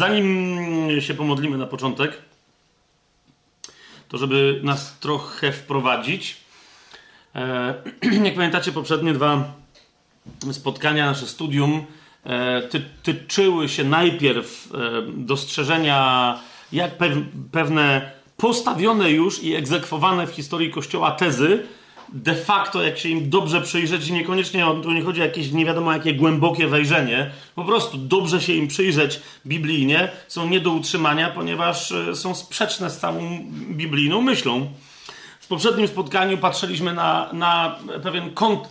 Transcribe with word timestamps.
Zanim 0.00 0.88
się 1.00 1.14
pomodlimy 1.14 1.58
na 1.58 1.66
początek, 1.66 2.18
to 4.08 4.18
żeby 4.18 4.60
nas 4.64 4.98
trochę 4.98 5.52
wprowadzić. 5.52 6.36
e, 7.34 7.74
Jak 8.24 8.34
pamiętacie, 8.34 8.72
poprzednie 8.72 9.12
dwa 9.12 9.52
spotkania, 10.52 11.06
nasze 11.06 11.26
studium 11.26 11.84
e, 12.24 12.62
ty, 12.62 12.82
tyczyły 13.02 13.68
się 13.68 13.84
najpierw 13.84 14.68
e, 14.74 14.78
dostrzeżenia, 15.06 16.38
jak 16.72 16.98
pew, 16.98 17.18
pewne 17.52 18.10
postawione 18.36 19.10
już 19.10 19.42
i 19.42 19.54
egzekwowane 19.54 20.26
w 20.26 20.30
historii 20.30 20.70
Kościoła 20.70 21.10
tezy, 21.10 21.66
de 22.12 22.34
facto, 22.34 22.82
jak 22.82 22.98
się 22.98 23.08
im 23.08 23.30
dobrze 23.30 23.60
przyjrzeć, 23.60 24.08
i 24.08 24.12
niekoniecznie 24.12 24.66
o- 24.66 24.74
tu 24.74 24.92
nie 24.92 25.02
chodzi 25.02 25.20
o 25.20 25.24
jakieś 25.24 25.52
nie 25.52 25.64
wiadomo 25.66 25.92
jakie 25.92 26.14
głębokie 26.14 26.66
wejrzenie, 26.68 27.30
po 27.54 27.64
prostu 27.64 27.98
dobrze 27.98 28.40
się 28.40 28.52
im 28.52 28.68
przyjrzeć 28.68 29.20
biblijnie, 29.46 30.08
są 30.28 30.48
nie 30.48 30.60
do 30.60 30.70
utrzymania, 30.70 31.30
ponieważ 31.30 31.92
e, 31.92 32.16
są 32.16 32.34
sprzeczne 32.34 32.90
z 32.90 32.98
całą 32.98 33.38
biblijną 33.70 34.20
myślą. 34.22 34.70
W 35.40 35.46
poprzednim 35.46 35.88
spotkaniu 35.88 36.38
patrzyliśmy 36.38 36.94
na, 36.94 37.28
na 37.32 37.76
pewien 38.02 38.30
kont, 38.30 38.68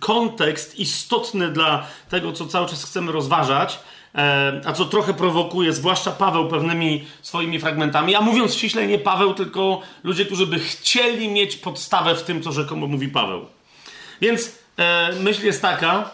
kontekst 0.00 0.78
istotny 0.78 1.48
dla 1.52 1.86
tego, 2.08 2.32
co 2.32 2.46
cały 2.46 2.68
czas 2.68 2.84
chcemy 2.84 3.12
rozważać, 3.12 3.74
e, 3.74 3.78
a 4.64 4.72
co 4.72 4.84
trochę 4.84 5.14
prowokuje, 5.14 5.72
zwłaszcza 5.72 6.10
Paweł 6.10 6.48
pewnymi 6.48 7.04
swoimi 7.22 7.60
fragmentami. 7.60 8.14
A 8.14 8.20
mówiąc 8.20 8.54
ściślej, 8.54 8.88
nie 8.88 8.98
Paweł, 8.98 9.34
tylko 9.34 9.80
ludzie, 10.04 10.24
którzy 10.24 10.46
by 10.46 10.58
chcieli 10.58 11.28
mieć 11.28 11.56
podstawę 11.56 12.14
w 12.14 12.22
tym, 12.22 12.42
co 12.42 12.52
rzekomo 12.52 12.86
mówi 12.86 13.08
Paweł. 13.08 13.46
Więc 14.20 14.58
e, 14.76 15.12
myśl 15.12 15.46
jest 15.46 15.62
taka, 15.62 16.10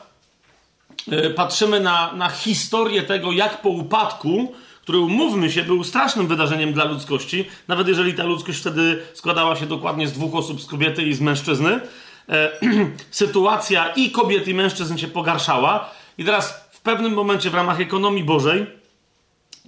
e, 1.12 1.30
patrzymy 1.30 1.80
na, 1.80 2.12
na 2.12 2.28
historię 2.28 3.02
tego, 3.02 3.32
jak 3.32 3.62
po 3.62 3.68
upadku, 3.68 4.52
który 4.82 4.98
umówmy 4.98 5.50
się, 5.50 5.62
był 5.62 5.84
strasznym 5.84 6.26
wydarzeniem 6.26 6.72
dla 6.72 6.84
ludzkości, 6.84 7.44
nawet 7.68 7.88
jeżeli 7.88 8.14
ta 8.14 8.24
ludzkość 8.24 8.58
wtedy 8.58 9.02
składała 9.14 9.56
się 9.56 9.66
dokładnie 9.66 10.08
z 10.08 10.12
dwóch 10.12 10.34
osób, 10.34 10.60
z 10.60 10.66
kobiety 10.66 11.02
i 11.02 11.14
z 11.14 11.20
mężczyzny, 11.20 11.80
e, 12.28 12.50
sytuacja 13.10 13.88
i 13.88 14.10
kobiet, 14.10 14.48
i 14.48 14.54
mężczyzn 14.54 14.96
się 14.96 15.08
pogarszała. 15.08 15.90
I 16.18 16.24
teraz 16.24 16.63
pewnym 16.84 17.12
momencie 17.12 17.50
w 17.50 17.54
ramach 17.54 17.80
ekonomii 17.80 18.24
Bożej 18.24 18.66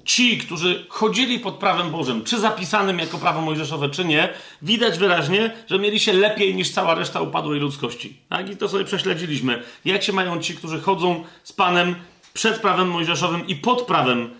ci, 0.04 0.38
którzy 0.38 0.86
chodzili 0.88 1.38
pod 1.38 1.54
prawem 1.54 1.90
Bożym, 1.90 2.24
czy 2.24 2.40
zapisanym 2.40 2.98
jako 2.98 3.18
prawo 3.18 3.40
mojżeszowe, 3.40 3.90
czy 3.90 4.04
nie, 4.04 4.28
widać 4.62 4.98
wyraźnie, 4.98 5.50
że 5.70 5.78
mieli 5.78 6.00
się 6.00 6.12
lepiej 6.12 6.54
niż 6.54 6.70
cała 6.70 6.94
reszta 6.94 7.20
upadłej 7.20 7.60
ludzkości. 7.60 8.16
Tak? 8.28 8.50
I 8.50 8.56
to 8.56 8.68
sobie 8.68 8.84
prześledziliśmy. 8.84 9.62
Jak 9.84 10.02
się 10.02 10.12
mają 10.12 10.40
ci, 10.40 10.54
którzy 10.54 10.80
chodzą 10.80 11.24
z 11.44 11.52
Panem 11.52 11.94
przed 12.34 12.58
prawem 12.58 12.88
mojżeszowym 12.88 13.46
i 13.46 13.56
pod 13.56 13.82
prawem 13.82 14.30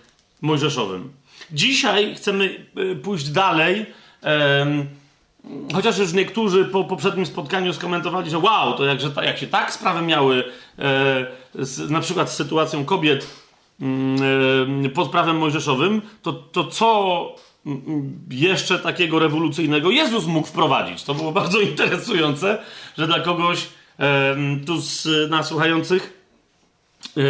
mojżeszowym. 0.41 1.13
Dzisiaj 1.53 2.15
chcemy 2.15 2.67
y, 2.79 2.97
pójść 2.97 3.29
dalej. 3.29 3.87
Chociaż 5.75 5.99
już 5.99 6.13
niektórzy 6.13 6.65
po 6.65 6.85
poprzednim 6.85 7.27
spotkaniu 7.27 7.73
skomentowali, 7.73 8.31
że 8.31 8.39
wow, 8.39 8.75
to 8.75 8.85
jak, 8.85 9.01
że 9.01 9.11
ta, 9.11 9.25
jak 9.25 9.39
się 9.39 9.47
tak 9.47 9.73
sprawy 9.73 10.03
miały, 10.03 10.45
e, 10.79 11.27
z, 11.55 11.91
na 11.91 12.01
przykład 12.01 12.31
z 12.31 12.37
sytuacją 12.37 12.85
kobiet 12.85 13.27
mm, 13.81 14.87
e, 14.87 14.89
pod 14.89 15.11
prawem 15.11 15.39
mojżeszowym, 15.39 16.03
to, 16.23 16.33
to 16.33 16.65
co 16.65 17.35
mm, 17.67 18.19
jeszcze 18.31 18.79
takiego 18.79 19.19
rewolucyjnego 19.19 19.91
Jezus 19.91 20.27
mógł 20.27 20.49
wprowadzić? 20.49 21.03
To 21.03 21.15
było 21.15 21.33
bardzo 21.43 21.61
interesujące, 21.61 22.59
że 22.99 23.07
dla 23.07 23.21
kogoś 23.21 23.69
e, 23.99 24.37
tu 24.67 24.81
z 24.81 25.31
nas 25.31 25.49
słuchających 25.49 26.23
e, 27.17 27.21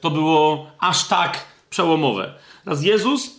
to 0.00 0.10
było 0.10 0.70
aż 0.78 1.08
tak 1.08 1.44
przełomowe. 1.70 2.34
Teraz 2.64 2.82
Jezus, 2.82 3.37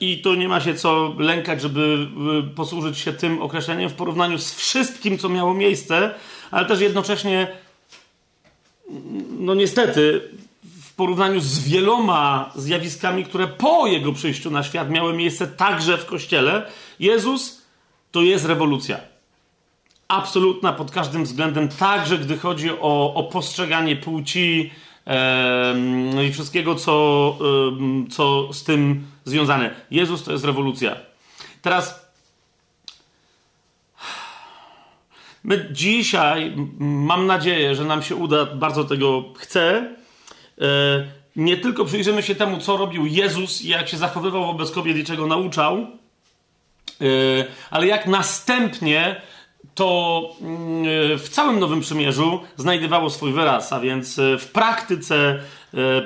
i 0.00 0.18
tu 0.18 0.34
nie 0.34 0.48
ma 0.48 0.60
się 0.60 0.74
co 0.74 1.14
lękać, 1.18 1.62
żeby 1.62 2.06
e, 2.50 2.54
posłużyć 2.54 2.98
się 2.98 3.12
tym 3.12 3.42
określeniem 3.42 3.90
w 3.90 3.94
porównaniu 3.94 4.38
z 4.38 4.54
wszystkim, 4.54 5.18
co 5.18 5.28
miało 5.28 5.54
miejsce, 5.54 6.14
ale 6.50 6.66
też 6.66 6.80
jednocześnie, 6.80 7.48
no 9.38 9.54
niestety, 9.54 10.20
w 10.82 10.94
porównaniu 10.94 11.40
z 11.40 11.58
wieloma 11.58 12.52
zjawiskami, 12.54 13.24
które 13.24 13.46
po 13.46 13.86
jego 13.86 14.12
przyjściu 14.12 14.50
na 14.50 14.62
świat 14.62 14.90
miały 14.90 15.12
miejsce 15.12 15.46
także 15.46 15.98
w 15.98 16.06
Kościele, 16.06 16.66
Jezus 17.00 17.62
to 18.10 18.22
jest 18.22 18.44
rewolucja. 18.44 19.00
Absolutna 20.08 20.72
pod 20.72 20.90
każdym 20.90 21.24
względem, 21.24 21.68
także 21.68 22.18
gdy 22.18 22.38
chodzi 22.38 22.70
o, 22.70 23.14
o 23.14 23.24
postrzeganie 23.24 23.96
płci 23.96 24.70
em, 25.04 26.14
no 26.14 26.22
i 26.22 26.32
wszystkiego, 26.32 26.74
co, 26.74 27.36
em, 27.68 28.06
co 28.10 28.52
z 28.52 28.64
tym 28.64 29.04
związane. 29.30 29.74
Jezus 29.90 30.24
to 30.24 30.32
jest 30.32 30.44
rewolucja. 30.44 30.96
Teraz 31.62 32.10
my 35.44 35.68
dzisiaj, 35.70 36.56
mam 36.78 37.26
nadzieję, 37.26 37.74
że 37.74 37.84
nam 37.84 38.02
się 38.02 38.16
uda, 38.16 38.46
bardzo 38.46 38.84
tego 38.84 39.24
chcę, 39.36 39.94
e, 40.60 40.66
nie 41.36 41.56
tylko 41.56 41.84
przyjrzymy 41.84 42.22
się 42.22 42.34
temu, 42.34 42.58
co 42.58 42.76
robił 42.76 43.06
Jezus 43.06 43.62
i 43.62 43.68
jak 43.68 43.88
się 43.88 43.96
zachowywał 43.96 44.46
wobec 44.46 44.70
kobiet 44.70 44.96
i 44.96 45.04
czego 45.04 45.26
nauczał, 45.26 45.86
Yy, 47.00 47.46
ale 47.70 47.86
jak 47.86 48.06
następnie 48.06 49.20
to 49.74 50.22
yy, 51.10 51.18
w 51.18 51.28
całym 51.28 51.60
Nowym 51.60 51.80
Przymierzu 51.80 52.40
znajdowało 52.56 53.10
swój 53.10 53.32
wyraz, 53.32 53.72
a 53.72 53.80
więc 53.80 54.20
w 54.38 54.46
praktyce 54.52 55.38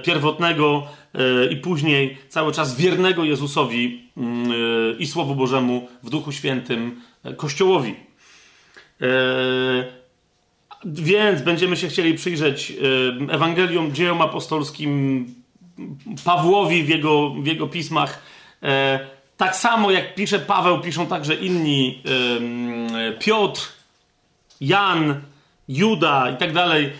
pierwotnego 0.02 0.86
i 1.50 1.56
później 1.56 2.18
cały 2.28 2.52
czas 2.52 2.76
wiernego 2.76 3.24
Jezusowi 3.24 4.02
yy, 4.16 4.96
i 4.98 5.06
Słowu 5.06 5.34
Bożemu 5.34 5.88
w 6.02 6.10
Duchu 6.10 6.32
Świętym 6.32 7.00
yy, 7.24 7.34
Kościołowi. 7.34 7.94
Więc 10.84 11.42
będziemy 11.42 11.76
się 11.76 11.88
chcieli 11.88 12.14
przyjrzeć 12.14 12.72
Ewangeliom, 13.30 13.94
dziejom 13.94 14.22
apostolskim, 14.22 15.26
Pawłowi 16.24 16.82
w 16.82 16.88
jego, 16.88 17.30
w 17.30 17.46
jego 17.46 17.66
pismach. 17.66 18.22
E, 18.62 19.00
tak 19.36 19.56
samo 19.56 19.90
jak 19.90 20.14
pisze 20.14 20.38
Paweł, 20.38 20.80
piszą 20.80 21.06
także 21.06 21.34
inni 21.34 22.02
Piotr, 23.20 23.72
Jan, 24.60 25.20
Juda 25.68 26.30
i 26.30 26.36
tak 26.36 26.52
dalej. 26.52 26.92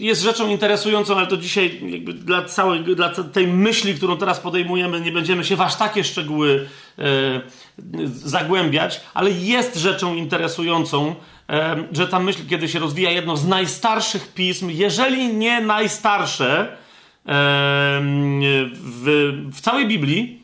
Jest 0.00 0.22
rzeczą 0.22 0.48
interesującą, 0.48 1.16
ale 1.16 1.26
to 1.26 1.36
dzisiaj 1.36 1.80
dla 2.14 2.44
całej, 2.44 2.84
dla 2.84 3.10
tej 3.10 3.46
myśli, 3.46 3.94
którą 3.94 4.16
teraz 4.16 4.40
podejmujemy, 4.40 5.00
nie 5.00 5.12
będziemy 5.12 5.44
się 5.44 5.56
w 5.56 5.60
aż 5.60 5.76
takie 5.76 6.04
szczegóły 6.04 6.68
e, 6.98 7.02
zagłębiać, 8.06 9.00
ale 9.14 9.30
jest 9.30 9.76
rzeczą 9.76 10.14
interesującą, 10.14 11.14
e, 11.50 11.84
że 11.92 12.08
ta 12.08 12.20
myśl, 12.20 12.40
kiedy 12.50 12.68
się 12.68 12.78
rozwija 12.78 13.10
jedno 13.10 13.36
z 13.36 13.46
najstarszych 13.46 14.34
pism, 14.34 14.70
jeżeli 14.70 15.34
nie 15.34 15.60
najstarsze 15.60 16.60
e, 16.60 16.68
w, 18.72 19.32
w 19.52 19.60
całej 19.60 19.86
Biblii, 19.86 20.42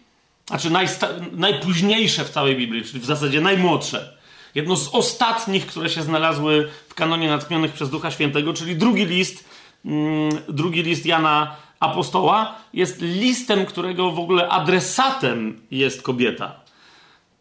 znaczy 0.48 0.70
najpóźniejsze 1.32 2.24
w 2.24 2.30
całej 2.30 2.56
Biblii, 2.56 2.84
czyli 2.84 3.00
w 3.00 3.04
zasadzie 3.04 3.40
najmłodsze. 3.40 4.15
Jedno 4.56 4.76
z 4.76 4.88
ostatnich, 4.88 5.66
które 5.66 5.88
się 5.88 6.02
znalazły 6.02 6.68
w 6.88 6.94
kanonie 6.94 7.28
natchnionych 7.28 7.72
przez 7.72 7.90
Ducha 7.90 8.10
Świętego, 8.10 8.52
czyli 8.52 8.76
drugi 8.76 9.06
list, 9.06 9.48
mm, 9.84 10.30
drugi 10.48 10.82
list 10.82 11.06
Jana 11.06 11.56
Apostoła, 11.80 12.54
jest 12.74 13.00
listem, 13.00 13.66
którego 13.66 14.10
w 14.10 14.18
ogóle 14.18 14.48
adresatem 14.48 15.60
jest 15.70 16.02
kobieta. 16.02 16.60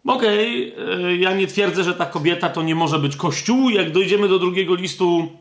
Okej, 0.06 0.74
e, 1.04 1.16
ja 1.16 1.34
nie 1.34 1.48
twierdzę, 1.48 1.84
że 1.84 1.94
ta 1.94 2.06
kobieta 2.06 2.50
to 2.50 2.64
nie 2.64 2.76
może 2.76 3.00
być 3.00 3.16
kościół. 3.16 3.70
Jak 3.70 3.92
dojdziemy 3.92 4.28
do 4.28 4.40
drugiego 4.40 4.76
listu, 4.76 5.32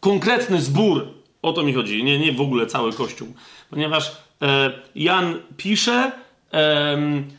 konkretny 0.00 0.60
zbór, 0.60 1.08
o 1.42 1.52
to 1.52 1.62
mi 1.62 1.74
chodzi, 1.74 2.04
nie, 2.04 2.18
nie 2.18 2.32
w 2.32 2.40
ogóle 2.40 2.66
cały 2.66 2.92
kościół. 2.92 3.28
Ponieważ 3.70 4.12
e, 4.42 4.72
Jan 4.94 5.36
pisze, 5.56 6.12
em, 6.50 7.30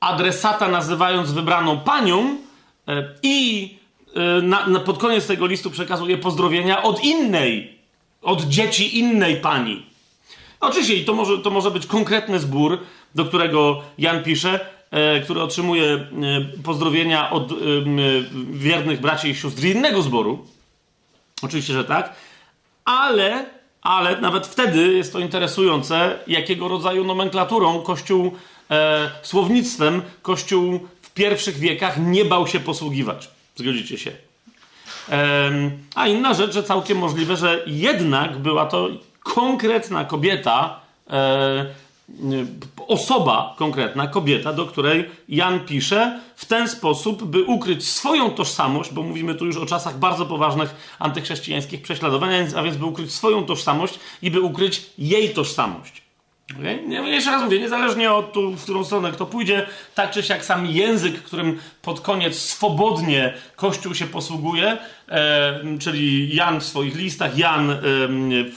adresata 0.00 0.68
nazywając 0.68 1.32
wybraną 1.32 1.80
panią 1.80 2.18
e, 2.20 2.51
i 3.22 3.68
e, 4.14 4.42
na, 4.42 4.66
na, 4.66 4.80
pod 4.80 4.98
koniec 4.98 5.26
tego 5.26 5.46
listu 5.46 5.70
przekazuje 5.70 6.18
pozdrowienia 6.18 6.82
od 6.82 7.04
innej, 7.04 7.78
od 8.22 8.42
dzieci 8.42 8.98
innej 8.98 9.36
pani. 9.36 9.86
Oczywiście, 10.60 11.04
to 11.04 11.14
może, 11.14 11.38
to 11.38 11.50
może 11.50 11.70
być 11.70 11.86
konkretny 11.86 12.38
zbór, 12.38 12.78
do 13.14 13.24
którego 13.24 13.82
Jan 13.98 14.22
pisze, 14.22 14.66
e, 14.90 15.20
który 15.20 15.42
otrzymuje 15.42 15.84
e, 15.84 16.08
pozdrowienia 16.62 17.30
od 17.30 17.52
e, 17.52 17.54
wiernych 18.52 19.00
braci 19.00 19.28
i 19.28 19.34
sióstr 19.34 19.64
innego 19.64 20.02
zboru. 20.02 20.46
Oczywiście, 21.42 21.72
że 21.72 21.84
tak. 21.84 22.14
Ale, 22.84 23.46
ale 23.82 24.20
nawet 24.20 24.46
wtedy 24.46 24.92
jest 24.92 25.12
to 25.12 25.18
interesujące, 25.18 26.18
jakiego 26.26 26.68
rodzaju 26.68 27.04
nomenklaturą 27.04 27.82
Kościół, 27.82 28.32
e, 28.70 29.10
słownictwem 29.22 30.02
Kościół 30.22 30.88
pierwszych 31.14 31.58
wiekach 31.58 31.96
nie 31.98 32.24
bał 32.24 32.46
się 32.46 32.60
posługiwać. 32.60 33.30
Zgodzicie 33.56 33.98
się. 33.98 34.12
A 35.94 36.06
inna 36.06 36.34
rzecz, 36.34 36.54
że 36.54 36.62
całkiem 36.62 36.98
możliwe, 36.98 37.36
że 37.36 37.64
jednak 37.66 38.38
była 38.38 38.66
to 38.66 38.88
konkretna 39.22 40.04
kobieta, 40.04 40.80
e, 41.10 41.66
osoba 42.88 43.54
konkretna, 43.58 44.06
kobieta, 44.06 44.52
do 44.52 44.66
której 44.66 45.10
Jan 45.28 45.60
pisze 45.60 46.20
w 46.36 46.44
ten 46.44 46.68
sposób, 46.68 47.24
by 47.24 47.42
ukryć 47.42 47.88
swoją 47.88 48.30
tożsamość, 48.30 48.92
bo 48.92 49.02
mówimy 49.02 49.34
tu 49.34 49.46
już 49.46 49.56
o 49.56 49.66
czasach 49.66 49.98
bardzo 49.98 50.26
poważnych 50.26 50.96
antychrześcijańskich 50.98 51.82
prześladowań, 51.82 52.34
a 52.56 52.62
więc 52.62 52.76
by 52.76 52.84
ukryć 52.84 53.12
swoją 53.12 53.44
tożsamość 53.44 53.98
i 54.22 54.30
by 54.30 54.40
ukryć 54.40 54.82
jej 54.98 55.34
tożsamość. 55.34 56.01
Okay? 56.58 57.10
Jeszcze 57.10 57.30
raz 57.30 57.42
mówię, 57.42 57.58
niezależnie 57.58 58.12
od 58.12 58.32
tu, 58.32 58.56
w 58.56 58.62
którą 58.62 58.84
stronę 58.84 59.12
kto 59.12 59.26
pójdzie, 59.26 59.66
tak 59.94 60.10
czy 60.10 60.22
siak 60.22 60.44
sam 60.44 60.66
język, 60.66 61.22
którym 61.22 61.58
pod 61.82 62.00
koniec 62.00 62.38
swobodnie 62.38 63.34
Kościół 63.56 63.94
się 63.94 64.06
posługuje, 64.06 64.78
e, 65.08 65.78
czyli 65.80 66.34
Jan 66.36 66.60
w 66.60 66.64
swoich 66.64 66.96
listach, 66.96 67.38
Jan 67.38 67.70
e, 67.70 67.76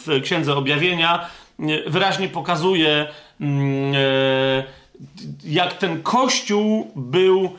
w 0.06 0.21
Księdze 0.24 0.56
Objawienia, 0.56 1.30
e, 1.59 1.89
wyraźnie 1.89 2.30
pokazuje, 2.30 3.07
mm, 3.42 3.94
e, 3.95 4.63
jak 5.44 5.74
ten 5.74 6.03
Kościół 6.03 6.92
był 6.95 7.56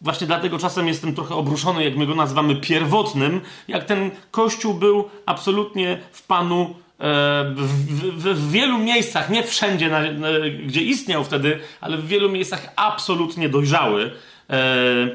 Właśnie 0.00 0.26
dlatego 0.26 0.58
czasem 0.58 0.88
jestem 0.88 1.14
trochę 1.14 1.34
obruszony, 1.34 1.84
jak 1.84 1.96
my 1.96 2.06
go 2.06 2.14
nazywamy 2.14 2.56
pierwotnym, 2.56 3.40
jak 3.68 3.84
ten 3.84 4.10
kościół 4.30 4.74
był 4.74 5.04
absolutnie 5.26 5.98
w 6.12 6.26
Panu 6.26 6.74
w, 6.98 7.66
w, 8.16 8.22
w, 8.22 8.50
wielu 8.50 8.78
miejscach, 8.78 9.30
nie 9.30 9.42
wszędzie, 9.42 9.88
na, 9.88 10.12
na, 10.12 10.28
gdzie 10.66 10.80
istniał 10.80 11.24
wtedy, 11.24 11.60
ale 11.80 11.96
w 11.96 12.06
wielu 12.06 12.30
miejscach 12.30 12.72
absolutnie 12.76 13.48
dojrzały 13.48 14.10
e, 14.50 15.08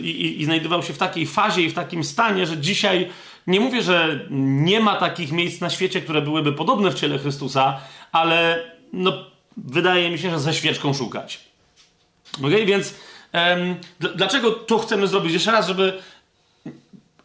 i, 0.00 0.40
i 0.40 0.44
znajdował 0.44 0.82
się 0.82 0.92
w 0.92 0.98
takiej 0.98 1.26
fazie 1.26 1.62
i 1.62 1.70
w 1.70 1.74
takim 1.74 2.04
stanie, 2.04 2.46
że 2.46 2.58
dzisiaj 2.58 3.08
nie 3.46 3.60
mówię, 3.60 3.82
że 3.82 4.26
nie 4.30 4.80
ma 4.80 4.96
takich 4.96 5.32
miejsc 5.32 5.60
na 5.60 5.70
świecie, 5.70 6.00
które 6.00 6.22
byłyby 6.22 6.52
podobne 6.52 6.90
w 6.90 6.94
ciele 6.94 7.18
Chrystusa, 7.18 7.80
ale 8.12 8.70
no, 8.92 9.12
wydaje 9.56 10.10
mi 10.10 10.18
się, 10.18 10.30
że 10.30 10.40
ze 10.40 10.54
świeczką 10.54 10.94
szukać. 10.94 11.40
Okay? 12.38 12.66
Więc 12.66 12.94
dlaczego 13.98 14.50
to 14.50 14.78
chcemy 14.78 15.06
zrobić? 15.06 15.32
Jeszcze 15.32 15.52
raz, 15.52 15.66
żeby 15.66 15.98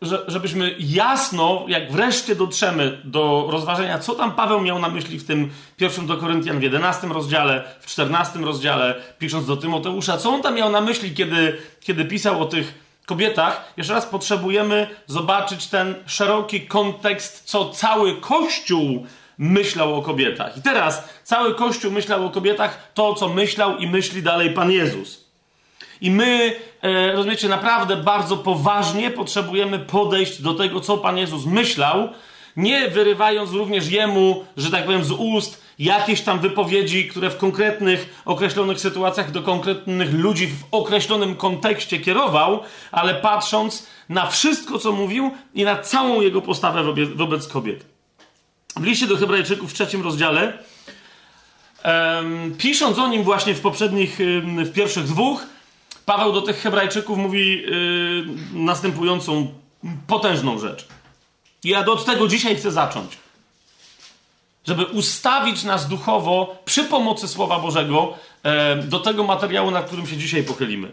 że, 0.01 0.24
żebyśmy 0.27 0.75
jasno, 0.80 1.65
jak 1.68 1.92
wreszcie 1.92 2.36
dotrzemy 2.36 3.01
do 3.03 3.48
rozważenia, 3.50 4.00
co 4.00 4.15
tam 4.15 4.31
Paweł 4.31 4.62
miał 4.62 4.80
na 4.80 4.89
myśli 4.89 5.19
w 5.19 5.27
tym 5.27 5.50
pierwszym 5.77 6.07
do 6.07 6.18
Koryntian 6.18 6.59
w 6.59 6.63
11 6.63 7.07
rozdziale, 7.07 7.63
w 7.80 7.86
14 7.86 8.39
rozdziale, 8.39 8.95
pisząc 9.19 9.48
do 9.48 9.57
Tymoteusza, 9.57 10.18
co 10.18 10.30
on 10.30 10.42
tam 10.42 10.56
miał 10.56 10.71
na 10.71 10.81
myśli, 10.81 11.13
kiedy, 11.13 11.57
kiedy 11.80 12.06
pisał 12.06 12.42
o 12.42 12.45
tych 12.45 12.92
kobietach. 13.06 13.74
Jeszcze 13.77 13.94
raz 13.94 14.06
potrzebujemy 14.06 14.88
zobaczyć 15.07 15.68
ten 15.68 15.95
szeroki 16.06 16.62
kontekst, 16.62 17.44
co 17.45 17.69
cały 17.69 18.15
Kościół 18.15 19.06
myślał 19.38 19.95
o 19.95 20.01
kobietach. 20.01 20.57
I 20.57 20.62
teraz 20.62 21.09
cały 21.24 21.56
Kościół 21.56 21.92
myślał 21.92 22.25
o 22.25 22.30
kobietach 22.30 22.92
to, 22.94 23.13
co 23.13 23.30
myślał 23.30 23.77
i 23.77 23.88
myśli 23.88 24.24
dalej 24.24 24.50
Pan 24.53 24.71
Jezus. 24.71 25.25
I 26.01 26.12
my, 26.12 26.56
e, 26.81 27.12
rozumiecie, 27.12 27.48
naprawdę 27.50 27.98
bardzo 27.98 28.38
poważnie 28.38 29.12
potrzebujemy 29.12 29.80
podejść 29.80 30.42
do 30.42 30.54
tego, 30.54 30.81
co 30.81 30.98
Pan 30.98 31.18
Jezus 31.18 31.45
myślał, 31.45 32.10
nie 32.56 32.88
wyrywając 32.88 33.51
również 33.51 33.92
Jemu, 33.92 34.45
że 34.57 34.72
tak 34.72 34.86
powiem, 34.86 35.04
z 35.04 35.12
ust 35.12 35.62
jakieś 35.80 36.22
tam 36.22 36.39
wypowiedzi, 36.39 37.07
które 37.07 37.30
w 37.30 37.38
konkretnych, 37.38 38.22
określonych 38.25 38.80
sytuacjach 38.80 39.31
do 39.31 39.42
konkretnych 39.42 40.13
ludzi 40.13 40.48
w 40.48 40.63
określonym 40.72 41.36
kontekście 41.36 42.00
kierował, 42.00 42.60
ale 42.92 43.16
patrząc 43.16 43.88
na 44.10 44.27
wszystko, 44.27 44.80
co 44.80 44.92
mówił 44.92 45.31
i 45.54 45.63
na 45.63 45.75
całą 45.75 46.22
jego 46.22 46.42
postawę 46.42 46.84
wobec, 46.84 47.10
wobec 47.10 47.48
kobiet. 47.48 47.86
W 48.75 48.84
liście 48.84 49.07
do 49.07 49.18
Hebrajczyków 49.18 49.72
w 49.72 49.74
trzecim 49.74 50.04
rozdziale, 50.04 50.57
um, 51.86 52.56
pisząc 52.57 53.00
o 53.00 53.07
nim 53.07 53.24
właśnie 53.24 53.54
w 53.54 53.62
poprzednich, 53.62 54.18
w 54.45 54.74
pierwszych 54.74 55.04
dwóch, 55.04 55.45
Paweł 56.12 56.34
do 56.34 56.42
tych 56.42 56.62
Hebrajczyków 56.62 57.18
mówi 57.18 57.62
yy, 57.62 58.25
następującą 58.54 59.54
potężną 60.08 60.60
rzecz. 60.60 60.88
I 61.63 61.69
ja 61.69 61.86
od 61.86 62.06
tego 62.06 62.28
dzisiaj 62.28 62.56
chcę 62.56 62.72
zacząć. 62.72 63.18
Żeby 64.68 64.86
ustawić 64.86 65.63
nas 65.63 65.88
duchowo 65.88 66.56
przy 66.66 66.84
pomocy 66.84 67.28
Słowa 67.28 67.60
Bożego 67.60 68.13
yy, 68.44 68.84
do 68.84 69.00
tego 69.00 69.24
materiału, 69.24 69.72
nad 69.72 69.86
którym 69.86 70.08
się 70.08 70.18
dzisiaj 70.18 70.44
pochylimy. 70.44 70.92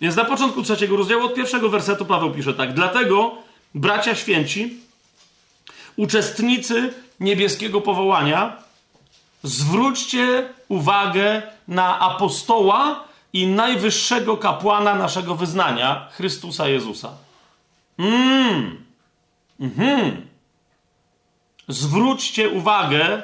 Więc 0.00 0.16
na 0.16 0.24
początku 0.24 0.62
trzeciego 0.62 0.96
rozdziału, 0.96 1.24
od 1.24 1.34
pierwszego 1.34 1.68
wersetu 1.68 2.06
Paweł 2.06 2.30
pisze 2.30 2.54
tak. 2.54 2.74
Dlatego, 2.74 3.34
bracia 3.74 4.14
święci, 4.14 4.76
uczestnicy 5.96 6.94
niebieskiego 7.20 7.80
powołania, 7.80 8.56
zwróćcie 9.42 10.48
uwagę 10.68 11.42
na 11.68 11.98
apostoła, 11.98 13.09
i 13.32 13.46
najwyższego 13.46 14.36
kapłana 14.36 14.94
naszego 14.94 15.34
wyznania, 15.34 16.08
Chrystusa 16.12 16.68
Jezusa. 16.68 17.10
Mmm. 17.98 18.84
Mhm. 19.60 20.26
Zwróćcie 21.68 22.48
uwagę, 22.48 23.22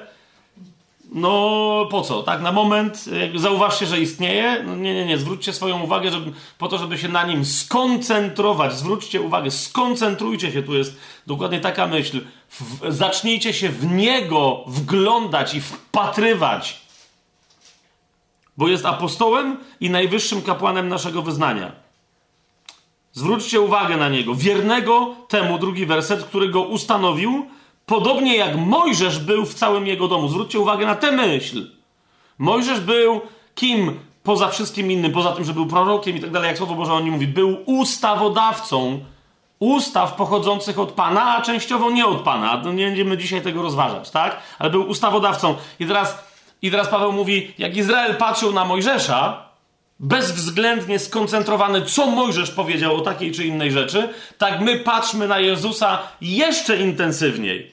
no 1.12 1.88
po 1.90 2.02
co? 2.02 2.22
Tak, 2.22 2.42
na 2.42 2.52
moment 2.52 3.04
zauważcie, 3.34 3.86
że 3.86 4.00
istnieje. 4.00 4.62
No, 4.66 4.76
nie, 4.76 4.94
nie, 4.94 5.06
nie. 5.06 5.18
Zwróćcie 5.18 5.52
swoją 5.52 5.82
uwagę 5.82 6.10
żeby, 6.10 6.32
po 6.58 6.68
to, 6.68 6.78
żeby 6.78 6.98
się 6.98 7.08
na 7.08 7.26
nim 7.26 7.44
skoncentrować. 7.44 8.74
Zwróćcie 8.74 9.20
uwagę, 9.20 9.50
skoncentrujcie 9.50 10.52
się. 10.52 10.62
Tu 10.62 10.74
jest 10.74 10.98
dokładnie 11.26 11.60
taka 11.60 11.86
myśl. 11.86 12.20
W, 12.50 12.92
zacznijcie 12.92 13.52
się 13.52 13.68
w 13.68 13.86
niego 13.86 14.64
wglądać 14.66 15.54
i 15.54 15.60
wpatrywać 15.60 16.85
bo 18.56 18.68
jest 18.68 18.86
apostołem 18.86 19.56
i 19.80 19.90
najwyższym 19.90 20.42
kapłanem 20.42 20.88
naszego 20.88 21.22
wyznania. 21.22 21.72
Zwróćcie 23.12 23.60
uwagę 23.60 23.96
na 23.96 24.08
niego, 24.08 24.34
wiernego 24.34 25.14
temu, 25.28 25.58
drugi 25.58 25.86
werset, 25.86 26.24
który 26.24 26.48
go 26.48 26.62
ustanowił, 26.62 27.46
podobnie 27.86 28.36
jak 28.36 28.56
Mojżesz 28.56 29.18
był 29.18 29.46
w 29.46 29.54
całym 29.54 29.86
jego 29.86 30.08
domu. 30.08 30.28
Zwróćcie 30.28 30.60
uwagę 30.60 30.86
na 30.86 30.94
tę 30.94 31.12
myśl. 31.12 31.70
Mojżesz 32.38 32.80
był 32.80 33.20
kim 33.54 34.00
poza 34.22 34.48
wszystkim 34.48 34.90
innym, 34.90 35.12
poza 35.12 35.32
tym, 35.32 35.44
że 35.44 35.52
był 35.52 35.66
prorokiem 35.66 36.16
i 36.16 36.20
tak 36.20 36.30
dalej, 36.30 36.48
jak 36.48 36.58
Słowo 36.58 36.74
Boże 36.74 36.92
o 36.92 37.00
nim 37.00 37.12
mówi, 37.12 37.26
był 37.26 37.58
ustawodawcą 37.66 39.00
ustaw 39.58 40.14
pochodzących 40.14 40.78
od 40.78 40.92
Pana, 40.92 41.36
a 41.36 41.42
częściowo 41.42 41.90
nie 41.90 42.06
od 42.06 42.20
Pana. 42.20 42.62
Nie 42.74 42.86
będziemy 42.86 43.18
dzisiaj 43.18 43.42
tego 43.42 43.62
rozważać, 43.62 44.10
tak? 44.10 44.40
Ale 44.58 44.70
był 44.70 44.88
ustawodawcą. 44.88 45.54
I 45.80 45.86
teraz 45.86 46.24
i 46.62 46.70
teraz 46.70 46.88
Paweł 46.88 47.12
mówi, 47.12 47.54
jak 47.58 47.76
Izrael 47.76 48.14
patrzył 48.14 48.52
na 48.52 48.64
Mojżesza, 48.64 49.46
bezwzględnie 50.00 50.98
skoncentrowany, 50.98 51.82
co 51.82 52.06
Mojżesz 52.06 52.50
powiedział 52.50 52.96
o 52.96 53.00
takiej 53.00 53.32
czy 53.32 53.46
innej 53.46 53.72
rzeczy, 53.72 54.08
tak 54.38 54.60
my 54.60 54.78
patrzmy 54.78 55.28
na 55.28 55.38
Jezusa 55.38 55.98
jeszcze 56.20 56.76
intensywniej. 56.76 57.72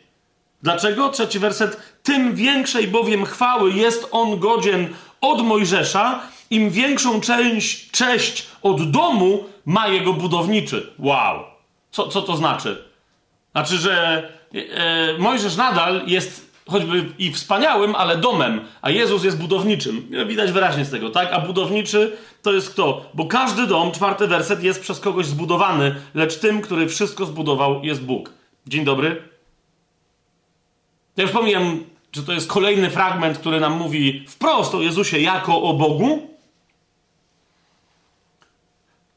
Dlaczego? 0.64 1.10
Trzeci 1.10 1.40
werset. 1.40 1.78
Tym 2.04 2.36
większej 2.36 2.88
bowiem 2.88 3.26
chwały 3.26 3.72
jest 3.72 4.08
on 4.12 4.40
godzien 4.40 4.94
od 5.22 5.42
Mojżesza, 5.42 6.20
im 6.50 6.70
większą 6.70 7.22
część, 7.22 7.92
cześć 7.92 8.48
od 8.62 8.92
domu 8.92 9.44
ma 9.66 9.88
jego 9.88 10.14
budowniczy. 10.14 10.94
Wow! 11.00 11.44
Co, 11.92 12.08
co 12.08 12.22
to 12.22 12.38
znaczy? 12.38 12.84
Znaczy, 13.52 13.78
że 13.78 14.24
e, 14.54 15.18
Mojżesz 15.18 15.56
nadal 15.56 16.02
jest 16.08 16.53
choćby 16.70 17.06
i 17.18 17.32
wspaniałym, 17.32 17.96
ale 17.96 18.18
domem, 18.18 18.62
a 18.82 18.90
Jezus 18.90 19.24
jest 19.24 19.38
budowniczym. 19.38 20.10
Widać 20.28 20.52
wyraźnie 20.52 20.86
z 20.86 20.92
tego, 20.92 21.10
tak? 21.10 21.34
A 21.34 21.40
budowniczy 21.40 22.18
to 22.42 22.54
jest 22.54 22.70
kto? 22.70 23.06
Bo 23.14 23.26
każdy 23.26 23.68
dom, 23.68 23.92
czwarty 23.92 24.28
werset, 24.28 24.64
jest 24.64 24.82
przez 24.82 25.00
kogoś 25.00 25.26
zbudowany, 25.26 25.96
lecz 26.14 26.40
tym, 26.40 26.62
który 26.62 26.88
wszystko 26.88 27.26
zbudował, 27.26 27.84
jest 27.84 28.04
Bóg. 28.04 28.34
Dzień 28.68 28.86
dobry. 28.86 29.24
Ja 31.18 31.24
już 31.24 31.32
pomijam, 31.32 31.84
że 32.16 32.24
to 32.24 32.34
jest 32.34 32.48
kolejny 32.48 32.90
fragment, 32.90 33.38
który 33.38 33.60
nam 33.60 33.78
mówi 33.78 34.26
wprost 34.28 34.76
o 34.76 34.82
Jezusie 34.82 35.20
jako 35.20 35.62
o 35.62 35.74
Bogu, 35.74 36.34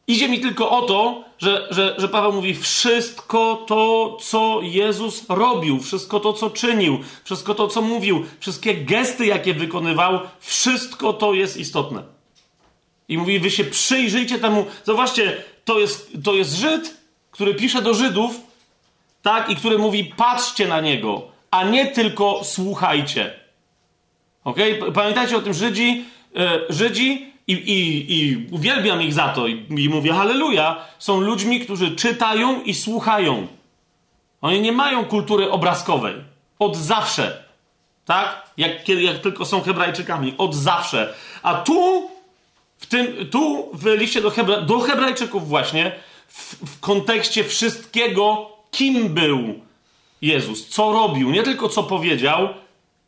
Idzie 0.06 0.28
mi 0.28 0.40
tylko 0.40 0.70
o 0.70 0.82
to, 0.82 1.24
że, 1.38 1.68
że, 1.70 1.94
że 1.98 2.08
Paweł 2.08 2.32
mówi: 2.32 2.54
wszystko 2.54 3.64
to, 3.66 4.16
co 4.20 4.60
Jezus 4.62 5.24
robił, 5.28 5.80
wszystko 5.80 6.20
to, 6.20 6.32
co 6.32 6.50
czynił, 6.50 6.98
wszystko 7.24 7.54
to, 7.54 7.68
co 7.68 7.82
mówił, 7.82 8.24
wszystkie 8.40 8.74
gesty, 8.74 9.26
jakie 9.26 9.54
wykonywał, 9.54 10.20
wszystko 10.40 11.12
to 11.12 11.34
jest 11.34 11.56
istotne. 11.56 12.02
I 13.08 13.18
mówi: 13.18 13.38
Wy 13.38 13.50
się 13.50 13.64
przyjrzyjcie 13.64 14.38
temu. 14.38 14.66
Zobaczcie, 14.84 15.42
to 15.64 15.78
jest, 15.78 16.12
to 16.24 16.34
jest 16.34 16.54
Żyd, 16.54 16.96
który 17.30 17.54
pisze 17.54 17.82
do 17.82 17.94
Żydów, 17.94 18.40
tak, 19.22 19.50
i 19.50 19.56
który 19.56 19.78
mówi: 19.78 20.04
Patrzcie 20.16 20.68
na 20.68 20.80
niego, 20.80 21.22
a 21.50 21.64
nie 21.64 21.86
tylko 21.86 22.40
słuchajcie. 22.44 23.34
Ok? 24.44 24.58
Pamiętajcie 24.94 25.36
o 25.36 25.40
tym, 25.40 25.54
Żydzi, 25.54 26.04
yy, 26.34 26.66
Żydzi 26.68 27.35
i, 27.46 27.52
i, 27.52 28.12
i 28.18 28.46
uwielbiam 28.50 29.02
ich 29.02 29.12
za 29.12 29.28
to 29.28 29.46
i, 29.46 29.66
i 29.78 29.88
mówię 29.88 30.12
halleluja, 30.12 30.76
są 30.98 31.20
ludźmi, 31.20 31.60
którzy 31.60 31.96
czytają 31.96 32.62
i 32.62 32.74
słuchają. 32.74 33.46
Oni 34.40 34.60
nie 34.60 34.72
mają 34.72 35.04
kultury 35.04 35.50
obrazkowej. 35.50 36.14
Od 36.58 36.76
zawsze. 36.76 37.44
Tak? 38.04 38.50
Jak, 38.56 38.88
jak 38.88 39.18
tylko 39.18 39.44
są 39.44 39.60
Hebrajczykami. 39.60 40.34
Od 40.38 40.54
zawsze. 40.54 41.14
A 41.42 41.54
tu, 41.54 42.10
w 42.78 42.86
tym, 42.86 43.06
tu 43.30 43.70
w 43.72 43.86
liście 43.86 44.22
do, 44.22 44.30
Hebra, 44.30 44.60
do 44.60 44.78
Hebrajczyków 44.78 45.48
właśnie, 45.48 45.92
w, 46.28 46.54
w 46.66 46.80
kontekście 46.80 47.44
wszystkiego, 47.44 48.50
kim 48.70 49.08
był 49.14 49.54
Jezus, 50.22 50.68
co 50.68 50.92
robił, 50.92 51.30
nie 51.30 51.42
tylko 51.42 51.68
co 51.68 51.82
powiedział, 51.82 52.48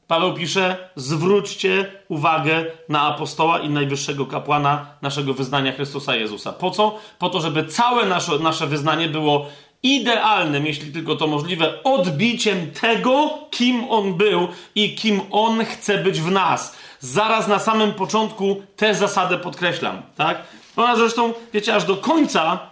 Paweł 0.08 0.34
pisze: 0.34 0.90
zwróćcie 0.96 1.92
uwagę 2.08 2.64
na 2.88 3.02
apostoła 3.02 3.58
i 3.58 3.68
najwyższego 3.68 4.26
kapłana 4.26 4.86
naszego 5.02 5.34
wyznania 5.34 5.72
Chrystusa 5.72 6.16
Jezusa. 6.16 6.52
Po 6.52 6.70
co? 6.70 6.98
Po 7.18 7.30
to, 7.30 7.40
żeby 7.40 7.64
całe 7.64 8.06
nasze, 8.06 8.38
nasze 8.38 8.66
wyznanie 8.66 9.08
było 9.08 9.46
idealnym, 9.82 10.66
jeśli 10.66 10.92
tylko 10.92 11.16
to 11.16 11.26
możliwe, 11.26 11.82
odbiciem 11.82 12.70
tego, 12.70 13.30
kim 13.50 13.90
on 13.90 14.14
był 14.14 14.48
i 14.74 14.94
kim 14.94 15.20
on 15.30 15.64
chce 15.64 15.98
być 15.98 16.20
w 16.20 16.30
nas. 16.30 16.76
Zaraz 17.00 17.48
na 17.48 17.58
samym 17.58 17.92
początku 17.92 18.62
tę 18.76 18.94
zasadę 18.94 19.38
podkreślam, 19.38 20.02
tak? 20.16 20.42
Ona 20.76 20.96
zresztą, 20.96 21.32
wiecie, 21.52 21.74
aż 21.74 21.84
do 21.84 21.96
końca 21.96 22.70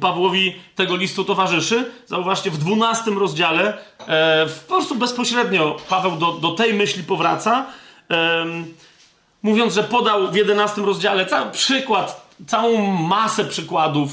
Pawłowi 0.00 0.56
tego 0.76 0.96
listu 0.96 1.24
towarzyszy. 1.24 1.90
Zauważcie, 2.06 2.50
w 2.50 2.58
12 2.58 3.10
rozdziale 3.10 3.78
e, 4.06 4.46
po 4.68 4.74
prostu 4.74 4.94
bezpośrednio 4.94 5.76
Paweł 5.88 6.16
do, 6.16 6.32
do 6.32 6.50
tej 6.50 6.74
myśli 6.74 7.04
powraca, 7.04 7.66
e, 8.10 8.44
mówiąc, 9.42 9.74
że 9.74 9.82
podał 9.82 10.32
w 10.32 10.36
11 10.36 10.82
rozdziale 10.82 11.26
cały 11.26 11.50
przykład, 11.50 12.26
całą 12.46 12.86
masę 12.86 13.44
przykładów 13.44 14.10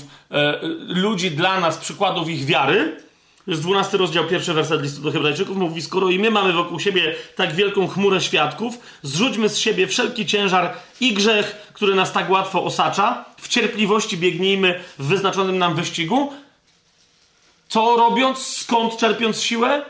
ludzi 0.88 1.32
dla 1.32 1.60
nas, 1.60 1.78
przykładów 1.78 2.30
ich 2.30 2.46
wiary 2.46 2.98
jest 3.50 3.62
12 3.62 3.98
rozdział, 3.98 4.26
pierwszy 4.26 4.54
werset 4.54 4.82
listu 4.82 5.02
do 5.02 5.12
Hebrajczyków. 5.12 5.58
Mówi: 5.58 5.82
Skoro 5.82 6.10
i 6.10 6.20
my 6.20 6.32
mamy 6.32 6.54
wokół 6.54 6.80
siebie 6.80 7.16
tak 7.36 7.56
wielką 7.56 7.88
chmurę 7.88 8.22
świadków, 8.22 8.80
zrzućmy 9.04 9.50
z 9.50 9.58
siebie 9.58 9.88
wszelki 9.88 10.26
ciężar 10.26 10.74
i 11.00 11.14
grzech, 11.14 11.72
który 11.74 11.96
nas 11.96 12.12
tak 12.12 12.30
łatwo 12.30 12.64
osacza. 12.64 13.26
W 13.38 13.48
cierpliwości 13.48 14.18
biegnijmy 14.18 14.80
w 15.00 15.06
wyznaczonym 15.06 15.58
nam 15.58 15.76
wyścigu. 15.76 16.34
Co 17.70 17.96
robiąc? 17.98 18.40
Skąd 18.40 18.98
czerpiąc 18.98 19.42
siłę? 19.42 19.86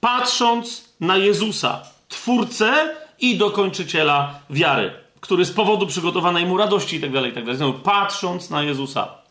Patrząc 0.00 0.84
na 1.00 1.16
Jezusa, 1.16 1.82
twórcę 2.08 2.96
i 3.20 3.36
dokończyciela 3.36 4.40
wiary, 4.50 4.92
który 5.20 5.44
z 5.44 5.52
powodu 5.52 5.86
przygotowanej 5.86 6.46
mu 6.46 6.56
radości 6.56 6.96
i 6.96 7.00
tak 7.00 7.12
dalej, 7.12 7.30
i 7.30 7.34
tak. 7.34 7.56
Znowu, 7.56 7.78
patrząc 7.78 8.50
na 8.50 8.62
Jezusa. 8.62 9.27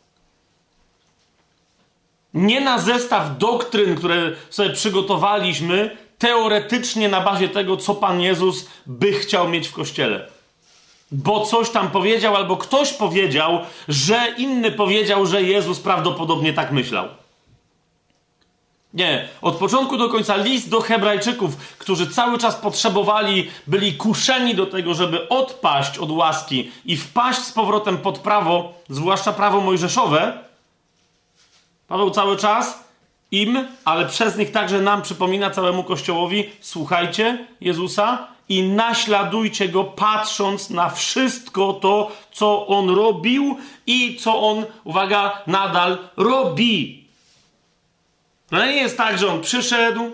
Nie 2.34 2.62
na 2.62 2.80
zestaw 2.80 3.38
doktryn, 3.38 3.96
które 3.96 4.32
sobie 4.50 4.70
przygotowaliśmy 4.70 5.98
teoretycznie 6.18 7.10
na 7.10 7.22
bazie 7.22 7.50
tego, 7.50 7.78
co 7.78 7.96
Pan 7.96 8.22
Jezus 8.22 8.70
by 8.86 9.14
chciał 9.14 9.50
mieć 9.50 9.68
w 9.68 9.74
kościele. 9.74 10.28
Bo 11.12 11.46
coś 11.46 11.70
tam 11.70 11.92
powiedział, 11.92 12.36
albo 12.36 12.58
ktoś 12.58 12.94
powiedział, 12.94 13.60
że 13.88 14.28
inny 14.38 14.72
powiedział, 14.72 15.26
że 15.26 15.44
Jezus 15.44 15.80
prawdopodobnie 15.80 16.54
tak 16.54 16.72
myślał. 16.72 17.08
Nie, 18.94 19.28
od 19.42 19.56
początku 19.56 19.98
do 19.98 20.10
końca 20.10 20.36
list 20.36 20.70
do 20.70 20.82
Hebrajczyków, 20.82 21.58
którzy 21.58 22.08
cały 22.08 22.38
czas 22.38 22.56
potrzebowali, 22.56 23.52
byli 23.68 23.94
kuszeni 23.94 24.56
do 24.56 24.66
tego, 24.66 24.94
żeby 24.94 25.30
odpaść 25.30 25.98
od 25.98 26.12
łaski 26.12 26.72
i 26.86 26.98
wpaść 26.98 27.40
z 27.40 27.52
powrotem 27.52 27.98
pod 27.98 28.20
prawo, 28.20 28.74
zwłaszcza 28.90 29.34
prawo 29.34 29.62
mojżeszowe, 29.62 30.47
Paweł 31.88 32.12
cały 32.12 32.38
czas 32.38 32.84
im, 33.32 33.68
ale 33.86 34.06
przez 34.06 34.38
nich 34.38 34.52
także 34.52 34.82
nam 34.82 35.02
przypomina 35.02 35.50
całemu 35.50 35.84
Kościołowi: 35.84 36.50
słuchajcie 36.62 37.48
Jezusa 37.62 38.28
i 38.50 38.64
naśladujcie 38.64 39.70
go, 39.70 39.84
patrząc 39.84 40.70
na 40.70 40.90
wszystko 40.90 41.74
to, 41.74 42.12
co 42.32 42.68
on 42.68 42.90
robił 42.90 43.58
i 43.88 44.18
co 44.18 44.42
on, 44.42 44.66
uwaga, 44.84 45.42
nadal 45.48 45.98
robi. 46.18 47.08
No 48.52 48.66
nie 48.66 48.76
jest 48.76 48.98
tak, 48.98 49.18
że 49.18 49.28
on 49.28 49.42
przyszedł, 49.42 50.12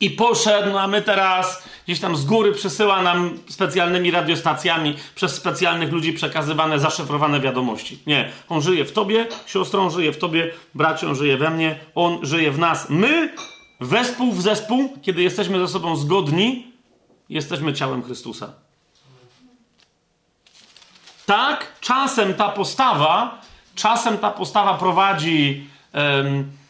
i 0.00 0.10
poszedł, 0.10 0.78
a 0.78 0.86
my 0.86 1.02
teraz 1.02 1.62
gdzieś 1.84 2.00
tam 2.00 2.16
z 2.16 2.24
góry 2.24 2.52
przesyła 2.52 3.02
nam 3.02 3.38
specjalnymi 3.48 4.10
radiostacjami 4.10 4.94
przez 5.14 5.34
specjalnych 5.34 5.92
ludzi 5.92 6.12
przekazywane, 6.12 6.78
zaszyfrowane 6.78 7.40
wiadomości. 7.40 7.98
Nie, 8.06 8.32
on 8.48 8.62
żyje 8.62 8.84
w 8.84 8.92
tobie, 8.92 9.26
siostrą 9.46 9.90
żyje 9.90 10.12
w 10.12 10.18
tobie, 10.18 10.52
bracią 10.74 11.14
żyje 11.14 11.36
we 11.36 11.50
mnie, 11.50 11.78
on 11.94 12.18
żyje 12.26 12.50
w 12.52 12.58
nas. 12.58 12.90
My, 12.90 13.34
wespół 13.80 14.32
w 14.32 14.42
zespół, 14.42 14.98
kiedy 15.02 15.22
jesteśmy 15.22 15.58
ze 15.58 15.68
sobą 15.68 15.96
zgodni, 15.96 16.72
jesteśmy 17.28 17.74
ciałem 17.74 18.02
Chrystusa. 18.02 18.52
Tak, 21.26 21.72
czasem 21.80 22.34
ta 22.34 22.48
postawa, 22.48 23.40
czasem 23.74 24.18
ta 24.18 24.30
postawa 24.30 24.74
prowadzi. 24.74 25.66
Um, 25.94 26.63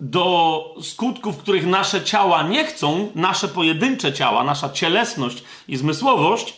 do 0.00 0.74
skutków, 0.82 1.38
których 1.38 1.66
nasze 1.66 2.04
ciała 2.04 2.42
nie 2.42 2.64
chcą, 2.64 3.10
nasze 3.14 3.48
pojedyncze 3.48 4.12
ciała, 4.12 4.44
nasza 4.44 4.68
cielesność 4.68 5.42
i 5.68 5.76
zmysłowość, 5.76 6.54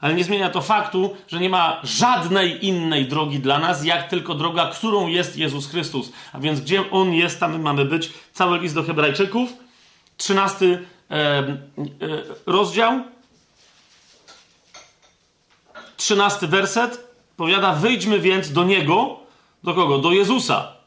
ale 0.00 0.14
nie 0.14 0.24
zmienia 0.24 0.50
to 0.50 0.60
faktu, 0.60 1.16
że 1.28 1.40
nie 1.40 1.50
ma 1.50 1.80
żadnej 1.82 2.66
innej 2.66 3.06
drogi 3.06 3.40
dla 3.40 3.58
nas, 3.58 3.84
jak 3.84 4.08
tylko 4.08 4.34
droga, 4.34 4.66
którą 4.66 5.06
jest 5.06 5.36
Jezus 5.36 5.70
Chrystus. 5.70 6.12
A 6.32 6.40
więc 6.40 6.60
gdzie 6.60 6.90
On 6.90 7.12
jest, 7.12 7.40
tam 7.40 7.52
my 7.52 7.58
mamy 7.58 7.84
być. 7.84 8.10
Cały 8.32 8.58
list 8.58 8.74
do 8.74 8.82
Hebrajczyków, 8.82 9.50
13 10.16 10.66
e, 11.10 11.14
e, 11.14 11.58
rozdział, 12.46 13.02
13 15.96 16.46
werset, 16.46 17.08
powiada: 17.36 17.72
Wyjdźmy 17.72 18.20
więc 18.20 18.52
do 18.52 18.64
Niego, 18.64 19.16
do 19.64 19.74
kogo? 19.74 19.98
Do 19.98 20.12
Jezusa 20.12 20.81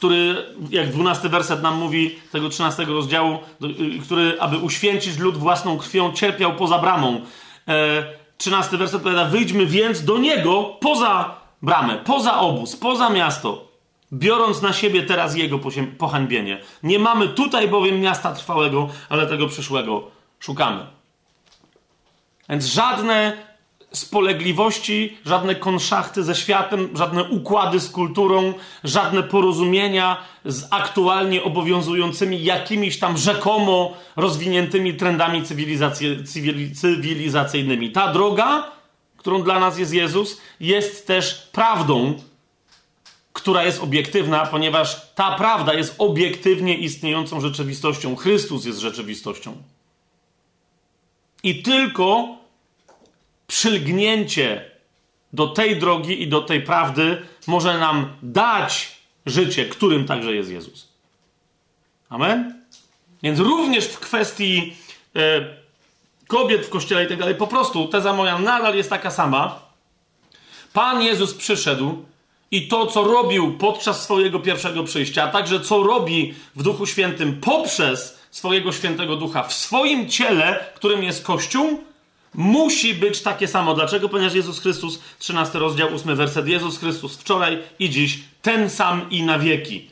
który, 0.00 0.46
jak 0.70 0.92
12 0.92 1.28
werset 1.28 1.62
nam 1.62 1.78
mówi, 1.78 2.18
tego 2.32 2.48
13 2.48 2.84
rozdziału, 2.84 3.38
y, 3.96 3.98
który, 4.02 4.36
aby 4.40 4.58
uświęcić 4.58 5.18
lud 5.18 5.36
własną 5.36 5.78
krwią, 5.78 6.12
cierpiał 6.12 6.56
poza 6.56 6.78
bramą. 6.78 7.20
E, 7.68 8.04
13 8.38 8.76
werset 8.76 9.02
powiada, 9.02 9.24
wyjdźmy 9.24 9.66
więc 9.66 10.04
do 10.04 10.18
niego 10.18 10.76
poza 10.80 11.34
bramę, 11.62 11.98
poza 12.04 12.38
obóz, 12.40 12.76
poza 12.76 13.10
miasto, 13.10 13.68
biorąc 14.12 14.62
na 14.62 14.72
siebie 14.72 15.02
teraz 15.02 15.36
jego 15.36 15.58
pohańbienie. 15.98 16.60
Nie 16.82 16.98
mamy 16.98 17.28
tutaj 17.28 17.68
bowiem 17.68 18.00
miasta 18.00 18.34
trwałego, 18.34 18.88
ale 19.08 19.26
tego 19.26 19.48
przyszłego 19.48 20.10
szukamy. 20.38 20.86
Więc 22.48 22.66
żadne 22.66 23.36
spolegliwości, 23.92 25.16
żadne 25.26 25.54
konszachty 25.54 26.24
ze 26.24 26.34
światem, 26.34 26.88
żadne 26.94 27.24
układy 27.24 27.80
z 27.80 27.90
kulturą, 27.90 28.54
żadne 28.84 29.22
porozumienia 29.22 30.22
z 30.44 30.66
aktualnie 30.70 31.42
obowiązującymi 31.42 32.44
jakimiś 32.44 32.98
tam 32.98 33.16
rzekomo 33.16 33.96
rozwiniętymi 34.16 34.94
trendami 34.94 35.42
cywilizacyjnymi. 36.74 37.92
Ta 37.92 38.12
droga, 38.12 38.72
którą 39.16 39.42
dla 39.42 39.60
nas 39.60 39.78
jest 39.78 39.92
Jezus, 39.92 40.40
jest 40.60 41.06
też 41.06 41.48
prawdą, 41.52 42.14
która 43.32 43.64
jest 43.64 43.82
obiektywna, 43.82 44.46
ponieważ 44.46 45.12
ta 45.14 45.34
prawda 45.34 45.74
jest 45.74 45.94
obiektywnie 45.98 46.78
istniejącą 46.78 47.40
rzeczywistością. 47.40 48.16
Chrystus 48.16 48.64
jest 48.64 48.78
rzeczywistością. 48.78 49.62
I 51.42 51.62
tylko 51.62 52.39
przylgnięcie 53.50 54.70
do 55.32 55.46
tej 55.46 55.76
drogi 55.76 56.22
i 56.22 56.28
do 56.28 56.40
tej 56.40 56.62
prawdy 56.62 57.22
może 57.46 57.78
nam 57.78 58.16
dać 58.22 58.98
życie, 59.26 59.64
którym 59.64 60.04
także 60.06 60.34
jest 60.34 60.50
Jezus. 60.50 60.88
Amen? 62.08 62.64
Więc 63.22 63.38
również 63.38 63.84
w 63.84 64.00
kwestii 64.00 64.76
e, 65.16 65.20
kobiet 66.26 66.66
w 66.66 66.68
kościele 66.68 67.04
i 67.04 67.08
tak 67.08 67.18
dalej, 67.18 67.34
po 67.34 67.46
prostu 67.46 67.88
teza 67.88 68.12
moja 68.12 68.38
nadal 68.38 68.76
jest 68.76 68.90
taka 68.90 69.10
sama. 69.10 69.60
Pan 70.72 71.02
Jezus 71.02 71.34
przyszedł 71.34 72.04
i 72.50 72.68
to, 72.68 72.86
co 72.86 73.04
robił 73.04 73.58
podczas 73.58 74.02
swojego 74.02 74.40
pierwszego 74.40 74.84
przyjścia, 74.84 75.24
a 75.24 75.28
także 75.28 75.60
co 75.60 75.82
robi 75.82 76.34
w 76.56 76.62
Duchu 76.62 76.86
Świętym 76.86 77.40
poprzez 77.40 78.18
swojego 78.30 78.72
świętego 78.72 79.16
ducha 79.16 79.42
w 79.42 79.52
swoim 79.52 80.08
ciele, 80.08 80.64
którym 80.74 81.02
jest 81.02 81.24
Kościół, 81.24 81.89
musi 82.34 82.94
być 82.94 83.22
takie 83.22 83.48
samo. 83.48 83.74
Dlaczego? 83.74 84.08
Ponieważ 84.08 84.34
Jezus 84.34 84.60
Chrystus, 84.60 85.00
13 85.18 85.58
rozdział, 85.58 85.94
8 85.94 86.16
werset, 86.16 86.48
Jezus 86.48 86.78
Chrystus 86.78 87.16
wczoraj 87.16 87.58
i 87.78 87.90
dziś 87.90 88.18
ten 88.42 88.70
sam 88.70 89.10
i 89.10 89.22
na 89.22 89.38
wieki. 89.38 89.90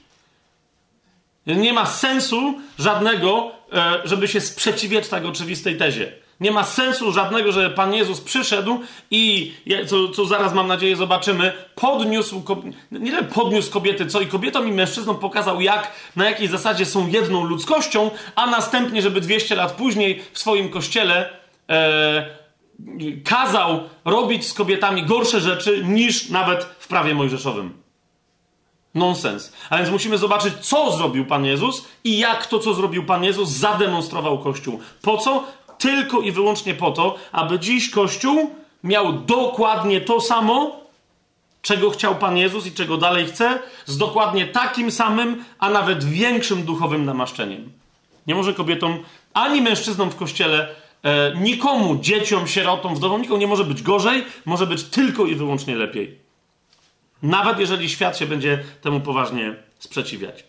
Nie 1.47 1.73
ma 1.73 1.87
sensu 1.87 2.55
żadnego, 2.79 3.53
e, 3.73 4.01
żeby 4.05 4.29
się 4.29 4.41
sprzeciwiać 4.41 5.09
tak 5.09 5.25
oczywistej 5.25 5.79
tezie. 5.79 6.13
Nie 6.41 6.51
ma 6.51 6.65
sensu 6.65 7.13
żadnego, 7.13 7.53
że 7.53 7.71
Pan 7.71 7.95
Jezus 7.95 8.21
przyszedł 8.21 8.81
i, 9.11 9.53
co, 9.87 10.09
co 10.09 10.25
zaraz 10.25 10.55
mam 10.55 10.67
nadzieję 10.67 10.97
zobaczymy, 10.97 11.53
podniósł, 11.75 12.43
nie 12.91 13.13
wiem, 13.13 13.27
podniósł 13.27 13.71
kobiety, 13.71 14.07
co 14.07 14.21
i 14.21 14.27
kobietom 14.27 14.69
i 14.69 14.73
mężczyznom 14.73 15.17
pokazał, 15.17 15.61
jak, 15.61 15.93
na 16.17 16.25
jakiej 16.31 16.49
zasadzie 16.49 16.87
są 16.87 17.09
jedną 17.09 17.45
ludzkością, 17.45 18.11
a 18.35 18.47
następnie, 18.47 19.03
żeby 19.03 19.21
200 19.21 19.55
lat 19.55 19.73
później 19.73 20.23
w 20.33 20.39
swoim 20.39 20.69
kościele 20.69 21.38
kazał 23.25 23.81
robić 24.05 24.47
z 24.47 24.55
kobietami 24.55 25.03
gorsze 25.03 25.41
rzeczy 25.41 25.85
niż 25.85 26.29
nawet 26.29 26.65
w 26.65 26.89
prawie 26.89 27.15
mojżeszowym. 27.15 27.83
Nonsens. 28.95 29.53
A 29.71 29.79
więc 29.79 29.91
musimy 29.91 30.19
zobaczyć, 30.19 30.55
co 30.61 30.93
zrobił 30.93 31.27
Pan 31.27 31.45
Jezus 31.45 31.85
i 32.05 32.19
jak 32.19 32.47
to, 32.47 32.59
co 32.59 32.75
zrobił 32.75 33.05
Pan 33.05 33.25
Jezus, 33.25 33.49
zademonstrował 33.49 34.39
Kościół. 34.39 34.81
Po 35.03 35.19
co? 35.19 35.45
Tylko 35.79 36.21
i 36.21 36.33
wyłącznie 36.33 36.75
po 36.75 36.91
to, 36.91 37.17
aby 37.33 37.59
dziś 37.59 37.91
Kościół 37.91 38.51
miał 38.85 39.13
dokładnie 39.13 40.01
to 40.01 40.21
samo, 40.21 40.81
czego 41.63 41.91
chciał 41.91 42.15
Pan 42.17 42.37
Jezus 42.37 42.67
i 42.67 42.73
czego 42.73 42.97
dalej 42.97 43.27
chce, 43.27 43.59
z 43.87 43.99
dokładnie 43.99 44.47
takim 44.47 44.91
samym, 44.91 45.45
a 45.59 45.71
nawet 45.71 46.05
większym 46.05 46.63
duchowym 46.63 47.05
namaszczeniem. 47.05 47.73
Nie 48.27 48.35
może 48.35 48.55
kobietom 48.55 48.99
ani 49.35 49.63
mężczyznom 49.63 50.11
w 50.11 50.17
kościele, 50.17 50.69
e, 51.03 51.33
nikomu, 51.37 51.99
dzieciom, 52.01 52.47
sierotom, 52.47 52.95
wdowom, 52.95 53.23
nikomu 53.23 53.41
nie 53.41 53.47
może 53.47 53.65
być 53.65 53.83
gorzej, 53.83 54.25
może 54.45 54.67
być 54.67 54.83
tylko 54.85 55.27
i 55.27 55.35
wyłącznie 55.35 55.77
lepiej. 55.77 56.19
Nawet 57.23 57.59
jeżeli 57.59 57.89
świat 57.89 58.19
się 58.19 58.27
będzie 58.27 58.65
temu 58.81 59.01
poważnie 59.01 59.57
sprzeciwiać. 59.79 60.45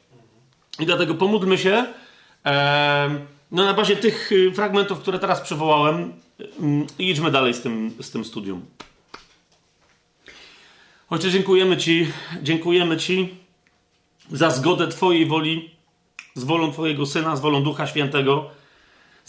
I 0.79 0.85
dlatego 0.85 1.15
pomódlmy 1.15 1.57
się. 1.57 1.85
E, 2.45 3.25
no 3.51 3.65
na 3.65 3.73
bazie 3.73 3.95
tych 3.95 4.31
y, 4.31 4.51
fragmentów, 4.51 4.99
które 4.99 5.19
teraz 5.19 5.41
przywołałem, 5.41 6.13
mm, 6.59 6.87
idźmy 6.99 7.31
dalej 7.31 7.53
z 7.53 7.61
tym, 7.61 7.93
z 8.01 8.11
tym 8.11 8.25
studium. 8.25 8.65
Ojcze, 11.09 11.31
dziękujemy 11.31 11.77
Ci, 11.77 12.07
dziękujemy 12.41 12.97
Ci 12.97 13.35
za 14.31 14.49
zgodę 14.49 14.87
Twojej 14.87 15.25
woli, 15.25 15.71
z 16.35 16.43
wolą 16.43 16.71
Twojego 16.71 17.05
Syna, 17.05 17.35
z 17.35 17.41
wolą 17.41 17.63
Ducha 17.63 17.87
Świętego, 17.87 18.49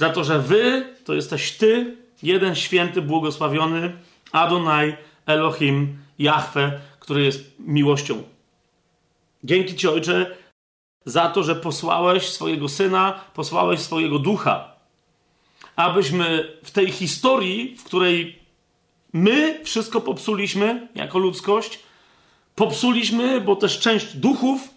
za 0.00 0.11
to, 0.11 0.25
że 0.25 0.38
Wy 0.38 0.95
to 1.04 1.14
jesteś 1.14 1.52
Ty, 1.52 1.97
jeden 2.23 2.54
święty, 2.54 3.02
błogosławiony, 3.02 3.97
Adonai, 4.33 4.97
Elohim, 5.26 5.99
Jahwe, 6.19 6.80
który 7.00 7.25
jest 7.25 7.45
miłością. 7.59 8.23
Dzięki 9.45 9.76
Ci, 9.76 9.88
Ojcze, 9.88 10.37
za 11.04 11.28
to, 11.28 11.42
że 11.42 11.57
posłałeś 11.57 12.28
swojego 12.28 12.69
syna, 12.69 13.21
posłałeś 13.35 13.80
swojego 13.80 14.19
ducha, 14.19 14.73
abyśmy 15.76 16.57
w 16.64 16.71
tej 16.71 16.92
historii, 16.92 17.76
w 17.76 17.85
której 17.85 18.38
my 19.12 19.61
wszystko 19.64 20.00
popsuliśmy 20.00 20.88
jako 20.95 21.19
ludzkość, 21.19 21.78
popsuliśmy, 22.54 23.40
bo 23.40 23.57
też 23.57 23.78
część 23.78 24.16
duchów 24.16 24.69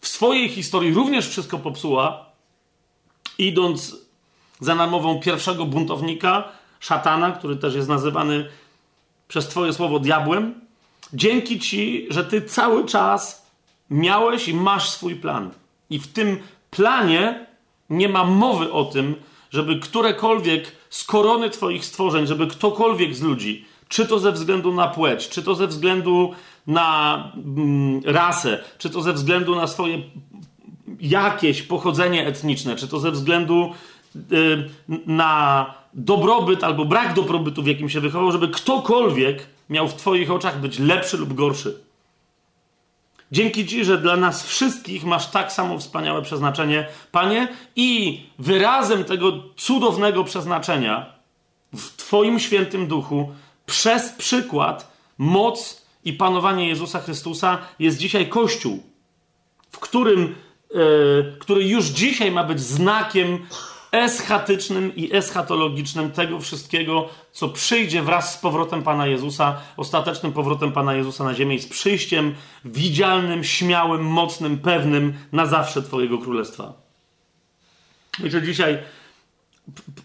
w 0.00 0.08
swojej 0.08 0.48
historii 0.48 0.94
również 0.94 1.28
wszystko 1.28 1.58
popsuła, 1.58 2.26
idąc 3.38 4.03
za 4.60 4.74
namową 4.74 5.20
pierwszego 5.20 5.66
buntownika, 5.66 6.44
szatana, 6.80 7.32
który 7.32 7.56
też 7.56 7.74
jest 7.74 7.88
nazywany 7.88 8.48
przez 9.28 9.48
Twoje 9.48 9.72
słowo 9.72 9.98
diabłem. 9.98 10.54
Dzięki 11.12 11.60
Ci, 11.60 12.06
że 12.10 12.24
Ty 12.24 12.42
cały 12.42 12.84
czas 12.84 13.46
miałeś 13.90 14.48
i 14.48 14.54
masz 14.54 14.90
swój 14.90 15.16
plan. 15.16 15.50
I 15.90 15.98
w 15.98 16.06
tym 16.06 16.38
planie 16.70 17.46
nie 17.90 18.08
ma 18.08 18.24
mowy 18.24 18.72
o 18.72 18.84
tym, 18.84 19.14
żeby 19.50 19.78
którekolwiek 19.78 20.72
z 20.90 21.04
korony 21.04 21.50
Twoich 21.50 21.84
stworzeń, 21.84 22.26
żeby 22.26 22.46
ktokolwiek 22.46 23.14
z 23.14 23.22
ludzi, 23.22 23.64
czy 23.88 24.06
to 24.06 24.18
ze 24.18 24.32
względu 24.32 24.72
na 24.72 24.88
płeć, 24.88 25.28
czy 25.28 25.42
to 25.42 25.54
ze 25.54 25.66
względu 25.66 26.34
na 26.66 27.32
mm, 27.36 28.00
rasę, 28.04 28.64
czy 28.78 28.90
to 28.90 29.02
ze 29.02 29.12
względu 29.12 29.54
na 29.54 29.66
swoje 29.66 30.02
jakieś 31.00 31.62
pochodzenie 31.62 32.26
etniczne, 32.26 32.76
czy 32.76 32.88
to 32.88 33.00
ze 33.00 33.10
względu 33.10 33.72
na 35.06 35.74
dobrobyt 35.94 36.64
albo 36.64 36.84
brak 36.84 37.14
dobrobytu, 37.14 37.62
w 37.62 37.66
jakim 37.66 37.88
się 37.88 38.00
wychował, 38.00 38.32
żeby 38.32 38.48
ktokolwiek 38.48 39.46
miał 39.70 39.88
w 39.88 39.94
Twoich 39.94 40.30
oczach 40.30 40.60
być 40.60 40.78
lepszy 40.78 41.16
lub 41.16 41.34
gorszy. 41.34 41.80
Dzięki 43.32 43.66
Ci, 43.66 43.84
że 43.84 43.98
dla 43.98 44.16
nas 44.16 44.46
wszystkich 44.46 45.04
masz 45.04 45.26
tak 45.30 45.52
samo 45.52 45.78
wspaniałe 45.78 46.22
przeznaczenie, 46.22 46.86
Panie, 47.12 47.48
i 47.76 48.20
wyrazem 48.38 49.04
tego 49.04 49.32
cudownego 49.56 50.24
przeznaczenia 50.24 51.06
w 51.74 51.96
Twoim 51.96 52.38
świętym 52.40 52.86
duchu, 52.86 53.32
przez 53.66 54.12
przykład, 54.12 54.92
moc 55.18 55.86
i 56.04 56.12
panowanie 56.12 56.68
Jezusa 56.68 57.00
Chrystusa 57.00 57.58
jest 57.78 57.98
dzisiaj 57.98 58.28
Kościół, 58.28 58.82
w 59.70 59.78
którym, 59.78 60.34
yy, 60.74 61.36
który 61.38 61.64
już 61.64 61.84
dzisiaj 61.84 62.30
ma 62.30 62.44
być 62.44 62.60
znakiem 62.60 63.46
eschatycznym 63.94 64.96
i 64.96 65.16
eschatologicznym 65.16 66.10
tego 66.10 66.40
wszystkiego, 66.40 67.08
co 67.32 67.48
przyjdzie 67.48 68.02
wraz 68.02 68.34
z 68.34 68.38
powrotem 68.38 68.82
Pana 68.82 69.06
Jezusa, 69.06 69.60
ostatecznym 69.76 70.32
powrotem 70.32 70.72
Pana 70.72 70.94
Jezusa 70.94 71.24
na 71.24 71.34
ziemię 71.34 71.54
i 71.54 71.60
z 71.60 71.66
przyjściem 71.66 72.34
widzialnym, 72.64 73.44
śmiałym, 73.44 74.04
mocnym, 74.06 74.58
pewnym 74.58 75.14
na 75.32 75.46
zawsze 75.46 75.82
Twojego 75.82 76.18
Królestwa. 76.18 76.72
Że 78.24 78.42
dzisiaj 78.42 78.78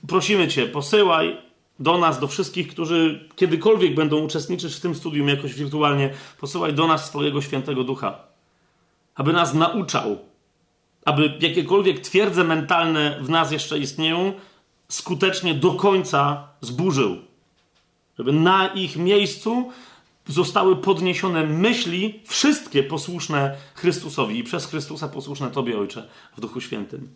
prosimy 0.08 0.47
Cię, 0.47 0.65
posyłaj 0.65 1.38
do 1.80 1.97
nas, 1.97 2.19
do 2.19 2.28
wszystkich, 2.28 2.67
którzy 2.67 3.30
kiedykolwiek 3.36 3.95
będą 3.95 4.17
uczestniczyć 4.17 4.75
w 4.75 4.80
tym 4.80 4.95
studium 4.95 5.28
jakoś 5.28 5.54
wirtualnie, 5.54 6.10
posyłaj 6.39 6.73
do 6.73 6.88
nas 6.88 7.06
swojego 7.06 7.41
świętego 7.41 7.84
ducha, 7.84 8.19
aby 9.15 9.34
nas 9.34 9.54
nauczał 9.54 10.29
aby 11.06 11.38
jakiekolwiek 11.40 12.00
twierdze 12.00 12.44
mentalne 12.44 13.18
w 13.22 13.30
nas 13.30 13.52
jeszcze 13.52 13.80
istnieją, 13.80 14.34
skutecznie 14.90 15.54
do 15.54 15.72
końca 15.72 16.48
zburzył. 16.62 17.18
Żeby 18.18 18.34
na 18.34 18.68
ich 18.68 18.96
miejscu 18.96 19.72
zostały 20.28 20.76
podniesione 20.76 21.46
myśli, 21.46 22.20
wszystkie 22.28 22.84
posłuszne 22.84 23.56
Chrystusowi 23.74 24.40
i 24.40 24.44
przez 24.44 24.66
Chrystusa 24.66 25.08
posłuszne 25.08 25.52
Tobie, 25.52 25.80
Ojcze, 25.80 26.08
w 26.38 26.42
Duchu 26.42 26.62
Świętym. 26.62 27.10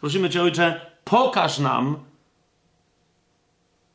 Prosimy 0.00 0.30
Cię, 0.30 0.42
Ojcze, 0.42 0.80
pokaż 1.04 1.58
nam, 1.58 1.96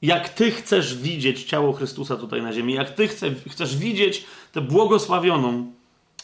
jak 0.02 0.30
Ty 0.30 0.52
chcesz 0.52 0.98
widzieć 0.98 1.44
ciało 1.44 1.74
Chrystusa 1.74 2.16
tutaj 2.16 2.42
na 2.42 2.54
ziemi, 2.54 2.74
jak 2.74 2.96
Ty 2.96 3.08
chce, 3.08 3.32
chcesz 3.50 3.78
widzieć 3.78 4.26
tę 4.52 4.62
błogosławioną, 4.62 5.72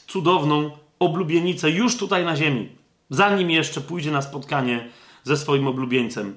cudowną 0.07 0.71
oblubienicę 0.99 1.69
już 1.69 1.97
tutaj 1.97 2.25
na 2.25 2.35
ziemi, 2.35 2.69
zanim 3.09 3.51
jeszcze 3.51 3.81
pójdzie 3.81 4.11
na 4.11 4.21
spotkanie 4.21 4.89
ze 5.23 5.37
swoim 5.37 5.67
oblubieńcem, 5.67 6.35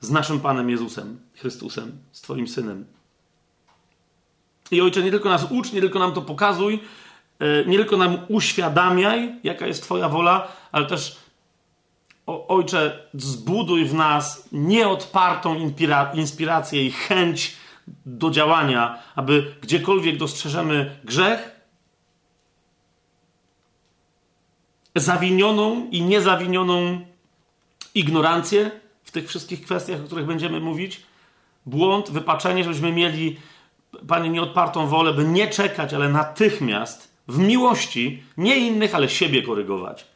z 0.00 0.10
naszym 0.10 0.40
Panem 0.40 0.70
Jezusem 0.70 1.20
Chrystusem, 1.34 1.98
z 2.12 2.20
Twoim 2.20 2.48
Synem. 2.48 2.84
I 4.70 4.80
Ojcze, 4.80 5.02
nie 5.02 5.10
tylko 5.10 5.28
nas 5.28 5.46
ucz, 5.50 5.72
nie 5.72 5.80
tylko 5.80 5.98
nam 5.98 6.12
to 6.12 6.22
pokazuj, 6.22 6.80
e, 7.38 7.64
nie 7.64 7.76
tylko 7.76 7.96
nam 7.96 8.18
uświadamiaj, 8.28 9.34
jaka 9.44 9.66
jest 9.66 9.82
Twoja 9.82 10.08
wola, 10.08 10.48
ale 10.72 10.86
też 10.86 11.16
o, 12.26 12.48
Ojcze, 12.48 13.08
zbuduj 13.14 13.84
w 13.84 13.94
nas 13.94 14.48
nieodpartą 14.52 15.72
inspirację 16.14 16.86
i 16.86 16.90
chęć 16.90 17.56
do 18.06 18.30
działania, 18.30 18.98
aby 19.14 19.54
gdziekolwiek 19.60 20.16
dostrzeżemy 20.16 20.96
grzech, 21.04 21.51
zawinioną 24.96 25.88
i 25.90 26.02
niezawinioną 26.02 27.00
ignorancję 27.94 28.70
w 29.04 29.10
tych 29.10 29.28
wszystkich 29.28 29.62
kwestiach, 29.62 30.00
o 30.00 30.04
których 30.04 30.26
będziemy 30.26 30.60
mówić, 30.60 31.02
błąd, 31.66 32.10
wypaczenie, 32.10 32.64
żebyśmy 32.64 32.92
mieli, 32.92 33.36
Panie, 34.08 34.30
nieodpartą 34.30 34.86
wolę, 34.86 35.14
by 35.14 35.24
nie 35.24 35.48
czekać, 35.48 35.94
ale 35.94 36.08
natychmiast 36.08 37.12
w 37.28 37.38
miłości 37.38 38.22
nie 38.36 38.56
innych, 38.56 38.94
ale 38.94 39.08
siebie 39.08 39.42
korygować. 39.42 40.06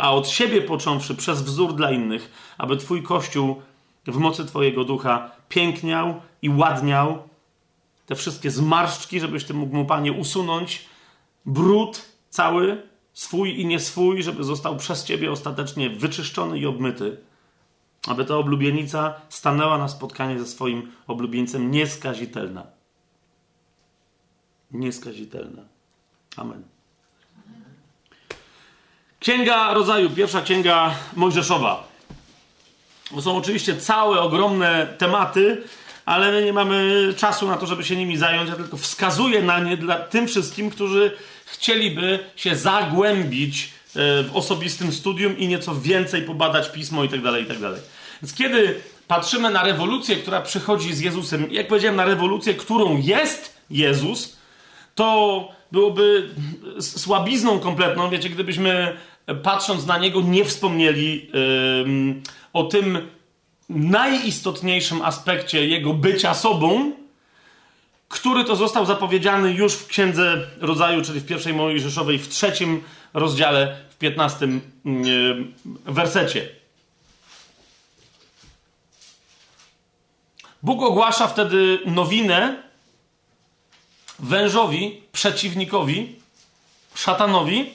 A 0.00 0.12
od 0.12 0.28
siebie 0.28 0.62
począwszy 0.62 1.14
przez 1.14 1.42
wzór 1.42 1.74
dla 1.74 1.90
innych, 1.90 2.54
aby 2.58 2.76
Twój 2.76 3.02
Kościół 3.02 3.62
w 4.06 4.16
mocy 4.16 4.44
Twojego 4.44 4.84
ducha 4.84 5.30
piękniał 5.48 6.20
i 6.42 6.48
ładniał 6.48 7.28
te 8.06 8.14
wszystkie 8.14 8.50
zmarszczki, 8.50 9.20
żebyś 9.20 9.44
Ty 9.44 9.54
mógł 9.54 9.76
mu, 9.76 9.84
Panie, 9.84 10.12
usunąć 10.12 10.86
brud 11.46 12.02
cały, 12.30 12.82
swój 13.14 13.60
i 13.60 13.66
nie 13.66 13.80
swój, 13.80 14.22
żeby 14.22 14.44
został 14.44 14.76
przez 14.76 15.04
ciebie 15.04 15.32
ostatecznie 15.32 15.90
wyczyszczony 15.90 16.58
i 16.58 16.66
obmyty, 16.66 17.16
aby 18.06 18.24
ta 18.24 18.36
oblubienica 18.36 19.14
stanęła 19.28 19.78
na 19.78 19.88
spotkanie 19.88 20.38
ze 20.38 20.46
swoim 20.46 20.92
oblubieńcem 21.06 21.70
nieskazitelna. 21.70 22.66
Nieskazitelna. 24.70 25.62
Amen. 26.36 26.62
Księga 29.20 29.74
Rodzaju, 29.74 30.10
pierwsza 30.10 30.42
księga 30.42 30.94
Mojżeszowa. 31.16 31.88
To 33.14 33.22
są 33.22 33.36
oczywiście 33.36 33.76
całe, 33.76 34.20
ogromne 34.20 34.94
tematy, 34.98 35.62
ale 36.06 36.32
my 36.32 36.44
nie 36.44 36.52
mamy 36.52 37.14
czasu 37.16 37.48
na 37.48 37.56
to, 37.56 37.66
żeby 37.66 37.84
się 37.84 37.96
nimi 37.96 38.16
zająć. 38.16 38.50
Ja 38.50 38.56
tylko 38.56 38.76
wskazuję 38.76 39.42
na 39.42 39.58
nie 39.58 39.76
dla 39.76 39.96
tym 39.96 40.26
wszystkim, 40.26 40.70
którzy 40.70 41.16
chcieliby 41.54 42.18
się 42.36 42.56
zagłębić 42.56 43.64
e, 43.64 44.22
w 44.22 44.30
osobistym 44.34 44.92
studium 44.92 45.38
i 45.38 45.48
nieco 45.48 45.74
więcej 45.74 46.22
pobadać 46.22 46.72
pismo 46.72 47.04
i 47.04 47.08
tak 47.08 47.22
dalej, 47.22 47.42
i 47.42 47.46
tak. 47.46 47.58
Więc 48.22 48.34
kiedy 48.34 48.80
patrzymy 49.08 49.50
na 49.50 49.62
rewolucję, 49.62 50.16
która 50.16 50.40
przychodzi 50.40 50.94
z 50.94 51.00
Jezusem, 51.00 51.46
jak 51.50 51.68
powiedziałem, 51.68 51.96
na 51.96 52.04
rewolucję, 52.04 52.54
którą 52.54 53.00
jest 53.00 53.58
Jezus, 53.70 54.36
to 54.94 55.48
byłoby 55.72 56.28
słabizną 56.80 57.58
kompletną, 57.58 58.10
wiecie, 58.10 58.30
gdybyśmy 58.30 58.96
patrząc 59.42 59.86
na 59.86 59.98
niego 59.98 60.20
nie 60.20 60.44
wspomnieli 60.44 61.30
yy, 61.34 62.22
o 62.52 62.64
tym 62.64 62.98
najistotniejszym 63.68 65.02
aspekcie 65.02 65.68
jego 65.68 65.94
bycia 65.94 66.34
sobą, 66.34 66.92
który 68.08 68.44
to 68.44 68.56
został 68.56 68.86
zapowiedziany 68.86 69.52
już 69.52 69.74
w 69.74 69.86
Księdze 69.86 70.46
Rodzaju, 70.60 71.02
czyli 71.02 71.20
w 71.20 71.26
pierwszej 71.26 71.54
Mojżeszowej, 71.54 72.18
w 72.18 72.28
trzecim 72.28 72.82
rozdziale, 73.14 73.76
w 73.90 73.98
piętnastym 73.98 74.60
yy, 74.84 75.92
wersecie. 75.92 76.48
Bóg 80.62 80.82
ogłasza 80.82 81.26
wtedy 81.26 81.78
nowinę 81.86 82.62
wężowi, 84.18 85.02
przeciwnikowi, 85.12 86.16
szatanowi, 86.94 87.74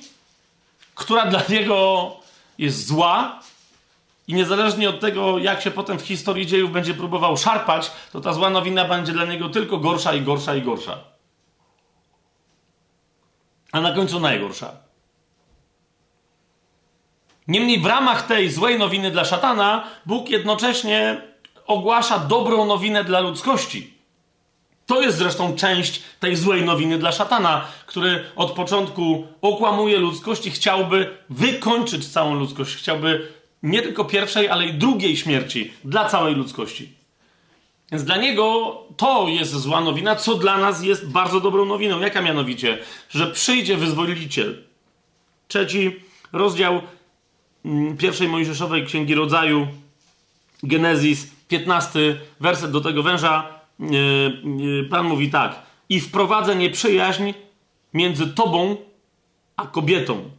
która 0.95 1.25
dla 1.25 1.43
niego 1.49 2.11
jest 2.57 2.87
zła 2.87 3.39
i 4.29 4.33
niezależnie 4.33 4.89
od 4.89 4.99
tego, 4.99 5.37
jak 5.37 5.61
się 5.61 5.71
potem 5.71 5.99
w 5.99 6.01
historii 6.01 6.45
dziejów 6.47 6.71
będzie 6.71 6.93
próbował 6.93 7.37
szarpać, 7.37 7.91
to 8.11 8.21
ta 8.21 8.33
zła 8.33 8.49
nowina 8.49 8.85
będzie 8.85 9.11
dla 9.11 9.25
niego 9.25 9.49
tylko 9.49 9.77
gorsza 9.77 10.13
i 10.13 10.21
gorsza 10.21 10.55
i 10.55 10.61
gorsza. 10.61 10.97
A 13.71 13.81
na 13.81 13.93
końcu 13.93 14.19
najgorsza. 14.19 14.71
Niemniej 17.47 17.79
w 17.79 17.85
ramach 17.85 18.27
tej 18.27 18.49
złej 18.49 18.79
nowiny 18.79 19.11
dla 19.11 19.25
szatana, 19.25 19.83
Bóg 20.05 20.29
jednocześnie 20.29 21.21
ogłasza 21.67 22.19
dobrą 22.19 22.65
nowinę 22.65 23.03
dla 23.03 23.19
ludzkości. 23.19 23.93
To 24.85 25.01
jest 25.01 25.17
zresztą 25.17 25.55
część 25.55 26.01
tej 26.19 26.35
złej 26.35 26.63
nowiny 26.63 26.97
dla 26.97 27.11
szatana, 27.11 27.65
który 27.85 28.25
od 28.35 28.51
początku 28.51 29.27
okłamuje 29.41 29.97
ludzkość 29.97 30.45
i 30.45 30.51
chciałby 30.51 31.17
wykończyć 31.29 32.07
całą 32.07 32.33
ludzkość. 32.33 32.75
Chciałby 32.75 33.38
nie 33.63 33.81
tylko 33.81 34.05
pierwszej, 34.05 34.49
ale 34.49 34.65
i 34.65 34.73
drugiej 34.73 35.17
śmierci 35.17 35.73
dla 35.83 36.09
całej 36.09 36.35
ludzkości. 36.35 36.93
Więc 37.91 38.03
dla 38.03 38.17
niego 38.17 38.75
to 38.97 39.27
jest 39.27 39.51
zła 39.51 39.81
nowina, 39.81 40.15
co 40.15 40.35
dla 40.35 40.57
nas 40.57 40.83
jest 40.83 41.09
bardzo 41.09 41.39
dobrą 41.39 41.65
nowiną. 41.65 41.99
Jaka 41.99 42.21
mianowicie? 42.21 42.77
Że 43.09 43.27
przyjdzie 43.27 43.77
wyzwoliciel. 43.77 44.63
Trzeci 45.47 45.95
rozdział 46.33 46.81
mm, 47.65 47.97
pierwszej 47.97 48.27
Mojżeszowej 48.27 48.85
Księgi 48.85 49.15
Rodzaju, 49.15 49.67
Genezis, 50.63 51.31
15 51.47 52.19
werset 52.39 52.71
do 52.71 52.81
tego 52.81 53.03
węża 53.03 53.59
Pan 54.89 55.05
mówi 55.07 55.29
tak: 55.29 55.61
I 55.89 55.99
wprowadzę 55.99 56.55
nieprzyjaźń 56.55 57.33
między 57.93 58.27
tobą 58.27 58.77
a 59.55 59.67
kobietą, 59.67 60.29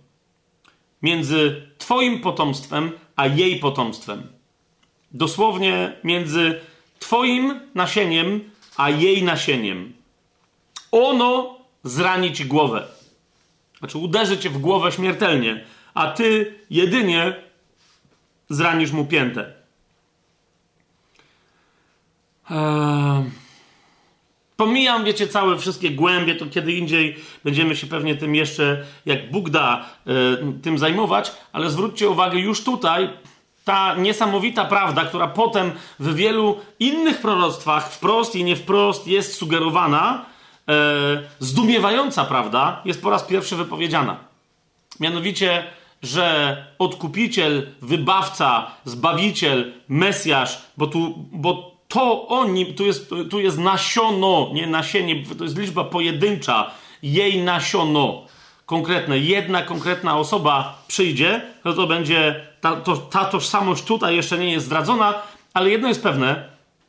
między 1.03 1.63
twoim 1.79 2.21
potomstwem 2.21 2.93
a 3.21 3.27
jej 3.27 3.59
potomstwem. 3.59 4.33
Dosłownie 5.13 5.93
między 6.05 6.61
twoim 6.99 7.61
nasieniem 7.75 8.51
a 8.77 8.91
jej 8.91 9.23
nasieniem. 9.23 9.93
Ono 10.93 11.59
zrani 11.85 12.33
ci 12.33 12.45
głowę. 12.45 12.87
Znaczy 13.79 13.99
uderzy 13.99 14.39
cię 14.39 14.51
w 14.51 14.59
głowę 14.59 14.93
śmiertelnie, 14.93 15.65
a 15.95 16.11
ty 16.11 16.55
jedynie 16.71 17.35
zranisz 18.51 18.93
mu 18.93 19.05
piętę. 19.05 19.53
Eee, 22.51 23.31
pomijam, 24.61 25.05
wiecie, 25.05 25.29
całe 25.29 25.59
wszystkie 25.59 25.91
głębie, 25.91 26.35
to 26.35 26.47
kiedy 26.47 26.73
indziej 26.73 27.17
będziemy 27.45 27.77
się 27.77 27.87
pewnie 27.87 28.15
tym 28.15 28.35
jeszcze, 28.35 28.85
jak 29.07 29.31
Bóg 29.31 29.51
da, 29.51 29.85
e, 30.07 30.13
tym 30.63 30.79
zajmować, 30.79 31.33
ale 31.53 31.71
zwróćcie 31.71 32.09
uwagę, 32.09 32.39
już 32.39 32.65
tutaj 32.65 33.11
ta 33.65 33.95
niesamowita 33.95 34.65
prawda, 34.65 35.05
która 35.05 35.29
potem 35.29 35.73
w 36.01 36.15
wielu 36.15 36.59
innych 36.79 37.21
proroctwach 37.21 37.93
wprost 37.93 38.37
i 38.37 38.45
nie 38.45 38.57
wprost 38.57 39.07
jest 39.07 39.35
sugerowana, 39.35 40.25
e, 40.69 40.75
zdumiewająca 41.39 42.25
prawda, 42.25 42.83
jest 42.85 43.03
po 43.03 43.11
raz 43.11 43.25
pierwszy 43.25 43.57
wypowiedziana. 43.57 44.17
Mianowicie, 45.01 45.65
że 46.03 46.57
odkupiciel, 46.79 47.67
wybawca, 47.83 48.71
zbawiciel, 48.85 49.73
Mesjasz, 49.89 50.63
bo 50.77 50.87
tu, 50.87 51.15
bo 51.33 51.80
to 51.91 52.29
oni, 52.29 52.75
tu 52.75 52.87
jest, 52.87 53.11
tu 53.31 53.41
jest 53.41 53.59
nasiono, 53.59 54.51
nie 54.53 54.67
nasienie, 54.67 55.25
to 55.39 55.45
jest 55.45 55.59
liczba 55.59 55.85
pojedyncza, 55.85 56.71
jej 57.03 57.43
nasiono 57.43 58.27
konkretne, 58.67 59.19
jedna 59.19 59.63
konkretna 59.63 60.19
osoba 60.19 60.83
przyjdzie, 60.89 61.41
to 61.63 61.73
to 61.73 61.87
będzie, 61.87 62.47
ta, 62.61 62.77
to, 62.77 62.97
ta 62.97 63.25
tożsamość 63.25 63.85
tutaj 63.85 64.17
jeszcze 64.17 64.39
nie 64.39 64.53
jest 64.53 64.67
zdradzona, 64.67 65.15
ale 65.55 65.71
jedno 65.71 65.89
jest 65.89 66.03
pewne, 66.03 66.49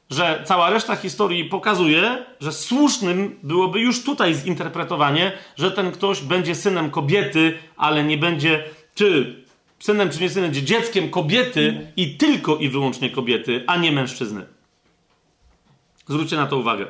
że 0.10 0.44
cała 0.46 0.70
reszta 0.70 0.96
historii 0.96 1.46
pokazuje, 1.46 2.26
że 2.42 2.52
słusznym 2.52 3.40
byłoby 3.44 3.80
już 3.80 4.04
tutaj 4.04 4.36
zinterpretowanie, 4.36 5.32
że 5.58 5.72
ten 5.72 5.92
ktoś 5.92 6.22
będzie 6.22 6.56
synem 6.56 6.92
kobiety, 6.92 7.58
ale 7.78 8.04
nie 8.04 8.18
będzie, 8.18 8.64
czy 8.96 9.36
synem, 9.80 10.10
czy 10.10 10.22
nie 10.22 10.30
synem, 10.30 10.52
będzie 10.52 10.64
dzieckiem 10.64 11.10
kobiety 11.10 11.88
i 11.98 12.18
tylko 12.18 12.58
i 12.58 12.70
wyłącznie 12.70 13.10
kobiety, 13.10 13.64
a 13.68 13.78
nie 13.78 13.92
mężczyzny. 13.92 14.61
Zwróćcie 16.12 16.36
na 16.36 16.48
to 16.48 16.58
uwagę. 16.58 16.88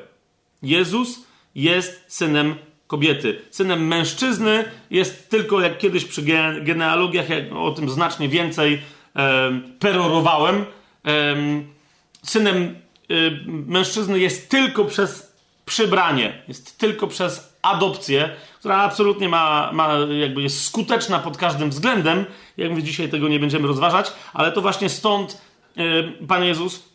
Jezus 0.63 1.25
jest 1.55 2.05
synem 2.07 2.55
kobiety. 2.87 3.41
Synem 3.51 3.87
mężczyzny 3.87 4.65
jest 4.89 5.29
tylko, 5.29 5.61
jak 5.61 5.77
kiedyś 5.77 6.05
przy 6.05 6.21
genealogiach, 6.61 7.29
jak 7.29 7.43
o 7.53 7.71
tym 7.71 7.89
znacznie 7.89 8.29
więcej 8.29 8.81
e, 9.15 9.51
perorowałem, 9.79 10.65
e, 11.05 11.35
synem 12.23 12.57
e, 12.57 13.13
mężczyzny 13.45 14.19
jest 14.19 14.49
tylko 14.49 14.85
przez 14.85 15.33
przybranie, 15.65 16.43
jest 16.47 16.77
tylko 16.77 17.07
przez 17.07 17.53
adopcję, 17.61 18.29
która 18.59 18.77
absolutnie 18.77 19.29
ma, 19.29 19.69
ma 19.73 19.93
jakby 20.19 20.41
jest 20.41 20.65
skuteczna 20.65 21.19
pod 21.19 21.37
każdym 21.37 21.69
względem. 21.69 22.25
Jak 22.57 22.69
mówię, 22.69 22.83
dzisiaj 22.83 23.09
tego 23.09 23.27
nie 23.27 23.39
będziemy 23.39 23.67
rozważać, 23.67 24.13
ale 24.33 24.51
to 24.51 24.61
właśnie 24.61 24.89
stąd 24.89 25.41
e, 25.77 26.03
Pan 26.27 26.43
Jezus 26.43 26.90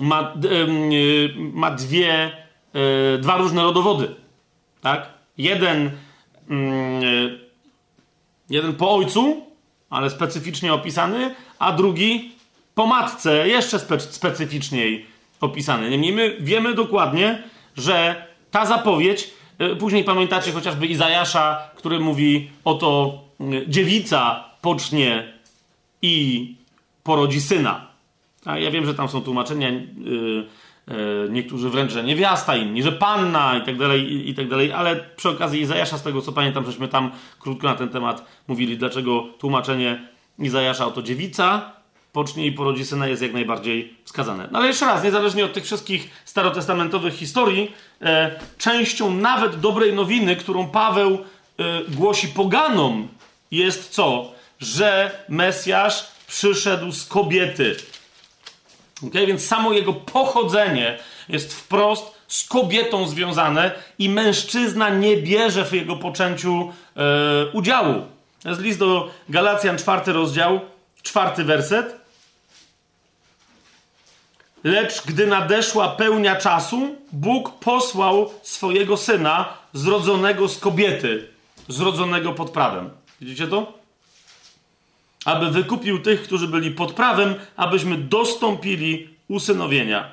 ma, 0.00 0.34
y, 0.44 1.34
ma 1.52 1.70
dwie, 1.70 2.36
y, 3.14 3.18
dwa 3.18 3.36
różne 3.36 3.62
rodowody. 3.62 4.14
Tak? 4.80 5.08
Jeden, 5.38 5.90
mm, 6.48 7.02
y, 7.02 7.38
jeden 8.50 8.74
po 8.74 8.94
ojcu, 8.94 9.46
ale 9.90 10.10
specyficznie 10.10 10.72
opisany, 10.74 11.34
a 11.58 11.72
drugi 11.72 12.32
po 12.74 12.86
matce, 12.86 13.48
jeszcze 13.48 13.78
spe, 13.78 14.00
specyficzniej 14.00 15.06
opisany. 15.40 15.90
Niemniej 15.90 16.12
my 16.12 16.36
wiemy 16.40 16.74
dokładnie, 16.74 17.42
że 17.76 18.26
ta 18.50 18.66
zapowiedź, 18.66 19.30
później 19.78 20.04
pamiętacie 20.04 20.52
chociażby 20.52 20.86
Izajasza, 20.86 21.70
który 21.76 22.00
mówi 22.00 22.50
oto 22.64 23.18
dziewica 23.68 24.44
pocznie 24.60 25.32
i 26.02 26.54
porodzi 27.02 27.40
syna. 27.40 27.93
A 28.44 28.58
ja 28.58 28.70
wiem, 28.70 28.86
że 28.86 28.94
tam 28.94 29.08
są 29.08 29.20
tłumaczenia, 29.20 29.70
yy, 29.70 30.46
niektórzy 31.30 31.70
wręcz, 31.70 31.92
że 31.92 32.04
niewiasta, 32.04 32.56
inni, 32.56 32.82
że 32.82 32.92
panna 32.92 33.58
i 33.58 33.66
tak 33.66 33.78
dalej, 33.78 34.30
i 34.30 34.34
tak 34.34 34.48
dalej, 34.48 34.72
ale 34.72 34.96
przy 35.16 35.28
okazji 35.28 35.60
Izajasza, 35.60 35.98
z 35.98 36.02
tego 36.02 36.22
co 36.22 36.32
pamiętam, 36.32 36.66
żeśmy 36.66 36.88
tam 36.88 37.10
krótko 37.40 37.66
na 37.66 37.74
ten 37.74 37.88
temat 37.88 38.24
mówili, 38.48 38.78
dlaczego 38.78 39.26
tłumaczenie 39.38 40.08
Izajasza 40.38 40.86
oto 40.86 41.02
dziewica, 41.02 41.72
pocznie 42.12 42.46
i 42.46 42.52
porodzi 42.52 42.84
syna 42.84 43.06
jest 43.06 43.22
jak 43.22 43.32
najbardziej 43.32 43.94
wskazane. 44.04 44.48
No 44.52 44.58
ale 44.58 44.68
jeszcze 44.68 44.86
raz, 44.86 45.04
niezależnie 45.04 45.44
od 45.44 45.52
tych 45.52 45.64
wszystkich 45.64 46.10
starotestamentowych 46.24 47.14
historii, 47.14 47.72
e, 48.02 48.40
częścią 48.58 49.14
nawet 49.14 49.60
dobrej 49.60 49.92
nowiny, 49.92 50.36
którą 50.36 50.68
Paweł 50.68 51.18
e, 51.58 51.84
głosi 51.88 52.28
poganom, 52.28 53.08
jest 53.50 53.90
co? 53.90 54.32
Że 54.60 55.10
Mesjasz 55.28 56.06
przyszedł 56.26 56.92
z 56.92 57.06
kobiety. 57.06 57.76
Okay? 59.02 59.26
Więc 59.26 59.46
samo 59.46 59.72
jego 59.72 59.92
pochodzenie 59.92 60.98
jest 61.28 61.54
wprost 61.54 62.14
z 62.28 62.48
kobietą 62.48 63.08
związane 63.08 63.72
i 63.98 64.08
mężczyzna 64.08 64.88
nie 64.88 65.16
bierze 65.16 65.64
w 65.64 65.72
jego 65.72 65.96
poczęciu 65.96 66.72
e, 66.96 67.02
udziału. 67.52 68.02
To 68.42 68.48
jest 68.48 68.60
list 68.60 68.78
do 68.78 69.10
Galacjan, 69.28 69.78
czwarty 69.78 70.12
rozdział, 70.12 70.60
czwarty 71.02 71.44
werset. 71.44 71.96
lecz 74.64 75.02
gdy 75.06 75.26
nadeszła 75.26 75.88
pełnia 75.88 76.36
czasu, 76.36 76.96
Bóg 77.12 77.58
posłał 77.58 78.30
swojego 78.42 78.96
syna, 78.96 79.48
zrodzonego 79.72 80.48
z 80.48 80.58
kobiety, 80.58 81.28
zrodzonego 81.68 82.32
pod 82.32 82.50
prawem. 82.50 82.90
Widzicie 83.20 83.46
to? 83.48 83.83
Aby 85.24 85.50
wykupił 85.50 85.98
tych, 85.98 86.22
którzy 86.22 86.48
byli 86.48 86.70
pod 86.70 86.92
prawem, 86.92 87.34
abyśmy 87.56 87.98
dostąpili 87.98 89.08
usynowienia. 89.28 90.10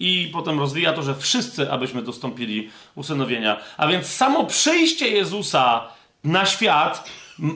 I 0.00 0.30
potem 0.32 0.58
rozwija 0.58 0.92
to, 0.92 1.02
że 1.02 1.14
wszyscy, 1.14 1.72
abyśmy 1.72 2.02
dostąpili 2.02 2.70
usynowienia. 2.94 3.56
A 3.76 3.86
więc 3.86 4.06
samo 4.06 4.44
przyjście 4.44 5.08
Jezusa 5.08 5.88
na 6.24 6.46
świat 6.46 7.10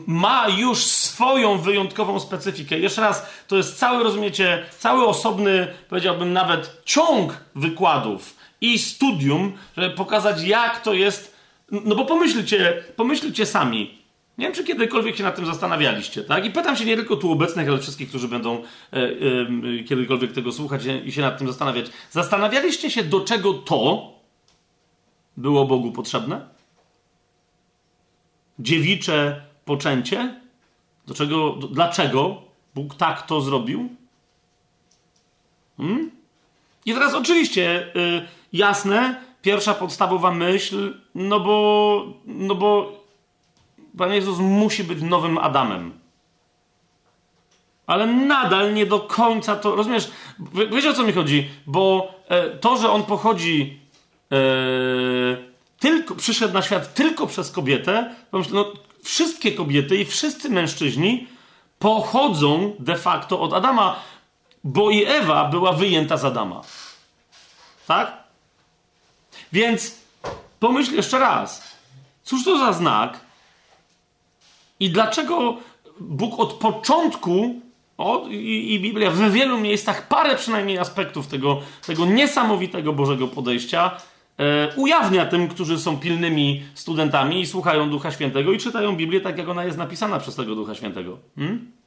ma 0.07 0.49
już 0.49 0.79
swoją 0.79 1.59
wyjątkową 1.59 2.21
specyfikę. 2.21 2.79
Jeszcze 2.79 3.01
raz, 3.01 3.27
to 3.49 3.57
jest 3.57 3.79
cały, 3.79 4.05
rozumiecie, 4.05 4.66
cały 4.79 5.07
osobny, 5.07 5.75
powiedziałbym 5.88 6.33
nawet 6.33 6.83
ciąg 6.85 7.45
wykładów 7.55 8.37
i 8.61 8.79
studium, 8.79 9.53
żeby 9.77 9.90
pokazać, 9.90 10.43
jak 10.43 10.81
to 10.81 10.95
jest. 10.95 11.37
No 11.71 11.95
bo 11.95 12.05
pomyślcie, 12.05 12.85
pomyślcie 12.97 13.47
sami. 13.47 14.00
Nie 14.40 14.46
wiem, 14.46 14.55
czy 14.55 14.64
kiedykolwiek 14.64 15.16
się 15.16 15.22
nad 15.22 15.37
tym 15.37 15.46
zastanawialiście, 15.46 16.24
tak? 16.24 16.44
I 16.44 16.50
pytam 16.50 16.76
się 16.76 16.85
nie 16.85 16.96
tylko 16.96 17.16
tu 17.16 17.33
obecnych, 17.33 17.68
ale 17.68 17.79
wszystkich, 17.79 18.09
którzy 18.09 18.29
będą 18.29 18.62
e, 18.92 18.96
e, 18.96 19.85
kiedykolwiek 19.85 20.33
tego 20.33 20.53
słuchać 20.53 20.83
i 21.05 21.12
się 21.12 21.20
nad 21.20 21.38
tym 21.38 21.46
zastanawiać. 21.46 21.87
Zastanawialiście 22.11 22.90
się, 22.90 23.05
do 23.05 23.20
czego 23.20 23.55
to 23.55 24.12
było 25.37 25.66
Bogu 25.66 25.92
potrzebne? 25.92 26.48
Dziewicze 28.59 29.42
poczęcie? 29.64 30.40
Do 31.07 31.14
czego, 31.14 31.53
do, 31.53 31.68
dlaczego 31.68 32.42
Bóg 32.74 32.94
tak 32.94 33.26
to 33.26 33.40
zrobił? 33.40 33.88
Hmm? 35.76 36.11
I 36.87 36.94
teraz 36.94 37.14
oczywiście 37.14 37.96
y, 37.96 38.29
jasne, 38.53 39.20
pierwsza 39.42 39.74
podstawowa 39.74 40.31
myśl, 40.31 40.94
no 41.14 41.40
bo, 41.40 42.07
no 42.26 42.55
bo 42.55 43.00
Pan 43.98 44.12
Jezus 44.12 44.38
musi 44.38 44.85
być 44.85 45.03
nowym 45.03 45.38
Adamem. 45.38 46.00
Ale 47.87 48.07
nadal 48.07 48.74
nie 48.74 48.87
do 48.87 49.00
końca 49.00 49.57
to. 49.57 49.76
Rozumiesz? 49.76 50.11
Wiecie 50.72 50.90
o 50.90 50.92
co 50.92 51.03
mi 51.03 51.12
chodzi? 51.12 51.48
Bo 51.66 52.14
e, 52.29 52.50
to, 52.50 52.76
że 52.76 52.90
on 52.90 53.03
pochodzi. 53.03 53.81
E, 54.33 54.37
tylko, 55.79 56.14
przyszedł 56.14 56.55
na 56.55 56.62
świat 56.62 56.94
tylko 56.94 57.26
przez 57.26 57.50
kobietę, 57.50 58.14
no, 58.33 58.72
wszystkie 59.03 59.53
kobiety 59.53 59.96
i 59.96 60.05
wszyscy 60.05 60.50
mężczyźni 60.50 61.26
pochodzą 61.79 62.74
de 62.79 62.96
facto 62.96 63.40
od 63.40 63.53
Adama, 63.53 63.96
bo 64.64 64.90
i 64.90 65.05
Ewa 65.05 65.44
była 65.44 65.72
wyjęta 65.72 66.16
z 66.16 66.24
Adama. 66.24 66.62
Tak? 67.87 68.16
Więc 69.53 69.96
pomyśl 70.61 70.94
jeszcze 70.94 71.18
raz. 71.18 71.76
Cóż 72.24 72.44
to 72.44 72.59
za 72.59 72.72
znak? 72.72 73.20
I 74.81 74.90
dlaczego 74.90 75.57
Bóg 76.01 76.40
od 76.40 76.53
początku, 76.53 77.61
i, 78.31 78.75
i, 78.75 78.81
Biblia 78.81 79.11
w 79.11 79.31
wielu 79.31 79.59
miejscach, 79.59 80.09
parę 80.09 80.37
przynajmniej 80.37 80.79
aspektów 80.79 81.27
tego, 81.27 81.61
tego 81.87 82.07
niesamowitego 82.07 82.93
Bożego 82.93 83.29
podejścia 83.29 83.90
e, 84.38 84.75
ujawnia 84.77 85.27
tym, 85.27 85.49
którzy 85.49 85.79
są 85.79 85.99
pilnymi 85.99 86.62
studentami 86.75 87.40
i 87.40 87.47
słuchają 87.47 87.90
Ducha 87.90 88.11
Świętego 88.11 88.53
i 88.53 88.59
czytają 88.59 88.97
Biblię 88.97 89.21
tak, 89.21 89.38
jak 89.38 89.49
ona 89.49 89.64
jest 89.64 89.79
napisana 89.79 90.19
przez 90.19 90.37
tego 90.37 90.55
Ducha 90.55 90.75
Świętego. 90.75 91.19
Hmm? 91.37 91.80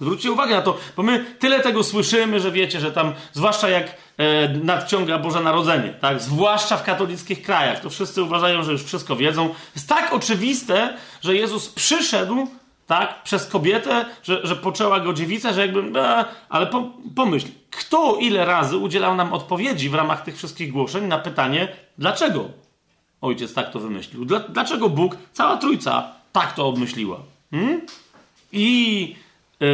Zwróćcie 0.00 0.32
uwagę 0.32 0.54
na 0.54 0.62
to, 0.62 0.78
bo 0.96 1.02
my 1.02 1.24
tyle 1.38 1.60
tego 1.60 1.84
słyszymy, 1.84 2.40
że 2.40 2.52
wiecie, 2.52 2.80
że 2.80 2.92
tam, 2.92 3.12
zwłaszcza 3.32 3.68
jak 3.68 3.96
e, 4.16 4.48
nadciąga 4.48 5.18
Boże 5.18 5.40
Narodzenie, 5.40 5.94
tak? 6.00 6.20
Zwłaszcza 6.20 6.76
w 6.76 6.82
katolickich 6.82 7.42
krajach, 7.42 7.80
to 7.80 7.90
wszyscy 7.90 8.22
uważają, 8.22 8.62
że 8.62 8.72
już 8.72 8.84
wszystko 8.84 9.16
wiedzą. 9.16 9.54
Jest 9.74 9.88
tak 9.88 10.12
oczywiste, 10.12 10.96
że 11.20 11.34
Jezus 11.34 11.68
przyszedł, 11.68 12.46
tak, 12.86 13.22
przez 13.22 13.46
kobietę, 13.46 14.04
że, 14.22 14.46
że 14.46 14.56
poczęła 14.56 15.00
go 15.00 15.12
dziewica, 15.12 15.52
że 15.52 15.60
jakby, 15.60 16.00
e, 16.00 16.24
ale 16.48 16.66
po, 16.66 16.90
pomyśl, 17.16 17.46
kto 17.70 18.16
ile 18.20 18.44
razy 18.44 18.76
udzielał 18.76 19.14
nam 19.14 19.32
odpowiedzi 19.32 19.88
w 19.88 19.94
ramach 19.94 20.22
tych 20.22 20.36
wszystkich 20.36 20.72
głoszeń 20.72 21.04
na 21.04 21.18
pytanie, 21.18 21.68
dlaczego 21.98 22.48
ojciec 23.20 23.54
tak 23.54 23.70
to 23.70 23.80
wymyślił? 23.80 24.24
Dla, 24.24 24.40
dlaczego 24.40 24.88
Bóg, 24.88 25.16
cała 25.32 25.56
trójca 25.56 26.12
tak 26.32 26.54
to 26.54 26.66
obmyśliła? 26.66 27.20
Hmm? 27.50 27.80
I 28.52 29.16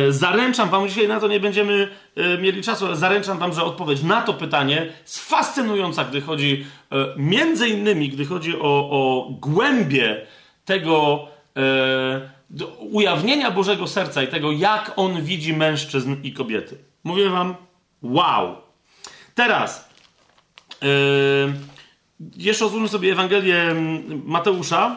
zaręczam 0.09 0.69
wam, 0.69 0.89
dzisiaj 0.89 1.09
na 1.09 1.21
to 1.21 1.29
nie 1.29 1.41
będziemy 1.41 1.89
e, 2.17 2.39
mieli 2.39 2.63
czasu, 2.63 2.87
ale 2.87 2.97
zaręczam 2.97 3.39
wam, 3.39 3.53
że 3.53 3.63
odpowiedź 3.63 4.03
na 4.03 4.23
to 4.23 4.35
pytanie 4.35 4.93
jest 5.03 5.19
fascynująca, 5.19 6.05
gdy 6.05 6.21
chodzi 6.21 6.67
e, 6.93 6.97
między 7.17 7.69
innymi, 7.69 8.09
gdy 8.09 8.25
chodzi 8.25 8.57
o, 8.57 8.91
o 8.91 9.29
głębie 9.31 10.27
tego 10.65 11.29
ujawnienia 12.79 13.51
Bożego 13.51 13.87
Serca 13.89 14.23
i 14.23 14.29
tego, 14.29 14.53
jak 14.53 14.93
On 14.97 15.23
widzi 15.23 15.57
mężczyzn 15.57 16.17
i 16.23 16.33
kobiety. 16.33 16.79
Mówię 17.05 17.31
wam, 17.31 17.55
wow. 18.03 18.57
Teraz, 19.35 19.89
jeszcze 22.37 22.65
otwórzmy 22.65 22.89
sobie 22.89 23.13
Ewangelię 23.13 23.75
Mateusza, 24.25 24.97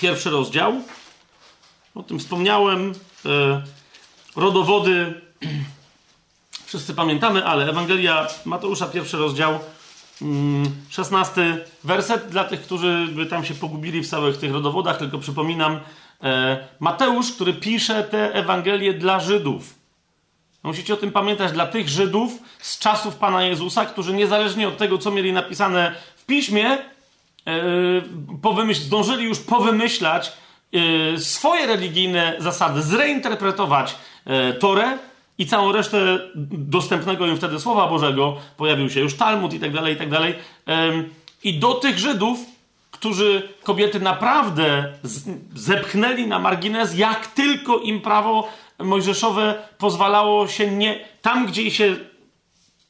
pierwszy 0.00 0.30
rozdział. 0.30 0.74
O 1.94 2.02
tym 2.02 2.18
wspomniałem. 2.18 2.92
E, 3.26 3.62
rodowody 4.36 5.20
wszyscy 6.66 6.94
pamiętamy, 6.94 7.46
ale 7.46 7.68
Ewangelia 7.70 8.26
Mateusza, 8.44 8.86
pierwszy 8.86 9.16
rozdział, 9.16 9.58
16 10.88 11.42
mm, 11.42 11.60
werset. 11.84 12.28
Dla 12.28 12.44
tych, 12.44 12.62
którzy 12.62 13.08
by 13.12 13.26
tam 13.26 13.44
się 13.44 13.54
pogubili 13.54 14.02
w 14.02 14.08
całych 14.08 14.36
tych 14.36 14.52
rodowodach, 14.52 14.98
tylko 14.98 15.18
przypominam, 15.18 15.80
e, 16.22 16.68
Mateusz, 16.80 17.32
który 17.32 17.54
pisze 17.54 18.04
te 18.04 18.34
Ewangelie 18.34 18.94
dla 18.94 19.20
Żydów. 19.20 19.74
Musicie 20.62 20.94
o 20.94 20.96
tym 20.96 21.12
pamiętać 21.12 21.52
dla 21.52 21.66
tych 21.66 21.88
Żydów 21.88 22.32
z 22.58 22.78
czasów 22.78 23.16
Pana 23.16 23.42
Jezusa, 23.42 23.86
którzy 23.86 24.14
niezależnie 24.14 24.68
od 24.68 24.76
tego, 24.76 24.98
co 24.98 25.10
mieli 25.10 25.32
napisane 25.32 25.94
w 26.16 26.26
piśmie, 26.26 26.66
e, 26.70 26.78
powymyśl, 28.42 28.80
zdążyli 28.80 29.24
już 29.24 29.38
powymyślać 29.38 30.32
swoje 31.18 31.66
religijne 31.66 32.36
zasady, 32.38 32.82
zreinterpretować 32.82 33.96
y, 34.50 34.54
Torę 34.54 34.98
i 35.38 35.46
całą 35.46 35.72
resztę 35.72 36.18
dostępnego 36.50 37.26
im 37.26 37.36
wtedy 37.36 37.60
Słowa 37.60 37.88
Bożego, 37.88 38.36
pojawił 38.56 38.90
się 38.90 39.00
już 39.00 39.16
Talmud 39.16 39.54
i 39.54 39.60
tak 39.60 39.72
dalej, 39.72 39.94
i 39.94 39.96
tak 39.96 40.10
dalej. 40.10 40.34
I 41.44 41.58
do 41.58 41.74
tych 41.74 41.98
Żydów, 41.98 42.38
którzy 42.90 43.48
kobiety 43.62 44.00
naprawdę 44.00 44.92
zepchnęli 45.54 46.26
na 46.26 46.38
margines, 46.38 46.98
jak 46.98 47.26
tylko 47.26 47.78
im 47.78 48.00
prawo 48.00 48.48
mojżeszowe 48.78 49.68
pozwalało 49.78 50.48
się 50.48 50.70
nie... 50.70 51.08
Tam, 51.22 51.46
gdzie 51.46 51.70
się 51.70 51.96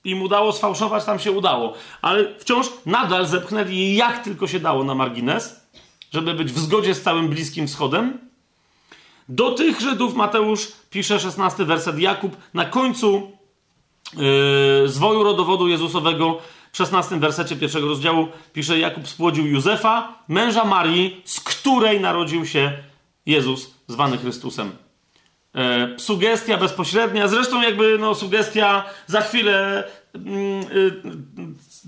im 0.05 0.23
udało 0.23 0.53
sfałszować, 0.53 1.05
tam 1.05 1.19
się 1.19 1.33
udało. 1.33 1.75
Ale 2.03 2.39
wciąż 2.39 2.67
nadal 2.87 3.27
zepchnęli 3.27 3.95
jak 3.95 4.19
tylko 4.25 4.47
się 4.47 4.61
dało 4.61 4.85
na 4.85 4.95
margines 4.95 5.64
żeby 6.15 6.35
być 6.35 6.53
w 6.53 6.59
zgodzie 6.59 6.95
z 6.95 7.03
całym 7.03 7.29
Bliskim 7.29 7.67
Wschodem. 7.67 8.19
Do 9.29 9.51
tych 9.51 9.81
Żydów 9.81 10.15
Mateusz 10.15 10.73
pisze 10.91 11.21
16 11.21 11.65
werset 11.65 11.99
Jakub 11.99 12.37
na 12.55 12.65
końcu 12.65 13.33
yy, 14.17 14.89
zwoju 14.89 15.23
rodowodu 15.23 15.69
Jezusowego 15.69 16.39
w 16.73 16.77
16 16.77 17.21
wersecie 17.21 17.57
pierwszego 17.57 17.89
rozdziału 17.89 18.29
pisze 18.53 18.79
Jakub 18.79 19.09
spłodził 19.09 19.47
Józefa, 19.47 20.19
męża 20.29 20.65
Marii, 20.65 21.23
z 21.25 21.41
której 21.41 22.01
narodził 22.01 22.47
się 22.47 22.73
Jezus 23.27 23.75
zwany 23.89 24.19
Chrystusem. 24.19 24.73
E, 25.55 25.95
sugestia 25.99 26.57
bezpośrednia, 26.57 27.29
zresztą 27.29 27.63
jakby 27.63 27.99
no, 27.99 28.15
sugestia 28.15 28.85
za 29.07 29.21
chwilę 29.21 29.85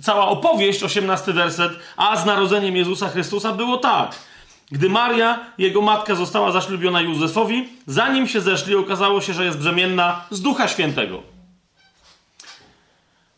cała 0.03 0.29
opowieść, 0.29 0.83
18 0.83 1.33
werset, 1.33 1.73
a 1.97 2.17
z 2.17 2.27
narodzeniem 2.27 2.77
Jezusa 2.77 3.09
Chrystusa 3.09 3.53
było 3.53 3.77
tak. 3.77 4.15
Gdy 4.71 4.89
Maria, 4.89 5.41
jego 5.59 5.81
matka, 5.83 6.15
została 6.15 6.53
zaślubiona 6.53 7.01
Józefowi, 7.01 7.69
zanim 7.87 8.29
się 8.29 8.41
zeszli, 8.41 8.75
okazało 8.75 9.21
się, 9.21 9.33
że 9.33 9.45
jest 9.45 9.59
brzemienna 9.59 10.25
z 10.31 10.41
Ducha 10.41 10.69
Świętego. 10.69 11.23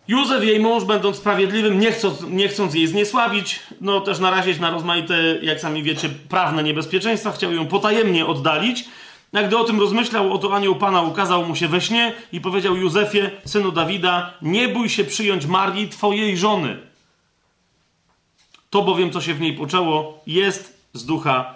Józef, 0.09 0.45
jej 0.45 0.61
mąż, 0.61 0.85
będąc 0.85 1.17
sprawiedliwym, 1.17 1.81
nie 1.81 1.93
chcąc, 1.93 2.23
nie 2.29 2.49
chcąc 2.49 2.75
jej 2.75 2.87
zniesławić, 2.87 3.61
no 3.81 4.01
też 4.01 4.19
narazić 4.19 4.59
na 4.59 4.71
rozmaite, 4.71 5.39
jak 5.43 5.61
sami 5.61 5.83
wiecie, 5.83 6.09
prawne 6.29 6.63
niebezpieczeństwa, 6.63 7.33
chciał 7.33 7.53
ją 7.53 7.67
potajemnie 7.67 8.27
oddalić, 8.27 8.85
jak 9.33 9.47
gdy 9.47 9.59
o 9.59 9.65
tym 9.65 9.81
rozmyślał, 9.81 10.33
oto 10.33 10.57
anioł 10.57 10.77
Pana 10.77 11.03
ukazał 11.03 11.47
mu 11.47 11.57
się 11.57 11.69
we 11.69 11.81
śnie 11.81 12.15
i 12.33 12.41
powiedział 12.41 12.77
Józefie, 12.77 13.31
synu 13.45 13.73
Dawida, 13.73 14.35
nie 14.43 14.69
bój 14.69 14.89
się 14.89 15.05
przyjąć 15.05 15.47
Marii, 15.47 15.89
twojej 15.89 16.37
żony. 16.37 16.79
To 18.71 18.83
bowiem, 18.83 19.13
co 19.13 19.21
się 19.21 19.35
w 19.35 19.41
niej 19.41 19.53
poczęło, 19.53 20.21
jest 20.27 20.89
z 20.93 21.05
Ducha 21.05 21.55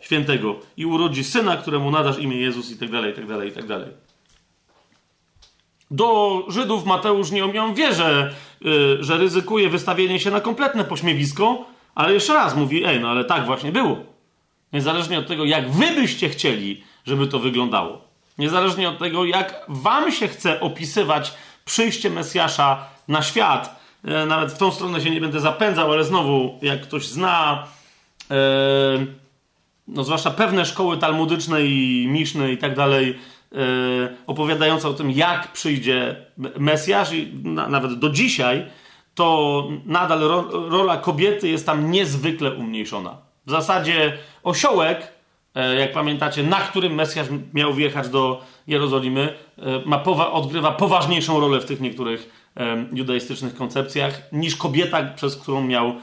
Świętego 0.00 0.56
i 0.76 0.86
urodzi 0.86 1.24
syna, 1.24 1.56
któremu 1.56 1.90
nadasz 1.90 2.18
imię 2.18 2.36
Jezus 2.36 2.70
i 2.70 2.76
tak 2.76 2.90
dalej, 2.90 3.12
i 3.12 3.14
tak 3.14 3.26
dalej, 3.26 3.48
i 3.48 3.52
tak 3.52 3.66
dalej. 3.66 3.88
Do 5.90 6.44
Żydów 6.48 6.84
Mateusz 6.84 7.30
nie 7.30 7.46
umiał 7.46 7.74
wierzę, 7.74 8.34
yy, 8.60 9.04
że 9.04 9.18
ryzykuje 9.18 9.68
wystawienie 9.68 10.20
się 10.20 10.30
na 10.30 10.40
kompletne 10.40 10.84
pośmiewisko, 10.84 11.64
ale 11.94 12.14
jeszcze 12.14 12.34
raz 12.34 12.56
mówi, 12.56 12.84
ej, 12.84 13.00
no 13.00 13.08
ale 13.08 13.24
tak 13.24 13.46
właśnie 13.46 13.72
było. 13.72 13.96
Niezależnie 14.72 15.18
od 15.18 15.26
tego, 15.26 15.44
jak 15.44 15.70
wy 15.70 15.86
byście 15.94 16.28
chcieli, 16.28 16.84
żeby 17.06 17.26
to 17.26 17.38
wyglądało. 17.38 18.00
Niezależnie 18.38 18.88
od 18.88 18.98
tego, 18.98 19.24
jak 19.24 19.64
wam 19.68 20.12
się 20.12 20.28
chce 20.28 20.60
opisywać 20.60 21.34
przyjście 21.64 22.10
Mesjasza 22.10 22.84
na 23.08 23.22
świat. 23.22 23.80
E, 24.04 24.26
nawet 24.26 24.52
w 24.52 24.58
tą 24.58 24.72
stronę 24.72 25.00
się 25.00 25.10
nie 25.10 25.20
będę 25.20 25.40
zapędzał, 25.40 25.92
ale 25.92 26.04
znowu, 26.04 26.58
jak 26.62 26.80
ktoś 26.80 27.06
zna, 27.06 27.66
e, 28.30 28.36
no 29.88 30.04
zwłaszcza 30.04 30.30
pewne 30.30 30.64
szkoły 30.64 30.98
talmudyczne 30.98 31.66
i 31.66 32.06
miszne 32.08 32.52
i 32.52 32.58
tak 32.58 32.76
dalej, 32.76 33.18
e, 33.52 33.56
opowiadające 34.26 34.88
o 34.88 34.94
tym, 34.94 35.10
jak 35.10 35.52
przyjdzie 35.52 36.16
Mesjasz, 36.58 37.12
i 37.12 37.32
na, 37.44 37.68
nawet 37.68 37.98
do 37.98 38.10
dzisiaj, 38.10 38.66
to 39.14 39.68
nadal 39.86 40.20
ro, 40.20 40.68
rola 40.68 40.96
kobiety 40.96 41.48
jest 41.48 41.66
tam 41.66 41.90
niezwykle 41.90 42.50
umniejszona. 42.50 43.16
W 43.46 43.50
zasadzie 43.50 44.18
osiołek, 44.42 45.15
jak 45.78 45.92
pamiętacie, 45.92 46.42
na 46.42 46.60
którym 46.60 46.94
Mesjasz 46.94 47.26
miał 47.54 47.74
wjechać 47.74 48.08
do 48.08 48.44
Jerozolimy, 48.66 49.34
e, 49.58 49.82
ma 49.86 49.98
powa 49.98 50.32
odgrywa 50.32 50.72
poważniejszą 50.72 51.40
rolę 51.40 51.60
w 51.60 51.64
tych 51.64 51.80
niektórych 51.80 52.46
judaistycznych 52.92 53.54
koncepcjach 53.54 54.22
niż 54.32 54.56
kobieta, 54.56 55.02
przez 55.02 55.36
którą 55.36 55.64
miał 55.64 55.86
e, 55.88 55.94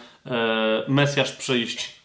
Mesjasz 0.87 1.31
przyjść, 1.31 2.01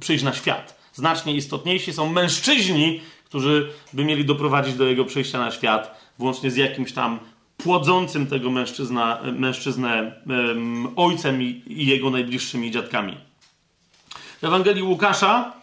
przyjść 0.00 0.24
na 0.24 0.32
świat. 0.32 0.80
Znacznie 0.92 1.34
istotniejsi 1.34 1.92
są 1.92 2.12
mężczyźni, 2.12 3.00
którzy 3.24 3.72
by 3.92 4.04
mieli 4.04 4.24
doprowadzić 4.24 4.74
do 4.74 4.84
jego 4.84 5.04
przyjścia 5.04 5.38
na 5.38 5.50
świat, 5.50 6.10
włącznie 6.18 6.50
z 6.50 6.56
jakimś 6.56 6.92
tam 6.92 7.18
płodzącym 7.56 8.26
tego 8.26 8.50
mężczyzna, 8.50 9.18
mężczyznę 9.32 10.12
ojcem 10.96 11.42
i, 11.42 11.62
i, 11.66 11.86
jego 11.86 12.10
najbliższymi 12.10 12.70
dziadkami. 12.70 13.16
W 14.40 14.44
Ewangelii 14.44 14.82
Łukasza, 14.82 15.59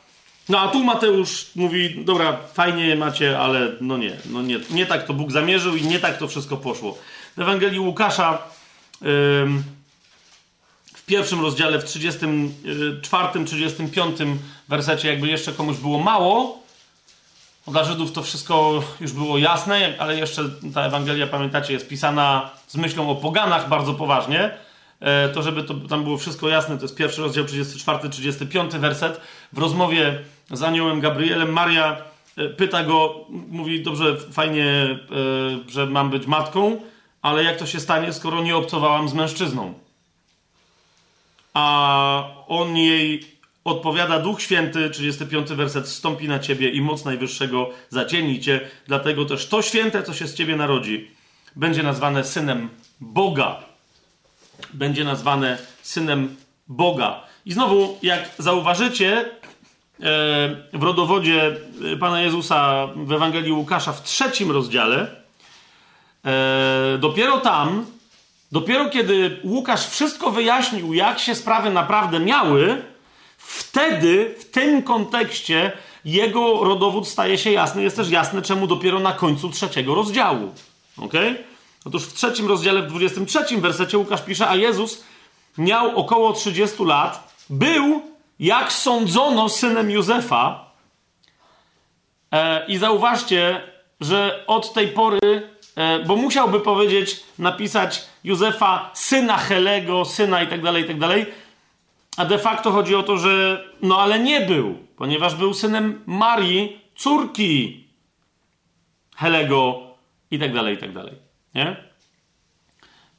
no 0.49 0.59
a 0.59 0.67
tu 0.67 0.83
Mateusz 0.83 1.45
mówi, 1.55 2.05
dobra, 2.05 2.37
fajnie 2.53 2.95
macie, 2.95 3.39
ale 3.39 3.71
no 3.81 3.97
nie, 3.97 4.17
no 4.25 4.41
nie, 4.41 4.59
nie 4.69 4.85
tak 4.85 5.05
to 5.05 5.13
Bóg 5.13 5.31
zamierzył 5.31 5.75
i 5.75 5.83
nie 5.83 5.99
tak 5.99 6.17
to 6.17 6.27
wszystko 6.27 6.57
poszło. 6.57 6.97
W 7.37 7.41
Ewangelii 7.41 7.79
Łukasza 7.79 8.37
w 10.95 11.05
pierwszym 11.05 11.41
rozdziale, 11.41 11.79
w 11.79 11.85
34, 11.85 13.45
35 13.45 14.17
wersecie, 14.67 15.07
jakby 15.07 15.27
jeszcze 15.27 15.53
komuś 15.53 15.77
było 15.77 15.99
mało, 15.99 16.67
dla 17.67 17.83
Żydów 17.83 18.11
to 18.11 18.23
wszystko 18.23 18.83
już 19.01 19.11
było 19.11 19.37
jasne, 19.37 19.95
ale 19.99 20.17
jeszcze 20.17 20.49
ta 20.73 20.81
Ewangelia, 20.81 21.27
pamiętacie, 21.27 21.73
jest 21.73 21.87
pisana 21.87 22.49
z 22.67 22.75
myślą 22.75 23.09
o 23.09 23.15
poganach 23.15 23.69
bardzo 23.69 23.93
poważnie. 23.93 24.57
E, 24.99 25.29
to, 25.29 25.41
żeby 25.41 25.63
to, 25.63 25.73
tam 25.73 26.03
było 26.03 26.17
wszystko 26.17 26.49
jasne, 26.49 26.77
to 26.77 26.83
jest 26.83 26.95
pierwszy 26.95 27.21
rozdział 27.21 27.45
34-35 27.45 28.79
werset. 28.79 29.21
W 29.53 29.57
rozmowie 29.57 30.19
z 30.51 30.63
aniołem 30.63 30.99
Gabrielem 30.99 31.53
Maria 31.53 32.01
e, 32.37 32.49
pyta 32.49 32.83
go, 32.83 33.25
mówi, 33.29 33.83
dobrze, 33.83 34.17
fajnie, 34.31 34.65
e, 34.65 34.97
że 35.71 35.85
mam 35.85 36.09
być 36.09 36.27
matką, 36.27 36.81
ale 37.21 37.43
jak 37.43 37.57
to 37.57 37.65
się 37.65 37.79
stanie, 37.79 38.13
skoro 38.13 38.43
nie 38.43 38.55
obcowałam 38.55 39.09
z 39.09 39.13
mężczyzną? 39.13 39.73
A 41.53 42.23
on 42.47 42.77
jej 42.77 43.37
odpowiada 43.63 44.19
Duch 44.19 44.41
Święty, 44.41 44.89
35 44.89 45.49
werset, 45.49 45.85
wstąpi 45.85 46.27
na 46.27 46.39
ciebie 46.39 46.69
i 46.69 46.81
moc 46.81 47.05
Najwyższego 47.05 47.69
zacieni 47.89 48.39
cię, 48.39 48.61
dlatego 48.87 49.25
też 49.25 49.47
to 49.47 49.61
święte, 49.61 50.03
co 50.03 50.13
się 50.13 50.27
z 50.27 50.33
ciebie 50.33 50.55
narodzi, 50.55 51.11
będzie 51.55 51.83
nazwane 51.83 52.23
synem 52.23 52.69
Boga. 53.01 53.63
Będzie 54.73 55.03
nazwane 55.03 55.57
synem 55.81 56.35
Boga. 56.67 57.23
I 57.45 57.53
znowu, 57.53 57.97
jak 58.01 58.29
zauważycie, 58.37 59.19
e, 59.19 59.25
w 60.73 60.83
rodowodzie 60.83 61.55
e, 61.93 61.97
Pana 61.97 62.21
Jezusa 62.21 62.87
w 62.95 63.11
Ewangelii 63.11 63.51
Łukasza 63.51 63.93
w 63.93 64.03
trzecim 64.03 64.51
rozdziale, 64.51 65.15
e, 66.25 66.97
dopiero 66.99 67.37
tam, 67.37 67.85
dopiero 68.51 68.89
kiedy 68.89 69.39
Łukasz 69.43 69.87
wszystko 69.87 70.31
wyjaśnił, 70.31 70.93
jak 70.93 71.19
się 71.19 71.35
sprawy 71.35 71.69
naprawdę 71.69 72.19
miały, 72.19 72.81
Wtedy, 73.37 74.35
w 74.39 74.45
tym 74.45 74.83
kontekście, 74.83 75.71
jego 76.05 76.63
rodowód 76.63 77.07
staje 77.07 77.37
się 77.37 77.51
jasny. 77.51 77.83
Jest 77.83 77.95
też 77.95 78.09
jasne, 78.09 78.41
czemu 78.41 78.67
dopiero 78.67 78.99
na 78.99 79.13
końcu 79.13 79.49
trzeciego 79.49 79.95
rozdziału. 79.95 80.53
Ok? 80.97 81.13
Otóż 81.85 82.03
w 82.03 82.13
trzecim 82.13 82.47
rozdziale, 82.47 82.81
w 82.81 82.87
23 82.87 83.57
wersecie 83.57 83.97
Łukasz 83.97 84.21
pisze, 84.21 84.49
a 84.49 84.55
Jezus 84.55 85.03
miał 85.57 85.97
około 85.97 86.33
30 86.33 86.83
lat, 86.83 87.33
był, 87.49 88.01
jak 88.39 88.73
sądzono, 88.73 89.49
synem 89.49 89.91
Józefa. 89.91 90.71
E, 92.31 92.65
I 92.67 92.77
zauważcie, 92.77 93.61
że 94.01 94.43
od 94.47 94.73
tej 94.73 94.87
pory, 94.87 95.19
e, 95.75 95.99
bo 95.99 96.15
musiałby 96.15 96.59
powiedzieć, 96.59 97.23
napisać 97.39 98.05
Józefa, 98.23 98.91
syna 98.93 99.37
Helego, 99.37 100.05
syna 100.05 100.43
i 100.43 100.47
tak 100.47 100.61
dalej, 100.61 100.83
i 100.83 100.87
tak 100.87 100.99
dalej 100.99 101.25
a 102.17 102.25
de 102.25 102.37
facto 102.37 102.71
chodzi 102.71 102.95
o 102.95 103.03
to, 103.03 103.17
że 103.17 103.63
no 103.81 104.01
ale 104.01 104.19
nie 104.19 104.41
był, 104.41 104.77
ponieważ 104.95 105.35
był 105.35 105.53
synem 105.53 106.03
Marii, 106.05 106.81
córki 106.95 107.83
Helego 109.15 109.81
i 110.31 110.39
tak 110.39 110.53
dalej, 110.53 110.75
i 110.75 110.77
tak 110.77 110.93
dalej. 110.93 111.26
Nie? 111.55 111.75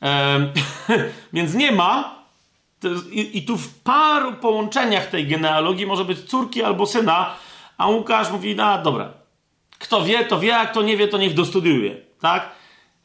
Więc 1.33 1.55
nie 1.55 1.73
ma. 1.73 2.19
I, 3.11 3.39
I 3.39 3.43
tu 3.43 3.57
w 3.57 3.75
paru 3.75 4.33
połączeniach 4.33 5.07
tej 5.07 5.27
genealogii 5.27 5.87
może 5.87 6.05
być 6.05 6.21
córki 6.21 6.63
albo 6.63 6.87
syna, 6.87 7.35
a 7.79 7.87
Łukasz 7.87 8.31
mówi, 8.31 8.57
no 8.57 8.83
dobra, 8.83 9.13
kto 9.79 10.05
wie, 10.05 10.25
to 10.25 10.41
wie, 10.41 10.57
a 10.57 10.67
kto 10.67 10.83
nie 10.83 10.97
wie, 10.97 11.09
to 11.09 11.19
niech 11.19 11.35
dostudiuje. 11.35 11.97
Tak? 12.21 12.51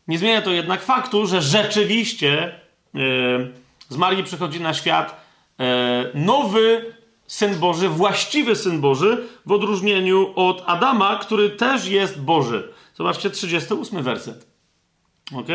Nie 0.08 0.18
zmienia 0.18 0.42
to 0.42 0.52
jednak 0.52 0.82
faktu, 0.82 1.28
że 1.28 1.42
rzeczywiście 1.42 2.60
yy, 2.94 3.54
z 3.90 3.98
Marii 3.98 4.24
przychodzi 4.24 4.62
na 4.62 4.74
świat 4.74 5.24
E, 5.60 6.06
nowy 6.14 6.96
syn 7.28 7.60
Boży, 7.60 7.90
właściwy 7.90 8.56
syn 8.56 8.82
Boży, 8.82 9.28
w 9.46 9.52
odróżnieniu 9.52 10.34
od 10.36 10.64
Adama, 10.66 11.16
który 11.16 11.50
też 11.50 11.88
jest 11.88 12.22
Boży. 12.22 12.74
Zobaczcie 12.96 13.30
38 13.30 14.04
werset. 14.04 14.53
Ok? 15.32 15.48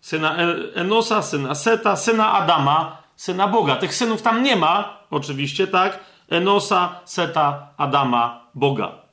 Syna 0.00 0.36
Enosa, 0.74 1.22
syna 1.22 1.54
Seta, 1.54 1.96
syna 1.96 2.32
Adama, 2.32 3.02
syna 3.16 3.48
Boga. 3.48 3.76
Tych 3.76 3.94
synów 3.94 4.22
tam 4.22 4.42
nie 4.42 4.56
ma, 4.56 4.98
oczywiście, 5.10 5.66
tak? 5.66 6.00
Enosa, 6.28 7.00
Seta, 7.04 7.74
Adama, 7.76 8.50
Boga. 8.54 9.04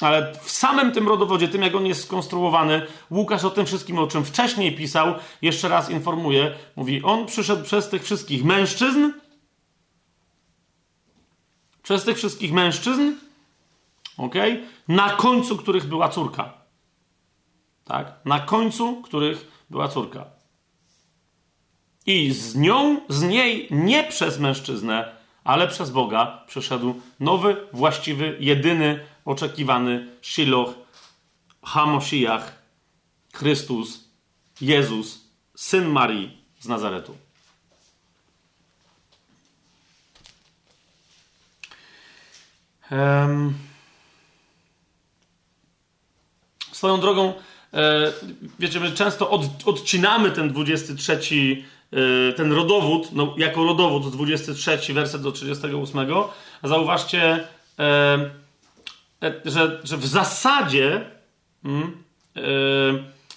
Ale 0.00 0.32
w 0.42 0.50
samym 0.50 0.92
tym 0.92 1.08
rodowodzie, 1.08 1.48
tym 1.48 1.62
jak 1.62 1.74
on 1.74 1.86
jest 1.86 2.04
skonstruowany, 2.04 2.86
Łukasz 3.10 3.44
o 3.44 3.50
tym 3.50 3.66
wszystkim, 3.66 3.98
o 3.98 4.06
czym 4.06 4.24
wcześniej 4.24 4.76
pisał, 4.76 5.14
jeszcze 5.42 5.68
raz 5.68 5.90
informuje. 5.90 6.54
Mówi, 6.76 7.02
on 7.02 7.26
przyszedł 7.26 7.64
przez 7.64 7.88
tych 7.88 8.04
wszystkich 8.04 8.44
mężczyzn, 8.44 9.10
przez 11.82 12.04
tych 12.04 12.16
wszystkich 12.16 12.52
mężczyzn, 12.52 13.12
ok, 14.18 14.34
na 14.88 15.10
końcu 15.10 15.56
których 15.56 15.86
była 15.86 16.08
córka. 16.08 16.65
Tak? 17.86 18.12
Na 18.24 18.40
końcu 18.40 19.02
których 19.02 19.64
była 19.70 19.88
córka. 19.88 20.24
I 22.06 22.32
z 22.32 22.56
nią, 22.56 23.00
z 23.08 23.22
niej, 23.22 23.68
nie 23.70 24.04
przez 24.04 24.38
mężczyznę, 24.38 25.16
ale 25.44 25.68
przez 25.68 25.90
Boga 25.90 26.44
przyszedł 26.46 27.00
nowy, 27.20 27.56
właściwy, 27.72 28.36
jedyny 28.40 29.06
oczekiwany 29.24 30.08
Shiloh, 30.22 30.74
Hamoshiach, 31.62 32.62
Chrystus, 33.34 34.04
Jezus, 34.60 35.20
syn 35.54 35.88
Marii 35.88 36.42
z 36.60 36.68
Nazaretu. 36.68 37.16
Um, 42.90 43.54
swoją 46.72 47.00
drogą, 47.00 47.34
wiecie, 48.58 48.80
my 48.80 48.92
często 48.92 49.30
od, 49.30 49.42
odcinamy 49.64 50.30
ten 50.30 50.48
23, 50.48 51.18
e, 51.92 52.32
ten 52.32 52.52
rodowód, 52.52 53.08
no, 53.12 53.34
jako 53.38 53.64
rodowód 53.64 54.12
23 54.12 54.92
werset 54.94 55.22
do 55.22 55.32
38, 55.32 56.00
a 56.62 56.68
zauważcie, 56.68 57.44
e, 57.78 58.46
E, 59.22 59.40
że, 59.44 59.80
że 59.84 59.96
w 59.96 60.06
zasadzie 60.06 61.04
mm, 61.64 62.04
e, 62.36 62.40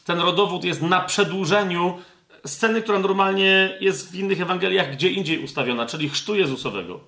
ten 0.05 0.19
rodowód 0.19 0.63
jest 0.63 0.81
na 0.81 1.01
przedłużeniu 1.01 1.99
sceny, 2.45 2.81
która 2.81 2.99
normalnie 2.99 3.77
jest 3.79 4.11
w 4.11 4.15
innych 4.15 4.41
Ewangeliach 4.41 4.91
gdzie 4.91 5.09
indziej 5.09 5.43
ustawiona, 5.43 5.85
czyli 5.85 6.09
chrztu 6.09 6.35
Jezusowego. 6.35 6.99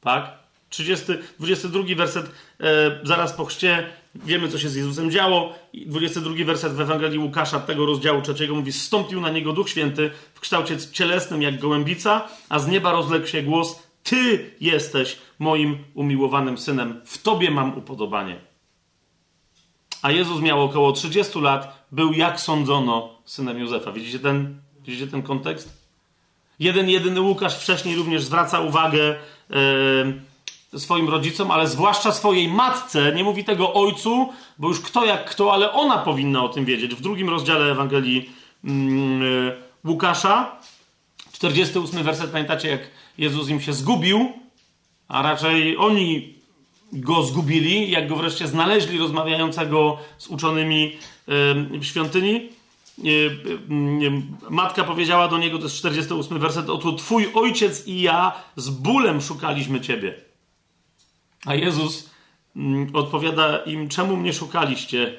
Tak? 0.00 0.42
30, 0.68 1.06
22 1.38 1.82
werset, 1.96 2.26
e, 2.26 2.30
zaraz 3.02 3.32
po 3.32 3.44
chrzcie 3.44 3.88
wiemy, 4.14 4.48
co 4.48 4.58
się 4.58 4.68
z 4.68 4.74
Jezusem 4.74 5.10
działo. 5.10 5.54
22 5.86 6.44
werset 6.44 6.72
w 6.72 6.80
Ewangelii 6.80 7.18
Łukasza 7.18 7.60
tego 7.60 7.86
rozdziału 7.86 8.22
trzeciego 8.22 8.54
mówi: 8.54 8.72
Stąpił 8.72 9.20
na 9.20 9.30
niego 9.30 9.52
Duch 9.52 9.68
Święty 9.68 10.10
w 10.34 10.40
kształcie 10.40 10.76
cielesnym 10.92 11.42
jak 11.42 11.58
gołębica, 11.58 12.28
a 12.48 12.58
z 12.58 12.68
nieba 12.68 12.92
rozległ 12.92 13.26
się 13.26 13.42
głos: 13.42 13.82
Ty 14.02 14.50
jesteś 14.60 15.18
moim 15.38 15.78
umiłowanym 15.94 16.58
synem, 16.58 17.00
w 17.04 17.22
tobie 17.22 17.50
mam 17.50 17.78
upodobanie. 17.78 18.52
A 20.02 20.10
Jezus 20.10 20.40
miał 20.40 20.62
około 20.62 20.92
30 20.92 21.40
lat, 21.40 21.86
był 21.92 22.12
jak 22.12 22.40
sądzono 22.40 23.18
synem 23.24 23.58
Józefa. 23.58 23.92
Widzicie 23.92 24.18
ten, 24.18 24.60
widzicie 24.86 25.06
ten 25.06 25.22
kontekst? 25.22 25.82
Jeden, 26.58 26.88
jedyny 26.88 27.20
Łukasz 27.20 27.58
wcześniej 27.58 27.96
również 27.96 28.22
zwraca 28.22 28.60
uwagę. 28.60 29.16
Yy, 29.50 29.56
swoim 30.76 31.08
rodzicom, 31.08 31.50
ale 31.50 31.68
zwłaszcza 31.68 32.12
swojej 32.12 32.48
matce. 32.48 33.12
Nie 33.14 33.24
mówi 33.24 33.44
tego 33.44 33.74
ojcu, 33.74 34.28
bo 34.58 34.68
już 34.68 34.80
kto 34.80 35.04
jak 35.04 35.30
kto, 35.30 35.52
ale 35.52 35.72
ona 35.72 35.98
powinna 35.98 36.44
o 36.44 36.48
tym 36.48 36.64
wiedzieć. 36.64 36.94
W 36.94 37.00
drugim 37.00 37.28
rozdziale 37.28 37.72
Ewangelii 37.72 38.30
e, 38.64 38.70
Łukasza, 39.84 40.56
48 41.32 42.02
werset, 42.02 42.30
pamiętacie, 42.30 42.68
jak 42.68 42.80
Jezus 43.18 43.48
im 43.48 43.60
się 43.60 43.72
zgubił, 43.72 44.32
a 45.08 45.22
raczej 45.22 45.76
oni 45.76 46.34
go 46.92 47.22
zgubili, 47.22 47.90
jak 47.90 48.08
go 48.08 48.16
wreszcie 48.16 48.48
znaleźli 48.48 48.98
rozmawiającego 48.98 49.98
z 50.18 50.26
uczonymi 50.26 50.96
w 51.80 51.84
świątyni. 51.84 52.48
Matka 54.50 54.84
powiedziała 54.84 55.28
do 55.28 55.38
niego, 55.38 55.58
to 55.58 55.64
jest 55.64 55.76
48 55.76 56.38
werset, 56.38 56.70
oto 56.70 56.92
twój 56.92 57.28
ojciec 57.34 57.86
i 57.86 58.00
ja 58.00 58.32
z 58.56 58.70
bólem 58.70 59.20
szukaliśmy 59.20 59.80
ciebie. 59.80 60.31
A 61.46 61.54
Jezus 61.54 62.10
mm, 62.56 62.96
odpowiada 62.96 63.56
im: 63.58 63.88
Czemu 63.88 64.16
mnie 64.16 64.32
szukaliście? 64.32 65.14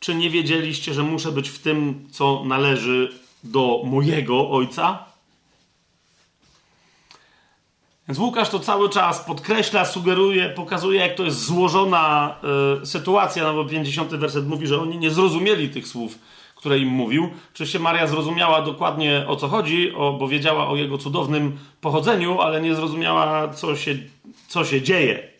Czy 0.00 0.14
nie 0.14 0.30
wiedzieliście, 0.30 0.94
że 0.94 1.02
muszę 1.02 1.32
być 1.32 1.48
w 1.48 1.58
tym, 1.58 2.08
co 2.10 2.42
należy 2.44 3.12
do 3.44 3.82
mojego 3.84 4.50
ojca? 4.50 5.04
Więc 8.08 8.18
Łukasz 8.18 8.48
to 8.48 8.60
cały 8.60 8.90
czas 8.90 9.20
podkreśla, 9.20 9.84
sugeruje, 9.84 10.48
pokazuje, 10.48 11.00
jak 11.00 11.14
to 11.14 11.24
jest 11.24 11.44
złożona 11.44 12.36
y, 12.82 12.86
sytuacja, 12.86 13.44
no 13.44 13.54
bo 13.54 13.64
50 13.64 14.10
werset 14.14 14.48
mówi, 14.48 14.66
że 14.66 14.80
oni 14.80 14.98
nie 14.98 15.10
zrozumieli 15.10 15.70
tych 15.70 15.88
słów, 15.88 16.18
które 16.54 16.78
im 16.78 16.88
mówił. 16.88 17.30
Oczywiście 17.54 17.78
Maria 17.78 18.06
zrozumiała 18.06 18.62
dokładnie 18.62 19.24
o 19.28 19.36
co 19.36 19.48
chodzi, 19.48 19.94
o, 19.94 20.12
bo 20.12 20.28
wiedziała 20.28 20.68
o 20.68 20.76
jego 20.76 20.98
cudownym 20.98 21.58
pochodzeniu, 21.80 22.40
ale 22.40 22.60
nie 22.60 22.74
zrozumiała, 22.74 23.48
co 23.48 23.76
się, 23.76 23.96
co 24.48 24.64
się 24.64 24.82
dzieje. 24.82 25.35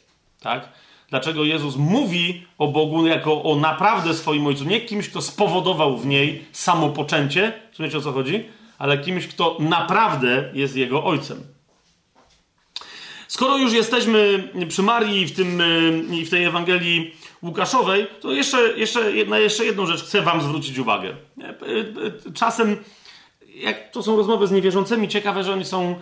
Tak? 0.46 0.68
Dlaczego 1.10 1.44
Jezus 1.44 1.76
mówi 1.76 2.46
o 2.58 2.68
Bogu 2.68 3.06
jako 3.06 3.42
o 3.42 3.56
naprawdę 3.56 4.14
swoim 4.14 4.46
ojcu, 4.46 4.64
nie 4.64 4.80
kimś, 4.80 5.08
kto 5.08 5.22
spowodował 5.22 5.96
w 5.96 6.06
niej 6.06 6.44
samopoczęcie, 6.52 7.52
rozumiecie 7.70 7.98
o 7.98 8.00
co 8.00 8.12
chodzi, 8.12 8.44
ale 8.78 8.98
kimś, 8.98 9.26
kto 9.26 9.56
naprawdę 9.60 10.50
jest 10.54 10.76
jego 10.76 11.04
ojcem. 11.04 11.42
Skoro 13.28 13.58
już 13.58 13.72
jesteśmy 13.72 14.48
przy 14.68 14.82
Marii 14.82 15.26
w, 15.26 15.36
tym, 15.36 15.62
i 16.12 16.24
w 16.24 16.30
tej 16.30 16.44
Ewangelii 16.44 17.14
Łukaszowej, 17.42 18.06
to 18.20 18.32
jeszcze, 18.32 18.78
jeszcze, 18.78 19.12
na 19.26 19.38
jeszcze 19.38 19.64
jedną 19.64 19.86
rzecz 19.86 20.02
chcę 20.04 20.22
wam 20.22 20.42
zwrócić 20.42 20.78
uwagę. 20.78 21.16
Czasem, 22.34 22.76
jak 23.54 23.90
to 23.90 24.02
są 24.02 24.16
rozmowy 24.16 24.46
z 24.46 24.50
niewierzącymi, 24.50 25.08
ciekawe, 25.08 25.44
że 25.44 25.52
oni 25.52 25.64
są... 25.64 25.98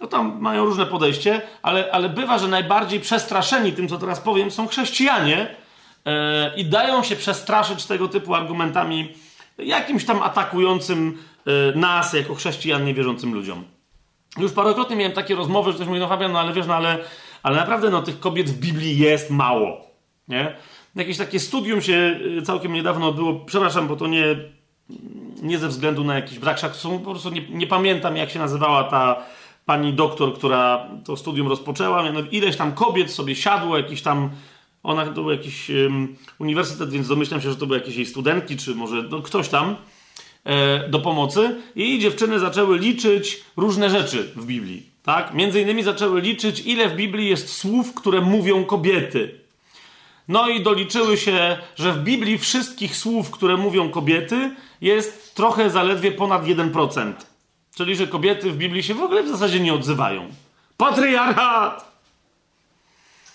no 0.00 0.06
tam 0.06 0.40
mają 0.40 0.64
różne 0.64 0.86
podejście, 0.86 1.42
ale, 1.62 1.92
ale 1.92 2.08
bywa, 2.08 2.38
że 2.38 2.48
najbardziej 2.48 3.00
przestraszeni 3.00 3.72
tym, 3.72 3.88
co 3.88 3.98
teraz 3.98 4.20
powiem, 4.20 4.50
są 4.50 4.66
chrześcijanie 4.66 5.56
yy, 6.04 6.12
i 6.56 6.64
dają 6.64 7.02
się 7.02 7.16
przestraszyć 7.16 7.84
tego 7.84 8.08
typu 8.08 8.34
argumentami 8.34 9.14
jakimś 9.58 10.04
tam 10.04 10.22
atakującym 10.22 11.18
yy, 11.46 11.72
nas 11.74 12.12
jako 12.12 12.34
chrześcijan 12.34 12.84
niewierzącym 12.84 13.34
ludziom. 13.34 13.64
Już 14.38 14.52
parokrotnie 14.52 14.96
miałem 14.96 15.12
takie 15.12 15.34
rozmowy, 15.34 15.70
że 15.70 15.74
ktoś 15.74 15.88
mówi, 15.88 16.00
no 16.00 16.08
Fabian, 16.08 16.32
no 16.32 16.40
ale 16.40 16.52
wiesz, 16.52 16.66
no 16.66 16.74
ale, 16.74 16.98
ale 17.42 17.56
naprawdę 17.56 17.90
no, 17.90 18.02
tych 18.02 18.20
kobiet 18.20 18.50
w 18.50 18.58
Biblii 18.58 18.98
jest 18.98 19.30
mało. 19.30 19.86
Nie? 20.28 20.56
Jakieś 20.96 21.18
takie 21.18 21.40
studium 21.40 21.82
się 21.82 22.20
y, 22.38 22.42
całkiem 22.42 22.72
niedawno 22.72 23.08
odbyło, 23.08 23.34
przepraszam, 23.34 23.88
bo 23.88 23.96
to 23.96 24.06
nie, 24.06 24.36
nie 25.42 25.58
ze 25.58 25.68
względu 25.68 26.04
na 26.04 26.14
jakiś 26.14 26.38
brak 26.38 26.58
szacunku, 26.58 27.04
po 27.04 27.10
prostu 27.10 27.30
nie, 27.30 27.48
nie 27.48 27.66
pamiętam 27.66 28.16
jak 28.16 28.30
się 28.30 28.38
nazywała 28.38 28.84
ta 28.84 29.22
pani 29.66 29.92
doktor, 29.92 30.34
która 30.34 30.88
to 31.04 31.16
studium 31.16 31.48
rozpoczęła, 31.48 32.04
ileś 32.30 32.56
tam 32.56 32.72
kobiet 32.72 33.10
sobie 33.10 33.36
siadło, 33.36 33.76
jakiś 33.76 34.02
tam, 34.02 34.30
ona 34.82 35.06
to 35.06 35.12
był 35.12 35.30
jakiś 35.30 35.70
um, 35.70 36.16
uniwersytet, 36.38 36.90
więc 36.90 37.08
domyślam 37.08 37.40
się, 37.40 37.50
że 37.50 37.56
to 37.56 37.66
były 37.66 37.78
jakieś 37.78 37.96
jej 37.96 38.06
studentki, 38.06 38.56
czy 38.56 38.74
może 38.74 39.02
no, 39.02 39.22
ktoś 39.22 39.48
tam 39.48 39.76
e, 40.44 40.88
do 40.88 40.98
pomocy 40.98 41.56
i 41.76 41.98
dziewczyny 41.98 42.38
zaczęły 42.38 42.78
liczyć 42.78 43.44
różne 43.56 43.90
rzeczy 43.90 44.32
w 44.36 44.46
Biblii, 44.46 44.90
tak? 45.02 45.34
Między 45.34 45.60
innymi 45.60 45.82
zaczęły 45.82 46.20
liczyć, 46.20 46.60
ile 46.60 46.88
w 46.88 46.96
Biblii 46.96 47.28
jest 47.28 47.48
słów, 47.48 47.94
które 47.94 48.20
mówią 48.20 48.64
kobiety. 48.64 49.40
No 50.28 50.48
i 50.48 50.62
doliczyły 50.62 51.16
się, 51.16 51.58
że 51.76 51.92
w 51.92 52.02
Biblii 52.02 52.38
wszystkich 52.38 52.96
słów, 52.96 53.30
które 53.30 53.56
mówią 53.56 53.88
kobiety, 53.88 54.50
jest 54.80 55.34
trochę 55.34 55.70
zaledwie 55.70 56.12
ponad 56.12 56.44
1%. 56.44 57.12
Czyli, 57.76 57.96
że 57.96 58.06
kobiety 58.06 58.52
w 58.52 58.56
Biblii 58.56 58.82
się 58.82 58.94
w 58.94 59.02
ogóle 59.02 59.22
w 59.22 59.28
zasadzie 59.28 59.60
nie 59.60 59.74
odzywają. 59.74 60.28
Patriarchat! 60.76 61.96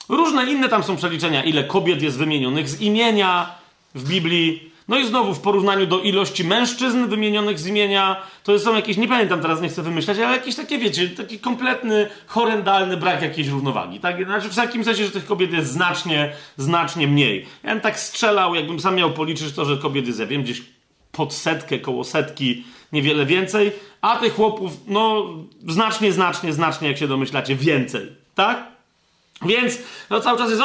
Różne 0.10 0.52
inne 0.52 0.70
tam 0.70 0.84
są 0.84 0.96
przeliczenia, 0.96 1.44
ile 1.44 1.64
kobiet 1.64 2.02
jest 2.02 2.18
wymienionych 2.18 2.70
z 2.70 2.82
imienia 2.82 3.56
w 3.96 4.10
Biblii. 4.10 4.72
No 4.88 4.98
i 4.98 5.08
znowu 5.08 5.34
w 5.34 5.40
porównaniu 5.40 5.86
do 5.86 6.00
ilości 6.00 6.44
mężczyzn 6.44 7.08
wymienionych 7.08 7.60
z 7.60 7.68
imienia, 7.68 8.22
to 8.44 8.60
są 8.60 8.76
jakieś, 8.76 8.98
nie 8.98 9.08
pamiętam 9.08 9.42
teraz, 9.42 9.62
nie 9.62 9.70
chcę 9.70 9.82
wymyślać, 9.82 10.18
ale 10.18 10.38
jakieś 10.38 10.56
takie, 10.56 10.78
wiecie, 10.78 11.10
taki 11.10 11.40
kompletny, 11.40 12.10
horrendalny 12.28 12.98
brak 12.98 13.22
jakiejś 13.22 13.48
równowagi. 13.48 14.00
Tak? 14.00 14.26
Znaczy 14.26 14.50
w 14.50 14.56
takim 14.56 14.84
sensie, 14.84 15.06
że 15.06 15.12
tych 15.12 15.26
kobiet 15.26 15.54
jest 15.54 15.72
znacznie, 15.72 16.34
znacznie 16.58 17.08
mniej. 17.08 17.46
Ja 17.64 17.70
bym 17.72 17.82
tak 17.82 18.00
strzelał, 18.00 18.56
jakbym 18.56 18.80
sam 18.80 18.96
miał 18.96 19.12
policzyć 19.12 19.56
to, 19.56 19.66
że 19.66 19.78
kobiet 19.78 20.08
jest, 20.08 20.20
ja 20.20 20.26
wiem, 20.26 20.44
gdzieś 20.44 20.62
pod 21.12 21.34
setkę, 21.34 21.80
koło 21.80 22.04
setki, 22.04 22.64
niewiele 22.92 23.26
więcej, 23.26 23.72
a 24.02 24.16
tych 24.18 24.36
chłopów, 24.36 24.72
no, 24.88 25.26
znacznie, 25.68 26.12
znacznie, 26.12 26.54
znacznie, 26.54 26.88
jak 26.88 26.98
się 26.98 27.08
domyślacie, 27.08 27.56
więcej, 27.56 28.12
tak? 28.36 28.72
Więc 29.46 29.78
no, 30.10 30.20
cały 30.20 30.38
czas 30.38 30.50
jest, 30.50 30.62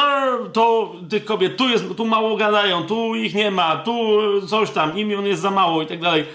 to 0.53 0.95
tych 1.09 1.25
kobiet, 1.25 1.57
tu, 1.57 1.69
jest, 1.69 1.85
tu 1.97 2.05
mało 2.05 2.37
gadają, 2.37 2.83
tu 2.83 3.15
ich 3.15 3.33
nie 3.33 3.51
ma, 3.51 3.75
tu 3.75 4.19
coś 4.47 4.71
tam, 4.71 4.97
imion 4.97 5.25
jest 5.25 5.41
za 5.41 5.51
mało 5.51 5.81
i 5.81 5.87
tak 5.87 6.01
dalej. 6.01 6.25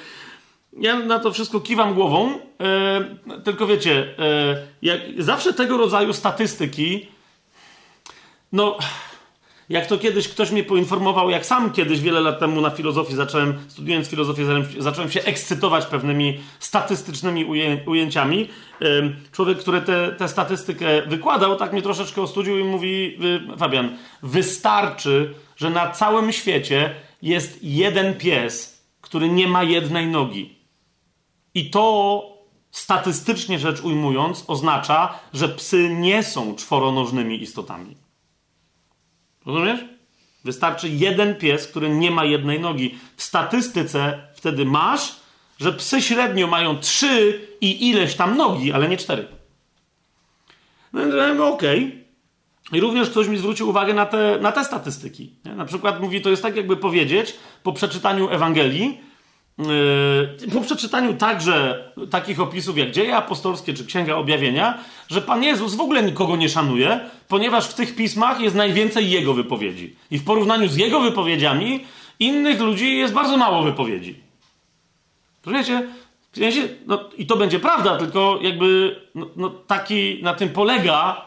Ja 0.79 0.99
na 0.99 1.19
to 1.19 1.33
wszystko 1.33 1.61
kiwam 1.61 1.95
głową, 1.95 2.39
e, 2.61 3.41
tylko 3.45 3.67
wiecie, 3.67 4.15
e, 4.19 4.57
jak 4.83 5.01
zawsze 5.19 5.53
tego 5.53 5.77
rodzaju 5.77 6.13
statystyki, 6.13 7.07
no 8.53 8.79
jak 9.73 9.87
to 9.87 9.99
kiedyś 9.99 10.29
ktoś 10.29 10.51
mnie 10.51 10.65
poinformował, 10.65 11.31
jak 11.31 11.47
sam 11.47 11.73
kiedyś 11.73 12.01
wiele 12.01 12.21
lat 12.21 12.41
temu 12.41 12.61
na 12.61 12.71
filozofii 12.71 13.15
zacząłem, 13.15 13.59
studiując 13.69 14.09
filozofię, 14.09 14.45
zacząłem 14.79 15.11
się 15.11 15.23
ekscytować 15.23 15.87
pewnymi 15.87 16.41
statystycznymi 16.59 17.45
ujęciami. 17.87 18.49
Człowiek, 19.33 19.59
który 19.59 19.83
tę 20.19 20.29
statystykę 20.29 21.03
wykładał, 21.07 21.57
tak 21.57 21.73
mnie 21.73 21.83
troszeczkę 21.83 22.23
ostudził 22.23 22.59
i 22.59 22.65
mówi, 22.65 23.19
Fabian, 23.59 23.97
wystarczy, 24.23 25.35
że 25.57 25.71
na 25.71 25.91
całym 25.91 26.33
świecie 26.33 26.95
jest 27.23 27.59
jeden 27.63 28.15
pies, 28.15 28.83
który 29.01 29.29
nie 29.29 29.49
ma 29.49 29.63
jednej 29.63 30.07
nogi. 30.07 30.59
I 31.55 31.71
to 31.71 32.23
statystycznie 32.71 33.59
rzecz 33.59 33.81
ujmując 33.81 34.45
oznacza, 34.49 35.19
że 35.33 35.49
psy 35.49 35.89
nie 35.89 36.23
są 36.23 36.57
czworonożnymi 36.57 37.43
istotami. 37.43 38.02
Rozumiesz? 39.47 39.81
Wystarczy 40.45 40.89
jeden 40.89 41.35
pies, 41.35 41.67
który 41.67 41.89
nie 41.89 42.11
ma 42.11 42.25
jednej 42.25 42.61
nogi. 42.61 42.99
W 43.17 43.23
statystyce 43.23 44.29
wtedy 44.35 44.65
masz, 44.65 45.17
że 45.61 45.73
psy 45.73 46.03
średnio 46.03 46.47
mają 46.47 46.79
trzy 46.79 47.41
i 47.61 47.89
ileś 47.89 48.15
tam 48.15 48.37
nogi, 48.37 48.73
ale 48.73 48.89
nie 48.89 48.97
cztery. 48.97 49.29
No, 50.93 51.07
no 51.35 51.49
okej. 51.49 51.87
Okay. 51.87 52.03
I 52.73 52.81
również 52.81 53.11
ktoś 53.11 53.29
mi 53.29 53.39
zwrócił 53.39 53.69
uwagę 53.69 53.95
na 53.95 54.07
te, 54.07 54.39
na 54.41 54.53
te 54.53 54.65
statystyki. 54.65 55.35
Na 55.45 55.65
przykład 55.65 56.01
mówi, 56.01 56.21
to 56.21 56.31
jest 56.31 56.43
tak 56.43 56.57
jakby 56.57 56.77
powiedzieć 56.77 57.35
po 57.63 57.73
przeczytaniu 57.73 58.31
Ewangelii, 58.31 59.01
po 60.53 60.61
przeczytaniu 60.61 61.15
także 61.15 61.85
takich 62.11 62.41
opisów 62.41 62.79
jak 62.79 62.91
Dzieje 62.91 63.17
Apostolskie 63.17 63.75
czy 63.75 63.87
Księga 63.87 64.17
Objawienia, 64.17 64.79
że 65.09 65.23
Pan 65.23 65.43
Jezus 65.43 65.75
w 65.75 65.81
ogóle 65.81 66.03
nikogo 66.03 66.37
nie 66.37 66.49
szanuje, 66.49 67.01
ponieważ 67.29 67.67
w 67.67 67.75
tych 67.75 67.97
pismach 67.97 68.41
jest 68.41 68.57
najwięcej 68.57 69.11
Jego 69.11 69.35
wypowiedzi. 69.35 69.97
I 70.11 70.19
w 70.19 70.25
porównaniu 70.25 70.69
z 70.69 70.77
Jego 70.77 71.01
wypowiedziami 71.01 71.85
innych 72.21 72.61
ludzi 72.61 72.97
jest 72.97 73.15
bardzo 73.15 73.37
mało 73.37 73.63
wypowiedzi. 73.63 74.21
Rozumiecie? 75.47 75.89
No, 76.87 77.11
I 77.19 77.27
to 77.27 77.37
będzie 77.37 77.61
prawda, 77.61 77.97
tylko 77.97 78.39
jakby 78.43 78.97
no, 79.15 79.27
no, 79.37 79.51
taki 79.51 80.23
na 80.23 80.35
tym 80.35 80.49
polega 80.49 81.27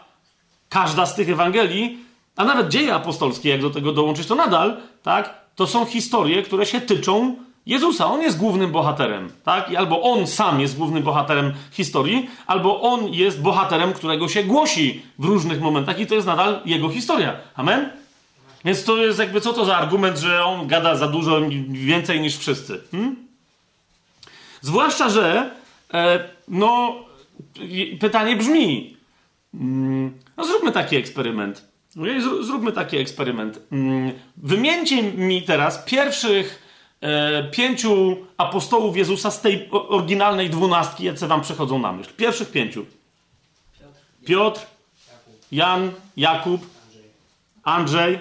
każda 0.69 1.05
z 1.05 1.15
tych 1.15 1.29
Ewangelii, 1.29 1.97
a 2.35 2.45
nawet 2.45 2.69
dzieje 2.69 2.95
apostolskie, 2.95 3.49
jak 3.49 3.61
do 3.61 3.69
tego 3.69 3.91
dołączyć, 3.91 4.27
to 4.27 4.35
nadal, 4.35 4.77
tak, 5.03 5.45
to 5.55 5.67
są 5.67 5.85
historie, 5.85 6.43
które 6.43 6.65
się 6.65 6.81
tyczą 6.81 7.35
Jezusa. 7.65 8.05
On 8.05 8.21
jest 8.21 8.37
głównym 8.37 8.71
bohaterem, 8.71 9.29
tak? 9.43 9.71
I 9.71 9.75
albo 9.75 10.01
on 10.01 10.27
sam 10.27 10.59
jest 10.59 10.77
głównym 10.77 11.03
bohaterem 11.03 11.53
historii, 11.71 12.29
albo 12.47 12.81
on 12.81 13.13
jest 13.13 13.41
bohaterem, 13.41 13.93
którego 13.93 14.27
się 14.27 14.43
głosi 14.43 15.01
w 15.19 15.25
różnych 15.25 15.61
momentach 15.61 15.99
i 15.99 16.07
to 16.07 16.15
jest 16.15 16.27
nadal 16.27 16.61
jego 16.65 16.89
historia. 16.89 17.35
Amen? 17.55 17.89
Więc 18.65 18.83
to 18.83 18.97
jest 18.97 19.19
jakby, 19.19 19.41
co 19.41 19.53
to 19.53 19.65
za 19.65 19.77
argument, 19.77 20.17
że 20.17 20.45
on 20.45 20.67
gada 20.67 20.95
za 20.95 21.07
dużo 21.07 21.41
więcej 21.69 22.21
niż 22.21 22.37
wszyscy? 22.37 22.81
Hmm? 22.91 23.15
Zwłaszcza, 24.61 25.09
że 25.09 25.51
e, 25.93 26.29
no, 26.47 26.95
pytanie 27.99 28.35
brzmi, 28.35 28.97
mm, 29.53 30.19
no 30.37 30.45
zróbmy 30.45 30.71
taki 30.71 30.95
eksperyment. 30.95 31.67
Zróbmy 32.41 32.71
taki 32.71 32.97
eksperyment. 32.97 33.59
Mm, 33.71 34.11
wymieńcie 34.37 35.03
mi 35.03 35.41
teraz 35.41 35.77
pierwszych 35.85 36.64
pięciu 37.51 38.17
apostołów 38.37 38.97
Jezusa 38.97 39.31
z 39.31 39.41
tej 39.41 39.69
oryginalnej 39.71 40.49
dwunastki, 40.49 41.03
jacy 41.03 41.27
wam 41.27 41.41
przychodzą 41.41 41.79
na 41.79 41.91
myśl. 41.91 42.13
Pierwszych 42.17 42.51
pięciu. 42.51 42.85
Piotr, 44.25 44.61
Jan, 45.51 45.91
Jakub, 46.17 46.61
Andrzej, 47.63 48.19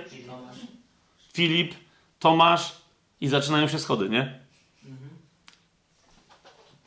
Filip, 1.33 1.75
Tomasz 2.19 2.73
i 3.21 3.29
zaczynają 3.29 3.69
się 3.69 3.79
schody, 3.79 4.09
nie? 4.09 4.39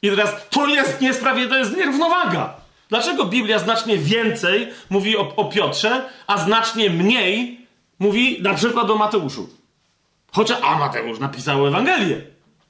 I 0.01 0.09
teraz 0.09 0.49
to 0.49 0.67
jest 0.67 1.01
niesprawiedliwe, 1.01 1.49
to 1.49 1.59
jest 1.59 1.77
nierównowaga. 1.77 2.53
Dlaczego 2.89 3.25
Biblia 3.25 3.59
znacznie 3.59 3.97
więcej 3.97 4.67
mówi 4.89 5.17
o, 5.17 5.35
o 5.35 5.45
Piotrze, 5.45 6.09
a 6.27 6.37
znacznie 6.37 6.89
mniej 6.89 7.67
mówi 7.99 8.41
na 8.41 8.53
przykład 8.53 8.89
o 8.89 8.95
Mateuszu? 8.95 9.56
Chociaż, 10.37 10.57
a 10.63 10.77
Mateusz 10.77 11.19
napisał 11.19 11.67
Ewangelię. 11.67 12.21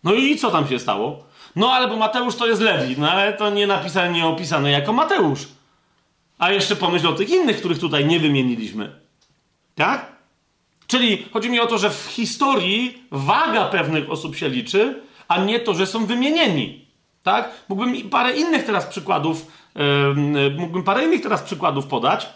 No 0.04 0.14
i 0.14 0.38
co 0.38 0.52
tam 0.52 0.68
się 0.68 0.80
stało? 0.80 1.24
No 1.56 1.72
ale 1.72 1.88
bo 1.88 1.96
Mateusz 1.96 2.36
to 2.36 2.48
jest 2.48 2.62
Lewi, 2.62 2.96
no 2.98 3.12
ale 3.12 3.34
to 3.34 3.50
nie 3.50 3.68
napisane, 3.68 4.12
nie 4.12 4.26
opisane 4.26 4.72
jako 4.72 4.94
Mateusz. 4.94 5.48
A 6.38 6.52
jeszcze 6.52 6.76
pomyśl 6.76 7.08
o 7.08 7.14
tych 7.14 7.30
innych, 7.30 7.58
których 7.58 7.80
tutaj 7.80 8.06
nie 8.06 8.20
wymieniliśmy. 8.20 9.00
Tak? 9.76 10.12
Czyli 10.88 11.26
chodzi 11.34 11.50
mi 11.50 11.60
o 11.60 11.66
to, 11.66 11.78
że 11.78 11.90
w 11.90 12.06
historii 12.06 13.04
waga 13.12 13.66
pewnych 13.66 14.12
osób 14.12 14.36
się 14.36 14.50
liczy, 14.50 15.02
a 15.28 15.38
nie 15.38 15.60
to, 15.60 15.74
że 15.74 15.88
są 15.88 16.06
wymienieni. 16.06 16.86
Tak? 17.24 17.52
Mógłbym 17.70 18.10
parę 18.10 18.38
innych 18.38 18.66
teraz 18.66 18.86
przykładów, 18.86 19.48
yy, 19.76 20.56
mógłbym 20.58 20.84
parę 20.84 21.04
innych 21.04 21.22
teraz 21.22 21.42
przykładów 21.42 21.88
podać. 21.88 22.30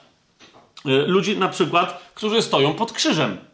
Yy, 0.86 1.08
ludzi 1.08 1.38
na 1.38 1.50
przykład, 1.50 2.12
którzy 2.16 2.42
stoją 2.42 2.74
pod 2.74 2.92
krzyżem. 2.92 3.51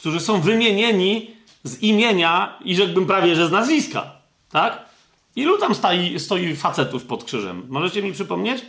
Którzy 0.00 0.20
są 0.20 0.40
wymienieni 0.40 1.30
z 1.64 1.82
imienia 1.82 2.58
i 2.64 2.76
rzekłbym 2.76 3.06
prawie, 3.06 3.36
że 3.36 3.48
z 3.48 3.50
nazwiska. 3.50 4.12
Tak? 4.50 4.84
Ilu 5.36 5.58
tam 5.58 5.74
stoi, 5.74 6.20
stoi 6.20 6.56
facetów 6.56 7.04
pod 7.04 7.24
krzyżem? 7.24 7.66
Możecie 7.68 8.02
mi 8.02 8.12
przypomnieć? 8.12 8.62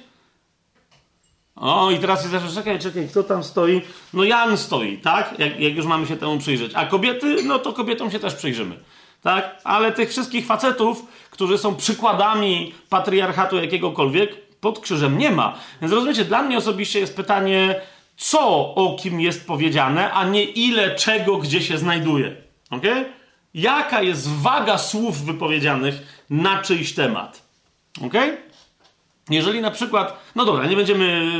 O, 1.56 1.92
i 1.92 2.00
teraz 2.00 2.22
jest 2.22 2.34
jeszcze, 2.34 2.50
czekaj, 2.54 2.80
czekaj, 2.80 3.08
kto 3.08 3.24
tam 3.24 3.44
stoi? 3.44 3.82
No 4.14 4.24
Jan 4.24 4.58
stoi, 4.58 4.98
tak? 4.98 5.40
Jak, 5.40 5.60
jak 5.60 5.76
już 5.76 5.86
mamy 5.86 6.08
się 6.08 6.18
temu 6.18 6.38
przyjrzeć. 6.38 6.72
A 6.76 6.86
kobiety, 6.86 7.44
no 7.44 7.60
to 7.60 7.74
kobietom 7.74 8.12
się 8.12 8.20
też 8.20 8.36
przyjrzymy. 8.36 8.76
Tak? 9.22 9.62
Ale 9.64 9.92
tych 9.92 10.10
wszystkich 10.10 10.46
facetów, 10.46 11.06
którzy 11.30 11.58
są 11.58 11.76
przykładami 11.76 12.74
patriarchatu 12.90 13.58
jakiegokolwiek, 13.58 14.58
pod 14.60 14.80
krzyżem 14.80 15.18
nie 15.18 15.32
ma. 15.32 15.58
Więc 15.82 15.94
rozumiecie, 15.94 16.26
dla 16.26 16.44
mnie 16.44 16.58
osobiście 16.58 17.00
jest 17.00 17.16
pytanie, 17.16 17.82
co 18.22 18.76
o 18.76 18.96
kim 19.02 19.22
jest 19.22 19.48
powiedziane, 19.48 20.14
a 20.14 20.26
nie 20.26 20.44
ile 20.44 20.96
czego 20.96 21.38
gdzie 21.38 21.62
się 21.62 21.78
znajduje. 21.78 22.36
Ok? 22.70 22.84
Jaka 23.54 24.02
jest 24.02 24.30
waga 24.30 24.78
słów 24.78 25.22
wypowiedzianych 25.22 26.24
na 26.30 26.62
czyjś 26.62 26.94
temat? 26.94 27.42
Ok? 28.06 28.14
Jeżeli 29.30 29.62
na 29.62 29.72
przykład, 29.72 30.32
no 30.36 30.46
dobra, 30.46 30.66
nie 30.66 30.76
będziemy, 30.76 31.32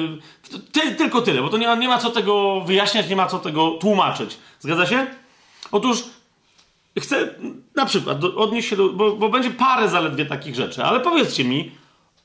ty, 0.72 0.96
tylko 0.96 1.22
tyle, 1.22 1.42
bo 1.42 1.50
to 1.50 1.58
nie 1.58 1.68
ma, 1.68 1.76
nie 1.76 1.88
ma 1.88 1.98
co 1.98 2.10
tego 2.10 2.62
wyjaśniać, 2.62 3.10
nie 3.10 3.16
ma 3.16 3.28
co 3.28 3.40
tego 3.40 3.72
tłumaczyć. 3.72 4.38
Zgadza 4.60 4.86
się? 4.86 5.08
Otóż 5.72 6.04
chcę 7.00 7.36
na 7.76 7.86
przykład 7.86 8.24
odnieść 8.24 8.70
się 8.70 8.76
do, 8.76 8.90
bo, 8.90 9.16
bo 9.16 9.30
będzie 9.30 9.52
parę 9.52 9.90
zaledwie 9.90 10.26
takich 10.26 10.56
rzeczy, 10.56 10.84
ale 10.84 11.00
powiedzcie 11.00 11.44
mi, 11.44 11.72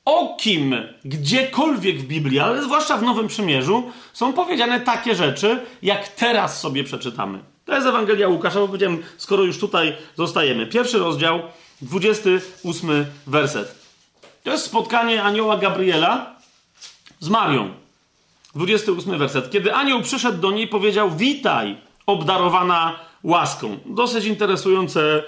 o 0.07 0.35
kim 0.39 0.75
gdziekolwiek 1.05 1.97
w 1.97 2.07
Biblii, 2.07 2.39
ale 2.39 2.63
zwłaszcza 2.63 2.97
w 2.97 3.03
Nowym 3.03 3.27
Przymierzu, 3.27 3.91
są 4.13 4.33
powiedziane 4.33 4.79
takie 4.79 5.15
rzeczy, 5.15 5.59
jak 5.81 6.07
teraz 6.07 6.59
sobie 6.59 6.83
przeczytamy. 6.83 7.39
To 7.65 7.75
jest 7.75 7.87
Ewangelia 7.87 8.27
Łukasza, 8.27 8.59
bo 8.59 8.67
powiedziałem, 8.67 9.03
skoro 9.17 9.43
już 9.43 9.59
tutaj 9.59 9.95
zostajemy. 10.15 10.67
Pierwszy 10.67 10.97
rozdział, 10.97 11.41
28 11.81 13.05
werset. 13.27 13.75
To 14.43 14.51
jest 14.51 14.65
spotkanie 14.65 15.23
anioła 15.23 15.57
Gabriela 15.57 16.35
z 17.19 17.29
Marią. 17.29 17.71
28 18.55 19.17
werset. 19.17 19.51
Kiedy 19.51 19.73
anioł 19.73 20.01
przyszedł 20.01 20.37
do 20.37 20.51
niej, 20.51 20.67
powiedział: 20.67 21.11
Witaj, 21.11 21.77
obdarowana 22.05 22.99
łaską. 23.23 23.77
Dosyć 23.85 24.25
interesujące 24.25 25.23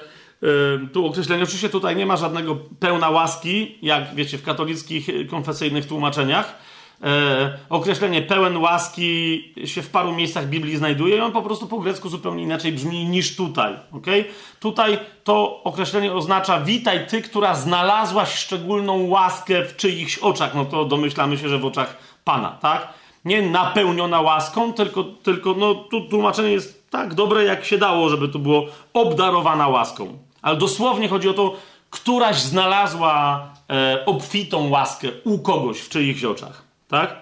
tu 0.93 1.05
określenie. 1.05 1.43
Oczywiście 1.43 1.69
tutaj 1.69 1.95
nie 1.95 2.05
ma 2.05 2.17
żadnego 2.17 2.55
pełna 2.55 3.09
łaski, 3.09 3.77
jak 3.81 4.15
wiecie, 4.15 4.37
w 4.37 4.43
katolickich 4.43 5.09
y, 5.09 5.25
konfesyjnych 5.25 5.87
tłumaczeniach. 5.87 6.55
E, 7.03 7.57
określenie 7.69 8.21
pełen 8.21 8.57
łaski 8.57 9.53
się 9.65 9.81
w 9.81 9.89
paru 9.89 10.11
miejscach 10.11 10.47
Biblii 10.47 10.77
znajduje 10.77 11.17
i 11.17 11.19
on 11.19 11.31
po 11.31 11.41
prostu 11.41 11.67
po 11.67 11.79
grecku 11.79 12.09
zupełnie 12.09 12.43
inaczej 12.43 12.71
brzmi 12.71 13.05
niż 13.05 13.35
tutaj. 13.35 13.75
Okay? 13.91 14.25
Tutaj 14.59 14.99
to 15.23 15.63
określenie 15.63 16.13
oznacza 16.13 16.61
witaj 16.61 17.07
ty, 17.07 17.21
która 17.21 17.55
znalazłaś 17.55 18.35
szczególną 18.35 19.07
łaskę 19.07 19.65
w 19.65 19.75
czyichś 19.75 20.17
oczach. 20.17 20.55
No 20.55 20.65
to 20.65 20.85
domyślamy 20.85 21.37
się, 21.37 21.49
że 21.49 21.59
w 21.59 21.65
oczach 21.65 21.97
Pana, 22.23 22.57
tak? 22.61 22.93
Nie 23.25 23.41
napełniona 23.41 24.21
łaską, 24.21 24.73
tylko, 24.73 25.03
tylko 25.03 25.53
no, 25.53 25.75
tu 25.75 26.01
tłumaczenie 26.01 26.51
jest 26.51 26.89
tak 26.89 27.13
dobre, 27.13 27.43
jak 27.43 27.65
się 27.65 27.77
dało, 27.77 28.09
żeby 28.09 28.29
to 28.29 28.39
było 28.39 28.65
obdarowana 28.93 29.67
łaską. 29.67 30.28
Ale 30.41 30.57
dosłownie 30.57 31.07
chodzi 31.07 31.29
o 31.29 31.33
to, 31.33 31.57
któraś 31.89 32.41
znalazła 32.41 33.47
e, 33.69 34.05
obfitą 34.05 34.69
łaskę 34.69 35.07
u 35.23 35.39
kogoś 35.39 35.79
w 35.79 35.89
czyichś 35.89 36.23
oczach. 36.23 36.63
Tak? 36.87 37.15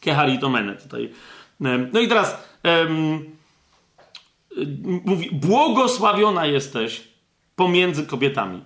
Keharitomene 0.00 0.74
tutaj. 0.74 1.12
No 1.92 2.00
i 2.00 2.08
teraz 2.08 2.36
mówi, 5.04 5.28
błogosławiona 5.32 6.46
jesteś 6.46 7.02
pomiędzy 7.56 8.06
kobietami. 8.06 8.62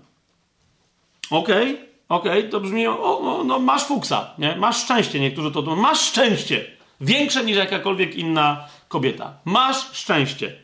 Okej, 1.31 1.75
okay, 1.75 1.87
okej, 2.09 2.39
okay, 2.39 2.51
to 2.51 2.61
brzmi, 2.61 2.87
o, 2.87 3.21
o, 3.21 3.45
no 3.45 3.59
masz 3.59 3.85
fuksa, 3.85 4.35
nie? 4.39 4.57
masz 4.57 4.77
szczęście, 4.77 5.21
niektórzy 5.21 5.51
to 5.51 5.77
masz 5.77 6.01
szczęście, 6.01 6.65
większe 7.01 7.45
niż 7.45 7.57
jakakolwiek 7.57 8.17
inna 8.17 8.69
kobieta. 8.89 9.33
Masz 9.45 9.93
szczęście. 9.93 10.57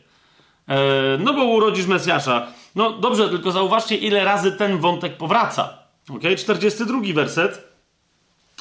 E, 0.67 0.77
no 1.19 1.33
bo 1.33 1.45
urodzisz 1.45 1.85
Mesjasza. 1.85 2.47
No 2.75 2.91
dobrze, 2.91 3.29
tylko 3.29 3.51
zauważcie, 3.51 3.95
ile 3.95 4.23
razy 4.23 4.51
ten 4.51 4.77
wątek 4.77 5.17
powraca. 5.17 5.77
Ok, 6.09 6.21
42 6.37 7.13
werset 7.13 7.67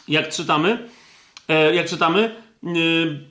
jak 0.08 0.28
czytamy, 0.28 0.88
e, 1.48 1.74
jak 1.74 1.88
czytamy, 1.88 2.36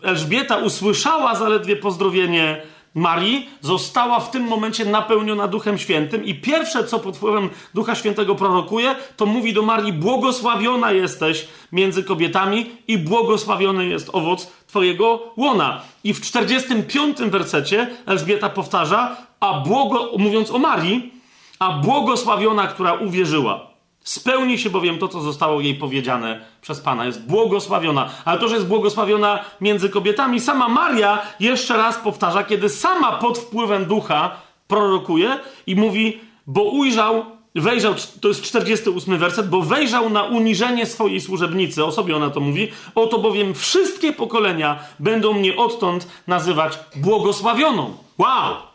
e, 0.04 0.08
Elżbieta 0.08 0.58
usłyszała 0.58 1.36
zaledwie 1.36 1.76
pozdrowienie 1.76 2.62
Marii, 2.96 3.50
została 3.62 4.20
w 4.20 4.32
tym 4.32 4.44
momencie 4.44 4.86
napełniona 4.86 5.48
Duchem 5.48 5.78
Świętym 5.78 6.26
i 6.26 6.36
pierwsze, 6.36 6.84
co 6.84 7.00
pod 7.00 7.18
wpływem 7.18 7.50
Ducha 7.74 7.96
Świętego 7.96 8.36
prorokuje, 8.36 8.96
to 9.18 9.26
mówi 9.26 9.54
do 9.54 9.62
Marii, 9.62 9.94
błogosławiona 9.94 10.92
jesteś 10.92 11.48
między 11.72 12.04
kobietami 12.04 12.72
i 12.88 12.98
błogosławiony 12.98 13.86
jest 13.88 14.10
owoc 14.14 14.52
twojego 14.68 15.34
łona. 15.38 15.82
I 16.04 16.14
w 16.14 16.22
45 16.22 17.18
wersecie 17.18 17.88
Elżbieta 18.06 18.50
powtarza, 18.50 19.18
a 19.46 19.60
błogo, 19.60 20.12
mówiąc 20.18 20.52
o 20.52 20.60
Marii, 20.60 21.12
a 21.60 21.72
błogosławiona, 21.74 22.68
która 22.68 22.94
uwierzyła. 22.94 23.60
Spełni 24.04 24.58
się 24.58 24.70
bowiem 24.70 25.00
to, 25.00 25.08
co 25.08 25.22
zostało 25.22 25.62
jej 25.62 25.76
powiedziane 25.76 26.46
przez 26.62 26.82
Pana. 26.82 27.06
Jest 27.06 27.28
błogosławiona. 27.28 28.10
Ale 28.26 28.40
to, 28.40 28.48
że 28.48 28.56
jest 28.56 28.68
błogosławiona 28.68 29.40
między 29.62 29.90
kobietami, 29.90 30.40
sama 30.40 30.68
Maria 30.68 31.22
jeszcze 31.40 31.78
raz 31.78 31.98
powtarza, 31.98 32.44
kiedy 32.44 32.70
sama 32.70 33.12
pod 33.12 33.38
wpływem 33.38 33.86
ducha 33.86 34.32
prorokuje 34.68 35.40
i 35.68 35.76
mówi, 35.76 36.20
bo 36.48 36.64
ujrzał, 36.64 37.26
wejrzał, 37.56 37.94
to 38.22 38.28
jest 38.28 38.42
48 38.44 39.18
werset, 39.18 39.50
bo 39.50 39.62
wejrzał 39.62 40.10
na 40.10 40.24
uniżenie 40.24 40.86
swojej 40.86 41.22
służebnicy, 41.22 41.86
o 41.86 41.92
sobie 41.92 42.16
ona 42.16 42.30
to 42.30 42.40
mówi, 42.40 42.72
oto 42.96 43.20
bowiem 43.20 43.54
wszystkie 43.54 44.14
pokolenia 44.14 44.80
będą 45.00 45.34
mnie 45.34 45.56
odtąd 45.56 46.08
nazywać 46.28 46.80
błogosławioną. 46.96 47.94
Wow! 48.18 48.75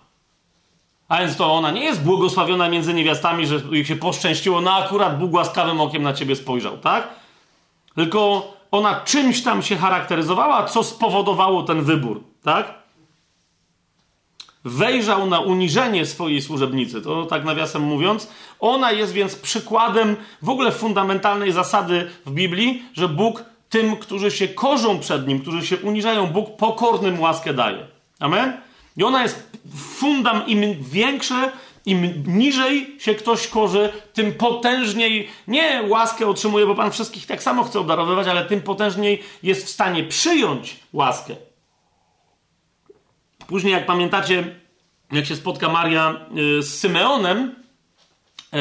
A 1.11 1.21
więc 1.21 1.37
to 1.37 1.53
ona 1.53 1.71
nie 1.71 1.85
jest 1.85 2.03
błogosławiona 2.03 2.69
między 2.69 2.95
niewiastami, 2.95 3.47
że 3.47 3.61
ich 3.73 3.87
się 3.87 3.97
poszczęściło, 3.97 4.61
no 4.61 4.75
akurat 4.75 5.19
Bóg 5.19 5.33
łaskawym 5.33 5.81
okiem 5.81 6.03
na 6.03 6.13
ciebie 6.13 6.37
spojrzał, 6.37 6.79
tak? 6.79 7.09
Tylko 7.95 8.53
ona 8.71 9.01
czymś 9.01 9.43
tam 9.43 9.63
się 9.63 9.77
charakteryzowała, 9.77 10.65
co 10.65 10.85
spowodowało 10.85 11.63
ten 11.63 11.83
wybór, 11.83 12.25
tak? 12.45 12.75
Wejrzał 14.65 15.27
na 15.27 15.41
uniżenie 15.41 16.07
swojej 16.07 16.43
służebnicy, 16.43 17.03
to 17.03 17.27
tak 17.27 17.45
nawiasem 17.45 17.83
mówiąc. 17.83 18.29
Ona 18.61 18.93
jest 18.93 19.13
więc 19.13 19.37
przykładem 19.37 20.17
w 20.43 20.49
ogóle 20.49 20.73
fundamentalnej 20.73 21.53
zasady 21.53 22.11
w 22.27 22.31
Biblii, 22.31 22.83
że 22.95 23.09
Bóg 23.09 23.45
tym, 23.69 23.97
którzy 23.97 24.31
się 24.31 24.49
korzą 24.49 24.99
przed 24.99 25.29
Nim, 25.29 25.41
którzy 25.41 25.67
się 25.67 25.77
uniżają, 25.77 26.27
Bóg 26.27 26.57
pokornym 26.57 27.21
łaskę 27.21 27.55
daje. 27.55 27.87
Amen? 28.21 28.61
I 28.97 29.05
ona 29.05 29.23
jest 29.23 29.50
fundam, 29.77 30.47
im 30.47 30.83
większe, 30.83 31.53
im 31.87 32.25
niżej 32.27 32.97
się 32.99 33.15
ktoś 33.15 33.47
korzy, 33.47 33.93
tym 34.13 34.33
potężniej 34.33 35.29
nie 35.49 35.83
łaskę 35.89 36.27
otrzymuje, 36.27 36.67
bo 36.67 36.75
Pan 36.75 36.91
wszystkich 36.91 37.27
tak 37.27 37.43
samo 37.43 37.65
chce 37.65 37.81
obdarowywać, 37.81 38.27
ale 38.27 38.45
tym 38.45 38.61
potężniej 38.61 39.23
jest 39.43 39.67
w 39.67 39.71
stanie 39.71 40.05
przyjąć 40.05 40.77
łaskę. 40.93 41.37
Później, 43.47 43.73
jak 43.73 43.87
pamiętacie, 43.87 44.55
jak 45.13 45.27
się 45.27 45.37
spotka 45.37 45.69
Maria 45.69 46.27
y, 46.59 46.63
z 46.63 46.79
Symeonem, 46.79 47.55
y, 48.55 48.59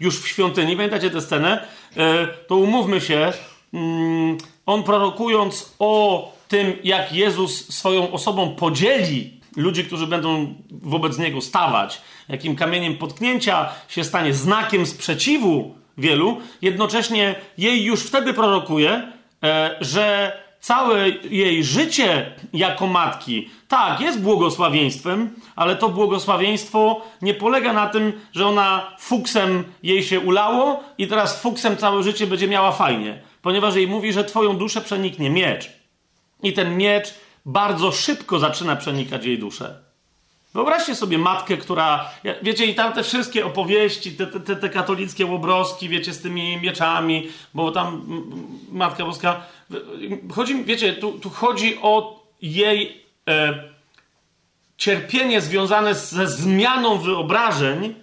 już 0.00 0.20
w 0.20 0.28
świątyni, 0.28 0.76
pamiętacie 0.76 1.10
tę 1.10 1.20
scenę, 1.20 1.66
y, 1.92 1.98
to 2.46 2.56
umówmy 2.56 3.00
się, 3.00 3.32
mm, 3.74 4.38
on 4.66 4.82
prorokując 4.82 5.74
o 5.78 6.32
tym, 6.48 6.72
jak 6.84 7.12
Jezus 7.12 7.74
swoją 7.74 8.12
osobą 8.12 8.56
podzieli 8.56 9.40
ludzi, 9.56 9.84
którzy 9.84 10.06
będą 10.06 10.54
wobec 10.70 11.18
niego 11.18 11.40
stawać, 11.40 12.02
jakim 12.28 12.56
kamieniem 12.56 12.96
potknięcia 12.96 13.68
się 13.88 14.04
stanie 14.04 14.34
znakiem 14.34 14.86
sprzeciwu 14.86 15.74
wielu, 15.98 16.40
jednocześnie 16.62 17.34
jej 17.58 17.84
już 17.84 18.02
wtedy 18.02 18.34
prorokuje, 18.34 19.12
e, 19.44 19.76
że 19.80 20.32
całe 20.60 21.08
jej 21.30 21.64
życie 21.64 22.32
jako 22.52 22.86
matki, 22.86 23.50
tak, 23.68 24.00
jest 24.00 24.22
błogosławieństwem, 24.22 25.30
ale 25.56 25.76
to 25.76 25.88
błogosławieństwo 25.88 27.02
nie 27.22 27.34
polega 27.34 27.72
na 27.72 27.86
tym, 27.86 28.12
że 28.32 28.46
ona 28.46 28.96
fuksem 28.98 29.64
jej 29.82 30.02
się 30.02 30.20
ulało 30.20 30.84
i 30.98 31.06
teraz 31.06 31.42
fuksem 31.42 31.76
całe 31.76 32.02
życie 32.02 32.26
będzie 32.26 32.48
miała 32.48 32.72
fajnie, 32.72 33.22
ponieważ 33.42 33.74
jej 33.74 33.88
mówi, 33.88 34.12
że 34.12 34.24
twoją 34.24 34.56
duszę 34.56 34.80
przeniknie 34.80 35.30
miecz. 35.30 35.72
I 36.42 36.52
ten 36.52 36.76
miecz 36.76 37.14
bardzo 37.46 37.92
szybko 37.92 38.38
zaczyna 38.38 38.76
przenikać 38.76 39.24
jej 39.24 39.38
duszę. 39.38 39.86
Wyobraźcie 40.54 40.94
sobie 40.94 41.18
matkę, 41.18 41.56
która, 41.56 42.10
wiecie, 42.42 42.66
i 42.66 42.74
tam 42.74 42.92
te 42.92 43.02
wszystkie 43.02 43.46
opowieści, 43.46 44.12
te, 44.12 44.26
te, 44.26 44.56
te 44.56 44.68
katolickie 44.68 45.26
łobroski, 45.26 45.88
wiecie, 45.88 46.12
z 46.12 46.20
tymi 46.20 46.60
mieczami, 46.60 47.28
bo 47.54 47.72
tam 47.72 48.02
Matka 48.72 49.04
Boska, 49.04 49.42
chodzi, 50.34 50.64
wiecie, 50.64 50.92
tu, 50.92 51.12
tu 51.12 51.30
chodzi 51.30 51.78
o 51.82 52.22
jej 52.42 53.04
e, 53.28 53.62
cierpienie 54.76 55.40
związane 55.40 55.94
ze 55.94 56.28
zmianą 56.28 56.98
wyobrażeń, 56.98 57.94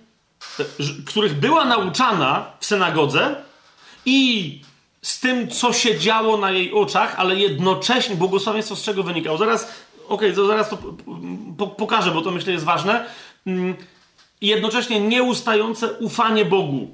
e, 0.60 0.64
których 1.06 1.34
była 1.34 1.66
nauczana 1.66 2.46
w 2.60 2.66
synagodze 2.66 3.36
i 4.06 4.62
z 5.04 5.20
tym, 5.20 5.48
co 5.48 5.74
się 5.74 6.00
działo 6.00 6.38
na 6.38 6.52
jej 6.52 6.74
oczach, 6.74 7.16
ale 7.18 7.36
jednocześnie 7.36 8.16
błogosławieństwo 8.16 8.76
z 8.76 8.84
czego 8.84 9.04
wynikało. 9.04 9.38
Zaraz, 9.38 9.64
okej, 10.08 10.32
okay, 10.32 10.48
zaraz 10.48 10.70
to 10.70 10.78
po, 11.58 11.68
pokażę, 11.68 12.12
bo 12.12 12.22
to 12.22 12.32
myślę 12.32 12.54
jest 12.54 12.66
ważne. 12.66 13.06
Mm, 13.48 13.76
jednocześnie 14.42 15.00
nieustające 15.00 15.92
ufanie 15.92 16.46
Bogu. 16.46 16.88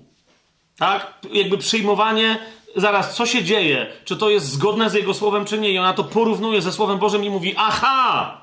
Tak? 0.78 1.14
Jakby 1.32 1.58
przyjmowanie, 1.58 2.40
zaraz, 2.76 3.16
co 3.16 3.26
się 3.26 3.44
dzieje? 3.44 3.88
Czy 4.06 4.18
to 4.18 4.30
jest 4.30 4.46
zgodne 4.46 4.90
z 4.90 4.94
Jego 4.94 5.14
słowem, 5.14 5.46
czy 5.46 5.60
nie? 5.60 5.72
I 5.72 5.78
ona 5.78 5.94
to 5.94 6.04
porównuje 6.04 6.62
ze 6.62 6.72
Słowem 6.72 6.98
Bożym 6.98 7.24
i 7.24 7.30
mówi, 7.30 7.54
aha! 7.58 8.38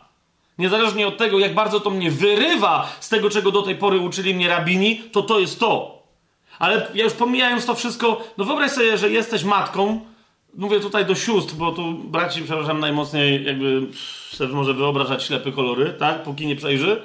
Niezależnie 0.58 1.08
od 1.08 1.18
tego, 1.18 1.38
jak 1.38 1.54
bardzo 1.54 1.80
to 1.80 1.90
mnie 1.90 2.10
wyrywa 2.10 2.88
z 3.00 3.08
tego, 3.08 3.30
czego 3.30 3.50
do 3.50 3.62
tej 3.62 3.76
pory 3.76 3.98
uczyli 3.98 4.34
mnie 4.34 4.48
rabini, 4.48 5.02
to 5.12 5.22
to 5.22 5.38
jest 5.38 5.60
to. 5.60 5.95
Ale 6.58 6.88
ja 6.94 7.04
już 7.04 7.12
pomijając 7.12 7.66
to 7.66 7.74
wszystko, 7.74 8.24
no 8.38 8.44
wyobraź 8.44 8.70
sobie, 8.70 8.98
że 8.98 9.10
jesteś 9.10 9.44
matką, 9.44 10.00
mówię 10.54 10.80
tutaj 10.80 11.06
do 11.06 11.14
sióstr, 11.14 11.54
bo 11.54 11.72
tu 11.72 11.94
braci, 11.94 12.42
przepraszam, 12.42 12.80
najmocniej 12.80 13.44
jakby 13.44 13.86
sobie 14.32 14.54
może 14.54 14.74
wyobrażać 14.74 15.22
ślepy 15.22 15.52
kolory, 15.52 15.94
tak, 15.98 16.22
póki 16.22 16.46
nie 16.46 16.56
przejrzy. 16.56 17.02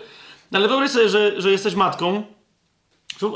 Ale 0.54 0.68
wyobraź 0.68 0.92
sobie, 0.92 1.10
że, 1.10 1.42
że 1.42 1.52
jesteś 1.52 1.76
matką, 1.76 2.24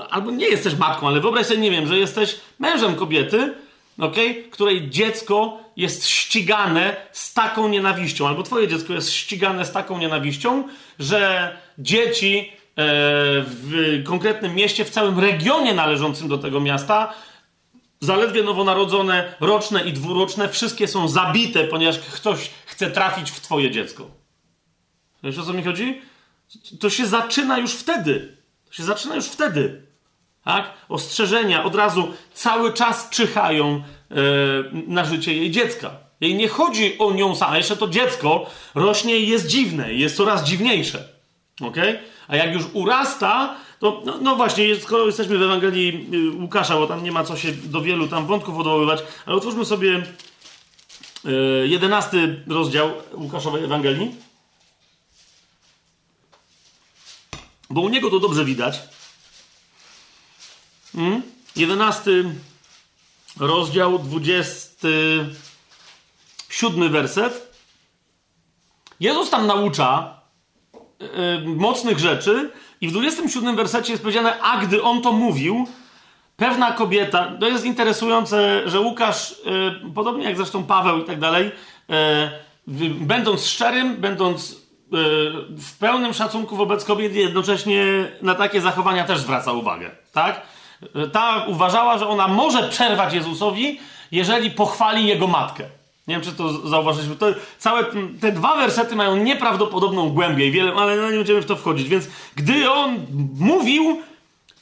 albo 0.09 0.31
nie 0.31 0.47
jesteś 0.47 0.75
matką, 0.75 1.07
ale 1.07 1.21
wyobraź 1.21 1.45
sobie, 1.45 1.59
nie 1.59 1.71
wiem, 1.71 1.87
że 1.87 1.97
jesteś 1.97 2.39
mężem 2.59 2.95
kobiety, 2.95 3.53
okay, 3.99 4.43
której 4.51 4.89
dziecko 4.89 5.59
jest 5.77 6.07
ścigane 6.07 6.95
z 7.11 7.33
taką 7.33 7.67
nienawiścią, 7.67 8.27
albo 8.27 8.43
twoje 8.43 8.67
dziecko 8.67 8.93
jest 8.93 9.13
ścigane 9.13 9.65
z 9.65 9.71
taką 9.71 9.97
nienawiścią, 9.97 10.67
że 10.99 11.51
dzieci 11.77 12.51
w 12.77 14.01
konkretnym 14.05 14.55
mieście, 14.55 14.85
w 14.85 14.89
całym 14.89 15.19
regionie 15.19 15.73
należącym 15.73 16.27
do 16.27 16.37
tego 16.37 16.59
miasta, 16.59 17.13
zaledwie 17.99 18.43
nowonarodzone, 18.43 19.35
roczne 19.39 19.83
i 19.83 19.93
dwuroczne, 19.93 20.49
wszystkie 20.49 20.87
są 20.87 21.07
zabite, 21.07 21.63
ponieważ 21.63 21.99
ktoś 21.99 22.49
chce 22.65 22.91
trafić 22.91 23.31
w 23.31 23.41
twoje 23.41 23.71
dziecko. 23.71 24.07
Wiesz 25.23 25.37
o 25.37 25.43
co 25.43 25.53
mi 25.53 25.63
chodzi? 25.63 26.01
To 26.79 26.89
się 26.89 27.05
zaczyna 27.05 27.57
już 27.57 27.73
wtedy. 27.73 28.37
To 28.65 28.73
się 28.73 28.83
zaczyna 28.83 29.15
już 29.15 29.25
wtedy. 29.25 29.81
Tak? 30.43 30.73
Ostrzeżenia 30.89 31.63
od 31.63 31.75
razu 31.75 32.13
cały 32.33 32.73
czas 32.73 33.09
czyhają 33.09 33.83
e, 34.11 34.15
na 34.87 35.05
życie 35.05 35.33
jej 35.33 35.51
dziecka. 35.51 35.91
Jej 36.21 36.35
nie 36.35 36.47
chodzi 36.47 36.97
o 36.97 37.13
nią 37.13 37.35
samą. 37.35 37.55
Jeszcze 37.55 37.77
to 37.77 37.87
dziecko 37.87 38.49
rośnie 38.75 39.17
i 39.17 39.27
jest 39.27 39.47
dziwne, 39.47 39.93
jest 39.93 40.17
coraz 40.17 40.43
dziwniejsze. 40.43 41.09
Okay? 41.61 41.99
A 42.27 42.35
jak 42.35 42.53
już 42.53 42.63
urasta, 42.73 43.55
to 43.79 44.01
no, 44.05 44.17
no 44.21 44.35
właśnie, 44.35 44.75
skoro 44.75 45.05
jesteśmy 45.05 45.37
w 45.37 45.41
Ewangelii 45.41 46.09
y, 46.13 46.41
Łukasza, 46.41 46.75
bo 46.75 46.87
tam 46.87 47.03
nie 47.03 47.11
ma 47.11 47.23
co 47.23 47.37
się 47.37 47.51
do 47.51 47.81
wielu 47.81 48.07
tam 48.07 48.27
wątków 48.27 48.57
odwoływać, 48.57 49.03
ale 49.25 49.35
otwórzmy 49.35 49.65
sobie 49.65 50.03
y, 51.25 51.67
jedenasty 51.67 52.43
rozdział 52.47 52.91
Łukaszowej 53.13 53.63
Ewangelii. 53.63 54.15
Bo 57.69 57.81
u 57.81 57.89
niego 57.89 58.09
to 58.09 58.19
dobrze 58.19 58.45
widać. 58.45 58.81
Hmm? 60.95 61.21
Jedenasty 61.55 62.35
rozdział, 63.39 63.99
dwudziesty 63.99 65.25
siódmy 66.49 66.89
werset. 66.89 67.55
Jezus 68.99 69.29
tam 69.29 69.47
naucza, 69.47 70.21
mocnych 71.45 71.99
rzeczy 71.99 72.51
i 72.81 72.87
w 72.87 72.91
27 72.91 73.55
wersecie 73.55 73.91
jest 73.91 74.03
powiedziane, 74.03 74.41
a 74.41 74.57
gdy 74.57 74.83
on 74.83 75.01
to 75.01 75.11
mówił, 75.11 75.67
pewna 76.37 76.71
kobieta, 76.71 77.31
to 77.39 77.47
jest 77.47 77.65
interesujące, 77.65 78.61
że 78.65 78.79
Łukasz, 78.79 79.31
y, 79.31 79.35
podobnie 79.95 80.25
jak 80.25 80.37
zresztą 80.37 80.63
Paweł 80.63 80.99
i 80.99 81.03
tak 81.03 81.19
dalej, 81.19 81.51
y, 82.67 82.89
będąc 82.89 83.45
szczerym, 83.45 83.95
będąc 83.95 84.65
w 85.57 85.77
pełnym 85.79 86.13
szacunku 86.13 86.55
wobec 86.55 86.85
kobiet, 86.85 87.15
jednocześnie 87.15 87.83
na 88.21 88.35
takie 88.35 88.61
zachowania 88.61 89.03
też 89.03 89.19
zwraca 89.19 89.51
uwagę, 89.51 89.91
tak? 90.11 90.41
Ta 91.11 91.45
uważała, 91.47 91.97
że 91.97 92.07
ona 92.07 92.27
może 92.27 92.69
przerwać 92.69 93.13
Jezusowi, 93.13 93.79
jeżeli 94.11 94.51
pochwali 94.51 95.07
jego 95.07 95.27
matkę. 95.27 95.63
Nie 96.07 96.15
wiem, 96.15 96.23
czy 96.23 96.31
to 96.31 96.67
zauważyliśmy. 96.67 97.15
To 97.15 97.25
całe 97.57 97.83
te 98.21 98.31
dwa 98.31 98.55
wersety 98.57 98.95
mają 98.95 99.15
nieprawdopodobną 99.15 100.09
głębię, 100.09 100.51
wiele, 100.51 100.73
ale 100.73 100.95
no 100.95 101.11
nie 101.11 101.17
będziemy 101.17 101.41
w 101.41 101.45
to 101.45 101.55
wchodzić. 101.55 101.89
Więc 101.89 102.07
gdy 102.35 102.71
on 102.71 103.05
mówił, 103.39 104.01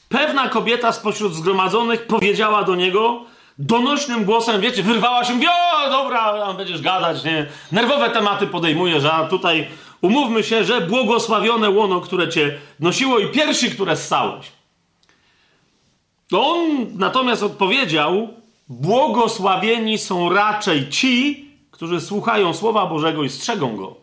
pewna 0.08 0.48
kobieta 0.48 0.92
spośród 0.92 1.34
zgromadzonych 1.34 2.06
powiedziała 2.06 2.62
do 2.62 2.74
niego 2.74 3.24
donośnym 3.58 4.24
głosem, 4.24 4.60
wiecie, 4.60 4.82
wyrwała 4.82 5.24
się, 5.24 5.32
o, 5.32 5.90
dobra, 5.90 6.52
będziesz 6.52 6.82
gadać, 6.82 7.24
nie? 7.24 7.46
Nerwowe 7.72 8.10
tematy 8.10 8.46
podejmujesz, 8.46 9.04
a 9.04 9.24
tutaj 9.24 9.68
umówmy 10.00 10.42
się, 10.42 10.64
że 10.64 10.80
błogosławione 10.80 11.70
łono, 11.70 12.00
które 12.00 12.28
cię 12.28 12.58
nosiło 12.80 13.18
i 13.18 13.28
piersi, 13.28 13.70
które 13.70 13.96
ssałeś. 13.96 14.52
On 16.32 16.86
natomiast 16.94 17.42
odpowiedział, 17.42 18.28
Błogosławieni 18.68 19.98
są 19.98 20.32
raczej 20.32 20.88
ci, 20.88 21.44
którzy 21.70 22.00
słuchają 22.00 22.54
Słowa 22.54 22.86
Bożego 22.86 23.24
i 23.24 23.28
strzegą 23.28 23.76
go. 23.76 23.96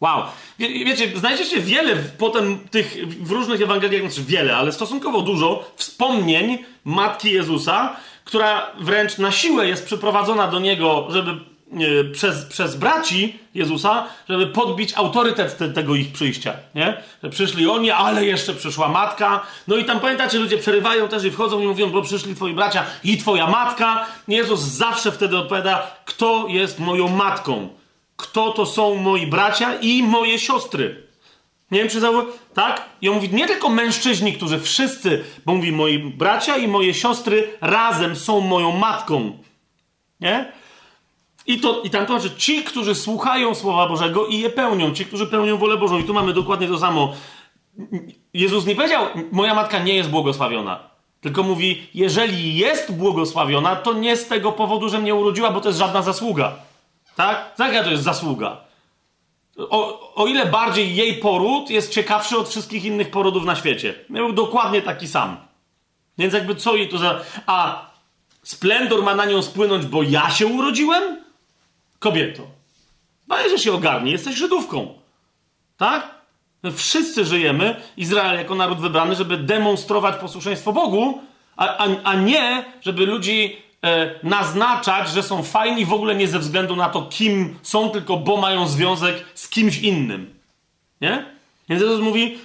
Wow. 0.00 0.22
Wie, 0.58 0.84
wiecie, 0.84 1.18
znajdziecie 1.18 1.60
wiele 1.60 1.96
potem 1.96 2.58
tych 2.70 2.96
w 3.08 3.30
różnych 3.30 3.62
Ewangeliach, 3.62 4.00
znaczy 4.00 4.22
wiele, 4.28 4.56
ale 4.56 4.72
stosunkowo 4.72 5.20
dużo 5.20 5.64
wspomnień 5.76 6.58
Matki 6.84 7.32
Jezusa, 7.32 7.96
która 8.24 8.72
wręcz 8.80 9.18
na 9.18 9.32
siłę 9.32 9.68
jest 9.68 9.86
przyprowadzona 9.86 10.48
do 10.48 10.60
Niego, 10.60 11.06
żeby 11.10 11.51
przez, 12.12 12.44
przez 12.44 12.76
braci 12.76 13.38
Jezusa, 13.54 14.06
żeby 14.28 14.46
podbić 14.46 14.94
autorytet 14.96 15.58
te, 15.58 15.68
tego 15.68 15.94
ich 15.94 16.12
przyjścia, 16.12 16.54
nie? 16.74 17.02
Że 17.22 17.30
przyszli 17.30 17.68
oni, 17.68 17.90
ale 17.90 18.24
jeszcze 18.24 18.54
przyszła 18.54 18.88
matka. 18.88 19.46
No 19.68 19.76
i 19.76 19.84
tam 19.84 20.00
pamiętacie, 20.00 20.38
ludzie 20.38 20.58
przerywają 20.58 21.08
też 21.08 21.24
i 21.24 21.30
wchodzą 21.30 21.60
i 21.60 21.66
mówią, 21.66 21.90
bo 21.90 22.02
przyszli 22.02 22.34
twoi 22.34 22.52
bracia 22.52 22.84
i 23.04 23.18
twoja 23.18 23.46
matka. 23.46 24.06
Jezus 24.28 24.60
zawsze 24.60 25.12
wtedy 25.12 25.38
odpowiada, 25.38 25.96
kto 26.04 26.46
jest 26.48 26.78
moją 26.78 27.08
matką? 27.08 27.68
Kto 28.16 28.50
to 28.50 28.66
są 28.66 28.94
moi 28.94 29.26
bracia 29.26 29.74
i 29.74 30.02
moje 30.02 30.38
siostry? 30.38 31.06
Nie 31.70 31.78
wiem, 31.78 31.88
czy 31.88 32.00
zauważył, 32.00 32.32
tak? 32.54 32.88
I 33.02 33.08
on 33.08 33.14
mówi, 33.14 33.28
nie 33.28 33.46
tylko 33.46 33.68
mężczyźni, 33.68 34.32
którzy 34.32 34.60
wszyscy, 34.60 35.24
bo 35.46 35.54
mówi, 35.54 35.72
moi 35.72 35.98
bracia 35.98 36.56
i 36.56 36.68
moje 36.68 36.94
siostry 36.94 37.48
razem 37.60 38.16
są 38.16 38.40
moją 38.40 38.72
matką. 38.72 39.38
Nie? 40.20 40.52
I, 41.46 41.60
to, 41.60 41.82
I 41.82 41.90
tam 41.90 42.06
to 42.06 42.20
znaczy, 42.20 42.36
ci, 42.36 42.62
którzy 42.62 42.94
słuchają 42.94 43.54
Słowa 43.54 43.88
Bożego 43.88 44.26
i 44.26 44.38
je 44.38 44.50
pełnią, 44.50 44.94
ci, 44.94 45.06
którzy 45.06 45.26
pełnią 45.26 45.56
wolę 45.56 45.76
Bożą. 45.76 45.98
I 45.98 46.04
tu 46.04 46.14
mamy 46.14 46.32
dokładnie 46.32 46.68
to 46.68 46.78
samo. 46.78 47.14
Jezus 48.34 48.66
nie 48.66 48.76
powiedział, 48.76 49.06
moja 49.32 49.54
matka 49.54 49.78
nie 49.78 49.94
jest 49.94 50.10
błogosławiona. 50.10 50.80
Tylko 51.20 51.42
mówi, 51.42 51.86
jeżeli 51.94 52.56
jest 52.56 52.92
błogosławiona, 52.92 53.76
to 53.76 53.92
nie 53.92 54.16
z 54.16 54.28
tego 54.28 54.52
powodu, 54.52 54.88
że 54.88 54.98
mnie 54.98 55.14
urodziła, 55.14 55.50
bo 55.50 55.60
to 55.60 55.68
jest 55.68 55.78
żadna 55.78 56.02
zasługa. 56.02 56.52
Tak? 57.16 57.54
Jaka 57.58 57.84
to 57.84 57.90
jest 57.90 58.02
zasługa? 58.02 58.56
O, 59.58 60.12
o 60.14 60.26
ile 60.26 60.46
bardziej 60.46 60.96
jej 60.96 61.14
poród 61.14 61.70
jest 61.70 61.92
ciekawszy 61.92 62.38
od 62.38 62.48
wszystkich 62.48 62.84
innych 62.84 63.10
porodów 63.10 63.44
na 63.44 63.56
świecie. 63.56 63.94
Był 64.08 64.32
dokładnie 64.32 64.82
taki 64.82 65.08
sam. 65.08 65.36
Więc 66.18 66.34
jakby 66.34 66.54
co 66.54 66.76
jej 66.76 66.88
to 66.88 66.98
za... 66.98 67.20
A 67.46 67.86
splendor 68.42 69.02
ma 69.02 69.14
na 69.14 69.24
nią 69.24 69.42
spłynąć, 69.42 69.86
bo 69.86 70.02
ja 70.02 70.30
się 70.30 70.46
urodziłem? 70.46 71.21
Kobieto. 72.02 72.42
Daje, 73.28 73.50
że 73.50 73.58
się 73.58 73.72
ogarnie. 73.72 74.12
Jesteś 74.12 74.36
Żydówką. 74.36 74.94
Tak? 75.76 76.14
My 76.62 76.72
wszyscy 76.72 77.24
żyjemy, 77.24 77.76
Izrael 77.96 78.38
jako 78.38 78.54
naród 78.54 78.80
wybrany, 78.80 79.14
żeby 79.14 79.36
demonstrować 79.36 80.16
posłuszeństwo 80.16 80.72
Bogu, 80.72 81.20
a, 81.56 81.76
a, 81.76 81.86
a 82.04 82.14
nie, 82.14 82.64
żeby 82.80 83.06
ludzi 83.06 83.56
e, 83.84 84.14
naznaczać, 84.22 85.08
że 85.08 85.22
są 85.22 85.42
fajni 85.42 85.84
w 85.84 85.92
ogóle 85.92 86.14
nie 86.14 86.28
ze 86.28 86.38
względu 86.38 86.76
na 86.76 86.88
to, 86.88 87.02
kim 87.02 87.58
są, 87.62 87.90
tylko 87.90 88.16
bo 88.16 88.36
mają 88.36 88.68
związek 88.68 89.24
z 89.34 89.48
kimś 89.48 89.78
innym. 89.78 90.34
Nie? 91.00 91.24
Więc 91.68 91.82
Jezus 91.82 92.00
mówi, 92.00 92.38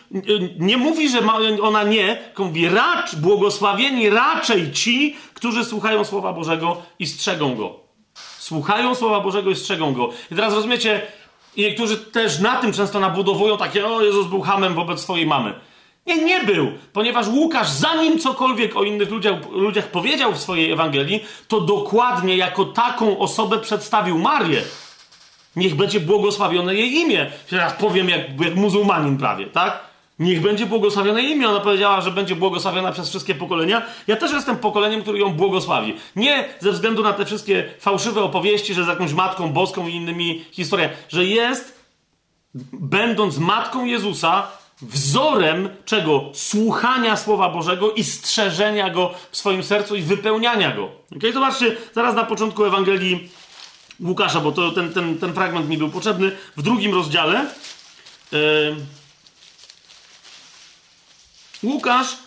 nie 0.59 0.77
mówi, 0.77 1.09
że 1.09 1.21
ma 1.21 1.37
ona 1.61 1.83
nie, 1.83 2.15
tylko 2.15 2.45
mówi, 2.45 2.69
racz, 2.69 3.15
błogosławieni 3.15 4.09
raczej 4.09 4.71
ci, 4.71 5.15
którzy 5.33 5.65
słuchają 5.65 6.03
Słowa 6.03 6.33
Bożego 6.33 6.81
i 6.99 7.07
strzegą 7.07 7.55
Go. 7.55 7.86
Słuchają 8.47 8.95
Słowa 8.95 9.19
Bożego 9.19 9.49
i 9.49 9.55
strzegą 9.55 9.93
Go. 9.93 10.09
I 10.31 10.35
teraz 10.35 10.53
rozumiecie, 10.53 11.01
i 11.55 11.61
niektórzy 11.61 11.97
też 11.97 12.39
na 12.39 12.55
tym 12.55 12.73
często 12.73 12.99
nabudowują 12.99 13.57
takie, 13.57 13.87
o 13.87 14.01
Jezus 14.01 14.27
był 14.27 14.41
hamem 14.41 14.73
wobec 14.73 15.01
swojej 15.01 15.25
mamy. 15.25 15.53
Nie, 16.05 16.17
nie 16.23 16.43
był, 16.43 16.71
ponieważ 16.93 17.27
Łukasz, 17.27 17.69
zanim 17.69 18.19
cokolwiek 18.19 18.75
o 18.75 18.83
innych 18.83 19.11
ludziach, 19.11 19.35
ludziach 19.51 19.87
powiedział 19.87 20.33
w 20.33 20.37
swojej 20.37 20.71
Ewangelii, 20.71 21.23
to 21.47 21.61
dokładnie 21.61 22.37
jako 22.37 22.65
taką 22.65 23.19
osobę 23.19 23.59
przedstawił 23.59 24.17
Marię. 24.17 24.61
Niech 25.55 25.75
będzie 25.75 25.99
błogosławione 25.99 26.75
jej 26.75 26.93
imię. 26.93 27.31
Teraz 27.49 27.73
powiem 27.73 28.09
jak, 28.09 28.41
jak 28.41 28.55
muzułmanin 28.55 29.17
prawie, 29.17 29.45
tak? 29.45 29.86
Niech 30.19 30.41
będzie 30.41 30.65
błogosławione 30.65 31.23
imię. 31.23 31.49
Ona 31.49 31.59
powiedziała, 31.59 32.01
że 32.01 32.11
będzie 32.11 32.35
błogosławiona 32.35 32.91
przez 32.91 33.09
wszystkie 33.09 33.35
pokolenia. 33.35 33.81
Ja 34.07 34.15
też 34.15 34.31
jestem 34.31 34.57
pokoleniem, 34.57 35.01
który 35.01 35.19
ją 35.19 35.33
błogosławi. 35.33 35.95
Nie 36.15 36.45
ze 36.59 36.71
względu 36.71 37.03
na 37.03 37.13
te 37.13 37.25
wszystkie 37.25 37.69
fałszywe 37.79 38.21
opowieści, 38.21 38.73
że 38.73 38.83
z 38.83 38.87
jakąś 38.87 39.13
matką 39.13 39.49
boską 39.49 39.87
i 39.87 39.95
innymi 39.95 40.45
historiami, 40.51 40.93
że 41.09 41.25
jest, 41.25 41.79
będąc 42.73 43.37
matką 43.37 43.85
Jezusa, 43.85 44.47
wzorem 44.81 45.69
czego? 45.85 46.29
Słuchania 46.33 47.17
Słowa 47.17 47.49
Bożego 47.49 47.91
i 47.91 48.03
strzeżenia 48.03 48.89
go 48.89 49.13
w 49.31 49.37
swoim 49.37 49.63
sercu 49.63 49.95
i 49.95 50.01
wypełniania 50.01 50.75
go. 50.75 50.89
Okay? 51.17 51.33
Zobaczcie, 51.33 51.75
zaraz 51.93 52.15
na 52.15 52.23
początku 52.23 52.65
Ewangelii 52.65 53.29
Łukasza, 54.05 54.39
bo 54.39 54.51
to, 54.51 54.71
ten, 54.71 54.93
ten, 54.93 55.17
ten 55.17 55.33
fragment 55.33 55.69
mi 55.69 55.77
był 55.77 55.89
potrzebny, 55.89 56.31
w 56.57 56.61
drugim 56.61 56.93
rozdziale. 56.93 57.45
Yy, 58.31 58.75
Łukasz, 61.63 62.17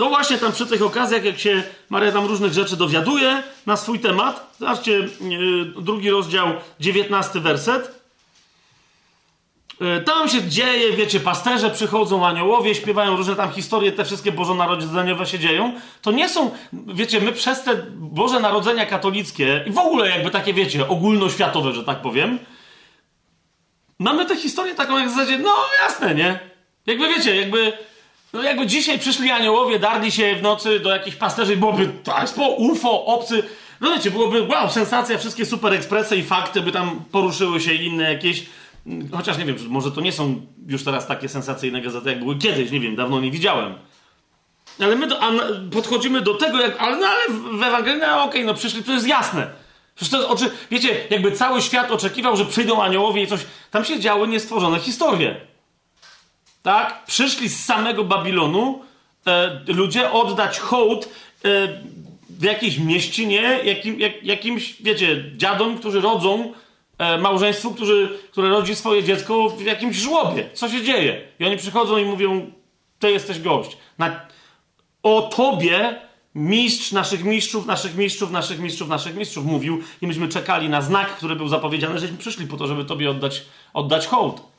no 0.00 0.08
właśnie 0.08 0.38
tam 0.38 0.52
przy 0.52 0.66
tych 0.66 0.82
okazjach, 0.82 1.24
jak 1.24 1.38
się 1.38 1.62
Maria 1.90 2.12
tam 2.12 2.26
różnych 2.26 2.52
rzeczy 2.52 2.76
dowiaduje 2.76 3.42
na 3.66 3.76
swój 3.76 4.00
temat, 4.00 4.56
zobaczcie, 4.58 4.92
yy, 4.92 5.64
drugi 5.82 6.10
rozdział, 6.10 6.48
dziewiętnasty 6.80 7.40
werset. 7.40 8.00
Yy, 9.80 10.00
tam 10.00 10.28
się 10.28 10.48
dzieje, 10.48 10.92
wiecie, 10.92 11.20
pasterze 11.20 11.70
przychodzą, 11.70 12.26
aniołowie 12.26 12.74
śpiewają 12.74 13.16
różne 13.16 13.36
tam 13.36 13.52
historie, 13.52 13.92
te 13.92 14.04
wszystkie 14.04 14.32
bożonarodzeniowe 14.32 15.26
się 15.26 15.38
dzieją. 15.38 15.72
To 16.02 16.12
nie 16.12 16.28
są, 16.28 16.50
wiecie, 16.72 17.20
my 17.20 17.32
przez 17.32 17.62
te 17.62 17.76
Boże 17.94 18.40
Narodzenia 18.40 18.86
katolickie 18.86 19.64
i 19.66 19.70
w 19.70 19.78
ogóle 19.78 20.10
jakby 20.10 20.30
takie, 20.30 20.54
wiecie, 20.54 20.88
ogólnoświatowe, 20.88 21.72
że 21.72 21.84
tak 21.84 22.02
powiem, 22.02 22.38
mamy 23.98 24.26
tę 24.26 24.36
historię 24.36 24.74
taką 24.74 24.98
jak 24.98 25.08
w 25.08 25.14
zasadzie, 25.14 25.38
no 25.38 25.54
jasne, 25.82 26.14
nie? 26.14 26.49
Jakby 26.86 27.08
wiecie, 27.08 27.36
jakby, 27.36 27.72
no 28.32 28.42
jakby 28.42 28.66
dzisiaj 28.66 28.98
przyszli 28.98 29.30
aniołowie, 29.30 29.78
darli 29.78 30.12
się 30.12 30.36
w 30.36 30.42
nocy 30.42 30.80
do 30.80 30.90
jakichś 30.90 31.16
pasterzy, 31.16 31.56
byłoby 31.56 31.88
tak, 32.04 32.30
po 32.30 32.48
UFO, 32.48 33.04
obcy. 33.04 33.42
No 33.80 33.90
wiecie, 33.90 34.10
byłoby 34.10 34.42
wow, 34.42 34.70
sensacja, 34.70 35.18
wszystkie 35.18 35.46
super 35.46 35.72
ekspresy 35.72 36.16
i 36.16 36.22
fakty 36.22 36.60
by 36.60 36.72
tam 36.72 37.04
poruszyły 37.12 37.60
się 37.60 37.74
inne 37.74 38.12
jakieś. 38.12 38.46
Chociaż 39.12 39.38
nie 39.38 39.44
wiem, 39.44 39.56
może 39.68 39.90
to 39.90 40.00
nie 40.00 40.12
są 40.12 40.46
już 40.68 40.84
teraz 40.84 41.06
takie 41.06 41.28
sensacyjne 41.28 41.80
gazety, 41.80 42.08
jak 42.10 42.18
były 42.18 42.38
kiedyś, 42.38 42.70
nie 42.70 42.80
wiem, 42.80 42.96
dawno 42.96 43.20
nie 43.20 43.30
widziałem. 43.30 43.74
Ale 44.80 44.96
my 44.96 45.06
do, 45.06 45.20
podchodzimy 45.72 46.20
do 46.20 46.34
tego, 46.34 46.60
jak, 46.60 46.76
ale, 46.80 46.96
no, 46.96 47.06
ale 47.06 47.20
w 47.58 47.62
Ewangelii, 47.62 48.00
no 48.00 48.06
okej, 48.06 48.28
okay, 48.28 48.44
no 48.44 48.54
przyszli, 48.54 48.84
to 48.84 48.92
jest 48.92 49.06
jasne. 49.06 49.50
Przecież 49.94 50.20
to 50.20 50.28
oczy, 50.28 50.50
wiecie, 50.70 50.96
jakby 51.10 51.32
cały 51.32 51.62
świat 51.62 51.90
oczekiwał, 51.90 52.36
że 52.36 52.44
przyjdą 52.44 52.82
aniołowie 52.82 53.22
i 53.22 53.26
coś. 53.26 53.40
Tam 53.70 53.84
się 53.84 54.00
działy 54.00 54.28
niestworzone 54.28 54.80
historie 54.80 55.49
tak, 56.62 57.04
przyszli 57.04 57.48
z 57.48 57.64
samego 57.64 58.04
Babilonu 58.04 58.80
e, 59.26 59.60
ludzie 59.66 60.12
oddać 60.12 60.58
hołd 60.58 61.08
e, 61.44 61.48
w 62.30 62.42
jakiejś 62.42 62.78
mieścinie, 62.78 63.60
jakim, 63.64 64.00
jak, 64.00 64.24
jakimś, 64.24 64.82
wiecie, 64.82 65.24
dziadom, 65.36 65.78
którzy 65.78 66.00
rodzą 66.00 66.52
e, 66.98 67.18
małżeństwu, 67.18 67.74
którzy, 67.74 68.18
które 68.32 68.48
rodzi 68.48 68.76
swoje 68.76 69.04
dziecko 69.04 69.48
w 69.48 69.64
jakimś 69.64 69.96
żłobie. 69.96 70.48
Co 70.54 70.68
się 70.68 70.82
dzieje? 70.82 71.20
I 71.40 71.44
oni 71.44 71.56
przychodzą 71.56 71.98
i 71.98 72.04
mówią, 72.04 72.52
ty 72.98 73.10
jesteś 73.10 73.40
gość. 73.40 73.76
Na, 73.98 74.20
o 75.02 75.22
tobie 75.22 76.00
mistrz 76.34 76.92
naszych 76.92 77.24
mistrzów, 77.24 77.66
naszych 77.66 77.96
mistrzów, 77.96 78.30
naszych 78.30 78.58
mistrzów, 78.58 78.88
naszych 78.88 79.16
mistrzów 79.16 79.44
mówił 79.44 79.82
i 80.00 80.06
myśmy 80.06 80.28
czekali 80.28 80.68
na 80.68 80.82
znak, 80.82 81.16
który 81.16 81.36
był 81.36 81.48
zapowiedziany, 81.48 81.98
żeśmy 81.98 82.16
przyszli 82.16 82.46
po 82.46 82.56
to, 82.56 82.66
żeby 82.66 82.84
tobie 82.84 83.10
oddać, 83.10 83.44
oddać 83.72 84.06
hołd. 84.06 84.49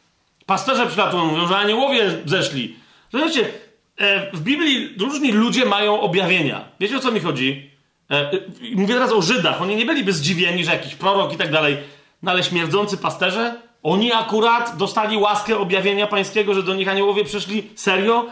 Pasterze 0.46 0.88
przylatują, 0.88 1.26
mówią, 1.26 1.48
że 1.48 1.58
aniołowie 1.58 2.22
zeszli. 2.26 2.76
Zobaczcie, 3.12 3.50
e, 3.98 4.32
w 4.32 4.42
Biblii 4.42 4.96
różni 5.00 5.32
ludzie 5.32 5.66
mają 5.66 6.02
objawienia. 6.02 6.66
Wiecie 6.80 6.98
o 6.98 7.00
co 7.00 7.12
mi 7.12 7.20
chodzi? 7.20 7.72
E, 8.12 8.32
mówię 8.76 8.94
teraz 8.94 9.12
o 9.12 9.22
Żydach. 9.22 9.62
Oni 9.62 9.76
nie 9.76 9.86
byliby 9.86 10.14
zdziwieni, 10.14 10.66
że 10.66 10.72
jakiś 10.72 10.96
prorok 10.96 11.34
i 11.34 11.38
tak 11.38 11.52
dalej. 11.52 11.78
No 12.24 12.32
ale 12.32 12.44
śmierdzący 12.44 12.98
pasterze, 12.98 13.62
oni 13.84 14.14
akurat 14.14 14.78
dostali 14.78 15.18
łaskę 15.18 15.58
objawienia 15.58 16.08
pańskiego, 16.08 16.54
że 16.54 16.64
do 16.64 16.74
nich 16.74 16.88
aniołowie 16.88 17.26
przyszli. 17.26 17.70
Serio? 17.76 18.26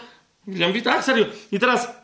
Ja 0.48 0.68
mówię, 0.68 0.82
tak, 0.82 1.04
serio. 1.04 1.26
I 1.52 1.60
teraz 1.60 2.00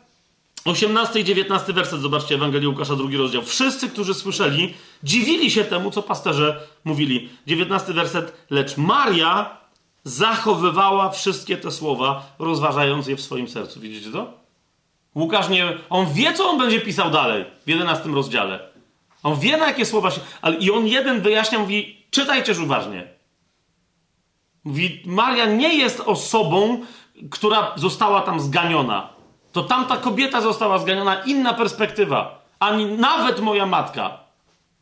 18 0.64 1.20
i 1.20 1.24
19 1.24 1.72
werset, 1.72 2.00
zobaczcie, 2.00 2.34
Ewangelii 2.34 2.68
Łukasza, 2.68 2.96
drugi 2.96 3.16
rozdział. 3.16 3.42
Wszyscy, 3.42 3.88
którzy 3.88 4.14
słyszeli, 4.14 4.74
dziwili 5.02 5.50
się 5.50 5.64
temu, 5.64 5.90
co 5.90 6.02
pasterze 6.02 6.60
mówili. 6.84 7.28
19 7.46 7.92
werset. 7.92 8.32
Lecz 8.50 8.76
Maria 8.76 9.56
zachowywała 10.06 11.10
wszystkie 11.10 11.56
te 11.56 11.70
słowa, 11.70 12.22
rozważając 12.38 13.06
je 13.06 13.16
w 13.16 13.20
swoim 13.20 13.48
sercu. 13.48 13.80
Widzicie 13.80 14.10
to? 14.10 14.32
Łukasz 15.14 15.48
nie. 15.48 15.78
On 15.90 16.06
wie, 16.12 16.32
co 16.32 16.50
on 16.50 16.58
będzie 16.58 16.80
pisał 16.80 17.10
dalej 17.10 17.44
w 17.64 17.68
11 17.68 18.08
rozdziale. 18.08 18.60
On 19.22 19.38
wie, 19.38 19.56
na 19.56 19.66
jakie 19.66 19.84
słowa 19.84 20.10
się. 20.10 20.20
Ale 20.42 20.56
i 20.56 20.70
on 20.70 20.86
jeden 20.86 21.20
wyjaśnia, 21.20 21.58
mówi: 21.58 22.06
czytajcie 22.10 22.52
uważnie. 22.62 23.08
Mówi: 24.64 25.02
Maria 25.06 25.46
nie 25.46 25.74
jest 25.74 26.00
osobą, 26.00 26.80
która 27.30 27.72
została 27.76 28.20
tam 28.20 28.40
zganiona. 28.40 29.08
To 29.52 29.62
tamta 29.62 29.96
kobieta 29.96 30.40
została 30.40 30.78
zganiona, 30.78 31.22
inna 31.22 31.54
perspektywa. 31.54 32.42
Ani 32.58 32.86
nawet 32.86 33.40
moja 33.40 33.66
matka. 33.66 34.25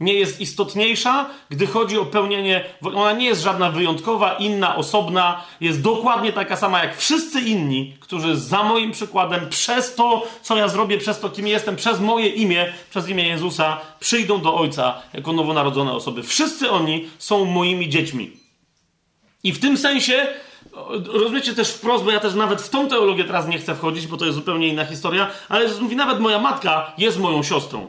Nie 0.00 0.14
jest 0.14 0.40
istotniejsza, 0.40 1.30
gdy 1.50 1.66
chodzi 1.66 1.98
o 1.98 2.04
pełnienie. 2.04 2.64
Ona 2.94 3.12
nie 3.12 3.26
jest 3.26 3.42
żadna 3.42 3.70
wyjątkowa, 3.70 4.34
inna, 4.34 4.76
osobna. 4.76 5.44
Jest 5.60 5.82
dokładnie 5.82 6.32
taka 6.32 6.56
sama 6.56 6.84
jak 6.84 6.96
wszyscy 6.96 7.40
inni, 7.40 7.96
którzy 8.00 8.36
za 8.36 8.62
moim 8.62 8.92
przykładem, 8.92 9.48
przez 9.48 9.94
to, 9.94 10.26
co 10.42 10.56
ja 10.56 10.68
zrobię, 10.68 10.98
przez 10.98 11.20
to, 11.20 11.30
kim 11.30 11.46
jestem, 11.46 11.76
przez 11.76 12.00
moje 12.00 12.28
imię, 12.28 12.72
przez 12.90 13.08
imię 13.08 13.28
Jezusa, 13.28 13.80
przyjdą 14.00 14.40
do 14.40 14.54
Ojca 14.54 15.02
jako 15.12 15.32
nowonarodzone 15.32 15.92
osoby. 15.92 16.22
Wszyscy 16.22 16.70
oni 16.70 17.08
są 17.18 17.44
moimi 17.44 17.88
dziećmi. 17.88 18.32
I 19.44 19.52
w 19.52 19.60
tym 19.60 19.78
sensie 19.78 20.26
rozumiecie 21.06 21.54
też 21.54 21.70
wprost, 21.70 22.04
bo 22.04 22.10
ja 22.10 22.20
też 22.20 22.34
nawet 22.34 22.62
w 22.62 22.68
tą 22.68 22.88
teologię 22.88 23.24
teraz 23.24 23.48
nie 23.48 23.58
chcę 23.58 23.74
wchodzić, 23.74 24.06
bo 24.06 24.16
to 24.16 24.24
jest 24.24 24.36
zupełnie 24.36 24.68
inna 24.68 24.84
historia, 24.84 25.30
ale 25.48 25.62
Jezus 25.62 25.80
mówi, 25.80 25.96
nawet 25.96 26.20
moja 26.20 26.38
matka 26.38 26.92
jest 26.98 27.18
moją 27.18 27.42
siostrą. 27.42 27.86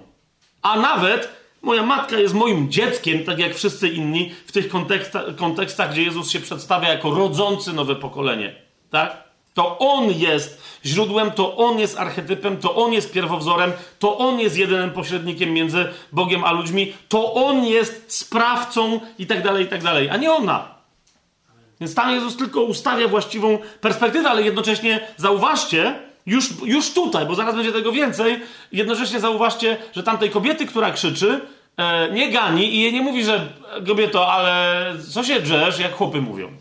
A 0.61 0.79
nawet 0.79 1.44
moja 1.65 1.83
matka 1.83 2.17
jest 2.17 2.33
moim 2.33 2.71
dzieckiem, 2.71 3.23
tak 3.23 3.39
jak 3.39 3.55
wszyscy 3.55 3.89
inni 3.89 4.31
w 4.45 4.51
tych 4.51 4.69
kontekstach, 4.69 5.35
kontekstach 5.35 5.91
gdzie 5.91 6.03
Jezus 6.03 6.31
się 6.31 6.39
przedstawia 6.39 6.89
jako 6.89 7.11
rodzący 7.11 7.73
nowe 7.73 7.95
pokolenie. 7.95 8.55
Tak? 8.89 9.25
To 9.53 9.79
On 9.79 10.11
jest 10.11 10.61
źródłem, 10.85 11.31
to 11.31 11.57
On 11.57 11.79
jest 11.79 11.99
archetypem, 11.99 12.57
to 12.57 12.75
On 12.75 12.93
jest 12.93 13.11
pierwowzorem, 13.13 13.71
to 13.99 14.17
On 14.17 14.39
jest 14.39 14.57
jedynym 14.57 14.91
pośrednikiem 14.91 15.53
między 15.53 15.85
Bogiem 16.11 16.43
a 16.43 16.51
ludźmi, 16.51 16.93
to 17.09 17.33
On 17.33 17.65
jest 17.65 18.05
sprawcą 18.07 18.99
i 19.19 19.27
tak 19.27 19.43
dalej, 19.43 19.65
i 19.65 19.67
tak 19.67 19.83
dalej, 19.83 20.09
a 20.09 20.17
nie 20.17 20.31
ona. 20.31 20.75
Więc 21.79 21.95
tam 21.95 22.11
Jezus 22.11 22.37
tylko 22.37 22.61
ustawia 22.61 23.07
właściwą 23.07 23.57
perspektywę, 23.81 24.29
ale 24.29 24.41
jednocześnie 24.41 25.07
zauważcie, 25.17 25.99
już, 26.25 26.49
już 26.65 26.93
tutaj, 26.93 27.25
bo 27.25 27.35
zaraz 27.35 27.55
będzie 27.55 27.71
tego 27.71 27.91
więcej, 27.91 28.39
jednocześnie 28.71 29.19
zauważcie, 29.19 29.77
że 29.95 30.03
tamtej 30.03 30.29
kobiety, 30.29 30.65
która 30.65 30.91
krzyczy, 30.91 31.41
nie 32.11 32.31
gani 32.31 32.75
i 32.75 32.81
jej 32.81 32.93
nie 32.93 33.01
mówi, 33.01 33.23
że 33.23 33.47
kobieto, 33.87 34.33
ale 34.33 34.93
co 35.11 35.23
się 35.23 35.41
drzesz, 35.41 35.79
jak 35.79 35.95
chłopy 35.95 36.21
mówią. 36.21 36.51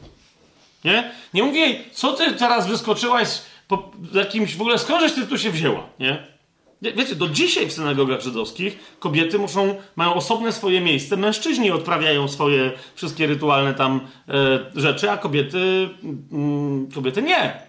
Nie? 0.85 1.11
Nie 1.35 1.43
mówi 1.43 1.61
jej, 1.61 1.85
co 1.93 2.13
ty 2.13 2.33
teraz 2.33 2.67
wyskoczyłaś 2.67 3.43
po 3.69 3.91
jakimś, 4.13 4.57
w 4.57 4.61
ogóle 4.61 4.79
skądżeś 4.79 5.13
ty 5.13 5.27
tu 5.27 5.39
się 5.39 5.51
wzięła, 5.51 5.83
nie? 6.01 6.35
Wiecie, 6.83 7.15
do 7.15 7.29
dzisiaj 7.29 7.67
w 7.67 7.73
synagogach 7.73 8.21
żydowskich 8.21 8.97
kobiety 8.99 9.39
muszą, 9.39 9.75
mają 9.97 10.15
osobne 10.15 10.53
swoje 10.53 10.81
miejsce, 10.81 11.17
mężczyźni 11.17 11.71
odprawiają 11.71 12.29
swoje 12.29 12.73
wszystkie 12.95 13.27
rytualne 13.27 13.75
tam 13.75 14.01
e, 14.29 14.59
rzeczy, 14.75 15.11
a 15.11 15.17
kobiety, 15.17 15.89
mm, 16.33 16.89
kobiety 16.95 17.23
nie. 17.23 17.61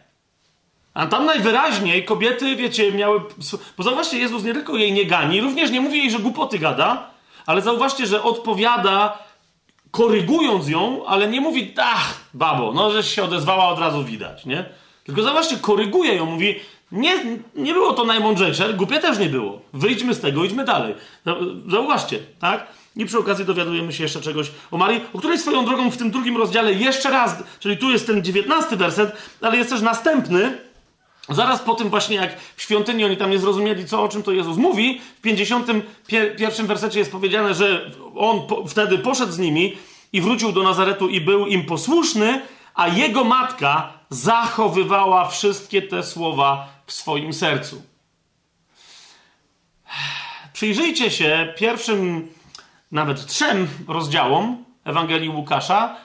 A 0.94 1.08
tam 1.08 1.26
najwyraźniej 1.26 2.06
kobiety, 2.06 2.56
wiecie, 2.56 2.92
miały. 2.92 3.22
Bo 3.78 3.84
zauważcie, 3.84 4.18
Jezus 4.18 4.44
nie 4.44 4.54
tylko 4.54 4.78
jej 4.78 4.94
nie 4.94 5.06
gani, 5.06 5.42
również 5.42 5.72
nie 5.72 5.82
mówi 5.82 5.98
jej, 5.98 6.12
że 6.12 6.20
głupoty 6.20 6.60
gada, 6.60 7.10
ale 7.46 7.62
zauważcie, 7.62 8.06
że 8.06 8.24
odpowiada, 8.24 9.18
korygując 9.92 10.68
ją, 10.68 11.06
ale 11.06 11.28
nie 11.28 11.42
mówi, 11.42 11.74
ach, 11.78 12.20
babo, 12.34 12.72
no 12.74 12.92
żeś 12.92 13.16
się 13.16 13.24
odezwała, 13.24 13.70
od 13.70 13.80
razu 13.80 14.04
widać, 14.04 14.46
nie? 14.46 14.66
Tylko 15.04 15.24
zauważcie, 15.24 15.58
koryguje 15.58 16.16
ją, 16.16 16.26
mówi, 16.26 16.60
nie, 16.92 17.40
nie 17.56 17.74
było 17.74 17.94
to 17.94 18.04
najmądrzejsze, 18.04 18.74
głupie 18.74 19.00
też 19.00 19.20
nie 19.20 19.30
było. 19.30 19.62
Wyjdźmy 19.74 20.14
z 20.14 20.20
tego, 20.20 20.44
idźmy 20.44 20.66
dalej. 20.66 20.96
Zauważcie, 21.68 22.20
tak? 22.40 22.68
I 22.96 23.06
przy 23.06 23.20
okazji 23.20 23.46
dowiadujemy 23.46 23.94
się 23.94 24.04
jeszcze 24.04 24.22
czegoś 24.22 24.52
o 24.72 24.78
Marii, 24.78 25.02
o 25.14 25.20
której 25.20 25.38
swoją 25.38 25.66
drogą 25.66 25.92
w 25.92 25.98
tym 25.98 26.12
drugim 26.12 26.38
rozdziale 26.38 26.74
jeszcze 26.74 27.10
raz, 27.10 27.44
czyli 27.60 27.78
tu 27.78 27.92
jest 27.92 28.08
ten 28.08 28.24
dziewiętnasty 28.24 28.78
werset, 28.78 29.12
ale 29.42 29.58
jest 29.58 29.70
też 29.70 29.82
następny, 29.82 30.58
Zaraz 31.30 31.62
po 31.62 31.76
tym 31.76 31.90
właśnie, 31.90 32.16
jak 32.16 32.40
w 32.56 32.62
świątyni 32.62 33.06
oni 33.06 33.18
tam 33.18 33.32
nie 33.32 33.40
zrozumieli, 33.40 33.86
co, 33.86 34.04
o 34.04 34.08
czym 34.08 34.24
to 34.24 34.32
Jezus 34.32 34.58
mówi, 34.58 35.02
w 35.18 35.22
51 35.22 36.68
wersecie 36.68 37.00
jest 37.00 37.12
powiedziane, 37.12 37.54
że 37.54 37.92
on 38.16 38.48
po, 38.48 38.68
wtedy 38.68 38.98
poszedł 38.98 39.32
z 39.32 39.40
nimi 39.40 39.78
i 40.14 40.22
wrócił 40.22 40.52
do 40.52 40.64
Nazaretu 40.64 41.10
i 41.10 41.22
był 41.22 41.48
im 41.48 41.66
posłuszny, 41.66 42.42
a 42.76 42.88
jego 42.88 43.24
matka 43.24 43.94
zachowywała 44.10 45.28
wszystkie 45.28 45.82
te 45.82 46.04
słowa 46.04 46.68
w 46.86 46.94
swoim 46.94 47.34
sercu. 47.34 47.82
Przyjrzyjcie 50.54 51.12
się 51.12 51.54
pierwszym, 51.58 52.28
nawet 52.92 53.26
trzem 53.26 53.68
rozdziałom 53.88 54.66
Ewangelii 54.84 55.30
Łukasza, 55.30 55.96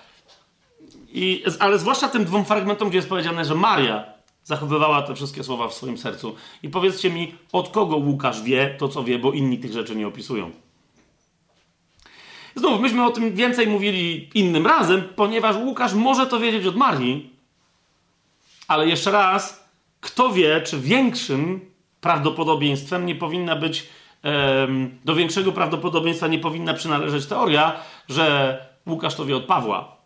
i, 1.12 1.45
ale 1.59 1.79
zwłaszcza 1.79 2.09
tym 2.09 2.25
dwóm 2.25 2.45
fragmentom, 2.45 2.89
gdzie 2.89 2.99
jest 2.99 3.09
powiedziane, 3.09 3.45
że 3.45 3.55
Maria 3.55 4.20
zachowywała 4.51 5.03
te 5.03 5.15
wszystkie 5.15 5.45
słowa 5.45 5.69
w 5.69 5.75
swoim 5.75 5.99
sercu. 5.99 6.35
I 6.63 6.69
powiedzcie 6.69 7.11
mi, 7.11 7.35
od 7.53 7.69
kogo 7.69 7.97
Łukasz 7.97 8.43
wie 8.43 8.75
to, 8.79 8.89
co 8.89 9.05
wie, 9.05 9.19
bo 9.19 9.33
inni 9.33 9.59
tych 9.59 9.73
rzeczy 9.73 9.97
nie 9.97 10.07
opisują. 10.07 10.51
Znów, 12.55 12.81
myśmy 12.81 13.05
o 13.05 13.11
tym 13.11 13.35
więcej 13.35 13.67
mówili 13.67 14.31
innym 14.35 14.67
razem, 14.67 15.03
ponieważ 15.17 15.57
Łukasz 15.57 15.95
może 15.95 16.27
to 16.27 16.41
wiedzieć 16.41 16.67
od 16.67 16.77
Marii, 16.77 17.31
ale 18.69 18.89
jeszcze 18.89 19.11
raz, 19.11 19.69
kto 20.01 20.33
wie, 20.33 20.61
czy 20.61 20.81
większym 20.81 21.61
prawdopodobieństwem 22.01 23.07
nie 23.07 23.15
powinna 23.15 23.57
być, 23.57 23.87
do 25.05 25.15
większego 25.15 25.53
prawdopodobieństwa 25.53 26.27
nie 26.27 26.39
powinna 26.39 26.75
przynależeć 26.75 27.27
teoria, 27.27 27.81
że 28.09 28.59
Łukasz 28.87 29.15
to 29.15 29.25
wie 29.25 29.37
od 29.37 29.45
Pawła, 29.45 29.97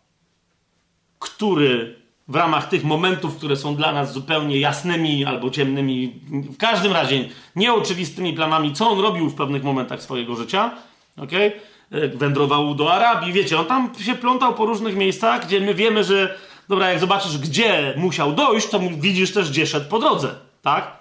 który 1.19 2.04
w 2.29 2.35
ramach 2.35 2.69
tych 2.69 2.85
momentów, 2.85 3.37
które 3.37 3.57
są 3.57 3.77
dla 3.77 3.93
nas 3.93 4.13
zupełnie 4.13 4.61
jasnymi 4.61 5.25
albo 5.25 5.51
ciemnymi, 5.51 6.21
w 6.31 6.57
każdym 6.57 6.93
razie 6.93 7.29
nieoczywistymi 7.57 8.33
planami, 8.33 8.73
co 8.73 8.91
on 8.91 9.01
robił 9.01 9.31
w 9.31 9.35
pewnych 9.35 9.63
momentach 9.63 10.03
swojego 10.03 10.37
życia, 10.37 10.71
okay? 11.17 11.53
E, 11.91 12.09
wędrował 12.09 12.75
do 12.75 12.93
Arabii, 12.93 13.33
wiecie, 13.33 13.61
on 13.61 13.67
tam 13.67 13.91
się 14.01 14.15
plątał 14.15 14.55
po 14.55 14.67
różnych 14.67 14.97
miejscach, 14.97 15.47
gdzie 15.47 15.61
my 15.61 15.75
wiemy, 15.75 16.05
że 16.05 16.39
dobra, 16.69 16.89
jak 16.89 17.01
zobaczysz, 17.01 17.39
gdzie 17.39 17.95
musiał 17.97 18.33
dojść, 18.33 18.69
to 18.69 18.81
widzisz 18.99 19.33
też, 19.33 19.51
gdzie 19.51 19.67
szedł 19.67 19.89
po 19.89 19.99
drodze, 19.99 20.35
tak? 20.63 20.99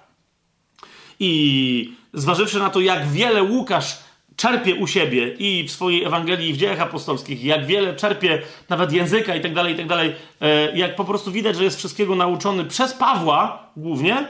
I 1.20 1.92
zważywszy 2.14 2.58
na 2.58 2.70
to, 2.70 2.80
jak 2.80 3.08
wiele 3.08 3.42
Łukasz 3.42 3.98
czerpie 4.36 4.74
u 4.74 4.86
siebie 4.86 5.28
i 5.28 5.68
w 5.68 5.72
swojej 5.72 6.04
Ewangelii, 6.04 6.50
i 6.50 6.52
w 6.52 6.56
dziejach 6.56 6.80
apostolskich, 6.80 7.44
jak 7.44 7.66
wiele 7.66 7.96
czerpie 7.96 8.42
nawet 8.68 8.92
języka 8.92 9.34
i 9.34 9.40
tak 9.40 9.54
dalej, 9.54 9.74
i 9.74 9.76
tak 9.76 9.86
dalej, 9.86 10.14
e, 10.40 10.76
jak 10.76 10.96
po 10.96 11.04
prostu 11.04 11.32
widać, 11.32 11.56
że 11.56 11.64
jest 11.64 11.78
wszystkiego 11.78 12.16
nauczony 12.16 12.64
przez 12.64 12.92
Pawła 12.92 13.66
głównie. 13.76 14.28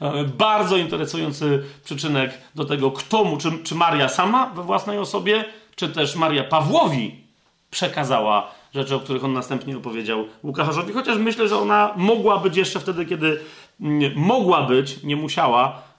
Bardzo 0.38 0.76
interesujący 0.76 1.62
przyczynek 1.84 2.38
do 2.54 2.64
tego, 2.64 2.90
kto 2.90 3.24
mu, 3.24 3.36
czy, 3.36 3.58
czy 3.64 3.74
Maria 3.74 4.08
sama 4.08 4.46
we 4.46 4.62
własnej 4.62 4.98
osobie, 4.98 5.44
czy 5.76 5.88
też 5.88 6.16
Maria 6.16 6.44
Pawłowi 6.44 7.20
przekazała 7.70 8.50
rzeczy, 8.74 8.94
o 8.94 9.00
których 9.00 9.24
on 9.24 9.32
następnie 9.32 9.76
opowiedział 9.76 10.24
Łukaszowi, 10.42 10.92
chociaż 10.92 11.18
myślę, 11.18 11.48
że 11.48 11.58
ona 11.58 11.94
mogła 11.96 12.38
być 12.38 12.56
jeszcze 12.56 12.80
wtedy, 12.80 13.06
kiedy 13.06 13.40
mm, 13.80 14.12
mogła 14.16 14.62
być, 14.62 15.02
nie 15.02 15.16
musiała, 15.16 15.82
E, 15.82 15.89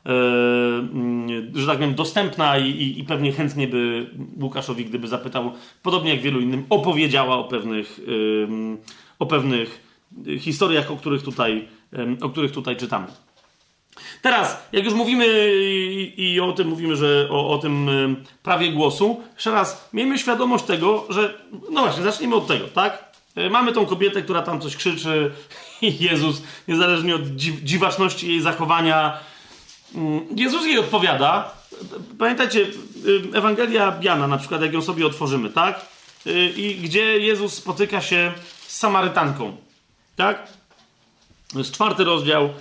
że 1.54 1.68
tak 1.68 1.76
powiem, 1.78 1.95
dostępna 1.95 2.58
i, 2.58 2.70
i, 2.70 2.99
i, 2.99 3.04
pewnie 3.04 3.32
chętnie 3.32 3.68
by 3.68 4.10
Łukaszowi, 4.41 4.86
gdyby 4.86 5.08
zapytał, 5.08 5.52
podobnie 5.84 6.12
jak 6.12 6.22
wielu 6.22 6.39
innym, 6.39 6.66
opowiedziała 6.70 7.38
o 7.38 7.43
pewnych, 7.43 7.99
o 9.20 9.26
pewnych 9.26 9.82
historiach, 10.39 10.91
o 10.91 10.95
których 10.95 11.24
tutaj, 11.24 11.68
o 12.22 12.30
których 12.30 12.52
tutaj 12.52 12.78
czytamy. 12.78 13.08
Teraz, 14.22 14.68
jak 14.72 14.86
już 14.86 14.93
mówimy 14.93 15.26
i, 15.56 16.34
i 16.34 16.39
o 16.39 16.52
tym 16.52 16.68
mówimy, 16.68 16.95
że 16.95 17.28
o, 17.30 17.49
o, 17.49 17.58
tym 17.58 17.89
prawie 18.43 18.72
głosu, 18.72 19.22
jeszcze 19.34 19.52
raz, 19.52 19.89
miejmy 19.93 20.18
świadomość 20.18 20.64
tego, 20.66 21.06
że, 21.10 21.34
no 21.72 21.82
właśnie, 21.82 22.04
zacznijmy 22.04 22.36
od 22.36 22.47
tego, 22.47 22.68
tak? 22.68 23.12
Mamy 23.52 23.74
tą 23.74 23.86
kobietę, 23.86 24.22
która 24.22 24.41
tam 24.41 24.62
coś 24.62 24.76
krzyczy 24.76 25.32
i 25.82 25.97
Jezus, 26.10 26.43
niezależnie 26.68 27.16
od 27.16 27.22
dziwaczności 27.64 28.28
jej 28.28 28.41
zachowania, 28.41 29.20
Mm, 29.20 29.31
Jezus 30.36 30.66
jej 30.66 30.80
odpowiada. 30.80 31.52
Pamiętajcie, 32.20 32.60
y, 32.60 33.22
Ewangelia 33.34 33.98
Jana, 34.02 34.28
na 34.28 34.38
przykład, 34.38 34.62
jak 34.62 34.74
ją 34.74 34.82
sobie 34.82 35.06
otworzymy, 35.06 35.50
tak? 35.50 35.86
Y, 36.28 36.54
I 36.56 36.76
gdzie 36.76 37.20
Jezus 37.20 37.54
spotyka 37.54 38.02
się 38.02 38.34
z 38.68 38.78
Samarytanką, 38.78 39.58
tak? 40.16 40.48
To 41.54 41.60
jest 41.60 41.72
czwarty 41.72 42.04
rozdział. 42.04 42.46
Y, 42.46 42.52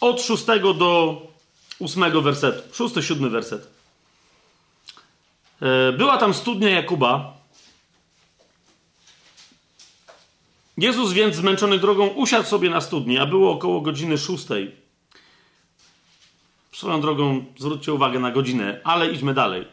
od 0.00 0.22
szóstego 0.22 0.74
do 0.74 1.22
ósmego 1.78 2.22
wersetu. 2.22 2.74
Szósty, 2.74 3.02
siódmy 3.02 3.30
werset. 3.30 3.70
Była 5.98 6.18
tam 6.18 6.34
studnia 6.34 6.70
Jakuba, 6.70 7.39
Jezus 10.80 11.12
więc 11.12 11.36
zmęczony 11.36 11.78
drogą 11.78 12.06
usiadł 12.06 12.48
sobie 12.48 12.70
na 12.70 12.80
studni, 12.80 13.18
a 13.18 13.26
było 13.26 13.52
około 13.52 13.80
godziny 13.80 14.18
szóstej. 14.18 14.76
Swoją 16.72 17.00
drogą 17.00 17.44
zwróćcie 17.58 17.92
uwagę 17.92 18.20
na 18.20 18.30
godzinę, 18.30 18.80
ale 18.84 19.12
idźmy 19.12 19.34
dalej. 19.34 19.64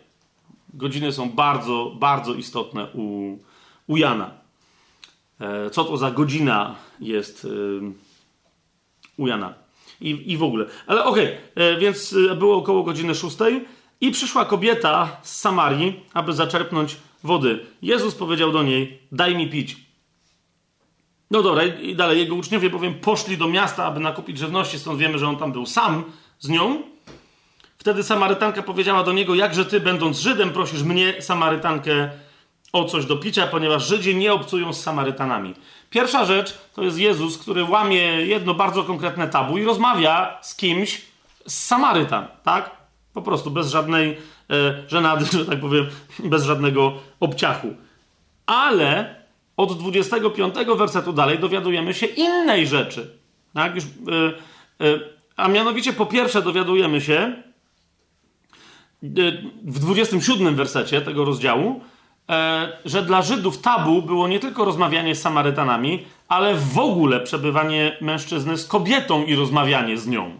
Godziny 0.73 1.11
są 1.11 1.29
bardzo, 1.29 1.95
bardzo 1.99 2.33
istotne 2.33 2.87
u, 2.93 3.37
u 3.87 3.97
Jana. 3.97 4.31
E, 5.39 5.69
co 5.69 5.83
to 5.83 5.97
za 5.97 6.11
godzina 6.11 6.75
jest 6.99 7.45
e, 7.45 7.49
u 9.17 9.27
Jana? 9.27 9.53
i, 10.01 10.31
i 10.31 10.37
w 10.37 10.43
ogóle. 10.43 10.65
Ale 10.87 11.03
okej, 11.03 11.37
okay, 11.55 11.77
więc 11.79 12.15
e, 12.31 12.35
było 12.35 12.57
około 12.57 12.83
godziny 12.83 13.15
szóstej 13.15 13.65
i 14.01 14.11
przyszła 14.11 14.45
kobieta 14.45 15.17
z 15.21 15.39
Samarii, 15.39 15.99
aby 16.13 16.33
zaczerpnąć 16.33 16.97
wody. 17.23 17.65
Jezus 17.81 18.15
powiedział 18.15 18.51
do 18.51 18.63
niej, 18.63 18.99
daj 19.11 19.35
mi 19.35 19.49
pić. 19.49 19.86
No 21.31 21.43
dobra, 21.43 21.63
i 21.63 21.95
dalej 21.95 22.19
jego 22.19 22.35
uczniowie 22.35 22.69
bowiem 22.69 22.93
poszli 22.93 23.37
do 23.37 23.47
miasta, 23.47 23.85
aby 23.85 23.99
nakupić 23.99 24.37
żywności, 24.37 24.79
stąd 24.79 24.99
wiemy, 24.99 25.19
że 25.19 25.27
on 25.27 25.37
tam 25.37 25.51
był 25.51 25.65
sam 25.65 26.03
z 26.39 26.49
nią. 26.49 26.81
Wtedy 27.77 28.03
Samarytanka 28.03 28.63
powiedziała 28.63 29.03
do 29.03 29.13
niego, 29.13 29.35
jakże 29.35 29.65
ty, 29.65 29.79
będąc 29.79 30.19
Żydem, 30.19 30.49
prosisz 30.49 30.83
mnie, 30.83 31.21
Samarytankę, 31.21 32.09
o 32.73 32.85
coś 32.85 33.05
do 33.05 33.17
picia, 33.17 33.47
ponieważ 33.47 33.87
Żydzi 33.87 34.15
nie 34.15 34.33
obcują 34.33 34.73
z 34.73 34.83
Samarytanami. 34.83 35.53
Pierwsza 35.89 36.25
rzecz 36.25 36.57
to 36.73 36.83
jest 36.83 36.97
Jezus, 36.97 37.37
który 37.37 37.63
łamie 37.63 38.01
jedno 38.25 38.53
bardzo 38.53 38.83
konkretne 38.83 39.27
tabu 39.27 39.57
i 39.57 39.63
rozmawia 39.63 40.37
z 40.41 40.55
kimś 40.55 41.01
z 41.47 41.65
Samarytan, 41.65 42.27
tak? 42.43 42.71
Po 43.13 43.21
prostu 43.21 43.51
bez 43.51 43.69
żadnej 43.69 44.17
e, 44.49 44.83
żenady, 44.87 45.25
że 45.37 45.45
tak 45.45 45.59
powiem, 45.59 45.85
bez 46.19 46.43
żadnego 46.43 46.93
obciachu. 47.19 47.67
Ale 48.45 49.15
od 49.57 49.79
25 49.79 50.55
wersetu 50.77 51.13
dalej 51.13 51.39
dowiadujemy 51.39 51.93
się 51.93 52.05
innej 52.05 52.67
rzeczy. 52.67 53.17
Tak? 53.53 53.75
Już, 53.75 53.83
e, 53.83 53.87
e, 54.85 54.99
a 55.37 55.47
mianowicie 55.47 55.93
po 55.93 56.05
pierwsze 56.05 56.41
dowiadujemy 56.41 57.01
się 57.01 57.13
e, 57.13 57.43
w 59.63 59.79
27 59.79 60.55
wersecie 60.55 61.01
tego 61.01 61.25
rozdziału, 61.25 61.81
e, 62.29 62.77
że 62.85 63.03
dla 63.03 63.21
Żydów 63.21 63.57
tabu 63.57 64.01
było 64.01 64.27
nie 64.27 64.39
tylko 64.39 64.65
rozmawianie 64.65 65.15
z 65.15 65.21
Samarytanami, 65.21 66.05
ale 66.27 66.55
w 66.55 66.79
ogóle 66.79 67.19
przebywanie 67.19 67.97
mężczyzny 68.01 68.57
z 68.57 68.67
kobietą 68.67 69.25
i 69.25 69.35
rozmawianie 69.35 69.97
z 69.97 70.07
nią. 70.07 70.31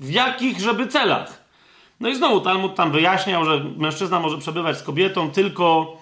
W 0.00 0.10
jakich 0.10 0.60
żeby 0.60 0.86
celach? 0.86 1.42
No 2.00 2.08
i 2.08 2.16
znowu 2.16 2.40
Talmud 2.40 2.74
tam 2.74 2.92
wyjaśniał, 2.92 3.44
że 3.44 3.64
mężczyzna 3.76 4.20
może 4.20 4.38
przebywać 4.38 4.78
z 4.78 4.82
kobietą 4.82 5.30
tylko 5.30 5.96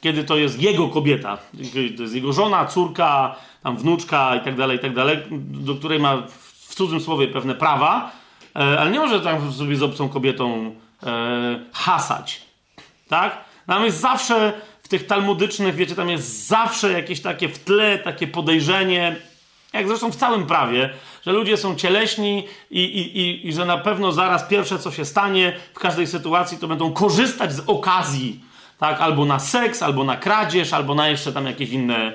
kiedy 0.00 0.24
to 0.24 0.36
jest 0.36 0.62
jego 0.62 0.88
kobieta, 0.88 1.38
to 1.96 2.02
jest 2.02 2.14
jego 2.14 2.32
żona, 2.32 2.66
córka, 2.66 3.36
tam 3.62 3.76
wnuczka 3.76 4.36
i 4.36 4.40
tak 4.40 4.56
dalej, 4.56 4.76
i 4.76 4.80
tak 4.80 4.94
dalej, 4.94 5.18
do 5.40 5.74
której 5.74 5.98
ma 5.98 6.22
w 6.68 6.74
cudzym 6.74 7.00
słowie 7.00 7.28
pewne 7.28 7.54
prawa, 7.54 8.12
e, 8.56 8.58
ale 8.58 8.90
nie 8.90 8.98
może 8.98 9.20
tam 9.20 9.52
sobie 9.52 9.76
z 9.76 9.82
obcą 9.82 10.08
kobietą 10.08 10.74
e, 11.02 11.60
hasać. 11.72 12.42
Tak? 13.08 13.44
Tam 13.66 13.84
jest 13.84 14.00
zawsze 14.00 14.52
w 14.82 14.88
tych 14.88 15.06
talmudycznych, 15.06 15.74
wiecie, 15.74 15.94
tam 15.94 16.08
jest 16.08 16.46
zawsze 16.46 16.92
jakieś 16.92 17.20
takie 17.20 17.48
w 17.48 17.58
tle, 17.58 17.98
takie 17.98 18.26
podejrzenie, 18.26 19.16
jak 19.72 19.88
zresztą 19.88 20.12
w 20.12 20.16
całym 20.16 20.46
prawie, 20.46 20.90
że 21.26 21.32
ludzie 21.32 21.56
są 21.56 21.76
cieleśni 21.76 22.46
i, 22.70 22.84
i, 22.84 23.18
i, 23.18 23.48
i 23.48 23.52
że 23.52 23.64
na 23.64 23.78
pewno 23.78 24.12
zaraz 24.12 24.44
pierwsze, 24.44 24.78
co 24.78 24.90
się 24.90 25.04
stanie 25.04 25.56
w 25.74 25.78
każdej 25.78 26.06
sytuacji, 26.06 26.58
to 26.58 26.68
będą 26.68 26.92
korzystać 26.92 27.52
z 27.52 27.62
okazji 27.66 28.40
tak? 28.78 29.00
Albo 29.00 29.24
na 29.24 29.38
seks, 29.38 29.82
albo 29.82 30.04
na 30.04 30.16
kradzież, 30.16 30.72
albo 30.72 30.94
na 30.94 31.08
jeszcze 31.08 31.32
tam 31.32 31.46
jakieś 31.46 31.70
inne 31.70 32.12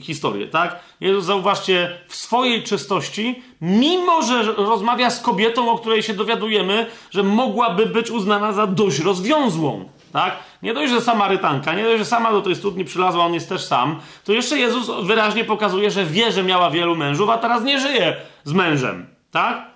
historie, 0.00 0.46
tak? 0.46 0.80
Jezus, 1.00 1.24
zauważcie, 1.24 1.98
w 2.08 2.16
swojej 2.16 2.62
czystości, 2.62 3.42
mimo 3.60 4.22
że 4.22 4.42
rozmawia 4.42 5.10
z 5.10 5.20
kobietą, 5.20 5.70
o 5.70 5.78
której 5.78 6.02
się 6.02 6.14
dowiadujemy, 6.14 6.86
że 7.10 7.22
mogłaby 7.22 7.86
być 7.86 8.10
uznana 8.10 8.52
za 8.52 8.66
dość 8.66 8.98
rozwiązłą, 8.98 9.88
tak? 10.12 10.36
Nie 10.62 10.74
dość, 10.74 10.92
że 10.92 11.00
Samarytanka, 11.00 11.74
nie 11.74 11.82
dość, 11.82 11.98
że 11.98 12.04
sama 12.04 12.32
do 12.32 12.42
tej 12.42 12.56
studni 12.56 12.84
przylazła, 12.84 13.24
on 13.24 13.34
jest 13.34 13.48
też 13.48 13.64
sam, 13.64 14.00
to 14.24 14.32
jeszcze 14.32 14.58
Jezus 14.58 14.90
wyraźnie 15.02 15.44
pokazuje, 15.44 15.90
że 15.90 16.04
wie, 16.04 16.32
że 16.32 16.42
miała 16.42 16.70
wielu 16.70 16.96
mężów, 16.96 17.30
a 17.30 17.38
teraz 17.38 17.64
nie 17.64 17.80
żyje 17.80 18.16
z 18.44 18.52
mężem, 18.52 19.06
tak? 19.30 19.69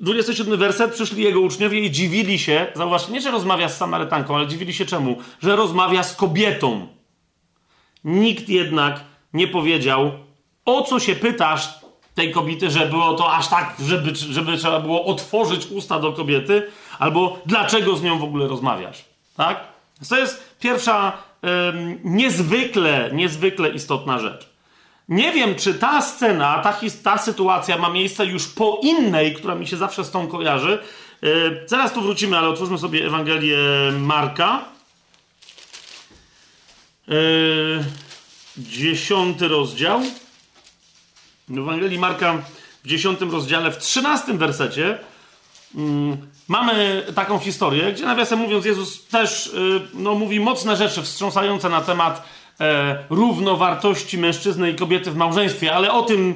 27 0.00 0.58
werset, 0.58 0.92
przyszli 0.92 1.24
jego 1.24 1.40
uczniowie 1.40 1.80
i 1.80 1.90
dziwili 1.90 2.38
się, 2.38 2.66
zauważcie, 2.74 3.12
nie, 3.12 3.20
że 3.20 3.30
rozmawia 3.30 3.68
z 3.68 3.76
Samarytanką, 3.76 4.36
ale 4.36 4.46
dziwili 4.46 4.74
się 4.74 4.86
czemu? 4.86 5.16
Że 5.42 5.56
rozmawia 5.56 6.02
z 6.02 6.16
kobietą. 6.16 6.86
Nikt 8.04 8.48
jednak 8.48 9.00
nie 9.32 9.48
powiedział, 9.48 10.12
o 10.64 10.82
co 10.82 11.00
się 11.00 11.14
pytasz 11.14 11.68
tej 12.14 12.32
kobiety, 12.32 12.70
że 12.70 12.86
było 12.86 13.14
to 13.14 13.32
aż 13.32 13.48
tak, 13.48 13.76
żeby, 13.84 14.14
żeby 14.14 14.56
trzeba 14.56 14.80
było 14.80 15.04
otworzyć 15.04 15.66
usta 15.66 16.00
do 16.00 16.12
kobiety, 16.12 16.66
albo 16.98 17.38
dlaczego 17.46 17.96
z 17.96 18.02
nią 18.02 18.18
w 18.18 18.24
ogóle 18.24 18.48
rozmawiasz. 18.48 19.04
Tak? 19.36 19.64
To 20.08 20.18
jest 20.18 20.56
pierwsza 20.60 21.12
niezwykle, 22.04 23.10
niezwykle 23.12 23.68
istotna 23.68 24.18
rzecz. 24.18 24.49
Nie 25.10 25.32
wiem, 25.32 25.54
czy 25.54 25.74
ta 25.74 26.02
scena, 26.02 26.58
ta, 26.58 26.80
ta 27.02 27.18
sytuacja 27.18 27.78
ma 27.78 27.90
miejsce 27.90 28.26
już 28.26 28.46
po 28.46 28.80
innej, 28.82 29.34
która 29.34 29.54
mi 29.54 29.66
się 29.66 29.76
zawsze 29.76 30.04
z 30.04 30.10
tą 30.10 30.28
kojarzy. 30.28 30.78
Yy, 31.22 31.64
zaraz 31.66 31.92
tu 31.92 32.00
wrócimy, 32.00 32.38
ale 32.38 32.48
otwórzmy 32.48 32.78
sobie 32.78 33.06
Ewangelię 33.06 33.58
Marka. 33.98 34.64
Yy, 37.08 37.84
dziesiąty 38.56 39.48
rozdział. 39.48 40.00
W 41.48 41.58
Ewangelii 41.58 41.98
Marka 41.98 42.38
w 42.84 42.88
dziesiątym 42.88 43.30
rozdziale, 43.30 43.72
w 43.72 43.78
trzynastym 43.78 44.38
wersecie 44.38 44.98
yy, 45.74 45.82
mamy 46.48 47.06
taką 47.14 47.38
historię, 47.38 47.92
gdzie 47.92 48.04
nawiasem 48.04 48.38
mówiąc 48.38 48.64
Jezus 48.64 49.06
też 49.06 49.46
y, 49.46 49.80
no, 49.94 50.14
mówi 50.14 50.40
mocne 50.40 50.76
rzeczy 50.76 51.02
wstrząsające 51.02 51.68
na 51.68 51.80
temat 51.80 52.22
e, 52.60 53.04
równowartości 53.10 54.18
mężczyzny 54.18 54.70
i 54.70 54.74
kobiety 54.74 55.10
w 55.10 55.16
małżeństwie, 55.16 55.74
ale 55.74 55.92
o 55.92 56.02
tym, 56.02 56.34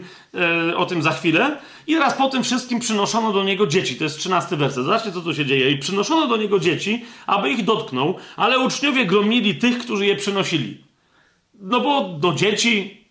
e, 0.71 0.77
o 0.77 0.87
tym 0.87 1.03
za 1.03 1.11
chwilę. 1.11 1.57
I 1.87 1.97
raz 1.97 2.15
po 2.15 2.29
tym 2.29 2.43
wszystkim 2.43 2.81
przynoszono 2.81 3.33
do 3.33 3.45
niego 3.45 3.67
dzieci. 3.67 3.97
To 3.97 4.05
jest 4.05 4.19
trzynasty 4.19 4.57
werset. 4.57 4.85
Zobaczcie, 4.85 5.13
co 5.13 5.21
tu 5.21 5.35
się 5.35 5.47
dzieje. 5.47 5.71
I 5.71 5.79
przynoszono 5.79 6.27
do 6.27 6.37
niego 6.37 6.59
dzieci, 6.59 7.05
aby 7.27 7.51
ich 7.51 7.65
dotknął, 7.65 8.17
ale 8.37 8.59
uczniowie 8.59 9.07
gromili 9.07 9.55
tych, 9.55 9.79
którzy 9.79 10.07
je 10.07 10.17
przynosili. 10.17 10.85
No 11.61 11.81
bo 11.81 12.09
do 12.09 12.33
dzieci 12.33 13.05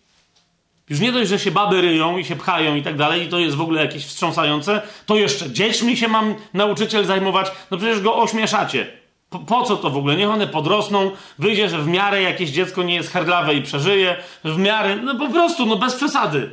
już 0.89 0.99
nie 0.99 1.11
dość, 1.11 1.30
że 1.30 1.39
się 1.39 1.51
baby 1.51 1.82
ryją 1.82 2.18
i 2.18 2.26
się 2.26 2.36
pchają 2.36 2.76
i 2.76 2.82
tak 2.82 2.97
dalej, 2.97 3.24
i 3.24 3.28
to 3.28 3.39
jest 3.39 3.55
w 3.55 3.61
ogóle 3.61 3.82
jakieś 3.82 4.05
wstrząsające, 4.05 4.82
to 5.05 5.16
jeszcze 5.16 5.51
dziećmi 5.51 5.97
się 5.97 6.07
mam 6.07 6.36
nauczyciel 6.53 7.05
zajmować, 7.05 7.51
no 7.72 7.78
przecież 7.78 8.01
go 8.01 8.16
ośmieszacie. 8.16 9.03
Po, 9.34 9.39
po, 9.39 9.63
co 9.63 9.77
to 9.77 9.89
w 9.89 9.97
ogóle? 9.97 10.15
Niech 10.15 10.29
one 10.29 10.47
podrosną, 10.47 11.11
wyjdzie, 11.39 11.69
że 11.69 11.79
w 11.79 11.88
miarę 11.88 12.21
jakieś 12.21 12.49
dziecko 12.49 12.84
nie 12.84 12.95
jest 12.95 13.11
herdlawe 13.11 13.55
i 13.55 13.61
przeżyje, 13.61 14.15
w 14.43 14.57
miarę, 14.57 14.95
no 14.95 15.15
po 15.15 15.29
prostu, 15.29 15.65
no 15.65 15.75
bez 15.75 15.95
przesady. 15.95 16.49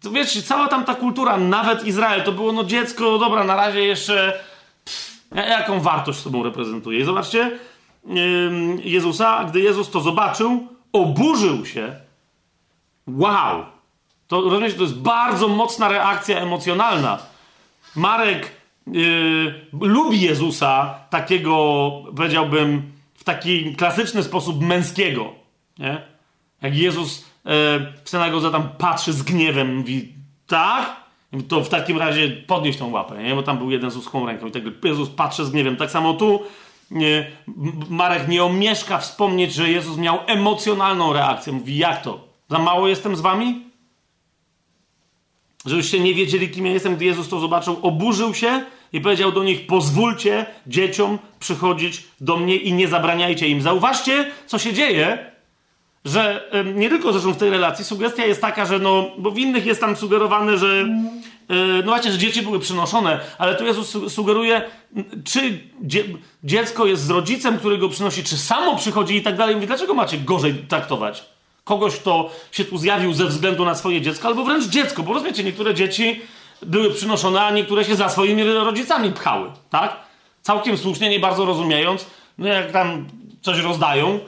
To 0.00 0.10
wiecie, 0.10 0.42
cała 0.42 0.68
tam 0.68 0.84
ta 0.84 0.94
kultura, 0.94 1.36
nawet 1.36 1.84
Izrael, 1.84 2.22
to 2.22 2.32
było 2.32 2.52
no 2.52 2.64
dziecko, 2.64 3.18
dobra, 3.18 3.44
na 3.44 3.56
razie 3.56 3.84
jeszcze 3.84 4.40
pff, 4.84 5.20
jaką 5.50 5.80
wartość 5.80 6.18
sobą 6.18 6.42
reprezentuje. 6.42 7.00
I 7.00 7.04
zobaczcie 7.04 7.58
yy, 8.06 8.20
Jezusa, 8.84 9.44
gdy 9.44 9.60
Jezus 9.60 9.90
to 9.90 10.00
zobaczył, 10.00 10.68
oburzył 10.92 11.66
się. 11.66 11.96
Wow! 13.06 13.64
To 14.28 14.40
rozumiecie, 14.40 14.76
to 14.76 14.82
jest 14.82 14.98
bardzo 14.98 15.48
mocna 15.48 15.88
reakcja 15.88 16.38
emocjonalna. 16.38 17.18
Marek 17.96 18.61
yy, 18.86 19.54
lubi 19.80 20.20
Jezusa 20.20 20.94
takiego, 21.10 21.90
powiedziałbym, 22.16 22.92
w 23.14 23.24
taki 23.24 23.76
klasyczny 23.76 24.22
sposób 24.22 24.62
męskiego. 24.62 25.32
Nie? 25.78 26.02
Jak 26.62 26.76
Jezus 26.76 27.18
yy, 27.18 27.52
w 28.04 28.10
synagodze 28.10 28.50
tam 28.50 28.68
patrzy 28.78 29.12
z 29.12 29.22
gniewem, 29.22 29.76
mówi 29.76 30.12
tak, 30.46 31.02
to 31.48 31.64
w 31.64 31.68
takim 31.68 31.98
razie 31.98 32.28
podnieś 32.28 32.76
tą 32.76 32.90
łapę, 32.90 33.22
nie? 33.22 33.34
bo 33.34 33.42
tam 33.42 33.58
był 33.58 33.70
jeden 33.70 33.90
z 33.90 33.96
uschłą 33.96 34.26
ręką 34.26 34.46
i 34.46 34.50
tak 34.50 34.62
Jezus 34.84 35.10
patrzy 35.10 35.44
z 35.44 35.50
gniewem. 35.50 35.76
Tak 35.76 35.90
samo 35.90 36.14
tu 36.14 36.42
nie, 36.92 37.30
Marek 37.88 38.28
nie 38.28 38.44
omieszka 38.44 38.98
wspomnieć, 38.98 39.54
że 39.54 39.70
Jezus 39.70 39.96
miał 39.96 40.18
emocjonalną 40.26 41.12
reakcję. 41.12 41.52
Mówi, 41.52 41.76
jak 41.76 42.02
to? 42.02 42.28
Za 42.50 42.58
mało 42.58 42.88
jestem 42.88 43.16
z 43.16 43.20
wami? 43.20 43.71
Żebyście 45.66 46.00
nie 46.00 46.14
wiedzieli, 46.14 46.50
kim 46.50 46.66
ja 46.66 46.72
jestem, 46.72 46.96
gdy 46.96 47.04
Jezus 47.04 47.28
to 47.28 47.40
zobaczył, 47.40 47.78
oburzył 47.82 48.34
się 48.34 48.64
i 48.92 49.00
powiedział 49.00 49.32
do 49.32 49.44
nich: 49.44 49.66
Pozwólcie 49.66 50.46
dzieciom 50.66 51.18
przychodzić 51.40 52.04
do 52.20 52.36
mnie 52.36 52.56
i 52.56 52.72
nie 52.72 52.88
zabraniajcie 52.88 53.48
im. 53.48 53.62
Zauważcie, 53.62 54.30
co 54.46 54.58
się 54.58 54.72
dzieje, 54.72 55.32
że 56.04 56.50
nie 56.74 56.88
tylko 56.88 57.12
zresztą 57.12 57.32
w 57.32 57.36
tej 57.36 57.50
relacji 57.50 57.84
sugestia 57.84 58.26
jest 58.26 58.40
taka, 58.40 58.66
że 58.66 58.78
no, 58.78 59.10
bo 59.18 59.30
w 59.30 59.38
innych 59.38 59.66
jest 59.66 59.80
tam 59.80 59.96
sugerowane, 59.96 60.58
że 60.58 60.80
e, 61.48 61.54
no 61.76 61.82
właśnie, 61.82 62.12
że 62.12 62.18
dzieci 62.18 62.42
były 62.42 62.60
przynoszone, 62.60 63.20
ale 63.38 63.54
tu 63.54 63.64
Jezus 63.64 64.12
sugeruje, 64.12 64.62
czy 65.24 65.60
dzie 65.82 66.04
dziecko 66.44 66.86
jest 66.86 67.02
z 67.02 67.10
rodzicem, 67.10 67.58
który 67.58 67.78
go 67.78 67.88
przynosi, 67.88 68.24
czy 68.24 68.36
samo 68.36 68.76
przychodzi 68.76 69.16
i 69.16 69.22
tak 69.22 69.36
dalej. 69.36 69.54
Mówi, 69.54 69.66
dlaczego 69.66 69.94
macie 69.94 70.18
gorzej 70.18 70.54
traktować? 70.54 71.31
Kogoś, 71.64 71.96
kto 71.96 72.30
się 72.52 72.64
tu 72.64 72.78
zjawił 72.78 73.12
ze 73.12 73.26
względu 73.26 73.64
na 73.64 73.74
swoje 73.74 74.00
dziecko, 74.00 74.28
albo 74.28 74.44
wręcz 74.44 74.64
dziecko, 74.64 75.02
bo 75.02 75.12
rozumiecie, 75.12 75.44
niektóre 75.44 75.74
dzieci 75.74 76.20
były 76.62 76.90
przynoszone, 76.90 77.42
a 77.42 77.50
niektóre 77.50 77.84
się 77.84 77.96
za 77.96 78.08
swoimi 78.08 78.44
rodzicami 78.44 79.12
pchały, 79.12 79.50
tak? 79.70 79.96
Całkiem 80.42 80.78
słusznie, 80.78 81.08
nie 81.08 81.20
bardzo 81.20 81.44
rozumiejąc, 81.44 82.06
no 82.38 82.48
jak 82.48 82.72
tam 82.72 83.06
coś 83.42 83.58
rozdają, 83.58 84.20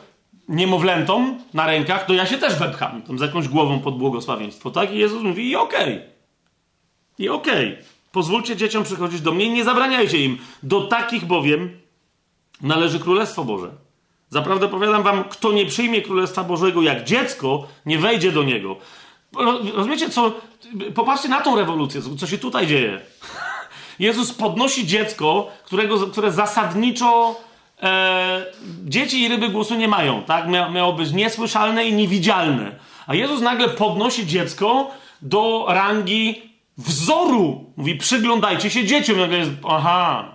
niemowlętom 0.48 1.38
na 1.54 1.66
rękach, 1.66 2.06
to 2.06 2.14
ja 2.14 2.26
się 2.26 2.38
też 2.38 2.54
wepcham 2.54 3.02
tam 3.02 3.18
z 3.18 3.22
jakąś 3.22 3.48
głową 3.48 3.80
pod 3.80 3.98
błogosławieństwo, 3.98 4.70
tak? 4.70 4.92
I 4.92 4.98
Jezus 4.98 5.22
mówi 5.22 5.50
i 5.50 5.56
okej. 5.56 5.94
Okay. 5.94 6.08
I 7.18 7.28
okej. 7.28 7.72
Okay. 7.72 7.84
Pozwólcie 8.12 8.56
dzieciom 8.56 8.84
przychodzić 8.84 9.20
do 9.20 9.32
mnie 9.32 9.44
i 9.44 9.50
nie 9.50 9.64
zabraniajcie 9.64 10.24
im. 10.24 10.38
Do 10.62 10.80
takich 10.80 11.24
bowiem 11.24 11.80
należy 12.60 13.00
Królestwo 13.00 13.44
Boże. 13.44 13.70
Zaprawdę 14.34 14.68
powiadam 14.68 15.02
wam, 15.02 15.24
kto 15.24 15.52
nie 15.52 15.66
przyjmie 15.66 16.02
Królestwa 16.02 16.44
Bożego 16.44 16.82
jak 16.82 17.04
dziecko, 17.04 17.66
nie 17.86 17.98
wejdzie 17.98 18.32
do 18.32 18.42
niego. 18.42 18.76
Rozumiecie, 19.74 20.10
co... 20.10 20.32
Popatrzcie 20.94 21.28
na 21.28 21.40
tą 21.40 21.56
rewolucję, 21.56 22.00
co 22.18 22.26
się 22.26 22.38
tutaj 22.38 22.66
dzieje. 22.66 23.00
Jezus 23.98 24.32
podnosi 24.32 24.86
dziecko, 24.86 25.50
którego, 25.64 26.06
które 26.06 26.32
zasadniczo 26.32 27.40
e, 27.82 28.46
dzieci 28.84 29.22
i 29.22 29.28
ryby 29.28 29.48
głosu 29.48 29.74
nie 29.74 29.88
mają, 29.88 30.22
tak? 30.22 30.48
Mia, 30.48 30.68
miało 30.68 30.92
być 30.92 31.12
niesłyszalne 31.12 31.84
i 31.84 31.94
niewidzialne. 31.94 32.78
A 33.06 33.14
Jezus 33.14 33.40
nagle 33.40 33.68
podnosi 33.68 34.26
dziecko 34.26 34.90
do 35.22 35.64
rangi 35.68 36.42
wzoru. 36.78 37.72
Mówi, 37.76 37.96
przyglądajcie 37.96 38.70
się 38.70 38.84
dzieciom. 38.84 39.32
Jest, 39.32 39.50
aha, 39.68 40.34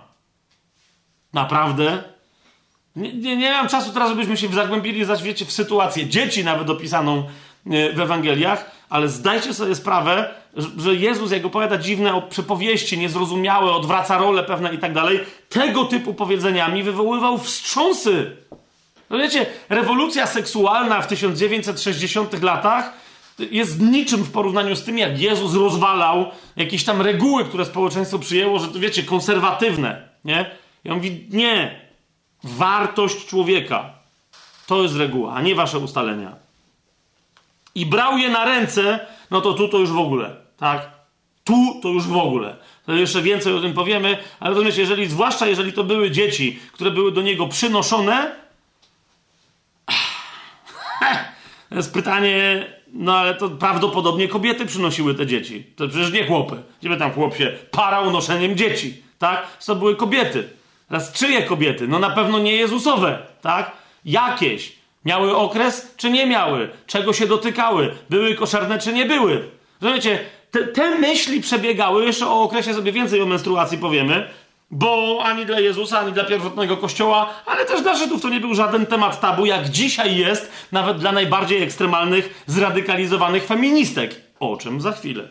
naprawdę? 1.32 2.10
Nie, 2.96 3.12
nie, 3.12 3.36
nie 3.36 3.52
mam 3.52 3.68
czasu 3.68 3.92
teraz, 3.92 4.08
żebyśmy 4.08 4.36
się 4.36 4.48
zagłębili, 4.48 5.04
zaś 5.04 5.22
wiecie, 5.22 5.44
w 5.44 5.52
sytuację 5.52 6.06
dzieci 6.06 6.44
nawet 6.44 6.70
opisaną 6.70 7.18
e, 7.18 7.92
w 7.92 8.00
Ewangeliach, 8.00 8.70
ale 8.90 9.08
zdajcie 9.08 9.54
sobie 9.54 9.74
sprawę, 9.74 10.34
że 10.76 10.94
Jezus, 10.94 11.30
jak 11.30 11.44
opowiada 11.44 11.78
dziwne 11.78 12.22
przypowieści, 12.30 12.98
niezrozumiałe, 12.98 13.72
odwraca 13.72 14.18
rolę 14.18 14.42
pewne 14.42 14.74
i 14.74 14.78
tak 14.78 14.92
dalej, 14.92 15.20
tego 15.48 15.84
typu 15.84 16.14
powiedzeniami 16.14 16.82
wywoływał 16.82 17.38
wstrząsy. 17.38 18.36
No 19.10 19.18
wiecie, 19.18 19.46
rewolucja 19.68 20.26
seksualna 20.26 21.02
w 21.02 21.06
1960 21.06 22.42
latach 22.42 22.92
jest 23.50 23.80
niczym 23.80 24.22
w 24.24 24.30
porównaniu 24.30 24.76
z 24.76 24.84
tym, 24.84 24.98
jak 24.98 25.20
Jezus 25.20 25.54
rozwalał 25.54 26.26
jakieś 26.56 26.84
tam 26.84 27.02
reguły, 27.02 27.44
które 27.44 27.64
społeczeństwo 27.64 28.18
przyjęło, 28.18 28.58
że 28.58 28.68
to 28.68 28.78
wiecie, 28.78 29.02
konserwatywne, 29.02 30.08
nie? 30.24 30.50
I 30.84 30.90
on 30.90 30.96
mówi, 30.96 31.26
nie, 31.30 31.80
wartość 32.44 33.26
człowieka 33.26 33.90
to 34.66 34.82
jest 34.82 34.96
reguła, 34.96 35.34
a 35.34 35.42
nie 35.42 35.54
wasze 35.54 35.78
ustalenia. 35.78 36.36
I 37.74 37.86
brał 37.86 38.18
je 38.18 38.30
na 38.30 38.44
ręce, 38.44 39.06
no 39.30 39.40
to 39.40 39.54
tu 39.54 39.68
to 39.68 39.78
już 39.78 39.90
w 39.90 39.98
ogóle, 39.98 40.36
tak? 40.56 40.90
Tu 41.44 41.80
to 41.82 41.88
już 41.88 42.06
w 42.06 42.16
ogóle. 42.16 42.56
To 42.86 42.92
jeszcze 42.92 43.22
więcej 43.22 43.54
o 43.54 43.60
tym 43.60 43.72
powiemy, 43.72 44.18
ale 44.40 44.50
rozumiecie, 44.50 44.80
jeżeli, 44.80 45.06
zwłaszcza 45.06 45.46
jeżeli 45.46 45.72
to 45.72 45.84
były 45.84 46.10
dzieci, 46.10 46.58
które 46.72 46.90
były 46.90 47.12
do 47.12 47.22
niego 47.22 47.48
przynoszone, 47.48 48.36
to 51.68 51.76
jest 51.76 51.94
pytanie, 51.94 52.66
no 52.92 53.16
ale 53.16 53.34
to 53.34 53.48
prawdopodobnie 53.48 54.28
kobiety 54.28 54.66
przynosiły 54.66 55.14
te 55.14 55.26
dzieci. 55.26 55.66
To 55.76 55.88
przecież 55.88 56.12
nie 56.12 56.26
chłopy. 56.26 56.62
Gdzie 56.80 56.96
tam 56.96 57.12
chłop 57.12 57.36
się 57.36 57.58
parał 57.70 58.10
noszeniem 58.10 58.56
dzieci, 58.56 59.02
tak? 59.18 59.58
To 59.58 59.76
były 59.76 59.96
kobiety. 59.96 60.59
Teraz 60.90 61.12
czyje 61.12 61.42
kobiety? 61.42 61.88
No 61.88 61.98
na 61.98 62.10
pewno 62.10 62.38
nie 62.38 62.56
Jezusowe, 62.56 63.18
tak? 63.42 63.72
Jakieś. 64.04 64.72
Miały 65.04 65.36
okres, 65.36 65.94
czy 65.96 66.10
nie 66.10 66.26
miały? 66.26 66.70
Czego 66.86 67.12
się 67.12 67.26
dotykały? 67.26 67.94
Były 68.10 68.34
koszerne, 68.34 68.78
czy 68.78 68.92
nie 68.92 69.06
były? 69.06 69.48
Rozumiecie, 69.80 70.18
te, 70.50 70.66
te 70.66 70.98
myśli 70.98 71.40
przebiegały, 71.40 72.04
jeszcze 72.04 72.26
o 72.26 72.42
okresie 72.42 72.74
sobie 72.74 72.92
więcej 72.92 73.22
o 73.22 73.26
menstruacji 73.26 73.78
powiemy, 73.78 74.28
bo 74.70 75.20
ani 75.24 75.46
dla 75.46 75.60
Jezusa, 75.60 75.98
ani 75.98 76.12
dla 76.12 76.24
pierwotnego 76.24 76.76
kościoła, 76.76 77.30
ale 77.46 77.64
też 77.64 77.82
dla 77.82 77.94
Żydów 77.94 78.22
to 78.22 78.28
nie 78.28 78.40
był 78.40 78.54
żaden 78.54 78.86
temat 78.86 79.20
tabu, 79.20 79.46
jak 79.46 79.68
dzisiaj 79.68 80.16
jest, 80.16 80.52
nawet 80.72 80.98
dla 80.98 81.12
najbardziej 81.12 81.62
ekstremalnych, 81.62 82.42
zradykalizowanych 82.46 83.44
feministek. 83.44 84.20
O 84.40 84.56
czym 84.56 84.80
za 84.80 84.92
chwilę. 84.92 85.28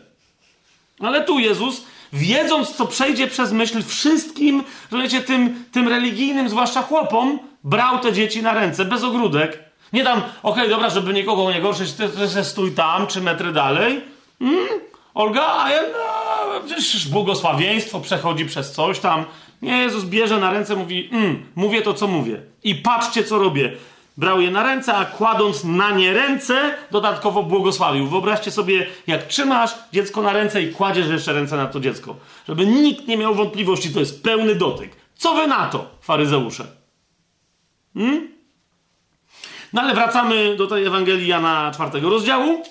Ale 1.00 1.24
tu 1.24 1.38
Jezus, 1.38 1.84
wiedząc, 2.12 2.76
co 2.76 2.86
przejdzie 2.86 3.26
przez 3.26 3.52
myśl 3.52 3.82
wszystkim, 3.82 4.64
rozumiecie, 4.90 5.20
tym, 5.20 5.64
tym 5.72 5.88
religijnym, 5.88 6.48
zwłaszcza 6.48 6.82
chłopom, 6.82 7.38
brał 7.64 7.98
te 7.98 8.12
dzieci 8.12 8.42
na 8.42 8.54
ręce, 8.54 8.84
bez 8.84 9.04
ogródek. 9.04 9.58
Nie 9.92 10.04
tam, 10.04 10.18
okej, 10.18 10.32
okay, 10.42 10.68
dobra, 10.68 10.90
żeby 10.90 11.12
nikogo 11.12 11.52
nie 11.52 11.60
gorszyć, 11.60 11.92
ty, 11.92 12.08
ty, 12.08 12.44
stój 12.44 12.72
tam, 12.72 13.06
trzy 13.06 13.20
metry 13.20 13.52
dalej. 13.52 14.00
Mm? 14.40 14.66
Olga, 15.14 15.62
a 15.62 15.70
ja, 15.70 15.82
no, 15.82 16.60
przecież 16.66 17.08
błogosławieństwo 17.08 18.00
przechodzi 18.00 18.44
przez 18.44 18.72
coś 18.72 18.98
tam. 18.98 19.24
Nie, 19.62 19.78
Jezus 19.78 20.04
bierze 20.04 20.38
na 20.38 20.50
ręce, 20.50 20.76
mówi, 20.76 21.08
mm, 21.12 21.46
mówię 21.54 21.82
to, 21.82 21.94
co 21.94 22.06
mówię. 22.06 22.40
I 22.64 22.74
patrzcie, 22.74 23.24
co 23.24 23.38
robię. 23.38 23.72
Brał 24.20 24.40
je 24.40 24.50
na 24.50 24.62
ręce, 24.62 24.94
a 24.94 25.04
kładąc 25.04 25.64
na 25.64 25.90
nie 25.90 26.12
ręce, 26.12 26.74
dodatkowo 26.90 27.42
błogosławił. 27.42 28.06
Wyobraźcie 28.06 28.50
sobie, 28.50 28.86
jak 29.06 29.26
trzymasz 29.26 29.74
dziecko 29.92 30.22
na 30.22 30.32
ręce 30.32 30.62
i 30.62 30.72
kładziesz 30.72 31.08
jeszcze 31.08 31.32
ręce 31.32 31.56
na 31.56 31.66
to 31.66 31.80
dziecko. 31.80 32.16
Żeby 32.48 32.66
nikt 32.66 33.08
nie 33.08 33.16
miał 33.16 33.34
wątpliwości, 33.34 33.94
to 33.94 34.00
jest 34.00 34.22
pełny 34.22 34.54
dotyk. 34.54 34.96
Co 35.14 35.34
wy 35.34 35.46
na 35.46 35.66
to, 35.66 35.90
faryzeusze? 36.00 36.66
Hmm? 37.94 38.28
No 39.72 39.82
ale 39.82 39.94
wracamy 39.94 40.56
do 40.56 40.66
tej 40.66 40.84
Ewangelii 40.86 41.28
Jana 41.28 41.70
czwartego 41.74 42.10
rozdziału. 42.10 42.62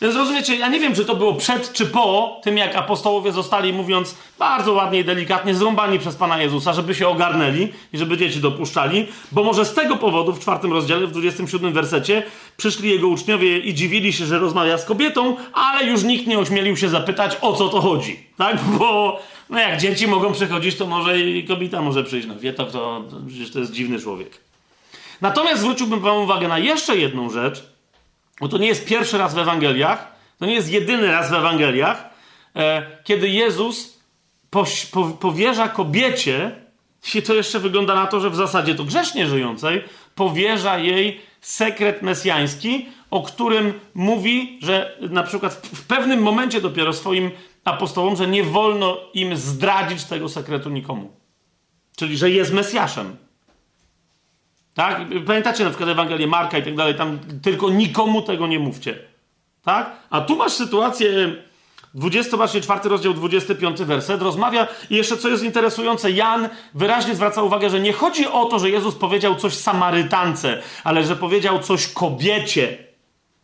Więc 0.00 0.16
rozumiecie, 0.16 0.56
ja 0.56 0.68
nie 0.68 0.80
wiem, 0.80 0.94
czy 0.94 1.04
to 1.04 1.16
było 1.16 1.34
przed 1.34 1.72
czy 1.72 1.86
po 1.86 2.40
tym, 2.42 2.58
jak 2.58 2.76
apostołowie 2.76 3.32
zostali, 3.32 3.72
mówiąc 3.72 4.14
bardzo 4.38 4.72
ładnie 4.72 5.00
i 5.00 5.04
delikatnie, 5.04 5.54
zrąbani 5.54 5.98
przez 5.98 6.16
Pana 6.16 6.42
Jezusa, 6.42 6.72
żeby 6.72 6.94
się 6.94 7.08
ogarnęli 7.08 7.68
i 7.92 7.98
żeby 7.98 8.16
dzieci 8.16 8.40
dopuszczali, 8.40 9.06
bo 9.32 9.44
może 9.44 9.64
z 9.64 9.74
tego 9.74 9.96
powodu 9.96 10.32
w 10.32 10.40
czwartym 10.40 10.72
rozdziale, 10.72 11.06
w 11.06 11.12
27 11.12 11.72
wersecie, 11.72 12.22
przyszli 12.56 12.90
jego 12.90 13.08
uczniowie 13.08 13.58
i 13.58 13.74
dziwili 13.74 14.12
się, 14.12 14.26
że 14.26 14.38
rozmawia 14.38 14.78
z 14.78 14.84
kobietą, 14.84 15.36
ale 15.52 15.84
już 15.84 16.02
nikt 16.02 16.26
nie 16.26 16.38
ośmielił 16.38 16.76
się 16.76 16.88
zapytać, 16.88 17.36
o 17.40 17.52
co 17.52 17.68
to 17.68 17.80
chodzi. 17.80 18.20
Tak? 18.36 18.56
Bo 18.78 19.20
no 19.50 19.58
jak 19.58 19.80
dzieci 19.80 20.06
mogą 20.06 20.32
przychodzić, 20.32 20.76
to 20.76 20.86
może 20.86 21.20
i 21.20 21.44
kobieta 21.44 21.82
może 21.82 22.04
przyjść. 22.04 22.28
No 22.28 22.38
wie 22.38 22.52
to, 22.52 22.64
to, 22.64 23.04
to 23.10 23.16
przecież 23.28 23.50
to 23.50 23.58
jest 23.58 23.72
dziwny 23.72 23.98
człowiek. 23.98 24.30
Natomiast 25.20 25.60
zwróciłbym 25.60 26.00
Wam 26.00 26.16
uwagę 26.16 26.48
na 26.48 26.58
jeszcze 26.58 26.96
jedną 26.96 27.30
rzecz, 27.30 27.62
bo 28.40 28.48
to 28.48 28.58
nie 28.58 28.66
jest 28.66 28.86
pierwszy 28.86 29.18
raz 29.18 29.34
w 29.34 29.38
Ewangeliach, 29.38 30.12
to 30.38 30.46
nie 30.46 30.54
jest 30.54 30.70
jedyny 30.70 31.06
raz 31.06 31.30
w 31.30 31.34
Ewangeliach, 31.34 32.10
e, 32.56 32.86
kiedy 33.04 33.28
Jezus 33.28 34.00
poś, 34.50 34.86
po, 34.86 35.04
powierza 35.04 35.68
kobiecie, 35.68 36.52
i 37.14 37.22
to 37.22 37.34
jeszcze 37.34 37.58
wygląda 37.58 37.94
na 37.94 38.06
to, 38.06 38.20
że 38.20 38.30
w 38.30 38.36
zasadzie 38.36 38.74
to 38.74 38.84
grzesznie 38.84 39.26
żyjącej, 39.26 39.84
powierza 40.14 40.78
jej 40.78 41.20
sekret 41.40 42.02
mesjański, 42.02 42.86
o 43.10 43.22
którym 43.22 43.72
mówi, 43.94 44.58
że 44.62 44.98
na 45.00 45.22
przykład 45.22 45.54
w 45.54 45.86
pewnym 45.86 46.22
momencie 46.22 46.60
dopiero 46.60 46.92
swoim 46.92 47.30
apostołom, 47.64 48.16
że 48.16 48.26
nie 48.26 48.44
wolno 48.44 48.98
im 49.14 49.36
zdradzić 49.36 50.04
tego 50.04 50.28
sekretu 50.28 50.70
nikomu. 50.70 51.12
Czyli, 51.96 52.16
że 52.16 52.30
jest 52.30 52.52
Mesjaszem. 52.52 53.16
Tak? 54.80 55.00
Pamiętacie 55.26 55.64
na 55.64 55.70
przykład 55.70 55.90
Ewangelię 55.90 56.26
Marka 56.26 56.58
i 56.58 56.62
tak 56.62 56.76
dalej, 56.76 56.94
tam 56.94 57.18
tylko 57.42 57.70
nikomu 57.70 58.22
tego 58.22 58.46
nie 58.46 58.58
mówcie. 58.58 58.98
Tak? 59.64 59.92
A 60.10 60.20
tu 60.20 60.36
masz 60.36 60.52
sytuację, 60.52 61.36
24 61.94 62.88
rozdział, 62.88 63.14
25 63.14 63.82
werset, 63.82 64.22
rozmawia 64.22 64.66
i 64.90 64.96
jeszcze 64.96 65.16
co 65.16 65.28
jest 65.28 65.44
interesujące, 65.44 66.10
Jan 66.10 66.48
wyraźnie 66.74 67.14
zwraca 67.14 67.42
uwagę, 67.42 67.70
że 67.70 67.80
nie 67.80 67.92
chodzi 67.92 68.26
o 68.26 68.44
to, 68.44 68.58
że 68.58 68.70
Jezus 68.70 68.94
powiedział 68.94 69.34
coś 69.34 69.54
Samarytance, 69.54 70.62
ale 70.84 71.04
że 71.04 71.16
powiedział 71.16 71.58
coś 71.58 71.88
kobiecie. 71.88 72.78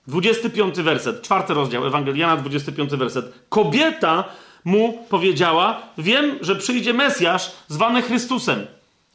25 0.07 0.77
werset, 0.77 1.23
czwarty 1.23 1.55
rozdział 1.55 1.87
Ewangelii 1.87 2.21
Jana, 2.21 2.37
25 2.37 2.91
werset. 2.91 3.33
Kobieta 3.49 4.25
mu 4.65 5.05
powiedziała, 5.09 5.83
wiem, 5.99 6.39
że 6.41 6.57
przyjdzie 6.57 6.95
Mesjasz 6.95 7.53
zwany 7.69 8.03
Chrystusem. 8.03 8.67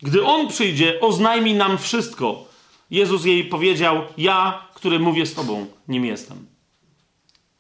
Gdy 0.02 0.26
On 0.26 0.48
przyjdzie, 0.48 1.00
oznajmi 1.02 1.54
nam 1.54 1.78
wszystko. 1.78 2.46
Jezus 2.92 3.26
jej 3.26 3.44
powiedział: 3.44 4.02
Ja, 4.18 4.68
który 4.74 5.00
mówię 5.00 5.26
z 5.26 5.34
Tobą, 5.34 5.66
nim 5.88 6.06
jestem. 6.06 6.46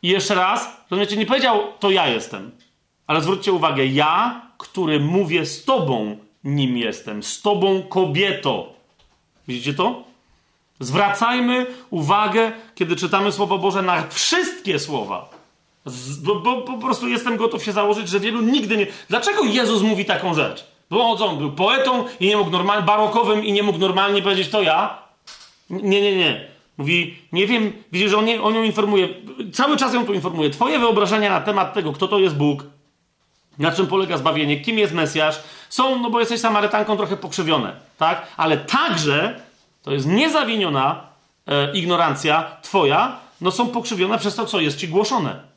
I 0.03 0.07
jeszcze 0.07 0.35
raz, 0.35 0.67
rozumiecie, 0.91 1.17
nie 1.17 1.25
powiedział: 1.25 1.59
To 1.79 1.89
ja 1.89 2.07
jestem. 2.07 2.51
Ale 3.07 3.21
zwróćcie 3.21 3.53
uwagę: 3.53 3.85
Ja, 3.85 4.41
który 4.57 4.99
mówię 4.99 5.45
z 5.45 5.65
Tobą, 5.65 6.17
nim 6.43 6.77
jestem. 6.77 7.23
Z 7.23 7.41
Tobą, 7.41 7.83
kobieto. 7.83 8.73
Widzicie 9.47 9.73
to? 9.73 10.03
Zwracajmy 10.79 11.65
uwagę, 11.89 12.51
kiedy 12.75 12.95
czytamy 12.95 13.31
Słowo 13.31 13.57
Boże, 13.57 13.81
na 13.81 14.07
wszystkie 14.07 14.79
słowa. 14.79 15.29
Z, 15.85 16.19
bo, 16.19 16.35
bo, 16.35 16.61
po 16.61 16.77
prostu 16.77 17.07
jestem 17.07 17.37
gotów 17.37 17.63
się 17.63 17.71
założyć, 17.71 18.09
że 18.09 18.19
wielu 18.19 18.41
nigdy 18.41 18.77
nie. 18.77 18.87
Dlaczego 19.09 19.43
Jezus 19.43 19.81
mówi 19.81 20.05
taką 20.05 20.33
rzecz? 20.33 20.67
Bo 20.91 21.09
on, 21.09 21.37
był 21.37 21.51
poetą 21.51 22.05
i 22.19 22.27
nie 22.27 22.37
mógł 22.37 22.49
normalnie, 22.49 22.85
barokowym 22.85 23.45
i 23.45 23.51
nie 23.51 23.63
mógł 23.63 23.79
normalnie 23.79 24.21
powiedzieć 24.21 24.49
to 24.49 24.61
ja. 24.61 24.97
Nie, 25.69 26.01
nie, 26.01 26.15
nie. 26.15 26.47
Mówi, 26.77 27.17
nie 27.31 27.47
wiem, 27.47 27.73
widzisz, 27.91 28.13
on, 28.13 28.25
nie, 28.25 28.41
on 28.41 28.55
ją 28.55 28.63
informuje, 28.63 29.09
cały 29.53 29.77
czas 29.77 29.93
ją 29.93 30.05
tu 30.05 30.13
informuje. 30.13 30.49
Twoje 30.49 30.79
wyobrażenia 30.79 31.29
na 31.29 31.41
temat 31.41 31.73
tego, 31.73 31.93
kto 31.93 32.07
to 32.07 32.19
jest 32.19 32.35
Bóg, 32.35 32.63
na 33.59 33.71
czym 33.71 33.87
polega 33.87 34.17
zbawienie, 34.17 34.61
kim 34.61 34.79
jest 34.79 34.93
Mesjasz, 34.93 35.39
są, 35.69 35.99
no 35.99 36.09
bo 36.09 36.19
jesteś 36.19 36.39
Samarytanką, 36.39 36.97
trochę 36.97 37.17
pokrzywione, 37.17 37.75
tak? 37.97 38.27
Ale 38.37 38.57
także 38.57 39.39
to 39.83 39.91
jest 39.91 40.07
niezawiniona 40.07 41.03
e, 41.47 41.73
ignorancja 41.73 42.57
twoja, 42.61 43.19
no 43.41 43.51
są 43.51 43.67
pokrzywione 43.67 44.17
przez 44.17 44.35
to, 44.35 44.45
co 44.45 44.59
jest 44.59 44.77
ci 44.77 44.87
głoszone. 44.87 45.50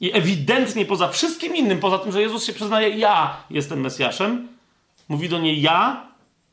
I 0.00 0.16
ewidentnie 0.16 0.84
poza 0.84 1.08
wszystkim 1.08 1.56
innym, 1.56 1.80
poza 1.80 1.98
tym, 1.98 2.12
że 2.12 2.22
Jezus 2.22 2.44
się 2.44 2.52
przyznaje, 2.52 2.88
ja 2.88 3.36
jestem 3.50 3.80
Mesjaszem, 3.80 4.48
mówi 5.08 5.28
do 5.28 5.38
niej, 5.38 5.62
ja 5.62 6.08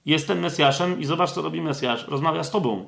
jestem 0.06 0.40
Mesjaszem 0.40 1.00
i 1.00 1.06
zobacz, 1.06 1.32
co 1.32 1.42
robi 1.42 1.62
Mesjasz. 1.62 2.08
Rozmawia 2.08 2.44
z 2.44 2.52
tobą, 2.52 2.88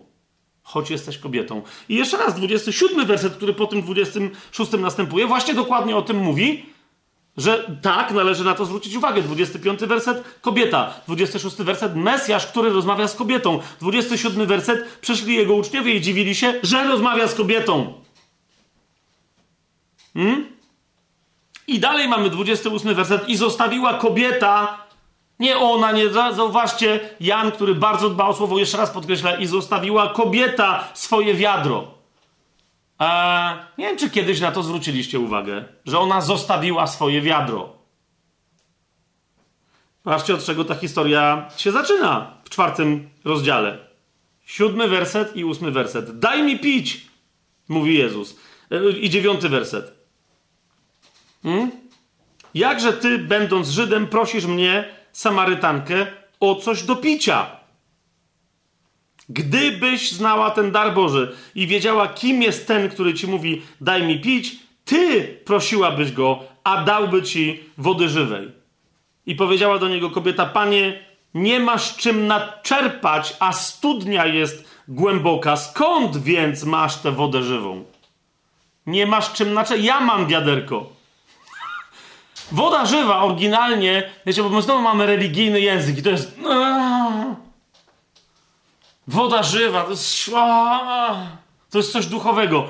choć 0.63 0.91
jesteś 0.91 1.17
kobietą. 1.17 1.61
I 1.89 1.95
jeszcze 1.95 2.17
raz, 2.17 2.35
27 2.35 3.05
werset, 3.05 3.33
który 3.33 3.53
po 3.53 3.67
tym 3.67 3.81
26 3.81 4.71
następuje, 4.71 5.27
właśnie 5.27 5.53
dokładnie 5.53 5.95
o 5.95 6.01
tym 6.01 6.17
mówi, 6.17 6.65
że 7.37 7.77
tak, 7.81 8.11
należy 8.11 8.43
na 8.43 8.53
to 8.53 8.65
zwrócić 8.65 8.95
uwagę. 8.95 9.21
25 9.21 9.79
werset, 9.79 10.23
kobieta. 10.41 10.93
26 11.07 11.55
werset, 11.55 11.95
Mesjasz, 11.95 12.47
który 12.47 12.69
rozmawia 12.69 13.07
z 13.07 13.15
kobietą. 13.15 13.59
27 13.79 14.47
werset, 14.47 14.99
przyszli 15.01 15.35
jego 15.35 15.53
uczniowie 15.53 15.93
i 15.93 16.01
dziwili 16.01 16.35
się, 16.35 16.53
że 16.63 16.87
rozmawia 16.87 17.27
z 17.27 17.35
kobietą. 17.35 17.93
Hmm? 20.17 20.45
I 21.67 21.79
dalej 21.79 22.07
mamy 22.07 22.29
28 22.29 22.95
werset. 22.95 23.29
I 23.29 23.37
zostawiła 23.37 23.93
kobieta, 23.93 24.77
nie 25.39 25.57
ona, 25.57 25.91
nie 25.91 26.09
zauważcie, 26.09 26.99
Jan, 27.19 27.51
który 27.51 27.75
bardzo 27.75 28.09
dba 28.09 28.27
o 28.27 28.33
słowo, 28.33 28.59
jeszcze 28.59 28.77
raz 28.77 28.89
podkreśla, 28.89 29.35
i 29.35 29.45
zostawiła 29.45 30.09
kobieta 30.09 30.87
swoje 30.93 31.33
wiadro. 31.33 31.87
A 32.97 33.53
nie 33.77 33.85
wiem, 33.85 33.97
czy 33.97 34.09
kiedyś 34.09 34.39
na 34.39 34.51
to 34.51 34.63
zwróciliście 34.63 35.19
uwagę, 35.19 35.65
że 35.85 35.99
ona 35.99 36.21
zostawiła 36.21 36.87
swoje 36.87 37.21
wiadro. 37.21 37.69
Patrzcie, 40.03 40.33
od 40.33 40.45
czego 40.45 40.65
ta 40.65 40.75
historia 40.75 41.49
się 41.57 41.71
zaczyna 41.71 42.33
w 42.43 42.49
czwartym 42.49 43.09
rozdziale. 43.25 43.77
Siódmy 44.45 44.87
werset 44.87 45.35
i 45.35 45.43
ósmy 45.43 45.71
werset. 45.71 46.19
Daj 46.19 46.43
mi 46.43 46.59
pić, 46.59 47.07
mówi 47.69 47.97
Jezus. 47.97 48.35
E, 48.71 48.89
I 48.89 49.09
dziewiąty 49.09 49.49
werset. 49.49 49.96
Hmm? 51.47 51.71
Jakże 52.53 52.93
ty, 52.93 53.17
będąc 53.17 53.69
Żydem, 53.69 54.07
prosisz 54.07 54.45
mnie, 54.45 54.85
Samarytankę, 55.11 56.07
o 56.39 56.55
coś 56.55 56.83
do 56.83 56.95
picia? 56.95 57.47
Gdybyś 59.29 60.11
znała 60.11 60.51
ten 60.51 60.71
dar 60.71 60.93
Boży 60.93 61.35
i 61.55 61.67
wiedziała, 61.67 62.07
kim 62.07 62.41
jest 62.41 62.67
ten, 62.67 62.89
który 62.89 63.13
ci 63.13 63.27
mówi, 63.27 63.61
daj 63.81 64.03
mi 64.03 64.19
pić, 64.19 64.55
ty 64.85 65.23
prosiłabyś 65.45 66.11
go, 66.11 66.43
a 66.63 66.83
dałby 66.83 67.23
ci 67.23 67.63
wody 67.77 68.09
żywej. 68.09 68.51
I 69.25 69.35
powiedziała 69.35 69.79
do 69.79 69.87
niego 69.87 70.09
kobieta, 70.09 70.45
panie, 70.45 70.99
nie 71.33 71.59
masz 71.59 71.95
czym 71.97 72.27
naczerpać, 72.27 73.35
a 73.39 73.53
studnia 73.53 74.25
jest 74.25 74.65
głęboka. 74.87 75.55
Skąd 75.55 76.17
więc 76.17 76.63
masz 76.63 76.95
tę 76.95 77.11
wodę 77.11 77.43
żywą? 77.43 77.83
Nie 78.85 79.05
masz 79.05 79.33
czym 79.33 79.53
naczerpać. 79.53 79.85
Ja 79.85 79.99
mam 79.99 80.27
wiaderko. 80.27 80.96
Woda 82.51 82.85
żywa 82.85 83.23
oryginalnie, 83.23 84.09
wiecie, 84.25 84.43
bo 84.43 84.49
my 84.49 84.61
znowu 84.61 84.81
mamy 84.81 85.05
religijny 85.05 85.61
język 85.61 85.97
i 85.97 86.03
to 86.03 86.09
jest... 86.09 86.39
Woda 89.07 89.43
żywa, 89.43 89.83
to 89.83 89.89
jest, 89.89 90.31
to 91.69 91.77
jest 91.77 91.91
coś 91.91 92.05
duchowego. 92.05 92.65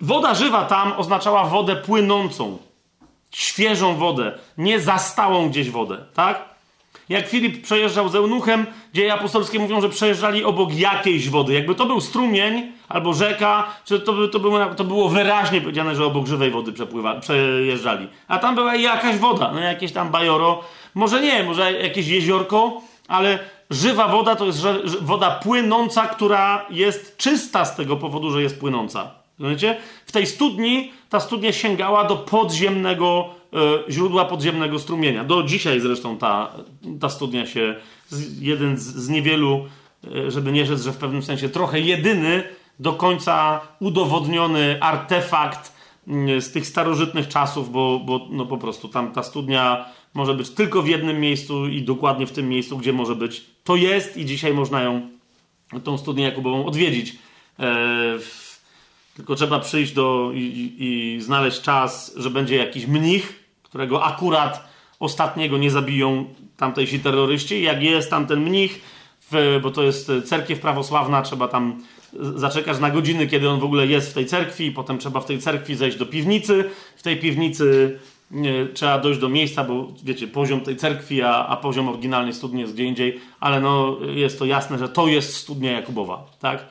Woda 0.00 0.34
żywa 0.34 0.64
tam 0.64 0.92
oznaczała 0.92 1.44
wodę 1.44 1.76
płynącą, 1.76 2.58
świeżą 3.30 3.96
wodę, 3.96 4.38
nie 4.58 4.80
zastałą 4.80 5.48
gdzieś 5.48 5.70
wodę, 5.70 6.04
tak? 6.14 6.55
Jak 7.08 7.28
Filip 7.28 7.62
przejeżdżał 7.62 8.08
z 8.08 8.14
eunuchem, 8.14 8.66
dzieje 8.94 9.14
apostolskie 9.14 9.58
mówią, 9.58 9.80
że 9.80 9.88
przejeżdżali 9.88 10.44
obok 10.44 10.74
jakiejś 10.74 11.28
wody. 11.28 11.52
Jakby 11.52 11.74
to 11.74 11.86
był 11.86 12.00
strumień 12.00 12.72
albo 12.88 13.12
rzeka, 13.12 13.66
że 13.86 14.00
to, 14.00 14.12
by, 14.12 14.28
to, 14.28 14.38
było, 14.38 14.66
to 14.66 14.84
było 14.84 15.08
wyraźnie 15.08 15.60
powiedziane, 15.60 15.94
że 15.94 16.04
obok 16.04 16.26
żywej 16.26 16.50
wody 16.50 16.72
przepływa, 16.72 17.20
przejeżdżali. 17.20 18.08
A 18.28 18.38
tam 18.38 18.54
była 18.54 18.76
jakaś 18.76 19.16
woda, 19.16 19.52
no 19.54 19.60
jakieś 19.60 19.92
tam 19.92 20.10
bajoro. 20.10 20.64
Może 20.94 21.20
nie, 21.20 21.44
może 21.44 21.72
jakieś 21.72 22.08
jeziorko, 22.08 22.80
ale 23.08 23.38
żywa 23.70 24.08
woda 24.08 24.36
to 24.36 24.46
jest 24.46 24.66
woda 25.00 25.30
płynąca, 25.30 26.06
która 26.06 26.66
jest 26.70 27.16
czysta 27.16 27.64
z 27.64 27.76
tego 27.76 27.96
powodu, 27.96 28.30
że 28.30 28.42
jest 28.42 28.60
płynąca. 28.60 29.10
Rozumiecie? 29.38 29.76
W 30.06 30.12
tej 30.12 30.26
studni 30.26 30.92
ta 31.08 31.20
studnia 31.20 31.52
sięgała 31.52 32.04
do 32.04 32.16
podziemnego 32.16 33.28
źródła 33.90 34.24
podziemnego 34.24 34.78
strumienia. 34.78 35.24
Do 35.24 35.42
dzisiaj 35.42 35.80
zresztą 35.80 36.18
ta, 36.18 36.52
ta 37.00 37.08
studnia 37.08 37.46
się, 37.46 37.74
jeden 38.40 38.76
z, 38.76 38.82
z 38.82 39.08
niewielu, 39.08 39.66
e, 40.04 40.30
żeby 40.30 40.52
nie 40.52 40.66
rzec, 40.66 40.82
że 40.82 40.92
w 40.92 40.96
pewnym 40.96 41.22
sensie 41.22 41.48
trochę 41.48 41.80
jedyny, 41.80 42.44
do 42.78 42.92
końca 42.92 43.60
udowodniony 43.80 44.78
artefakt 44.80 45.72
mm, 46.06 46.40
z 46.40 46.52
tych 46.52 46.66
starożytnych 46.66 47.28
czasów, 47.28 47.72
bo, 47.72 48.00
bo 48.04 48.26
no 48.30 48.46
po 48.46 48.58
prostu 48.58 48.88
tam 48.88 49.12
ta 49.12 49.22
studnia 49.22 49.84
może 50.14 50.34
być 50.34 50.50
tylko 50.50 50.82
w 50.82 50.88
jednym 50.88 51.20
miejscu 51.20 51.68
i 51.68 51.82
dokładnie 51.82 52.26
w 52.26 52.32
tym 52.32 52.48
miejscu, 52.48 52.78
gdzie 52.78 52.92
może 52.92 53.14
być. 53.14 53.44
To 53.64 53.76
jest 53.76 54.16
i 54.16 54.24
dzisiaj 54.24 54.54
można 54.54 54.82
ją, 54.82 55.08
tą 55.84 55.98
studnię 55.98 56.24
Jakubową 56.24 56.66
odwiedzić. 56.66 57.16
E, 57.58 58.18
tylko 59.16 59.34
trzeba 59.34 59.60
przyjść 59.60 59.92
do 59.92 60.30
i, 60.34 60.74
i, 60.78 61.20
znaleźć 61.20 61.60
czas, 61.60 62.14
że 62.16 62.30
będzie 62.30 62.56
jakiś 62.56 62.86
mnich, 62.86 63.44
którego 63.62 64.04
akurat 64.04 64.68
ostatniego 65.00 65.58
nie 65.58 65.70
zabiją 65.70 66.24
tamtejsi 66.56 67.00
terroryści. 67.00 67.62
Jak 67.62 67.82
jest 67.82 68.10
tam 68.10 68.26
ten 68.26 68.40
mnich, 68.40 68.80
w, 69.30 69.60
bo 69.62 69.70
to 69.70 69.82
jest 69.82 70.12
cerkiew 70.24 70.60
prawosławna, 70.60 71.22
trzeba 71.22 71.48
tam 71.48 71.82
zaczekać 72.20 72.78
na 72.78 72.90
godziny, 72.90 73.26
kiedy 73.26 73.48
on 73.48 73.60
w 73.60 73.64
ogóle 73.64 73.86
jest 73.86 74.10
w 74.10 74.14
tej 74.14 74.26
cerkwi, 74.26 74.72
potem 74.72 74.98
trzeba 74.98 75.20
w 75.20 75.26
tej 75.26 75.38
cerkwi 75.38 75.74
zejść 75.74 75.98
do 75.98 76.06
piwnicy. 76.06 76.70
W 76.96 77.02
tej 77.02 77.16
piwnicy 77.16 77.98
nie, 78.30 78.66
trzeba 78.74 78.98
dojść 78.98 79.20
do 79.20 79.28
miejsca, 79.28 79.64
bo 79.64 79.92
wiecie, 80.04 80.28
poziom 80.28 80.60
tej 80.60 80.76
cerkwi, 80.76 81.22
a, 81.22 81.46
a 81.46 81.56
poziom 81.56 81.88
oryginalnej 81.88 82.34
studni 82.34 82.60
jest 82.60 82.74
gdzie 82.74 82.84
indziej, 82.84 83.20
ale 83.40 83.60
no, 83.60 83.96
jest 84.14 84.38
to 84.38 84.44
jasne, 84.44 84.78
że 84.78 84.88
to 84.88 85.08
jest 85.08 85.34
studnia 85.36 85.72
Jakubowa, 85.72 86.26
tak? 86.40 86.66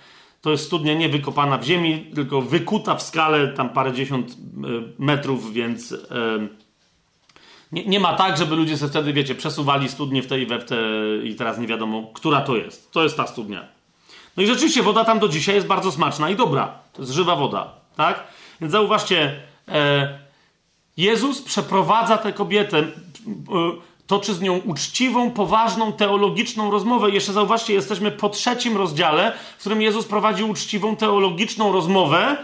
To 0.46 0.52
jest 0.52 0.66
studnia 0.66 0.94
nie 0.94 1.10
wykopana 1.10 1.58
w 1.58 1.64
ziemi, 1.64 2.06
tylko 2.16 2.42
wykuta 2.42 2.96
w 2.96 3.02
skale 3.02 3.48
tam 3.48 3.70
parę 3.70 3.94
dziesiąt 3.94 4.32
e, 4.32 4.36
metrów, 5.00 5.54
więc 5.54 5.92
e, 5.92 5.98
nie, 7.72 7.86
nie, 7.86 8.00
ma 8.00 8.14
tak, 8.14 8.38
żeby 8.38 8.56
ludzie 8.56 8.78
sobie 8.78 8.90
wtedy, 8.90 9.14
wiecie, 9.14 9.36
przesuwali 9.36 9.90
studnie 9.90 10.24
w 10.24 10.28
tej 10.28 10.44
i 10.44 10.46
we 10.46 10.60
w 10.60 10.66
te 10.66 10.78
i 11.24 11.36
teraz 11.36 11.58
nie 11.58 11.68
wiadomo, 11.68 12.12
która 12.14 12.42
to 12.42 12.56
jest. 12.56 12.92
To 12.92 13.04
jest 13.04 13.18
ta 13.18 13.28
studnia. 13.28 13.68
No 14.38 14.44
i 14.44 14.48
rzeczywiście 14.48 14.84
woda 14.84 15.06
tam 15.06 15.20
do 15.20 15.28
dzisiaj 15.28 15.56
jest 15.56 15.68
bardzo 15.68 15.92
smaczna 15.92 16.30
i 16.30 16.36
dobra. 16.36 16.80
To 16.94 17.02
jest 17.02 17.14
żywa 17.14 17.36
woda, 17.36 17.74
tak? 17.96 18.24
Więc 18.62 18.72
zauważcie, 18.72 19.42
e, 19.68 20.20
Jezus 20.98 21.42
przeprowadza 21.42 22.18
tę 22.18 22.34
kobietę, 22.34 22.78
e, 22.78 22.86
toczy 24.08 24.34
z 24.34 24.42
nią 24.42 24.58
uczciwą, 24.58 25.32
poważną, 25.32 25.94
teologiczną 25.94 26.72
rozmowę. 26.72 27.12
Jeszcze 27.12 27.34
zauważcie, 27.34 27.74
jesteśmy 27.74 28.12
po 28.12 28.30
trzecim 28.30 28.78
rozdziale, 28.78 29.34
w 29.58 29.60
którym 29.60 29.82
Jezus 29.82 30.06
prowadzi 30.06 30.44
uczciwą, 30.44 30.96
teologiczną 30.96 31.72
rozmowę 31.72 32.38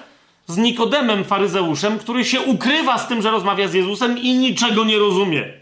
z 0.47 0.57
Nikodemem, 0.57 1.23
faryzeuszem, 1.23 1.99
który 1.99 2.25
się 2.25 2.41
ukrywa 2.41 2.97
z 2.97 3.07
tym, 3.07 3.21
że 3.21 3.31
rozmawia 3.31 3.67
z 3.67 3.73
Jezusem 3.73 4.17
i 4.17 4.33
niczego 4.33 4.83
nie 4.83 4.97
rozumie. 4.97 5.53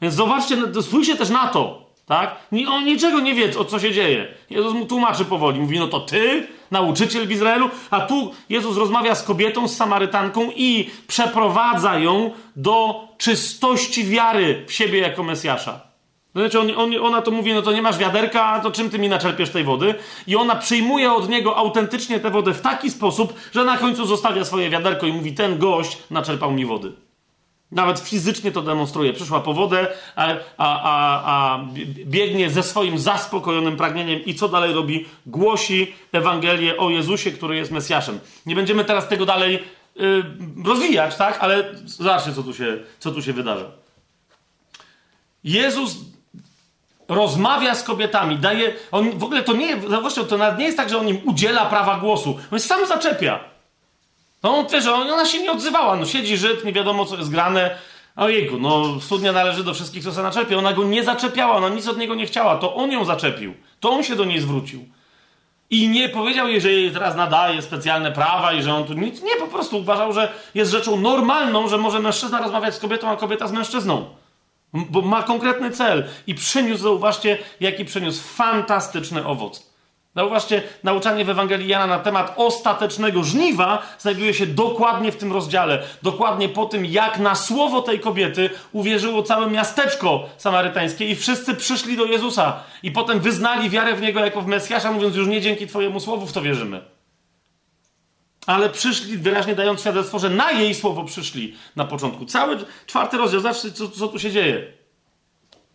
Więc 0.00 0.14
zobaczcie, 0.14 0.56
no, 0.56 0.82
spójrzcie 0.82 1.16
też 1.16 1.28
na 1.28 1.48
to. 1.48 1.90
Tak? 2.06 2.36
On 2.68 2.84
niczego 2.84 3.20
nie 3.20 3.34
wie, 3.34 3.58
o 3.58 3.64
co 3.64 3.78
się 3.78 3.92
dzieje. 3.92 4.28
Jezus 4.50 4.74
mu 4.74 4.86
tłumaczy 4.86 5.24
powoli. 5.24 5.60
Mówi, 5.60 5.78
no 5.78 5.88
to 5.88 6.00
ty, 6.00 6.46
nauczyciel 6.70 7.26
w 7.26 7.30
Izraelu, 7.30 7.70
a 7.90 8.00
tu 8.00 8.34
Jezus 8.48 8.76
rozmawia 8.76 9.14
z 9.14 9.22
kobietą, 9.22 9.68
z 9.68 9.76
Samarytanką 9.76 10.50
i 10.56 10.90
przeprowadza 11.06 11.98
ją 11.98 12.30
do 12.56 13.08
czystości 13.18 14.04
wiary 14.04 14.64
w 14.68 14.72
siebie 14.72 14.98
jako 14.98 15.22
Mesjasza. 15.22 15.90
Znaczy 16.34 16.60
on, 16.60 16.70
on, 16.76 16.92
ona 17.02 17.22
to 17.22 17.30
mówi, 17.30 17.54
no 17.54 17.62
to 17.62 17.72
nie 17.72 17.82
masz 17.82 17.98
wiaderka, 17.98 18.60
to 18.60 18.70
czym 18.70 18.90
ty 18.90 18.98
mi 18.98 19.08
naczerpiesz 19.08 19.50
tej 19.50 19.64
wody? 19.64 19.94
I 20.26 20.36
ona 20.36 20.56
przyjmuje 20.56 21.12
od 21.12 21.28
niego 21.28 21.56
autentycznie 21.56 22.20
tę 22.20 22.30
wodę 22.30 22.54
w 22.54 22.60
taki 22.60 22.90
sposób, 22.90 23.34
że 23.52 23.64
na 23.64 23.76
końcu 23.76 24.06
zostawia 24.06 24.44
swoje 24.44 24.70
wiaderko 24.70 25.06
i 25.06 25.12
mówi, 25.12 25.32
ten 25.32 25.58
gość 25.58 25.98
naczerpał 26.10 26.52
mi 26.52 26.66
wody. 26.66 26.92
Nawet 27.72 27.98
fizycznie 27.98 28.52
to 28.52 28.62
demonstruje. 28.62 29.12
Przyszła 29.12 29.40
po 29.40 29.54
wodę, 29.54 29.86
a, 30.16 30.26
a, 30.26 30.82
a, 30.82 31.22
a, 31.24 31.64
biegnie 32.04 32.50
ze 32.50 32.62
swoim 32.62 32.98
zaspokojonym 32.98 33.76
pragnieniem 33.76 34.24
i 34.24 34.34
co 34.34 34.48
dalej 34.48 34.72
robi? 34.72 35.06
Głosi 35.26 35.94
Ewangelię 36.12 36.76
o 36.76 36.90
Jezusie, 36.90 37.30
który 37.30 37.56
jest 37.56 37.70
Mesjaszem. 37.70 38.20
Nie 38.46 38.54
będziemy 38.54 38.84
teraz 38.84 39.08
tego 39.08 39.26
dalej 39.26 39.54
y, 39.54 40.22
rozwijać, 40.64 41.16
tak? 41.16 41.38
Ale 41.40 41.74
zobaczcie, 41.84 42.32
co 42.32 42.42
tu 42.42 42.54
się, 42.54 42.78
co 42.98 43.10
tu 43.10 43.22
się 43.22 43.32
wydarza. 43.32 43.66
Jezus 45.44 45.96
rozmawia 47.08 47.74
z 47.74 47.82
kobietami, 47.82 48.36
daje. 48.36 48.72
On 48.92 49.18
w 49.18 49.24
ogóle 49.24 49.42
to 49.42 49.52
nie, 49.52 49.80
zauważcie, 49.88 50.24
to 50.24 50.38
nawet 50.38 50.58
nie 50.58 50.64
jest 50.64 50.76
tak, 50.76 50.90
że 50.90 50.98
on 50.98 51.08
im 51.08 51.20
udziela 51.24 51.66
prawa 51.66 51.98
głosu. 51.98 52.38
On 52.52 52.60
sam 52.60 52.86
zaczepia. 52.86 53.49
No 54.42 54.58
on 54.58 54.66
wiesz, 54.72 54.86
ona 54.86 55.24
się 55.24 55.42
nie 55.42 55.52
odzywała. 55.52 55.96
No 55.96 56.06
siedzi 56.06 56.36
Żyd, 56.36 56.64
nie 56.64 56.72
wiadomo 56.72 57.04
co 57.04 57.16
jest 57.16 57.30
grane. 57.30 57.78
Ojejku, 58.16 58.58
no 58.58 59.00
studnia 59.00 59.32
należy 59.32 59.64
do 59.64 59.74
wszystkich, 59.74 60.04
co 60.04 60.12
się 60.12 60.22
naczepia. 60.22 60.56
Ona 60.56 60.72
go 60.72 60.84
nie 60.84 61.04
zaczepiała, 61.04 61.56
ona 61.56 61.68
nic 61.68 61.88
od 61.88 61.98
niego 61.98 62.14
nie 62.14 62.26
chciała. 62.26 62.56
To 62.56 62.74
on 62.74 62.92
ją 62.92 63.04
zaczepił. 63.04 63.54
To 63.80 63.90
on 63.90 64.02
się 64.02 64.16
do 64.16 64.24
niej 64.24 64.40
zwrócił. 64.40 64.84
I 65.70 65.88
nie 65.88 66.08
powiedział 66.08 66.48
jej, 66.48 66.60
że 66.60 66.72
jej 66.72 66.90
teraz 66.90 67.16
nadaje 67.16 67.62
specjalne 67.62 68.12
prawa 68.12 68.52
i 68.52 68.62
że 68.62 68.74
on 68.74 68.84
tu 68.84 68.94
nic. 68.94 69.22
Nie, 69.22 69.36
po 69.36 69.46
prostu 69.46 69.78
uważał, 69.78 70.12
że 70.12 70.32
jest 70.54 70.70
rzeczą 70.70 71.00
normalną, 71.00 71.68
że 71.68 71.78
może 71.78 72.00
mężczyzna 72.00 72.40
rozmawiać 72.40 72.74
z 72.74 72.78
kobietą, 72.78 73.08
a 73.08 73.16
kobieta 73.16 73.46
z 73.46 73.52
mężczyzną. 73.52 74.04
Bo 74.72 75.02
ma 75.02 75.22
konkretny 75.22 75.70
cel. 75.70 76.08
I 76.26 76.34
przyniósł, 76.34 76.82
zauważcie, 76.82 77.38
jaki 77.60 77.84
przyniósł 77.84 78.22
fantastyczny 78.22 79.26
owoc. 79.26 79.69
Zauważcie, 80.16 80.62
nauczanie 80.82 81.24
w 81.24 81.30
Ewangelii 81.30 81.68
Jana 81.68 81.86
na 81.86 81.98
temat 81.98 82.34
ostatecznego 82.36 83.24
żniwa 83.24 83.82
znajduje 83.98 84.34
się 84.34 84.46
dokładnie 84.46 85.12
w 85.12 85.16
tym 85.16 85.32
rozdziale. 85.32 85.82
Dokładnie 86.02 86.48
po 86.48 86.66
tym, 86.66 86.86
jak 86.86 87.18
na 87.18 87.34
słowo 87.34 87.82
tej 87.82 88.00
kobiety 88.00 88.50
uwierzyło 88.72 89.22
całe 89.22 89.50
miasteczko 89.50 90.28
samarytańskie 90.36 91.10
i 91.10 91.16
wszyscy 91.16 91.54
przyszli 91.54 91.96
do 91.96 92.04
Jezusa. 92.04 92.62
I 92.82 92.90
potem 92.90 93.20
wyznali 93.20 93.70
wiarę 93.70 93.94
w 93.94 94.00
Niego 94.00 94.20
jako 94.20 94.40
w 94.40 94.46
Mesjasza, 94.46 94.92
mówiąc 94.92 95.16
już 95.16 95.28
nie 95.28 95.40
dzięki 95.40 95.66
Twojemu 95.66 96.00
słowu 96.00 96.26
w 96.26 96.32
to 96.32 96.42
wierzymy. 96.42 96.80
Ale 98.46 98.70
przyszli, 98.70 99.18
wyraźnie 99.18 99.54
dając 99.54 99.80
świadectwo, 99.80 100.18
że 100.18 100.30
na 100.30 100.50
jej 100.50 100.74
słowo 100.74 101.04
przyszli 101.04 101.56
na 101.76 101.84
początku. 101.84 102.26
Cały 102.26 102.58
czwarty 102.86 103.16
rozdział, 103.16 103.40
zobaczcie, 103.40 103.72
co, 103.72 103.88
co 103.88 104.08
tu 104.08 104.18
się 104.18 104.30
dzieje. 104.30 104.72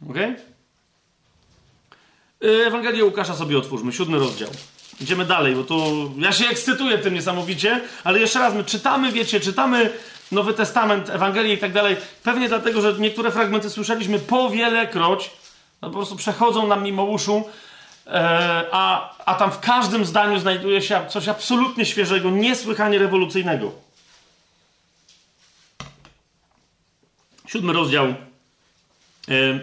Okej? 0.10 0.32
Okay? 0.32 0.55
Y, 2.46 2.66
Ewangelię 2.66 3.06
Łukasza 3.06 3.36
sobie 3.36 3.58
otwórzmy, 3.58 3.94
siódmy 3.94 4.20
rozdział. 4.20 4.50
Idziemy 5.02 5.26
dalej, 5.26 5.56
bo 5.56 5.64
tu 5.64 6.12
ja 6.18 6.32
się 6.32 6.46
ekscytuję 6.48 6.98
tym 6.98 7.14
niesamowicie, 7.14 7.82
ale 8.04 8.20
jeszcze 8.20 8.40
raz, 8.40 8.54
my 8.54 8.64
czytamy, 8.64 9.12
wiecie, 9.12 9.40
czytamy 9.40 9.92
Nowy 10.32 10.54
Testament, 10.54 11.10
Ewangelię 11.10 11.54
i 11.54 11.58
tak 11.58 11.74
dalej, 11.74 11.98
pewnie 12.24 12.50
dlatego, 12.50 12.82
że 12.82 12.94
niektóre 13.00 13.32
fragmenty 13.32 13.70
słyszeliśmy 13.70 14.20
po 14.20 14.50
wielekroć, 14.50 15.32
no 15.82 15.90
po 15.90 15.96
prostu 15.96 16.16
przechodzą 16.16 16.68
nam 16.68 16.84
mimo 16.84 17.04
uszu, 17.04 17.44
e, 18.08 18.66
a, 18.72 19.16
a 19.26 19.36
tam 19.36 19.52
w 19.52 19.60
każdym 19.60 20.06
zdaniu 20.06 20.40
znajduje 20.40 20.82
się 20.82 21.06
coś 21.10 21.28
absolutnie 21.28 21.86
świeżego, 21.86 22.30
niesłychanie 22.30 23.00
rewolucyjnego. 23.00 23.72
Siódmy 27.48 27.74
rozdział, 27.74 28.06
e, 28.06 28.14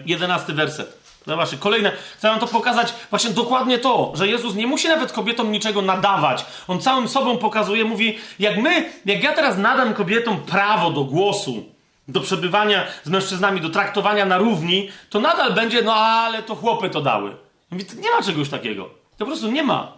jedenasty 0.05 0.53
werset. 0.53 1.02
No 1.27 1.35
właśnie, 1.35 1.57
kolejne. 1.57 1.91
Chcę 2.17 2.29
wam 2.29 2.39
to 2.39 2.47
pokazać 2.47 2.93
właśnie 3.09 3.29
dokładnie 3.29 3.79
to, 3.79 4.11
że 4.15 4.27
Jezus 4.27 4.55
nie 4.55 4.67
musi 4.67 4.87
nawet 4.87 5.11
kobietom 5.11 5.51
niczego 5.51 5.81
nadawać. 5.81 6.45
On 6.67 6.81
całym 6.81 7.07
sobą 7.07 7.37
pokazuje, 7.37 7.85
mówi, 7.85 8.17
jak 8.39 8.57
my, 8.57 8.91
jak 9.05 9.23
ja 9.23 9.33
teraz 9.33 9.57
nadam 9.57 9.93
kobietom 9.93 10.41
prawo 10.41 10.91
do 10.91 11.03
głosu, 11.03 11.63
do 12.07 12.21
przebywania 12.21 12.85
z 13.03 13.09
mężczyznami, 13.09 13.61
do 13.61 13.69
traktowania 13.69 14.25
na 14.25 14.37
równi, 14.37 14.89
to 15.09 15.19
nadal 15.19 15.53
będzie, 15.53 15.81
no 15.81 15.93
ale 15.93 16.43
to 16.43 16.55
chłopy 16.55 16.89
to 16.89 17.01
dały. 17.01 17.35
Mówi, 17.71 17.85
nie 17.97 18.11
ma 18.11 18.21
czegoś 18.21 18.49
takiego. 18.49 18.83
To 19.17 19.17
po 19.17 19.25
prostu 19.25 19.51
nie 19.51 19.63
ma. 19.63 19.97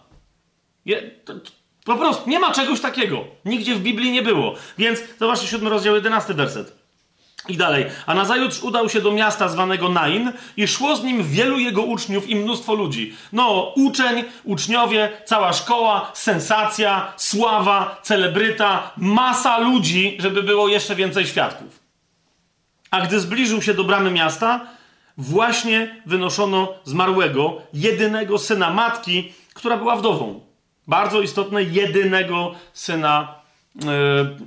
Je, 0.85 1.01
to, 1.01 1.33
to, 1.33 1.51
po 1.85 1.95
prostu 1.95 2.29
nie 2.29 2.39
ma 2.39 2.51
czegoś 2.51 2.81
takiego. 2.81 3.23
Nigdzie 3.45 3.75
w 3.75 3.79
Biblii 3.79 4.11
nie 4.11 4.21
było. 4.21 4.55
Więc 4.77 4.99
zobaczcie 5.19 5.47
siódmy 5.47 5.69
rozdział, 5.69 5.95
jedenasty 5.95 6.33
werset. 6.33 6.84
I 7.47 7.57
dalej. 7.57 7.85
A 8.05 8.13
nazajutrz 8.13 8.63
udał 8.63 8.89
się 8.89 9.01
do 9.01 9.11
miasta 9.11 9.49
zwanego 9.49 9.89
Nain 9.89 10.31
i 10.57 10.67
szło 10.67 10.95
z 10.95 11.03
nim 11.03 11.23
wielu 11.23 11.59
jego 11.59 11.81
uczniów 11.81 12.29
i 12.29 12.35
mnóstwo 12.35 12.73
ludzi. 12.73 13.15
No, 13.33 13.73
uczeń, 13.75 14.23
uczniowie, 14.43 15.09
cała 15.25 15.53
szkoła, 15.53 16.11
sensacja, 16.13 17.13
sława, 17.17 18.01
celebryta, 18.03 18.91
masa 18.97 19.57
ludzi, 19.57 20.17
żeby 20.19 20.43
było 20.43 20.67
jeszcze 20.67 20.95
więcej 20.95 21.27
świadków. 21.27 21.79
A 22.91 23.01
gdy 23.01 23.19
zbliżył 23.19 23.61
się 23.61 23.73
do 23.73 23.83
bramy 23.83 24.11
miasta, 24.11 24.67
właśnie 25.17 26.01
wynoszono 26.05 26.73
zmarłego, 26.83 27.61
jedynego 27.73 28.37
syna 28.37 28.69
matki, 28.69 29.33
która 29.53 29.77
była 29.77 29.95
wdową. 29.95 30.39
Bardzo 30.87 31.21
istotne, 31.21 31.63
jedynego 31.63 32.51
syna 32.73 33.35
yy, 33.75 33.81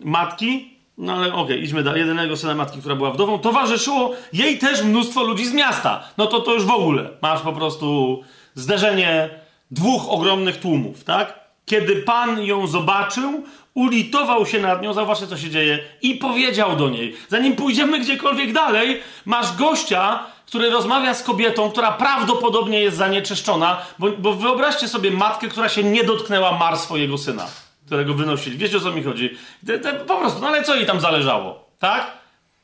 matki, 0.04 0.77
no 0.98 1.12
ale 1.12 1.26
okej, 1.28 1.40
okay, 1.40 1.56
idźmy 1.58 1.82
do 1.82 1.96
jedynego 1.96 2.36
syna 2.36 2.54
matki, 2.54 2.78
która 2.78 2.96
była 2.96 3.10
wdową. 3.10 3.38
Towarzyszyło 3.38 4.14
jej 4.32 4.58
też 4.58 4.82
mnóstwo 4.82 5.22
ludzi 5.22 5.46
z 5.46 5.52
miasta. 5.52 6.04
No 6.18 6.26
to 6.26 6.40
to 6.40 6.54
już 6.54 6.64
w 6.64 6.70
ogóle. 6.70 7.10
Masz 7.22 7.40
po 7.40 7.52
prostu 7.52 8.20
zderzenie 8.54 9.30
dwóch 9.70 10.08
ogromnych 10.08 10.60
tłumów, 10.60 11.04
tak? 11.04 11.48
Kiedy 11.66 11.96
Pan 11.96 12.42
ją 12.42 12.66
zobaczył, 12.66 13.42
ulitował 13.74 14.46
się 14.46 14.60
nad 14.60 14.82
nią, 14.82 14.92
zauważcie 14.92 15.26
co 15.26 15.36
się 15.36 15.50
dzieje, 15.50 15.78
i 16.02 16.14
powiedział 16.14 16.76
do 16.76 16.88
niej, 16.88 17.16
zanim 17.28 17.56
pójdziemy 17.56 17.98
gdziekolwiek 17.98 18.52
dalej, 18.52 19.00
masz 19.24 19.56
gościa, 19.56 20.24
który 20.46 20.70
rozmawia 20.70 21.14
z 21.14 21.22
kobietą, 21.22 21.70
która 21.70 21.92
prawdopodobnie 21.92 22.80
jest 22.80 22.96
zanieczyszczona, 22.96 23.82
bo, 23.98 24.10
bo 24.10 24.32
wyobraźcie 24.32 24.88
sobie 24.88 25.10
matkę, 25.10 25.48
która 25.48 25.68
się 25.68 25.84
nie 25.84 26.04
dotknęła 26.04 26.58
mar 26.58 26.78
swojego 26.78 27.18
syna 27.18 27.46
którego 27.88 28.14
wynosili. 28.14 28.58
Wiecie 28.58 28.76
o 28.76 28.80
co 28.80 28.92
mi 28.92 29.02
chodzi? 29.02 29.38
Te, 29.66 29.78
te, 29.78 29.92
po 29.92 30.16
prostu, 30.16 30.40
no 30.40 30.48
ale 30.48 30.62
co 30.62 30.74
jej 30.74 30.86
tam 30.86 31.00
zależało, 31.00 31.64
tak? 31.78 32.12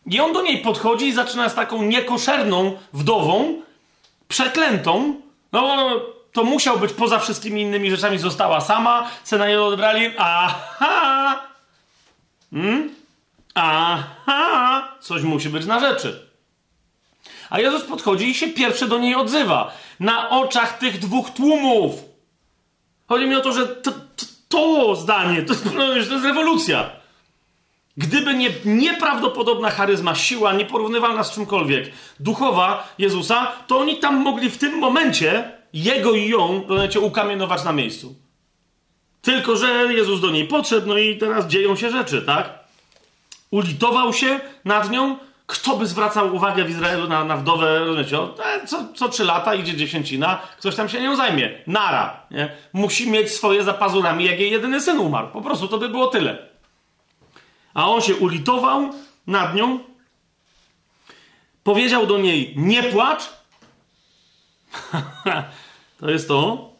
I 0.07 0.21
on 0.21 0.33
do 0.33 0.43
niej 0.43 0.59
podchodzi 0.59 1.07
i 1.07 1.13
zaczyna 1.13 1.49
z 1.49 1.55
taką 1.55 1.83
niekoszerną 1.83 2.77
wdową, 2.93 3.63
przeklętą, 4.29 5.21
no 5.53 5.63
bo 5.63 6.01
to 6.33 6.45
musiał 6.45 6.79
być 6.79 6.93
poza 6.93 7.19
wszystkimi 7.19 7.63
innymi 7.63 7.91
rzeczami, 7.91 8.19
została 8.19 8.61
sama, 8.61 9.11
cena 9.23 9.49
jej 9.49 9.57
odebrali, 9.57 10.11
aha, 10.19 11.43
hmm? 12.51 12.95
aha, 13.55 14.89
coś 15.01 15.23
musi 15.23 15.49
być 15.49 15.67
na 15.67 15.81
rzeczy. 15.81 16.29
A 17.51 17.61
Jezus 17.61 17.85
podchodzi 17.85 18.31
i 18.31 18.35
się 18.35 18.49
pierwszy 18.49 18.89
do 18.89 18.99
niej 18.99 19.15
odzywa. 19.15 19.73
Na 20.01 20.31
oczach 20.31 20.79
tych 20.79 20.99
dwóch 20.99 21.31
tłumów. 21.31 21.95
Chodzi 23.09 23.27
mi 23.27 23.35
o 23.35 23.41
to, 23.41 23.53
że 23.53 23.67
to, 24.49 24.97
zdanie, 24.97 25.43
to, 25.43 25.55
to 25.55 25.97
jest 25.97 26.11
rewolucja. 26.11 26.91
Gdyby 27.97 28.35
nie 28.35 28.51
nieprawdopodobna 28.65 29.71
charyzma, 29.71 30.15
siła, 30.15 30.53
nieporównywalna 30.53 31.25
z 31.25 31.35
czymkolwiek, 31.35 31.93
duchowa 32.21 32.95
Jezusa, 32.99 33.53
to 33.67 33.79
oni 33.79 33.99
tam 33.99 34.17
mogli 34.17 34.51
w 34.51 34.59
tym 34.59 34.79
momencie 34.79 35.53
jego 35.73 36.13
i 36.13 36.29
ją, 36.29 36.65
rozumiecie, 36.69 37.01
ukamienować 37.01 37.65
na 37.65 37.73
miejscu. 37.73 38.15
Tylko, 39.23 39.57
że 39.57 39.95
Jezus 39.95 40.21
do 40.21 40.31
niej 40.31 40.45
podszedł, 40.45 40.89
no 40.89 40.99
i 40.99 41.19
teraz 41.19 41.47
dzieją 41.47 41.77
się 41.77 41.91
rzeczy, 41.91 42.23
tak? 42.23 42.59
Ulitował 43.51 44.13
się 44.13 44.41
nad 44.65 44.91
nią. 44.91 45.19
Kto 45.47 45.77
by 45.77 45.87
zwracał 45.87 46.35
uwagę 46.35 46.65
w 46.65 46.71
Izraelu 46.71 47.09
na, 47.09 47.25
na 47.25 47.37
wdowę, 47.37 47.79
rozumiecie? 47.79 48.19
E, 48.19 48.67
co, 48.67 48.89
co 48.95 49.09
trzy 49.09 49.25
lata 49.25 49.55
idzie 49.55 49.77
dziesięcina, 49.77 50.41
ktoś 50.59 50.77
tam 50.77 50.89
się 50.89 51.01
nią 51.01 51.17
zajmie. 51.17 51.63
Nara. 51.67 52.27
Nie? 52.31 52.57
Musi 52.73 53.11
mieć 53.11 53.33
swoje 53.33 53.65
za 53.65 53.75
pazurami, 53.75 54.25
jak 54.25 54.41
jej 54.41 54.51
jedyny 54.51 54.81
syn 54.81 54.99
umarł. 54.99 55.29
Po 55.29 55.43
prostu 55.43 55.69
to 55.69 55.79
by 55.79 55.89
było 55.89 56.07
tyle. 56.07 56.49
A 57.75 57.89
on 57.89 58.01
się 58.01 58.17
ulitował 58.17 58.91
nad 59.27 59.55
nią, 59.55 59.79
powiedział 61.65 62.07
do 62.07 62.19
niej: 62.19 62.55
Nie 62.57 62.83
płacz. 62.83 63.23
to 66.01 66.11
jest 66.11 66.29
to. 66.29 66.71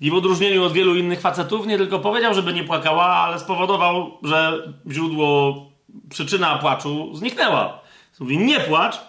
I 0.00 0.10
w 0.10 0.14
odróżnieniu 0.14 0.64
od 0.64 0.72
wielu 0.72 0.96
innych 0.96 1.20
facetów, 1.20 1.66
nie 1.66 1.78
tylko 1.78 1.98
powiedział, 1.98 2.34
żeby 2.34 2.52
nie 2.52 2.64
płakała, 2.64 3.06
ale 3.06 3.38
spowodował, 3.38 4.18
że 4.22 4.62
źródło, 4.90 5.54
przyczyna 6.10 6.58
płaczu 6.58 7.14
zniknęła. 7.14 7.80
Mówi: 8.20 8.38
Nie 8.38 8.60
płacz. 8.60 9.00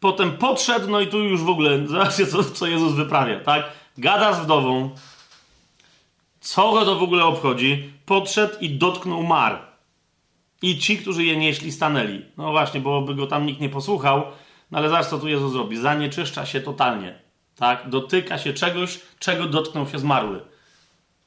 Potem 0.00 0.36
podszedł, 0.36 0.90
no 0.90 1.00
i 1.00 1.06
tu 1.06 1.18
już 1.18 1.42
w 1.42 1.48
ogóle, 1.48 1.86
zobaczcie, 1.86 2.26
co, 2.26 2.44
co 2.44 2.66
Jezus 2.66 2.92
wyprawia, 2.92 3.40
tak? 3.40 3.64
Gada 3.98 4.32
z 4.32 4.40
wdową. 4.40 4.90
Co 6.40 6.72
go 6.72 6.84
to 6.84 6.96
w 6.96 7.02
ogóle 7.02 7.24
obchodzi? 7.24 7.92
Podszedł 8.06 8.54
i 8.60 8.70
dotknął 8.70 9.22
mar. 9.22 9.66
I 10.62 10.78
ci, 10.78 10.98
którzy 10.98 11.24
je 11.24 11.36
nieśli, 11.36 11.72
stanęli. 11.72 12.24
No 12.36 12.50
właśnie, 12.50 12.80
bo 12.80 13.00
by 13.00 13.14
go 13.14 13.26
tam 13.26 13.46
nikt 13.46 13.60
nie 13.60 13.68
posłuchał. 13.68 14.22
No 14.70 14.78
ale 14.78 14.88
zaraz 14.88 15.10
co 15.10 15.18
tu 15.18 15.28
Jezus 15.28 15.54
robi? 15.54 15.76
Zanieczyszcza 15.76 16.46
się 16.46 16.60
totalnie. 16.60 17.18
Tak? 17.56 17.88
Dotyka 17.88 18.38
się 18.38 18.52
czegoś, 18.52 19.00
czego 19.18 19.46
dotknął 19.46 19.88
się 19.88 19.98
zmarły. 19.98 20.40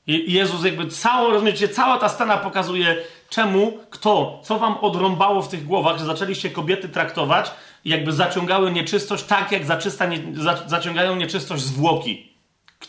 I 0.07 0.33
Jezus 0.33 0.65
jakby 0.65 0.87
całą, 0.87 1.31
rozumiecie, 1.31 1.69
cała 1.69 1.97
ta 1.97 2.09
scena 2.09 2.37
pokazuje, 2.37 2.97
czemu, 3.29 3.79
kto, 3.89 4.41
co 4.43 4.59
wam 4.59 4.77
odrąbało 4.77 5.41
w 5.41 5.47
tych 5.47 5.65
głowach, 5.65 5.99
że 5.99 6.05
zaczęliście 6.05 6.49
kobiety 6.49 6.89
traktować 6.89 7.51
jakby 7.85 8.11
zaciągały 8.11 8.71
nieczystość 8.71 9.23
tak, 9.23 9.51
jak 9.51 9.65
zaczysta 9.65 10.05
nie, 10.05 10.19
za, 10.33 10.63
zaciągają 10.67 11.15
nieczystość 11.15 11.63
zwłoki. 11.63 12.35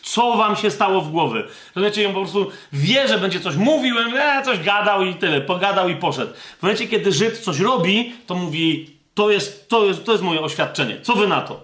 Co 0.03 0.37
wam 0.37 0.55
się 0.55 0.71
stało 0.71 1.01
w 1.01 1.11
głowy? 1.11 1.47
Rozumiecie, 1.75 2.07
on 2.07 2.13
po 2.13 2.19
prostu 2.19 2.51
wie, 2.73 3.07
że 3.07 3.17
będzie 3.17 3.39
coś 3.39 3.55
mówił, 3.55 3.95
e, 3.99 4.41
coś 4.45 4.59
gadał 4.59 5.03
i 5.03 5.15
tyle, 5.15 5.41
pogadał 5.41 5.89
i 5.89 5.95
poszedł. 5.95 6.33
W 6.59 6.63
momencie, 6.63 6.87
kiedy 6.87 7.11
Żyd 7.11 7.37
coś 7.37 7.59
robi, 7.59 8.13
to 8.27 8.35
mówi, 8.35 8.97
to 9.13 9.31
jest, 9.31 9.69
to 9.69 9.85
jest, 9.85 10.05
to 10.05 10.11
jest 10.11 10.23
moje 10.23 10.41
oświadczenie. 10.41 11.01
Co 11.01 11.15
wy 11.15 11.27
na 11.27 11.41
to? 11.41 11.63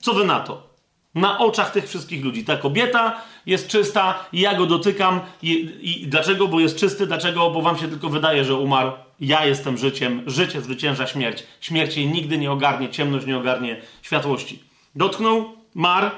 Co 0.00 0.12
wy 0.14 0.24
na 0.24 0.40
to? 0.40 0.66
Na 1.14 1.38
oczach 1.38 1.70
tych 1.70 1.88
wszystkich 1.88 2.24
ludzi. 2.24 2.44
Ta 2.44 2.56
kobieta 2.56 3.20
jest 3.46 3.68
czysta 3.68 4.24
i 4.32 4.40
ja 4.40 4.54
go 4.54 4.66
dotykam. 4.66 5.20
I, 5.42 5.72
I 5.80 6.06
dlaczego? 6.06 6.48
Bo 6.48 6.60
jest 6.60 6.76
czysty. 6.76 7.06
Dlaczego? 7.06 7.50
Bo 7.50 7.62
wam 7.62 7.78
się 7.78 7.88
tylko 7.88 8.08
wydaje, 8.08 8.44
że 8.44 8.54
umarł. 8.54 8.92
Ja 9.20 9.46
jestem 9.46 9.78
życiem. 9.78 10.22
Życie 10.26 10.60
zwycięża 10.60 11.06
śmierć. 11.06 11.42
Śmierć 11.60 11.96
jej 11.96 12.06
nigdy 12.06 12.38
nie 12.38 12.52
ogarnie, 12.52 12.88
ciemność 12.88 13.26
nie 13.26 13.38
ogarnie 13.38 13.80
światłości. 14.02 14.62
Dotknął, 14.94 15.52
mar 15.74 16.10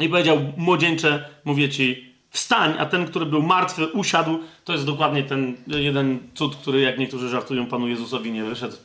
i 0.00 0.08
powiedział, 0.08 0.38
młodzieńcze, 0.56 1.28
mówię 1.44 1.68
ci, 1.68 2.12
wstań, 2.30 2.74
a 2.78 2.86
ten, 2.86 3.06
który 3.06 3.26
był 3.26 3.42
martwy, 3.42 3.86
usiadł. 3.86 4.38
To 4.64 4.72
jest 4.72 4.86
dokładnie 4.86 5.22
ten 5.22 5.56
jeden 5.66 6.18
cud, 6.34 6.56
który, 6.56 6.80
jak 6.80 6.98
niektórzy 6.98 7.28
żartują, 7.28 7.66
Panu 7.66 7.88
Jezusowi 7.88 8.32
nie 8.32 8.44
wyszedł. 8.44 8.76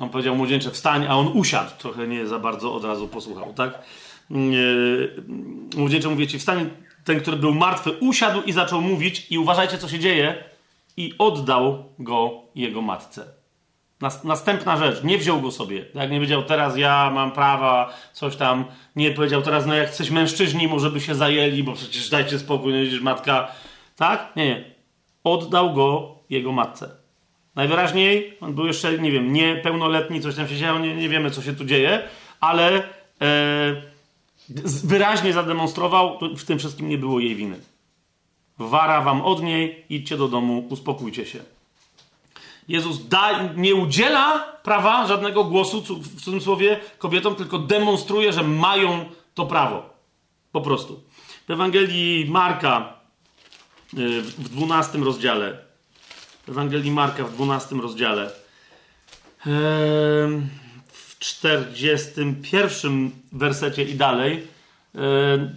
On 0.00 0.08
powiedział 0.08 0.36
młodzieńcze, 0.36 0.70
wstań, 0.70 1.06
a 1.06 1.16
on 1.16 1.26
usiadł. 1.26 1.70
Trochę 1.78 2.08
nie 2.08 2.26
za 2.26 2.38
bardzo 2.38 2.74
od 2.74 2.84
razu 2.84 3.08
posłuchał, 3.08 3.52
tak? 3.54 3.78
Młodzieńcze 5.76 6.08
mówię 6.08 6.26
ci, 6.26 6.38
wstań, 6.38 6.70
ten, 7.04 7.20
który 7.20 7.36
był 7.36 7.54
martwy, 7.54 7.92
usiadł 7.92 8.42
i 8.42 8.52
zaczął 8.52 8.80
mówić 8.80 9.26
i 9.30 9.38
uważajcie, 9.38 9.78
co 9.78 9.88
się 9.88 9.98
dzieje 9.98 10.44
i 10.96 11.14
oddał 11.18 11.84
go 11.98 12.42
jego 12.54 12.82
matce. 12.82 13.26
Następna 14.24 14.76
rzecz, 14.76 15.04
nie 15.04 15.18
wziął 15.18 15.40
go 15.40 15.50
sobie. 15.50 15.84
Jak 15.94 16.10
nie 16.10 16.20
wiedział, 16.20 16.42
teraz 16.42 16.76
ja 16.76 17.10
mam 17.14 17.32
prawa, 17.32 17.94
coś 18.12 18.36
tam. 18.36 18.64
Nie 18.96 19.10
powiedział 19.10 19.42
teraz, 19.42 19.66
no 19.66 19.74
jak 19.74 19.90
coś 19.90 20.10
mężczyźni, 20.10 20.68
może 20.68 20.90
by 20.90 21.00
się 21.00 21.14
zajęli, 21.14 21.62
bo 21.62 21.72
przecież 21.72 22.08
dajcie 22.08 22.38
spokój, 22.38 22.72
no 22.72 22.80
widzisz, 22.80 23.00
matka. 23.00 23.48
Tak? 23.96 24.32
Nie, 24.36 24.46
nie. 24.46 24.64
Oddał 25.24 25.74
go 25.74 26.14
jego 26.30 26.52
matce. 26.52 26.90
Najwyraźniej 27.54 28.38
on 28.40 28.54
był 28.54 28.66
jeszcze, 28.66 28.98
nie 28.98 29.12
wiem, 29.12 29.32
niepełnoletni, 29.32 30.20
coś 30.20 30.34
tam 30.34 30.48
się 30.48 30.56
działo, 30.56 30.78
nie, 30.78 30.96
nie 30.96 31.08
wiemy, 31.08 31.30
co 31.30 31.42
się 31.42 31.54
tu 31.54 31.64
dzieje, 31.64 32.02
ale 32.40 32.82
e, 33.20 33.82
wyraźnie 34.84 35.32
zademonstrował, 35.32 36.18
w 36.36 36.44
tym 36.44 36.58
wszystkim 36.58 36.88
nie 36.88 36.98
było 36.98 37.20
jej 37.20 37.34
winy. 37.36 37.60
Wara 38.58 39.00
wam 39.00 39.22
od 39.22 39.42
niej, 39.42 39.84
idźcie 39.88 40.16
do 40.16 40.28
domu, 40.28 40.66
uspokójcie 40.70 41.26
się. 41.26 41.44
Jezus 42.68 43.08
da, 43.08 43.52
nie 43.56 43.74
udziela 43.74 44.38
prawa 44.62 45.06
żadnego 45.06 45.44
głosu, 45.44 45.82
w 46.00 46.20
cudzysłowie, 46.20 46.80
kobietom, 46.98 47.34
tylko 47.34 47.58
demonstruje, 47.58 48.32
że 48.32 48.42
mają 48.42 49.04
to 49.34 49.46
prawo. 49.46 49.90
Po 50.52 50.60
prostu. 50.60 51.02
W 51.48 51.50
Ewangelii 51.50 52.30
Marka 52.30 52.92
y, 53.98 54.22
w 54.22 54.48
12 54.48 54.98
rozdziale, 54.98 55.58
w 56.46 56.48
Ewangelii 56.48 56.90
Marka 56.90 57.24
w 57.24 57.32
12 57.32 57.76
rozdziale, 57.76 58.30
w 59.44 60.63
41 61.24 63.10
wersecie 63.32 63.84
i 63.84 63.94
dalej, 63.94 64.46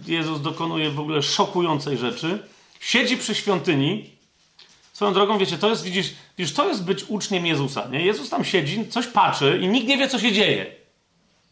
Jezus 0.06 0.40
dokonuje 0.42 0.90
w 0.90 1.00
ogóle 1.00 1.22
szokującej 1.22 1.98
rzeczy. 1.98 2.38
Siedzi 2.80 3.16
przy 3.16 3.34
świątyni, 3.34 4.18
Swoją 4.98 5.12
drogą, 5.12 5.38
wiecie, 5.38 5.58
to 5.58 5.70
jest, 5.70 5.82
widzisz, 5.82 6.14
widzisz, 6.38 6.54
to 6.54 6.68
jest 6.68 6.84
być 6.84 7.04
uczniem 7.08 7.46
Jezusa, 7.46 7.88
nie? 7.90 8.06
Jezus 8.06 8.30
tam 8.30 8.44
siedzi, 8.44 8.88
coś 8.88 9.06
patrzy 9.06 9.58
i 9.62 9.68
nikt 9.68 9.88
nie 9.88 9.98
wie, 9.98 10.08
co 10.08 10.18
się 10.18 10.32
dzieje. 10.32 10.66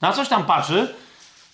Na 0.01 0.13
coś 0.13 0.29
tam 0.29 0.45
patrzy, 0.47 0.95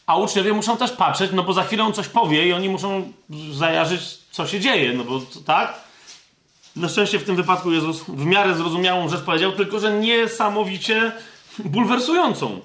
a 0.06 0.16
uczniowie 0.16 0.52
muszą 0.52 0.76
też 0.76 0.90
patrzeć, 0.90 1.30
no 1.34 1.42
bo 1.42 1.52
za 1.52 1.64
chwilę 1.64 1.84
on 1.84 1.92
coś 1.92 2.08
powie 2.08 2.48
i 2.48 2.52
oni 2.52 2.68
muszą 2.68 3.12
zajarzyć, 3.52 4.00
co 4.30 4.46
się 4.46 4.60
dzieje, 4.60 4.92
no 4.92 5.04
bo 5.04 5.20
tak? 5.46 5.80
Na 6.76 6.88
szczęście 6.88 7.18
w 7.18 7.24
tym 7.24 7.36
wypadku 7.36 7.72
Jezus 7.72 8.02
w 8.08 8.24
miarę 8.24 8.54
zrozumiałą 8.54 9.08
rzecz 9.08 9.22
powiedział, 9.22 9.52
tylko 9.52 9.80
że 9.80 9.92
niesamowicie 9.92 11.12
bulwersującą. 11.58 12.60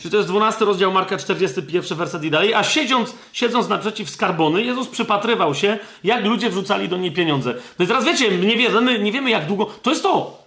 Czyli 0.00 0.10
to 0.10 0.16
jest 0.16 0.28
12 0.28 0.64
rozdział 0.64 0.92
Marka 0.92 1.16
41 1.16 1.98
werset 1.98 2.24
i 2.24 2.30
dalej. 2.30 2.54
A 2.54 2.64
siedząc, 2.64 3.14
siedząc 3.32 3.68
naprzeciw 3.68 4.10
skarbony, 4.10 4.62
Jezus 4.62 4.88
przypatrywał 4.88 5.54
się, 5.54 5.78
jak 6.04 6.24
ludzie 6.24 6.50
wrzucali 6.50 6.88
do 6.88 6.96
niej 6.96 7.12
pieniądze. 7.12 7.54
No 7.78 7.84
i 7.84 7.88
teraz 7.88 8.04
wiecie, 8.04 8.38
nie 8.38 8.56
wiemy, 8.56 8.98
nie 8.98 9.12
wiemy 9.12 9.30
jak 9.30 9.46
długo. 9.46 9.66
To 9.82 9.90
jest 9.90 10.02
to. 10.02 10.42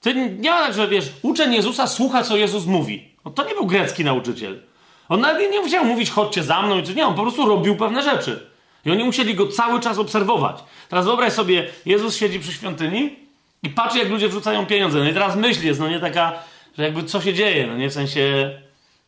To 0.00 0.12
nie 0.12 0.50
ma 0.50 0.58
tak, 0.58 0.74
że 0.74 0.88
wiesz, 0.88 1.12
uczeń 1.22 1.54
Jezusa 1.54 1.86
słucha, 1.86 2.22
co 2.22 2.36
Jezus 2.36 2.66
mówi. 2.66 3.08
No 3.24 3.30
to 3.30 3.48
nie 3.48 3.54
był 3.54 3.66
grecki 3.66 4.04
nauczyciel. 4.04 4.62
On 5.08 5.20
nawet 5.20 5.50
nie 5.50 5.68
chciał 5.68 5.84
mówić, 5.84 6.10
chodźcie 6.10 6.42
za 6.42 6.62
mną. 6.62 6.82
Nie, 6.96 7.06
on 7.06 7.14
po 7.14 7.22
prostu 7.22 7.48
robił 7.48 7.76
pewne 7.76 8.02
rzeczy. 8.02 8.46
I 8.84 8.90
oni 8.90 9.04
musieli 9.04 9.34
go 9.34 9.48
cały 9.48 9.80
czas 9.80 9.98
obserwować. 9.98 10.56
Teraz 10.88 11.04
wyobraź 11.04 11.32
sobie, 11.32 11.70
Jezus 11.86 12.16
siedzi 12.16 12.40
przy 12.40 12.52
świątyni 12.52 13.23
i 13.64 13.70
patrzy, 13.70 13.98
jak 13.98 14.08
ludzie 14.08 14.28
wrzucają 14.28 14.66
pieniądze. 14.66 14.98
No 14.98 15.10
i 15.10 15.14
teraz 15.14 15.36
myśl 15.36 15.66
jest, 15.66 15.80
no 15.80 15.88
nie 15.88 16.00
taka, 16.00 16.32
że 16.78 16.84
jakby 16.84 17.04
co 17.04 17.20
się 17.20 17.34
dzieje, 17.34 17.66
no 17.66 17.76
nie 17.76 17.90
w 17.90 17.92
sensie 17.92 18.50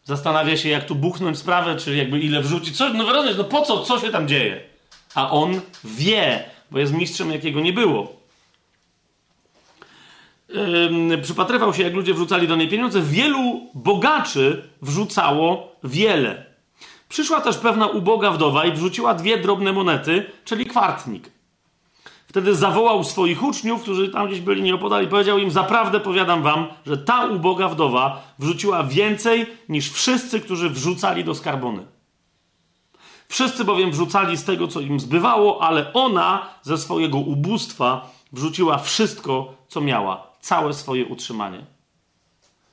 Zastanawia 0.06 0.56
się, 0.56 0.68
jak 0.68 0.84
tu 0.84 0.94
buchnąć 0.94 1.38
sprawę, 1.38 1.76
czy 1.76 1.96
jakby 1.96 2.20
ile 2.20 2.42
wrzucić. 2.42 2.76
Co, 2.76 2.88
no 2.88 3.12
rozumiesz, 3.12 3.36
no 3.36 3.44
po 3.44 3.62
co, 3.62 3.82
co 3.82 4.00
się 4.00 4.10
tam 4.10 4.28
dzieje? 4.28 4.60
A 5.14 5.30
on 5.30 5.60
wie, 5.84 6.44
bo 6.70 6.78
jest 6.78 6.92
mistrzem, 6.92 7.32
jakiego 7.32 7.60
nie 7.60 7.72
było. 7.72 8.16
Yy, 11.08 11.18
przypatrywał 11.18 11.74
się, 11.74 11.82
jak 11.82 11.94
ludzie 11.94 12.14
wrzucali 12.14 12.48
do 12.48 12.56
niej 12.56 12.68
pieniądze. 12.68 13.02
Wielu 13.02 13.60
bogaczy 13.74 14.68
wrzucało 14.82 15.76
wiele. 15.84 16.46
Przyszła 17.08 17.40
też 17.40 17.56
pewna 17.58 17.86
uboga 17.86 18.30
wdowa 18.30 18.64
i 18.66 18.72
wrzuciła 18.72 19.14
dwie 19.14 19.38
drobne 19.38 19.72
monety, 19.72 20.30
czyli 20.44 20.66
kwartnik. 20.66 21.30
Wtedy 22.36 22.54
zawołał 22.54 23.04
swoich 23.04 23.42
uczniów, 23.42 23.82
którzy 23.82 24.08
tam 24.08 24.26
gdzieś 24.26 24.40
byli 24.40 24.62
nieopodal 24.62 25.04
i 25.04 25.08
powiedział 25.08 25.38
im, 25.38 25.50
zaprawdę 25.50 26.00
powiadam 26.00 26.42
wam, 26.42 26.66
że 26.86 26.98
ta 26.98 27.26
uboga 27.26 27.68
wdowa 27.68 28.22
wrzuciła 28.38 28.84
więcej 28.84 29.46
niż 29.68 29.90
wszyscy, 29.90 30.40
którzy 30.40 30.70
wrzucali 30.70 31.24
do 31.24 31.34
skarbony. 31.34 31.86
Wszyscy 33.28 33.64
bowiem 33.64 33.90
wrzucali 33.90 34.36
z 34.36 34.44
tego, 34.44 34.68
co 34.68 34.80
im 34.80 35.00
zbywało, 35.00 35.62
ale 35.62 35.92
ona 35.92 36.48
ze 36.62 36.78
swojego 36.78 37.18
ubóstwa 37.18 38.10
wrzuciła 38.32 38.78
wszystko, 38.78 39.54
co 39.68 39.80
miała, 39.80 40.26
całe 40.40 40.74
swoje 40.74 41.06
utrzymanie. 41.06 41.66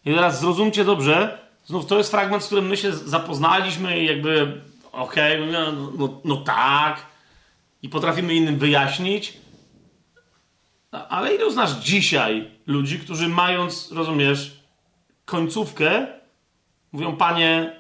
I 0.06 0.14
teraz 0.14 0.40
zrozumcie 0.40 0.86
dobrze, 0.86 1.40
znów 1.66 1.86
to 1.86 1.98
jest 1.98 2.12
fragment, 2.12 2.44
z 2.44 2.46
którym 2.46 2.68
my 2.68 2.78
się 2.78 2.94
zapoznaliśmy 2.94 4.00
i 4.00 4.06
jakby, 4.06 4.62
okej, 4.92 5.42
okay, 5.42 5.52
no, 5.52 5.72
no, 5.98 6.10
no 6.26 6.38
tak, 6.38 7.06
i 7.84 7.90
potrafimy 7.90 8.36
innym 8.36 8.58
wyjaśnić, 8.58 9.43
ale 10.94 11.36
ilu 11.36 11.52
znasz 11.52 11.72
dzisiaj 11.72 12.52
ludzi, 12.68 13.00
którzy 13.00 13.28
mając, 13.28 13.92
rozumiesz, 13.92 14.60
końcówkę, 15.26 16.08
mówią, 16.92 17.16
panie, 17.16 17.80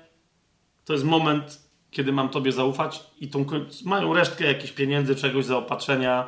to 0.86 0.94
jest 0.94 1.06
moment, 1.06 1.62
kiedy 1.92 2.12
mam 2.12 2.30
tobie 2.30 2.52
zaufać 2.52 3.04
i 3.20 3.28
tą 3.28 3.46
mają 3.86 4.14
resztkę 4.14 4.46
jakichś 4.46 4.74
pieniędzy, 4.74 5.16
czegoś, 5.16 5.46
zaopatrzenia 5.46 6.28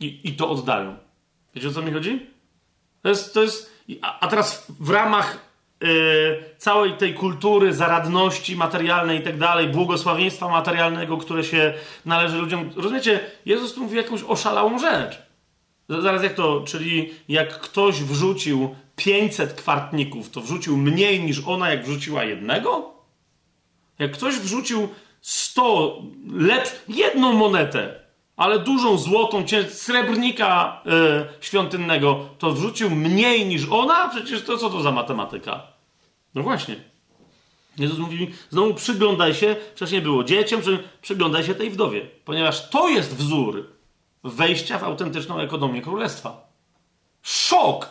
i, 0.00 0.20
i 0.24 0.32
to 0.32 0.50
oddają. 0.50 0.96
Wiecie 1.54 1.68
o 1.68 1.72
co 1.72 1.82
mi 1.82 1.92
chodzi? 1.92 2.26
To 3.02 3.08
jest, 3.08 3.34
to 3.34 3.42
jest 3.42 3.84
a, 4.02 4.20
a 4.20 4.28
teraz 4.28 4.66
w 4.80 4.90
ramach 4.90 5.38
yy, 5.80 5.88
całej 6.58 6.92
tej 6.92 7.14
kultury 7.14 7.74
zaradności 7.74 8.56
materialnej 8.56 9.18
i 9.18 9.22
tak 9.22 9.38
dalej, 9.38 9.68
błogosławieństwa 9.68 10.48
materialnego, 10.48 11.16
które 11.16 11.44
się 11.44 11.74
należy 12.06 12.36
ludziom. 12.38 12.70
Rozumiecie, 12.76 13.20
Jezus 13.46 13.74
tu 13.74 13.82
mówi 13.82 13.96
jakąś 13.96 14.22
oszalałą 14.22 14.78
rzecz. 14.78 15.29
Zaraz 15.98 16.22
jak 16.22 16.34
to, 16.34 16.64
czyli 16.66 17.10
jak 17.28 17.60
ktoś 17.60 18.02
wrzucił 18.02 18.74
500 18.96 19.52
kwartników, 19.52 20.30
to 20.30 20.40
wrzucił 20.40 20.76
mniej 20.76 21.20
niż 21.20 21.42
ona, 21.46 21.70
jak 21.70 21.84
wrzuciła 21.84 22.24
jednego? 22.24 22.92
Jak 23.98 24.12
ktoś 24.12 24.34
wrzucił 24.34 24.88
100, 25.20 26.02
lecz 26.32 26.68
jedną 26.88 27.32
monetę, 27.32 28.00
ale 28.36 28.58
dużą 28.58 28.98
złotą, 28.98 29.44
srebrnika 29.68 30.82
e, 30.86 31.26
świątynnego, 31.40 32.28
to 32.38 32.52
wrzucił 32.52 32.90
mniej 32.90 33.46
niż 33.46 33.66
ona? 33.70 34.08
Przecież 34.08 34.42
to 34.42 34.58
co 34.58 34.70
to 34.70 34.82
za 34.82 34.90
matematyka? 34.90 35.62
No 36.34 36.42
właśnie. 36.42 36.76
Jezus 37.78 37.98
mówi, 37.98 38.30
znowu 38.50 38.74
przyglądaj 38.74 39.34
się, 39.34 39.56
wcześniej 39.74 40.02
było 40.02 40.24
dzieciom, 40.24 40.60
przyglądaj 41.02 41.44
się 41.44 41.54
tej 41.54 41.70
wdowie, 41.70 42.00
ponieważ 42.24 42.70
to 42.70 42.88
jest 42.88 43.16
wzór 43.16 43.79
wejścia 44.24 44.78
w 44.78 44.84
autentyczną 44.84 45.38
ekonomię 45.38 45.82
królestwa. 45.82 46.50
Szok! 47.22 47.88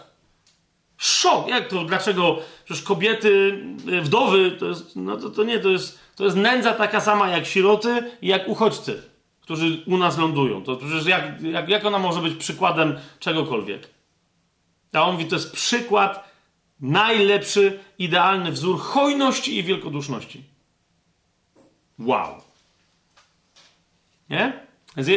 Szok! 0.97 1.47
Jak 1.47 1.67
to? 1.67 1.83
Dlaczego? 1.83 2.39
Przecież 2.65 2.83
kobiety, 2.83 3.63
y, 3.89 4.01
wdowy, 4.01 4.51
to 4.51 4.65
jest, 4.65 4.95
no 4.95 5.17
to, 5.17 5.29
to 5.29 5.43
nie, 5.43 5.59
to 5.59 5.69
jest, 5.69 5.99
to 6.15 6.23
jest 6.23 6.37
nędza 6.37 6.73
taka 6.73 7.01
sama 7.01 7.27
jak 7.27 7.45
siroty 7.45 8.11
i 8.21 8.27
jak 8.27 8.47
uchodźcy, 8.47 9.03
którzy 9.41 9.83
u 9.87 9.97
nas 9.97 10.17
lądują. 10.17 10.63
To 10.63 10.75
przecież 10.75 11.05
jak, 11.05 11.41
jak, 11.41 11.69
jak 11.69 11.85
ona 11.85 11.99
może 11.99 12.21
być 12.21 12.35
przykładem 12.35 12.99
czegokolwiek? 13.19 13.89
A 14.93 15.03
on 15.03 15.11
mówi, 15.11 15.25
to 15.25 15.35
jest 15.35 15.53
przykład, 15.53 16.29
najlepszy, 16.79 17.79
idealny 17.99 18.51
wzór 18.51 18.79
hojności 18.79 19.57
i 19.57 19.63
wielkoduszności. 19.63 20.43
Wow. 21.99 22.41
Nie? 24.29 24.53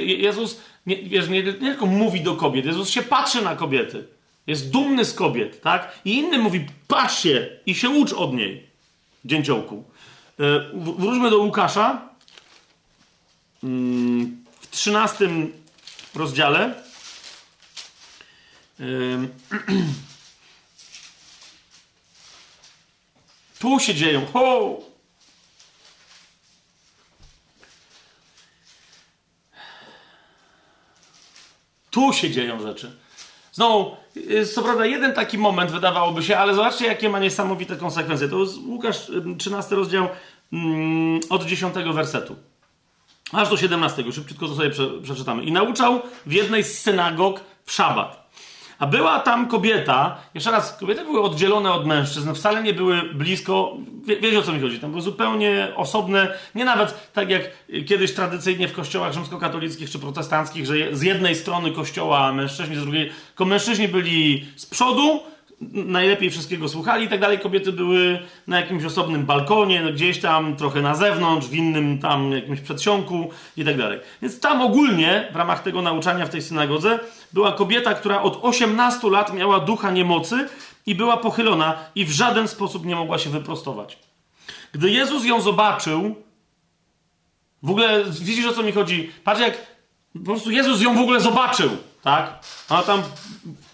Jezus 0.00 0.60
nie, 0.86 0.96
wiesz, 0.96 1.28
nie, 1.28 1.42
nie 1.42 1.52
tylko 1.52 1.86
mówi 1.86 2.20
do 2.20 2.36
kobiet, 2.36 2.66
Jezus 2.66 2.90
się 2.90 3.02
patrzy 3.02 3.42
na 3.42 3.56
kobiety. 3.56 4.04
Jest 4.46 4.70
dumny 4.70 5.04
z 5.04 5.14
kobiet, 5.14 5.60
tak? 5.60 5.98
I 6.04 6.14
innym 6.14 6.40
mówi, 6.40 6.66
patrz 6.88 7.22
się 7.22 7.48
i 7.66 7.74
się 7.74 7.90
ucz 7.90 8.12
od 8.12 8.34
niej, 8.34 8.66
dzięciołku. 9.24 9.84
E, 10.40 10.44
wróćmy 10.74 11.30
do 11.30 11.38
Łukasza. 11.38 12.08
mm, 13.62 14.44
w 14.60 14.70
13 14.70 15.28
rozdziale. 16.14 16.74
Tu 23.58 23.78
się 23.80 23.94
dzieją. 23.94 24.26
Ho! 24.26 24.78
Tu 31.92 32.12
się 32.12 32.30
dzieją 32.30 32.60
rzeczy. 32.60 32.96
Znowu, 33.52 33.96
jest 34.16 34.54
co 34.54 34.62
prawda 34.62 34.86
jeden 34.86 35.14
taki 35.14 35.38
moment, 35.38 35.70
wydawałoby 35.70 36.22
się, 36.22 36.38
ale 36.38 36.54
zobaczcie, 36.54 36.86
jakie 36.86 37.08
ma 37.08 37.18
niesamowite 37.18 37.76
konsekwencje. 37.76 38.28
To 38.28 38.40
jest 38.40 38.58
Łukasz, 38.66 39.10
13 39.38 39.74
rozdział 39.74 40.08
mm, 40.52 41.20
od 41.30 41.44
10 41.44 41.74
wersetu. 41.74 42.36
Aż 43.32 43.48
do 43.48 43.56
17. 43.56 44.12
Szybciutko 44.12 44.48
to 44.48 44.54
sobie 44.54 44.70
prze, 44.70 44.88
przeczytamy. 45.02 45.44
I 45.44 45.52
nauczał 45.52 46.00
w 46.26 46.32
jednej 46.32 46.64
z 46.64 46.78
synagog 46.78 47.40
w 47.64 47.72
szabat. 47.72 48.21
A 48.82 48.86
była 48.86 49.20
tam 49.20 49.48
kobieta, 49.48 50.18
jeszcze 50.34 50.50
raz, 50.50 50.76
kobiety 50.76 51.04
były 51.04 51.22
oddzielone 51.22 51.72
od 51.72 51.86
mężczyzn, 51.86 52.34
wcale 52.34 52.62
nie 52.62 52.74
były 52.74 53.02
blisko, 53.02 53.76
wie, 54.04 54.16
wiecie 54.16 54.38
o 54.38 54.42
co 54.42 54.52
mi 54.52 54.60
chodzi, 54.60 54.80
tam 54.80 54.90
były 54.90 55.02
zupełnie 55.02 55.72
osobne, 55.76 56.38
nie 56.54 56.64
nawet 56.64 57.10
tak 57.12 57.30
jak 57.30 57.42
kiedyś 57.86 58.14
tradycyjnie 58.14 58.68
w 58.68 58.72
kościołach 58.72 59.12
rzymskokatolickich 59.12 59.90
czy 59.90 59.98
protestanckich, 59.98 60.66
że 60.66 60.74
z 60.92 61.02
jednej 61.02 61.34
strony 61.34 61.72
kościoła 61.72 62.32
mężczyźni, 62.32 62.76
z 62.76 62.82
drugiej, 62.82 63.12
tylko 63.26 63.44
mężczyźni 63.44 63.88
byli 63.88 64.46
z 64.56 64.66
przodu, 64.66 65.20
najlepiej 65.72 66.30
wszystkiego 66.30 66.68
słuchali 66.68 67.04
i 67.04 67.08
tak 67.08 67.20
dalej. 67.20 67.38
Kobiety 67.38 67.72
były 67.72 68.18
na 68.46 68.60
jakimś 68.60 68.84
osobnym 68.84 69.26
balkonie, 69.26 69.82
no 69.82 69.92
gdzieś 69.92 70.20
tam 70.20 70.56
trochę 70.56 70.82
na 70.82 70.94
zewnątrz, 70.94 71.46
w 71.46 71.54
innym 71.54 71.98
tam 71.98 72.32
jakimś 72.32 72.60
przedsionku 72.60 73.30
i 73.56 73.64
tak 73.64 73.76
dalej. 73.76 74.00
Więc 74.22 74.40
tam 74.40 74.62
ogólnie 74.62 75.28
w 75.32 75.36
ramach 75.36 75.62
tego 75.62 75.82
nauczania 75.82 76.26
w 76.26 76.30
tej 76.30 76.42
synagodze 76.42 77.00
była 77.32 77.52
kobieta, 77.52 77.94
która 77.94 78.22
od 78.22 78.38
18 78.42 79.10
lat 79.10 79.34
miała 79.34 79.60
ducha 79.60 79.90
niemocy 79.90 80.48
i 80.86 80.94
była 80.94 81.16
pochylona 81.16 81.74
i 81.94 82.04
w 82.04 82.10
żaden 82.10 82.48
sposób 82.48 82.86
nie 82.86 82.96
mogła 82.96 83.18
się 83.18 83.30
wyprostować. 83.30 83.98
Gdy 84.72 84.90
Jezus 84.90 85.24
ją 85.24 85.40
zobaczył, 85.40 86.14
w 87.62 87.70
ogóle 87.70 88.04
widzisz 88.20 88.46
o 88.46 88.52
co 88.52 88.62
mi 88.62 88.72
chodzi? 88.72 89.10
Patrz 89.24 89.40
jak 89.40 89.72
po 90.12 90.20
prostu 90.24 90.50
Jezus 90.50 90.82
ją 90.82 90.94
w 90.94 91.00
ogóle 91.00 91.20
zobaczył, 91.20 91.70
tak? 92.02 92.38
Ona 92.70 92.82
tam 92.82 93.02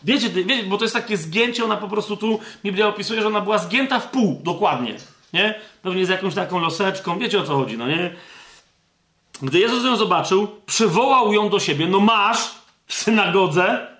Wiecie, 0.04 0.28
wiecie, 0.30 0.62
bo 0.62 0.78
to 0.78 0.84
jest 0.84 0.94
takie 0.94 1.16
zgięcie, 1.16 1.64
ona 1.64 1.76
po 1.76 1.88
prostu 1.88 2.16
tu, 2.16 2.40
Biblia 2.64 2.88
opisuje, 2.88 3.20
że 3.20 3.26
ona 3.26 3.40
była 3.40 3.58
zgięta 3.58 4.00
w 4.00 4.10
pół, 4.10 4.40
dokładnie, 4.44 4.94
nie? 5.32 5.60
Pewnie 5.82 6.06
z 6.06 6.08
jakąś 6.08 6.34
taką 6.34 6.58
loseczką, 6.58 7.18
wiecie 7.18 7.40
o 7.40 7.44
co 7.44 7.56
chodzi, 7.56 7.78
no 7.78 7.88
nie? 7.88 8.16
Gdy 9.42 9.58
Jezus 9.58 9.84
ją 9.84 9.96
zobaczył, 9.96 10.48
przywołał 10.66 11.32
ją 11.32 11.48
do 11.48 11.60
siebie, 11.60 11.86
no 11.86 12.00
masz 12.00 12.54
w 12.86 12.94
synagodze, 12.94 13.96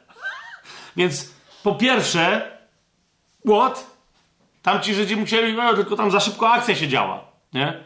więc 0.96 1.32
po 1.62 1.74
pierwsze, 1.74 2.52
what? 3.46 3.98
Tam 4.62 4.80
ci 4.80 4.94
Żydzi 4.94 5.16
musieli, 5.16 5.54
no, 5.54 5.74
tylko 5.74 5.96
tam 5.96 6.10
za 6.10 6.20
szybko 6.20 6.50
akcja 6.50 6.74
się 6.74 6.88
działa, 6.88 7.24
nie? 7.52 7.84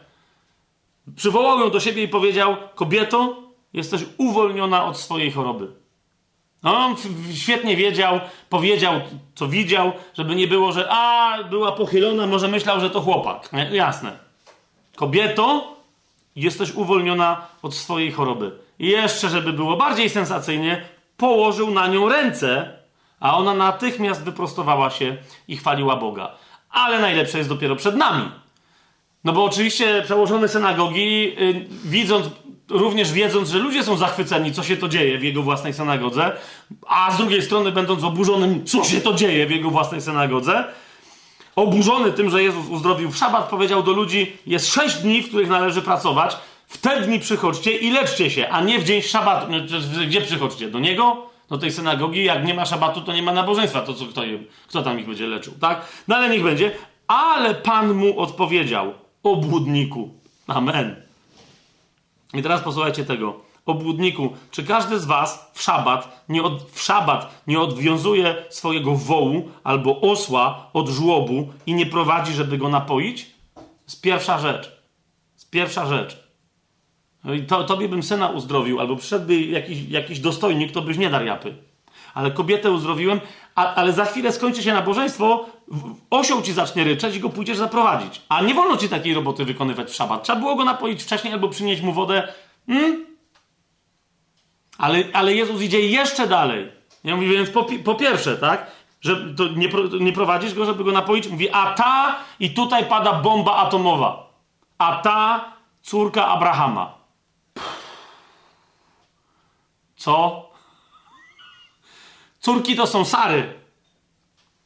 Przywołał 1.15 1.59
ją 1.59 1.69
do 1.69 1.79
siebie 1.79 2.03
i 2.03 2.07
powiedział, 2.07 2.57
kobieto, 2.75 3.43
jesteś 3.73 4.01
uwolniona 4.17 4.85
od 4.85 4.97
swojej 4.99 5.31
choroby. 5.31 5.82
No, 6.63 6.77
on 6.77 6.95
świetnie 7.33 7.75
wiedział, 7.75 8.19
powiedział, 8.49 9.01
co 9.35 9.47
widział, 9.47 9.91
żeby 10.13 10.35
nie 10.35 10.47
było, 10.47 10.71
że 10.71 10.87
a, 10.89 11.37
była 11.49 11.71
pochylona, 11.71 12.27
może 12.27 12.47
myślał, 12.47 12.79
że 12.79 12.89
to 12.89 13.01
chłopak. 13.01 13.53
Nie? 13.53 13.69
Jasne. 13.71 14.11
Kobieto, 14.95 15.75
jesteś 16.35 16.73
uwolniona 16.73 17.47
od 17.61 17.75
swojej 17.75 18.11
choroby. 18.11 18.51
I 18.79 18.87
jeszcze, 18.87 19.29
żeby 19.29 19.53
było 19.53 19.77
bardziej 19.77 20.09
sensacyjnie, 20.09 20.81
położył 21.17 21.71
na 21.71 21.87
nią 21.87 22.09
ręce, 22.09 22.77
a 23.19 23.37
ona 23.37 23.53
natychmiast 23.53 24.23
wyprostowała 24.23 24.89
się 24.89 25.17
i 25.47 25.57
chwaliła 25.57 25.95
Boga. 25.95 26.31
Ale 26.69 26.99
najlepsze 26.99 27.37
jest 27.37 27.49
dopiero 27.49 27.75
przed 27.75 27.95
nami. 27.95 28.31
No 29.23 29.33
bo 29.33 29.43
oczywiście 29.43 30.01
przełożony 30.05 30.47
synagogi, 30.47 31.23
yy, 31.23 31.65
widząc 31.85 32.27
również 32.73 33.11
wiedząc, 33.11 33.49
że 33.49 33.59
ludzie 33.59 33.83
są 33.83 33.97
zachwyceni, 33.97 34.51
co 34.51 34.63
się 34.63 34.77
to 34.77 34.89
dzieje 34.89 35.17
w 35.17 35.23
jego 35.23 35.43
własnej 35.43 35.73
synagodze, 35.73 36.31
a 36.87 37.11
z 37.11 37.17
drugiej 37.17 37.41
strony 37.41 37.71
będąc 37.71 38.03
oburzonym, 38.03 38.65
co 38.65 38.83
się 38.83 39.01
to 39.01 39.13
dzieje 39.13 39.47
w 39.47 39.51
jego 39.51 39.69
własnej 39.69 40.01
synagodze, 40.01 40.63
oburzony 41.55 42.11
tym, 42.11 42.29
że 42.29 42.43
Jezus 42.43 42.69
uzdrowił 42.69 43.11
w 43.11 43.17
szabat, 43.17 43.49
powiedział 43.49 43.83
do 43.83 43.91
ludzi: 43.91 44.37
Jest 44.47 44.73
sześć 44.73 44.95
dni, 44.95 45.21
w 45.21 45.27
których 45.27 45.49
należy 45.49 45.81
pracować, 45.81 46.37
w 46.67 46.77
te 46.77 47.01
dni 47.01 47.19
przychodźcie 47.19 47.77
i 47.77 47.91
leczcie 47.91 48.31
się, 48.31 48.49
a 48.49 48.61
nie 48.61 48.79
w 48.79 48.83
dzień 48.83 49.01
szabatu. 49.01 49.47
Gdzie 50.07 50.21
przychodźcie? 50.21 50.71
Do 50.71 50.79
niego? 50.79 51.29
Do 51.49 51.57
tej 51.57 51.71
synagogi? 51.71 52.23
Jak 52.23 52.45
nie 52.45 52.53
ma 52.53 52.65
szabatu, 52.65 53.01
to 53.01 53.13
nie 53.13 53.23
ma 53.23 53.33
nabożeństwa. 53.33 53.81
To 53.81 53.93
co, 53.93 54.05
kto, 54.05 54.21
kto 54.67 54.81
tam 54.81 54.99
ich 54.99 55.07
będzie 55.07 55.27
leczył, 55.27 55.53
tak? 55.61 55.85
No 56.07 56.15
ale 56.15 56.29
niech 56.29 56.43
będzie. 56.43 56.71
Ale 57.07 57.55
Pan 57.55 57.93
mu 57.93 58.19
odpowiedział: 58.19 58.93
Obłudniku. 59.23 60.09
Amen. 60.47 61.02
I 62.33 62.41
teraz 62.41 62.61
posłuchajcie 62.61 63.05
tego. 63.05 63.39
Obłudniku, 63.65 64.33
czy 64.51 64.63
każdy 64.63 64.99
z 64.99 65.05
was 65.05 65.51
w 65.53 65.61
szabat, 65.61 66.25
nie 66.29 66.43
od, 66.43 66.71
w 66.71 66.81
szabat 66.81 67.43
nie 67.47 67.59
odwiązuje 67.59 68.35
swojego 68.49 68.95
wołu 68.95 69.49
albo 69.63 70.01
osła 70.01 70.69
od 70.73 70.89
żłobu 70.89 71.53
i 71.65 71.73
nie 71.73 71.85
prowadzi, 71.85 72.33
żeby 72.33 72.57
go 72.57 72.69
napoić? 72.69 73.31
Z 73.85 73.95
pierwsza 73.95 74.39
rzecz. 74.39 74.71
Z 75.35 75.45
pierwsza 75.45 75.85
rzecz. 75.85 76.23
No 77.23 77.33
to, 77.47 77.63
tobie 77.63 77.89
bym 77.89 78.03
syna 78.03 78.29
uzdrowił, 78.29 78.79
albo 78.79 78.95
przyszedłby 78.95 79.41
jakiś, 79.41 79.89
jakiś 79.89 80.19
dostojnik, 80.19 80.71
to 80.71 80.81
byś 80.81 80.97
nie 80.97 81.09
dar 81.09 81.25
japy. 81.25 81.55
Ale 82.13 82.31
kobietę 82.31 82.71
uzdrowiłem, 82.71 83.21
a, 83.55 83.73
ale 83.75 83.93
za 83.93 84.05
chwilę 84.05 84.31
skończy 84.31 84.63
się 84.63 84.73
nabożeństwo, 84.73 85.45
osioł 86.09 86.41
ci 86.41 86.53
zacznie 86.53 86.83
ryczeć 86.83 87.15
i 87.15 87.19
go 87.19 87.29
pójdziesz 87.29 87.57
zaprowadzić. 87.57 88.21
A 88.29 88.41
nie 88.41 88.53
wolno 88.53 88.77
ci 88.77 88.89
takiej 88.89 89.13
roboty 89.13 89.45
wykonywać 89.45 89.91
w 89.91 89.95
szabat. 89.95 90.23
Trzeba 90.23 90.39
było 90.39 90.55
go 90.55 90.65
napoić 90.65 91.03
wcześniej 91.03 91.33
albo 91.33 91.49
przynieść 91.49 91.81
mu 91.81 91.93
wodę. 91.93 92.33
Hmm? 92.67 93.05
Ale, 94.77 95.03
ale 95.13 95.33
Jezus 95.33 95.61
idzie 95.61 95.79
jeszcze 95.89 96.27
dalej. 96.27 96.71
Ja 97.03 97.15
mówię, 97.15 97.29
więc 97.29 97.49
po, 97.49 97.65
po 97.83 97.95
pierwsze, 97.95 98.37
tak? 98.37 98.71
Że 99.01 99.35
to 99.35 99.47
nie, 99.47 99.69
nie 99.99 100.13
prowadzisz 100.13 100.53
go, 100.53 100.65
żeby 100.65 100.83
go 100.83 100.91
napoić? 100.91 101.27
Mówi, 101.27 101.49
a 101.49 101.73
ta, 101.73 102.15
i 102.39 102.53
tutaj 102.53 102.85
pada 102.85 103.13
bomba 103.13 103.55
atomowa. 103.55 104.29
A 104.77 104.95
ta 104.95 105.51
córka 105.81 106.27
Abrahama. 106.27 106.97
Co? 109.95 110.45
Córki 112.39 112.75
to 112.75 112.87
są 112.87 113.05
Sary. 113.05 113.62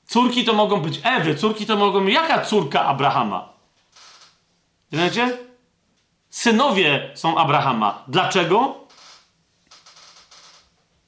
Córki 0.07 0.45
to 0.45 0.53
mogą 0.53 0.81
być 0.81 1.01
Ewy, 1.03 1.35
córki 1.35 1.65
to 1.65 1.77
mogą 1.77 2.05
być. 2.05 2.13
Jaka 2.13 2.45
córka 2.45 2.85
Abrahama? 2.85 3.49
Wiecie? 4.91 5.37
Synowie 6.29 7.11
są 7.15 7.37
Abrahama. 7.37 8.03
Dlaczego? 8.07 8.87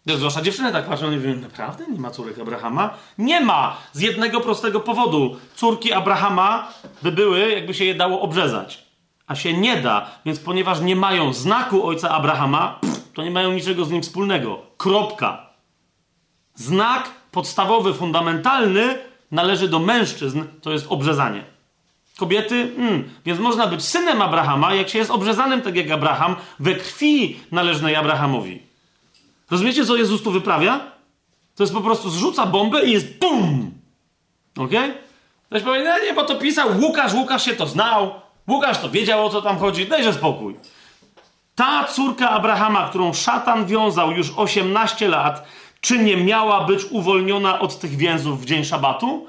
Zwłaszcza 0.06 0.42
dziewczyny 0.42 0.72
tak 0.72 0.86
patrzą 0.86 1.12
i 1.12 1.16
mówią, 1.16 1.36
naprawdę 1.36 1.86
nie 1.88 2.00
ma 2.00 2.12
córek 2.12 2.40
Abrahama? 2.40 2.94
Nie 3.18 3.42
ma! 3.42 3.78
Z 3.94 4.00
jednego 4.00 4.42
prostego 4.42 4.80
powodu. 4.80 5.38
Córki 5.56 5.94
Abrahama 5.94 6.68
by 7.02 7.12
były, 7.12 7.50
jakby 7.50 7.74
się 7.74 7.86
je 7.86 7.96
dało 7.96 8.22
obrzezać. 8.22 8.86
A 9.28 9.36
się 9.36 9.54
nie 9.54 9.78
da, 9.78 10.10
więc 10.26 10.40
ponieważ 10.40 10.82
nie 10.82 10.96
mają 10.96 11.34
znaku 11.34 11.88
ojca 11.88 12.10
Abrahama, 12.10 12.80
to 13.14 13.24
nie 13.24 13.32
mają 13.32 13.52
niczego 13.52 13.86
z 13.86 13.92
nim 13.92 14.02
wspólnego. 14.02 14.62
Kropka. 14.78 15.50
Znak 16.56 17.10
podstawowy, 17.32 17.94
fundamentalny 17.94 18.98
należy 19.32 19.68
do 19.68 19.80
mężczyzn, 19.80 20.44
to 20.62 20.72
jest 20.72 20.86
obrzezanie. 20.90 21.44
Kobiety, 22.18 22.72
mm, 22.78 23.10
więc 23.26 23.40
można 23.40 23.68
być 23.68 23.84
synem 23.84 24.22
Abrahama, 24.22 24.74
jak 24.74 24.90
się 24.90 25.00
jest 25.00 25.12
obrzezanym 25.12 25.62
tak 25.62 25.76
jak 25.76 25.92
Abraham, 25.92 26.36
we 26.60 26.76
krwi 26.76 27.40
należnej 27.52 27.96
Abrahamowi. 27.96 28.62
Rozumiecie, 29.52 29.86
co 29.86 29.96
Jezus 29.96 30.24
tu 30.24 30.32
wyprawia? 30.32 30.80
To 31.56 31.64
jest 31.64 31.74
po 31.74 31.82
prostu 31.82 32.10
zrzuca 32.10 32.46
bombę 32.46 32.86
i 32.86 32.92
jest 32.92 33.20
BUM! 33.20 33.72
Ok? 34.58 34.72
Ktoś 35.50 35.64
powie, 35.64 35.84
no 35.84 36.00
nie, 36.06 36.14
bo 36.14 36.24
to 36.24 36.36
pisał 36.36 36.70
Łukasz, 36.82 37.14
Łukasz 37.14 37.46
się 37.46 37.54
to 37.54 37.68
znał, 37.68 38.12
Łukasz 38.48 38.80
to 38.80 38.90
wiedział, 38.90 39.26
o 39.26 39.30
co 39.30 39.42
tam 39.42 39.58
chodzi, 39.58 39.86
dajże 39.86 40.14
spokój. 40.14 40.56
Ta 41.56 41.84
córka 41.84 42.30
Abrahama, 42.30 42.90
którą 42.90 43.14
szatan 43.14 43.66
wiązał 43.66 44.12
już 44.12 44.32
18 44.36 45.08
lat, 45.08 45.48
czy 45.82 46.00
nie 46.00 46.18
miała 46.18 46.64
być 46.64 46.86
uwolniona 46.86 47.60
od 47.60 47.80
tych 47.80 47.96
więzów 47.98 48.42
w 48.42 48.46
dzień 48.46 48.66
szabatu? 48.66 49.28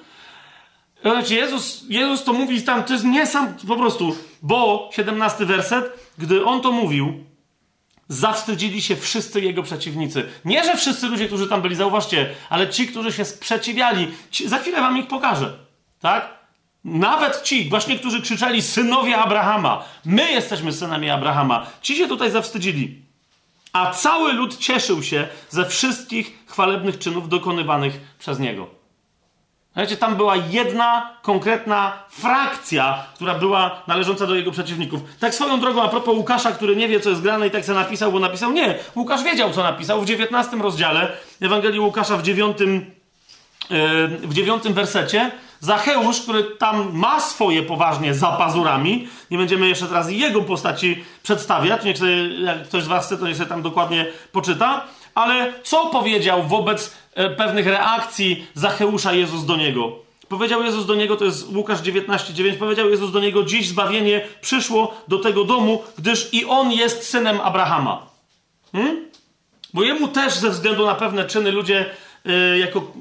Słuchajcie, 1.02 1.34
Jezus, 1.34 1.84
Jezus 1.88 2.24
to 2.24 2.32
mówi 2.32 2.62
tam, 2.62 2.84
to 2.84 2.92
jest 2.92 3.04
nie 3.04 3.26
sam 3.26 3.54
po 3.68 3.76
prostu, 3.76 4.16
bo 4.42 4.90
17 4.92 5.46
werset, 5.46 5.84
gdy 6.18 6.44
on 6.44 6.60
to 6.60 6.72
mówił, 6.72 7.24
zawstydzili 8.08 8.82
się 8.82 8.96
wszyscy 8.96 9.40
jego 9.40 9.62
przeciwnicy. 9.62 10.28
Nie, 10.44 10.64
że 10.64 10.76
wszyscy 10.76 11.06
ludzie, 11.06 11.26
którzy 11.26 11.48
tam 11.48 11.62
byli, 11.62 11.74
zauważcie, 11.74 12.30
ale 12.50 12.68
ci, 12.68 12.86
którzy 12.86 13.12
się 13.12 13.24
sprzeciwiali, 13.24 14.08
ci, 14.30 14.48
za 14.48 14.58
chwilę 14.58 14.80
wam 14.80 14.98
ich 14.98 15.06
pokażę. 15.06 15.58
Tak? 16.00 16.40
Nawet 16.84 17.42
ci, 17.42 17.68
właśnie 17.68 17.98
którzy 17.98 18.22
krzyczeli 18.22 18.62
synowie 18.62 19.16
Abrahama, 19.16 19.84
my 20.04 20.32
jesteśmy 20.32 20.72
synami 20.72 21.10
Abrahama, 21.10 21.66
ci 21.82 21.96
się 21.96 22.08
tutaj 22.08 22.30
zawstydzili. 22.30 23.09
A 23.72 23.90
cały 23.90 24.32
lud 24.32 24.58
cieszył 24.58 25.02
się 25.02 25.28
ze 25.48 25.66
wszystkich 25.66 26.38
chwalebnych 26.46 26.98
czynów 26.98 27.28
dokonywanych 27.28 28.00
przez 28.18 28.38
niego. 28.38 28.80
Słuchajcie, 29.70 29.96
tam 29.96 30.16
była 30.16 30.36
jedna 30.36 31.14
konkretna 31.22 31.92
frakcja, 32.08 33.04
która 33.14 33.34
była 33.34 33.82
należąca 33.86 34.26
do 34.26 34.34
jego 34.34 34.50
przeciwników. 34.50 35.00
Tak 35.20 35.34
swoją 35.34 35.60
drogą, 35.60 35.82
a 35.82 35.88
propos 35.88 36.16
Łukasza, 36.16 36.52
który 36.52 36.76
nie 36.76 36.88
wie, 36.88 37.00
co 37.00 37.10
jest 37.10 37.22
grane 37.22 37.46
i 37.46 37.50
tak 37.50 37.64
se 37.64 37.74
napisał, 37.74 38.12
bo 38.12 38.18
napisał. 38.18 38.52
Nie, 38.52 38.78
Łukasz 38.96 39.22
wiedział, 39.22 39.52
co 39.52 39.62
napisał 39.62 40.00
w 40.00 40.04
19 40.04 40.56
rozdziale 40.56 41.12
Ewangelii 41.40 41.80
Łukasza 41.80 42.16
w 42.16 42.22
9, 42.22 42.58
yy, 42.60 44.08
w 44.08 44.34
9 44.34 44.62
wersecie. 44.62 45.30
Zacheusz, 45.60 46.20
który 46.20 46.44
tam 46.44 46.90
ma 46.92 47.20
swoje 47.20 47.62
poważnie 47.62 48.14
za 48.14 48.32
pazurami, 48.32 49.08
nie 49.30 49.38
będziemy 49.38 49.68
jeszcze 49.68 49.86
teraz 49.86 50.10
jego 50.10 50.42
postaci 50.42 51.04
przedstawiać, 51.22 51.84
niech 51.84 51.98
sobie, 51.98 52.44
jak 52.44 52.62
ktoś 52.62 52.82
z 52.82 52.86
was 52.86 53.06
chce, 53.06 53.18
to 53.18 53.26
niech 53.26 53.36
sobie 53.36 53.48
tam 53.48 53.62
dokładnie 53.62 54.06
poczyta, 54.32 54.84
ale 55.14 55.52
co 55.62 55.86
powiedział 55.86 56.42
wobec 56.42 56.94
e, 57.14 57.30
pewnych 57.30 57.66
reakcji 57.66 58.46
Zacheusza 58.54 59.12
Jezus 59.12 59.44
do 59.44 59.56
niego? 59.56 59.92
Powiedział 60.28 60.62
Jezus 60.62 60.86
do 60.86 60.94
niego, 60.94 61.16
to 61.16 61.24
jest 61.24 61.54
Łukasz 61.54 61.80
19:9, 61.80 62.56
powiedział 62.56 62.90
Jezus 62.90 63.12
do 63.12 63.20
niego, 63.20 63.44
dziś 63.44 63.68
zbawienie 63.68 64.26
przyszło 64.40 64.94
do 65.08 65.18
tego 65.18 65.44
domu, 65.44 65.82
gdyż 65.98 66.34
i 66.34 66.44
on 66.44 66.72
jest 66.72 67.08
synem 67.08 67.40
Abrahama. 67.40 68.06
Hmm? 68.72 69.10
Bo 69.74 69.82
jemu 69.82 70.08
też 70.08 70.34
ze 70.34 70.50
względu 70.50 70.86
na 70.86 70.94
pewne 70.94 71.24
czyny 71.24 71.52
ludzie 71.52 71.86
y, 72.26 72.58
jako, 72.58 72.92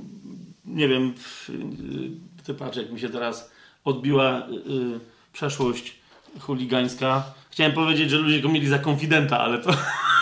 nie 0.65 0.87
wiem, 0.87 1.13
y, 1.49 2.28
ty 2.43 2.53
patrz, 2.53 2.77
jak 2.77 2.91
mi 2.91 2.99
się 2.99 3.09
teraz 3.09 3.51
odbiła 3.85 4.39
y, 4.39 4.99
przeszłość 5.33 5.95
chuligańska. 6.39 7.23
Chciałem 7.51 7.73
powiedzieć, 7.73 8.09
że 8.09 8.17
ludzie 8.17 8.41
go 8.41 8.49
mieli 8.49 8.67
za 8.67 8.79
konfidenta, 8.79 9.39
ale 9.39 9.57
to... 9.57 9.71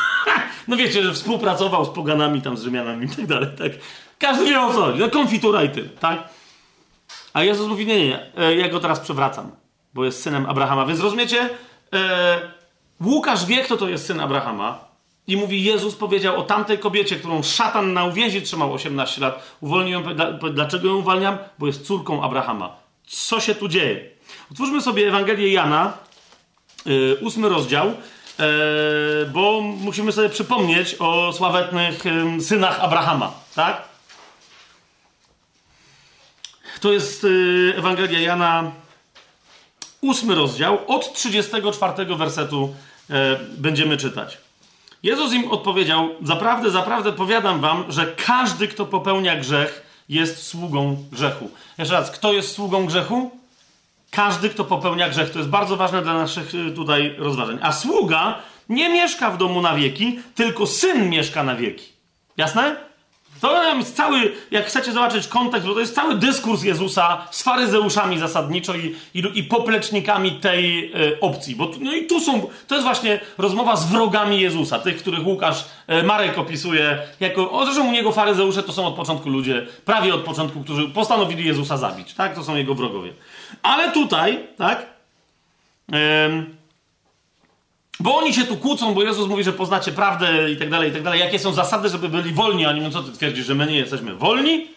no 0.67 0.77
wiecie, 0.77 1.03
że 1.03 1.13
współpracował 1.13 1.85
z 1.85 1.89
poganami 1.89 2.41
tam, 2.41 2.57
z 2.57 2.63
Rzymianami 2.63 3.05
i 3.05 3.09
tak 3.09 3.25
dalej, 3.25 3.49
tak. 3.57 3.71
Każdy 4.19 4.45
wie 4.45 4.61
o 4.61 4.73
co 4.73 4.81
chodzi. 4.81 4.99
No 4.99 5.09
konfitura 5.09 5.63
i 5.63 5.69
ty, 5.69 5.89
tak? 5.99 6.29
A 7.33 7.43
Jezus 7.43 7.67
mówi, 7.67 7.85
nie, 7.85 7.99
nie, 7.99 8.07
nie, 8.07 8.55
ja 8.55 8.69
go 8.69 8.79
teraz 8.79 8.99
przewracam, 8.99 9.51
bo 9.93 10.05
jest 10.05 10.21
synem 10.21 10.45
Abrahama. 10.45 10.85
Więc 10.85 10.99
rozumiecie, 10.99 11.49
e, 11.93 12.39
Łukasz 13.01 13.45
wie, 13.45 13.63
kto 13.63 13.77
to 13.77 13.89
jest 13.89 14.05
syn 14.05 14.19
Abrahama 14.19 14.86
i 15.27 15.37
mówi, 15.37 15.63
Jezus 15.63 15.95
powiedział 15.95 16.39
o 16.39 16.43
tamtej 16.43 16.79
kobiecie, 16.79 17.15
którą 17.15 17.43
szatan 17.43 17.93
na 17.93 18.05
uwięzi 18.05 18.41
trzymał 18.41 18.73
18 18.73 19.21
lat. 19.21 19.57
Uwolnił 19.61 19.99
ją, 19.99 20.03
dlaczego 20.53 20.87
ją 20.87 20.95
uwalniam? 20.95 21.37
Bo 21.59 21.67
jest 21.67 21.85
córką 21.85 22.23
Abrahama. 22.23 22.75
Co 23.07 23.39
się 23.39 23.55
tu 23.55 23.67
dzieje? 23.67 24.09
Otwórzmy 24.51 24.81
sobie 24.81 25.07
Ewangelię 25.07 25.53
Jana, 25.53 25.97
yy, 26.85 27.17
ósmy 27.21 27.49
rozdział, 27.49 27.87
yy, 27.87 28.45
bo 29.33 29.61
musimy 29.61 30.11
sobie 30.11 30.29
przypomnieć 30.29 30.95
o 30.99 31.33
sławetnych 31.33 32.05
yy, 32.05 32.41
synach 32.41 32.79
Abrahama, 32.79 33.33
tak? 33.55 33.83
To 36.79 36.93
jest 36.93 37.23
yy, 37.23 37.73
Ewangelia 37.77 38.19
Jana, 38.19 38.71
ósmy 40.01 40.35
rozdział, 40.35 40.79
od 40.87 41.13
34 41.13 42.15
wersetu 42.15 42.75
yy, 43.09 43.15
będziemy 43.57 43.97
czytać. 43.97 44.46
Jezus 45.07 45.33
im 45.33 45.51
odpowiedział: 45.51 46.09
Zaprawdę, 46.21 46.71
zaprawdę 46.71 47.11
powiadam 47.13 47.59
wam, 47.59 47.83
że 47.89 48.15
każdy, 48.25 48.67
kto 48.67 48.85
popełnia 48.85 49.35
grzech, 49.35 50.03
jest 50.09 50.47
sługą 50.47 50.97
grzechu. 51.11 51.49
Jeszcze 51.77 51.93
raz, 51.93 52.11
kto 52.11 52.33
jest 52.33 52.51
sługą 52.51 52.85
grzechu? 52.85 53.31
Każdy, 54.11 54.49
kto 54.49 54.63
popełnia 54.63 55.09
grzech. 55.09 55.29
To 55.29 55.39
jest 55.39 55.49
bardzo 55.49 55.77
ważne 55.77 56.01
dla 56.01 56.13
naszych 56.13 56.55
y, 56.55 56.71
tutaj 56.71 57.15
rozważań. 57.17 57.59
A 57.61 57.71
sługa 57.71 58.39
nie 58.69 58.89
mieszka 58.89 59.31
w 59.31 59.37
domu 59.37 59.61
na 59.61 59.75
wieki, 59.75 60.19
tylko 60.35 60.67
syn 60.67 61.09
mieszka 61.09 61.43
na 61.43 61.55
wieki. 61.55 61.85
Jasne? 62.37 62.75
To 63.41 63.73
jest 63.75 63.95
cały, 63.95 64.31
jak 64.51 64.65
chcecie 64.65 64.91
zobaczyć 64.91 65.27
kontekst, 65.27 65.67
bo 65.67 65.73
to 65.73 65.79
jest 65.79 65.95
cały 65.95 66.15
dyskurs 66.15 66.63
Jezusa 66.63 67.27
z 67.31 67.43
faryzeuszami 67.43 68.19
zasadniczo 68.19 68.75
i, 68.75 68.95
i, 69.13 69.23
i 69.39 69.43
poplecznikami 69.43 70.31
tej 70.31 70.91
e, 70.91 71.19
opcji. 71.19 71.55
Bo 71.55 71.71
no 71.79 71.93
i 71.93 72.05
tu 72.05 72.19
są, 72.19 72.49
to 72.67 72.75
jest 72.75 72.85
właśnie 72.85 73.19
rozmowa 73.37 73.75
z 73.75 73.85
wrogami 73.91 74.41
Jezusa, 74.41 74.79
tych, 74.79 74.97
których 74.97 75.27
Łukasz 75.27 75.65
e, 75.87 76.03
Marek 76.03 76.37
opisuje 76.37 76.97
jako, 77.19 77.51
o, 77.51 77.65
zresztą 77.65 77.87
u 77.87 77.91
niego 77.91 78.11
faryzeusze 78.11 78.63
to 78.63 78.73
są 78.73 78.87
od 78.87 78.95
początku 78.95 79.29
ludzie, 79.29 79.67
prawie 79.85 80.15
od 80.15 80.21
początku, 80.21 80.63
którzy 80.63 80.89
postanowili 80.89 81.45
Jezusa 81.45 81.77
zabić, 81.77 82.13
tak? 82.13 82.35
To 82.35 82.43
są 82.43 82.55
jego 82.55 82.75
wrogowie. 82.75 83.13
Ale 83.63 83.91
tutaj, 83.91 84.39
tak? 84.57 84.85
Bo 87.99 88.17
oni 88.17 88.33
się 88.33 88.43
tu 88.43 88.57
kłócą, 88.57 88.93
bo 88.93 89.03
Jezus 89.03 89.27
mówi, 89.27 89.43
że 89.43 89.53
poznacie 89.53 89.91
prawdę 89.91 90.51
i 90.51 90.57
tak 90.57 90.69
dalej, 90.69 90.89
i 90.89 90.93
tak 90.93 91.03
dalej. 91.03 91.19
Jakie 91.19 91.39
są 91.39 91.53
zasady, 91.53 91.89
żeby 91.89 92.09
byli 92.09 92.33
wolni? 92.33 92.65
A 92.65 92.69
oni 92.69 92.81
mówią, 92.81 92.91
co 92.91 93.03
ty 93.03 93.11
twierdzisz, 93.11 93.45
że 93.45 93.55
my 93.55 93.67
nie 93.67 93.77
jesteśmy 93.77 94.15
wolni? 94.15 94.67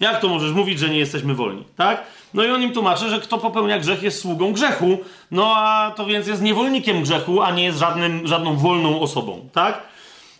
Jak 0.00 0.20
to 0.20 0.28
możesz 0.28 0.52
mówić, 0.52 0.78
że 0.78 0.88
nie 0.88 0.98
jesteśmy 0.98 1.34
wolni, 1.34 1.64
tak? 1.76 2.06
No 2.34 2.44
i 2.44 2.50
on 2.50 2.62
im 2.62 2.72
tłumaczy, 2.72 3.10
że 3.10 3.20
kto 3.20 3.38
popełnia 3.38 3.78
grzech 3.78 4.02
jest 4.02 4.20
sługą 4.20 4.52
grzechu, 4.52 4.98
no 5.30 5.54
a 5.56 5.92
to 5.96 6.06
więc 6.06 6.26
jest 6.26 6.42
niewolnikiem 6.42 7.02
grzechu, 7.02 7.42
a 7.42 7.50
nie 7.50 7.64
jest 7.64 7.78
żadnym, 7.78 8.26
żadną 8.26 8.56
wolną 8.56 9.00
osobą, 9.00 9.48
tak? 9.52 9.82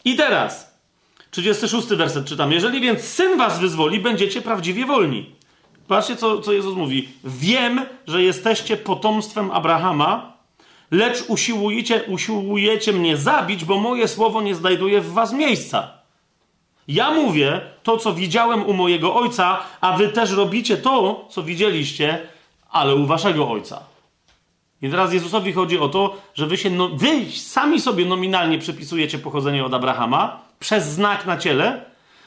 I 0.05 0.17
teraz, 0.17 0.75
36 1.31 1.89
werset 1.89 2.27
czytam. 2.27 2.53
Jeżeli 2.53 2.81
więc 2.81 3.01
Syn 3.01 3.39
was 3.39 3.59
wyzwoli, 3.59 4.01
będziecie 4.01 4.43
prawdziwie 4.43 4.87
wolni. 4.87 5.31
Patrzcie, 5.89 6.17
co, 6.17 6.41
co 6.41 6.53
Jezus 6.53 6.77
mówi. 6.77 7.09
Wiem, 7.25 7.81
że 8.07 8.23
jesteście 8.23 8.77
potomstwem 8.77 9.51
Abrahama, 9.51 10.34
lecz 10.95 11.25
usiłujecie, 11.29 12.03
usiłujecie 12.03 12.93
mnie 12.93 13.17
zabić, 13.17 13.65
bo 13.65 13.79
moje 13.79 14.09
słowo 14.09 14.43
nie 14.43 14.55
znajduje 14.55 15.01
w 15.01 15.13
was 15.13 15.33
miejsca. 15.33 15.91
Ja 16.89 17.11
mówię 17.11 17.61
to, 17.83 17.97
co 17.97 18.15
widziałem 18.15 18.67
u 18.67 18.73
mojego 18.73 19.15
ojca, 19.15 19.61
a 19.81 19.97
wy 19.97 20.09
też 20.09 20.33
robicie 20.33 20.77
to, 20.77 21.29
co 21.31 21.43
widzieliście, 21.43 22.19
ale 22.71 22.95
u 22.95 23.07
waszego 23.07 23.51
ojca. 23.51 23.81
I 24.83 24.91
teraz 24.91 25.13
Jezusowi 25.13 25.53
chodzi 25.53 25.79
o 25.79 25.89
to, 25.89 26.17
że 26.35 26.47
wy 26.47 26.57
się, 26.57 26.71
no, 26.71 26.89
wy 26.89 27.31
sami 27.33 27.81
sobie 27.81 28.05
nominalnie 28.05 28.59
przypisujecie 28.59 29.19
pochodzenie 29.19 29.65
od 29.65 29.75
Abrahama 29.75 30.41
przez 30.59 30.85
znak 30.85 31.27
na 31.27 31.37
ciele. 31.37 31.85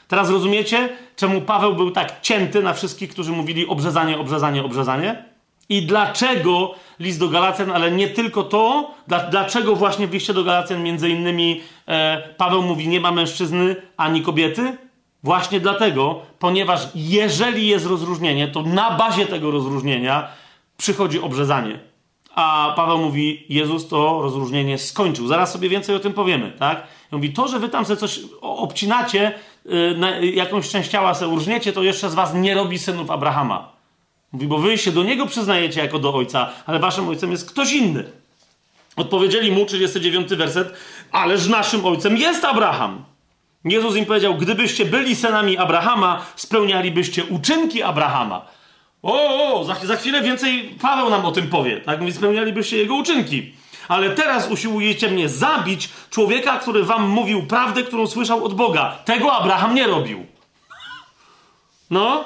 Teraz 0.08 0.30
rozumiecie, 0.30 0.88
czemu 1.16 1.40
Paweł 1.40 1.74
był 1.74 1.90
tak 1.90 2.20
cięty 2.20 2.62
na 2.62 2.72
wszystkich, 2.72 3.10
którzy 3.10 3.32
mówili 3.32 3.66
obrzezanie, 3.66 4.18
obrzezanie, 4.18 4.64
obrzezanie? 4.64 5.24
I 5.68 5.82
dlaczego 5.82 6.74
list 7.00 7.18
do 7.18 7.28
Galacjan, 7.28 7.70
ale 7.70 7.90
nie 7.90 8.08
tylko 8.08 8.42
to, 8.42 8.90
dlaczego 9.30 9.76
właśnie 9.76 10.06
w 10.06 10.12
liście 10.12 10.34
do 10.34 10.44
Galacjan 10.44 10.82
między 10.82 11.08
innymi 11.08 11.60
e, 11.86 12.22
Paweł 12.36 12.62
mówi 12.62 12.88
nie 12.88 13.00
ma 13.00 13.12
mężczyzny 13.12 13.76
ani 13.96 14.22
kobiety? 14.22 14.76
Właśnie 15.22 15.60
dlatego, 15.60 16.22
ponieważ 16.38 16.88
jeżeli 16.94 17.66
jest 17.66 17.86
rozróżnienie, 17.86 18.48
to 18.48 18.62
na 18.62 18.90
bazie 18.90 19.26
tego 19.26 19.50
rozróżnienia 19.50 20.28
przychodzi 20.76 21.20
obrzezanie. 21.20 21.78
A 22.34 22.72
Paweł 22.76 22.98
mówi, 22.98 23.46
Jezus 23.48 23.88
to 23.88 24.22
rozróżnienie 24.22 24.78
skończył. 24.78 25.26
Zaraz 25.26 25.52
sobie 25.52 25.68
więcej 25.68 25.96
o 25.96 26.00
tym 26.00 26.12
powiemy, 26.12 26.52
tak? 26.58 26.86
I 27.12 27.14
mówi, 27.14 27.32
to, 27.32 27.48
że 27.48 27.58
wy 27.58 27.68
tam 27.68 27.84
sobie 27.84 27.96
coś 27.96 28.20
obcinacie, 28.40 29.32
yy, 29.64 30.26
jakąś 30.26 30.68
część 30.68 30.90
ciała 30.90 31.14
sobie 31.14 31.32
urżniecie, 31.32 31.72
to 31.72 31.82
jeszcze 31.82 32.10
z 32.10 32.14
was 32.14 32.34
nie 32.34 32.54
robi 32.54 32.78
synów 32.78 33.10
Abrahama. 33.10 33.77
Mówi, 34.32 34.46
bo 34.46 34.58
wy 34.58 34.78
się 34.78 34.92
do 34.92 35.02
niego 35.02 35.26
przyznajecie 35.26 35.80
jako 35.80 35.98
do 35.98 36.14
ojca, 36.14 36.50
ale 36.66 36.78
waszym 36.78 37.08
ojcem 37.08 37.30
jest 37.30 37.50
ktoś 37.50 37.72
inny. 37.72 38.04
Odpowiedzieli 38.96 39.52
mu, 39.52 39.66
39 39.66 40.28
werset, 40.28 40.72
ależ 41.12 41.46
naszym 41.46 41.86
ojcem 41.86 42.16
jest 42.16 42.44
Abraham. 42.44 43.04
Jezus 43.64 43.96
im 43.96 44.06
powiedział, 44.06 44.34
gdybyście 44.34 44.84
byli 44.84 45.16
synami 45.16 45.58
Abrahama, 45.58 46.26
spełnialibyście 46.36 47.24
uczynki 47.24 47.82
Abrahama. 47.82 48.46
O, 49.02 49.54
o 49.54 49.64
za, 49.64 49.74
za 49.74 49.96
chwilę 49.96 50.22
więcej 50.22 50.74
Paweł 50.82 51.10
nam 51.10 51.24
o 51.24 51.32
tym 51.32 51.48
powie, 51.48 51.80
tak? 51.80 52.00
Mówi, 52.00 52.12
spełnialibyście 52.12 52.76
jego 52.76 52.94
uczynki. 52.94 53.52
Ale 53.88 54.10
teraz 54.10 54.50
usiłujecie 54.50 55.10
mnie 55.10 55.28
zabić, 55.28 55.88
człowieka, 56.10 56.58
który 56.58 56.82
wam 56.82 57.08
mówił 57.08 57.46
prawdę, 57.46 57.82
którą 57.82 58.06
słyszał 58.06 58.44
od 58.44 58.54
Boga. 58.54 58.98
Tego 59.04 59.32
Abraham 59.32 59.74
nie 59.74 59.86
robił. 59.86 60.26
No, 61.90 62.24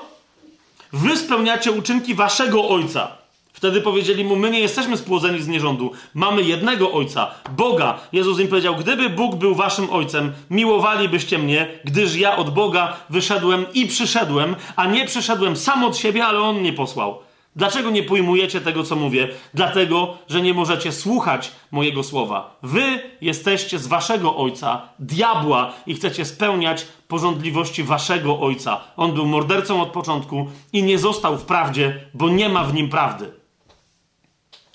Wy 0.93 1.17
spełniacie 1.17 1.73
uczynki 1.73 2.15
waszego 2.15 2.69
ojca. 2.69 3.09
Wtedy 3.53 3.81
powiedzieli 3.81 4.25
mu: 4.25 4.37
My 4.37 4.51
nie 4.51 4.61
jesteśmy 4.61 4.97
spłodzeni 4.97 5.43
z 5.43 5.49
nierządu. 5.49 5.93
Mamy 6.15 6.43
jednego 6.43 6.93
ojca, 6.93 7.31
Boga. 7.51 7.99
Jezus 8.13 8.41
im 8.41 8.49
powiedział: 8.49 8.77
Gdyby 8.77 9.11
Bóg 9.11 9.35
był 9.35 9.55
waszym 9.55 9.91
ojcem, 9.91 10.33
miłowalibyście 10.51 11.39
mnie, 11.39 11.69
gdyż 11.85 12.17
ja 12.17 12.37
od 12.37 12.55
Boga 12.55 12.97
wyszedłem 13.11 13.67
i 13.75 13.87
przyszedłem, 13.87 14.57
a 14.77 14.87
nie 14.87 15.05
przyszedłem 15.07 15.57
sam 15.57 15.85
od 15.85 15.97
siebie, 15.97 16.27
ale 16.27 16.41
on 16.41 16.57
mnie 16.57 16.73
posłał. 16.73 17.19
Dlaczego 17.57 17.91
nie 17.91 18.03
pojmujecie 18.03 18.61
tego, 18.61 18.83
co 18.83 18.97
mówię? 18.97 19.29
Dlatego, 19.55 20.19
że 20.29 20.43
nie 20.43 20.55
możecie 20.55 20.93
słuchać 20.93 21.53
mojego 21.71 22.03
słowa. 22.03 22.57
Wy 22.63 23.03
jesteście 23.21 23.79
z 23.79 23.87
waszego 23.87 24.37
ojca, 24.37 24.89
diabła, 24.99 25.73
i 25.87 25.95
chcecie 25.95 26.25
spełniać 26.25 26.87
porządliwości 27.09 27.83
waszego 27.83 28.41
ojca. 28.41 28.81
On 28.97 29.13
był 29.13 29.27
mordercą 29.27 29.83
od 29.83 29.89
początku 29.89 30.47
i 30.73 30.83
nie 30.83 30.99
został 30.99 31.39
w 31.39 31.45
prawdzie, 31.45 32.05
bo 32.15 32.29
nie 32.29 32.49
ma 32.49 32.65
w 32.65 32.75
nim 32.75 32.89
prawdy. 32.89 33.33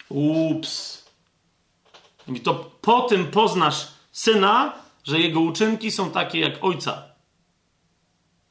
Ups. 0.09 1.05
I 2.27 2.39
to 2.39 2.53
po 2.81 3.01
tym 3.01 3.25
poznasz 3.25 3.87
syna, 4.11 4.73
że 5.03 5.19
jego 5.19 5.39
uczynki 5.39 5.91
są 5.91 6.11
takie 6.11 6.39
jak 6.39 6.63
ojca. 6.63 7.03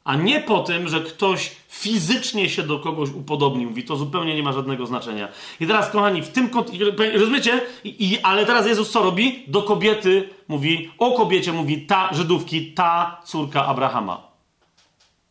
A 0.05 0.17
nie 0.17 0.41
po 0.41 0.61
tym, 0.61 0.89
że 0.89 1.01
ktoś 1.01 1.57
fizycznie 1.79 2.49
się 2.49 2.63
do 2.63 2.79
kogoś 2.79 3.11
upodobnił. 3.11 3.69
Mówi, 3.69 3.85
to 3.85 3.97
zupełnie 3.97 4.35
nie 4.35 4.43
ma 4.43 4.53
żadnego 4.53 4.87
znaczenia. 4.87 5.29
I 5.61 5.67
teraz, 5.67 5.91
kochani, 5.91 6.23
w 6.23 6.29
tym 6.29 6.49
kontekście, 6.49 6.85
rozumiecie? 7.19 7.61
I, 7.85 8.13
I, 8.13 8.19
ale 8.19 8.47
teraz 8.47 8.67
Jezus 8.67 8.91
co 8.91 9.03
robi? 9.03 9.45
Do 9.49 9.63
kobiety 9.63 10.29
mówi, 10.49 10.91
o 10.99 11.13
kobiecie 11.13 11.53
mówi 11.53 11.87
ta 11.87 12.09
Żydówki, 12.13 12.73
ta 12.73 13.21
córka 13.25 13.67
Abrahama. 13.67 14.26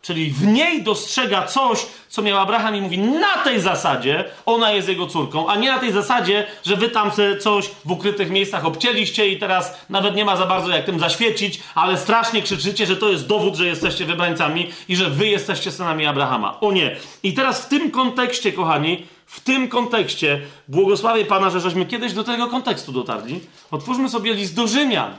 Czyli 0.05 0.31
w 0.31 0.47
niej 0.47 0.83
dostrzega 0.83 1.45
coś, 1.45 1.85
co 2.09 2.21
miał 2.21 2.39
Abraham 2.39 2.75
i 2.75 2.81
mówi, 2.81 2.97
na 2.97 3.37
tej 3.43 3.61
zasadzie 3.61 4.25
ona 4.45 4.71
jest 4.71 4.87
jego 4.87 5.07
córką, 5.07 5.47
a 5.49 5.55
nie 5.55 5.71
na 5.71 5.79
tej 5.79 5.91
zasadzie, 5.91 6.47
że 6.65 6.75
wy 6.75 6.89
tam 6.89 7.11
sobie 7.11 7.37
coś 7.37 7.69
w 7.85 7.91
ukrytych 7.91 8.29
miejscach 8.29 8.65
obcięliście 8.65 9.27
i 9.27 9.39
teraz 9.39 9.77
nawet 9.89 10.15
nie 10.15 10.25
ma 10.25 10.37
za 10.37 10.45
bardzo 10.45 10.69
jak 10.69 10.85
tym 10.85 10.99
zaświecić, 10.99 11.59
ale 11.75 11.97
strasznie 11.97 12.41
krzyczycie, 12.41 12.85
że 12.85 12.97
to 12.97 13.09
jest 13.09 13.27
dowód, 13.27 13.55
że 13.55 13.65
jesteście 13.65 14.05
wybrańcami 14.05 14.71
i 14.89 14.95
że 14.95 15.09
wy 15.09 15.27
jesteście 15.27 15.71
synami 15.71 16.05
Abrahama. 16.05 16.59
O 16.59 16.71
nie. 16.71 16.95
I 17.23 17.33
teraz 17.33 17.65
w 17.65 17.67
tym 17.67 17.91
kontekście, 17.91 18.51
kochani, 18.51 19.07
w 19.25 19.39
tym 19.39 19.67
kontekście 19.67 20.41
błogosławię 20.67 21.25
Pana, 21.25 21.49
że 21.49 21.59
żeśmy 21.59 21.85
kiedyś 21.85 22.13
do 22.13 22.23
tego 22.23 22.47
kontekstu 22.47 22.91
dotarli. 22.91 23.39
Otwórzmy 23.71 24.09
sobie 24.09 24.33
list 24.33 24.55
do 24.55 24.67
Rzymian. 24.67 25.17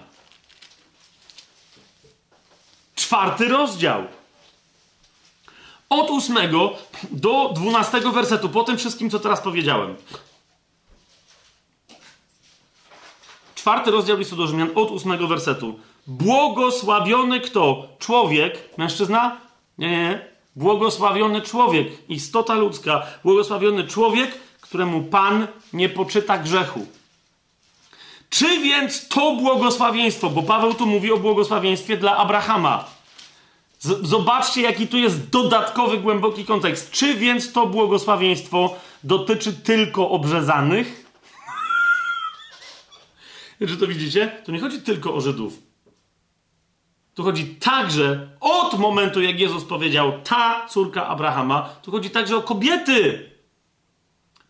Czwarty 2.95 3.49
rozdział 3.49 4.05
od 5.89 6.11
8 6.11 6.37
do 7.11 7.51
12 7.55 8.01
wersetu, 8.01 8.49
po 8.49 8.63
tym 8.63 8.79
wszystkim, 8.79 9.11
co 9.11 9.19
teraz 9.19 9.41
powiedziałem. 9.41 9.97
Czwarty 13.55 13.91
rozdział 13.91 14.19
listu 14.19 14.37
do 14.37 14.47
Rzymian, 14.47 14.71
od 14.75 14.91
8 14.91 15.29
wersetu. 15.29 15.79
Błogosławiony 16.07 17.41
kto? 17.41 17.89
Człowiek, 17.99 18.79
mężczyzna? 18.79 19.37
Nie, 19.79 19.91
nie, 19.91 19.97
nie. 19.97 20.27
Błogosławiony 20.57 21.43
człowiek, 21.43 21.89
istota 22.09 22.55
ludzka. 22.55 23.03
Błogosławiony 23.25 23.87
człowiek, 23.87 24.31
któremu 24.61 25.03
Pan 25.03 25.47
nie 25.73 25.89
poczyta 25.89 26.39
grzechu. 26.39 26.87
Czy 28.31 28.61
więc 28.61 29.09
to 29.09 29.37
błogosławieństwo, 29.37 30.31
bo 30.31 30.43
Paweł 30.43 30.75
tu 30.75 30.87
mówi 30.87 31.13
o 31.13 31.17
błogosławieństwie 31.17 31.97
dla 31.97 32.17
Abrahama, 32.17 32.85
Zobaczcie, 33.78 34.62
jaki 34.62 34.86
tu 34.86 34.98
jest 34.98 35.31
dodatkowy, 35.31 35.98
głęboki 35.98 36.44
kontekst. 36.44 36.90
Czy 36.90 37.15
więc 37.15 37.53
to 37.53 37.66
błogosławieństwo 37.66 38.77
dotyczy 39.05 39.53
tylko 39.53 40.11
obrzezanych? 40.11 41.07
Czy 43.69 43.77
to 43.77 43.86
widzicie? 43.86 44.43
To 44.44 44.53
nie 44.53 44.61
chodzi 44.61 44.82
tylko 44.82 45.15
o 45.15 45.20
Żydów. 45.20 45.66
Tu 47.15 47.24
chodzi 47.24 47.47
także 47.47 48.28
od 48.40 48.78
momentu, 48.78 49.23
jak 49.23 49.40
Jezus 49.40 49.65
powiedział, 49.65 50.12
ta 50.24 50.66
córka 50.69 51.07
Abrahama, 51.07 51.69
tu 51.82 51.90
chodzi 51.90 52.11
także 52.11 52.36
o 52.36 52.43
kobiety. 52.43 53.31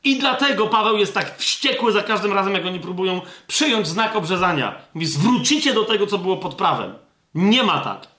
I 0.04 0.18
dlatego 0.18 0.66
Paweł 0.66 0.96
jest 0.96 1.14
tak 1.14 1.38
wściekły 1.38 1.92
za 1.92 2.02
każdym 2.02 2.32
razem, 2.32 2.54
jak 2.54 2.66
oni 2.66 2.80
próbują 2.80 3.20
przyjąć 3.46 3.86
znak 3.86 4.16
obrzezania. 4.16 4.74
Mówi, 4.94 5.06
zwrócicie 5.06 5.74
do 5.74 5.84
tego, 5.84 6.06
co 6.06 6.18
było 6.18 6.36
pod 6.36 6.54
prawem. 6.54 6.94
Nie 7.34 7.62
ma 7.62 7.80
tak. 7.80 8.15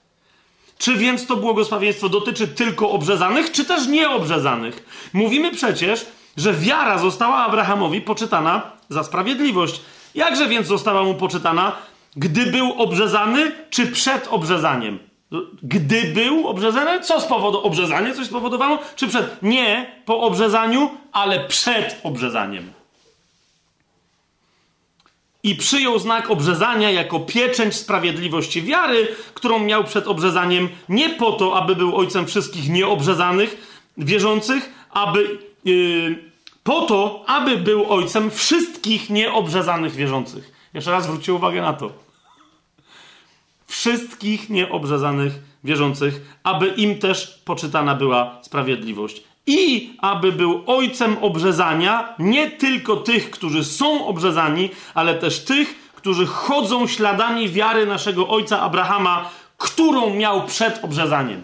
Czy 0.78 0.96
więc 0.96 1.26
to 1.26 1.36
błogosławieństwo 1.36 2.08
dotyczy 2.08 2.48
tylko 2.48 2.90
obrzezanych, 2.90 3.52
czy 3.52 3.64
też 3.64 3.86
nieobrzezanych? 3.86 5.08
Mówimy 5.12 5.50
przecież, 5.50 6.06
że 6.36 6.52
wiara 6.52 6.98
została 6.98 7.36
Abrahamowi 7.36 8.00
poczytana 8.00 8.72
za 8.88 9.04
sprawiedliwość. 9.04 9.80
Jakże 10.14 10.48
więc 10.48 10.66
została 10.66 11.02
mu 11.02 11.14
poczytana, 11.14 11.72
gdy 12.16 12.46
był 12.46 12.82
obrzezany, 12.82 13.52
czy 13.70 13.86
przed 13.86 14.28
obrzezaniem? 14.30 14.98
Gdy 15.62 16.02
był 16.02 16.48
obrzezany, 16.48 17.00
co 17.00 17.20
z 17.20 17.24
powodu 17.24 17.62
obrzezania 17.62 18.14
coś 18.14 18.26
spowodowało? 18.26 18.78
Czy 18.96 19.08
przed? 19.08 19.42
Nie 19.42 19.92
po 20.04 20.20
obrzezaniu, 20.20 20.90
ale 21.12 21.40
przed 21.40 22.00
obrzezaniem 22.02 22.77
i 25.42 25.54
przyjął 25.54 25.98
znak 25.98 26.30
obrzezania 26.30 26.90
jako 26.90 27.20
pieczęć 27.20 27.76
sprawiedliwości 27.76 28.62
wiary, 28.62 29.08
którą 29.34 29.58
miał 29.58 29.84
przed 29.84 30.06
obrzezaniem 30.06 30.68
nie 30.88 31.10
po 31.10 31.32
to, 31.32 31.56
aby 31.56 31.76
był 31.76 31.96
ojcem 31.96 32.26
wszystkich 32.26 32.68
nieobrzezanych 32.68 33.56
wierzących, 33.98 34.72
aby 34.90 35.38
yy, 35.64 36.28
po 36.64 36.80
to, 36.80 37.24
aby 37.26 37.56
był 37.56 37.92
ojcem 37.92 38.30
wszystkich 38.30 39.10
nieobrzezanych 39.10 39.94
wierzących. 39.94 40.52
Jeszcze 40.74 40.90
raz 40.90 41.04
zwróćcie 41.04 41.34
uwagę 41.34 41.62
na 41.62 41.72
to. 41.72 41.92
Wszystkich 43.66 44.50
nieobrzezanych 44.50 45.32
wierzących, 45.64 46.38
aby 46.42 46.66
im 46.66 46.98
też 46.98 47.42
poczytana 47.44 47.94
była 47.94 48.38
sprawiedliwość 48.42 49.22
i 49.48 49.90
aby 49.98 50.32
był 50.32 50.62
ojcem 50.66 51.16
obrzezania 51.20 52.14
nie 52.18 52.50
tylko 52.50 52.96
tych, 52.96 53.30
którzy 53.30 53.64
są 53.64 54.06
obrzezani, 54.06 54.70
ale 54.94 55.14
też 55.14 55.44
tych, 55.44 55.92
którzy 55.94 56.26
chodzą 56.26 56.86
śladami 56.86 57.48
wiary 57.48 57.86
naszego 57.86 58.28
ojca 58.28 58.60
Abrahama, 58.60 59.30
którą 59.56 60.14
miał 60.14 60.44
przed 60.46 60.84
obrzezaniem. 60.84 61.42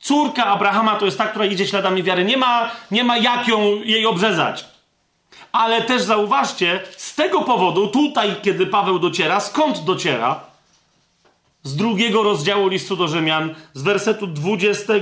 Córka 0.00 0.44
Abrahama 0.44 0.96
to 0.96 1.04
jest 1.04 1.18
ta, 1.18 1.26
która 1.26 1.44
idzie 1.44 1.66
śladami 1.66 2.02
wiary. 2.02 2.24
Nie 2.24 2.36
ma, 2.36 2.70
nie 2.90 3.04
ma 3.04 3.18
jak 3.18 3.48
ją 3.48 3.82
jej 3.84 4.06
obrzezać. 4.06 4.64
Ale 5.52 5.82
też 5.82 6.02
zauważcie, 6.02 6.80
z 6.96 7.14
tego 7.14 7.40
powodu, 7.40 7.86
tutaj, 7.88 8.36
kiedy 8.42 8.66
Paweł 8.66 8.98
dociera, 8.98 9.40
skąd 9.40 9.84
dociera? 9.84 10.40
Z 11.62 11.76
drugiego 11.76 12.22
rozdziału 12.22 12.68
listu 12.68 12.96
do 12.96 13.08
Rzymian, 13.08 13.54
z 13.74 13.82
wersetu 13.82 14.26
20 14.26 14.92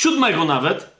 siódmego 0.00 0.44
nawet, 0.44 0.96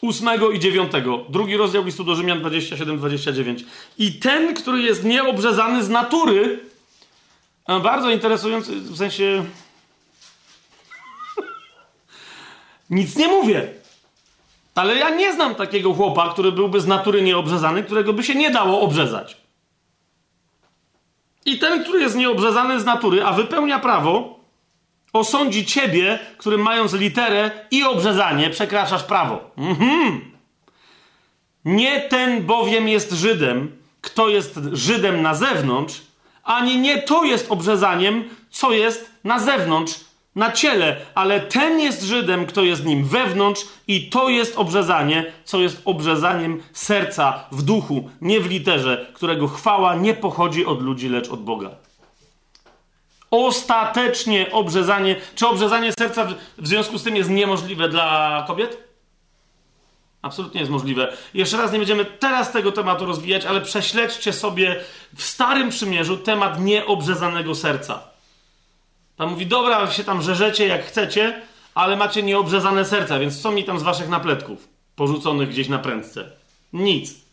ósmego 0.00 0.50
i 0.50 0.58
dziewiątego. 0.58 1.24
Drugi 1.28 1.56
rozdział 1.56 1.84
listu 1.84 2.04
do 2.04 2.14
Rzymian 2.14 2.42
27-29. 2.42 3.64
I 3.98 4.12
ten, 4.12 4.54
który 4.54 4.82
jest 4.82 5.04
nieobrzezany 5.04 5.84
z 5.84 5.88
natury, 5.88 6.60
bardzo 7.82 8.10
interesujący, 8.10 8.80
w 8.80 8.96
sensie 8.96 9.44
nic 12.90 13.16
nie 13.16 13.28
mówię. 13.28 13.68
Ale 14.74 14.96
ja 14.96 15.10
nie 15.10 15.32
znam 15.32 15.54
takiego 15.54 15.94
chłopa, 15.94 16.32
który 16.32 16.52
byłby 16.52 16.80
z 16.80 16.86
natury 16.86 17.22
nieobrzezany, 17.22 17.82
którego 17.82 18.12
by 18.12 18.24
się 18.24 18.34
nie 18.34 18.50
dało 18.50 18.80
obrzezać. 18.80 19.36
I 21.44 21.58
ten, 21.58 21.82
który 21.82 22.00
jest 22.00 22.16
nieobrzezany 22.16 22.80
z 22.80 22.84
natury, 22.84 23.24
a 23.24 23.32
wypełnia 23.32 23.78
prawo, 23.78 24.37
osądzi 25.18 25.66
ciebie, 25.66 26.18
który 26.38 26.58
mając 26.58 26.92
literę 26.92 27.50
i 27.70 27.84
obrzezanie 27.84 28.50
przekraczasz 28.50 29.04
prawo. 29.04 29.50
Mhm. 29.56 30.20
Nie 31.64 32.00
ten 32.00 32.42
bowiem 32.42 32.88
jest 32.88 33.12
Żydem, 33.12 33.76
kto 34.00 34.28
jest 34.28 34.60
Żydem 34.72 35.22
na 35.22 35.34
zewnątrz, 35.34 36.02
ani 36.44 36.78
nie 36.78 37.02
to 37.02 37.24
jest 37.24 37.46
obrzezaniem, 37.50 38.24
co 38.50 38.72
jest 38.72 39.10
na 39.24 39.38
zewnątrz, 39.38 40.00
na 40.34 40.52
ciele, 40.52 40.96
ale 41.14 41.40
ten 41.40 41.80
jest 41.80 42.02
Żydem, 42.02 42.46
kto 42.46 42.62
jest 42.62 42.84
nim 42.84 43.04
wewnątrz, 43.04 43.64
i 43.88 44.10
to 44.10 44.28
jest 44.28 44.58
obrzezanie, 44.58 45.32
co 45.44 45.60
jest 45.60 45.82
obrzezaniem 45.84 46.62
serca 46.72 47.44
w 47.52 47.62
duchu, 47.62 48.10
nie 48.20 48.40
w 48.40 48.50
literze, 48.50 49.06
którego 49.14 49.48
chwała 49.48 49.94
nie 49.94 50.14
pochodzi 50.14 50.66
od 50.66 50.82
ludzi, 50.82 51.08
lecz 51.08 51.28
od 51.28 51.44
Boga. 51.44 51.87
Ostatecznie 53.30 54.52
obrzezanie. 54.52 55.16
Czy 55.34 55.46
obrzezanie 55.46 55.92
serca 55.98 56.26
w 56.58 56.68
związku 56.68 56.98
z 56.98 57.02
tym 57.02 57.16
jest 57.16 57.30
niemożliwe 57.30 57.88
dla 57.88 58.44
kobiet? 58.46 58.88
Absolutnie 60.22 60.60
jest 60.60 60.72
możliwe. 60.72 61.16
Jeszcze 61.34 61.56
raz 61.56 61.72
nie 61.72 61.78
będziemy 61.78 62.04
teraz 62.04 62.52
tego 62.52 62.72
tematu 62.72 63.06
rozwijać, 63.06 63.44
ale 63.44 63.60
prześledźcie 63.60 64.32
sobie 64.32 64.80
w 65.16 65.22
Starym 65.22 65.70
Przymierzu 65.70 66.16
temat 66.16 66.60
nieobrzezanego 66.60 67.54
serca. 67.54 68.02
Tam 69.16 69.30
mówi, 69.30 69.46
dobra, 69.46 69.90
się 69.90 70.04
tam 70.04 70.22
rzeżecie 70.22 70.66
jak 70.66 70.84
chcecie, 70.84 71.42
ale 71.74 71.96
macie 71.96 72.22
nieobrzezane 72.22 72.84
serca, 72.84 73.18
więc 73.18 73.42
co 73.42 73.50
mi 73.52 73.64
tam 73.64 73.78
z 73.78 73.82
waszych 73.82 74.08
napletków 74.08 74.68
porzuconych 74.96 75.48
gdzieś 75.48 75.68
na 75.68 75.78
prędce? 75.78 76.30
Nic. 76.72 77.27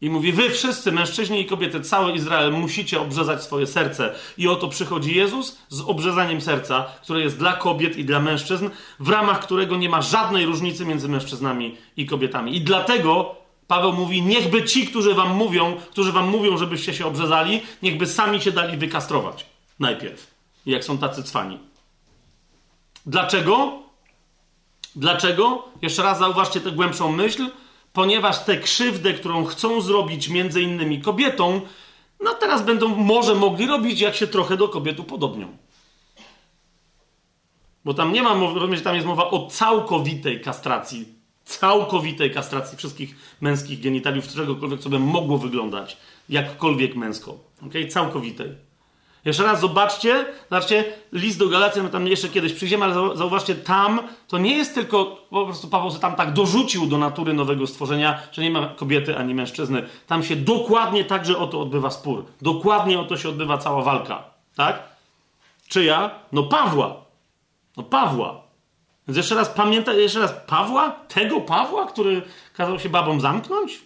I 0.00 0.10
mówi, 0.10 0.32
wy 0.32 0.50
wszyscy, 0.50 0.92
mężczyźni 0.92 1.40
i 1.40 1.46
kobiety, 1.46 1.80
cały 1.80 2.12
Izrael, 2.12 2.52
musicie 2.52 3.00
obrzezać 3.00 3.42
swoje 3.42 3.66
serce. 3.66 4.14
I 4.38 4.48
oto 4.48 4.68
przychodzi 4.68 5.14
Jezus 5.14 5.58
z 5.68 5.80
obrzezaniem 5.80 6.40
serca, 6.40 6.84
które 7.02 7.20
jest 7.20 7.38
dla 7.38 7.52
kobiet 7.52 7.96
i 7.96 8.04
dla 8.04 8.20
mężczyzn, 8.20 8.70
w 9.00 9.08
ramach 9.08 9.40
którego 9.40 9.76
nie 9.76 9.88
ma 9.88 10.02
żadnej 10.02 10.46
różnicy 10.46 10.84
między 10.84 11.08
mężczyznami 11.08 11.76
i 11.96 12.06
kobietami. 12.06 12.56
I 12.56 12.60
dlatego 12.60 13.34
Paweł 13.66 13.92
mówi, 13.92 14.22
niechby 14.22 14.64
ci, 14.64 14.86
którzy 14.86 15.14
wam 15.14 15.36
mówią, 15.36 15.76
którzy 15.90 16.12
wam 16.12 16.28
mówią, 16.28 16.56
żebyście 16.56 16.94
się 16.94 17.06
obrzezali, 17.06 17.62
niechby 17.82 18.06
sami 18.06 18.40
się 18.40 18.52
dali 18.52 18.76
wykastrować. 18.76 19.46
Najpierw. 19.80 20.34
Jak 20.66 20.84
są 20.84 20.98
tacy 20.98 21.22
cwani. 21.22 21.58
Dlaczego? 23.06 23.72
Dlaczego? 24.96 25.68
Jeszcze 25.82 26.02
raz 26.02 26.18
zauważcie 26.18 26.60
tę 26.60 26.70
głębszą 26.70 27.12
myśl 27.12 27.50
ponieważ 27.92 28.44
tę 28.44 28.56
krzywdę, 28.56 29.14
którą 29.14 29.44
chcą 29.44 29.80
zrobić 29.80 30.28
między 30.28 30.62
innymi 30.62 31.00
kobietom, 31.00 31.60
no 32.20 32.34
teraz 32.34 32.62
będą 32.62 32.88
może 32.88 33.34
mogli 33.34 33.66
robić, 33.66 34.00
jak 34.00 34.14
się 34.14 34.26
trochę 34.26 34.56
do 34.56 34.68
kobiet 34.68 35.00
upodobnią. 35.00 35.56
Bo 37.84 37.94
tam 37.94 38.12
nie 38.12 38.22
ma 38.22 38.34
mowy, 38.34 38.80
tam 38.80 38.94
jest 38.94 39.06
mowa 39.06 39.30
o 39.30 39.46
całkowitej 39.46 40.40
kastracji. 40.40 41.20
Całkowitej 41.44 42.30
kastracji 42.30 42.78
wszystkich 42.78 43.16
męskich 43.40 43.82
genitaliów, 43.82 44.28
czegokolwiek, 44.28 44.80
co 44.80 44.88
by 44.88 44.98
mogło 44.98 45.38
wyglądać 45.38 45.96
jakkolwiek 46.28 46.96
męsko. 46.96 47.38
Okay? 47.66 47.86
Całkowitej. 47.86 48.69
Jeszcze 49.24 49.42
raz 49.42 49.60
zobaczcie, 49.60 50.26
zobaczcie, 50.50 50.84
list 51.12 51.38
do 51.38 51.48
Galacji, 51.48 51.82
my 51.82 51.90
tam 51.90 52.06
jeszcze 52.06 52.28
kiedyś 52.28 52.52
przyjdziemy, 52.52 52.84
ale 52.84 53.16
zauważcie, 53.16 53.54
tam 53.54 54.00
to 54.28 54.38
nie 54.38 54.56
jest 54.56 54.74
tylko, 54.74 55.04
po 55.30 55.46
prostu 55.46 55.68
Paweł 55.68 55.90
tam 55.90 56.14
tak 56.14 56.32
dorzucił 56.32 56.86
do 56.86 56.98
natury 56.98 57.32
nowego 57.32 57.66
stworzenia, 57.66 58.22
że 58.32 58.42
nie 58.42 58.50
ma 58.50 58.68
kobiety 58.68 59.16
ani 59.16 59.34
mężczyzny. 59.34 59.88
Tam 60.06 60.22
się 60.22 60.36
dokładnie 60.36 61.04
także 61.04 61.38
o 61.38 61.46
to 61.46 61.60
odbywa 61.60 61.90
spór. 61.90 62.24
Dokładnie 62.42 63.00
o 63.00 63.04
to 63.04 63.16
się 63.16 63.28
odbywa 63.28 63.58
cała 63.58 63.82
walka. 63.82 64.24
Tak? 64.56 64.82
Czyja? 65.68 66.10
No 66.32 66.42
Pawła. 66.42 66.96
No 67.76 67.82
Pawła. 67.82 68.40
Więc 69.08 69.16
jeszcze 69.16 69.34
raz 69.34 69.48
pamiętaj, 69.48 69.98
jeszcze 69.98 70.20
raz 70.20 70.32
Pawła? 70.46 70.90
Tego 70.90 71.40
Pawła, 71.40 71.86
który 71.86 72.22
kazał 72.56 72.78
się 72.78 72.88
babom 72.88 73.20
zamknąć? 73.20 73.80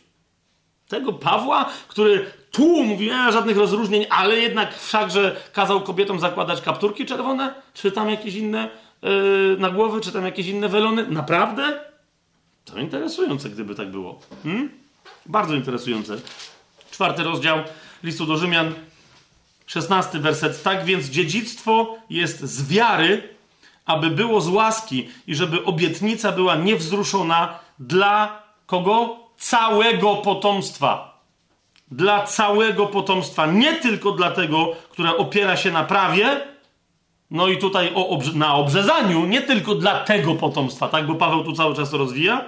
Tego 0.89 1.13
Pawła, 1.13 1.71
który 1.89 2.31
tu 2.55 2.85
mówi, 2.85 3.07
nie 3.07 3.33
żadnych 3.33 3.57
rozróżnień, 3.57 4.07
ale 4.11 4.37
jednak 4.37 4.79
wszakże 4.79 5.37
kazał 5.53 5.81
kobietom 5.81 6.21
zakładać 6.21 6.61
kapturki 6.61 7.07
czerwone, 7.07 7.55
czy 7.75 7.93
tam 7.93 8.11
jakieś 8.11 8.35
inne 8.35 8.69
yy, 9.03 9.57
na 9.59 9.71
głowy, 9.71 10.01
czy 10.01 10.13
tam 10.13 10.25
jakieś 10.25 10.47
inne 10.47 10.69
welony. 10.69 11.07
Naprawdę? 11.07 11.81
To 12.65 12.79
interesujące, 12.79 13.51
gdyby 13.51 13.75
tak 13.75 13.91
było. 13.91 14.21
Hmm? 14.43 14.71
Bardzo 15.27 15.55
interesujące. 15.55 16.17
Czwarty 16.91 17.23
rozdział 17.23 17.59
listu 18.03 18.27
do 18.27 18.37
Rzymian, 18.37 18.75
szesnasty 19.67 20.19
werset. 20.19 20.63
Tak 20.63 20.85
więc 20.85 21.07
dziedzictwo 21.07 21.97
jest 22.11 22.41
z 22.41 22.69
wiary, 22.69 23.29
aby 23.87 24.11
było 24.11 24.41
z 24.41 24.49
łaski 24.49 25.09
i 25.27 25.35
żeby 25.35 25.65
obietnica 25.65 26.33
była 26.33 26.57
niewzruszona 26.57 27.59
dla 27.79 28.43
kogo? 28.67 29.25
Całego 29.39 30.15
potomstwa 30.15 31.14
dla 31.97 32.27
całego 32.27 32.87
potomstwa, 32.87 33.47
nie 33.47 33.75
tylko 33.75 34.13
dla 34.13 34.31
tego, 34.31 34.73
które 34.91 35.17
opiera 35.17 35.57
się 35.57 35.73
na 35.73 35.85
prawie, 35.85 36.41
no 37.31 37.49
i 37.49 37.59
tutaj 37.59 37.93
o, 37.95 38.19
na 38.35 38.55
obrzezaniu, 38.55 39.27
nie 39.27 39.43
tylko 39.43 39.75
dla 39.75 40.01
tego 40.01 40.35
potomstwa, 40.35 40.89
tak, 40.89 41.07
bo 41.07 41.15
Paweł 41.15 41.45
tu 41.45 41.53
cały 41.53 41.77
czas 41.77 41.91
to 41.91 41.99
rozwija, 41.99 42.45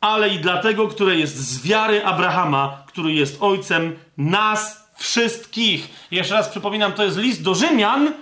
ale 0.00 0.28
i 0.28 0.38
dla 0.38 0.58
tego, 0.58 0.88
które 0.88 1.16
jest 1.16 1.36
z 1.36 1.66
wiary 1.66 2.04
Abrahama, 2.04 2.82
który 2.86 3.12
jest 3.12 3.42
ojcem 3.42 3.96
nas 4.18 4.90
wszystkich. 4.96 5.88
Jeszcze 6.10 6.34
raz 6.34 6.48
przypominam, 6.48 6.92
to 6.92 7.04
jest 7.04 7.18
list 7.18 7.42
do 7.42 7.54
Rzymian, 7.54 8.12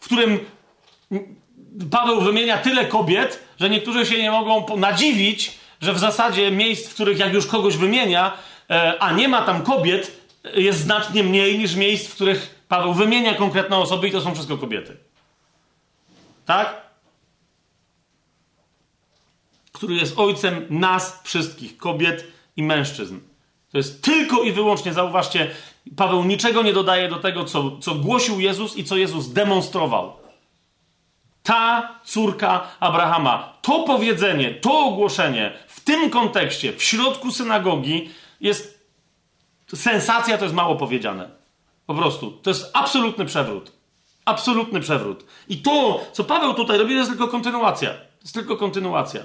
w 0.00 0.04
którym 0.04 0.38
Paweł 1.90 2.20
wymienia 2.20 2.58
tyle 2.58 2.84
kobiet, 2.84 3.44
że 3.60 3.70
niektórzy 3.70 4.06
się 4.06 4.22
nie 4.22 4.30
mogą 4.30 4.76
nadziwić, 4.76 5.58
że 5.80 5.92
w 5.92 5.98
zasadzie 5.98 6.50
miejsc, 6.50 6.88
w 6.88 6.94
których 6.94 7.18
jak 7.18 7.34
już 7.34 7.46
kogoś 7.46 7.76
wymienia, 7.76 8.32
a 8.98 9.12
nie 9.12 9.28
ma 9.28 9.42
tam 9.42 9.62
kobiet, 9.62 10.20
jest 10.54 10.80
znacznie 10.80 11.22
mniej 11.22 11.58
niż 11.58 11.74
miejsc, 11.74 12.08
w 12.08 12.14
których 12.14 12.64
Paweł 12.68 12.94
wymienia 12.94 13.34
konkretne 13.34 13.76
osoby 13.76 14.08
i 14.08 14.12
to 14.12 14.20
są 14.20 14.34
wszystko 14.34 14.58
kobiety. 14.58 14.96
Tak? 16.46 16.86
Który 19.72 19.94
jest 19.94 20.18
ojcem 20.18 20.66
nas 20.70 21.20
wszystkich, 21.24 21.76
kobiet 21.76 22.24
i 22.56 22.62
mężczyzn. 22.62 23.18
To 23.72 23.78
jest 23.78 24.02
tylko 24.02 24.42
i 24.42 24.52
wyłącznie, 24.52 24.92
zauważcie, 24.92 25.50
Paweł 25.96 26.24
niczego 26.24 26.62
nie 26.62 26.72
dodaje 26.72 27.08
do 27.08 27.16
tego, 27.16 27.44
co, 27.44 27.78
co 27.78 27.94
głosił 27.94 28.40
Jezus 28.40 28.76
i 28.76 28.84
co 28.84 28.96
Jezus 28.96 29.32
demonstrował. 29.32 30.12
Ta 31.42 31.94
córka 32.04 32.68
Abrahama, 32.80 33.58
to 33.62 33.84
powiedzenie, 33.84 34.54
to 34.54 34.78
ogłoszenie 34.78 35.52
w 35.68 35.80
tym 35.80 36.10
kontekście, 36.10 36.72
w 36.72 36.82
środku 36.82 37.30
synagogi, 37.30 38.10
jest 38.46 38.86
sensacja, 39.74 40.38
to 40.38 40.44
jest 40.44 40.54
mało 40.54 40.76
powiedziane. 40.76 41.30
Po 41.86 41.94
prostu. 41.94 42.30
To 42.30 42.50
jest 42.50 42.70
absolutny 42.72 43.24
przewrót. 43.24 43.72
Absolutny 44.24 44.80
przewrót. 44.80 45.24
I 45.48 45.56
to, 45.56 46.00
co 46.12 46.24
Paweł 46.24 46.54
tutaj 46.54 46.78
robi, 46.78 46.90
to 46.90 46.98
jest 46.98 47.10
tylko 47.10 47.28
kontynuacja. 47.28 47.90
To 47.90 48.22
jest 48.22 48.34
tylko 48.34 48.56
kontynuacja. 48.56 49.20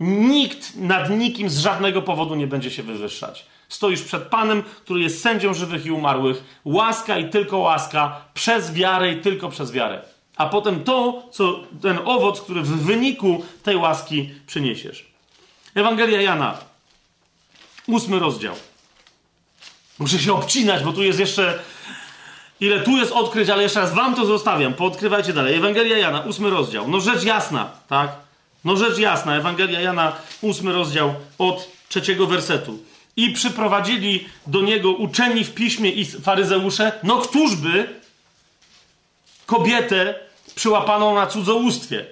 Nikt 0.00 0.76
nad 0.76 1.10
nikim 1.10 1.50
z 1.50 1.58
żadnego 1.58 2.02
powodu 2.02 2.34
nie 2.34 2.46
będzie 2.46 2.70
się 2.70 2.82
wywyższać. 2.82 3.46
Stoisz 3.68 4.02
przed 4.02 4.22
Panem, 4.22 4.62
który 4.62 5.00
jest 5.00 5.22
sędzią 5.22 5.54
żywych 5.54 5.86
i 5.86 5.90
umarłych. 5.90 6.60
Łaska 6.64 7.18
i 7.18 7.30
tylko 7.30 7.58
łaska, 7.58 8.20
przez 8.34 8.72
wiarę 8.72 9.12
i 9.12 9.20
tylko 9.20 9.48
przez 9.48 9.72
wiarę. 9.72 10.02
A 10.36 10.46
potem 10.46 10.84
to, 10.84 11.22
co 11.30 11.60
ten 11.82 11.98
owoc, 12.04 12.40
który 12.40 12.62
w 12.62 12.68
wyniku 12.68 13.44
tej 13.62 13.76
łaski 13.76 14.30
przyniesiesz. 14.46 15.14
Ewangelia 15.74 16.22
Jana, 16.22 16.58
Ósmy 17.86 18.18
rozdział. 18.18 18.54
Muszę 19.98 20.18
się 20.18 20.32
obcinać, 20.32 20.82
bo 20.84 20.92
tu 20.92 21.02
jest 21.02 21.18
jeszcze. 21.18 21.58
Ile 22.60 22.80
tu 22.80 22.96
jest 22.96 23.12
odkryć, 23.12 23.50
ale 23.50 23.62
jeszcze 23.62 23.80
raz 23.80 23.94
wam 23.94 24.14
to 24.14 24.26
zostawiam. 24.26 24.74
Poodkrywajcie 24.74 25.32
dalej. 25.32 25.54
Ewangelia 25.54 25.98
Jana, 25.98 26.20
ósmy 26.20 26.50
rozdział. 26.50 26.88
No 26.88 27.00
rzecz 27.00 27.22
jasna, 27.22 27.70
tak? 27.88 28.12
No 28.64 28.76
rzecz 28.76 28.98
jasna. 28.98 29.36
Ewangelia 29.36 29.80
Jana, 29.80 30.12
ósmy 30.40 30.72
rozdział 30.72 31.14
od 31.38 31.68
trzeciego 31.88 32.26
wersetu. 32.26 32.78
I 33.16 33.32
przyprowadzili 33.32 34.28
do 34.46 34.60
niego 34.60 34.92
uczeni 34.92 35.44
w 35.44 35.54
piśmie 35.54 35.90
i 35.90 36.04
faryzeusze, 36.04 36.92
no 37.02 37.16
któż 37.16 37.56
by 37.56 38.00
kobietę 39.46 40.14
przyłapaną 40.54 41.14
na 41.14 41.26
cudzołóstwie. 41.26 42.06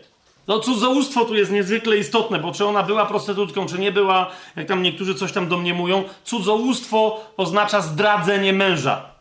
No 0.48 0.58
cudzołóstwo 0.58 1.24
tu 1.24 1.34
jest 1.34 1.50
niezwykle 1.50 1.96
istotne, 1.96 2.38
bo 2.38 2.52
czy 2.52 2.66
ona 2.66 2.82
była 2.82 3.06
prostytutką, 3.06 3.66
czy 3.66 3.78
nie 3.78 3.92
była, 3.92 4.30
jak 4.56 4.66
tam 4.66 4.82
niektórzy 4.82 5.14
coś 5.14 5.32
tam 5.32 5.48
domniemują, 5.48 6.04
cudzołóstwo 6.24 7.20
oznacza 7.36 7.80
zdradzenie 7.80 8.52
męża. 8.52 9.12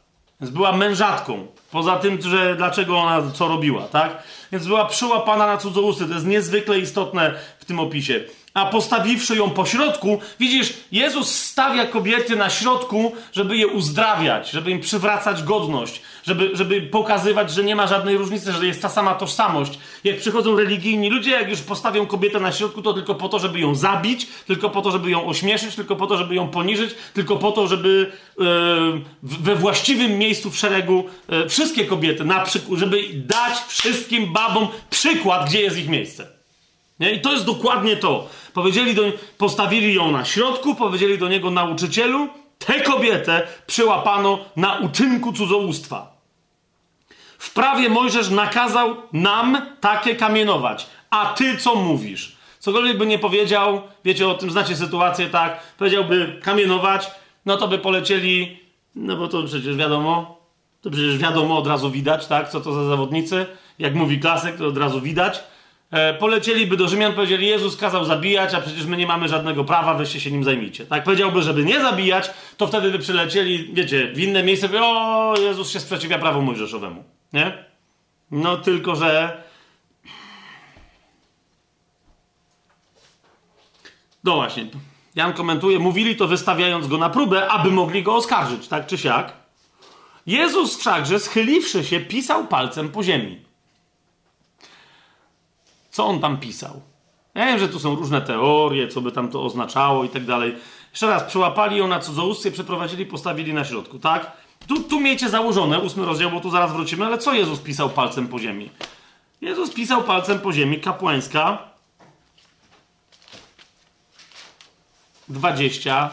Więc 0.42 0.54
była 0.54 0.72
mężatką. 0.72 1.48
Poza 1.72 1.96
tym, 1.96 2.22
że 2.22 2.56
dlaczego 2.56 2.98
ona 2.98 3.32
co 3.32 3.48
robiła, 3.48 3.82
tak? 3.82 4.24
Więc 4.52 4.68
była 4.68 4.86
przyłapana 4.86 5.48
na 5.48 5.58
cudzołóstwie. 5.58 6.06
To 6.06 6.14
jest 6.14 6.26
niezwykle 6.26 6.80
istotne 6.80 7.34
w 7.60 7.66
tym 7.66 7.80
opisie 7.80 8.24
a 8.54 8.66
postawiwszy 8.66 9.36
ją 9.36 9.50
po 9.50 9.66
środku, 9.66 10.20
widzisz, 10.40 10.74
Jezus 10.92 11.36
stawia 11.36 11.86
kobiety 11.86 12.36
na 12.36 12.50
środku, 12.50 13.16
żeby 13.34 13.58
je 13.58 13.68
uzdrawiać, 13.68 14.52
żeby 14.52 14.72
im 14.72 14.80
przywracać 14.80 15.44
godność, 15.44 16.02
żeby, 16.24 16.50
żeby 16.54 16.82
pokazywać, 16.82 17.52
że 17.52 17.64
nie 17.64 17.76
ma 17.76 17.88
żadnej 17.88 18.18
różnicy, 18.18 18.52
że 18.52 18.66
jest 18.66 18.82
ta 18.82 18.90
sama 18.90 19.16
tożsamość. 19.16 19.80
Jak 20.04 20.18
przychodzą 20.18 20.56
religijni 20.56 21.10
ludzie, 21.10 21.32
jak 21.32 21.50
już 21.50 21.62
postawią 21.62 22.06
kobietę 22.06 22.40
na 22.40 22.52
środku, 22.52 22.82
to 22.82 22.94
tylko 22.94 23.16
po 23.16 23.30
to, 23.30 23.40
żeby 23.40 23.60
ją 23.60 23.76
zabić, 23.76 24.28
tylko 24.48 24.70
po 24.70 24.82
to, 24.82 24.92
żeby 24.92 25.10
ją 25.10 25.26
ośmieszyć, 25.26 25.76
tylko 25.76 25.96
po 25.96 26.08
to, 26.08 26.18
żeby 26.18 26.36
ją 26.36 26.48
poniżyć, 26.48 26.96
tylko 27.14 27.38
po 27.38 27.52
to, 27.52 27.68
żeby 27.68 28.12
e, 28.40 28.44
we 29.24 29.56
właściwym 29.56 30.18
miejscu 30.18 30.52
w 30.52 30.58
szeregu 30.58 31.04
e, 31.30 31.50
wszystkie 31.50 31.86
kobiety, 31.86 32.26
na 32.26 32.40
przykład, 32.40 32.80
żeby 32.80 33.04
dać 33.14 33.54
wszystkim 33.68 34.34
babom 34.34 34.68
przykład, 34.90 35.50
gdzie 35.50 35.62
jest 35.62 35.78
ich 35.78 35.90
miejsce. 35.90 36.41
Nie? 37.02 37.12
I 37.12 37.22
to 37.22 37.32
jest 37.34 37.46
dokładnie 37.46 37.98
to. 37.98 38.28
Powiedzieli 38.54 38.96
do, 38.96 39.04
postawili 39.38 39.94
ją 39.94 40.12
na 40.12 40.26
środku, 40.26 40.76
powiedzieli 40.76 41.18
do 41.18 41.28
niego 41.28 41.52
nauczycielu, 41.52 42.28
tę 42.60 42.82
kobietę 42.82 43.48
przyłapano 43.68 44.40
na 44.56 44.80
uczynku 44.80 45.34
cudzołóstwa. 45.34 46.12
W 47.38 47.54
prawie 47.54 47.90
Mojżesz 47.90 48.30
nakazał 48.30 48.96
nam 49.14 49.62
takie 49.80 50.16
kamienować. 50.16 50.88
A 51.10 51.34
ty 51.34 51.58
co 51.58 51.76
mówisz? 51.76 52.36
Cokolwiek 52.60 52.98
by 52.98 53.06
nie 53.06 53.20
powiedział, 53.20 53.82
wiecie 54.06 54.28
o 54.28 54.34
tym, 54.34 54.52
znacie 54.52 54.76
sytuację, 54.76 55.30
tak? 55.30 55.60
Powiedziałby 55.78 56.40
kamienować, 56.44 57.12
no 57.46 57.58
to 57.58 57.68
by 57.68 57.78
polecieli, 57.78 58.60
no 58.96 59.16
bo 59.16 59.28
to 59.28 59.44
przecież 59.44 59.76
wiadomo, 59.76 60.38
to 60.82 60.90
przecież 60.90 61.18
wiadomo, 61.18 61.58
od 61.58 61.68
razu 61.68 61.92
widać, 61.92 62.28
tak? 62.28 62.50
Co 62.50 62.62
to 62.62 62.74
za 62.74 62.86
zawodnicy. 62.86 63.46
Jak 63.80 63.96
mówi 63.96 64.20
klasyk, 64.20 64.58
to 64.58 64.68
od 64.68 64.78
razu 64.78 65.02
widać. 65.02 65.44
E, 65.92 66.14
polecieliby 66.14 66.78
do 66.78 66.88
Rzymian, 66.88 67.14
powiedzieli, 67.14 67.48
Jezus 67.48 67.78
kazał 67.78 68.06
zabijać, 68.06 68.54
a 68.54 68.62
przecież 68.62 68.86
my 68.86 68.98
nie 68.98 69.08
mamy 69.08 69.28
żadnego 69.28 69.64
prawa, 69.64 69.94
weźcie 69.94 70.20
się 70.20 70.32
nim 70.32 70.44
zajmijcie. 70.44 70.86
Tak 70.86 71.04
powiedziałby, 71.04 71.42
żeby 71.42 71.66
nie 71.66 71.82
zabijać, 71.82 72.32
to 72.58 72.68
wtedy 72.68 72.92
by 72.92 73.00
przylecieli, 73.00 73.70
wiecie, 73.74 74.12
w 74.14 74.20
inne 74.20 74.44
miejsce, 74.44 74.70
by, 74.70 74.80
o, 74.82 75.34
Jezus 75.40 75.72
się 75.72 75.80
sprzeciwia 75.80 76.20
prawu 76.20 76.42
mojżeszowemu. 76.42 77.04
Nie? 77.34 77.66
No 78.32 78.58
tylko, 78.58 78.96
że... 78.96 79.44
No 84.24 84.36
właśnie, 84.36 84.66
Jan 85.16 85.34
komentuje, 85.34 85.80
mówili 85.80 86.16
to 86.16 86.28
wystawiając 86.28 86.88
go 86.88 86.98
na 86.98 87.10
próbę, 87.10 87.48
aby 87.48 87.72
mogli 87.72 88.04
go 88.04 88.16
oskarżyć, 88.16 88.68
tak 88.68 88.88
czy 88.88 88.98
siak. 88.98 89.34
Jezus 90.26 90.78
wszakże, 90.78 91.20
schyliwszy 91.20 91.84
się, 91.84 92.00
pisał 92.00 92.48
palcem 92.48 92.90
po 92.90 93.04
ziemi. 93.04 93.51
Co 95.92 96.06
on 96.06 96.20
tam 96.20 96.38
pisał? 96.38 96.82
Ja 97.36 97.46
wiem, 97.46 97.60
że 97.60 97.70
tu 97.70 97.80
są 97.80 97.96
różne 97.96 98.22
teorie, 98.22 98.88
co 98.88 99.02
by 99.02 99.12
tam 99.12 99.32
to 99.32 99.44
oznaczało 99.44 100.04
i 100.04 100.10
tak 100.10 100.26
dalej. 100.26 100.56
Jeszcze 100.92 101.08
raz, 101.08 101.24
przyłapali 101.24 101.78
ją 101.78 101.88
na 101.88 102.00
cudzołóstwie, 102.00 102.52
przeprowadzili, 102.52 103.06
postawili 103.06 103.54
na 103.54 103.66
środku, 103.66 104.00
tak? 104.00 104.32
Tu, 104.68 104.84
tu 104.84 105.00
miejcie 105.00 105.30
założone, 105.30 105.80
ósmy 105.80 106.06
rozdział, 106.06 106.32
bo 106.32 106.40
tu 106.40 106.50
zaraz 106.50 106.74
wrócimy, 106.74 107.06
ale 107.06 107.18
co 107.18 107.34
Jezus 107.34 107.60
pisał 107.60 107.90
palcem 107.90 108.28
po 108.28 108.40
ziemi? 108.40 108.70
Jezus 109.42 109.74
pisał 109.74 110.04
palcem 110.04 110.40
po 110.40 110.54
ziemi, 110.54 110.80
kapłańska, 110.80 111.58
20, 115.30 116.10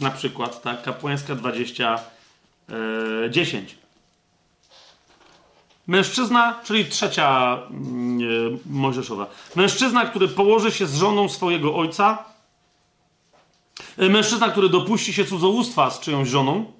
na 0.00 0.10
przykład, 0.10 0.62
tak, 0.62 0.82
kapłańska 0.82 1.34
20, 1.34 1.98
e, 3.24 3.30
10. 3.30 3.76
Mężczyzna, 5.86 6.60
czyli 6.64 6.84
trzecia 6.84 7.58
yy, 8.18 8.58
Mojżeszowa. 8.66 9.26
Mężczyzna, 9.56 10.06
który 10.06 10.28
położy 10.28 10.72
się 10.72 10.86
z 10.86 10.96
żoną 10.96 11.28
swojego 11.28 11.76
ojca. 11.76 12.24
Yy, 13.98 14.10
mężczyzna, 14.10 14.48
który 14.48 14.68
dopuści 14.68 15.12
się 15.12 15.24
cudzołóstwa 15.24 15.90
z 15.90 16.00
czyjąś 16.00 16.28
żoną. 16.28 16.72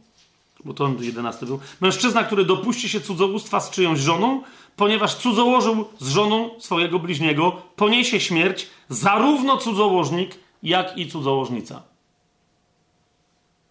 Bo 0.65 0.75
to 0.75 0.85
on 0.85 1.03
jedenasty 1.03 1.47
był. 1.47 1.61
Mężczyzna, 1.81 2.25
który 2.25 2.45
dopuści 2.45 2.89
się 2.89 3.01
cudzołóstwa 3.01 3.61
z 3.61 3.71
czyjąś 3.71 3.99
żoną, 3.99 4.43
ponieważ 4.77 5.15
cudzołożył 5.15 5.85
z 5.99 6.09
żoną 6.09 6.51
swojego 6.59 6.99
bliźniego, 6.99 7.63
poniesie 7.77 8.21
śmierć 8.21 8.69
zarówno 8.89 9.57
cudzołożnik, 9.57 10.39
jak 10.63 10.99
i 10.99 11.11
cudzołożnica. 11.11 11.83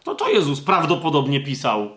No 0.06 0.16
to 0.16 0.30
Jezus 0.30 0.62
prawdopodobnie 0.62 1.42
pisał 1.42 1.90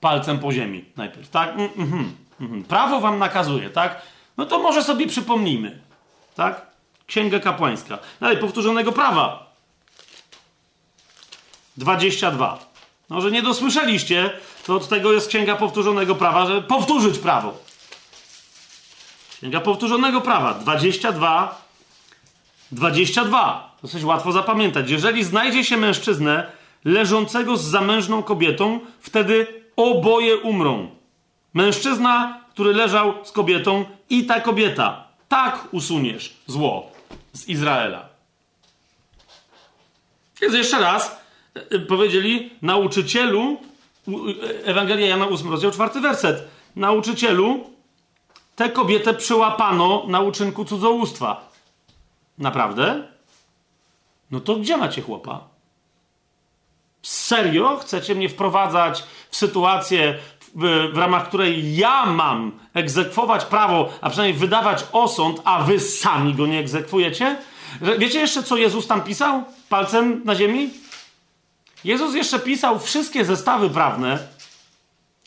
palcem 0.00 0.38
po 0.38 0.52
ziemi 0.52 0.84
najpierw, 0.96 1.28
tak? 1.28 1.54
Mm 1.54 1.68
-hmm. 1.68 2.25
Mhm. 2.40 2.64
Prawo 2.64 3.00
wam 3.00 3.18
nakazuje, 3.18 3.70
tak? 3.70 4.02
No 4.36 4.46
to 4.46 4.58
może 4.58 4.84
sobie 4.84 5.06
przypomnijmy, 5.06 5.80
tak? 6.34 6.66
Księga 7.06 7.40
kapłańska. 7.40 7.98
Dalej, 8.20 8.38
powtórzonego 8.38 8.92
prawa. 8.92 9.46
22. 11.76 12.58
No, 13.10 13.20
że 13.20 13.30
nie 13.30 13.42
dosłyszeliście, 13.42 14.30
to 14.66 14.76
od 14.76 14.88
tego 14.88 15.12
jest 15.12 15.28
księga 15.28 15.56
powtórzonego 15.56 16.14
prawa, 16.14 16.46
żeby 16.46 16.62
powtórzyć 16.62 17.18
prawo. 17.18 17.54
Księga 19.38 19.60
powtórzonego 19.60 20.20
prawa. 20.20 20.54
22. 20.54 21.60
22. 22.72 23.76
Dosyć 23.82 24.04
łatwo 24.04 24.32
zapamiętać. 24.32 24.90
Jeżeli 24.90 25.24
znajdzie 25.24 25.64
się 25.64 25.76
mężczyznę 25.76 26.52
leżącego 26.84 27.56
z 27.56 27.64
zamężną 27.64 28.22
kobietą, 28.22 28.80
wtedy 29.00 29.62
oboje 29.76 30.36
umrą. 30.36 30.95
Mężczyzna, 31.56 32.40
który 32.50 32.72
leżał 32.72 33.24
z 33.24 33.32
kobietą 33.32 33.84
i 34.10 34.26
ta 34.26 34.40
kobieta. 34.40 35.04
Tak 35.28 35.68
usuniesz 35.72 36.36
zło 36.46 36.92
z 37.32 37.48
Izraela. 37.48 38.08
Więc 40.40 40.54
jeszcze 40.54 40.80
raz 40.80 41.20
e, 41.56 41.60
e, 41.70 41.78
powiedzieli 41.78 42.50
nauczycielu, 42.62 43.56
e, 44.08 44.64
Ewangelia 44.64 45.06
Jana 45.06 45.28
8, 45.28 45.50
rozdział 45.50 45.70
4, 45.70 46.00
werset. 46.00 46.48
Nauczycielu, 46.76 47.70
tę 48.56 48.68
kobietę 48.70 49.14
przyłapano 49.14 50.04
na 50.08 50.20
uczynku 50.20 50.64
cudzołóstwa. 50.64 51.50
Naprawdę? 52.38 53.08
No 54.30 54.40
to 54.40 54.56
gdzie 54.56 54.76
macie 54.76 55.02
chłopa? 55.02 55.40
Serio? 57.02 57.76
Chcecie 57.76 58.14
mnie 58.14 58.28
wprowadzać 58.28 59.04
w 59.30 59.36
sytuację, 59.36 60.18
w, 60.56 60.90
ramach 60.96 61.28
której 61.28 61.76
ja 61.76 62.06
mam 62.06 62.52
egzekwować 62.74 63.44
prawo, 63.44 63.88
a 64.00 64.10
przynajmniej 64.10 64.40
wydawać 64.40 64.84
osąd, 64.92 65.40
a 65.44 65.62
wy 65.62 65.80
sami 65.80 66.34
go 66.34 66.46
nie 66.46 66.58
egzekwujecie? 66.58 67.36
Wiecie 67.98 68.20
jeszcze, 68.20 68.42
co 68.42 68.56
Jezus 68.56 68.86
tam 68.86 69.02
pisał 69.02 69.44
palcem 69.68 70.22
na 70.24 70.34
ziemi? 70.34 70.70
Jezus 71.84 72.14
jeszcze 72.14 72.38
pisał 72.38 72.78
wszystkie 72.78 73.24
zestawy 73.24 73.70
prawne 73.70 74.18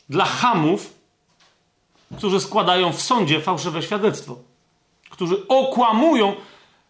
dla 0.08 0.24
hamów, 0.24 0.94
którzy 2.16 2.40
składają 2.40 2.92
w 2.92 3.02
sądzie 3.02 3.40
fałszywe 3.40 3.82
świadectwo, 3.82 4.36
którzy 5.10 5.48
okłamują 5.48 6.34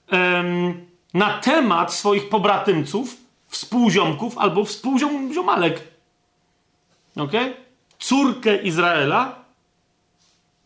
em, 0.08 0.86
na 1.14 1.38
temat 1.38 1.94
swoich 1.94 2.28
pobratymców, 2.28 3.16
współziomków 3.48 4.38
albo 4.38 4.64
współziomalek. 4.64 5.88
Okej? 7.16 7.50
Okay? 7.50 7.69
Córkę 8.00 8.56
Izraela 8.56 9.34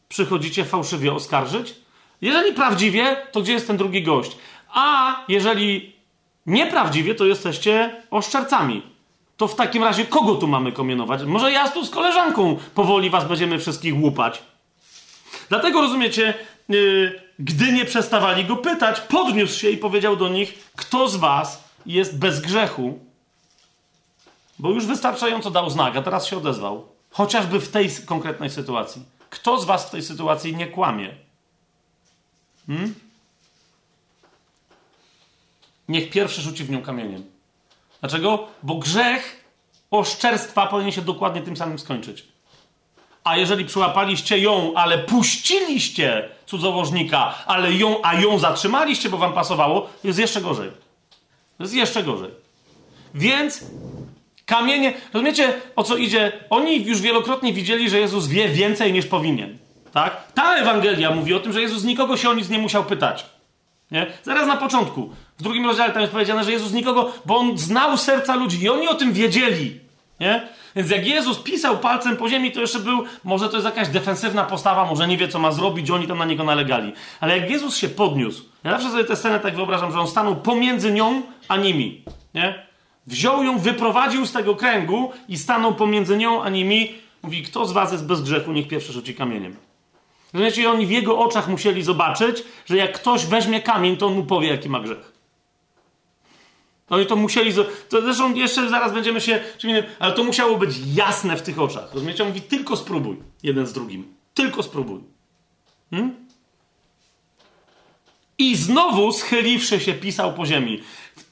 przychodzicie 0.09 0.65
fałszywie 0.65 1.12
oskarżyć? 1.12 1.74
Jeżeli 2.20 2.52
prawdziwie, 2.52 3.16
to 3.32 3.40
gdzie 3.40 3.52
jest 3.52 3.66
ten 3.66 3.77
drugi 3.77 4.02
gość? 4.02 4.36
A 4.69 5.16
jeżeli 5.28 5.93
nieprawdziwie, 6.47 7.15
to 7.15 7.24
jesteście 7.24 8.02
oszczercami. 8.11 8.82
To 9.36 9.48
w 9.48 9.55
takim 9.55 9.85
razie 9.85 10.05
kogo 10.05 10.35
tu 10.35 10.47
mamy 10.47 10.73
komienować? 10.73 11.23
Może 11.23 11.52
ja 11.52 11.69
tu 11.69 11.85
z 11.85 11.90
koleżanką 11.90 12.56
powoli 12.74 13.11
was 13.11 13.28
będziemy 13.28 13.59
wszystkich 13.59 14.01
łupać. 14.01 14.43
Dlatego 15.48 15.81
rozumiecie, 15.81 16.35
yy, 16.69 17.23
gdy 17.39 17.73
nie 17.73 17.85
przestawali 17.85 18.44
go 18.44 18.56
pytać, 18.56 19.01
podniósł 19.01 19.59
się 19.59 19.70
i 19.70 19.77
powiedział 19.77 20.16
do 20.16 20.28
nich: 20.28 20.70
Kto 20.77 21.09
z 21.09 21.16
was 21.16 21.65
jest 21.86 22.19
bez 22.19 22.40
grzechu? 22.40 22.98
Bo 24.59 24.70
już 24.70 24.86
wystarczająco 24.86 25.51
dał 25.51 25.70
znak, 25.70 25.97
a 25.97 26.02
teraz 26.02 26.27
się 26.27 26.36
odezwał. 26.36 26.93
Chociażby 27.14 27.60
w 27.60 27.68
tej 27.68 27.90
konkretnej 28.06 28.50
sytuacji. 28.50 29.02
Kto 29.30 29.60
z 29.60 29.64
Was 29.64 29.86
w 29.86 29.90
tej 29.90 30.02
sytuacji 30.02 30.56
nie 30.56 30.66
kłamie? 30.66 31.14
Hmm? 32.66 32.94
Niech 35.88 36.10
pierwszy 36.10 36.42
rzuci 36.42 36.64
w 36.64 36.70
nią 36.70 36.82
kamieniem. 36.82 37.24
Dlaczego? 38.00 38.48
Bo 38.62 38.74
grzech 38.74 39.44
oszczerstwa 39.90 40.66
powinien 40.66 40.92
się 40.92 41.02
dokładnie 41.02 41.42
tym 41.42 41.56
samym 41.56 41.78
skończyć. 41.78 42.24
A 43.24 43.36
jeżeli 43.36 43.64
przyłapaliście 43.64 44.38
ją, 44.38 44.72
ale 44.74 44.98
puściliście 44.98 46.28
cudzołożnika, 46.46 47.34
ale 47.46 47.72
ją, 47.72 47.96
a 48.02 48.14
ją 48.14 48.38
zatrzymaliście, 48.38 49.08
bo 49.08 49.18
wam 49.18 49.32
pasowało, 49.32 49.90
jest 50.04 50.18
jeszcze 50.18 50.40
gorzej. 50.40 50.70
Jest 51.58 51.74
jeszcze 51.74 52.02
gorzej. 52.02 52.30
Więc 53.14 53.64
Kamienie, 54.46 54.92
rozumiecie 55.12 55.54
o 55.76 55.82
co 55.82 55.96
idzie? 55.96 56.32
Oni 56.50 56.84
już 56.84 57.00
wielokrotnie 57.00 57.52
widzieli, 57.52 57.90
że 57.90 58.00
Jezus 58.00 58.26
wie 58.26 58.48
więcej 58.48 58.92
niż 58.92 59.06
powinien. 59.06 59.58
Tak? 59.92 60.32
Ta 60.34 60.56
Ewangelia 60.56 61.10
mówi 61.10 61.34
o 61.34 61.40
tym, 61.40 61.52
że 61.52 61.62
Jezus 61.62 61.84
nikogo 61.84 62.16
się 62.16 62.30
o 62.30 62.34
nic 62.34 62.48
nie 62.48 62.58
musiał 62.58 62.84
pytać. 62.84 63.26
Nie? 63.90 64.06
Zaraz 64.22 64.46
na 64.46 64.56
początku, 64.56 65.10
w 65.38 65.42
drugim 65.42 65.66
rozdziale 65.66 65.92
tam 65.92 66.00
jest 66.00 66.12
powiedziane, 66.12 66.44
że 66.44 66.52
Jezus 66.52 66.72
nikogo, 66.72 67.12
bo 67.26 67.36
on 67.36 67.58
znał 67.58 67.96
serca 67.96 68.36
ludzi 68.36 68.62
i 68.62 68.68
oni 68.68 68.88
o 68.88 68.94
tym 68.94 69.12
wiedzieli. 69.12 69.80
Nie? 70.20 70.48
Więc 70.76 70.90
jak 70.90 71.06
Jezus 71.06 71.38
pisał 71.38 71.78
palcem 71.78 72.16
po 72.16 72.28
ziemi, 72.28 72.52
to 72.52 72.60
jeszcze 72.60 72.78
był, 72.78 73.04
może 73.24 73.48
to 73.48 73.56
jest 73.56 73.64
jakaś 73.64 73.88
defensywna 73.88 74.44
postawa, 74.44 74.84
może 74.84 75.08
nie 75.08 75.16
wie, 75.16 75.28
co 75.28 75.38
ma 75.38 75.52
zrobić, 75.52 75.90
oni 75.90 76.06
tam 76.06 76.18
na 76.18 76.24
niego 76.24 76.44
nalegali. 76.44 76.92
Ale 77.20 77.38
jak 77.38 77.50
Jezus 77.50 77.76
się 77.76 77.88
podniósł, 77.88 78.42
ja 78.64 78.70
zawsze 78.70 78.90
sobie 78.90 79.04
tę 79.04 79.16
scenę 79.16 79.40
tak 79.40 79.56
wyobrażam, 79.56 79.92
że 79.92 80.00
on 80.00 80.08
stanął 80.08 80.36
pomiędzy 80.36 80.92
nią 80.92 81.22
a 81.48 81.56
nimi. 81.56 82.04
Nie? 82.34 82.66
Wziął 83.06 83.44
ją, 83.44 83.59
wyprowadził 83.59 84.26
z 84.26 84.32
tego 84.32 84.56
kręgu 84.56 85.12
i 85.28 85.39
stanął 85.39 85.74
pomiędzy 85.74 86.16
nią 86.16 86.43
a 86.43 86.48
nimi. 86.48 86.94
Mówi, 87.22 87.43
kto 87.43 87.66
z 87.66 87.72
was 87.72 87.93
jest 87.93 88.06
bez 88.06 88.22
grzechu, 88.22 88.52
niech 88.52 88.68
pierwszy 88.68 88.93
rzuci 88.93 89.14
kamieniem. 89.14 89.56
Rozumiecie, 90.32 90.70
oni 90.70 90.86
w 90.86 90.90
jego 90.90 91.18
oczach 91.18 91.48
musieli 91.48 91.82
zobaczyć, 91.82 92.44
że 92.66 92.76
jak 92.76 92.93
ktoś 92.93 93.26
weźmie 93.26 93.62
kamień, 93.62 93.97
to 93.97 94.06
on 94.06 94.14
mu 94.14 94.24
powie, 94.24 94.48
jaki 94.48 94.68
ma 94.68 94.81
grzech. 94.81 95.12
Oni 96.90 97.06
to 97.06 97.16
musieli. 97.16 97.55
To 97.89 98.01
zresztą 98.02 98.35
jeszcze 98.35 98.68
zaraz 98.68 98.93
będziemy 98.93 99.20
się. 99.20 99.40
Ale 99.98 100.12
to 100.12 100.24
musiało 100.24 100.59
być 100.59 100.70
jasne 100.94 101.36
w 101.36 101.43
tych 101.43 101.59
oczach. 101.59 101.94
Rozumiecie? 101.94 102.22
On 102.22 102.28
mówi, 102.28 102.40
tylko 102.40 102.76
spróbuj 102.76 103.16
jeden 103.43 103.66
z 103.66 103.72
drugim. 103.72 104.14
Tylko 104.35 104.62
spróbuj. 104.62 105.01
Hmm? 105.90 106.14
I 108.39 108.56
znowu 108.56 109.12
schyliwszy 109.12 109.81
się, 109.81 109.94
pisał 109.94 110.35
po 110.35 110.47
ziemi. 110.47 110.81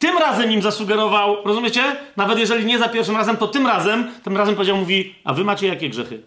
Tym 0.02 0.18
razem 0.18 0.52
im 0.52 0.62
zasugerował, 0.62 1.36
rozumiecie? 1.44 1.96
Nawet 2.16 2.38
jeżeli 2.38 2.66
nie 2.66 2.78
za 2.78 2.88
pierwszym 2.88 3.16
razem, 3.16 3.36
to 3.36 3.48
tym 3.48 3.66
razem, 3.66 4.10
tym 4.22 4.36
razem 4.36 4.54
powiedział, 4.54 4.76
mówi, 4.76 5.14
a 5.24 5.34
wy 5.34 5.44
macie 5.44 5.66
jakie 5.66 5.90
grzechy? 5.90 6.22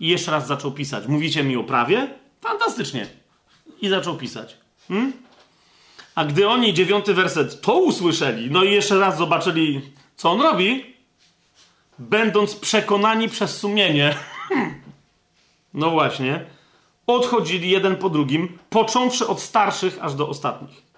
I 0.00 0.08
jeszcze 0.08 0.30
raz 0.30 0.46
zaczął 0.46 0.72
pisać. 0.72 1.06
Mówicie 1.06 1.44
mi 1.44 1.56
o 1.56 1.64
prawie? 1.64 2.08
Fantastycznie. 2.40 3.06
I 3.80 3.88
zaczął 3.88 4.16
pisać. 4.16 4.56
Hmm? 4.88 5.12
A 6.14 6.24
gdy 6.24 6.48
oni, 6.48 6.74
dziewiąty 6.74 7.14
werset, 7.14 7.60
to 7.60 7.74
usłyszeli, 7.74 8.50
no 8.50 8.64
i 8.64 8.72
jeszcze 8.72 8.98
raz 8.98 9.18
zobaczyli, 9.18 9.80
co 10.16 10.30
on 10.30 10.40
robi, 10.40 10.94
będąc 11.98 12.56
przekonani 12.56 13.28
przez 13.28 13.56
sumienie, 13.56 14.14
no 15.74 15.90
właśnie, 15.90 16.44
odchodzili 17.06 17.70
jeden 17.70 17.96
po 17.96 18.10
drugim, 18.10 18.58
począwszy 18.70 19.26
od 19.26 19.40
starszych 19.40 19.98
aż 20.00 20.14
do 20.14 20.28
ostatnich. 20.28 20.91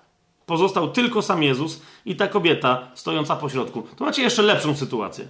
Pozostał 0.46 0.88
tylko 0.88 1.22
sam 1.22 1.42
Jezus 1.42 1.82
i 2.06 2.16
ta 2.16 2.28
kobieta 2.28 2.88
stojąca 2.94 3.36
po 3.36 3.48
środku. 3.48 3.82
To 3.96 4.04
macie 4.04 4.22
jeszcze 4.22 4.42
lepszą 4.42 4.76
sytuację. 4.76 5.28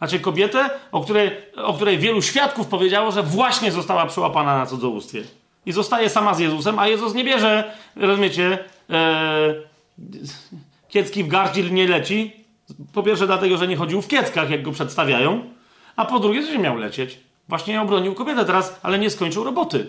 Macie 0.00 0.20
kobietę, 0.20 0.70
o 0.92 1.00
której, 1.00 1.30
o 1.56 1.74
której 1.74 1.98
wielu 1.98 2.22
świadków 2.22 2.66
powiedziało, 2.66 3.12
że 3.12 3.22
właśnie 3.22 3.72
została 3.72 4.06
przyłapana 4.06 4.58
na 4.58 4.66
cudzołóstwie. 4.66 5.22
I 5.66 5.72
zostaje 5.72 6.10
sama 6.10 6.34
z 6.34 6.38
Jezusem, 6.38 6.78
a 6.78 6.88
Jezus 6.88 7.14
nie 7.14 7.24
bierze, 7.24 7.76
rozumiecie, 7.96 8.58
e, 8.90 9.54
kiecki 10.88 11.24
w 11.24 11.28
gardziel 11.28 11.72
nie 11.72 11.88
leci. 11.88 12.32
Po 12.92 13.02
pierwsze 13.02 13.26
dlatego, 13.26 13.56
że 13.56 13.68
nie 13.68 13.76
chodził 13.76 14.02
w 14.02 14.08
kieckach, 14.08 14.50
jak 14.50 14.62
go 14.62 14.72
przedstawiają, 14.72 15.50
a 15.96 16.04
po 16.04 16.18
drugie, 16.20 16.42
że 16.42 16.58
miał 16.58 16.76
lecieć. 16.76 17.20
Właśnie 17.48 17.80
obronił 17.80 18.14
kobietę 18.14 18.44
teraz, 18.44 18.80
ale 18.82 18.98
nie 18.98 19.10
skończył 19.10 19.44
roboty. 19.44 19.86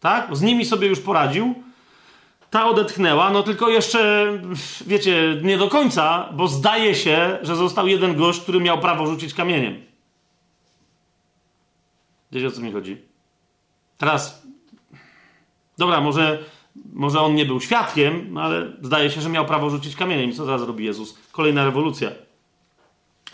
Tak? 0.00 0.36
Z 0.36 0.42
nimi 0.42 0.64
sobie 0.64 0.88
już 0.88 1.00
poradził. 1.00 1.54
Ta 2.52 2.66
odetchnęła, 2.66 3.30
no 3.30 3.42
tylko 3.42 3.68
jeszcze, 3.68 4.32
wiecie, 4.86 5.40
nie 5.42 5.58
do 5.58 5.68
końca, 5.68 6.28
bo 6.32 6.48
zdaje 6.48 6.94
się, 6.94 7.38
że 7.42 7.56
został 7.56 7.86
jeden 7.86 8.16
gość, 8.16 8.40
który 8.40 8.60
miał 8.60 8.78
prawo 8.78 9.06
rzucić 9.06 9.34
kamieniem. 9.34 9.82
Wiecie 12.32 12.46
o 12.46 12.50
co 12.50 12.60
mi 12.60 12.72
chodzi? 12.72 12.96
Teraz, 13.98 14.42
dobra, 15.78 16.00
może, 16.00 16.44
może 16.92 17.20
on 17.20 17.34
nie 17.34 17.46
był 17.46 17.60
świadkiem, 17.60 18.38
ale 18.38 18.72
zdaje 18.82 19.10
się, 19.10 19.20
że 19.20 19.28
miał 19.28 19.46
prawo 19.46 19.70
rzucić 19.70 19.96
kamieniem. 19.96 20.30
I 20.30 20.34
co 20.34 20.44
teraz 20.44 20.62
robi 20.62 20.84
Jezus? 20.84 21.18
Kolejna 21.30 21.64
rewolucja. 21.64 22.10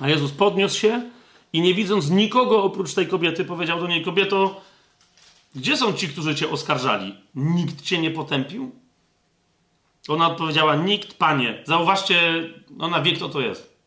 A 0.00 0.08
Jezus 0.08 0.32
podniósł 0.32 0.78
się 0.78 1.10
i 1.52 1.60
nie 1.60 1.74
widząc 1.74 2.10
nikogo 2.10 2.62
oprócz 2.62 2.94
tej 2.94 3.06
kobiety, 3.06 3.44
powiedział 3.44 3.80
do 3.80 3.86
niej: 3.86 4.04
Kobieto, 4.04 4.60
gdzie 5.54 5.76
są 5.76 5.92
ci, 5.92 6.08
którzy 6.08 6.34
cię 6.34 6.50
oskarżali? 6.50 7.14
Nikt 7.34 7.82
cię 7.82 7.98
nie 7.98 8.10
potępił? 8.10 8.87
Ona 10.08 10.26
odpowiedziała: 10.26 10.76
Nikt, 10.76 11.14
panie. 11.14 11.62
Zauważcie, 11.64 12.48
ona 12.78 13.02
wie, 13.02 13.12
kto 13.12 13.28
to 13.28 13.40
jest. 13.40 13.78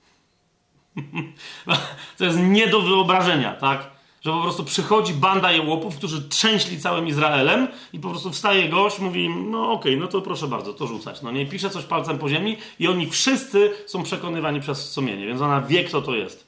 to 2.17 2.25
jest 2.25 2.39
nie 2.39 2.67
do 2.67 2.81
wyobrażenia, 2.81 3.53
tak? 3.53 3.91
Że 4.21 4.31
po 4.31 4.41
prostu 4.41 4.63
przychodzi 4.63 5.13
banda 5.13 5.51
jełopów, 5.51 5.97
którzy 5.97 6.29
trzęśli 6.29 6.79
całym 6.79 7.07
Izraelem 7.07 7.67
i 7.93 7.99
po 7.99 8.09
prostu 8.09 8.31
wstaje 8.31 8.69
gość, 8.69 8.99
mówi, 8.99 9.29
no 9.29 9.71
okej, 9.71 9.93
okay, 9.93 9.97
no 9.97 10.07
to 10.07 10.21
proszę 10.21 10.47
bardzo, 10.47 10.73
to 10.73 10.87
rzucać. 10.87 11.21
No 11.21 11.31
nie, 11.31 11.45
pisze 11.45 11.69
coś 11.69 11.83
palcem 11.83 12.17
po 12.17 12.29
ziemi 12.29 12.57
i 12.79 12.87
oni 12.87 13.09
wszyscy 13.09 13.71
są 13.85 14.03
przekonywani 14.03 14.59
przez 14.59 14.91
sumienie, 14.91 15.25
więc 15.25 15.41
ona 15.41 15.61
wie, 15.61 15.83
kto 15.83 16.01
to 16.01 16.15
jest. 16.15 16.47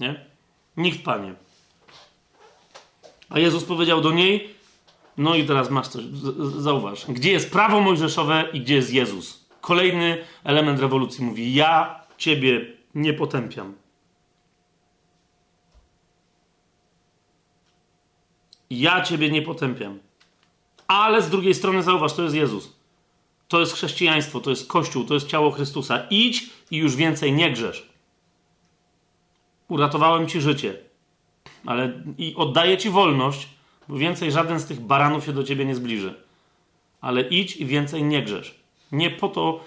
Nie? 0.00 0.24
Nikt, 0.76 1.04
panie. 1.04 1.34
A 3.30 3.38
Jezus 3.38 3.64
powiedział 3.64 4.00
do 4.00 4.12
niej, 4.12 4.54
no 5.16 5.34
i 5.34 5.46
teraz 5.46 5.70
masz 5.70 5.88
coś, 5.88 6.04
zauważ, 6.58 7.06
gdzie 7.08 7.32
jest 7.32 7.52
prawo 7.52 7.80
mojżeszowe 7.80 8.44
i 8.52 8.60
gdzie 8.60 8.74
jest 8.74 8.92
Jezus. 8.92 9.48
Kolejny 9.60 10.18
element 10.44 10.80
rewolucji 10.80 11.24
mówi, 11.24 11.54
ja 11.54 12.00
ciebie 12.18 12.66
nie 12.94 13.14
potępiam. 13.14 13.74
Ja 18.70 19.00
ciebie 19.00 19.30
nie 19.30 19.42
potępiam. 19.42 19.98
Ale 20.86 21.22
z 21.22 21.30
drugiej 21.30 21.54
strony 21.54 21.82
zauważ, 21.82 22.12
to 22.12 22.22
jest 22.22 22.34
Jezus. 22.34 22.76
To 23.48 23.60
jest 23.60 23.72
chrześcijaństwo, 23.72 24.40
to 24.40 24.50
jest 24.50 24.68
Kościół, 24.68 25.04
to 25.04 25.14
jest 25.14 25.26
ciało 25.26 25.50
Chrystusa. 25.50 26.06
Idź 26.10 26.50
i 26.70 26.76
już 26.76 26.96
więcej 26.96 27.32
nie 27.32 27.52
grzesz. 27.52 27.88
Uratowałem 29.68 30.28
ci 30.28 30.40
życie. 30.40 30.76
Ale 31.66 32.02
i 32.18 32.34
oddaję 32.36 32.78
ci 32.78 32.90
wolność, 32.90 33.48
więcej 33.98 34.32
żaden 34.32 34.60
z 34.60 34.66
tych 34.66 34.80
baranów 34.80 35.24
się 35.24 35.32
do 35.32 35.44
ciebie 35.44 35.64
nie 35.64 35.74
zbliży. 35.74 36.14
Ale 37.00 37.22
idź 37.22 37.56
i 37.56 37.66
więcej 37.66 38.02
nie 38.02 38.22
grzesz. 38.22 38.54
Nie 38.92 39.10
po 39.10 39.28
to 39.28 39.64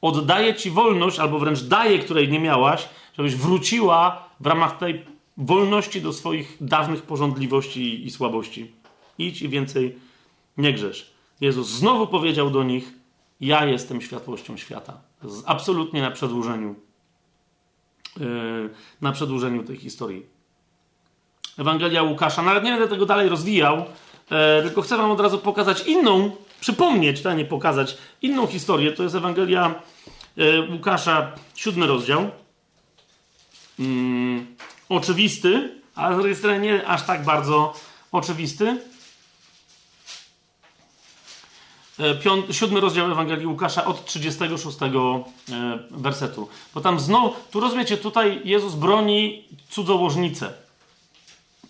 oddaję 0.00 0.54
ci 0.54 0.70
wolność, 0.70 1.18
albo 1.18 1.38
wręcz 1.38 1.62
daję, 1.62 1.98
której 1.98 2.28
nie 2.28 2.40
miałaś, 2.40 2.88
żebyś 3.16 3.36
wróciła 3.36 4.28
w 4.40 4.46
ramach 4.46 4.78
tej 4.78 5.04
wolności 5.36 6.02
do 6.02 6.12
swoich 6.12 6.56
dawnych 6.60 7.02
porządliwości 7.02 8.06
i 8.06 8.10
słabości. 8.10 8.72
Idź 9.18 9.42
i 9.42 9.48
więcej 9.48 9.98
nie 10.56 10.72
grzesz. 10.72 11.12
Jezus 11.40 11.68
znowu 11.68 12.06
powiedział 12.06 12.50
do 12.50 12.62
nich: 12.62 12.92
Ja 13.40 13.66
jestem 13.66 14.00
światłością 14.00 14.56
świata. 14.56 15.00
Absolutnie 15.46 16.02
na 16.02 16.10
przedłużeniu, 16.10 16.74
yy, 18.20 18.70
na 19.00 19.12
przedłużeniu 19.12 19.62
tej 19.62 19.76
historii. 19.76 20.26
Ewangelia 21.58 22.02
Łukasza. 22.02 22.42
Nawet 22.42 22.64
nie 22.64 22.70
będę 22.70 22.88
tego 22.88 23.06
dalej 23.06 23.28
rozwijał, 23.28 23.76
yy, 23.76 24.36
tylko 24.62 24.82
chcę 24.82 24.96
Wam 24.96 25.10
od 25.10 25.20
razu 25.20 25.38
pokazać 25.38 25.86
inną, 25.86 26.30
przypomnieć, 26.60 27.26
a 27.26 27.34
nie 27.34 27.44
pokazać 27.44 27.96
inną 28.22 28.46
historię. 28.46 28.92
To 28.92 29.02
jest 29.02 29.14
Ewangelia 29.14 29.74
yy, 30.36 30.68
Łukasza, 30.72 31.32
siódmy 31.54 31.86
rozdział. 31.86 32.30
Mm, 33.78 34.56
oczywisty, 34.88 35.80
ale 35.94 36.34
z 36.34 36.62
nie 36.62 36.86
aż 36.86 37.02
tak 37.02 37.24
bardzo 37.24 37.74
oczywisty. 38.12 38.76
E, 42.00 42.52
siódmy 42.52 42.80
rozdział 42.80 43.12
Ewangelii 43.12 43.46
Łukasza 43.46 43.84
od 43.84 44.04
36 44.04 44.78
e, 44.82 44.88
wersetu. 45.90 46.48
Bo 46.74 46.80
tam 46.80 47.00
znowu, 47.00 47.34
tu 47.50 47.60
rozumiecie, 47.60 47.96
tutaj 47.96 48.40
Jezus 48.44 48.74
broni 48.74 49.44
cudzołożnicę. 49.70 50.52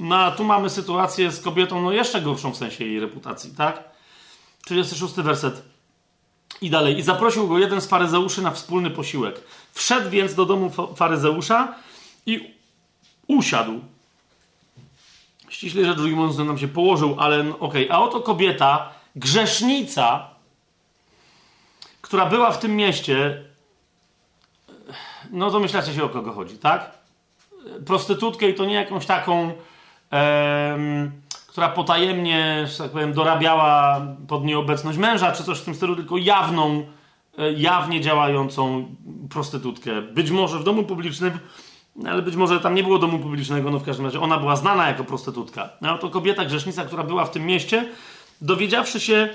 No 0.02 0.16
a 0.16 0.30
tu 0.30 0.44
mamy 0.44 0.70
sytuację 0.70 1.32
z 1.32 1.40
kobietą, 1.40 1.82
no 1.82 1.92
jeszcze 1.92 2.22
gorszą 2.22 2.52
w 2.52 2.56
sensie 2.56 2.84
jej 2.84 3.00
reputacji, 3.00 3.50
tak? 3.56 3.84
36 4.64 5.14
werset. 5.14 5.62
I 6.60 6.70
dalej. 6.70 6.98
I 6.98 7.02
zaprosił 7.02 7.48
go 7.48 7.58
jeden 7.58 7.80
z 7.80 7.86
faryzeuszy 7.86 8.42
na 8.42 8.50
wspólny 8.50 8.90
posiłek. 8.90 9.40
Wszedł 9.72 10.10
więc 10.10 10.34
do 10.34 10.46
domu 10.46 10.70
faryzeusza 10.96 11.74
i 12.26 12.54
usiadł. 13.26 13.80
Ściśle 15.48 15.84
rzecz 15.84 15.98
ujmując, 15.98 16.38
nam 16.38 16.58
się 16.58 16.68
położył, 16.68 17.16
ale 17.18 17.42
no, 17.42 17.58
okej. 17.58 17.88
Okay. 17.88 17.96
A 17.96 18.02
oto 18.02 18.20
kobieta, 18.20 18.92
grzesznica, 19.16 20.30
która 22.00 22.26
była 22.26 22.50
w 22.50 22.58
tym 22.58 22.76
mieście, 22.76 23.44
no 25.30 25.50
to 25.50 25.60
myślacie 25.60 25.94
się 25.94 26.04
o 26.04 26.08
kogo 26.08 26.32
chodzi, 26.32 26.58
tak? 26.58 26.98
Prostytutkę 27.86 28.48
i 28.48 28.54
to 28.54 28.64
nie 28.64 28.74
jakąś 28.74 29.06
taką, 29.06 29.52
która 31.46 31.68
potajemnie, 31.68 32.66
że 32.66 32.78
tak 32.78 32.90
powiem, 32.90 33.12
dorabiała 33.12 34.00
pod 34.28 34.44
nieobecność 34.44 34.98
męża, 34.98 35.32
czy 35.32 35.44
coś 35.44 35.58
w 35.58 35.64
tym 35.64 35.74
stylu, 35.74 35.96
tylko 35.96 36.16
jawną, 36.16 36.86
e, 37.38 37.52
jawnie 37.52 38.00
działającą 38.00 38.86
prostytutkę. 39.30 40.02
Być 40.02 40.30
może 40.30 40.58
w 40.58 40.64
domu 40.64 40.82
publicznym 40.82 41.38
ale 42.06 42.22
być 42.22 42.36
może 42.36 42.60
tam 42.60 42.74
nie 42.74 42.82
było 42.82 42.98
domu 42.98 43.18
publicznego, 43.18 43.70
no 43.70 43.78
w 43.78 43.84
każdym 43.84 44.06
razie 44.06 44.20
ona 44.20 44.38
była 44.38 44.56
znana 44.56 44.88
jako 44.88 45.04
prostytutka. 45.04 45.70
No 45.80 45.98
to 45.98 46.10
kobieta 46.10 46.44
grzesznica, 46.44 46.84
która 46.84 47.02
była 47.02 47.24
w 47.24 47.30
tym 47.30 47.46
mieście, 47.46 47.88
dowiedziawszy 48.40 49.00
się, 49.00 49.28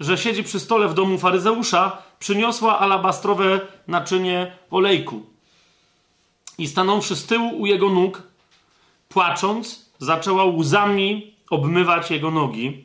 że 0.00 0.18
siedzi 0.18 0.44
przy 0.44 0.60
stole 0.60 0.88
w 0.88 0.94
domu 0.94 1.18
faryzeusza, 1.18 2.02
przyniosła 2.18 2.78
alabastrowe 2.78 3.60
naczynie 3.88 4.52
olejku. 4.70 5.26
I 6.58 6.68
stanąwszy 6.68 7.16
z 7.16 7.26
tyłu 7.26 7.60
u 7.60 7.66
jego 7.66 7.88
nóg, 7.88 8.22
płacząc, 9.08 9.89
zaczęła 10.00 10.44
łzami 10.44 11.34
obmywać 11.50 12.10
jego 12.10 12.30
nogi, 12.30 12.84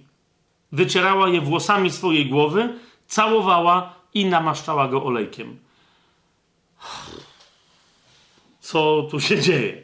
wycierała 0.72 1.30
je 1.30 1.42
włosami 1.42 1.92
swojej 1.92 2.26
głowy, 2.26 2.74
całowała 3.08 3.94
i 4.14 4.26
namaszczała 4.26 4.88
go 4.88 5.04
olejkiem 5.04 5.66
co 8.66 9.08
tu 9.12 9.20
się 9.20 9.42
dzieje. 9.42 9.82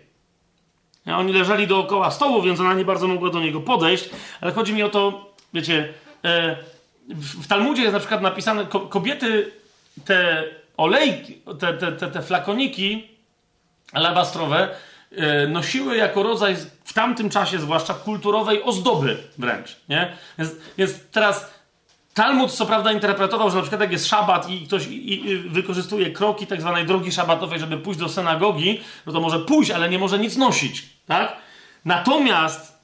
Oni 1.05 1.33
leżeli 1.33 1.67
dookoła 1.67 2.11
stołu, 2.11 2.41
więc 2.41 2.59
ona 2.59 2.73
nie 2.73 2.85
bardzo 2.85 3.07
mogła 3.07 3.29
do 3.29 3.39
niego 3.39 3.61
podejść, 3.61 4.09
ale 4.41 4.51
chodzi 4.51 4.73
mi 4.73 4.83
o 4.83 4.89
to, 4.89 5.33
wiecie, 5.53 5.93
e, 6.23 6.57
w 7.09 7.47
Talmudzie 7.47 7.81
jest 7.81 7.93
na 7.93 7.99
przykład 7.99 8.21
napisane, 8.21 8.65
kobiety 8.65 9.51
te 10.05 10.43
olejki, 10.77 11.41
te, 11.59 11.73
te, 11.73 11.91
te, 11.91 12.07
te 12.07 12.21
flakoniki 12.21 13.07
alabastrowe 13.93 14.75
nosiły 15.47 15.97
jako 15.97 16.23
rodzaj 16.23 16.55
w 16.83 16.93
tamtym 16.93 17.29
czasie 17.29 17.59
zwłaszcza 17.59 17.93
kulturowej 17.93 18.63
ozdoby 18.63 19.17
wręcz, 19.37 19.77
nie? 19.89 20.13
Więc, 20.37 20.51
więc 20.77 20.93
teraz 21.11 21.51
Talmud 22.13 22.51
co 22.51 22.65
prawda 22.65 22.91
interpretował, 22.91 23.49
że 23.49 23.55
na 23.55 23.61
przykład 23.61 23.81
jak 23.81 23.91
jest 23.91 24.07
szabat 24.07 24.49
i 24.49 24.61
ktoś 24.67 24.87
i, 24.87 25.29
i 25.29 25.37
wykorzystuje 25.37 26.11
kroki 26.11 26.47
tak 26.47 26.61
zwanej 26.61 26.85
drogi 26.85 27.11
szabatowej, 27.11 27.59
żeby 27.59 27.77
pójść 27.77 27.99
do 27.99 28.09
synagogi, 28.09 28.81
no 29.05 29.13
to 29.13 29.21
może 29.21 29.39
pójść, 29.39 29.71
ale 29.71 29.89
nie 29.89 29.99
może 29.99 30.19
nic 30.19 30.37
nosić, 30.37 30.89
tak? 31.07 31.35
Natomiast 31.85 32.81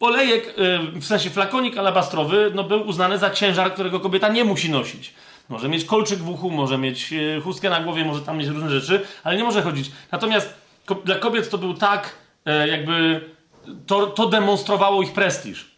olejek, 0.00 0.54
yy, 0.94 1.00
w 1.00 1.04
sensie 1.04 1.30
flakonik 1.30 1.78
alabastrowy, 1.78 2.52
no 2.54 2.64
był 2.64 2.88
uznany 2.88 3.18
za 3.18 3.30
ciężar, 3.30 3.72
którego 3.72 4.00
kobieta 4.00 4.28
nie 4.28 4.44
musi 4.44 4.70
nosić. 4.70 5.14
Może 5.48 5.68
mieć 5.68 5.84
kolczyk 5.84 6.18
w 6.18 6.28
uchu, 6.28 6.50
może 6.50 6.78
mieć 6.78 7.12
yy, 7.12 7.40
chustkę 7.44 7.70
na 7.70 7.80
głowie, 7.80 8.04
może 8.04 8.20
tam 8.20 8.38
mieć 8.38 8.48
różne 8.48 8.70
rzeczy, 8.70 9.06
ale 9.24 9.36
nie 9.36 9.44
może 9.44 9.62
chodzić. 9.62 9.90
Natomiast 10.12 10.54
ko 10.86 10.94
dla 10.94 11.14
kobiet 11.14 11.50
to 11.50 11.58
był 11.58 11.74
tak, 11.74 12.14
yy, 12.44 12.68
jakby 12.68 13.28
to, 13.86 14.06
to 14.06 14.28
demonstrowało 14.28 15.02
ich 15.02 15.12
prestiż. 15.12 15.74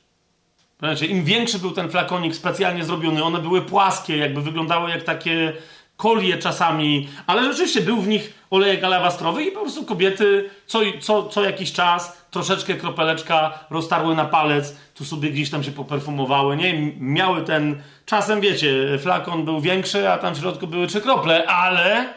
Znaczy, 0.78 1.06
Im 1.06 1.24
większy 1.24 1.58
był 1.58 1.70
ten 1.70 1.90
flakonik 1.90 2.36
specjalnie 2.36 2.84
zrobiony, 2.84 3.24
one 3.24 3.38
były 3.38 3.62
płaskie, 3.62 4.16
jakby 4.16 4.42
wyglądały 4.42 4.90
jak 4.90 5.02
takie 5.02 5.52
kolie 5.96 6.38
czasami, 6.38 7.08
ale 7.26 7.44
rzeczywiście 7.44 7.80
był 7.80 8.00
w 8.00 8.08
nich 8.08 8.34
olejek 8.50 8.84
alabastrowy 8.84 9.44
i 9.44 9.52
po 9.52 9.60
prostu 9.60 9.84
kobiety 9.84 10.50
co, 10.66 10.80
co, 11.00 11.28
co 11.28 11.44
jakiś 11.44 11.72
czas 11.72 12.26
troszeczkę 12.30 12.74
kropeleczka 12.74 13.58
roztarły 13.70 14.14
na 14.14 14.24
palec, 14.24 14.76
tu 14.94 15.04
sobie 15.04 15.30
gdzieś 15.30 15.50
tam 15.50 15.64
się 15.64 15.72
poperfumowały, 15.72 16.56
nie? 16.56 16.92
Miały 16.98 17.42
ten, 17.42 17.82
czasem 18.06 18.40
wiecie, 18.40 18.98
flakon 18.98 19.44
był 19.44 19.60
większy, 19.60 20.10
a 20.10 20.18
tam 20.18 20.34
w 20.34 20.38
środku 20.38 20.66
były 20.66 20.86
trzy 20.86 21.00
krople, 21.00 21.46
ale, 21.46 22.14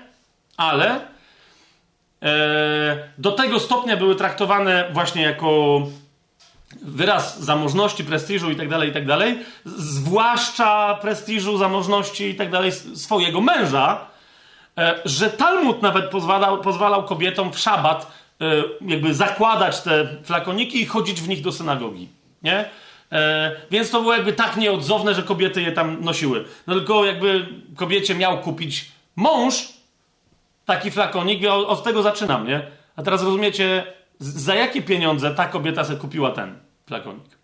ale 0.57 0.95
e, 0.95 1.18
do 3.17 3.31
tego 3.31 3.59
stopnia 3.59 3.97
były 3.97 4.15
traktowane 4.15 4.89
właśnie 4.93 5.21
jako 5.21 5.81
wyraz 6.81 7.39
zamożności, 7.39 8.03
prestiżu 8.03 8.51
i 8.51 8.55
tak 8.55 8.69
dalej, 8.69 8.89
i 8.89 8.93
tak 8.93 9.05
zwłaszcza 9.65 10.97
prestiżu, 11.01 11.57
zamożności 11.57 12.29
i 12.29 12.35
tak 12.35 12.49
swojego 12.95 13.41
męża, 13.41 14.05
e, 14.77 14.99
że 15.05 15.29
Talmud 15.29 15.81
nawet 15.81 16.05
pozwalał, 16.09 16.61
pozwalał 16.61 17.03
kobietom 17.03 17.53
w 17.53 17.59
szabat 17.59 18.11
e, 18.41 18.45
jakby 18.81 19.13
zakładać 19.13 19.81
te 19.81 20.07
flakoniki 20.23 20.81
i 20.81 20.85
chodzić 20.85 21.21
w 21.21 21.29
nich 21.29 21.41
do 21.41 21.51
synagogi, 21.51 22.09
nie? 22.43 22.69
E, 23.11 23.51
więc 23.71 23.89
to 23.89 24.01
było 24.01 24.13
jakby 24.13 24.33
tak 24.33 24.57
nieodzowne, 24.57 25.15
że 25.15 25.23
kobiety 25.23 25.61
je 25.61 25.71
tam 25.71 26.03
nosiły. 26.03 26.45
No 26.67 26.75
tylko 26.75 27.05
jakby 27.05 27.47
kobiecie 27.75 28.15
miał 28.15 28.41
kupić 28.41 28.91
mąż 29.15 29.78
taki 30.69 30.91
flakonik, 30.91 31.43
od 31.49 31.83
tego 31.83 32.01
zaczynam, 32.01 32.47
nie? 32.47 32.61
A 32.95 33.03
teraz 33.03 33.23
rozumiecie, 33.23 33.83
za 34.19 34.55
jakie 34.55 34.81
pieniądze 34.81 35.35
ta 35.35 35.45
kobieta 35.45 35.83
sobie 35.83 35.99
kupiła 35.99 36.31
ten 36.31 36.59
flakonik? 36.87 37.37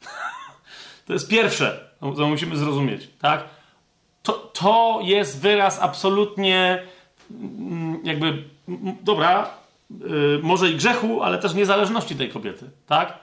to 1.07 1.13
jest 1.13 1.29
pierwsze, 1.29 1.89
co 2.17 2.27
musimy 2.27 2.57
zrozumieć, 2.57 3.09
tak? 3.21 3.43
To, 4.23 4.33
to 4.33 4.99
jest 5.03 5.41
wyraz 5.41 5.79
absolutnie 5.81 6.83
mm, 7.31 7.99
jakby, 8.03 8.43
dobra, 9.01 9.49
yy, 9.89 10.39
może 10.43 10.69
i 10.69 10.75
grzechu, 10.75 11.23
ale 11.23 11.37
też 11.37 11.53
niezależności 11.53 12.15
tej 12.15 12.29
kobiety, 12.29 12.69
tak? 12.87 13.19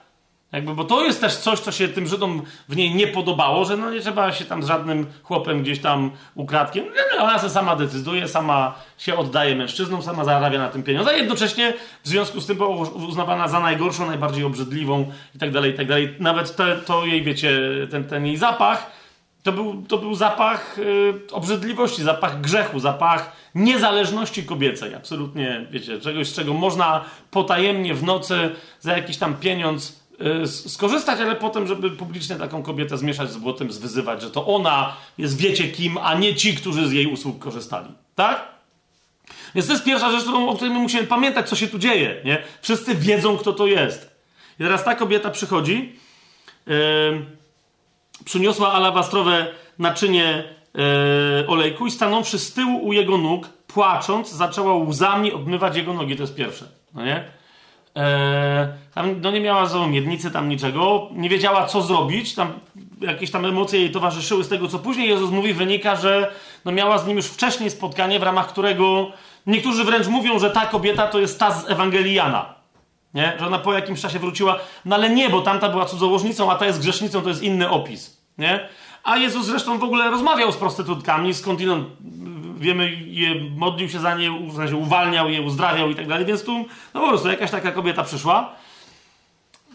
Jakby, 0.53 0.75
bo 0.75 0.83
to 0.83 1.03
jest 1.03 1.21
też 1.21 1.35
coś, 1.35 1.59
co 1.59 1.71
się 1.71 1.87
tym 1.87 2.07
Żydom 2.07 2.41
w 2.69 2.75
niej 2.75 2.95
nie 2.95 3.07
podobało, 3.07 3.65
że 3.65 3.77
no 3.77 3.91
nie 3.91 3.99
trzeba 3.99 4.31
się 4.31 4.45
tam 4.45 4.63
z 4.63 4.67
żadnym 4.67 5.05
chłopem 5.23 5.61
gdzieś 5.63 5.79
tam 5.79 6.11
ukradkiem. 6.35 6.85
Ona 7.19 7.39
się 7.39 7.49
sama 7.49 7.75
decyduje, 7.75 8.27
sama 8.27 8.75
się 8.97 9.17
oddaje 9.17 9.55
mężczyznom, 9.55 10.01
sama 10.01 10.23
zarabia 10.23 10.59
na 10.59 10.69
tym 10.69 10.83
pieniądze, 10.83 11.11
a 11.11 11.13
jednocześnie 11.13 11.73
w 12.03 12.07
związku 12.07 12.41
z 12.41 12.45
tym 12.45 12.57
była 12.57 12.69
uznawana 12.69 13.47
za 13.47 13.59
najgorszą, 13.59 14.05
najbardziej 14.05 14.43
obrzydliwą 14.43 15.11
i 15.35 15.39
tak 15.39 15.51
dalej, 15.51 15.71
i 15.71 15.73
tak 15.73 15.87
dalej. 15.87 16.15
Nawet 16.19 16.55
te, 16.55 16.77
to 16.77 17.05
jej, 17.05 17.23
wiecie, 17.23 17.59
ten, 17.91 18.03
ten 18.03 18.25
jej 18.25 18.37
zapach, 18.37 18.91
to 19.43 19.51
był, 19.51 19.83
to 19.87 19.97
był 19.97 20.15
zapach 20.15 20.77
yy, 20.77 21.21
obrzydliwości, 21.31 22.03
zapach 22.03 22.41
grzechu, 22.41 22.79
zapach 22.79 23.35
niezależności 23.55 24.43
kobiecej. 24.43 24.95
Absolutnie, 24.95 25.67
wiecie, 25.71 25.99
czegoś, 25.99 26.27
z 26.27 26.35
czego 26.35 26.53
można 26.53 27.05
potajemnie 27.31 27.93
w 27.93 28.03
nocy 28.03 28.49
za 28.79 28.97
jakiś 28.97 29.17
tam 29.17 29.35
pieniądz 29.35 30.02
skorzystać, 30.45 31.19
ale 31.19 31.35
potem, 31.35 31.67
żeby 31.67 31.91
publicznie 31.91 32.35
taką 32.35 32.63
kobietę 32.63 32.97
zmieszać 32.97 33.31
z 33.31 33.37
błotem, 33.37 33.71
zwyzywać, 33.71 34.21
że 34.21 34.31
to 34.31 34.47
ona 34.47 34.95
jest 35.17 35.37
wiecie 35.37 35.67
kim, 35.67 35.97
a 35.97 36.15
nie 36.15 36.35
ci, 36.35 36.55
którzy 36.55 36.87
z 36.87 36.91
jej 36.91 37.07
usług 37.07 37.39
korzystali. 37.39 37.89
Tak? 38.15 38.47
Więc 39.55 39.67
to 39.67 39.73
jest 39.73 39.85
pierwsza 39.85 40.11
rzecz, 40.11 40.27
o 40.27 40.55
której 40.55 40.73
my 40.73 40.79
musimy 40.79 41.03
pamiętać, 41.03 41.49
co 41.49 41.55
się 41.55 41.67
tu 41.67 41.79
dzieje. 41.79 42.21
Nie? 42.25 42.43
Wszyscy 42.61 42.95
wiedzą, 42.95 43.37
kto 43.37 43.53
to 43.53 43.67
jest. 43.67 44.15
I 44.59 44.63
teraz 44.63 44.83
ta 44.83 44.95
kobieta 44.95 45.29
przychodzi, 45.29 45.95
yy, 46.67 47.25
przyniosła 48.25 48.73
alabastrowe 48.73 49.47
naczynie 49.79 50.43
yy, 50.73 51.47
olejku 51.47 51.87
i 51.87 51.91
stanąwszy 51.91 52.39
z 52.39 52.53
tyłu 52.53 52.85
u 52.87 52.93
jego 52.93 53.17
nóg, 53.17 53.49
płacząc, 53.67 54.31
zaczęła 54.31 54.75
łzami 54.75 55.31
obmywać 55.31 55.75
jego 55.75 55.93
nogi. 55.93 56.15
To 56.15 56.23
jest 56.23 56.35
pierwsze. 56.35 56.65
No 56.93 57.05
nie? 57.05 57.42
Eee, 57.95 58.67
tam 58.93 59.21
no 59.21 59.31
nie 59.31 59.41
miała 59.41 59.65
ze 59.65 59.87
miednicy, 59.87 60.31
tam 60.31 60.49
niczego. 60.49 61.09
Nie 61.11 61.29
wiedziała, 61.29 61.65
co 61.65 61.81
zrobić. 61.81 62.35
Tam 62.35 62.53
jakieś 63.01 63.31
tam 63.31 63.45
emocje 63.45 63.79
jej 63.79 63.91
towarzyszyły 63.91 64.43
z 64.43 64.49
tego, 64.49 64.67
co 64.67 64.79
później 64.79 65.09
Jezus 65.09 65.31
mówi, 65.31 65.53
wynika, 65.53 65.95
że 65.95 66.31
no 66.65 66.71
miała 66.71 66.97
z 66.97 67.07
nim 67.07 67.17
już 67.17 67.25
wcześniej 67.25 67.69
spotkanie, 67.69 68.19
w 68.19 68.23
ramach 68.23 68.47
którego 68.47 69.11
niektórzy 69.47 69.83
wręcz 69.83 70.07
mówią, 70.07 70.39
że 70.39 70.51
ta 70.51 70.65
kobieta 70.65 71.07
to 71.07 71.19
jest 71.19 71.39
ta 71.39 71.51
z 71.51 71.69
Ewangelii 71.69 72.13
Jana. 72.13 72.53
Nie? 73.13 73.33
Że 73.39 73.47
ona 73.47 73.59
po 73.59 73.73
jakimś 73.73 74.01
czasie 74.01 74.19
wróciła. 74.19 74.59
No 74.85 74.95
ale 74.95 75.09
nie, 75.09 75.29
bo 75.29 75.41
tamta 75.41 75.69
była 75.69 75.85
cudzołożnicą, 75.85 76.51
a 76.51 76.55
ta 76.55 76.65
jest 76.65 76.79
grzesznicą, 76.79 77.21
to 77.21 77.29
jest 77.29 77.43
inny 77.43 77.69
opis. 77.69 78.17
Nie? 78.37 78.69
A 79.03 79.17
Jezus 79.17 79.45
zresztą 79.45 79.79
w 79.79 79.83
ogóle 79.83 80.09
rozmawiał 80.09 80.51
z 80.51 80.57
prostytutkami, 80.57 81.33
skądinąd 81.33 81.87
wiemy, 82.63 82.91
je, 82.91 83.35
modlił 83.57 83.89
się 83.89 83.99
za 83.99 84.15
nie, 84.15 84.31
w 84.31 84.55
sensie 84.55 84.75
uwalniał 84.75 85.29
je, 85.29 85.41
uzdrawiał 85.41 85.89
i 85.89 85.95
tak 85.95 86.07
dalej, 86.07 86.25
więc 86.25 86.43
tu 86.43 86.65
no 86.93 87.01
po 87.01 87.07
prostu 87.07 87.27
jakaś 87.27 87.51
taka 87.51 87.71
kobieta 87.71 88.03
przyszła. 88.03 88.55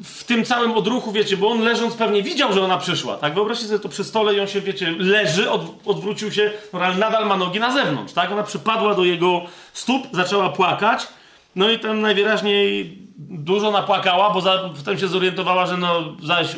W 0.05 0.25
tym 0.25 0.45
całym 0.45 0.73
odruchu, 0.73 1.13
wiecie, 1.13 1.37
bo 1.37 1.49
on 1.49 1.61
leżąc 1.61 1.95
pewnie 1.95 2.23
widział, 2.23 2.53
że 2.53 2.65
ona 2.65 2.79
przyszła, 2.79 3.17
tak? 3.17 3.35
Wyobraźcie 3.35 3.67
sobie 3.67 3.79
to 3.79 3.89
przy 3.89 4.05
stole 4.05 4.35
i 4.35 4.41
on 4.41 4.47
się, 4.47 4.61
wiecie, 4.61 4.95
leży, 4.99 5.51
od, 5.51 5.63
odwrócił 5.87 6.33
się, 6.33 6.51
no, 6.73 6.81
ale 6.81 6.97
nadal 6.97 7.27
ma 7.27 7.37
nogi 7.37 7.61
na 7.61 7.73
zewnątrz, 7.73 8.13
tak? 8.13 8.33
Ona 8.33 8.43
przypadła 8.43 8.95
do 8.95 9.05
jego 9.05 9.43
stóp, 9.73 10.07
zaczęła 10.13 10.49
płakać, 10.49 11.09
no 11.57 11.71
i 11.71 11.79
tam 11.79 12.01
najwyraźniej 12.01 12.99
dużo 13.19 13.71
napłakała, 13.71 14.31
bo 14.31 14.41
za, 14.41 14.71
potem 14.77 14.99
się 14.99 15.09
zorientowała, 15.09 15.67
że 15.67 15.77
no 15.77 16.17
zaś 16.23 16.57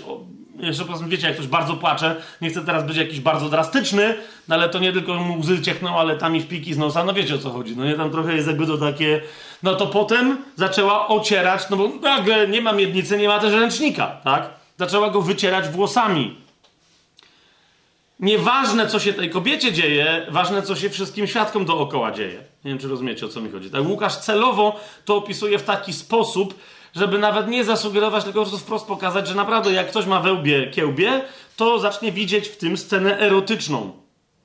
jeszcze 0.62 0.82
po 0.82 0.88
prostu 0.88 1.06
wiecie, 1.06 1.26
jak 1.26 1.36
ktoś 1.36 1.46
bardzo 1.46 1.74
płacze, 1.74 2.16
nie 2.40 2.50
chce 2.50 2.64
teraz 2.64 2.84
być 2.84 2.96
jakiś 2.96 3.20
bardzo 3.20 3.48
drastyczny, 3.48 4.14
no 4.48 4.54
ale 4.54 4.68
to 4.68 4.78
nie 4.78 4.92
tylko 4.92 5.14
mu 5.14 5.38
łzy 5.38 5.62
ciechną, 5.62 5.98
ale 5.98 6.16
tam 6.16 6.36
i 6.36 6.40
wpiki 6.40 6.74
z 6.74 6.78
nosa, 6.78 7.04
no 7.04 7.12
wiecie 7.12 7.34
o 7.34 7.38
co 7.38 7.50
chodzi, 7.50 7.76
no 7.76 7.84
nie, 7.84 7.94
tam 7.94 8.10
trochę 8.10 8.34
jest 8.34 8.48
jakby 8.48 8.66
to 8.66 8.78
takie, 8.78 9.20
no 9.62 9.74
to 9.74 9.86
potem 9.86 10.38
zaczęła 10.56 11.08
ocierać, 11.08 11.70
no 11.70 11.76
bo 11.76 11.88
nagle 11.88 12.48
nie 12.48 12.60
ma 12.60 12.72
miednicy, 12.72 13.18
nie 13.18 13.28
ma 13.28 13.38
też 13.38 13.52
ręcznika, 13.52 14.06
tak? 14.24 14.50
Zaczęła 14.78 15.10
go 15.10 15.22
wycierać 15.22 15.68
włosami. 15.68 16.36
Nieważne, 18.20 18.86
co 18.86 18.98
się 18.98 19.12
tej 19.12 19.30
kobiecie 19.30 19.72
dzieje, 19.72 20.26
ważne, 20.30 20.62
co 20.62 20.76
się 20.76 20.90
wszystkim 20.90 21.26
świadkom 21.26 21.64
dookoła 21.64 22.12
dzieje. 22.12 22.38
Nie 22.64 22.70
wiem, 22.70 22.78
czy 22.78 22.88
rozumiecie, 22.88 23.26
o 23.26 23.28
co 23.28 23.40
mi 23.40 23.50
chodzi. 23.50 23.70
Tak, 23.70 23.86
Łukasz 23.86 24.16
celowo 24.16 24.80
to 25.04 25.16
opisuje 25.16 25.58
w 25.58 25.62
taki 25.62 25.92
sposób, 25.92 26.54
żeby 26.94 27.18
nawet 27.18 27.48
nie 27.48 27.64
zasugerować, 27.64 28.24
tylko 28.24 28.40
po 28.40 28.46
prostu 28.46 28.64
wprost 28.64 28.86
pokazać, 28.86 29.28
że 29.28 29.34
naprawdę 29.34 29.72
jak 29.72 29.88
ktoś 29.88 30.06
ma 30.06 30.20
we 30.20 30.32
łbie 30.32 30.70
kiełbie, 30.70 31.20
to 31.56 31.78
zacznie 31.78 32.12
widzieć 32.12 32.48
w 32.48 32.56
tym 32.56 32.76
scenę 32.76 33.18
erotyczną. 33.18 33.92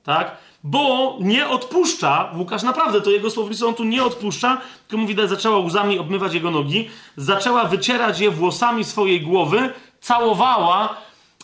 Tak? 0.04 0.36
Bo 0.64 1.16
nie 1.20 1.48
odpuszcza, 1.48 2.30
Łukasz 2.38 2.62
naprawdę, 2.62 3.00
to 3.00 3.10
jego 3.10 3.30
słownictwo 3.30 3.68
on 3.68 3.74
tu 3.74 3.84
nie 3.84 4.04
odpuszcza, 4.04 4.60
tylko 4.88 5.02
mówi, 5.02 5.16
że 5.16 5.28
zaczęła 5.28 5.58
łzami 5.58 5.98
obmywać 5.98 6.34
jego 6.34 6.50
nogi, 6.50 6.88
zaczęła 7.16 7.64
wycierać 7.64 8.20
je 8.20 8.30
włosami 8.30 8.84
swojej 8.84 9.20
głowy, 9.20 9.70
całowała, 10.00 10.96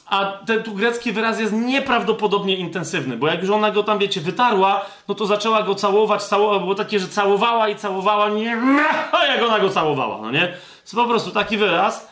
a 0.07 0.39
ten 0.47 0.63
tu 0.63 0.75
grecki 0.75 1.13
wyraz 1.13 1.41
jest 1.41 1.53
nieprawdopodobnie 1.53 2.57
intensywny, 2.57 3.17
bo 3.17 3.27
jak 3.27 3.41
już 3.41 3.51
ona 3.51 3.71
go 3.71 3.83
tam, 3.83 3.99
wiecie, 3.99 4.21
wytarła, 4.21 4.85
no 5.09 5.15
to 5.15 5.27
zaczęła 5.27 5.63
go 5.63 5.75
całować, 5.75 6.23
całować, 6.23 6.61
było 6.61 6.75
takie, 6.75 6.99
że 6.99 7.09
całowała 7.09 7.69
i 7.69 7.77
całowała, 7.77 8.29
nie, 8.29 8.57
jak 9.35 9.43
ona 9.49 9.61
go 9.61 9.71
całowała, 9.71 10.19
no 10.23 10.31
nie? 10.31 10.53
Jest 10.83 10.95
po 10.95 11.05
prostu 11.05 11.31
taki 11.31 11.57
wyraz. 11.57 12.09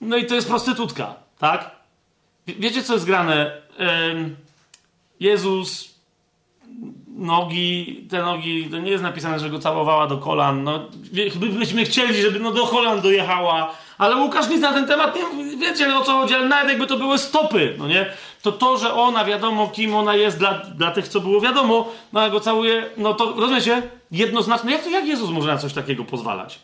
No 0.00 0.16
i 0.16 0.26
to 0.26 0.34
jest 0.34 0.48
prostytutka, 0.48 1.14
tak? 1.38 1.70
Wiecie, 2.46 2.82
co 2.82 2.92
jest 2.92 3.06
grane? 3.06 3.62
Jezus, 5.20 5.94
nogi, 7.16 8.06
te 8.10 8.22
nogi, 8.22 8.68
to 8.70 8.78
nie 8.78 8.90
jest 8.90 9.02
napisane, 9.02 9.40
że 9.40 9.50
go 9.50 9.58
całowała 9.58 10.06
do 10.06 10.18
kolan. 10.18 10.64
No, 10.64 10.80
byśmy 11.58 11.84
chcieli, 11.84 12.22
żeby 12.22 12.40
no 12.40 12.52
do 12.52 12.66
kolan 12.66 13.00
dojechała, 13.00 13.74
ale 13.98 14.16
Łukasz 14.16 14.48
nic 14.48 14.60
na 14.60 14.72
ten 14.72 14.86
temat 14.86 15.16
nie 15.36 15.56
wiecie 15.56 15.96
o 15.96 16.04
co 16.04 16.12
chodzi, 16.12 16.34
ale 16.34 16.48
nawet 16.48 16.68
jakby 16.68 16.86
to 16.86 16.96
były 16.96 17.18
stopy, 17.18 17.74
no 17.78 17.88
nie? 17.88 18.06
To 18.42 18.52
to, 18.52 18.78
że 18.78 18.94
ona 18.94 19.24
wiadomo, 19.24 19.68
kim 19.68 19.94
ona 19.94 20.14
jest 20.14 20.38
dla, 20.38 20.54
dla 20.54 20.90
tych, 20.90 21.08
co 21.08 21.20
było 21.20 21.40
wiadomo, 21.40 21.88
no 22.12 22.20
a 22.20 22.30
go 22.30 22.40
całuje, 22.40 22.90
no 22.96 23.14
to 23.14 23.34
rozumiecie? 23.36 23.82
Jednoznacznie, 24.10 24.72
jak, 24.72 24.84
to, 24.84 24.90
jak 24.90 25.06
Jezus 25.06 25.30
może 25.30 25.48
na 25.48 25.58
coś 25.58 25.72
takiego 25.72 26.04
pozwalać? 26.04 26.58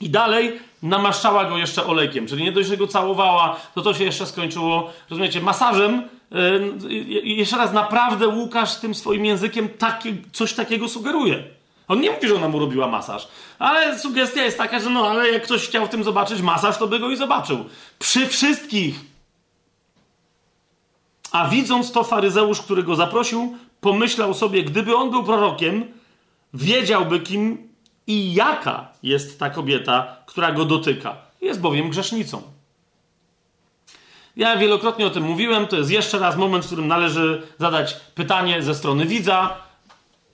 I 0.00 0.10
dalej 0.10 0.60
namaszczała 0.82 1.44
go 1.44 1.58
jeszcze 1.58 1.86
olejkiem, 1.86 2.26
czyli 2.26 2.44
nie 2.44 2.52
dość, 2.52 2.68
że 2.68 2.76
go 2.76 2.86
całowała, 2.86 3.60
to 3.74 3.82
to 3.82 3.94
się 3.94 4.04
jeszcze 4.04 4.26
skończyło, 4.26 4.92
rozumiecie, 5.10 5.40
masażem. 5.40 6.08
Yy, 6.30 7.22
jeszcze 7.22 7.56
raz, 7.56 7.72
naprawdę 7.72 8.28
Łukasz 8.28 8.76
tym 8.76 8.94
swoim 8.94 9.24
językiem 9.24 9.68
coś 10.32 10.52
takiego 10.52 10.88
sugeruje. 10.88 11.44
On 11.88 12.00
nie 12.00 12.10
mówi, 12.10 12.28
że 12.28 12.34
ona 12.34 12.48
mu 12.48 12.58
robiła 12.58 12.86
masaż, 12.86 13.28
ale 13.58 13.98
sugestia 13.98 14.44
jest 14.44 14.58
taka, 14.58 14.80
że 14.80 14.90
no, 14.90 15.08
ale 15.08 15.30
jak 15.30 15.42
ktoś 15.42 15.68
chciał 15.68 15.86
w 15.86 15.88
tym 15.88 16.04
zobaczyć 16.04 16.42
masaż, 16.42 16.78
to 16.78 16.86
by 16.86 16.98
go 16.98 17.10
i 17.10 17.16
zobaczył. 17.16 17.64
Przy 17.98 18.26
wszystkich. 18.26 18.94
A 21.32 21.48
widząc 21.48 21.92
to, 21.92 22.04
faryzeusz, 22.04 22.60
który 22.60 22.82
go 22.82 22.96
zaprosił, 22.96 23.56
pomyślał 23.80 24.34
sobie, 24.34 24.62
gdyby 24.62 24.96
on 24.96 25.10
był 25.10 25.24
prorokiem, 25.24 25.84
wiedziałby, 26.54 27.20
kim 27.20 27.69
i 28.10 28.34
jaka 28.34 28.88
jest 29.02 29.38
ta 29.38 29.50
kobieta, 29.50 30.16
która 30.26 30.52
go 30.52 30.64
dotyka. 30.64 31.16
Jest 31.40 31.60
bowiem 31.60 31.90
grzesznicą. 31.90 32.42
Ja 34.36 34.56
wielokrotnie 34.56 35.06
o 35.06 35.10
tym 35.10 35.22
mówiłem, 35.22 35.66
to 35.66 35.76
jest 35.76 35.90
jeszcze 35.90 36.18
raz 36.18 36.36
moment, 36.36 36.64
w 36.64 36.66
którym 36.66 36.88
należy 36.88 37.42
zadać 37.58 37.96
pytanie 38.14 38.62
ze 38.62 38.74
strony 38.74 39.06
widza. 39.06 39.56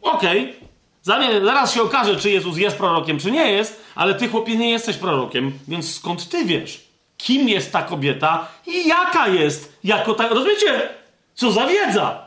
Okej, 0.03 0.57
okay. 1.05 1.45
zaraz 1.45 1.75
się 1.75 1.83
okaże, 1.83 2.17
czy 2.17 2.31
Jezus 2.31 2.57
jest 2.57 2.77
prorokiem, 2.77 3.19
czy 3.19 3.31
nie 3.31 3.53
jest, 3.53 3.85
ale 3.95 4.15
ty, 4.15 4.29
chłopie, 4.29 4.57
nie 4.57 4.71
jesteś 4.71 4.97
prorokiem, 4.97 5.53
więc 5.69 5.95
skąd 5.95 6.29
ty 6.29 6.45
wiesz, 6.45 6.85
kim 7.17 7.49
jest 7.49 7.73
ta 7.73 7.83
kobieta 7.83 8.49
i 8.67 8.89
jaka 8.89 9.29
jest 9.29 9.79
jako 9.85 10.15
ta... 10.15 10.29
Rozumiecie? 10.29 10.89
Co 11.35 11.53
za 11.53 11.67
wiedza! 11.67 12.26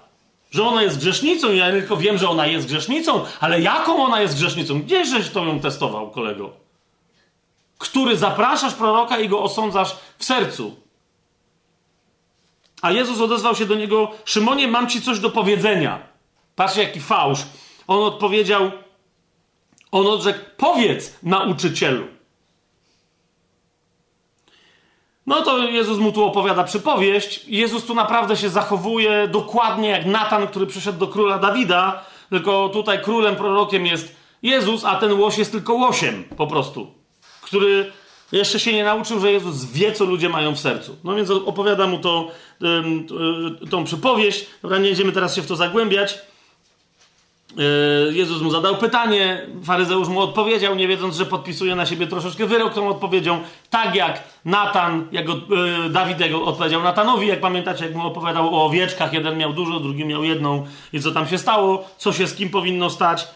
Że 0.51 0.63
ona 0.63 0.83
jest 0.83 0.99
grzesznicą, 0.99 1.51
ja 1.51 1.71
tylko 1.71 1.97
wiem, 1.97 2.17
że 2.17 2.29
ona 2.29 2.47
jest 2.47 2.67
grzesznicą, 2.67 3.25
ale 3.39 3.61
jaką 3.61 4.03
ona 4.03 4.21
jest 4.21 4.35
grzesznicą? 4.35 4.81
Gdzieżeś 4.81 5.29
to 5.29 5.45
ją 5.45 5.59
testował, 5.59 6.11
kolego? 6.11 6.53
Który 7.77 8.17
zapraszasz 8.17 8.73
proroka 8.73 9.19
i 9.19 9.29
go 9.29 9.43
osądzasz 9.43 9.95
w 10.17 10.25
sercu. 10.25 10.75
A 12.81 12.91
Jezus 12.91 13.21
odezwał 13.21 13.55
się 13.55 13.65
do 13.65 13.75
niego: 13.75 14.11
Szymonie, 14.25 14.67
mam 14.67 14.89
ci 14.89 15.01
coś 15.01 15.19
do 15.19 15.29
powiedzenia. 15.29 15.99
Patrzcie, 16.55 16.83
jaki 16.83 16.99
fałsz. 16.99 17.39
On 17.87 18.03
odpowiedział, 18.03 18.71
on 19.91 20.07
odrzekł: 20.07 20.39
Powiedz 20.57 21.15
nauczycielu. 21.23 22.18
No 25.29 25.41
to 25.41 25.57
Jezus 25.57 25.97
mu 25.97 26.11
tu 26.11 26.23
opowiada 26.23 26.63
przypowieść. 26.63 27.45
Jezus 27.47 27.85
tu 27.85 27.93
naprawdę 27.93 28.37
się 28.37 28.49
zachowuje 28.49 29.27
dokładnie 29.27 29.89
jak 29.89 30.05
Natan, 30.05 30.47
który 30.47 30.67
przyszedł 30.67 30.99
do 30.99 31.07
króla 31.07 31.37
Dawida, 31.37 32.03
tylko 32.29 32.69
tutaj 32.69 33.01
królem, 33.01 33.35
prorokiem 33.35 33.85
jest 33.85 34.15
Jezus, 34.43 34.85
a 34.85 34.95
ten 34.95 35.13
łoś 35.19 35.37
jest 35.37 35.51
tylko 35.51 35.73
łosiem 35.73 36.23
po 36.37 36.47
prostu, 36.47 36.87
który 37.41 37.91
jeszcze 38.31 38.59
się 38.59 38.73
nie 38.73 38.83
nauczył, 38.83 39.19
że 39.19 39.31
Jezus 39.31 39.65
wie, 39.65 39.91
co 39.91 40.05
ludzie 40.05 40.29
mają 40.29 40.55
w 40.55 40.59
sercu. 40.59 40.95
No 41.03 41.15
więc 41.15 41.29
opowiada 41.29 41.87
mu 41.87 41.99
to, 41.99 42.31
tą 43.69 43.83
przypowieść. 43.83 44.45
Dobra, 44.61 44.77
nie 44.77 44.87
będziemy 44.87 45.11
teraz 45.11 45.35
się 45.35 45.41
w 45.41 45.47
to 45.47 45.55
zagłębiać. 45.55 46.19
E, 47.57 48.13
Jezus 48.13 48.41
mu 48.41 48.51
zadał 48.51 48.77
pytanie, 48.77 49.47
faryzeusz 49.63 50.07
mu 50.07 50.21
odpowiedział, 50.21 50.75
nie 50.75 50.87
wiedząc, 50.87 51.15
że 51.15 51.25
podpisuje 51.25 51.75
na 51.75 51.85
siebie 51.85 52.07
troszeczkę 52.07 52.45
wyrok 52.45 52.73
tą 52.73 52.89
odpowiedzią. 52.89 53.39
Tak 53.69 53.95
jak 53.95 54.23
Natan, 54.45 55.07
jak 55.11 55.25
e, 55.29 55.89
Dawid 55.89 56.19
jego 56.19 56.43
odpowiedział 56.43 56.83
Natanowi, 56.83 57.27
jak 57.27 57.39
pamiętacie, 57.39 57.85
jak 57.85 57.95
mu 57.95 58.07
opowiadał 58.07 58.55
o 58.55 58.65
owieczkach, 58.65 59.13
jeden 59.13 59.37
miał 59.37 59.53
dużo, 59.53 59.79
drugi 59.79 60.05
miał 60.05 60.23
jedną 60.23 60.65
i 60.93 60.99
co 60.99 61.11
tam 61.11 61.27
się 61.27 61.37
stało, 61.37 61.89
co 61.97 62.13
się 62.13 62.27
z 62.27 62.35
kim 62.35 62.49
powinno 62.49 62.89
stać. 62.89 63.27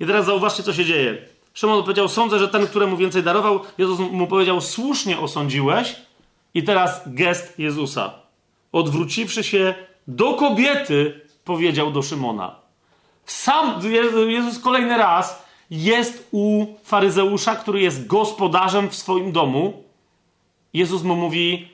I 0.00 0.06
teraz 0.06 0.26
zauważcie, 0.26 0.62
co 0.62 0.72
się 0.72 0.84
dzieje. 0.84 1.18
Szymon 1.54 1.82
powiedział, 1.82 2.08
sądzę, 2.08 2.38
że 2.38 2.48
ten, 2.48 2.66
któremu 2.66 2.96
więcej 2.96 3.22
darował, 3.22 3.60
Jezus 3.78 3.98
mu 3.98 4.26
powiedział, 4.26 4.60
słusznie 4.60 5.18
osądziłeś. 5.18 5.96
I 6.54 6.62
teraz 6.62 7.02
gest 7.06 7.58
Jezusa. 7.58 8.12
Odwróciwszy 8.72 9.44
się 9.44 9.74
do 10.06 10.34
kobiety, 10.34 11.20
powiedział 11.44 11.90
do 11.92 12.02
Szymona. 12.02 12.56
Sam 13.30 13.80
Jezus 14.28 14.58
kolejny 14.58 14.98
raz 14.98 15.42
jest 15.70 16.28
u 16.30 16.66
faryzeusza, 16.84 17.56
który 17.56 17.80
jest 17.80 18.06
gospodarzem 18.06 18.90
w 18.90 18.94
swoim 18.94 19.32
domu. 19.32 19.84
Jezus 20.74 21.02
mu 21.02 21.16
mówi: 21.16 21.68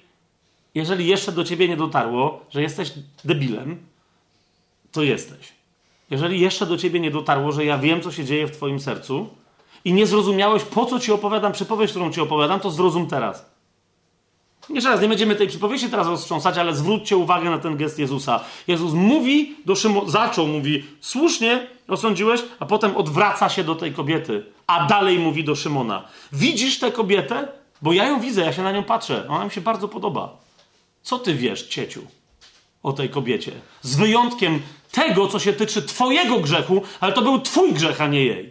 Jeżeli 0.74 1.06
jeszcze 1.06 1.32
do 1.32 1.44
ciebie 1.44 1.68
nie 1.68 1.76
dotarło, 1.76 2.40
że 2.50 2.62
jesteś 2.62 2.92
debilem, 3.24 3.78
to 4.92 5.02
jesteś. 5.02 5.52
Jeżeli 6.10 6.40
jeszcze 6.40 6.66
do 6.66 6.76
ciebie 6.76 7.00
nie 7.00 7.10
dotarło, 7.10 7.52
że 7.52 7.64
ja 7.64 7.78
wiem, 7.78 8.02
co 8.02 8.12
się 8.12 8.24
dzieje 8.24 8.46
w 8.46 8.56
twoim 8.56 8.80
sercu, 8.80 9.28
i 9.84 9.92
nie 9.92 10.06
zrozumiałeś, 10.06 10.62
po 10.62 10.86
co 10.86 11.00
ci 11.00 11.12
opowiadam 11.12 11.52
przypowieść, 11.52 11.92
którą 11.92 12.12
ci 12.12 12.20
opowiadam, 12.20 12.60
to 12.60 12.70
zrozum 12.70 13.06
teraz. 13.06 13.55
Jeszcze 14.70 14.90
raz, 14.90 15.01
nie 15.01 15.09
będziemy 15.09 15.36
tej 15.36 15.48
przypowieści 15.48 15.90
teraz 15.90 16.06
roztrząsać, 16.06 16.59
ale 16.59 16.76
zwróćcie 16.76 17.16
uwagę 17.16 17.51
na 17.51 17.59
ten 17.59 17.76
gest 17.76 17.98
Jezusa. 17.98 18.40
Jezus 18.66 18.93
mówi 18.93 19.56
do 19.64 19.76
Szymona, 19.76 20.10
zaczął, 20.10 20.47
mówi, 20.47 20.84
słusznie 21.01 21.66
osądziłeś, 21.88 22.40
a 22.59 22.66
potem 22.66 22.97
odwraca 22.97 23.48
się 23.48 23.64
do 23.64 23.74
tej 23.74 23.93
kobiety, 23.93 24.44
a 24.66 24.86
dalej 24.86 25.18
mówi 25.18 25.44
do 25.44 25.55
Szymona. 25.55 26.09
Widzisz 26.32 26.78
tę 26.78 26.93
kobietę? 26.93 27.48
Bo 27.82 27.93
ja 27.93 28.05
ją 28.05 28.20
widzę, 28.20 28.43
ja 28.43 28.52
się 28.52 28.62
na 28.62 28.72
nią 28.72 28.84
patrzę. 28.84 29.26
Ona 29.28 29.44
mi 29.44 29.51
się 29.51 29.60
bardzo 29.60 29.88
podoba. 29.88 30.36
Co 31.02 31.18
ty 31.18 31.34
wiesz, 31.34 31.62
cieciu, 31.66 32.06
o 32.82 32.93
tej 32.93 33.09
kobiecie? 33.09 33.52
Z 33.82 33.97
wyjątkiem 33.97 34.62
tego, 34.93 35.28
co 35.28 35.38
się 35.38 35.52
tyczy 35.52 35.82
twojego 35.82 36.40
grzechu, 36.40 36.82
ale 37.01 37.12
to 37.12 37.22
był 37.22 37.40
twój 37.40 37.72
grzech, 37.72 38.01
a 38.01 38.06
nie 38.06 38.24
jej. 38.24 38.51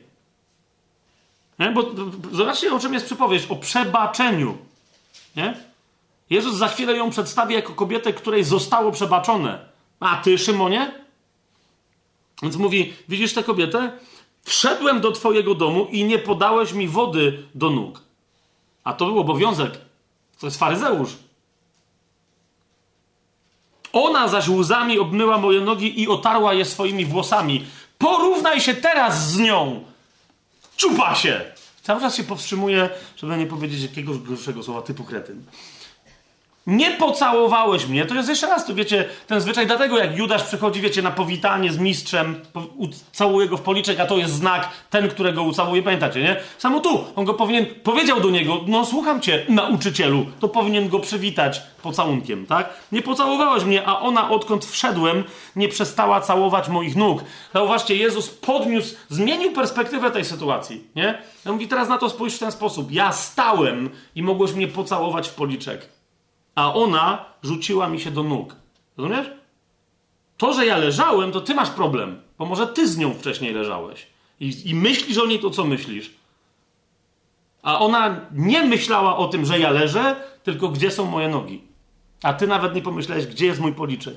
Nie? 1.60 1.72
Bo 1.72 1.92
zobaczcie, 2.32 2.74
o 2.74 2.80
czym 2.80 2.94
jest 2.94 3.06
przypowieść. 3.06 3.46
O 3.50 3.56
przebaczeniu. 3.56 4.58
Nie? 5.36 5.75
Jezus 6.30 6.56
za 6.56 6.68
chwilę 6.68 6.98
ją 6.98 7.10
przedstawi 7.10 7.54
jako 7.54 7.74
kobietę, 7.74 8.14
której 8.14 8.44
zostało 8.44 8.92
przebaczone. 8.92 9.66
A 10.00 10.18
ty, 10.18 10.38
Szymonie? 10.38 10.92
Więc 12.44 12.56
mówi, 12.56 12.94
widzisz 13.10 13.34
tę 13.34 13.44
kobietę? 13.44 13.92
Wszedłem 14.44 15.02
do 15.02 15.12
twojego 15.12 15.56
domu 15.56 15.88
i 15.92 16.04
nie 16.04 16.20
podałeś 16.20 16.74
mi 16.74 16.88
wody 16.88 17.44
do 17.56 17.70
nóg. 17.70 18.02
A 18.84 18.94
to 18.94 19.06
był 19.06 19.20
obowiązek. 19.20 19.72
To 20.40 20.48
jest 20.48 20.60
faryzeusz. 20.60 21.10
Ona 23.94 24.28
zaś 24.28 24.48
łzami 24.48 25.00
obmyła 25.00 25.38
moje 25.38 25.62
nogi 25.62 26.02
i 26.02 26.08
otarła 26.08 26.54
je 26.54 26.66
swoimi 26.66 27.06
włosami. 27.06 27.66
Porównaj 27.98 28.62
się 28.62 28.74
teraz 28.74 29.32
z 29.32 29.40
nią. 29.40 29.84
Czupa 30.78 31.16
się! 31.16 31.46
Cały 31.84 32.02
czas 32.02 32.16
się 32.16 32.24
powstrzymuje, 32.24 32.90
żeby 33.18 33.38
nie 33.38 33.46
powiedzieć 33.46 33.82
jakiegoś 33.82 34.18
gorszego 34.18 34.64
słowa 34.64 34.82
typu 34.82 35.04
kretyn. 35.04 35.44
Nie 36.68 36.92
pocałowałeś 36.92 37.88
mnie. 37.88 38.06
To 38.06 38.16
jest 38.16 38.30
jeszcze 38.30 38.48
raz, 38.48 38.66
to 38.66 38.76
wiecie, 38.76 39.06
ten 39.28 39.42
zwyczaj, 39.42 39.68
dlatego 39.68 39.98
jak 39.98 40.18
Judasz 40.18 40.44
przychodzi, 40.44 40.82
wiecie, 40.82 41.02
na 41.02 41.12
powitanie 41.12 41.72
z 41.72 41.78
mistrzem, 41.78 42.42
całuje 43.12 43.48
go 43.48 43.58
w 43.58 43.62
policzek, 43.62 44.00
a 44.00 44.06
to 44.06 44.18
jest 44.18 44.34
znak, 44.34 44.70
ten, 44.90 45.10
którego 45.10 45.44
ucałuje, 45.44 45.84
pamiętacie, 45.84 46.22
nie? 46.22 46.36
Samo 46.58 46.80
tu, 46.80 47.04
on 47.16 47.26
go 47.26 47.34
powinien, 47.34 47.66
powiedział 47.84 48.20
do 48.20 48.30
niego, 48.30 48.62
no 48.68 48.86
słucham 48.86 49.22
cię, 49.22 49.46
nauczycielu, 49.50 50.26
to 50.40 50.48
powinien 50.48 50.90
go 50.90 51.00
przywitać 51.00 51.62
pocałunkiem, 51.82 52.46
tak? 52.46 52.70
Nie 52.92 53.02
pocałowałeś 53.02 53.64
mnie, 53.64 53.88
a 53.88 54.00
ona, 54.00 54.30
odkąd 54.30 54.66
wszedłem, 54.66 55.24
nie 55.56 55.68
przestała 55.68 56.22
całować 56.22 56.68
moich 56.68 56.96
nóg. 56.96 57.24
Zauważcie, 57.54 57.96
Jezus 57.96 58.30
podniósł, 58.30 58.96
zmienił 59.10 59.52
perspektywę 59.52 60.12
tej 60.12 60.26
sytuacji, 60.26 60.84
nie? 60.96 61.18
Ja 61.46 61.52
mówi, 61.52 61.68
teraz 61.68 61.90
na 61.90 61.98
to 61.98 62.10
spójrz 62.10 62.36
w 62.36 62.40
ten 62.40 62.52
sposób. 62.52 62.92
Ja 62.92 63.12
stałem 63.12 63.90
i 64.16 64.24
mogłeś 64.24 64.54
mnie 64.54 64.68
pocałować 64.68 65.28
w 65.28 65.34
policzek 65.34 65.95
a 66.56 66.74
ona 66.74 67.26
rzuciła 67.44 67.90
mi 67.90 68.00
się 68.00 68.12
do 68.12 68.24
nóg. 68.24 68.56
Rozumiesz? 68.98 69.28
To, 70.38 70.54
że 70.54 70.66
ja 70.66 70.78
leżałem, 70.78 71.32
to 71.32 71.42
ty 71.42 71.56
masz 71.56 71.70
problem, 71.70 72.22
bo 72.38 72.46
może 72.46 72.68
ty 72.68 72.88
z 72.88 72.98
nią 72.98 73.14
wcześniej 73.14 73.54
leżałeś. 73.54 74.08
I, 74.40 74.70
I 74.70 74.76
myślisz 74.76 75.18
o 75.18 75.26
niej 75.26 75.40
to, 75.40 75.50
co 75.50 75.66
myślisz. 75.66 76.14
A 77.64 77.80
ona 77.80 78.22
nie 78.32 78.64
myślała 78.64 79.18
o 79.18 79.28
tym, 79.28 79.46
że 79.46 79.60
ja 79.60 79.70
leżę, 79.70 80.16
tylko 80.44 80.70
gdzie 80.70 80.92
są 80.92 81.06
moje 81.06 81.28
nogi. 81.28 81.62
A 82.24 82.34
ty 82.34 82.48
nawet 82.48 82.76
nie 82.76 82.82
pomyślałeś, 82.82 83.28
gdzie 83.28 83.46
jest 83.46 83.60
mój 83.60 83.74
policzek. 83.74 84.16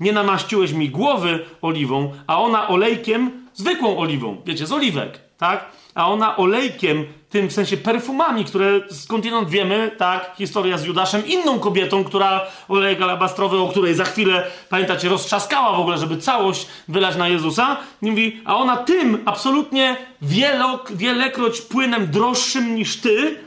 Nie 0.00 0.12
namaściłeś 0.12 0.72
mi 0.72 0.90
głowy 0.90 1.44
oliwą, 1.62 2.12
a 2.26 2.40
ona 2.40 2.68
olejkiem, 2.68 3.48
zwykłą 3.54 3.98
oliwą, 3.98 4.42
wiecie, 4.46 4.66
z 4.66 4.72
oliwek, 4.72 5.20
tak? 5.38 5.70
A 5.94 6.08
ona 6.08 6.36
olejkiem 6.36 7.06
tym 7.28 7.48
w 7.48 7.52
sensie 7.52 7.76
perfumami, 7.76 8.44
które 8.44 8.80
skądinąd 8.90 9.48
wiemy, 9.48 9.90
tak, 9.98 10.34
historia 10.36 10.78
z 10.78 10.84
Judaszem, 10.84 11.26
inną 11.26 11.58
kobietą, 11.58 12.04
która 12.04 12.46
olejek 12.68 13.02
alabastrowy, 13.02 13.58
o 13.58 13.68
której 13.68 13.94
za 13.94 14.04
chwilę, 14.04 14.46
pamiętacie, 14.68 15.08
roztrzaskała 15.08 15.76
w 15.76 15.80
ogóle, 15.80 15.98
żeby 15.98 16.16
całość 16.16 16.66
wylać 16.88 17.16
na 17.16 17.28
Jezusa, 17.28 17.76
I 18.02 18.10
mówi, 18.10 18.40
a 18.44 18.56
ona 18.56 18.76
tym 18.76 19.22
absolutnie 19.26 19.96
wielok, 20.22 20.92
wielekroć 20.92 21.60
płynem 21.60 22.10
droższym 22.10 22.74
niż 22.74 23.00
ty, 23.00 23.40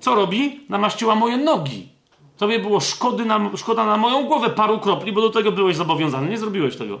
co 0.00 0.14
robi? 0.14 0.60
Namaściła 0.68 1.14
moje 1.14 1.36
nogi. 1.36 1.88
Tobie 2.36 2.58
było 2.58 2.80
szkody 2.80 3.24
na, 3.24 3.50
szkoda 3.56 3.86
na 3.86 3.96
moją 3.96 4.24
głowę 4.24 4.50
paru 4.50 4.78
kropli, 4.78 5.12
bo 5.12 5.20
do 5.20 5.30
tego 5.30 5.52
byłeś 5.52 5.76
zobowiązany. 5.76 6.30
Nie 6.30 6.38
zrobiłeś 6.38 6.76
tego. 6.76 7.00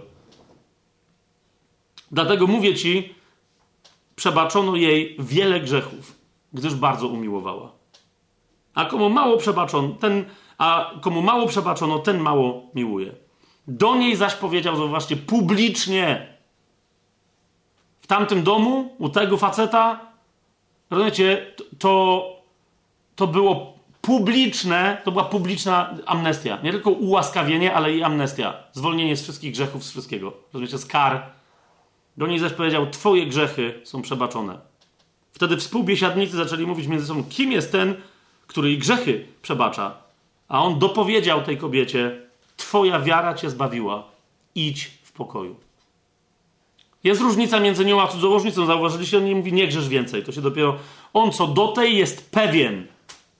Dlatego 2.10 2.46
mówię 2.46 2.74
ci, 2.74 3.14
przebaczono 4.18 4.76
jej 4.76 5.16
wiele 5.18 5.60
grzechów, 5.60 6.16
gdyż 6.52 6.74
bardzo 6.74 7.08
umiłowała. 7.08 7.72
A 8.74 8.84
komu 8.84 9.10
mało 9.10 9.36
przebaczono, 9.36 9.88
ten, 9.88 10.24
a 10.58 10.90
komu 11.00 11.22
mało 11.22 11.46
przebaczono, 11.46 11.98
ten 11.98 12.18
mało 12.18 12.62
miłuje. 12.74 13.12
Do 13.68 13.96
niej 13.96 14.16
zaś 14.16 14.34
powiedział, 14.34 14.76
zauważcie, 14.76 15.16
publicznie. 15.16 16.36
tamtym 18.06 18.42
domu, 18.42 18.96
u 18.98 19.08
tego 19.08 19.36
faceta, 19.36 20.00
rozumiecie, 20.90 21.54
to, 21.78 22.24
to 23.16 23.26
było 23.26 23.78
publiczne, 24.00 25.02
to 25.04 25.12
była 25.12 25.24
publiczna 25.24 25.94
amnestia. 26.06 26.58
Nie 26.62 26.72
tylko 26.72 26.90
ułaskawienie, 26.90 27.74
ale 27.74 27.96
i 27.96 28.02
amnestia. 28.02 28.54
Zwolnienie 28.72 29.16
z 29.16 29.22
wszystkich 29.22 29.52
grzechów, 29.52 29.84
z 29.84 29.90
wszystkiego. 29.90 30.32
Rozumiecie, 30.52 30.78
z 30.78 30.86
kar. 30.86 31.37
Do 32.18 32.26
niej 32.26 32.38
zaś 32.38 32.52
powiedział, 32.52 32.90
twoje 32.90 33.26
grzechy 33.26 33.80
są 33.84 34.02
przebaczone. 34.02 34.58
Wtedy 35.32 35.56
współbiesiadnicy 35.56 36.36
zaczęli 36.36 36.66
mówić 36.66 36.86
między 36.86 37.06
sobą, 37.06 37.24
kim 37.24 37.52
jest 37.52 37.72
ten, 37.72 37.94
który 38.46 38.68
jej 38.68 38.78
grzechy 38.78 39.26
przebacza. 39.42 39.94
A 40.48 40.64
on 40.64 40.78
dopowiedział 40.78 41.42
tej 41.42 41.56
kobiecie, 41.56 42.22
twoja 42.56 43.00
wiara 43.00 43.34
cię 43.34 43.50
zbawiła. 43.50 44.04
Idź 44.54 44.90
w 45.02 45.12
pokoju. 45.12 45.56
Jest 47.04 47.20
różnica 47.20 47.60
między 47.60 47.84
nią 47.84 48.02
a 48.02 48.06
cudzołożnicą. 48.06 48.66
Zauważyliście, 48.66 49.18
on 49.18 49.24
nie 49.24 49.34
mówi, 49.34 49.52
nie 49.52 49.68
grzesz 49.68 49.88
więcej. 49.88 50.24
To 50.24 50.32
się 50.32 50.40
dopiero, 50.40 50.76
on 51.12 51.32
co 51.32 51.46
do 51.46 51.68
tej 51.68 51.96
jest 51.96 52.30
pewien, 52.30 52.86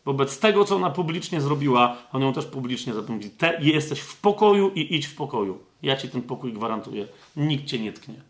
wobec 0.05 0.39
tego, 0.39 0.65
co 0.65 0.77
ona 0.77 0.91
publicznie 0.91 1.41
zrobiła, 1.41 1.97
on 2.13 2.23
ją 2.23 2.33
też 2.33 2.47
publicznie 2.47 2.95
zapomni. 2.95 3.31
Te, 3.31 3.59
jesteś 3.63 4.01
w 4.01 4.17
pokoju 4.17 4.71
i 4.75 4.95
idź 4.95 5.07
w 5.07 5.15
pokoju. 5.15 5.59
Ja 5.83 5.97
ci 5.97 6.09
ten 6.09 6.23
pokój 6.23 6.53
gwarantuję. 6.53 7.07
Nikt 7.37 7.67
cię 7.67 7.79
nie 7.79 7.93
tknie. 7.93 8.28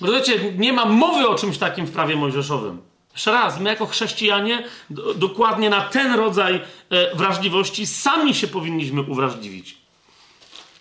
Rozumiecie, 0.00 0.52
nie 0.58 0.72
ma 0.72 0.84
mowy 0.84 1.28
o 1.28 1.34
czymś 1.34 1.58
takim 1.58 1.86
w 1.86 1.90
prawie 1.90 2.16
mojżeszowym. 2.16 2.82
Jeszcze 3.12 3.32
raz, 3.32 3.60
my 3.60 3.70
jako 3.70 3.86
chrześcijanie 3.86 4.64
do, 4.90 5.14
dokładnie 5.14 5.70
na 5.70 5.80
ten 5.80 6.14
rodzaj 6.14 6.60
e, 6.90 7.16
wrażliwości 7.16 7.86
sami 7.86 8.34
się 8.34 8.46
powinniśmy 8.46 9.02
uwrażliwić. 9.02 9.78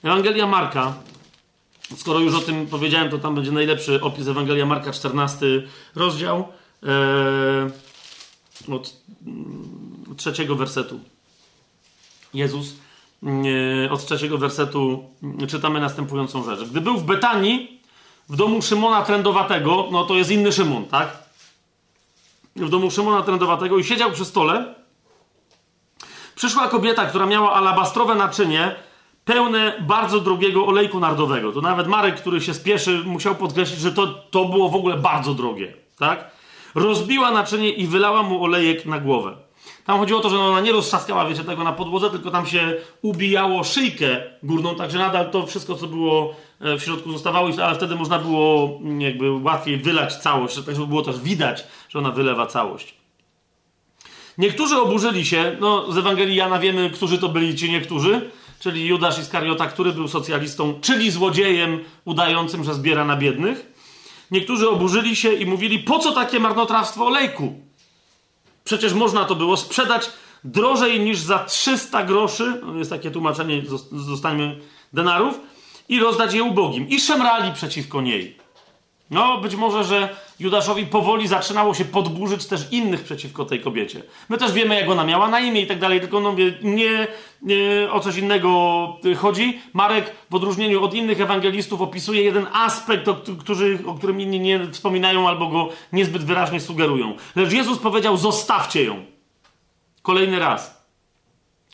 Ewangelia 0.04 0.48
Marka, 0.48 0.94
skoro 1.98 2.20
już 2.20 2.36
o 2.36 2.40
tym 2.40 2.68
powiedziałem, 2.68 3.10
to 3.10 3.18
tam 3.18 3.36
będzie 3.36 3.52
najlepszy 3.52 4.02
opis 4.02 4.28
Ewangelia 4.28 4.66
Marka, 4.66 4.92
14 4.92 5.46
rozdział. 5.96 6.48
E, 6.84 7.94
od 8.72 9.02
mm, 9.26 10.16
trzeciego 10.18 10.56
wersetu. 10.56 11.00
Jezus 12.34 12.76
mm, 13.24 13.92
od 13.92 14.06
trzeciego 14.06 14.38
wersetu 14.38 15.10
mm, 15.24 15.48
czytamy 15.48 15.80
następującą 15.80 16.44
rzecz. 16.44 16.70
Gdy 16.70 16.82
był 16.82 16.98
w 16.98 17.04
Betanii, 17.04 17.82
w 18.30 18.36
domu 18.36 18.62
Szymona 18.62 19.02
Trędowatego, 19.02 19.88
no 19.92 20.04
to 20.04 20.16
jest 20.16 20.32
inny 20.32 20.52
Szymon, 20.52 20.86
tak? 20.86 21.18
W 22.56 22.70
domu 22.70 22.92
Szymona 22.92 23.22
Trędowatego 23.22 23.78
i 23.78 23.84
siedział 23.84 24.12
przy 24.12 24.26
stole, 24.26 24.76
przyszła 26.36 26.68
kobieta, 26.68 27.06
która 27.06 27.26
miała 27.26 27.54
alabastrowe 27.54 28.16
naczynie, 28.16 28.76
pełne 29.26 29.74
bardzo 29.88 30.20
drogiego 30.20 30.66
olejku 30.66 31.00
nardowego. 31.00 31.52
To 31.52 31.62
nawet 31.62 31.88
Marek, 31.88 32.16
który 32.16 32.42
się 32.42 32.54
spieszy, 32.54 33.04
musiał 33.06 33.36
podkreślić, 33.36 33.80
że 33.80 33.92
to, 33.92 34.08
to 34.08 34.46
było 34.46 34.70
w 34.70 34.76
ogóle 34.76 34.98
bardzo 34.98 35.34
drogie, 35.34 35.74
tak? 36.00 36.34
rozbiła 36.76 37.32
naczynie 37.32 37.70
i 37.70 37.88
wylała 37.88 38.24
mu 38.24 38.44
olejek 38.44 38.86
na 38.86 39.00
głowę. 39.00 39.36
Tam 39.86 40.00
chodziło 40.00 40.20
o 40.20 40.24
to, 40.24 40.30
że 40.30 40.40
ona 40.40 40.62
nie 40.62 40.72
roztrzaskała, 40.72 41.26
wiecie, 41.26 41.44
tego 41.44 41.64
na 41.64 41.74
podłodze, 41.74 42.10
tylko 42.10 42.32
tam 42.32 42.46
się 42.46 42.76
ubijało 43.02 43.64
szyjkę 43.64 44.22
górną, 44.44 44.76
także 44.76 45.00
nadal 45.00 45.32
to 45.32 45.46
wszystko, 45.46 45.76
co 45.76 45.88
było 45.88 46.36
w 46.64 46.82
środku 46.82 47.12
zostawało, 47.12 47.50
ale 47.64 47.76
wtedy 47.76 47.96
można 47.96 48.20
było 48.20 48.80
mm, 48.82 49.02
jakby 49.02 49.32
łatwiej 49.32 49.78
wylać 49.78 50.16
całość, 50.16 50.56
tak 50.56 50.76
żeby 50.76 50.88
było 50.88 51.02
też 51.02 51.20
widać, 51.20 51.64
że 51.90 52.00
ona 52.00 52.12
wylewa 52.12 52.48
całość. 52.48 52.96
Niektórzy 54.38 54.78
oburzyli 54.78 55.26
się, 55.26 55.58
no 55.60 55.92
z 55.92 55.98
Ewangelii 55.98 56.36
Jana 56.36 56.60
wiemy, 56.60 56.90
którzy 56.90 57.18
to 57.18 57.30
byli 57.30 57.56
ci 57.56 57.72
niektórzy, 57.72 58.32
czyli 58.60 58.86
Judasz 58.86 59.20
Iskariota, 59.20 59.68
który 59.68 59.92
był 59.92 60.08
socjalistą, 60.08 60.80
czyli 60.82 61.12
złodziejem 61.12 61.84
udającym, 62.06 62.64
że 62.64 62.74
zbiera 62.74 63.06
na 63.06 63.16
biednych. 63.16 63.74
Niektórzy 64.32 64.70
oburzyli 64.70 65.16
się 65.16 65.34
i 65.34 65.46
mówili, 65.46 65.80
po 65.80 66.00
co 66.00 66.12
takie 66.12 66.40
marnotrawstwo 66.40 67.06
olejku? 67.06 67.54
Przecież 68.64 68.94
można 68.94 69.26
to 69.26 69.36
było 69.36 69.58
sprzedać 69.58 70.10
drożej 70.44 71.00
niż 71.00 71.20
za 71.20 71.40
300 71.40 72.04
groszy, 72.04 72.62
no 72.66 72.78
jest 72.78 72.90
takie 72.90 73.12
tłumaczenie, 73.12 73.62
zostańmy 73.92 74.60
denarów, 74.94 75.40
i 75.90 76.00
rozdać 76.00 76.34
je 76.34 76.44
ubogim. 76.44 76.90
I 76.90 77.00
szemrali 77.00 77.54
przeciwko 77.54 78.02
niej. 78.02 78.44
No, 79.12 79.38
być 79.38 79.56
może, 79.56 79.84
że 79.84 80.10
Judaszowi 80.40 80.86
powoli 80.86 81.28
zaczynało 81.28 81.74
się 81.74 81.86
podburzyć 81.86 82.46
też 82.46 82.68
innych 82.72 83.04
przeciwko 83.04 83.46
tej 83.46 83.60
kobiecie. 83.60 84.04
My 84.30 84.38
też 84.38 84.52
wiemy, 84.52 84.76
jak 84.76 84.90
ona 84.90 85.04
miała 85.04 85.28
na 85.28 85.40
imię 85.40 85.62
i 85.62 85.68
tak 85.68 85.80
dalej, 85.80 86.00
tylko 86.02 86.20
no, 86.20 86.36
nie, 86.62 87.08
nie 87.42 87.88
o 87.92 88.00
coś 88.00 88.18
innego 88.18 88.50
chodzi. 89.18 89.62
Marek 89.74 90.16
w 90.30 90.36
odróżnieniu 90.36 90.84
od 90.84 90.94
innych 90.94 91.22
ewangelistów 91.22 91.82
opisuje 91.82 92.24
jeden 92.24 92.48
aspekt, 92.54 93.08
o, 93.08 93.16
który, 93.40 93.80
o 93.86 93.94
którym 93.94 94.22
inni 94.22 94.40
nie 94.40 94.68
wspominają 94.72 95.28
albo 95.28 95.48
go 95.48 95.70
niezbyt 95.94 96.24
wyraźnie 96.24 96.60
sugerują. 96.60 97.16
Lecz 97.36 97.52
Jezus 97.52 97.80
powiedział, 97.80 98.18
zostawcie 98.18 98.84
ją. 98.84 99.06
Kolejny 100.02 100.40
raz. 100.40 100.84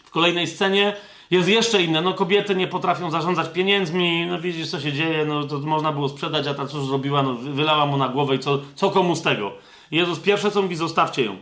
W 0.03 0.09
kolejnej 0.09 0.47
scenie 0.47 0.95
jest 1.31 1.49
jeszcze 1.49 1.83
inne. 1.83 2.01
No 2.01 2.13
kobiety 2.13 2.55
nie 2.55 2.67
potrafią 2.67 3.11
zarządzać 3.11 3.49
pieniędzmi. 3.49 4.25
No 4.25 4.41
widzisz, 4.41 4.69
co 4.69 4.79
się 4.79 4.93
dzieje. 4.93 5.25
No 5.25 5.43
to 5.43 5.59
można 5.59 5.91
było 5.91 6.09
sprzedać, 6.09 6.47
a 6.47 6.53
ta 6.53 6.67
cóż 6.67 6.85
zrobiła? 6.85 7.23
No 7.23 7.33
wylała 7.33 7.85
mu 7.85 7.97
na 7.97 8.09
głowę 8.09 8.35
i 8.35 8.39
co, 8.39 8.59
co 8.75 8.89
komu 8.89 9.15
z 9.15 9.21
tego? 9.21 9.51
Jezus 9.91 10.19
pierwsze 10.19 10.51
co 10.51 10.61
mówi, 10.61 10.75
zostawcie 10.75 11.25
ją. 11.25 11.37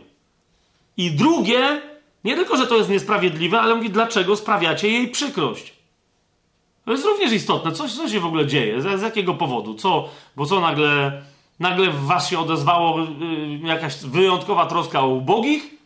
I 0.96 1.10
drugie, 1.10 1.80
nie 2.24 2.36
tylko, 2.36 2.56
że 2.56 2.66
to 2.66 2.76
jest 2.76 2.90
niesprawiedliwe, 2.90 3.60
ale 3.60 3.74
mówi, 3.74 3.90
dlaczego 3.90 4.36
sprawiacie 4.36 4.88
jej 4.88 5.08
przykrość. 5.08 5.72
To 6.84 6.92
jest 6.92 7.04
również 7.04 7.32
istotne. 7.32 7.72
Co, 7.72 7.88
co 7.88 8.08
się 8.08 8.20
w 8.20 8.26
ogóle 8.26 8.46
dzieje? 8.46 8.82
Z, 8.82 9.00
z 9.00 9.02
jakiego 9.02 9.34
powodu? 9.34 9.74
Co? 9.74 10.08
Bo 10.36 10.46
co 10.46 10.60
nagle, 10.60 11.22
nagle 11.60 11.90
w 11.90 12.06
was 12.06 12.28
się 12.28 12.38
odezwało 12.38 12.98
yy, 12.98 13.68
jakaś 13.68 13.96
wyjątkowa 13.96 14.66
troska 14.66 15.00
o 15.00 15.08
ubogich? 15.08 15.78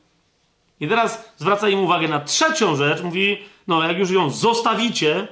I 0.80 0.88
teraz 0.88 1.32
zwraca 1.36 1.68
im 1.68 1.80
uwagę 1.80 2.08
na 2.08 2.20
trzecią 2.20 2.76
rzecz. 2.76 3.02
Mówi, 3.02 3.38
no 3.66 3.82
jak 3.82 3.98
już 3.98 4.10
ją 4.10 4.30
zostawicie 4.30 5.28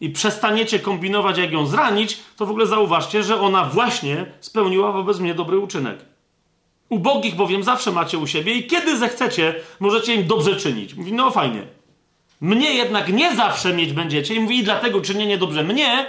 i 0.00 0.10
przestaniecie 0.10 0.78
kombinować, 0.78 1.38
jak 1.38 1.52
ją 1.52 1.66
zranić, 1.66 2.18
to 2.36 2.46
w 2.46 2.50
ogóle 2.50 2.66
zauważcie, 2.66 3.22
że 3.22 3.40
ona 3.40 3.64
właśnie 3.64 4.26
spełniła 4.40 4.92
wobec 4.92 5.18
mnie 5.18 5.34
dobry 5.34 5.58
uczynek. 5.58 5.98
Ubogich 6.88 7.34
bowiem 7.34 7.62
zawsze 7.62 7.92
macie 7.92 8.18
u 8.18 8.26
siebie 8.26 8.54
i 8.54 8.66
kiedy 8.66 8.98
zechcecie, 8.98 9.54
możecie 9.80 10.14
im 10.14 10.26
dobrze 10.26 10.56
czynić. 10.56 10.94
Mówi, 10.94 11.12
no 11.12 11.30
fajnie. 11.30 11.62
Mnie 12.40 12.74
jednak 12.74 13.12
nie 13.12 13.36
zawsze 13.36 13.72
mieć 13.72 13.92
będziecie 13.92 14.34
i 14.34 14.40
mówi, 14.40 14.58
i 14.58 14.64
dlatego 14.64 15.00
czynienie 15.00 15.38
dobrze 15.38 15.62
mnie 15.62 16.06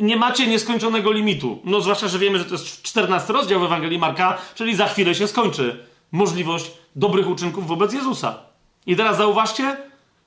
nie 0.00 0.16
macie 0.16 0.46
nieskończonego 0.46 1.12
limitu. 1.12 1.58
No 1.64 1.80
zwłaszcza, 1.80 2.08
że 2.08 2.18
wiemy, 2.18 2.38
że 2.38 2.44
to 2.44 2.52
jest 2.52 2.82
14 2.82 3.32
rozdział 3.32 3.60
w 3.60 3.64
Ewangelii 3.64 3.98
Marka, 3.98 4.38
czyli 4.54 4.76
za 4.76 4.86
chwilę 4.86 5.14
się 5.14 5.28
skończy 5.28 5.84
możliwość 6.12 6.70
dobrych 6.96 7.28
uczynków 7.28 7.66
wobec 7.66 7.92
Jezusa. 7.92 8.38
I 8.86 8.96
teraz 8.96 9.16
zauważcie, 9.16 9.76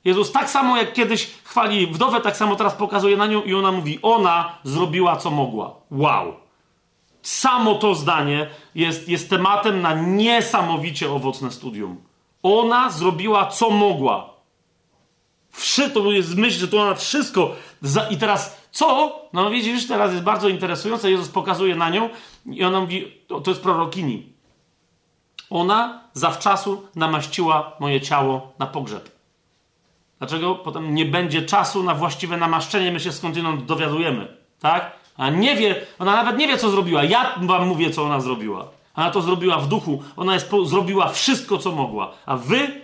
Jezus 0.05 0.31
tak 0.31 0.49
samo 0.49 0.77
jak 0.77 0.93
kiedyś 0.93 1.29
chwali 1.43 1.87
wdowę, 1.87 2.21
tak 2.21 2.37
samo 2.37 2.55
teraz 2.55 2.73
pokazuje 2.73 3.17
na 3.17 3.27
nią 3.27 3.43
i 3.43 3.53
ona 3.53 3.71
mówi, 3.71 3.99
ona 4.01 4.55
zrobiła 4.63 5.15
co 5.15 5.31
mogła. 5.31 5.75
Wow. 5.91 6.33
Samo 7.21 7.75
to 7.75 7.95
zdanie 7.95 8.49
jest, 8.75 9.09
jest 9.09 9.29
tematem 9.29 9.81
na 9.81 9.93
niesamowicie 9.93 11.11
owocne 11.11 11.51
studium. 11.51 12.03
Ona 12.43 12.89
zrobiła 12.89 13.45
co 13.45 13.69
mogła. 13.69 14.33
Wszy, 15.51 15.89
to 15.89 16.11
jest 16.11 16.35
myśl, 16.35 16.59
że 16.59 16.67
to 16.67 16.81
ona 16.81 16.95
wszystko. 16.95 17.55
Za, 17.81 18.07
I 18.09 18.17
teraz 18.17 18.61
co? 18.71 19.19
No 19.33 19.49
widzisz, 19.49 19.87
teraz 19.87 20.11
jest 20.11 20.23
bardzo 20.23 20.49
interesujące. 20.49 21.11
Jezus 21.11 21.29
pokazuje 21.29 21.75
na 21.75 21.89
nią 21.89 22.09
i 22.45 22.63
ona 22.63 22.81
mówi, 22.81 23.11
to, 23.27 23.41
to 23.41 23.51
jest 23.51 23.61
prorokini. 23.61 24.33
Ona 25.49 26.03
zawczasu 26.13 26.87
namaściła 26.95 27.75
moje 27.79 28.01
ciało 28.01 28.53
na 28.59 28.67
pogrzeb. 28.67 29.20
Dlaczego 30.21 30.55
potem 30.55 30.95
nie 30.95 31.05
będzie 31.05 31.41
czasu 31.41 31.83
na 31.83 31.95
właściwe 31.95 32.37
namaszczenie? 32.37 32.91
My 32.91 32.99
się 32.99 33.11
skądinąd 33.11 33.65
dowiadujemy, 33.65 34.37
tak? 34.59 34.91
A 35.17 35.29
nie 35.29 35.55
wie, 35.55 35.75
ona 35.99 36.15
nawet 36.15 36.37
nie 36.37 36.47
wie, 36.47 36.57
co 36.57 36.69
zrobiła. 36.69 37.03
Ja 37.03 37.35
wam 37.41 37.67
mówię, 37.67 37.91
co 37.91 38.03
ona 38.03 38.19
zrobiła. 38.19 38.67
Ona 38.95 39.11
to 39.11 39.21
zrobiła 39.21 39.57
w 39.57 39.67
duchu. 39.67 40.03
Ona 40.17 40.33
jest, 40.33 40.51
zrobiła 40.65 41.09
wszystko, 41.09 41.57
co 41.57 41.71
mogła. 41.71 42.11
A 42.25 42.37
wy? 42.37 42.81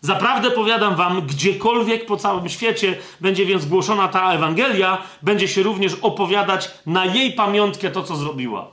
Zaprawdę 0.00 0.50
powiadam 0.50 0.96
wam, 0.96 1.26
gdziekolwiek 1.26 2.06
po 2.06 2.16
całym 2.16 2.48
świecie 2.48 2.98
będzie 3.20 3.46
więc 3.46 3.66
głoszona 3.66 4.08
ta 4.08 4.32
Ewangelia, 4.32 5.02
będzie 5.22 5.48
się 5.48 5.62
również 5.62 5.94
opowiadać 5.94 6.70
na 6.86 7.04
jej 7.04 7.32
pamiątkę 7.32 7.90
to, 7.90 8.02
co 8.02 8.16
zrobiła. 8.16 8.70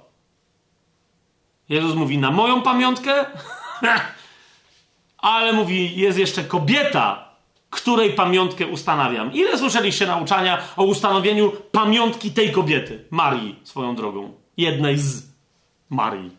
Jezus 1.70 1.96
mówi, 1.96 2.18
na 2.18 2.32
moją 2.32 2.62
pamiątkę? 2.62 3.26
ale 5.26 5.54
mówi, 5.54 5.98
jest 6.00 6.20
jeszcze 6.20 6.44
kobieta, 6.44 7.30
której 7.70 8.14
pamiątkę 8.14 8.68
ustanawiam. 8.68 9.34
Ile 9.34 9.58
słyszeliście 9.58 10.08
nauczania 10.08 10.58
o 10.78 10.84
ustanowieniu 10.84 11.52
pamiątki 11.72 12.32
tej 12.32 12.52
kobiety? 12.52 13.06
Marii, 13.12 13.60
swoją 13.64 13.96
drogą. 13.96 14.34
Jednej 14.58 14.98
z 14.98 15.24
Marii. 15.90 16.32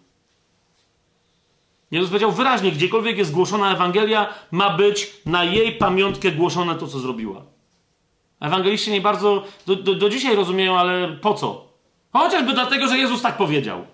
Jezus 1.90 2.08
powiedział 2.08 2.32
wyraźnie, 2.32 2.72
gdziekolwiek 2.72 3.18
jest 3.18 3.32
głoszona 3.32 3.72
Ewangelia, 3.72 4.34
ma 4.50 4.76
być 4.76 5.12
na 5.26 5.44
jej 5.44 5.72
pamiątkę 5.72 6.32
głoszone 6.32 6.74
to, 6.74 6.86
co 6.86 6.98
zrobiła. 6.98 7.42
Ewangeliści 8.40 8.90
nie 8.90 9.00
bardzo 9.00 9.44
do, 9.66 9.76
do, 9.76 9.94
do 9.94 10.08
dzisiaj 10.08 10.36
rozumieją, 10.36 10.78
ale 10.78 11.08
po 11.08 11.34
co? 11.34 11.68
Chociażby 12.12 12.52
dlatego, 12.52 12.88
że 12.88 12.98
Jezus 12.98 13.22
tak 13.22 13.36
powiedział. 13.36 13.86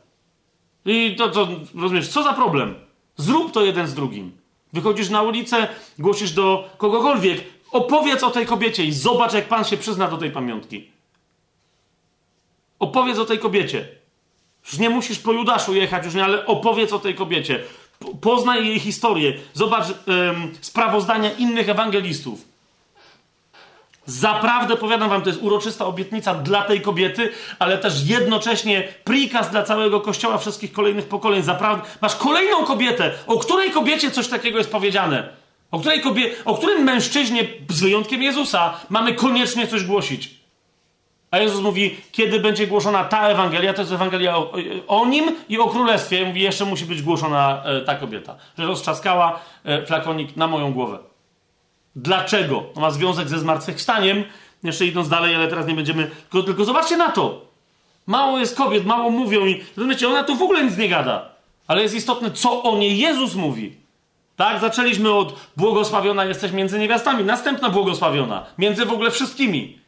I 0.84 1.16
to, 1.18 1.28
to 1.28 1.48
rozumiesz, 1.74 2.08
co 2.08 2.22
za 2.22 2.32
problem? 2.32 2.74
Zrób 3.16 3.52
to 3.52 3.64
jeden 3.64 3.86
z 3.86 3.94
drugim. 3.94 4.41
Wychodzisz 4.72 5.08
na 5.08 5.22
ulicę, 5.22 5.68
głosisz 5.98 6.32
do 6.32 6.70
kogokolwiek, 6.78 7.44
opowiedz 7.70 8.22
o 8.22 8.30
tej 8.30 8.46
kobiecie 8.46 8.84
i 8.84 8.92
zobacz, 8.92 9.32
jak 9.32 9.48
Pan 9.48 9.64
się 9.64 9.76
przyzna 9.76 10.08
do 10.08 10.18
tej 10.18 10.30
pamiątki. 10.30 10.90
Opowiedz 12.78 13.18
o 13.18 13.24
tej 13.24 13.38
kobiecie. 13.38 13.88
Już 14.64 14.78
nie 14.78 14.90
musisz 14.90 15.18
po 15.18 15.32
Judaszu 15.32 15.74
jechać, 15.74 16.04
już 16.04 16.14
nie, 16.14 16.24
ale 16.24 16.46
opowiedz 16.46 16.92
o 16.92 16.98
tej 16.98 17.14
kobiecie. 17.14 17.62
Poznaj 18.20 18.66
jej 18.66 18.80
historię. 18.80 19.38
Zobacz 19.54 19.86
ym, 19.88 20.54
sprawozdania 20.60 21.32
innych 21.32 21.68
ewangelistów. 21.68 22.51
Zaprawdę 24.06 24.76
powiadam 24.76 25.10
wam, 25.10 25.22
to 25.22 25.28
jest 25.28 25.42
uroczysta 25.42 25.86
obietnica 25.86 26.34
dla 26.34 26.62
tej 26.62 26.80
kobiety, 26.80 27.30
ale 27.58 27.78
też 27.78 28.08
jednocześnie 28.08 28.88
prikaz 29.04 29.50
dla 29.50 29.62
całego 29.62 30.00
kościoła 30.00 30.38
wszystkich 30.38 30.72
kolejnych 30.72 31.08
pokoleń. 31.08 31.42
Zaprawdę 31.42 31.88
masz 32.00 32.16
kolejną 32.16 32.64
kobietę, 32.64 33.12
o 33.26 33.38
której 33.38 33.70
kobiecie 33.70 34.10
coś 34.10 34.28
takiego 34.28 34.58
jest 34.58 34.72
powiedziane. 34.72 35.28
O, 35.70 35.78
której 35.78 36.00
kobie... 36.00 36.30
o 36.44 36.54
którym 36.54 36.82
mężczyźnie, 36.82 37.44
z 37.68 37.80
wyjątkiem 37.80 38.22
Jezusa, 38.22 38.74
mamy 38.88 39.14
koniecznie 39.14 39.66
coś 39.66 39.84
głosić. 39.84 40.30
A 41.30 41.38
Jezus 41.38 41.60
mówi, 41.60 41.96
kiedy 42.12 42.40
będzie 42.40 42.66
głoszona 42.66 43.04
ta 43.04 43.28
Ewangelia, 43.28 43.74
to 43.74 43.82
jest 43.82 43.92
Ewangelia 43.92 44.36
o, 44.36 44.52
o 44.88 45.06
nim 45.06 45.36
i 45.48 45.58
o 45.58 45.68
królestwie. 45.68 46.26
Mówi, 46.26 46.40
jeszcze 46.40 46.64
musi 46.64 46.84
być 46.84 47.02
głoszona 47.02 47.62
e, 47.64 47.80
ta 47.80 47.94
kobieta, 47.94 48.36
że 48.58 48.66
roztrzaskała 48.66 49.40
e, 49.64 49.86
flakonik 49.86 50.36
na 50.36 50.46
moją 50.46 50.72
głowę. 50.72 51.11
Dlaczego? 51.96 52.64
To 52.74 52.80
ma 52.80 52.90
związek 52.90 53.28
ze 53.28 53.38
zmartwychwstaniem. 53.38 54.24
Jeszcze 54.62 54.86
idąc 54.86 55.08
dalej, 55.08 55.34
ale 55.34 55.48
teraz 55.48 55.66
nie 55.66 55.74
będziemy. 55.74 56.10
Tylko, 56.30 56.46
tylko 56.46 56.64
zobaczcie 56.64 56.96
na 56.96 57.10
to. 57.10 57.40
Mało 58.06 58.38
jest 58.38 58.56
kobiet, 58.56 58.86
mało 58.86 59.10
mówią 59.10 59.46
i 59.46 59.64
rozumiecie, 59.76 60.08
ona 60.08 60.24
tu 60.24 60.36
w 60.36 60.42
ogóle 60.42 60.64
nic 60.64 60.76
nie 60.76 60.88
gada. 60.88 61.28
Ale 61.66 61.82
jest 61.82 61.94
istotne, 61.94 62.30
co 62.30 62.62
o 62.62 62.76
niej 62.76 62.98
Jezus 62.98 63.34
mówi. 63.34 63.76
Tak, 64.36 64.60
zaczęliśmy 64.60 65.12
od 65.12 65.34
błogosławiona 65.56 66.24
jesteś 66.24 66.52
między 66.52 66.78
niewiastami. 66.78 67.24
Następna 67.24 67.68
błogosławiona. 67.70 68.46
Między 68.58 68.86
w 68.86 68.92
ogóle 68.92 69.10
wszystkimi. 69.10 69.78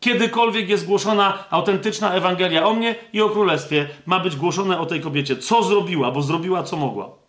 Kiedykolwiek 0.00 0.68
jest 0.68 0.86
głoszona 0.86 1.44
autentyczna 1.50 2.14
Ewangelia 2.14 2.66
o 2.66 2.74
mnie 2.74 2.94
i 3.12 3.20
o 3.20 3.28
Królestwie, 3.28 3.88
ma 4.06 4.20
być 4.20 4.36
głoszone 4.36 4.80
o 4.80 4.86
tej 4.86 5.00
kobiecie. 5.00 5.36
Co 5.36 5.62
zrobiła, 5.62 6.10
bo 6.10 6.22
zrobiła 6.22 6.62
co 6.62 6.76
mogła. 6.76 7.23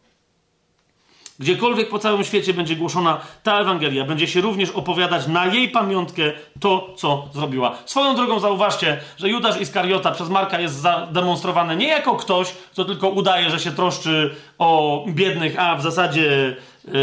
Gdziekolwiek 1.40 1.90
po 1.90 2.00
całym 2.00 2.24
świecie 2.24 2.54
będzie 2.54 2.76
głoszona 2.76 3.22
ta 3.44 3.60
Ewangelia, 3.60 4.06
będzie 4.06 4.28
się 4.28 4.42
również 4.42 4.70
opowiadać 4.70 5.28
na 5.28 5.46
jej 5.46 5.70
pamiątkę 5.70 6.24
to, 6.60 6.94
co 6.98 7.28
zrobiła. 7.34 7.78
Swoją 7.86 8.16
drogą 8.16 8.40
zauważcie, 8.40 9.00
że 9.18 9.30
Judasz 9.30 9.62
Iskariota 9.62 10.12
przez 10.12 10.30
Marka 10.30 10.60
jest 10.60 10.76
zademonstrowany 10.76 11.76
nie 11.76 11.88
jako 11.88 12.16
ktoś, 12.16 12.52
kto 12.72 12.86
tylko 12.86 13.10
udaje, 13.10 13.50
że 13.50 13.60
się 13.60 13.72
troszczy 13.72 14.36
o 14.58 15.04
biednych, 15.08 15.60
a 15.60 15.76
w 15.76 15.82
zasadzie 15.82 16.56
yy, 16.86 16.94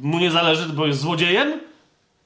mu 0.00 0.18
nie 0.18 0.30
zależy, 0.30 0.68
bo 0.68 0.86
jest 0.86 1.00
złodziejem, 1.00 1.60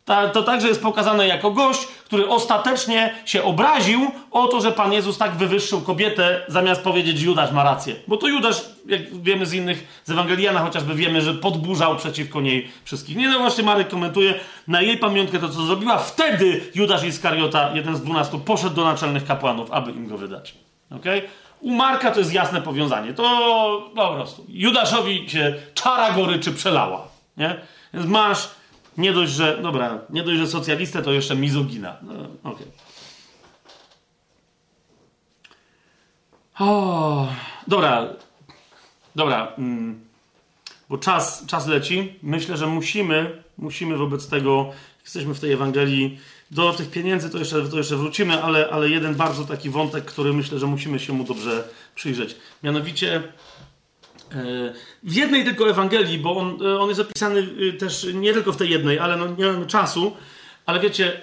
ta, 0.06 0.28
to 0.28 0.42
także 0.42 0.68
jest 0.68 0.82
pokazane 0.82 1.26
jako 1.26 1.50
gość, 1.50 1.86
który 1.86 2.28
ostatecznie 2.28 3.14
się 3.24 3.42
obraził 3.42 4.10
o 4.30 4.48
to, 4.48 4.60
że 4.60 4.72
Pan 4.72 4.92
Jezus 4.92 5.18
tak 5.18 5.34
wywyższył 5.34 5.80
kobietę, 5.80 6.44
zamiast 6.48 6.82
powiedzieć 6.82 7.22
Judasz 7.22 7.52
ma 7.52 7.64
rację. 7.64 7.94
Bo 8.08 8.16
to 8.16 8.28
Judasz, 8.28 8.62
jak 8.86 9.22
wiemy 9.22 9.46
z 9.46 9.52
innych, 9.52 10.00
z 10.04 10.10
Ewangeliana 10.10 10.60
chociażby 10.60 10.94
wiemy, 10.94 11.20
że 11.20 11.34
podburzał 11.34 11.96
przeciwko 11.96 12.40
niej 12.40 12.68
wszystkich. 12.84 13.16
Nie 13.16 13.28
no 13.28 13.38
właśnie 13.38 13.64
Marek 13.64 13.88
komentuje 13.88 14.34
na 14.68 14.82
jej 14.82 14.98
pamiątkę 14.98 15.38
to, 15.38 15.48
co 15.48 15.62
zrobiła. 15.62 15.98
Wtedy 15.98 16.60
Judasz 16.74 17.04
Iskariota, 17.04 17.70
jeden 17.74 17.96
z 17.96 18.00
dwunastu, 18.00 18.38
poszedł 18.38 18.74
do 18.74 18.84
naczelnych 18.84 19.26
kapłanów, 19.26 19.70
aby 19.70 19.90
im 19.90 20.08
go 20.08 20.18
wydać. 20.18 20.54
Okay? 20.90 21.22
U 21.60 21.70
Marka 21.70 22.10
to 22.10 22.18
jest 22.18 22.32
jasne 22.32 22.62
powiązanie. 22.62 23.14
To 23.14 23.90
po 23.96 24.14
prostu. 24.14 24.44
Judaszowi 24.48 25.30
się 25.30 25.54
czara 25.74 26.10
goryczy 26.10 26.52
przelała. 26.52 27.08
Nie? 27.36 27.56
Więc 27.94 28.06
masz 28.06 28.48
nie 28.98 29.12
dość, 29.12 29.32
że, 29.32 29.58
dobra, 29.62 29.98
nie 30.10 30.22
dość, 30.22 30.38
że 30.38 30.46
socjalistę, 30.46 31.02
to 31.02 31.12
jeszcze 31.12 31.36
mizogina. 31.36 31.96
No, 32.02 32.12
okej. 32.50 32.66
Okay. 36.54 37.36
Dobra, 37.66 38.08
dobra, 39.16 39.52
mm, 39.58 40.00
bo 40.88 40.98
czas, 40.98 41.46
czas 41.46 41.66
leci. 41.66 42.18
Myślę, 42.22 42.56
że 42.56 42.66
musimy, 42.66 43.42
musimy 43.58 43.96
wobec 43.96 44.28
tego, 44.28 44.72
jesteśmy 45.04 45.34
w 45.34 45.40
tej 45.40 45.52
Ewangelii, 45.52 46.18
do 46.50 46.72
tych 46.72 46.90
pieniędzy 46.90 47.30
to 47.30 47.38
jeszcze, 47.38 47.68
to 47.68 47.78
jeszcze 47.78 47.96
wrócimy, 47.96 48.42
ale, 48.42 48.68
ale 48.70 48.88
jeden 48.90 49.14
bardzo 49.14 49.44
taki 49.44 49.70
wątek, 49.70 50.04
który 50.04 50.32
myślę, 50.32 50.58
że 50.58 50.66
musimy 50.66 50.98
się 50.98 51.12
mu 51.12 51.24
dobrze 51.24 51.68
przyjrzeć. 51.94 52.36
Mianowicie 52.62 53.22
w 55.02 55.14
jednej 55.14 55.44
tylko 55.44 55.70
Ewangelii, 55.70 56.18
bo 56.18 56.36
on, 56.36 56.58
e, 56.62 56.78
on 56.78 56.88
jest 56.88 57.00
opisany 57.00 57.40
y, 57.40 57.72
też 57.72 58.06
nie 58.14 58.32
tylko 58.32 58.52
w 58.52 58.56
tej 58.56 58.70
jednej, 58.70 58.98
ale 58.98 59.16
no, 59.16 59.26
nie 59.26 59.46
mamy 59.46 59.66
czasu. 59.66 60.16
Ale 60.66 60.80
wiecie, 60.80 61.22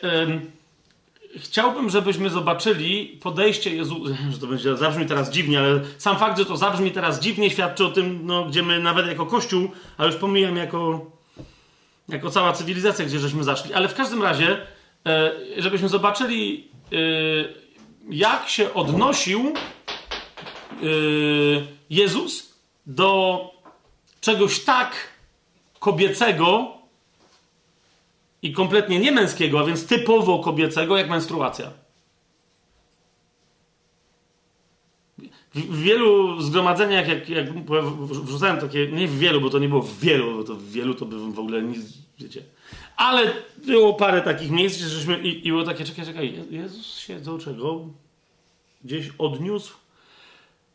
chciałbym, 1.35 1.89
żebyśmy 1.89 2.30
zobaczyli 2.30 3.19
podejście 3.21 3.75
Jezusa, 3.75 4.15
że 4.31 4.39
to 4.39 4.47
będzie 4.47 4.77
zabrzmi 4.77 5.05
teraz 5.05 5.31
dziwnie, 5.31 5.59
ale 5.59 5.81
sam 5.97 6.17
fakt, 6.17 6.38
że 6.38 6.45
to 6.45 6.57
zabrzmi 6.57 6.91
teraz 6.91 7.19
dziwnie, 7.19 7.49
świadczy 7.49 7.85
o 7.85 7.89
tym, 7.89 8.19
no, 8.23 8.45
gdzie 8.45 8.63
my 8.63 8.80
nawet 8.80 9.07
jako 9.07 9.25
Kościół, 9.25 9.71
a 9.97 10.05
już 10.05 10.15
pomijam 10.15 10.57
jako, 10.57 11.11
jako 12.09 12.30
cała 12.30 12.53
cywilizacja, 12.53 13.05
gdzie 13.05 13.19
żeśmy 13.19 13.43
zaszli. 13.43 13.73
Ale 13.73 13.88
w 13.88 13.95
każdym 13.95 14.23
razie, 14.23 14.57
e, 15.05 15.31
żebyśmy 15.57 15.89
zobaczyli, 15.89 16.67
e, 16.91 16.97
jak 18.09 18.49
się 18.49 18.73
odnosił 18.73 19.53
Jezus 21.89 22.52
do 22.85 23.39
czegoś 24.22 24.64
tak 24.64 24.95
kobiecego 25.80 26.72
i 28.41 28.53
kompletnie 28.53 28.99
niemęskiego, 28.99 29.60
a 29.60 29.64
więc 29.64 29.88
typowo 29.88 30.39
kobiecego, 30.39 30.97
jak 30.97 31.10
menstruacja. 31.10 31.72
W 35.55 35.81
wielu 35.81 36.41
zgromadzeniach, 36.41 37.07
jak, 37.07 37.30
jak 37.30 37.65
wrzucałem 38.07 38.57
takie, 38.57 38.88
nie 38.88 39.07
w 39.07 39.18
wielu, 39.18 39.41
bo 39.41 39.49
to 39.49 39.60
nie 39.60 39.69
było 39.69 39.81
w 39.81 39.99
wielu, 39.99 40.38
bo 40.38 40.43
to 40.43 40.55
w 40.55 40.72
wielu 40.72 40.95
to 40.95 41.05
by 41.05 41.31
w 41.31 41.39
ogóle 41.39 41.61
nic, 41.61 41.80
wiecie. 42.19 42.43
Ale 42.97 43.34
było 43.57 43.93
parę 43.93 44.22
takich 44.22 44.51
miejsc, 44.51 44.80
żeśmy, 44.80 45.19
i, 45.19 45.47
i 45.47 45.51
było 45.51 45.64
takie, 45.64 45.85
czekaj, 45.85 46.05
czekaj, 46.05 46.43
Jezus 46.49 46.97
się 46.97 47.19
do 47.19 47.38
czego? 47.38 47.88
Gdzieś 48.84 49.10
odniósł? 49.18 49.73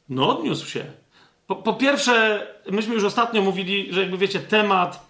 No 0.08 0.38
odniósł 0.38 0.66
się. 0.66 0.92
Po, 1.48 1.56
po, 1.56 1.74
pierwsze, 1.74 2.46
myśmy 2.70 2.94
już 2.94 3.04
ostatnio 3.04 3.42
mówili, 3.42 3.92
że 3.92 4.00
jakby 4.00 4.18
wiecie, 4.18 4.40
temat 4.40 5.08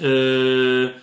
yy, 0.00 0.94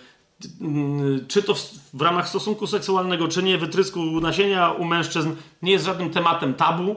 czy 1.28 1.42
to 1.42 1.54
w, 1.54 1.60
w, 1.94 2.02
ramach 2.02 2.28
stosunku 2.28 2.66
seksualnego, 2.66 3.28
czy 3.28 3.42
nie, 3.42 3.58
wytrysku 3.58 4.20
nasienia 4.20 4.70
u 4.70 4.84
mężczyzn 4.84 5.32
nie 5.62 5.72
jest 5.72 5.84
żadnym 5.84 6.10
tematem 6.10 6.54
tabu 6.54 6.88
yy, 6.88 6.96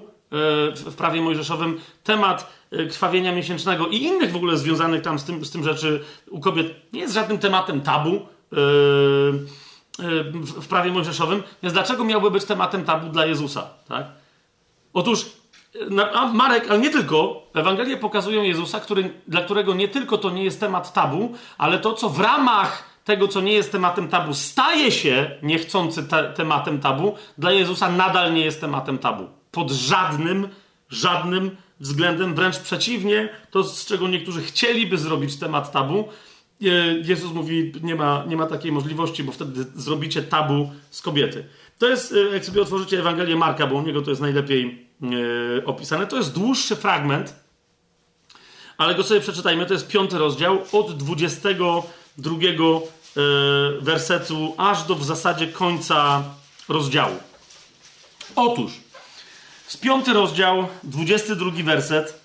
w, 0.75 0.95
prawie 0.97 1.21
mojżeszowym. 1.21 1.79
Temat 2.03 2.51
yy, 2.71 2.88
krwawienia 2.88 3.35
miesięcznego 3.35 3.88
i 3.88 4.03
innych 4.03 4.31
w 4.31 4.35
ogóle 4.35 4.57
związanych 4.57 5.01
tam 5.01 5.19
z 5.19 5.23
tym, 5.23 5.45
z 5.45 5.51
tym 5.51 5.63
rzeczy 5.63 6.03
u 6.29 6.39
kobiet 6.39 6.93
nie 6.93 6.99
jest 6.99 7.13
żadnym 7.13 7.38
tematem 7.38 7.81
tabu 7.81 8.11
yy, 8.11 8.19
w, 10.34 10.61
w 10.61 10.67
prawie 10.67 10.91
mojżeszowym. 10.91 11.43
Więc 11.63 11.73
dlaczego 11.73 12.03
miałby 12.03 12.31
być 12.31 12.45
tematem 12.45 12.85
tabu 12.85 13.09
dla 13.09 13.25
Jezusa? 13.25 13.69
Tak? 13.88 14.07
Otóż 14.93 15.25
a 16.14 16.34
Marek, 16.34 16.72
ale 16.72 16.80
nie 16.80 16.89
tylko, 16.89 17.48
Ewangelie 17.53 17.98
pokazują 17.98 18.44
Jezusa, 18.44 18.80
który, 18.80 19.14
dla 19.27 19.41
którego 19.41 19.73
nie 19.73 19.88
tylko 19.88 20.18
to 20.18 20.30
nie 20.30 20.44
jest 20.44 20.60
temat 20.60 20.94
tabu, 20.94 21.34
ale 21.57 21.80
to, 21.80 21.94
co 21.94 22.10
w 22.10 22.19
ramach 22.19 22.98
tego, 23.06 23.27
co 23.27 23.41
nie 23.41 23.53
jest 23.53 23.72
tematem 23.72 24.07
tabu, 24.07 24.34
staje 24.34 24.91
się 24.91 25.31
niechcący 25.44 26.03
te, 26.03 26.23
tematem 26.23 26.80
tabu, 26.80 27.15
dla 27.38 27.52
Jezusa 27.52 27.91
nadal 27.91 28.34
nie 28.34 28.45
jest 28.45 28.61
tematem 28.61 28.98
tabu. 28.98 29.27
Pod 29.52 29.72
żadnym, 29.72 30.49
żadnym 30.89 31.57
względem, 31.80 32.35
wręcz 32.35 32.60
przeciwnie, 32.60 33.30
to 33.52 33.64
z 33.64 33.85
czego 33.85 34.07
niektórzy 34.07 34.41
chcieliby 34.41 34.98
zrobić 34.98 35.35
temat 35.35 35.72
tabu, 35.72 36.07
e, 36.61 36.65
Jezus 37.03 37.34
mówi, 37.34 37.73
nie 37.84 37.95
ma, 37.95 38.23
nie 38.27 38.38
ma 38.38 38.45
takiej 38.45 38.72
możliwości, 38.72 39.23
bo 39.23 39.31
wtedy 39.31 39.65
zrobicie 39.76 40.22
tabu 40.22 40.72
z 40.89 41.02
kobiety. 41.02 41.45
To 41.77 41.89
jest, 41.89 42.14
e, 42.14 42.34
jak 42.34 42.45
sobie 42.45 42.61
otworzycie 42.61 42.99
Ewangelię 42.99 43.35
Marka, 43.35 43.68
bo 43.68 43.76
u 43.76 43.81
niego 43.81 44.02
to 44.02 44.10
jest 44.10 44.22
najlepiej 44.22 44.86
opisane. 45.65 46.07
To 46.07 46.18
jest 46.18 46.34
dłuższy 46.34 46.76
fragment, 46.76 47.36
ale 48.78 48.95
go 48.95 49.03
sobie 49.03 49.22
przeczytajmy. 49.22 49.65
To 49.65 49.74
jest 49.74 49.88
piąty 49.88 50.18
rozdział, 50.18 50.60
od 50.72 50.98
22 50.98 52.36
yy, 52.41 53.82
wersetu 53.82 54.56
aż 54.57 54.84
do 54.84 54.95
w 54.95 55.03
zasadzie 55.06 55.48
końca 55.48 56.24
rozdziału. 56.69 57.15
Otóż, 58.36 58.72
z 59.68 59.78
piąty 59.78 60.14
rozdział, 60.14 60.68
22 60.84 61.52
werset. 61.64 62.19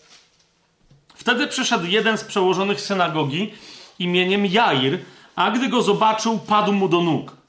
Wtedy 1.15 1.47
przyszedł 1.47 1.87
jeden 1.87 2.19
z 2.19 2.25
przełożonych 2.25 2.81
synagogi 2.81 3.55
imieniem 3.99 4.47
Jair, 4.47 4.99
a 5.37 5.51
gdy 5.51 5.69
go 5.69 5.83
zobaczył, 5.83 6.39
padł 6.39 6.73
mu 6.73 6.89
do 6.89 7.01
nóg 7.01 7.43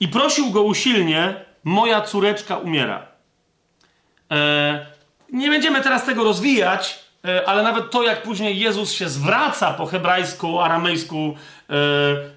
i 0.00 0.08
prosił 0.08 0.50
go 0.50 0.62
usilnie: 0.62 1.44
Moja 1.64 2.00
córeczka 2.00 2.56
umiera. 2.56 3.15
E, 4.30 4.86
nie 5.32 5.50
będziemy 5.50 5.80
teraz 5.80 6.04
tego 6.04 6.24
rozwijać, 6.24 6.98
e, 7.24 7.48
ale 7.48 7.62
nawet 7.62 7.90
to, 7.90 8.02
jak 8.02 8.22
później 8.22 8.58
Jezus 8.58 8.92
się 8.92 9.08
zwraca 9.08 9.72
po 9.72 9.86
hebrajsku, 9.86 10.60
aramejsku 10.60 11.34
e, 11.70 11.74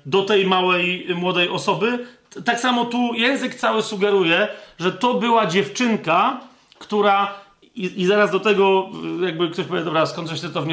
do 0.06 0.24
tej 0.24 0.48
małej, 0.48 1.08
młodej 1.16 1.50
osoby, 1.50 2.06
tak 2.46 2.60
samo 2.60 2.86
tu 2.86 3.14
język 3.14 3.56
cały 3.56 3.84
sugeruje, 3.84 4.48
że 4.80 4.92
to 4.92 5.14
była 5.14 5.46
dziewczynka, 5.46 6.40
która. 6.80 7.34
I, 7.76 8.02
I, 8.02 8.06
zaraz 8.06 8.32
do 8.32 8.40
tego, 8.40 8.90
jakby 9.26 9.50
ktoś 9.50 9.66
powie, 9.66 9.84
dobra, 9.84 10.06
skąd 10.06 10.30
coś 10.30 10.42
ty 10.42 10.50
to, 10.50 10.64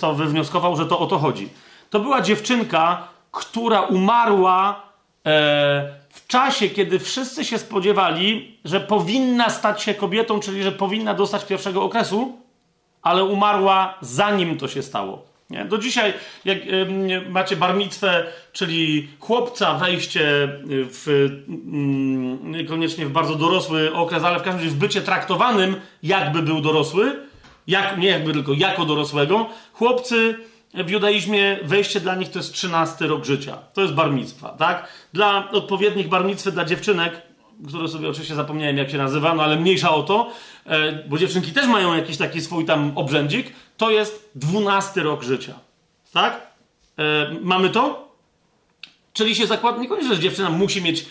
to 0.00 0.14
wywnioskował, 0.14 0.76
że 0.76 0.86
to 0.86 0.98
o 0.98 1.06
to 1.06 1.18
chodzi. 1.18 1.48
To 1.90 2.00
była 2.00 2.20
dziewczynka, 2.20 3.08
która 3.30 3.80
umarła 3.80 4.82
e, 5.26 6.01
w 6.12 6.26
czasie, 6.26 6.68
kiedy 6.68 6.98
wszyscy 6.98 7.44
się 7.44 7.58
spodziewali, 7.58 8.58
że 8.64 8.80
powinna 8.80 9.50
stać 9.50 9.82
się 9.82 9.94
kobietą, 9.94 10.40
czyli 10.40 10.62
że 10.62 10.72
powinna 10.72 11.14
dostać 11.14 11.44
pierwszego 11.44 11.82
okresu, 11.82 12.38
ale 13.02 13.24
umarła 13.24 13.98
zanim 14.00 14.58
to 14.58 14.68
się 14.68 14.82
stało. 14.82 15.24
Nie? 15.50 15.64
Do 15.64 15.78
dzisiaj, 15.78 16.12
jak 16.44 16.58
y, 16.58 17.30
macie 17.30 17.56
barmitwę, 17.56 18.26
czyli 18.52 19.08
chłopca, 19.20 19.74
wejście 19.74 20.48
w 20.66 21.08
y, 21.08 21.42
niekoniecznie 22.42 23.06
w 23.06 23.12
bardzo 23.12 23.34
dorosły 23.34 23.94
okres, 23.94 24.24
ale 24.24 24.38
w 24.38 24.42
każdym 24.42 24.64
razie 24.64 24.76
w 24.76 24.78
bycie 24.78 25.00
traktowanym, 25.00 25.76
jakby 26.02 26.42
był 26.42 26.60
dorosły, 26.60 27.16
jak, 27.66 27.98
nie 27.98 28.08
jakby 28.08 28.32
tylko 28.32 28.52
jako 28.52 28.84
dorosłego, 28.84 29.46
chłopcy 29.72 30.38
w 30.74 30.90
judaizmie 30.90 31.58
wejście 31.62 32.00
dla 32.00 32.14
nich 32.14 32.30
to 32.30 32.38
jest 32.38 32.52
13 32.52 33.06
rok 33.06 33.24
życia. 33.24 33.58
To 33.74 33.80
jest 33.80 33.94
barmitwa, 33.94 34.48
tak? 34.48 34.88
Dla 35.12 35.50
odpowiednich 35.50 36.08
barmitwy 36.08 36.52
dla 36.52 36.64
dziewczynek, 36.64 37.22
które 37.68 37.88
sobie 37.88 38.08
oczywiście 38.08 38.34
zapomniałem 38.34 38.78
jak 38.78 38.90
się 38.90 38.98
nazywa, 38.98 39.34
no 39.34 39.42
ale 39.42 39.56
mniejsza 39.56 39.94
o 39.94 40.02
to, 40.02 40.30
e, 40.66 40.92
bo 41.08 41.18
dziewczynki 41.18 41.52
też 41.52 41.66
mają 41.66 41.94
jakiś 41.94 42.16
taki 42.16 42.40
swój 42.40 42.64
tam 42.64 42.92
obrzędzik, 42.94 43.52
to 43.76 43.90
jest 43.90 44.30
12 44.34 45.02
rok 45.02 45.22
życia. 45.22 45.54
Tak? 46.12 46.46
E, 46.98 47.34
mamy 47.40 47.70
to? 47.70 48.12
Czyli 49.12 49.34
się 49.34 49.46
zakłada, 49.46 49.78
niekoniecznie, 49.78 50.14
że 50.14 50.20
dziewczyna 50.20 50.50
musi 50.50 50.82
mieć 50.82 51.06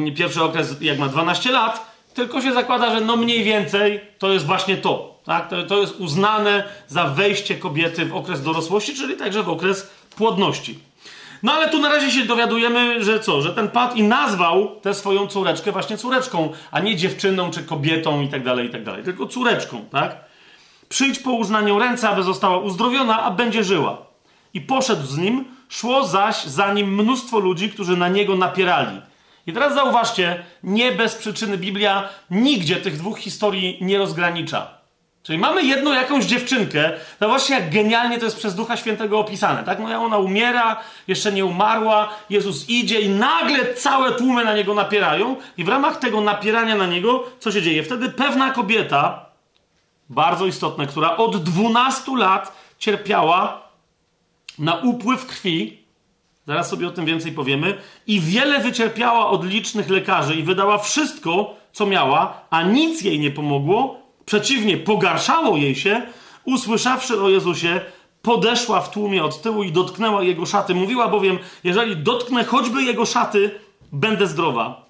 e, 0.00 0.12
pierwszy 0.12 0.42
okres 0.42 0.76
jak 0.80 0.98
ma 0.98 1.08
12 1.08 1.52
lat, 1.52 1.92
tylko 2.14 2.42
się 2.42 2.52
zakłada, 2.52 2.94
że 2.94 3.00
no 3.00 3.16
mniej 3.16 3.44
więcej 3.44 4.00
to 4.18 4.32
jest 4.32 4.46
właśnie 4.46 4.76
to. 4.76 5.11
Tak? 5.24 5.48
To, 5.48 5.62
to 5.62 5.80
jest 5.80 6.00
uznane 6.00 6.64
za 6.88 7.04
wejście 7.04 7.54
kobiety 7.54 8.06
w 8.06 8.16
okres 8.16 8.42
dorosłości, 8.42 8.94
czyli 8.94 9.16
także 9.16 9.42
w 9.42 9.48
okres 9.48 9.90
płodności. 10.16 10.78
No 11.42 11.52
ale 11.52 11.68
tu 11.68 11.78
na 11.78 11.88
razie 11.88 12.10
się 12.10 12.24
dowiadujemy, 12.26 13.04
że 13.04 13.20
co? 13.20 13.42
Że 13.42 13.54
ten 13.54 13.68
pat 13.68 13.96
i 13.96 14.02
nazwał 14.02 14.80
tę 14.80 14.94
swoją 14.94 15.26
córeczkę 15.26 15.72
właśnie 15.72 15.98
córeczką, 15.98 16.52
a 16.70 16.80
nie 16.80 16.96
dziewczyną 16.96 17.50
czy 17.50 17.64
kobietą 17.64 18.22
i 18.22 18.28
tak 18.28 18.44
dalej, 18.44 18.66
i 18.66 18.70
tak 18.70 18.84
dalej. 18.84 19.04
Tylko 19.04 19.26
córeczką, 19.26 19.84
tak? 19.90 20.16
Przyjdź 20.88 21.18
połóż 21.18 21.48
na 21.48 21.60
nią 21.60 21.78
ręce, 21.78 22.08
aby 22.08 22.22
została 22.22 22.58
uzdrowiona, 22.58 23.22
a 23.22 23.30
będzie 23.30 23.64
żyła. 23.64 23.98
I 24.54 24.60
poszedł 24.60 25.06
z 25.06 25.18
nim, 25.18 25.44
szło 25.68 26.06
zaś 26.06 26.44
za 26.44 26.72
nim 26.72 26.94
mnóstwo 26.94 27.38
ludzi, 27.38 27.70
którzy 27.70 27.96
na 27.96 28.08
niego 28.08 28.36
napierali. 28.36 29.00
I 29.46 29.52
teraz 29.52 29.74
zauważcie, 29.74 30.44
nie 30.62 30.92
bez 30.92 31.14
przyczyny 31.14 31.58
Biblia 31.58 32.08
nigdzie 32.30 32.76
tych 32.76 32.96
dwóch 32.96 33.18
historii 33.18 33.78
nie 33.80 33.98
rozgranicza. 33.98 34.81
Czyli 35.22 35.38
mamy 35.38 35.62
jedną 35.62 35.92
jakąś 35.92 36.24
dziewczynkę, 36.24 36.92
no 37.20 37.28
właśnie 37.28 37.54
jak 37.54 37.70
genialnie 37.70 38.18
to 38.18 38.24
jest 38.24 38.36
przez 38.36 38.54
Ducha 38.54 38.76
Świętego 38.76 39.18
opisane, 39.18 39.64
tak? 39.64 39.78
No 39.78 40.04
ona 40.04 40.18
umiera, 40.18 40.80
jeszcze 41.08 41.32
nie 41.32 41.44
umarła, 41.44 42.08
Jezus 42.30 42.68
idzie 42.68 43.00
i 43.00 43.08
nagle 43.08 43.74
całe 43.74 44.12
tłumy 44.12 44.44
na 44.44 44.54
niego 44.54 44.74
napierają 44.74 45.36
i 45.56 45.64
w 45.64 45.68
ramach 45.68 45.96
tego 45.96 46.20
napierania 46.20 46.76
na 46.76 46.86
niego, 46.86 47.24
co 47.38 47.52
się 47.52 47.62
dzieje? 47.62 47.82
Wtedy 47.82 48.08
pewna 48.08 48.50
kobieta, 48.50 49.26
bardzo 50.08 50.46
istotna, 50.46 50.86
która 50.86 51.16
od 51.16 51.42
12 51.42 52.16
lat 52.16 52.52
cierpiała 52.78 53.62
na 54.58 54.74
upływ 54.74 55.26
krwi, 55.26 55.82
zaraz 56.46 56.68
sobie 56.70 56.88
o 56.88 56.90
tym 56.90 57.04
więcej 57.04 57.32
powiemy, 57.32 57.78
i 58.06 58.20
wiele 58.20 58.60
wycierpiała 58.60 59.28
od 59.28 59.44
licznych 59.44 59.90
lekarzy 59.90 60.34
i 60.34 60.42
wydała 60.42 60.78
wszystko, 60.78 61.54
co 61.72 61.86
miała, 61.86 62.40
a 62.50 62.62
nic 62.62 63.02
jej 63.02 63.20
nie 63.20 63.30
pomogło, 63.30 64.01
Przeciwnie, 64.24 64.76
pogarszało 64.76 65.56
jej 65.56 65.74
się, 65.74 66.02
usłyszawszy 66.44 67.22
o 67.22 67.28
Jezusie, 67.28 67.80
podeszła 68.22 68.80
w 68.80 68.90
tłumie 68.90 69.24
od 69.24 69.42
tyłu 69.42 69.62
i 69.62 69.72
dotknęła 69.72 70.22
jego 70.22 70.46
szaty. 70.46 70.74
Mówiła 70.74 71.08
bowiem: 71.08 71.38
Jeżeli 71.64 71.96
dotknę 71.96 72.44
choćby 72.44 72.82
jego 72.82 73.06
szaty, 73.06 73.50
będę 73.92 74.26
zdrowa. 74.26 74.86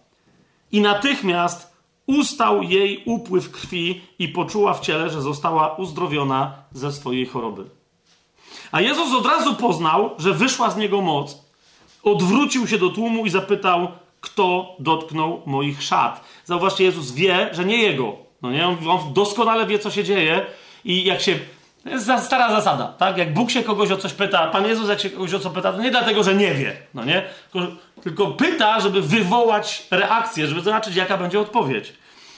I 0.73 0.81
natychmiast 0.81 1.73
ustał 2.07 2.63
jej 2.63 3.03
upływ 3.07 3.51
krwi 3.51 4.01
i 4.19 4.29
poczuła 4.29 4.75
w 4.75 4.81
ciele, 4.81 5.11
że 5.11 5.23
została 5.23 5.75
uzdrowiona 5.77 6.53
ze 6.73 6.93
swojej 6.93 7.27
choroby. 7.27 7.65
A 8.73 8.81
Jezus 8.81 9.15
od 9.15 9.27
razu 9.27 9.55
poznał, 9.55 10.11
że 10.19 10.35
wyszła 10.35 10.71
z 10.71 10.77
niego 10.77 11.01
moc. 11.01 11.45
Odwrócił 12.03 12.67
się 12.67 12.79
do 12.79 12.89
tłumu 12.89 13.27
i 13.27 13.31
zapytał, 13.31 13.89
kto 14.21 14.77
dotknął 14.79 15.43
moich 15.47 15.83
szat. 15.83 16.25
Zauważcie, 16.45 16.85
Jezus 16.85 17.13
wie, 17.13 17.49
że 17.53 17.65
nie 17.65 17.77
jego. 17.77 18.17
No 18.43 18.51
nie? 18.51 18.69
On, 18.69 18.77
on 18.89 19.13
doskonale 19.13 19.67
wie, 19.67 19.79
co 19.79 19.91
się 19.91 20.05
dzieje 20.05 20.47
i 20.85 21.05
jak 21.05 21.21
się... 21.21 21.39
To 21.85 21.91
jest 21.91 22.11
stara 22.25 22.51
zasada, 22.51 22.95
tak? 22.99 23.19
Jak 23.19 23.35
Bóg 23.35 23.51
się 23.51 23.63
kogoś 23.63 23.91
o 23.91 23.97
coś 23.97 24.13
pyta, 24.13 24.47
Pan 24.47 24.67
Jezus 24.67 24.89
jak 24.89 25.01
się 25.01 25.11
kogoś 25.11 25.35
o 25.35 25.39
co 25.39 25.51
pyta, 25.51 25.73
to 25.73 25.79
nie 25.79 25.91
dlatego, 25.91 26.25
że 26.25 26.35
nie 26.35 26.55
wie, 26.55 26.77
no 26.95 27.05
nie? 27.05 27.23
Tylko, 27.53 27.69
tylko 28.03 28.27
pyta, 28.27 28.81
żeby 28.81 29.03
wywołać 29.03 29.87
reakcję, 29.91 30.47
żeby 30.47 30.61
zobaczyć, 30.61 30.97
jaka 30.97 31.19
będzie 31.19 31.41
odpowiedź. 31.41 31.93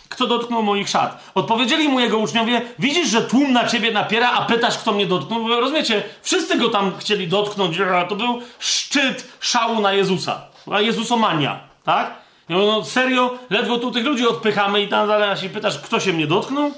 Kto 0.08 0.26
dotknął 0.26 0.62
moich 0.62 0.88
szat? 0.88 1.30
Odpowiedzieli 1.34 1.88
mu 1.88 2.00
jego 2.00 2.18
uczniowie, 2.18 2.62
widzisz, 2.78 3.08
że 3.08 3.22
tłum 3.22 3.52
na 3.52 3.66
ciebie 3.68 3.92
napiera, 3.92 4.32
a 4.32 4.42
pytasz, 4.44 4.78
kto 4.78 4.92
mnie 4.92 5.06
dotknął? 5.06 5.42
Bo 5.42 5.60
rozumiecie, 5.60 6.02
wszyscy 6.22 6.58
go 6.58 6.68
tam 6.68 6.92
chcieli 6.98 7.28
dotknąć, 7.28 7.76
to 8.08 8.16
był 8.16 8.42
szczyt 8.58 9.38
szału 9.40 9.80
na 9.80 9.92
Jezusa. 9.92 10.42
Jezusomania, 10.80 11.60
tak? 11.84 12.23
No, 12.48 12.58
no 12.66 12.84
serio, 12.84 13.38
ledwo 13.50 13.78
tu 13.78 13.90
tych 13.90 14.04
ludzi 14.04 14.28
odpychamy 14.28 14.82
i 14.82 14.88
tam 14.88 15.08
dalej 15.08 15.36
się 15.36 15.48
pytasz, 15.48 15.78
kto 15.78 16.00
się 16.00 16.12
mnie 16.12 16.26
dotknął? 16.26 16.70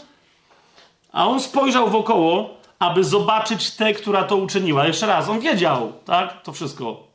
A 1.13 1.27
on 1.27 1.41
spojrzał 1.41 1.91
wokoło, 1.91 2.57
aby 2.79 3.05
zobaczyć 3.05 3.71
tę, 3.71 3.93
która 3.93 4.25
to 4.25 4.37
uczyniła. 4.37 4.87
Jeszcze 4.87 5.07
raz, 5.07 5.29
on 5.29 5.41
wiedział, 5.41 5.93
tak? 6.05 6.43
To 6.43 6.53
wszystko. 6.53 7.07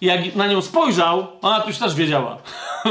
I 0.00 0.06
jak 0.06 0.34
na 0.34 0.46
nią 0.46 0.62
spojrzał, 0.62 1.26
ona 1.42 1.64
już 1.66 1.78
też 1.78 1.94
wiedziała. 1.94 2.36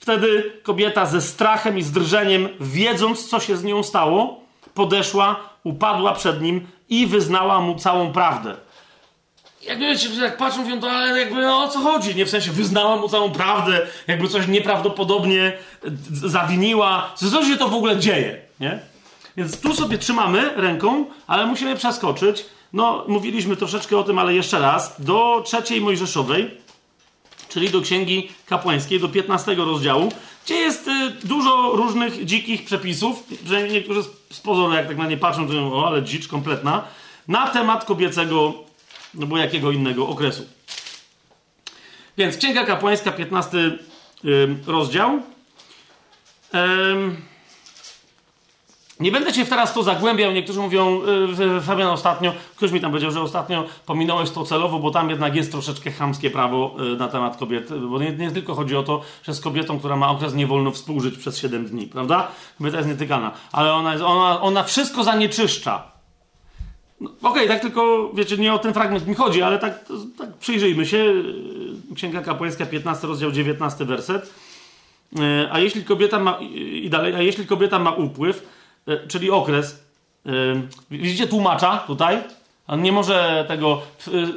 Wtedy 0.00 0.60
kobieta 0.62 1.06
ze 1.06 1.20
strachem 1.20 1.78
i 1.78 1.82
z 1.82 1.92
drżeniem, 1.92 2.48
wiedząc, 2.60 3.28
co 3.28 3.40
się 3.40 3.56
z 3.56 3.64
nią 3.64 3.82
stało, 3.82 4.40
podeszła, 4.74 5.36
upadła 5.64 6.12
przed 6.12 6.42
nim 6.42 6.66
i 6.88 7.06
wyznała 7.06 7.60
mu 7.60 7.74
całą 7.74 8.12
prawdę 8.12 8.56
jakby 9.66 9.84
wiecie, 9.84 10.08
jak 10.14 10.36
patrzą, 10.36 10.62
mówią 10.62 10.80
to, 10.80 10.90
ale 10.90 11.20
jakby 11.20 11.42
no, 11.42 11.64
o 11.64 11.68
co 11.68 11.80
chodzi? 11.80 12.14
Nie 12.14 12.26
w 12.26 12.30
sensie 12.30 12.52
wyznała 12.52 12.96
mu 12.96 13.08
całą 13.08 13.32
prawdę, 13.32 13.86
jakby 14.06 14.28
coś 14.28 14.48
nieprawdopodobnie 14.48 15.52
zawiniła. 16.12 17.12
Co 17.14 17.44
się 17.44 17.56
to 17.56 17.68
w 17.68 17.74
ogóle 17.74 17.96
dzieje, 17.96 18.40
nie? 18.60 18.78
Więc 19.36 19.60
tu 19.60 19.74
sobie 19.74 19.98
trzymamy 19.98 20.50
ręką, 20.56 21.06
ale 21.26 21.46
musimy 21.46 21.76
przeskoczyć. 21.76 22.44
No, 22.72 23.04
mówiliśmy 23.08 23.56
troszeczkę 23.56 23.98
o 23.98 24.02
tym, 24.02 24.18
ale 24.18 24.34
jeszcze 24.34 24.58
raz. 24.58 25.02
Do 25.02 25.42
trzeciej 25.46 25.80
Mojżeszowej, 25.80 26.50
czyli 27.48 27.70
do 27.70 27.80
Księgi 27.80 28.28
Kapłańskiej, 28.46 29.00
do 29.00 29.08
15 29.08 29.54
rozdziału, 29.54 30.12
gdzie 30.44 30.54
jest 30.54 30.88
y, 30.88 31.10
dużo 31.24 31.72
różnych 31.74 32.24
dzikich 32.24 32.64
przepisów, 32.64 33.24
że 33.46 33.68
niektórzy 33.68 34.02
z 34.30 34.40
pozoru, 34.40 34.74
jak 34.74 34.86
tak 34.86 34.96
na 34.96 35.06
nie 35.06 35.16
patrzą, 35.16 35.46
to 35.46 35.52
mówią, 35.52 35.72
o, 35.72 35.86
ale 35.86 36.02
dzicz 36.02 36.28
kompletna, 36.28 36.84
na 37.28 37.46
temat 37.48 37.84
kobiecego 37.84 38.63
no 39.14 39.26
bo 39.26 39.36
jakiego 39.36 39.70
innego 39.70 40.08
okresu. 40.08 40.46
Więc 42.16 42.36
Księga 42.36 42.64
Kapłańska, 42.64 43.12
15 43.12 43.58
yy, 44.24 44.56
rozdział. 44.66 45.22
Nie 49.00 49.12
będę 49.12 49.34
się 49.34 49.46
teraz 49.46 49.74
to 49.74 49.82
zagłębiał. 49.82 50.32
Niektórzy 50.32 50.60
mówią, 50.60 51.00
yy, 51.38 51.60
Fabian, 51.60 51.88
ostatnio, 51.88 52.32
ktoś 52.56 52.72
mi 52.72 52.80
tam 52.80 52.90
powiedział, 52.90 53.10
że 53.10 53.20
ostatnio 53.20 53.64
pominąłeś 53.86 54.30
to 54.30 54.44
celowo, 54.44 54.78
bo 54.78 54.90
tam 54.90 55.10
jednak 55.10 55.36
jest 55.36 55.52
troszeczkę 55.52 55.90
chamskie 55.90 56.30
prawo 56.30 56.76
yy, 56.78 56.96
na 56.96 57.08
temat 57.08 57.36
kobiet. 57.36 57.88
Bo 57.88 57.98
nie, 57.98 58.12
nie, 58.12 58.30
tylko 58.30 58.54
chodzi 58.54 58.76
o 58.76 58.82
to, 58.82 59.00
że 59.22 59.34
z 59.34 59.40
kobietą, 59.40 59.78
która 59.78 59.96
ma 59.96 60.10
okres, 60.10 60.34
nie 60.34 60.46
wolno 60.46 60.70
współżyć 60.70 61.18
przez 61.18 61.38
7 61.38 61.66
dni, 61.66 61.86
prawda? 61.86 62.28
Kobieta 62.58 62.76
jest 62.76 62.88
nietykana. 62.88 63.32
Ale 63.52 63.72
ona, 63.72 63.92
jest, 63.92 64.04
ona, 64.04 64.40
ona 64.40 64.62
wszystko 64.62 65.04
zanieczyszcza. 65.04 65.93
No, 67.00 67.10
Okej, 67.10 67.30
okay, 67.30 67.48
tak 67.48 67.60
tylko, 67.60 68.10
wiecie, 68.14 68.36
nie 68.36 68.54
o 68.54 68.58
ten 68.58 68.74
fragment 68.74 69.06
mi 69.06 69.14
chodzi, 69.14 69.42
ale 69.42 69.58
tak, 69.58 69.84
tak 70.18 70.34
przyjrzyjmy 70.34 70.86
się. 70.86 71.14
Księga 71.94 72.22
Kapłańska, 72.22 72.66
15 72.66 73.06
rozdział, 73.06 73.32
19 73.32 73.84
werset. 73.84 74.34
E, 75.18 75.48
a 75.52 75.58
jeśli 75.58 75.84
kobieta 75.84 76.18
ma, 76.18 76.38
i 76.82 76.90
dalej, 76.90 77.14
a 77.14 77.22
jeśli 77.22 77.46
kobieta 77.46 77.78
ma 77.78 77.90
upływ, 77.90 78.46
e, 78.86 79.06
czyli 79.06 79.30
okres, 79.30 79.84
e, 80.26 80.30
widzicie 80.90 81.26
tłumacza 81.26 81.78
tutaj? 81.86 82.18
On 82.66 82.82
nie 82.82 82.92
może 82.92 83.44
tego. 83.48 83.82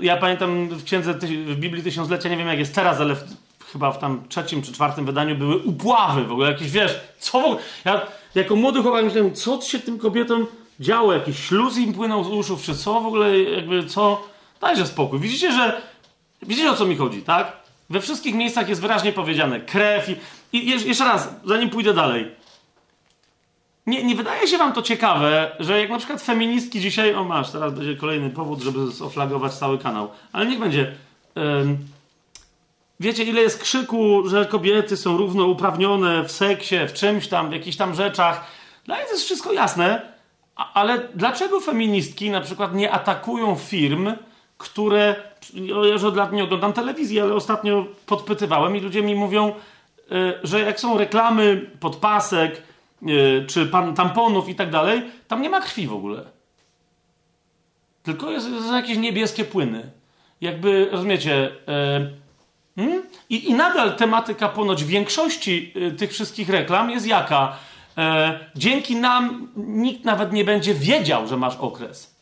Ja 0.01 0.17
pamiętam 0.17 0.67
w 0.67 0.83
księdze, 0.83 1.13
w 1.13 1.55
Biblii 1.55 1.83
Tysiąclecia, 1.83 2.29
nie 2.29 2.37
wiem 2.37 2.47
jak 2.47 2.59
jest 2.59 2.75
teraz, 2.75 2.99
ale 2.99 3.15
w, 3.15 3.23
chyba 3.71 3.91
w 3.91 3.99
tam 3.99 4.23
trzecim 4.29 4.61
czy 4.61 4.73
czwartym 4.73 5.05
wydaniu 5.05 5.35
były 5.35 5.57
upławy 5.57 6.23
w 6.23 6.31
ogóle, 6.31 6.51
jakieś 6.51 6.71
wiesz, 6.71 6.99
co 7.19 7.39
w 7.39 7.43
ogóle. 7.45 7.61
Ja 7.85 8.01
jako 8.35 8.55
młody 8.55 8.81
chłopak 8.81 9.05
myślałem, 9.05 9.33
co 9.33 9.61
się 9.61 9.79
tym 9.79 9.99
kobietom 9.99 10.47
działo, 10.79 11.13
jakiś 11.13 11.39
śluz 11.39 11.77
im 11.77 11.93
płynął 11.93 12.23
z 12.23 12.27
uszów, 12.27 12.61
czy 12.61 12.75
co 12.75 13.01
w 13.01 13.05
ogóle, 13.05 13.39
jakby 13.39 13.85
co. 13.85 14.27
Dajże 14.61 14.87
spokój. 14.87 15.19
Widzicie, 15.19 15.51
że. 15.51 15.81
Widzicie 16.41 16.71
o 16.71 16.75
co 16.75 16.85
mi 16.85 16.95
chodzi, 16.95 17.21
tak? 17.21 17.57
We 17.89 18.01
wszystkich 18.01 18.35
miejscach 18.35 18.69
jest 18.69 18.81
wyraźnie 18.81 19.13
powiedziane 19.13 19.59
krew 19.59 20.09
i. 20.09 20.15
I 20.53 20.87
jeszcze 20.87 21.05
raz, 21.05 21.29
zanim 21.45 21.69
pójdę 21.69 21.93
dalej. 21.93 22.31
Nie, 23.87 24.03
nie 24.03 24.15
wydaje 24.15 24.47
się 24.47 24.57
wam 24.57 24.73
to 24.73 24.81
ciekawe, 24.81 25.55
że 25.59 25.79
jak 25.79 25.89
na 25.89 25.97
przykład 25.97 26.21
feministki 26.21 26.81
dzisiaj, 26.81 27.15
o 27.15 27.23
masz, 27.23 27.51
teraz 27.51 27.73
będzie 27.73 27.95
kolejny 27.95 28.29
powód, 28.29 28.61
żeby 28.61 28.79
oflagować 29.05 29.53
cały 29.53 29.77
kanał, 29.77 30.09
ale 30.33 30.45
niech 30.45 30.59
będzie. 30.59 30.95
Ym, 31.37 31.77
wiecie, 32.99 33.23
ile 33.23 33.41
jest 33.41 33.61
krzyku, 33.61 34.29
że 34.29 34.45
kobiety 34.45 34.97
są 34.97 35.17
równouprawnione 35.17 36.23
w 36.23 36.31
seksie, 36.31 36.75
w 36.87 36.93
czymś 36.93 37.27
tam, 37.27 37.49
w 37.49 37.53
jakichś 37.53 37.77
tam 37.77 37.95
rzeczach. 37.95 38.45
Dla 38.85 38.97
nich 38.97 39.05
to 39.05 39.11
jest 39.11 39.25
wszystko 39.25 39.53
jasne, 39.53 40.16
ale 40.73 41.07
dlaczego 41.15 41.59
feministki 41.59 42.29
na 42.29 42.41
przykład 42.41 42.75
nie 42.75 42.91
atakują 42.91 43.55
firm, 43.55 44.11
które. 44.57 45.15
Ja 45.53 45.75
już 45.75 46.03
od 46.03 46.15
lat 46.15 46.31
nie 46.31 46.43
oglądam 46.43 46.73
telewizji, 46.73 47.19
ale 47.19 47.33
ostatnio 47.33 47.85
podpytywałem 48.05 48.75
i 48.75 48.79
ludzie 48.79 49.01
mi 49.01 49.15
mówią, 49.15 49.53
yy, 50.09 50.39
że 50.43 50.59
jak 50.59 50.79
są 50.79 50.97
reklamy, 50.97 51.71
podpasek, 51.79 52.61
E, 53.03 53.45
czy 53.45 53.71
tamponów 53.95 54.49
i 54.49 54.55
tak 54.55 54.69
dalej, 54.69 55.01
tam 55.27 55.41
nie 55.41 55.49
ma 55.49 55.61
krwi 55.61 55.87
w 55.87 55.93
ogóle. 55.93 56.23
Tylko 58.03 58.31
jest, 58.31 58.49
jest 58.49 58.71
jakieś 58.71 58.97
niebieskie 58.97 59.45
płyny. 59.45 59.91
Jakby, 60.41 60.89
rozumiecie, 60.91 61.51
e, 61.67 62.09
hmm? 62.75 63.03
I, 63.29 63.49
I 63.49 63.53
nadal 63.53 63.95
tematyka 63.95 64.49
ponoć 64.49 64.83
większości 64.83 65.73
e, 65.75 65.91
tych 65.91 66.11
wszystkich 66.11 66.49
reklam 66.49 66.89
jest 66.89 67.07
jaka? 67.07 67.57
E, 67.97 68.39
dzięki 68.55 68.95
nam 68.95 69.47
nikt 69.55 70.05
nawet 70.05 70.33
nie 70.33 70.45
będzie 70.45 70.73
wiedział, 70.73 71.27
że 71.27 71.37
masz 71.37 71.55
okres. 71.55 72.15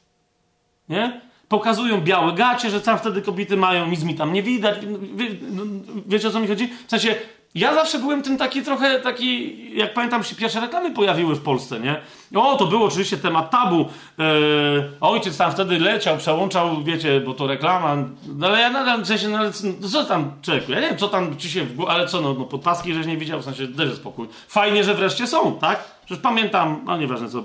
Nie? 0.90 1.22
Pokazują 1.48 2.02
białe 2.02 2.34
gacie, 2.34 2.70
że 2.70 2.82
tam 2.82 2.98
wtedy 2.98 3.22
kobiety 3.22 3.58
mają, 3.58 3.88
nic 3.88 4.04
mi 4.04 4.16
tam 4.16 4.34
nie 4.34 4.44
widać. 4.44 4.86
Wie, 5.16 5.30
no, 5.52 5.64
wiecie 6.06 6.28
o 6.28 6.32
co 6.32 6.40
mi 6.40 6.48
chodzi? 6.48 6.70
W 6.88 6.90
sensie, 6.90 7.16
ja 7.56 7.74
zawsze 7.74 8.00
byłem 8.00 8.22
tym 8.22 8.38
taki 8.38 8.62
trochę 8.62 9.00
taki, 9.00 9.56
jak 9.78 9.94
pamiętam 9.94 10.24
się 10.24 10.36
pierwsze 10.36 10.60
reklamy 10.60 10.92
pojawiły 10.92 11.36
w 11.36 11.42
Polsce, 11.42 11.80
nie? 11.80 12.02
O, 12.36 12.56
to 12.56 12.66
był 12.66 12.84
oczywiście 12.84 13.18
temat 13.18 13.52
tabu. 13.52 13.80
Eee, 14.20 14.84
ojciec 15.02 15.38
tam 15.38 15.52
wtedy 15.52 15.80
leciał, 15.80 16.18
przełączał, 16.18 16.84
wiecie, 16.84 17.22
bo 17.22 17.34
to 17.34 17.48
reklama. 17.48 17.98
No 18.36 18.48
ale 18.48 18.60
ja 18.60 18.70
nadal 18.70 19.02
w 19.02 19.08
sensie, 19.08 19.28
no 19.28 19.40
no, 19.82 19.90
co 19.90 20.04
tam, 20.04 20.32
człowieku, 20.42 20.72
ja 20.72 20.80
nie 20.80 20.88
wiem, 20.88 20.98
co 20.98 21.08
tam 21.08 21.38
ci 21.38 21.50
się 21.50 21.66
w 21.66 21.86
ale 21.90 22.08
co, 22.08 22.22
no, 22.22 22.34
no 22.34 22.46
podpaski, 22.46 22.94
żeś 22.94 23.06
nie 23.08 23.18
widział, 23.18 23.40
w 23.40 23.44
sensie, 23.44 23.68
dajże 23.68 23.96
spokój. 23.96 24.28
Fajnie, 24.48 24.84
że 24.84 24.94
wreszcie 24.94 25.28
są, 25.28 25.60
tak? 25.60 25.84
Przecież 26.06 26.24
pamiętam, 26.24 26.82
no 26.86 26.98
nieważne 26.98 27.30
co, 27.30 27.44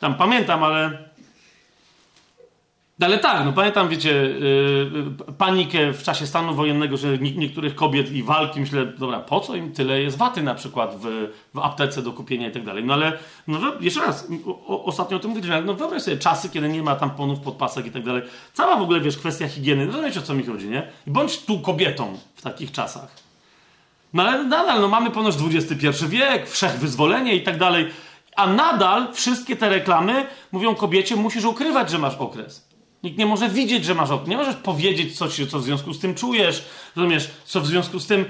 tam 0.00 0.14
pamiętam, 0.14 0.64
ale 0.64 0.98
ale 3.00 3.18
tak, 3.18 3.44
no 3.44 3.52
pamiętam, 3.52 3.88
wiecie, 3.88 4.12
yy, 4.12 5.34
panikę 5.38 5.92
w 5.92 6.02
czasie 6.02 6.26
stanu 6.26 6.54
wojennego, 6.54 6.96
że 6.96 7.18
niektórych 7.18 7.74
kobiet 7.74 8.12
i 8.12 8.22
walki, 8.22 8.60
myślę, 8.60 8.86
dobra, 8.86 9.20
po 9.20 9.40
co 9.40 9.54
im 9.54 9.72
tyle 9.72 10.02
jest 10.02 10.18
waty 10.18 10.42
na 10.42 10.54
przykład 10.54 10.96
w, 11.00 11.28
w 11.54 11.58
aptece 11.58 12.02
do 12.02 12.12
kupienia 12.12 12.48
i 12.48 12.52
tak 12.52 12.64
dalej. 12.64 12.84
No 12.84 12.94
ale, 12.94 13.18
no 13.46 13.58
jeszcze 13.80 14.00
raz, 14.00 14.28
o, 14.46 14.84
ostatnio 14.84 15.16
o 15.16 15.20
tym 15.20 15.30
mówiliśmy, 15.30 15.62
no 15.62 15.74
wyobraź 15.74 16.02
sobie 16.02 16.16
czasy, 16.16 16.50
kiedy 16.50 16.68
nie 16.68 16.82
ma 16.82 16.96
tamponów, 16.96 17.40
podpasek 17.40 17.86
i 17.86 17.90
tak 17.90 18.04
dalej. 18.04 18.22
Cała 18.52 18.76
w 18.76 18.82
ogóle, 18.82 19.00
wiesz, 19.00 19.16
kwestia 19.16 19.48
higieny, 19.48 19.86
no 19.86 20.02
wiecie 20.02 20.20
o 20.20 20.22
co 20.22 20.34
mi 20.34 20.44
chodzi, 20.44 20.68
nie? 20.68 20.82
Bądź 21.06 21.44
tu 21.44 21.60
kobietą 21.60 22.18
w 22.34 22.42
takich 22.42 22.72
czasach. 22.72 23.16
No 24.12 24.22
ale 24.22 24.44
nadal, 24.44 24.80
no 24.80 24.88
mamy 24.88 25.10
ponoć 25.10 25.34
XXI 25.54 26.06
wiek, 26.06 26.50
wszechwyzwolenie 26.50 27.34
i 27.34 27.42
tak 27.42 27.58
dalej, 27.58 27.88
a 28.36 28.46
nadal 28.46 29.12
wszystkie 29.12 29.56
te 29.56 29.68
reklamy 29.68 30.26
mówią 30.52 30.74
kobiecie, 30.74 31.16
musisz 31.16 31.44
ukrywać, 31.44 31.90
że 31.90 31.98
masz 31.98 32.14
okres. 32.14 32.71
Nikt 33.02 33.18
nie 33.18 33.26
może 33.26 33.48
widzieć, 33.48 33.84
że 33.84 33.94
masz 33.94 34.10
okno. 34.10 34.28
Nie 34.28 34.36
możesz 34.36 34.56
powiedzieć, 34.56 35.18
co, 35.18 35.28
ci, 35.28 35.46
co 35.46 35.58
w 35.58 35.62
związku 35.62 35.92
z 35.92 36.00
tym 36.00 36.14
czujesz. 36.14 36.64
Rozumiesz, 36.96 37.30
co 37.44 37.60
w 37.60 37.66
związku 37.66 38.00
z 38.00 38.06
tym. 38.06 38.24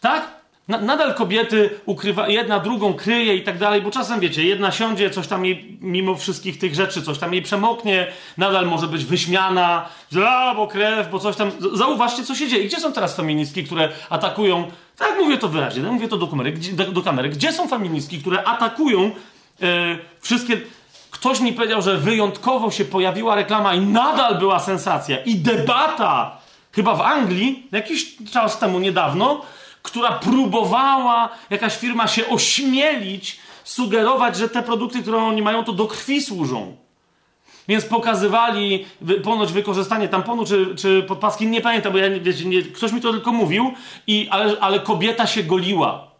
Tak? 0.00 0.44
Na, 0.68 0.80
nadal 0.80 1.14
kobiety 1.14 1.70
ukrywa, 1.86 2.28
jedna 2.28 2.60
drugą 2.60 2.94
kryje 2.94 3.36
i 3.36 3.42
tak 3.42 3.58
dalej, 3.58 3.82
bo 3.82 3.90
czasem 3.90 4.20
wiecie, 4.20 4.44
jedna 4.44 4.72
siądzie, 4.72 5.10
coś 5.10 5.26
tam 5.26 5.44
jej, 5.44 5.78
mimo 5.80 6.14
wszystkich 6.14 6.58
tych 6.58 6.74
rzeczy, 6.74 7.02
coś 7.02 7.18
tam 7.18 7.34
jej 7.34 7.42
przemoknie, 7.42 8.06
nadal 8.38 8.66
może 8.66 8.86
być 8.86 9.04
wyśmiana, 9.04 9.88
a, 10.26 10.54
bo 10.54 10.66
krew, 10.66 11.10
bo 11.10 11.18
coś 11.18 11.36
tam. 11.36 11.50
Zauważcie, 11.74 12.24
co 12.24 12.34
się 12.34 12.48
dzieje. 12.48 12.64
Gdzie 12.64 12.80
są 12.80 12.92
teraz 12.92 13.16
feministki, 13.16 13.64
które 13.64 13.88
atakują, 14.10 14.70
tak 14.96 15.18
mówię 15.18 15.38
to 15.38 15.48
wyraźnie, 15.48 15.82
no 15.82 15.92
mówię 15.92 16.08
to 16.08 16.16
do 16.16 16.26
kamery, 16.26 16.52
gdzie, 16.52 16.72
do, 16.72 16.84
do 16.92 17.02
kamery. 17.02 17.28
gdzie 17.28 17.52
są 17.52 17.68
feministki, 17.68 18.18
które 18.18 18.44
atakują 18.44 19.10
e, 19.62 19.98
wszystkie 20.20 20.60
Ktoś 21.14 21.40
mi 21.40 21.52
powiedział, 21.52 21.82
że 21.82 21.98
wyjątkowo 21.98 22.70
się 22.70 22.84
pojawiła 22.84 23.34
reklama 23.34 23.74
i 23.74 23.80
nadal 23.80 24.38
była 24.38 24.58
sensacja. 24.58 25.18
I 25.18 25.34
debata, 25.34 26.38
chyba 26.72 26.94
w 26.94 27.00
Anglii, 27.00 27.66
jakiś 27.72 28.16
czas 28.32 28.58
temu 28.58 28.78
niedawno, 28.78 29.40
która 29.82 30.10
próbowała 30.10 31.28
jakaś 31.50 31.76
firma 31.76 32.08
się 32.08 32.28
ośmielić, 32.28 33.38
sugerować, 33.64 34.36
że 34.36 34.48
te 34.48 34.62
produkty, 34.62 35.02
które 35.02 35.18
oni 35.18 35.42
mają, 35.42 35.64
to 35.64 35.72
do 35.72 35.86
krwi 35.86 36.22
służą. 36.22 36.76
Więc 37.68 37.84
pokazywali 37.84 38.86
ponoć 39.24 39.52
wykorzystanie 39.52 40.08
tamponu 40.08 40.44
czy, 40.44 40.74
czy 40.76 41.02
podpaski, 41.02 41.46
nie 41.46 41.60
pamiętam, 41.60 41.92
bo 41.92 41.98
ja, 41.98 42.10
wiecie, 42.20 42.44
nie, 42.44 42.62
ktoś 42.62 42.92
mi 42.92 43.00
to 43.00 43.12
tylko 43.12 43.32
mówił, 43.32 43.72
i, 44.06 44.28
ale, 44.30 44.60
ale 44.60 44.80
kobieta 44.80 45.26
się 45.26 45.42
goliła 45.42 46.13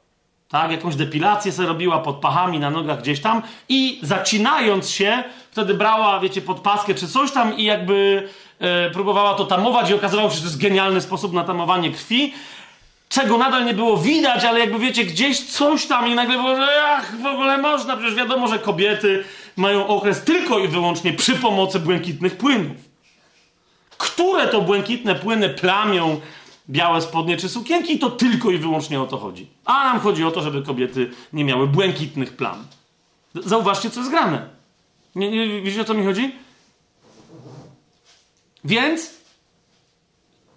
tak? 0.49 0.71
Jakąś 0.71 0.97
depilację 0.97 1.53
sobie 1.53 1.69
robiła 1.69 1.99
pod 1.99 2.17
pachami, 2.17 2.59
na 2.59 2.71
nogach 2.71 3.01
gdzieś 3.01 3.21
tam 3.21 3.43
i 3.69 3.99
zacinając 4.03 4.91
się, 4.91 5.25
wtedy 5.51 5.75
brała, 5.75 6.21
wiecie, 6.21 6.43
podpaskę 6.43 6.95
czy 6.95 7.09
coś 7.09 7.33
tam 7.33 7.59
i 7.59 7.65
jakby 7.65 8.29
e, 8.59 8.91
próbowała 8.91 9.35
to 9.35 9.45
tamować 9.45 9.91
i 9.91 9.95
okazywało 9.95 10.31
się, 10.31 10.35
że 10.35 10.41
to 10.41 10.47
jest 10.47 10.61
genialny 10.61 11.01
sposób 11.01 11.33
na 11.33 11.45
tamowanie 11.45 11.91
krwi, 11.91 12.35
czego 13.09 13.39
nadal 13.39 13.65
nie 13.65 13.75
było 13.75 13.97
widać, 13.97 14.45
ale 14.45 14.61
jakby 14.61 14.79
wiecie, 14.79 15.05
gdzieś 15.05 15.41
coś 15.41 15.87
tam 15.87 16.09
i 16.09 16.15
nagle 16.15 16.37
było, 16.37 16.57
że 16.57 16.69
ach, 16.85 17.21
w 17.21 17.27
ogóle 17.27 17.59
można, 17.59 17.97
przecież 17.97 18.15
wiadomo, 18.15 18.49
że 18.49 18.59
kobiety 18.59 19.25
mają 19.57 19.87
okres 19.87 20.25
tylko 20.25 20.59
i 20.59 20.69
wyłącznie 20.69 21.13
przy 21.13 21.35
pomocy 21.37 21.81
błękitnych 21.81 22.37
płynów. 22.37 22.77
Które 23.99 24.49
to 24.49 24.61
błękitne 24.61 25.15
płyny 25.15 25.49
plamią 25.49 26.21
białe 26.69 27.03
spodnie 27.03 27.37
czy 27.37 27.49
sukienki, 27.49 27.99
to 27.99 28.11
tylko 28.11 28.51
i 28.51 28.59
wyłącznie 28.59 29.01
o 29.01 29.07
to 29.07 29.19
chodzi. 29.19 29.49
A 29.65 29.85
nam 29.85 30.01
chodzi 30.01 30.25
o 30.25 30.31
to, 30.31 30.43
żeby 30.43 30.63
kobiety 30.63 31.11
nie 31.33 31.45
miały 31.45 31.67
błękitnych 31.67 32.37
plam. 32.37 32.67
Zauważcie, 33.35 33.91
co 33.91 34.01
jest 34.01 34.11
grane. 34.11 34.49
Nie, 35.15 35.31
nie, 35.31 35.63
wiecie, 35.63 35.81
o 35.81 35.85
co 35.85 35.95
mi 35.95 36.05
chodzi? 36.05 36.35
Więc, 38.65 39.15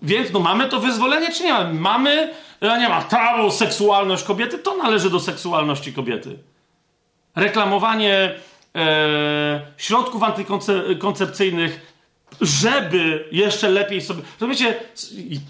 więc, 0.02 0.32
no 0.32 0.40
mamy 0.40 0.70
to 0.70 0.80
wyzwolenie, 0.80 1.32
czy 1.32 1.44
nie 1.44 1.54
mamy? 1.54 1.74
Mamy, 1.80 2.34
nie 2.62 2.90
ma, 2.90 3.02
prawo, 3.02 3.52
seksualność 3.52 4.24
kobiety, 4.24 4.58
to 4.58 4.78
należy 4.78 5.10
do 5.10 5.20
seksualności 5.20 5.94
kobiety. 5.94 6.38
Reklamowanie 7.36 8.36
e, 8.76 9.62
środków 9.78 10.24
antykoncepcyjnych 10.24 11.97
żeby 12.42 13.28
jeszcze 13.32 13.70
lepiej 13.70 14.02
sobie. 14.02 14.22
Rozumiecie, 14.40 14.76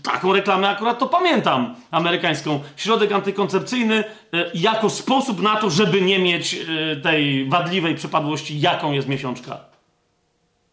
taką 0.04 0.34
reklamę 0.34 0.70
akurat 0.70 1.00
to 1.00 1.08
pamiętam, 1.08 1.76
amerykańską. 1.92 2.60
Środek 2.76 3.12
antykoncepcyjny 3.12 4.04
e, 4.34 4.52
jako 4.54 4.90
sposób 4.90 5.42
na 5.42 5.56
to, 5.56 5.70
żeby 5.70 6.02
nie 6.02 6.20
mieć 6.20 6.54
e, 6.54 6.96
tej 6.96 7.50
wadliwej 7.50 7.96
przypadłości, 7.96 8.60
jaką 8.60 8.92
jest 8.92 9.08
miesiączka. 9.08 9.60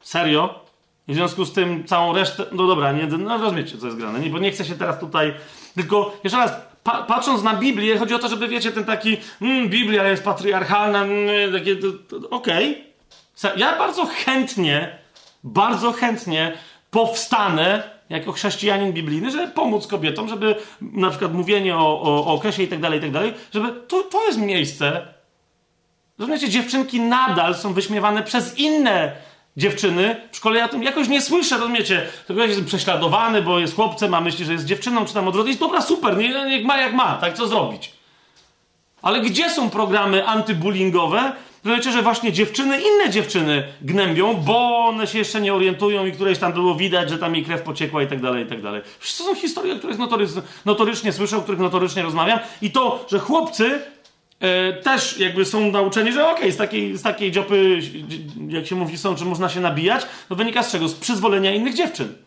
Serio? 0.00 0.64
W 1.08 1.14
związku 1.14 1.44
z 1.44 1.52
tym 1.52 1.84
całą 1.84 2.14
resztę. 2.14 2.44
No 2.52 2.66
dobra, 2.66 2.92
nie, 2.92 3.06
no 3.06 3.38
rozumiecie, 3.38 3.78
co 3.78 3.86
jest 3.86 3.98
grane, 3.98 4.20
nie, 4.20 4.30
bo 4.30 4.38
nie 4.38 4.50
chcę 4.50 4.64
się 4.64 4.74
teraz 4.74 5.00
tutaj. 5.00 5.34
Tylko 5.74 6.16
jeszcze 6.24 6.38
raz, 6.38 6.52
pa, 6.84 7.02
patrząc 7.02 7.42
na 7.42 7.54
Biblię, 7.54 7.98
chodzi 7.98 8.14
o 8.14 8.18
to, 8.18 8.28
żeby 8.28 8.48
wiecie, 8.48 8.72
ten 8.72 8.84
taki. 8.84 9.16
Mm, 9.42 9.68
Biblia 9.68 10.08
jest 10.08 10.24
patriarchalna, 10.24 11.02
mm, 11.02 11.52
takie. 11.52 11.76
Okej. 12.30 12.84
Okay. 13.38 13.52
Ja 13.56 13.78
bardzo 13.78 14.06
chętnie 14.06 15.03
bardzo 15.44 15.92
chętnie 15.92 16.52
powstanę 16.90 17.90
jako 18.08 18.32
chrześcijanin 18.32 18.92
biblijny, 18.92 19.30
żeby 19.30 19.48
pomóc 19.48 19.86
kobietom, 19.86 20.28
żeby 20.28 20.56
na 20.80 21.10
przykład 21.10 21.32
mówienie 21.32 21.76
o, 21.76 22.00
o, 22.02 22.26
o 22.26 22.34
okresie 22.34 22.62
i 22.62 22.68
tak 22.68 22.80
dalej, 22.80 22.98
i 22.98 23.02
tak 23.02 23.10
dalej, 23.10 23.34
żeby 23.54 23.72
to, 23.88 24.02
to 24.02 24.26
jest 24.26 24.38
miejsce. 24.38 25.06
Rozumiecie, 26.18 26.48
dziewczynki 26.48 27.00
nadal 27.00 27.54
są 27.54 27.72
wyśmiewane 27.72 28.22
przez 28.22 28.58
inne 28.58 29.12
dziewczyny. 29.56 30.16
W 30.32 30.36
szkole 30.36 30.58
ja 30.58 30.68
tym 30.68 30.82
jakoś 30.82 31.08
nie 31.08 31.22
słyszę, 31.22 31.58
rozumiecie? 31.58 32.06
To 32.26 32.34
ktoś 32.34 32.56
prześladowany, 32.66 33.42
bo 33.42 33.58
jest 33.58 33.74
chłopcem, 33.74 34.14
a 34.14 34.20
myśli, 34.20 34.44
że 34.44 34.52
jest 34.52 34.64
dziewczyną, 34.64 35.04
czy 35.04 35.14
tam 35.14 35.28
odwrotnie. 35.28 35.54
Dobra, 35.54 35.82
super, 35.82 36.16
niech 36.48 36.64
ma 36.64 36.78
jak 36.78 36.94
ma, 36.94 37.14
tak 37.14 37.34
co 37.34 37.46
zrobić. 37.46 37.92
Ale 39.02 39.20
gdzie 39.20 39.50
są 39.50 39.70
programy 39.70 40.26
antybullyingowe, 40.26 41.32
Rozumiecie, 41.64 41.92
że 41.92 42.02
właśnie 42.02 42.32
dziewczyny, 42.32 42.80
inne 42.80 43.10
dziewczyny 43.10 43.64
gnębią, 43.82 44.34
bo 44.34 44.78
one 44.78 45.06
się 45.06 45.18
jeszcze 45.18 45.40
nie 45.40 45.54
orientują 45.54 46.06
i 46.06 46.12
któreś 46.12 46.38
tam 46.38 46.52
było 46.52 46.74
widać, 46.74 47.10
że 47.10 47.18
tam 47.18 47.34
jej 47.34 47.44
krew 47.44 47.62
pociekła 47.62 48.02
i 48.02 48.06
tak 48.06 48.20
dalej, 48.20 48.44
i 48.44 48.46
tak 48.46 48.62
dalej. 48.62 48.82
To 49.00 49.24
są 49.24 49.34
historie, 49.34 49.74
o 49.74 49.78
których 49.78 49.98
notorycznie, 49.98 50.42
notorycznie 50.64 51.12
słyszę, 51.12 51.36
o 51.36 51.42
których 51.42 51.60
notorycznie 51.60 52.02
rozmawiam. 52.02 52.38
I 52.62 52.70
to, 52.70 53.06
że 53.10 53.18
chłopcy 53.18 53.80
e, 54.40 54.72
też 54.72 55.18
jakby 55.18 55.44
są 55.44 55.70
nauczeni, 55.70 56.12
że 56.12 56.24
okej, 56.24 56.36
okay, 56.36 56.52
z, 56.52 56.56
takiej, 56.56 56.96
z 56.96 57.02
takiej 57.02 57.32
dziopy, 57.32 57.80
jak 58.48 58.66
się 58.66 58.76
mówi, 58.76 58.98
są, 58.98 59.14
czy 59.14 59.24
można 59.24 59.48
się 59.48 59.60
nabijać, 59.60 60.06
to 60.28 60.34
wynika 60.34 60.62
z 60.62 60.72
czego? 60.72 60.88
Z 60.88 60.94
przyzwolenia 60.94 61.54
innych 61.54 61.74
dziewczyn. 61.74 62.23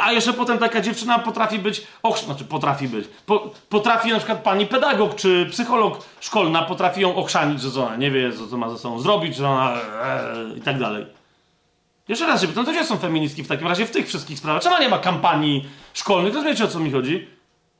A 0.00 0.12
jeszcze 0.12 0.32
potem 0.32 0.58
taka 0.58 0.80
dziewczyna 0.80 1.18
potrafi 1.18 1.58
być, 1.58 1.82
och, 2.02 2.18
znaczy 2.18 2.44
potrafi 2.44 2.88
być, 2.88 3.08
po, 3.26 3.50
potrafi 3.68 4.10
na 4.10 4.18
przykład 4.18 4.42
pani 4.42 4.66
pedagog 4.66 5.14
czy 5.14 5.46
psycholog 5.50 5.98
szkolna 6.20 6.62
potrafi 6.62 7.00
ją 7.00 7.16
ochrzanić, 7.16 7.60
że 7.60 7.86
ona 7.86 7.96
nie 7.96 8.10
wie, 8.10 8.32
co, 8.32 8.46
co 8.46 8.56
ma 8.56 8.70
ze 8.70 8.78
sobą 8.78 9.00
zrobić, 9.00 9.36
że 9.36 9.48
ona 9.48 9.72
ee, 9.72 10.58
i 10.58 10.60
tak 10.60 10.78
dalej. 10.78 11.06
Jeszcze 12.08 12.26
raz 12.26 12.40
się 12.40 12.48
pytam, 12.48 12.64
to 12.64 12.70
gdzie 12.70 12.84
są 12.84 12.96
feministki 12.96 13.42
w 13.42 13.48
takim 13.48 13.68
razie 13.68 13.86
w 13.86 13.90
tych 13.90 14.08
wszystkich 14.08 14.38
sprawach? 14.38 14.62
Czemu 14.62 14.78
nie 14.80 14.88
ma 14.88 14.98
kampanii 14.98 15.68
szkolnych? 15.94 16.34
Rozumiecie 16.34 16.64
o 16.64 16.68
co 16.68 16.78
mi 16.78 16.90
chodzi? 16.90 17.28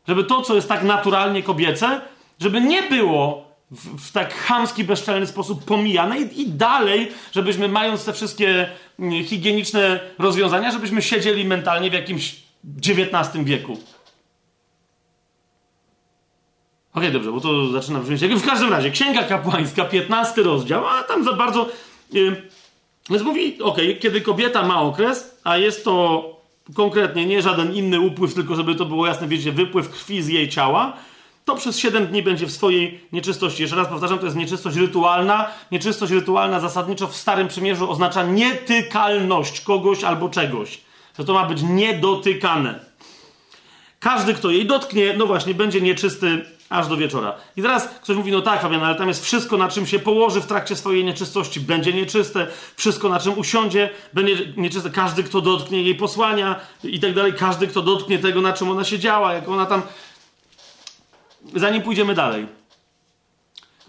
Żeby 0.09 0.25
to, 0.25 0.43
co 0.43 0.55
jest 0.55 0.69
tak 0.69 0.83
naturalnie 0.83 1.43
kobiece, 1.43 2.01
żeby 2.41 2.61
nie 2.61 2.83
było 2.83 3.46
w, 3.71 4.09
w, 4.09 4.13
tak 4.13 4.35
chamski, 4.35 4.85
bezczelny 4.85 5.27
sposób 5.27 5.65
pomijane 5.65 6.21
i, 6.21 6.41
i, 6.41 6.49
dalej, 6.49 7.13
żebyśmy 7.33 7.69
mając 7.69 8.05
te 8.05 8.13
wszystkie 8.13 8.69
mm, 8.99 9.25
higieniczne 9.25 10.01
rozwiązania, 10.19 10.71
żebyśmy 10.71 11.03
siedzieli 11.03 11.45
mentalnie 11.45 11.91
w 11.91 11.93
jakimś 11.93 12.37
XIX 12.89 13.45
wieku. 13.45 13.73
Okej, 16.93 17.09
okay, 17.09 17.11
dobrze, 17.11 17.33
bo 17.33 17.41
to 17.41 17.69
zaczyna 17.73 18.01
brzmieć. 18.01 18.21
W 18.21 18.47
każdym 18.47 18.71
razie, 18.71 18.91
Księga 18.91 19.23
Kapłańska, 19.23 19.85
15 19.85 20.43
rozdział, 20.43 20.87
a 20.87 21.03
tam 21.03 21.25
za 21.25 21.33
bardzo. 21.33 21.69
Yy, 22.13 22.43
więc 23.11 23.23
mówi, 23.23 23.63
okay, 23.63 23.95
kiedy 23.95 24.21
kobieta 24.21 24.67
ma 24.67 24.81
okres, 24.81 25.41
a 25.45 25.57
jest 25.57 25.85
to 25.85 26.25
konkretnie 26.75 27.27
nie 27.27 27.43
żaden 27.43 27.75
inny 27.75 28.01
upływ, 28.01 28.35
tylko 28.35 28.55
żeby 28.55 28.75
to 28.75 28.85
było 28.85 29.07
jasne, 29.07 29.29
wiecie, 29.29 29.53
wypływ 29.53 29.91
krwi 29.91 30.23
z 30.23 30.29
jej 30.29 30.49
ciała, 30.49 30.97
to 31.47 31.57
przez 31.57 31.79
7 31.79 32.07
dni 32.07 32.23
będzie 32.23 32.47
w 32.47 32.53
swojej 32.53 33.01
nieczystości. 33.13 33.63
Jeszcze 33.63 33.77
raz 33.77 33.89
powtarzam, 33.89 34.19
to 34.19 34.25
jest 34.25 34.37
nieczystość 34.37 34.77
rytualna. 34.77 35.47
Nieczystość 35.73 36.13
rytualna 36.13 36.61
zasadniczo 36.61 37.07
w 37.07 37.17
Starym 37.17 37.49
Przymierzu 37.49 37.91
oznacza 37.91 38.23
nietykalność 38.23 39.61
kogoś 39.61 40.05
albo 40.05 40.29
czegoś. 40.29 40.81
Że 41.19 41.25
to 41.25 41.35
ma 41.35 41.47
być 41.47 41.63
niedotykane. 41.63 42.81
Każdy, 44.01 44.35
kto 44.35 44.51
jej 44.51 44.67
dotknie, 44.67 45.15
no 45.19 45.27
właśnie, 45.27 45.55
będzie 45.55 45.81
nieczysty 45.81 46.45
aż 46.69 46.89
do 46.89 46.97
wieczora. 46.97 47.35
I 47.57 47.63
teraz 47.63 47.89
ktoś 47.89 48.17
mówi, 48.17 48.33
no 48.33 48.43
tak, 48.43 48.63
Fabian, 48.63 48.83
ale 48.83 48.95
tam 48.95 49.09
jest 49.09 49.25
wszystko, 49.25 49.57
na 49.57 49.69
czym 49.69 49.87
się 49.87 49.99
położy 49.99 50.41
w 50.41 50.47
trakcie 50.47 50.77
swojej 50.77 51.05
nieczystości, 51.05 51.61
będzie 51.61 51.93
nieczyste, 51.93 52.47
wszystko, 52.77 53.09
na 53.09 53.21
czym 53.21 53.39
usiądzie, 53.39 53.91
będzie 54.13 54.37
nieczyste. 54.57 54.91
Każdy, 54.91 55.23
kto 55.23 55.41
dotknie 55.41 55.83
jej 55.83 55.95
posłania 55.95 56.61
i 56.85 57.01
tak 57.01 57.15
dalej, 57.15 57.33
każdy, 57.33 57.67
kto 57.67 57.83
dotknie 57.83 58.19
tego, 58.19 58.41
na 58.41 58.53
czym 58.53 58.71
ona 58.71 58.85
się 58.85 58.99
działa, 58.99 59.33
jak 59.33 59.49
ona 59.49 59.67
tam 59.67 59.83
zanim 61.55 61.83
pójdziemy 61.83 62.15
dalej. 62.15 62.47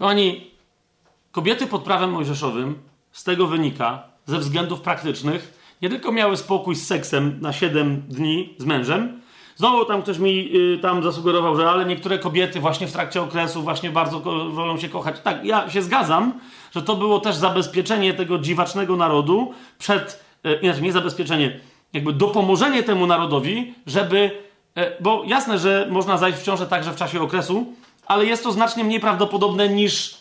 Oni, 0.00 0.50
kobiety 1.32 1.66
pod 1.66 1.82
prawem 1.82 2.10
mojżeszowym, 2.10 2.78
z 3.12 3.24
tego 3.24 3.46
wynika, 3.46 4.02
ze 4.26 4.38
względów 4.38 4.80
praktycznych, 4.80 5.58
nie 5.82 5.88
tylko 5.88 6.12
miały 6.12 6.36
spokój 6.36 6.74
z 6.74 6.86
seksem 6.86 7.38
na 7.40 7.52
7 7.52 8.02
dni 8.08 8.54
z 8.58 8.64
mężem, 8.64 9.20
Znowu 9.58 9.84
tam 9.84 10.02
ktoś 10.02 10.18
mi 10.18 10.56
y, 10.74 10.78
tam 10.78 11.02
zasugerował, 11.02 11.56
że 11.56 11.70
ale 11.70 11.84
niektóre 11.84 12.18
kobiety 12.18 12.60
właśnie 12.60 12.86
w 12.86 12.92
trakcie 12.92 13.22
okresu 13.22 13.62
właśnie 13.62 13.90
bardzo 13.90 14.20
wolą 14.50 14.78
się 14.78 14.88
kochać. 14.88 15.20
Tak, 15.20 15.44
ja 15.44 15.70
się 15.70 15.82
zgadzam, 15.82 16.40
że 16.74 16.82
to 16.82 16.96
było 16.96 17.20
też 17.20 17.36
zabezpieczenie 17.36 18.14
tego 18.14 18.38
dziwacznego 18.38 18.96
narodu 18.96 19.52
przed, 19.78 20.24
y, 20.46 20.58
inaczej 20.62 20.82
nie 20.82 20.92
zabezpieczenie, 20.92 21.60
jakby 21.92 22.12
dopomożenie 22.12 22.82
temu 22.82 23.06
narodowi, 23.06 23.74
żeby 23.86 24.30
bo 25.00 25.22
jasne, 25.26 25.58
że 25.58 25.86
można 25.90 26.18
zajść 26.18 26.38
w 26.38 26.42
ciążę 26.42 26.66
także 26.66 26.92
w 26.92 26.96
czasie 26.96 27.20
okresu, 27.20 27.72
ale 28.06 28.26
jest 28.26 28.42
to 28.42 28.52
znacznie 28.52 28.84
mniej 28.84 29.00
prawdopodobne 29.00 29.68
niż 29.68 30.18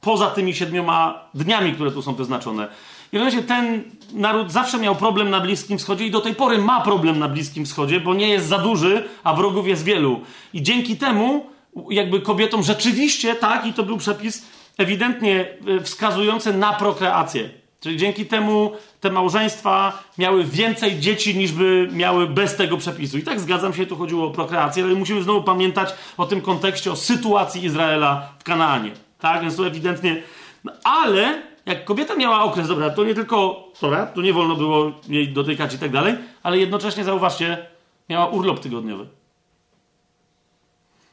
poza 0.00 0.30
tymi 0.30 0.54
siedmioma 0.54 1.28
dniami, 1.34 1.72
które 1.72 1.90
tu 1.90 2.02
są 2.02 2.14
wyznaczone. 2.14 2.68
I 3.12 3.18
w 3.18 3.46
ten 3.46 3.82
naród 4.12 4.52
zawsze 4.52 4.78
miał 4.78 4.96
problem 4.96 5.30
na 5.30 5.40
Bliskim 5.40 5.78
Wschodzie 5.78 6.06
i 6.06 6.10
do 6.10 6.20
tej 6.20 6.34
pory 6.34 6.58
ma 6.58 6.80
problem 6.80 7.18
na 7.18 7.28
Bliskim 7.28 7.64
Wschodzie, 7.64 8.00
bo 8.00 8.14
nie 8.14 8.28
jest 8.28 8.46
za 8.46 8.58
duży, 8.58 9.08
a 9.24 9.34
wrogów 9.34 9.68
jest 9.68 9.84
wielu. 9.84 10.20
I 10.52 10.62
dzięki 10.62 10.96
temu 10.96 11.46
jakby 11.90 12.20
kobietom 12.20 12.62
rzeczywiście, 12.62 13.34
tak, 13.34 13.66
i 13.66 13.72
to 13.72 13.82
był 13.82 13.98
przepis 13.98 14.46
ewidentnie 14.78 15.46
e, 15.78 15.80
wskazujący 15.80 16.54
na 16.54 16.72
prokreację. 16.72 17.50
Czyli 17.80 17.96
dzięki 17.96 18.26
temu 18.26 18.72
te 19.00 19.10
małżeństwa 19.10 20.02
miały 20.18 20.44
więcej 20.44 21.00
dzieci 21.00 21.36
niż 21.36 21.52
by 21.52 21.88
miały 21.92 22.26
bez 22.26 22.56
tego 22.56 22.76
przepisu. 22.76 23.18
I 23.18 23.22
tak 23.22 23.40
zgadzam 23.40 23.74
się, 23.74 23.86
tu 23.86 23.96
chodziło 23.96 24.26
o 24.26 24.30
prokreację, 24.30 24.84
ale 24.84 24.94
musimy 24.94 25.22
znowu 25.22 25.42
pamiętać 25.42 25.94
o 26.16 26.26
tym 26.26 26.40
kontekście, 26.40 26.92
o 26.92 26.96
sytuacji 26.96 27.64
Izraela 27.64 28.32
w 28.38 28.44
Kanaanie. 28.44 28.90
Tak, 29.18 29.42
więc 29.42 29.56
to 29.56 29.66
ewidentnie. 29.66 30.22
No, 30.64 30.72
ale 30.84 31.42
jak 31.66 31.84
kobieta 31.84 32.14
miała 32.16 32.42
okres, 32.42 32.68
dobra, 32.68 32.90
to 32.90 33.04
nie 33.04 33.14
tylko, 33.14 33.68
dobra, 33.80 34.06
to 34.06 34.22
nie 34.22 34.32
wolno 34.32 34.56
było 34.56 34.92
jej 35.08 35.28
dotykać 35.28 35.74
i 35.74 35.78
tak 35.78 35.90
dalej, 35.90 36.14
ale 36.42 36.58
jednocześnie 36.58 37.04
zauważcie, 37.04 37.66
miała 38.08 38.26
urlop 38.26 38.60
tygodniowy. 38.60 39.06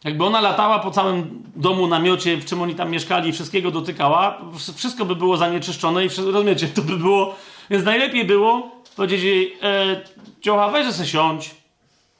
Jakby 0.06 0.25
ona 0.25 0.42
latała 0.42 0.80
po 0.80 0.92
całym 0.92 1.43
domu, 1.56 1.88
namiocie, 1.88 2.38
w 2.38 2.45
czym 2.45 2.61
oni 2.61 2.75
tam 2.75 2.92
mieszkali, 2.92 3.32
wszystkiego 3.32 3.72
dotykała, 3.72 4.42
wszystko 4.75 5.06
by 5.06 5.16
było 5.16 5.38
zanieczyszczone 5.38 6.06
i 6.06 6.09
rozumiecie, 6.32 6.67
to 6.67 6.82
by 6.82 6.98
było... 6.98 7.35
Więc 7.69 7.85
najlepiej 7.85 8.25
było 8.25 8.72
powiedzieć 8.95 9.24
jej, 9.24 9.58
e, 9.61 10.01
ciocha, 10.42 10.69
weź 10.69 10.93
se 10.93 11.06
siądź, 11.06 11.56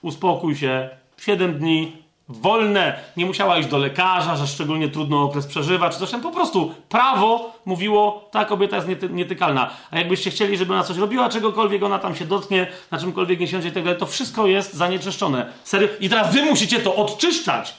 uspokój 0.02 0.56
się, 0.56 0.90
7 1.18 1.60
dni, 1.60 2.05
wolne, 2.30 3.00
nie 3.18 3.26
musiała 3.26 3.58
iść 3.58 3.70
do 3.70 3.78
lekarza, 3.78 4.36
że 4.36 4.48
szczególnie 4.48 4.90
trudno 4.90 5.24
okres 5.24 5.48
przeżywa, 5.48 5.90
czy 5.90 6.08
tam. 6.12 6.22
Po 6.22 6.32
prostu 6.32 6.74
prawo 6.90 7.54
mówiło, 7.66 8.30
ta 8.32 8.46
kobieta 8.46 8.76
jest 8.76 8.88
niety, 8.88 9.10
nietykalna. 9.10 9.70
A 9.92 9.98
jakbyście 9.98 10.32
chcieli, 10.32 10.58
żeby 10.58 10.74
ona 10.74 10.84
coś 10.84 10.98
robiła, 10.98 11.30
czegokolwiek 11.30 11.84
ona 11.84 12.00
tam 12.00 12.16
się 12.16 12.26
dotknie, 12.26 12.68
na 12.92 12.98
czymkolwiek 12.98 13.40
nie 13.40 13.48
siądzie 13.48 13.68
i 13.68 13.72
tak 13.72 13.84
dalej, 13.84 14.00
to 14.00 14.06
wszystko 14.06 14.48
jest 14.48 14.74
zanieczyszczone. 14.74 15.54
Serio. 15.64 15.88
I 16.00 16.10
teraz 16.10 16.34
wy 16.34 16.42
musicie 16.42 16.80
to 16.80 16.96
odczyszczać. 16.96 17.76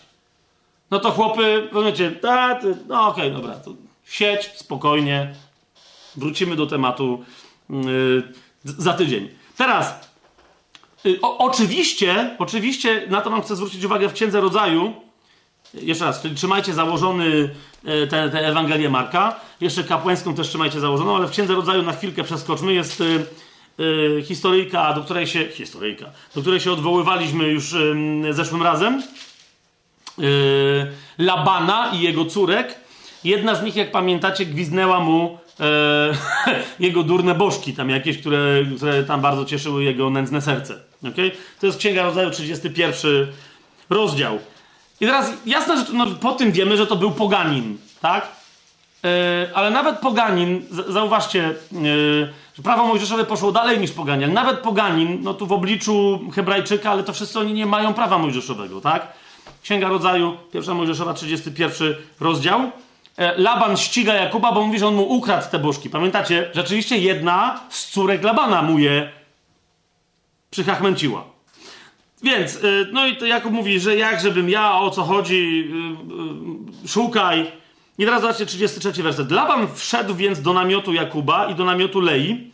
No 0.90 0.98
to 0.98 1.10
chłopy, 1.10 1.68
rozumiecie, 1.72 2.10
ta, 2.10 2.60
no 2.88 3.08
okej, 3.08 3.30
okay, 3.30 3.42
dobra, 3.42 3.54
to 3.54 3.70
siedź 4.04 4.50
spokojnie, 4.54 5.34
wrócimy 6.16 6.56
do 6.56 6.66
tematu 6.66 7.24
yy, 7.70 8.32
za 8.64 8.92
tydzień. 8.92 9.28
Teraz 9.56 10.05
o, 11.22 11.38
oczywiście, 11.38 12.36
oczywiście, 12.38 13.06
na 13.08 13.20
to 13.20 13.30
wam 13.30 13.42
chcę 13.42 13.56
zwrócić 13.56 13.84
uwagę 13.84 14.08
w 14.08 14.12
Księdze 14.12 14.40
Rodzaju. 14.40 14.92
Jeszcze 15.74 16.04
raz, 16.04 16.22
czyli 16.22 16.34
trzymajcie 16.34 16.72
założony 16.72 17.50
tę 18.10 18.30
te, 18.30 18.46
Ewangelię 18.46 18.90
Marka. 18.90 19.40
Jeszcze 19.60 19.84
kapłańską 19.84 20.34
też 20.34 20.48
trzymajcie 20.48 20.80
założoną, 20.80 21.16
ale 21.16 21.26
w 21.26 21.30
Księdze 21.30 21.54
Rodzaju 21.54 21.82
na 21.82 21.92
chwilkę 21.92 22.24
przeskoczmy. 22.24 22.72
Jest 22.72 23.00
y, 23.00 23.26
y, 23.80 24.22
historyjka, 24.24 24.92
do 24.92 25.02
której 25.02 25.26
się... 25.26 25.48
Historyjka. 25.48 26.06
Do 26.34 26.40
której 26.40 26.60
się 26.60 26.72
odwoływaliśmy 26.72 27.44
już 27.44 27.72
y, 27.72 27.94
zeszłym 28.30 28.62
razem. 28.62 29.02
Y, 30.18 30.86
Labana 31.18 31.90
i 31.94 32.00
jego 32.00 32.24
córek. 32.24 32.86
Jedna 33.24 33.54
z 33.54 33.62
nich, 33.62 33.76
jak 33.76 33.90
pamiętacie, 33.90 34.46
gwiznęła 34.46 35.00
mu 35.00 35.38
e, 35.38 35.45
jego 36.78 37.02
durne 37.02 37.34
bożki, 37.34 37.72
tam 37.72 37.90
jakieś, 37.90 38.18
które, 38.18 38.64
które 38.76 39.04
tam 39.04 39.20
bardzo 39.20 39.44
cieszyły 39.44 39.84
jego 39.84 40.10
nędzne 40.10 40.40
serce. 40.40 40.74
Okay? 41.12 41.30
To 41.60 41.66
jest 41.66 41.78
Księga 41.78 42.02
Rodzaju 42.02 42.30
31 42.30 43.26
rozdział. 43.90 44.38
I 45.00 45.06
teraz 45.06 45.32
jasne, 45.46 45.76
że 45.76 45.92
no, 45.92 46.06
po 46.06 46.32
tym 46.32 46.52
wiemy, 46.52 46.76
że 46.76 46.86
to 46.86 46.96
był 46.96 47.10
poganin, 47.10 47.78
tak? 48.00 48.28
E, 49.04 49.48
ale 49.54 49.70
nawet 49.70 49.98
poganin, 49.98 50.62
zauważcie, 50.88 51.44
e, 51.44 51.54
że 52.54 52.62
prawo 52.62 52.86
mojżeszowe 52.86 53.24
poszło 53.24 53.52
dalej 53.52 53.78
niż 53.78 53.90
poganin. 53.90 54.32
Nawet 54.32 54.58
poganin, 54.58 55.18
no 55.22 55.34
tu 55.34 55.46
w 55.46 55.52
obliczu 55.52 56.20
Hebrajczyka, 56.34 56.90
ale 56.90 57.02
to 57.02 57.12
wszyscy 57.12 57.40
oni 57.40 57.52
nie 57.52 57.66
mają 57.66 57.94
prawa 57.94 58.18
mojżeszowego, 58.18 58.80
tak? 58.80 59.12
Księga 59.62 59.88
Rodzaju, 59.88 60.36
pierwsza 60.52 60.74
Mojżeszowa, 60.74 61.14
31 61.14 61.94
rozdział. 62.20 62.70
E, 63.16 63.40
Laban 63.40 63.76
ściga 63.76 64.14
Jakuba, 64.14 64.52
bo 64.52 64.66
mówi, 64.66 64.78
że 64.78 64.86
on 64.86 64.94
mu 64.94 65.02
ukradł 65.02 65.50
te 65.50 65.58
bożki. 65.58 65.90
Pamiętacie? 65.90 66.50
Rzeczywiście 66.54 66.98
jedna 66.98 67.60
z 67.68 67.86
córek 67.90 68.22
Labana 68.22 68.62
mu 68.62 68.78
je 68.78 69.10
przychachmęciła. 70.50 71.24
Więc, 72.22 72.54
y, 72.56 72.86
no 72.92 73.06
i 73.06 73.16
to 73.16 73.26
Jakub 73.26 73.52
mówi, 73.52 73.80
że 73.80 73.96
jak, 73.96 74.20
żebym 74.20 74.50
ja, 74.50 74.78
o 74.78 74.90
co 74.90 75.02
chodzi, 75.02 75.70
y, 76.84 76.88
szukaj. 76.88 77.52
I 77.98 78.04
teraz 78.04 78.20
zobaczcie 78.20 78.46
33 78.46 79.02
werset. 79.02 79.30
Laban 79.30 79.68
wszedł 79.74 80.14
więc 80.14 80.42
do 80.42 80.52
namiotu 80.52 80.92
Jakuba 80.92 81.46
i 81.50 81.54
do 81.54 81.64
namiotu 81.64 82.00
Lei, 82.00 82.50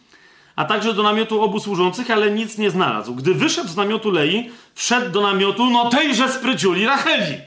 a 0.57 0.65
także 0.65 0.95
do 0.95 1.03
namiotu 1.03 1.43
obu 1.43 1.61
służących, 1.61 2.11
ale 2.11 2.31
nic 2.31 2.59
nie 2.59 2.71
znalazł. 2.71 3.15
Gdy 3.15 3.35
wyszedł 3.35 3.69
z 3.69 3.77
namiotu 3.77 4.11
Lei, 4.11 4.51
wszedł 4.75 5.11
do 5.11 5.21
namiotu, 5.21 5.71
no 5.71 5.91
tejże 5.91 6.29
spryciuli 6.29 6.87
Racheli. 6.87 7.39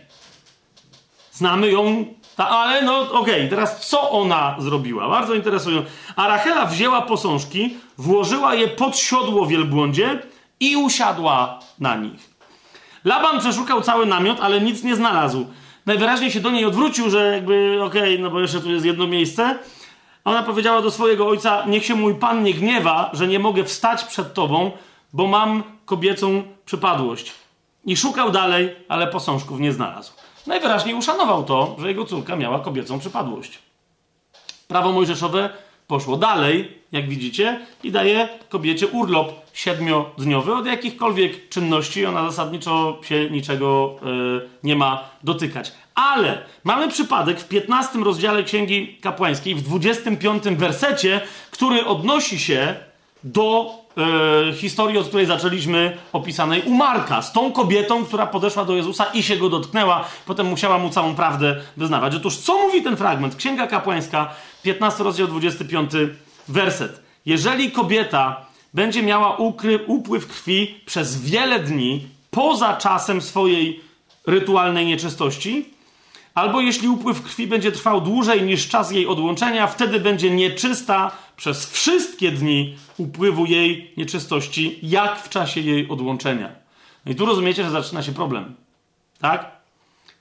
Znamy 1.31 1.71
ją 1.71 2.05
Ta, 2.35 2.49
ale 2.49 2.81
no 2.81 2.99
okej, 2.99 3.19
okay. 3.19 3.47
teraz 3.49 3.87
co 3.87 4.11
ona 4.11 4.55
zrobiła? 4.59 5.09
Bardzo 5.09 5.33
interesujące. 5.33 5.89
A 6.15 6.27
Rachela 6.27 6.65
wzięła 6.65 7.01
posążki, 7.01 7.77
włożyła 7.97 8.55
je 8.55 8.67
pod 8.67 8.97
siodło 8.97 9.45
wielbłądzie 9.45 10.19
i 10.59 10.75
usiadła 10.75 11.59
na 11.79 11.95
nich. 11.95 12.35
Laban 13.05 13.39
przeszukał 13.39 13.81
cały 13.81 14.05
namiot, 14.05 14.39
ale 14.41 14.61
nic 14.61 14.83
nie 14.83 14.95
znalazł. 14.95 15.45
Najwyraźniej 15.85 16.31
się 16.31 16.39
do 16.39 16.51
niej 16.51 16.65
odwrócił, 16.65 17.09
że 17.09 17.31
jakby 17.31 17.79
okej, 17.83 18.13
okay, 18.13 18.19
no 18.19 18.29
bo 18.29 18.39
jeszcze 18.39 18.61
tu 18.61 18.71
jest 18.71 18.85
jedno 18.85 19.07
miejsce. 19.07 19.59
Ona 20.25 20.43
powiedziała 20.43 20.81
do 20.81 20.91
swojego 20.91 21.27
ojca: 21.27 21.63
Niech 21.67 21.85
się 21.85 21.95
mój 21.95 22.15
pan 22.15 22.43
nie 22.43 22.53
gniewa, 22.53 23.09
że 23.13 23.27
nie 23.27 23.39
mogę 23.39 23.63
wstać 23.63 24.03
przed 24.03 24.33
tobą, 24.33 24.71
bo 25.13 25.27
mam 25.27 25.63
kobiecą 25.85 26.43
przypadłość. 26.65 27.33
I 27.85 27.97
szukał 27.97 28.31
dalej, 28.31 28.75
ale 28.89 29.07
posążków 29.07 29.59
nie 29.59 29.71
znalazł. 29.71 30.13
Najwyraźniej 30.47 30.95
uszanował 30.95 31.43
to, 31.43 31.75
że 31.79 31.87
jego 31.87 32.05
córka 32.05 32.35
miała 32.35 32.59
kobiecą 32.59 32.99
przypadłość. 32.99 33.59
Prawo 34.67 34.91
mojżeszowe 34.91 35.49
poszło 35.87 36.17
dalej, 36.17 36.71
jak 36.91 37.09
widzicie, 37.09 37.59
i 37.83 37.91
daje 37.91 38.29
kobiecie 38.49 38.87
urlop 38.87 39.31
siedmiodniowy 39.53 40.55
od 40.55 40.65
jakichkolwiek 40.65 41.49
czynności. 41.49 42.05
Ona 42.05 42.29
zasadniczo 42.29 42.99
się 43.03 43.29
niczego 43.29 43.95
yy, 44.01 44.49
nie 44.63 44.75
ma 44.75 45.09
dotykać. 45.23 45.71
Ale 45.95 46.41
mamy 46.63 46.87
przypadek 46.87 47.39
w 47.39 47.47
15 47.47 47.99
rozdziale 47.99 48.43
Księgi 48.43 48.97
Kapłańskiej, 49.01 49.55
w 49.55 49.61
25 49.61 50.43
wersecie, 50.43 51.21
który 51.51 51.85
odnosi 51.85 52.39
się 52.39 52.75
do 53.25 53.73
e, 54.49 54.53
historii, 54.53 54.97
od 54.97 55.07
której 55.07 55.25
zaczęliśmy, 55.25 55.97
opisanej 56.13 56.61
u 56.61 56.73
Marka, 56.73 57.21
z 57.21 57.33
tą 57.33 57.51
kobietą, 57.51 58.05
która 58.05 58.27
podeszła 58.27 58.65
do 58.65 58.75
Jezusa 58.75 59.05
i 59.05 59.23
się 59.23 59.37
go 59.37 59.49
dotknęła, 59.49 60.07
potem 60.25 60.47
musiała 60.47 60.77
mu 60.77 60.89
całą 60.89 61.15
prawdę 61.15 61.61
wyznawać. 61.77 62.15
Otóż 62.15 62.37
co 62.37 62.57
mówi 62.57 62.83
ten 62.83 62.97
fragment? 62.97 63.35
Księga 63.35 63.67
Kapłańska, 63.67 64.35
15 64.63 65.03
rozdział, 65.03 65.27
25 65.27 65.91
werset. 66.47 67.01
Jeżeli 67.25 67.71
kobieta 67.71 68.45
będzie 68.73 69.03
miała 69.03 69.35
ukry, 69.35 69.79
upływ 69.87 70.27
krwi 70.27 70.75
przez 70.85 71.21
wiele 71.21 71.59
dni 71.59 72.07
poza 72.31 72.77
czasem 72.77 73.21
swojej 73.21 73.79
rytualnej 74.27 74.85
nieczystości, 74.85 75.74
albo 76.35 76.61
jeśli 76.61 76.87
upływ 76.87 77.21
krwi 77.21 77.47
będzie 77.47 77.71
trwał 77.71 78.01
dłużej 78.01 78.43
niż 78.43 78.67
czas 78.67 78.91
jej 78.91 79.07
odłączenia, 79.07 79.67
wtedy 79.67 79.99
będzie 79.99 80.29
nieczysta 80.29 81.11
przez 81.37 81.71
wszystkie 81.71 82.31
dni 82.31 82.77
upływu 82.97 83.45
jej 83.45 83.93
nieczystości, 83.97 84.79
jak 84.83 85.19
w 85.23 85.29
czasie 85.29 85.61
jej 85.61 85.89
odłączenia. 85.89 86.49
No 87.05 87.11
i 87.11 87.15
tu 87.15 87.25
rozumiecie, 87.25 87.63
że 87.63 87.71
zaczyna 87.71 88.03
się 88.03 88.11
problem. 88.11 88.55
Tak? 89.19 89.51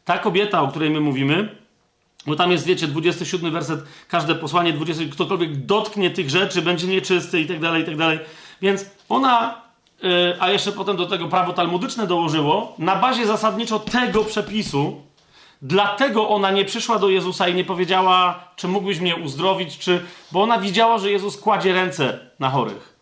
Ta 0.05 0.18
kobieta, 0.18 0.62
o 0.62 0.68
której 0.68 0.91
my 0.91 1.01
mówimy, 1.01 1.57
bo 2.26 2.36
tam 2.36 2.52
jest, 2.52 2.67
wiecie, 2.67 2.86
27 2.86 3.52
werset, 3.52 3.81
każde 4.09 4.34
posłanie, 4.34 4.73
20, 4.73 5.05
ktokolwiek 5.12 5.67
dotknie 5.67 6.10
tych 6.10 6.31
rzeczy, 6.31 6.62
będzie 6.62 6.86
nieczysty 6.86 7.41
i 7.41 7.47
tak 7.47 7.60
dalej, 7.60 7.83
i 7.83 7.86
tak 7.86 7.97
dalej. 7.97 8.18
Więc 8.62 8.86
ona, 9.09 9.62
yy, 10.02 10.36
a 10.41 10.51
jeszcze 10.51 10.73
potem 10.73 10.97
do 10.97 11.07
tego 11.07 11.28
prawo 11.28 11.52
talmudyczne 11.52 12.07
dołożyło, 12.07 12.75
na 12.78 12.97
bazie 12.97 13.26
zasadniczo 13.26 13.78
tego 13.78 14.25
przepisu, 14.25 15.02
Dlatego 15.67 16.28
ona 16.28 16.51
nie 16.51 16.65
przyszła 16.65 16.99
do 16.99 17.09
Jezusa 17.09 17.49
i 17.49 17.55
nie 17.55 17.65
powiedziała, 17.65 18.44
czy 18.57 18.68
mógłbyś 18.68 19.01
mnie 19.01 19.17
uzdrowić, 19.17 19.78
czy. 19.78 20.05
Bo 20.33 20.43
ona 20.43 20.59
widziała, 20.59 20.99
że 20.99 21.10
Jezus 21.10 21.41
kładzie 21.41 21.73
ręce 21.73 22.18
na 22.41 22.51
chorych. 22.51 22.99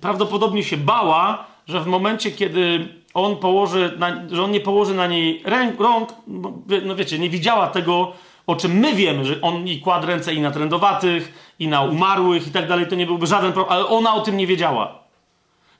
Prawdopodobnie 0.00 0.64
się 0.64 0.76
bała, 0.76 1.44
że 1.68 1.80
w 1.80 1.86
momencie, 1.86 2.30
kiedy 2.30 2.88
on 3.14 3.36
położy, 3.36 3.96
na, 3.98 4.28
że 4.30 4.42
on 4.42 4.50
nie 4.50 4.60
położy 4.60 4.94
na 4.94 5.06
niej 5.06 5.42
ręk, 5.44 5.80
rąk, 5.80 6.08
no 6.84 6.96
wiecie, 6.96 7.18
nie 7.18 7.30
widziała 7.30 7.66
tego, 7.66 8.12
o 8.46 8.56
czym 8.56 8.72
my 8.72 8.94
wiemy, 8.94 9.24
że 9.24 9.40
on 9.40 9.68
i 9.68 9.80
kładł 9.80 10.06
ręce 10.06 10.34
i 10.34 10.40
na 10.40 10.50
trędowatych, 10.50 11.54
i 11.58 11.68
na 11.68 11.82
umarłych 11.82 12.46
i 12.46 12.50
tak 12.50 12.68
dalej, 12.68 12.86
to 12.88 12.94
nie 12.94 13.06
byłby 13.06 13.26
żaden 13.26 13.52
problem, 13.52 13.78
ale 13.78 13.86
ona 13.86 14.14
o 14.14 14.20
tym 14.20 14.36
nie 14.36 14.46
wiedziała. 14.46 14.98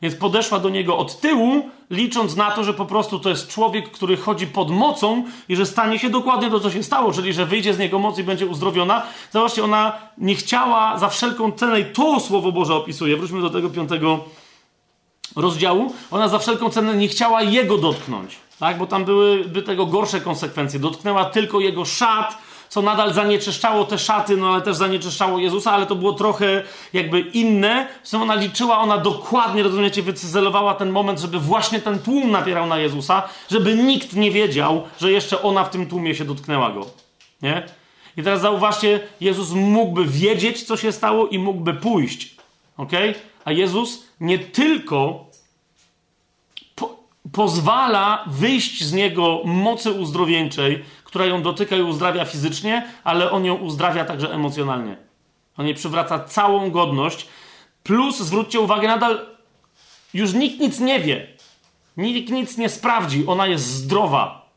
Więc 0.03 0.15
podeszła 0.17 0.59
do 0.59 0.69
niego 0.69 0.99
od 0.99 1.21
tyłu, 1.21 1.71
licząc 1.91 2.37
na 2.37 2.51
to, 2.51 2.65
że 2.65 2.75
po 2.75 2.87
prostu 2.87 3.19
to 3.19 3.29
jest 3.29 3.49
człowiek, 3.49 3.91
który 3.91 4.17
chodzi 4.17 4.47
pod 4.47 4.71
mocą 4.71 5.25
i 5.49 5.57
że 5.57 5.67
stanie 5.67 5.99
się 5.99 6.11
dokładnie 6.11 6.51
to, 6.51 6.61
co 6.61 6.71
się 6.71 6.83
stało, 6.83 7.13
czyli 7.13 7.33
że 7.33 7.47
wyjdzie 7.47 7.75
z 7.75 7.79
niego 7.79 7.99
moc 7.99 8.19
i 8.19 8.25
będzie 8.25 8.47
uzdrowiona. 8.47 9.03
Zobaczcie, 9.33 9.65
ona 9.65 9.93
nie 10.19 10.35
chciała 10.35 10.99
za 10.99 11.09
wszelką 11.09 11.53
cenę, 11.53 11.81
i 11.81 11.85
to 11.85 12.21
Słowo 12.21 12.53
Boże 12.53 12.75
opisuje, 12.75 13.17
wróćmy 13.17 13.41
do 13.41 13.51
tego 13.51 13.71
piątego 13.71 14.25
rozdziału, 15.37 15.93
ona 16.11 16.29
za 16.29 16.39
wszelką 16.39 16.71
cenę 16.71 16.97
nie 16.97 17.09
chciała 17.09 17.43
jego 17.43 17.79
dotknąć, 17.79 18.37
tak? 18.61 18.79
bo 18.79 18.87
tam 18.87 19.05
byłyby 19.05 19.63
tego 19.63 19.87
gorsze 19.87 20.21
konsekwencje. 20.21 20.81
Dotknęła 20.81 21.25
tylko 21.25 21.61
jego 21.61 21.85
szat, 21.85 22.39
co 22.71 22.83
nadal 22.83 23.15
zanieczyszczało 23.15 23.85
te 23.85 23.99
szaty, 23.99 24.37
no 24.37 24.49
ale 24.53 24.63
też 24.63 24.77
zanieczyszczało 24.77 25.39
Jezusa, 25.39 25.73
ale 25.73 25.87
to 25.87 25.97
było 25.97 26.13
trochę 26.13 26.63
jakby 26.93 27.21
inne. 27.21 27.89
Zresztą 28.03 28.23
ona 28.23 28.35
liczyła, 28.35 28.79
ona 28.79 28.99
dokładnie, 28.99 29.63
rozumiecie, 29.63 30.03
wycyzelowała 30.03 30.75
ten 30.75 30.91
moment, 30.91 31.21
żeby 31.21 31.39
właśnie 31.39 31.81
ten 31.81 31.99
tłum 31.99 32.31
napierał 32.31 32.67
na 32.67 32.79
Jezusa, 32.79 33.23
żeby 33.51 33.75
nikt 33.75 34.13
nie 34.13 34.31
wiedział, 34.31 34.83
że 35.01 35.13
jeszcze 35.13 35.43
ona 35.43 35.65
w 35.65 35.71
tym 35.71 35.87
tłumie 35.87 36.15
się 36.15 36.25
dotknęła 36.25 36.71
go. 36.71 36.87
Nie? 37.43 37.67
I 38.17 38.23
teraz 38.23 38.41
zauważcie, 38.41 39.01
Jezus 39.21 39.51
mógłby 39.51 40.05
wiedzieć, 40.05 40.63
co 40.63 40.77
się 40.77 40.93
stało 40.93 41.29
i 41.29 41.39
mógłby 41.39 41.75
pójść. 41.75 42.37
Ok? 42.77 42.93
A 43.45 43.53
Jezus 43.53 44.05
nie 44.21 44.39
tylko 44.39 45.27
po 46.75 46.97
pozwala 47.33 48.25
wyjść 48.27 48.85
z 48.85 48.93
niego 48.93 49.43
mocy 49.45 49.93
uzdrowieńczej, 49.93 50.85
która 51.11 51.27
ją 51.27 51.43
dotyka 51.43 51.77
i 51.77 51.83
uzdrawia 51.83 52.25
fizycznie, 52.25 52.87
ale 53.05 53.31
on 53.31 53.45
ją 53.45 53.55
uzdrawia 53.55 54.05
także 54.05 54.33
emocjonalnie. 54.33 54.97
On 55.57 55.67
jej 55.67 55.75
przywraca 55.75 56.19
całą 56.19 56.71
godność. 56.71 57.29
Plus, 57.83 58.19
zwróćcie 58.19 58.61
uwagę, 58.61 58.89
nadal 58.89 59.27
już 60.15 60.33
nikt 60.33 60.61
nic 60.61 60.81
nie 60.81 61.01
wie. 61.01 61.27
Nikt 61.97 62.31
nic 62.31 62.59
nie 62.59 62.69
sprawdzi. 62.69 63.27
Ona 63.27 63.47
jest 63.47 63.65
zdrowa. 63.65 64.51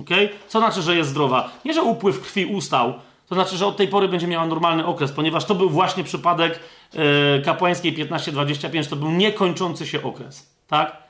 ok? 0.00 0.10
Co 0.48 0.58
znaczy, 0.58 0.82
że 0.82 0.96
jest 0.96 1.10
zdrowa? 1.10 1.50
Nie, 1.64 1.74
że 1.74 1.82
upływ 1.82 2.20
krwi 2.20 2.46
ustał. 2.46 2.94
To 3.28 3.34
znaczy, 3.34 3.56
że 3.56 3.66
od 3.66 3.76
tej 3.76 3.88
pory 3.88 4.08
będzie 4.08 4.26
miała 4.26 4.46
normalny 4.46 4.86
okres, 4.86 5.12
ponieważ 5.12 5.44
to 5.44 5.54
był 5.54 5.70
właśnie 5.70 6.04
przypadek 6.04 6.60
yy, 6.94 7.42
kapłańskiej 7.44 7.96
15-25. 7.96 8.88
To 8.90 8.96
był 8.96 9.10
niekończący 9.10 9.86
się 9.86 10.02
okres. 10.02 10.50
Tak? 10.68 11.08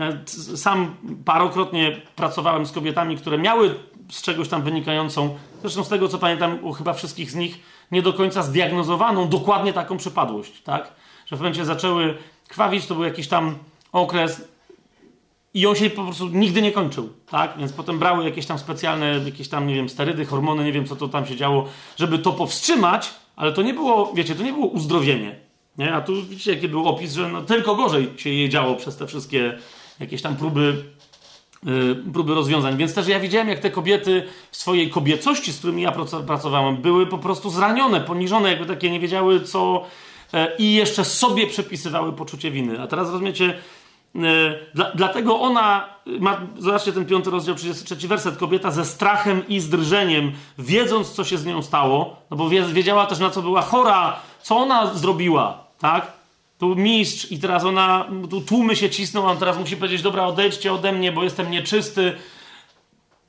E, 0.00 0.18
sam 0.56 0.96
parokrotnie 1.24 2.00
pracowałem 2.16 2.66
z 2.66 2.72
kobietami, 2.72 3.16
które 3.16 3.38
miały 3.38 3.74
z 4.10 4.22
czegoś 4.22 4.48
tam 4.48 4.62
wynikającą, 4.62 5.36
zresztą 5.60 5.84
z 5.84 5.88
tego 5.88 6.08
co 6.08 6.18
pamiętam, 6.18 6.64
u 6.64 6.72
chyba 6.72 6.92
wszystkich 6.92 7.30
z 7.30 7.34
nich 7.34 7.58
nie 7.90 8.02
do 8.02 8.12
końca 8.12 8.42
zdiagnozowaną 8.42 9.28
dokładnie 9.28 9.72
taką 9.72 9.96
przypadłość, 9.96 10.62
tak? 10.62 10.92
Że 11.26 11.36
w 11.36 11.38
momencie 11.38 11.64
zaczęły 11.64 12.18
krwawić, 12.48 12.86
to 12.86 12.94
był 12.94 13.04
jakiś 13.04 13.28
tam 13.28 13.58
okres 13.92 14.48
i 15.54 15.66
on 15.66 15.74
się 15.74 15.90
po 15.90 16.04
prostu 16.04 16.28
nigdy 16.28 16.62
nie 16.62 16.72
kończył, 16.72 17.12
tak? 17.30 17.58
Więc 17.58 17.72
potem 17.72 17.98
brały 17.98 18.24
jakieś 18.24 18.46
tam 18.46 18.58
specjalne, 18.58 19.20
jakieś 19.24 19.48
tam, 19.48 19.66
nie 19.66 19.74
wiem, 19.74 19.88
sterydy, 19.88 20.24
hormony, 20.24 20.64
nie 20.64 20.72
wiem 20.72 20.86
co 20.86 20.96
to 20.96 21.08
tam 21.08 21.26
się 21.26 21.36
działo, 21.36 21.68
żeby 21.96 22.18
to 22.18 22.32
powstrzymać, 22.32 23.10
ale 23.36 23.52
to 23.52 23.62
nie 23.62 23.74
było, 23.74 24.12
wiecie, 24.14 24.34
to 24.34 24.42
nie 24.42 24.52
było 24.52 24.66
uzdrowienie, 24.66 25.38
nie? 25.78 25.94
A 25.94 26.00
tu 26.00 26.14
widzicie, 26.14 26.54
jaki 26.54 26.68
był 26.68 26.88
opis, 26.88 27.12
że 27.12 27.28
no, 27.28 27.42
tylko 27.42 27.76
gorzej 27.76 28.10
się 28.16 28.30
jej 28.30 28.48
działo 28.48 28.74
przez 28.74 28.96
te 28.96 29.06
wszystkie 29.06 29.58
jakieś 30.00 30.22
tam 30.22 30.36
próby 30.36 30.84
próby 32.12 32.34
rozwiązań. 32.34 32.76
Więc 32.76 32.94
też 32.94 33.08
ja 33.08 33.20
widziałem, 33.20 33.48
jak 33.48 33.58
te 33.58 33.70
kobiety 33.70 34.22
w 34.50 34.56
swojej 34.56 34.90
kobiecości, 34.90 35.52
z 35.52 35.58
którymi 35.58 35.82
ja 35.82 35.92
pracowałem, 36.26 36.76
były 36.76 37.06
po 37.06 37.18
prostu 37.18 37.50
zranione, 37.50 38.00
poniżone, 38.00 38.48
jakby 38.48 38.66
takie 38.66 38.90
nie 38.90 39.00
wiedziały 39.00 39.40
co 39.40 39.84
e, 40.34 40.56
i 40.56 40.74
jeszcze 40.74 41.04
sobie 41.04 41.46
przepisywały 41.46 42.12
poczucie 42.12 42.50
winy. 42.50 42.80
A 42.80 42.86
teraz 42.86 43.10
rozumiecie, 43.10 43.58
e, 44.16 44.18
dla, 44.74 44.92
dlatego 44.94 45.40
ona, 45.40 45.88
ma, 46.20 46.40
zobaczcie 46.58 46.92
ten 46.92 47.06
piąty 47.06 47.30
rozdział, 47.30 47.54
33 47.54 48.08
werset, 48.08 48.36
kobieta 48.36 48.70
ze 48.70 48.84
strachem 48.84 49.48
i 49.48 49.60
z 49.60 49.68
drżeniem, 49.68 50.32
wiedząc 50.58 51.10
co 51.10 51.24
się 51.24 51.38
z 51.38 51.46
nią 51.46 51.62
stało, 51.62 52.16
no 52.30 52.36
bo 52.36 52.48
wiedziała 52.48 53.06
też 53.06 53.18
na 53.18 53.30
co 53.30 53.42
była 53.42 53.62
chora, 53.62 54.16
co 54.42 54.56
ona 54.56 54.94
zrobiła, 54.94 55.64
tak? 55.78 56.17
Tu 56.58 56.76
mistrz 56.76 57.32
i 57.32 57.38
teraz 57.38 57.64
ona, 57.64 58.06
tu 58.30 58.40
tłumy 58.40 58.76
się 58.76 58.90
cisną, 58.90 59.26
on 59.26 59.36
teraz 59.36 59.58
musi 59.58 59.76
powiedzieć, 59.76 60.02
dobra, 60.02 60.26
odejdźcie 60.26 60.72
ode 60.72 60.92
mnie, 60.92 61.12
bo 61.12 61.24
jestem 61.24 61.50
nieczysty. 61.50 62.12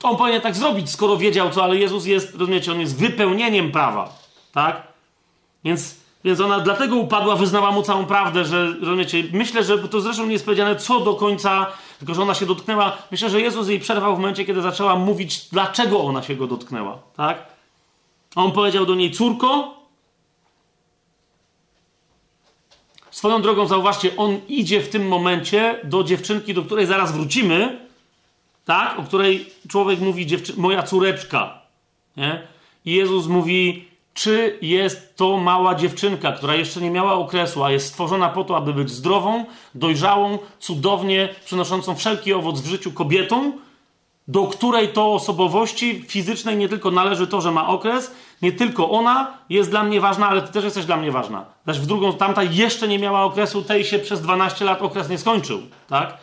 On 0.03 0.17
powinien 0.17 0.41
tak 0.41 0.55
zrobić, 0.55 0.89
skoro 0.89 1.17
wiedział 1.17 1.49
co, 1.49 1.63
ale 1.63 1.77
Jezus 1.77 2.05
jest, 2.05 2.35
rozumiecie, 2.35 2.71
on 2.71 2.79
jest 2.79 2.99
wypełnieniem 2.99 3.71
prawa, 3.71 4.13
tak? 4.53 4.87
Więc, 5.63 5.95
więc 6.23 6.39
ona 6.39 6.59
dlatego 6.59 6.95
upadła, 6.95 7.35
wyznała 7.35 7.71
mu 7.71 7.83
całą 7.83 8.05
prawdę, 8.05 8.45
że, 8.45 8.73
rozumiecie, 8.81 9.23
myślę, 9.33 9.63
że 9.63 9.77
to 9.77 10.01
zresztą 10.01 10.25
nie 10.25 10.33
jest 10.33 10.45
powiedziane 10.45 10.75
co 10.75 10.99
do 10.99 11.13
końca, 11.13 11.67
tylko 11.99 12.13
że 12.13 12.21
ona 12.21 12.33
się 12.33 12.45
dotknęła. 12.45 12.97
Myślę, 13.11 13.29
że 13.29 13.41
Jezus 13.41 13.67
jej 13.67 13.79
przerwał 13.79 14.15
w 14.15 14.19
momencie, 14.19 14.45
kiedy 14.45 14.61
zaczęła 14.61 14.95
mówić, 14.95 15.47
dlaczego 15.51 16.01
ona 16.01 16.23
się 16.23 16.35
go 16.35 16.47
dotknęła, 16.47 16.97
tak? 17.17 17.45
On 18.35 18.51
powiedział 18.51 18.85
do 18.85 18.95
niej, 18.95 19.11
córko, 19.11 19.78
Swoją 23.19 23.41
drogą, 23.41 23.67
zauważcie, 23.67 24.17
on 24.17 24.39
idzie 24.47 24.81
w 24.81 24.89
tym 24.89 25.07
momencie 25.07 25.79
do 25.83 26.03
dziewczynki, 26.03 26.53
do 26.53 26.61
której 26.61 26.85
zaraz 26.85 27.11
wrócimy, 27.11 27.79
tak? 28.65 28.99
O 28.99 29.03
której 29.03 29.49
człowiek 29.67 29.99
mówi, 29.99 30.25
dziewczy- 30.25 30.53
moja 30.57 30.83
córeczka. 30.83 31.61
Nie? 32.17 32.41
I 32.85 32.91
Jezus 32.91 33.27
mówi, 33.27 33.87
czy 34.13 34.57
jest 34.61 35.15
to 35.15 35.37
mała 35.37 35.75
dziewczynka, 35.75 36.31
która 36.31 36.55
jeszcze 36.55 36.81
nie 36.81 36.91
miała 36.91 37.13
okresu, 37.13 37.63
a 37.63 37.71
jest 37.71 37.87
stworzona 37.87 38.29
po 38.29 38.43
to, 38.43 38.57
aby 38.57 38.73
być 38.73 38.89
zdrową, 38.89 39.45
dojrzałą, 39.75 40.37
cudownie 40.59 41.29
przynoszącą 41.45 41.95
wszelki 41.95 42.33
owoc 42.33 42.61
w 42.61 42.67
życiu 42.67 42.91
kobietą, 42.91 43.51
do 44.27 44.47
której 44.47 44.87
to 44.87 45.13
osobowości 45.13 46.05
fizycznej 46.07 46.57
nie 46.57 46.69
tylko 46.69 46.91
należy 46.91 47.27
to, 47.27 47.41
że 47.41 47.51
ma 47.51 47.67
okres, 47.67 48.11
nie 48.41 48.51
tylko 48.51 48.89
ona 48.89 49.37
jest 49.49 49.69
dla 49.69 49.83
mnie 49.83 50.01
ważna, 50.01 50.29
ale 50.29 50.41
ty 50.41 50.53
też 50.53 50.63
jesteś 50.63 50.85
dla 50.85 50.97
mnie 50.97 51.11
ważna. 51.11 51.45
Znaczy 51.63 51.79
w 51.79 51.85
drugą, 51.85 52.13
tamta 52.13 52.43
jeszcze 52.43 52.87
nie 52.87 52.99
miała 52.99 53.23
okresu, 53.23 53.61
tej 53.61 53.85
się 53.85 53.99
przez 53.99 54.21
12 54.21 54.65
lat 54.65 54.81
okres 54.81 55.09
nie 55.09 55.17
skończył, 55.17 55.61
tak? 55.87 56.17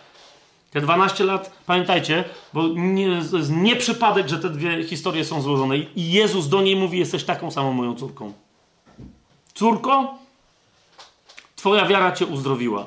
Te 0.71 0.81
12 0.81 1.25
lat, 1.25 1.53
pamiętajcie, 1.67 2.25
bo 2.53 2.69
nie, 2.69 3.23
to 3.31 3.37
jest 3.37 3.51
nie 3.51 3.77
przypadek, 3.77 4.29
że 4.29 4.39
te 4.39 4.51
dwie 4.51 4.85
historie 4.85 5.25
są 5.25 5.43
złożone. 5.43 5.79
I 5.79 6.13
Jezus 6.13 6.49
do 6.49 6.63
niej 6.63 6.77
mówi: 6.77 6.99
Jesteś 6.99 7.25
taką 7.25 7.51
samą 7.51 7.73
moją 7.73 7.95
córką. 7.95 8.33
Córko, 9.55 10.19
Twoja 11.57 11.87
wiara 11.87 12.13
cię 12.13 12.27
uzdrowiła. 12.27 12.87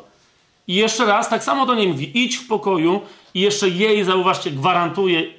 I 0.68 0.76
jeszcze 0.76 1.06
raz, 1.06 1.30
tak 1.30 1.44
samo 1.44 1.66
do 1.66 1.76
niej 1.76 1.88
mówi: 1.88 2.24
idź 2.24 2.38
w 2.38 2.48
pokoju, 2.48 3.02
i 3.34 3.40
jeszcze 3.40 3.70
jej, 3.70 4.04
zauważcie, 4.04 4.52
gwarantuje: 4.52 5.34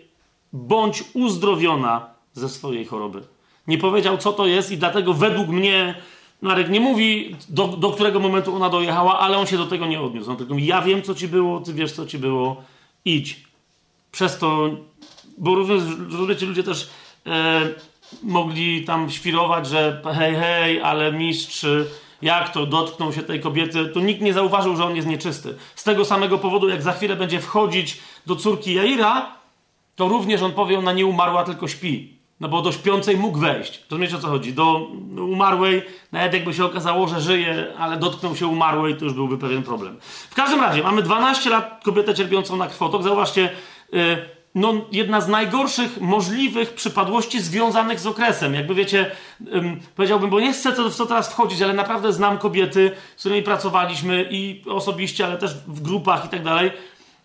bądź 0.52 1.04
uzdrowiona 1.14 2.06
ze 2.32 2.48
swojej 2.48 2.84
choroby. 2.84 3.22
Nie 3.70 3.78
powiedział, 3.78 4.18
co 4.18 4.32
to 4.32 4.47
jest, 4.47 4.73
i 4.73 4.78
dlatego 4.78 5.15
według 5.15 5.49
mnie 5.49 5.94
Marek 6.42 6.70
nie 6.70 6.81
mówi, 6.81 7.36
do, 7.49 7.66
do 7.66 7.90
którego 7.90 8.20
momentu 8.20 8.57
ona 8.57 8.68
dojechała, 8.68 9.18
ale 9.18 9.39
on 9.39 9.47
się 9.47 9.57
do 9.57 9.66
tego 9.66 9.86
nie 9.86 10.00
odniósł. 10.00 10.31
On 10.31 10.36
tylko 10.36 10.55
mówi, 10.55 10.66
ja 10.66 10.82
wiem, 10.82 11.02
co 11.02 11.15
ci 11.15 11.28
było, 11.28 11.60
ty 11.60 11.74
wiesz, 11.74 11.92
co 11.92 12.07
ci 12.07 12.18
było, 12.18 12.62
idź. 13.05 13.40
Przez 14.12 14.39
to, 14.39 14.70
bo 15.39 15.55
również, 15.55 15.82
rozumiecie, 16.10 16.47
ludzie 16.47 16.62
też 16.62 16.90
e, 17.26 17.60
mogli 18.23 18.84
tam 18.84 19.10
świrować, 19.10 19.66
że 19.66 20.02
hej, 20.15 20.34
hej, 20.34 20.82
ale 20.82 21.12
mistrz, 21.12 21.66
jak 22.23 22.52
to 22.52 22.66
dotknął 22.66 23.12
się 23.12 23.23
tej 23.23 23.40
kobiety, 23.40 23.89
to 23.89 24.00
nikt 24.00 24.20
nie 24.20 24.32
zauważył, 24.32 24.76
że 24.76 24.84
on 24.84 24.97
jest 24.97 25.08
nieczysty. 25.08 25.55
Z 25.74 25.84
tego 25.84 26.05
samego 26.05 26.39
powodu, 26.39 26.68
jak 26.68 26.82
za 26.82 26.92
chwilę 26.92 27.16
będzie 27.16 27.40
wchodzić 27.40 27.99
do 28.26 28.36
córki 28.36 28.74
Jaira, 28.74 29.34
to 29.97 30.08
również 30.08 30.42
on 30.42 30.52
powie, 30.52 30.78
ona 30.78 30.92
nie 30.92 31.07
umarła, 31.07 31.44
tylko 31.44 31.68
śpi. 31.68 32.19
No 32.40 32.48
bo 32.48 32.62
do 32.62 32.72
śpiącej 32.72 33.16
mógł 33.16 33.38
wejść. 33.38 33.84
Rozumiecie 33.90 34.16
o 34.16 34.18
co 34.18 34.28
chodzi? 34.28 34.52
Do 34.52 34.86
umarłej, 35.16 35.82
nawet 36.12 36.34
jakby 36.34 36.54
się 36.54 36.64
okazało, 36.64 37.08
że 37.08 37.20
żyje, 37.20 37.66
ale 37.78 37.96
dotknął 37.96 38.36
się 38.36 38.46
umarłej, 38.46 38.96
to 38.96 39.04
już 39.04 39.14
byłby 39.14 39.38
pewien 39.38 39.62
problem. 39.62 39.96
W 40.30 40.34
każdym 40.34 40.60
razie, 40.60 40.82
mamy 40.82 41.02
12 41.02 41.50
lat 41.50 41.80
kobietę 41.84 42.14
cierpiącą 42.14 42.56
na 42.56 42.66
krwotok. 42.66 43.02
Zauważcie, 43.02 43.50
yy, 43.92 44.00
no, 44.54 44.74
jedna 44.92 45.20
z 45.20 45.28
najgorszych 45.28 46.00
możliwych 46.00 46.74
przypadłości 46.74 47.40
związanych 47.40 48.00
z 48.00 48.06
okresem. 48.06 48.54
Jakby 48.54 48.74
wiecie, 48.74 49.10
powiedziałbym, 49.96 50.30
bo 50.30 50.40
nie 50.40 50.52
chcę 50.52 50.72
w 50.90 50.96
to 50.96 51.06
teraz 51.06 51.32
wchodzić, 51.32 51.62
ale 51.62 51.72
naprawdę 51.72 52.12
znam 52.12 52.38
kobiety, 52.38 52.90
z 53.16 53.20
którymi 53.20 53.42
pracowaliśmy 53.42 54.28
i 54.30 54.62
osobiście, 54.68 55.24
ale 55.26 55.38
też 55.38 55.54
w 55.66 55.82
grupach 55.82 56.24
i 56.24 56.28
tak 56.28 56.44
dalej 56.44 56.70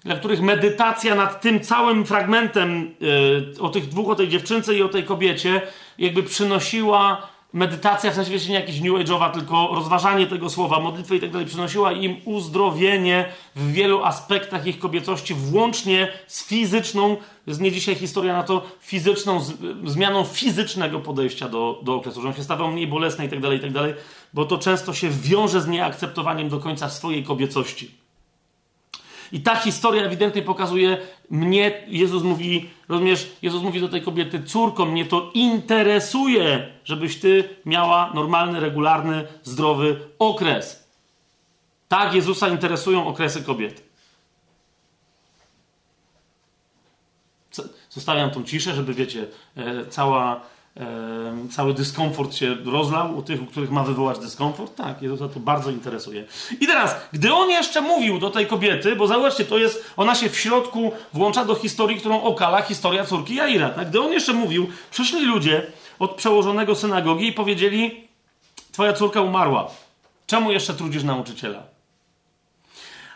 dla 0.05 0.15
których 0.15 0.41
medytacja 0.41 1.15
nad 1.15 1.41
tym 1.41 1.59
całym 1.59 2.05
fragmentem 2.05 2.95
yy, 2.99 3.61
o 3.61 3.69
tych 3.69 3.87
dwóch, 3.87 4.09
o 4.09 4.15
tej 4.15 4.29
dziewczynce 4.29 4.75
i 4.75 4.81
o 4.81 4.89
tej 4.89 5.03
kobiecie, 5.03 5.61
jakby 5.97 6.23
przynosiła 6.23 7.27
medytacja, 7.53 8.11
w 8.11 8.15
sensie 8.15 8.49
nie 8.49 8.55
jakiś 8.55 8.81
New 8.81 8.93
Age'owa, 8.93 9.31
tylko 9.31 9.69
rozważanie 9.73 10.27
tego 10.27 10.49
słowa, 10.49 10.79
modlitwy 10.79 11.15
i 11.15 11.19
tak 11.19 11.31
dalej, 11.31 11.47
przynosiła 11.47 11.91
im 11.91 12.15
uzdrowienie 12.25 13.25
w 13.55 13.71
wielu 13.71 14.03
aspektach 14.03 14.67
ich 14.67 14.79
kobiecości, 14.79 15.33
włącznie 15.33 16.07
z 16.27 16.47
fizyczną, 16.47 17.17
jest 17.47 17.61
nie 17.61 17.71
dzisiaj 17.71 17.95
historia 17.95 18.33
na 18.33 18.43
to, 18.43 18.65
fizyczną, 18.79 19.39
z, 19.39 19.53
zmianą 19.85 20.23
fizycznego 20.23 20.99
podejścia 20.99 21.49
do, 21.49 21.79
do 21.83 21.95
okresu, 21.95 22.21
że 22.21 22.27
on 22.27 22.33
się 22.33 22.43
stawał 22.43 22.71
mniej 22.71 22.87
bolesny 22.87 23.25
i 23.25 23.29
tak 23.29 23.39
dalej, 23.39 23.57
i 23.57 23.61
tak 23.61 23.71
dalej, 23.71 23.93
bo 24.33 24.45
to 24.45 24.57
często 24.57 24.93
się 24.93 25.09
wiąże 25.09 25.61
z 25.61 25.67
nieakceptowaniem 25.67 26.49
do 26.49 26.59
końca 26.59 26.89
swojej 26.89 27.23
kobiecości. 27.23 28.04
I 29.35 29.39
ta 29.39 29.55
historia 29.55 30.03
ewidentnie 30.03 30.41
pokazuje 30.41 30.97
mnie, 31.29 31.83
Jezus 31.87 32.23
mówi, 32.23 32.69
rozumiesz, 32.89 33.31
Jezus 33.41 33.63
mówi 33.63 33.81
do 33.81 33.87
tej 33.87 34.01
kobiety, 34.01 34.43
córko, 34.43 34.85
mnie 34.85 35.05
to 35.05 35.31
interesuje, 35.33 36.71
żebyś 36.83 37.19
ty 37.19 37.49
miała 37.65 38.11
normalny, 38.13 38.59
regularny, 38.59 39.27
zdrowy 39.43 39.99
okres. 40.19 40.87
Tak 41.87 42.13
Jezusa 42.13 42.47
interesują 42.47 43.07
okresy 43.07 43.43
kobiet. 43.43 43.83
Zostawiam 47.89 48.31
tą 48.31 48.43
ciszę, 48.43 48.73
żeby 48.73 48.93
wiecie, 48.93 49.27
e, 49.55 49.85
cała 49.85 50.41
cały 51.51 51.73
dyskomfort 51.73 52.35
się 52.35 52.55
rozlał 52.65 53.17
u 53.17 53.21
tych, 53.21 53.41
u 53.41 53.45
których 53.45 53.71
ma 53.71 53.83
wywołać 53.83 54.19
dyskomfort? 54.19 54.75
Tak, 54.75 55.01
Jezusa 55.01 55.27
to 55.27 55.39
bardzo 55.39 55.71
interesuje. 55.71 56.25
I 56.61 56.67
teraz, 56.67 56.95
gdy 57.13 57.33
on 57.33 57.49
jeszcze 57.49 57.81
mówił 57.81 58.19
do 58.19 58.29
tej 58.29 58.47
kobiety, 58.47 58.95
bo 58.95 59.07
zauważcie, 59.07 59.45
to 59.45 59.57
jest, 59.57 59.91
ona 59.97 60.15
się 60.15 60.29
w 60.29 60.39
środku 60.39 60.91
włącza 61.13 61.45
do 61.45 61.55
historii, 61.55 61.97
którą 61.97 62.21
okala 62.21 62.61
historia 62.61 63.05
córki 63.05 63.35
Jaira. 63.35 63.69
Tak? 63.69 63.89
Gdy 63.89 64.01
on 64.01 64.11
jeszcze 64.11 64.33
mówił, 64.33 64.67
przyszli 64.91 65.25
ludzie 65.25 65.67
od 65.99 66.15
przełożonego 66.15 66.75
synagogi 66.75 67.27
i 67.27 67.33
powiedzieli, 67.33 68.07
twoja 68.71 68.93
córka 68.93 69.21
umarła. 69.21 69.71
Czemu 70.27 70.51
jeszcze 70.51 70.73
trudzisz 70.73 71.03
nauczyciela? 71.03 71.63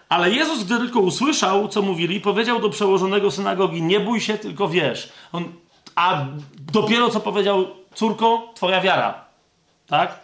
Ale 0.10 0.32
Jezus, 0.32 0.64
gdy 0.64 0.78
tylko 0.78 1.00
usłyszał, 1.00 1.68
co 1.68 1.82
mówili, 1.82 2.22
powiedział 2.22 2.60
do 2.60 2.70
przełożonego 2.70 3.32
synagogi: 3.32 3.82
Nie 3.82 4.00
bój 4.00 4.22
się, 4.22 4.38
tylko 4.38 4.70
wiesz. 4.70 5.10
On 5.32 5.54
a 6.00 6.26
dopiero 6.72 7.10
co 7.10 7.20
powiedział 7.20 7.68
córko, 7.96 8.52
twoja 8.56 8.82
wiara. 8.82 9.26
Tak? 9.88 10.20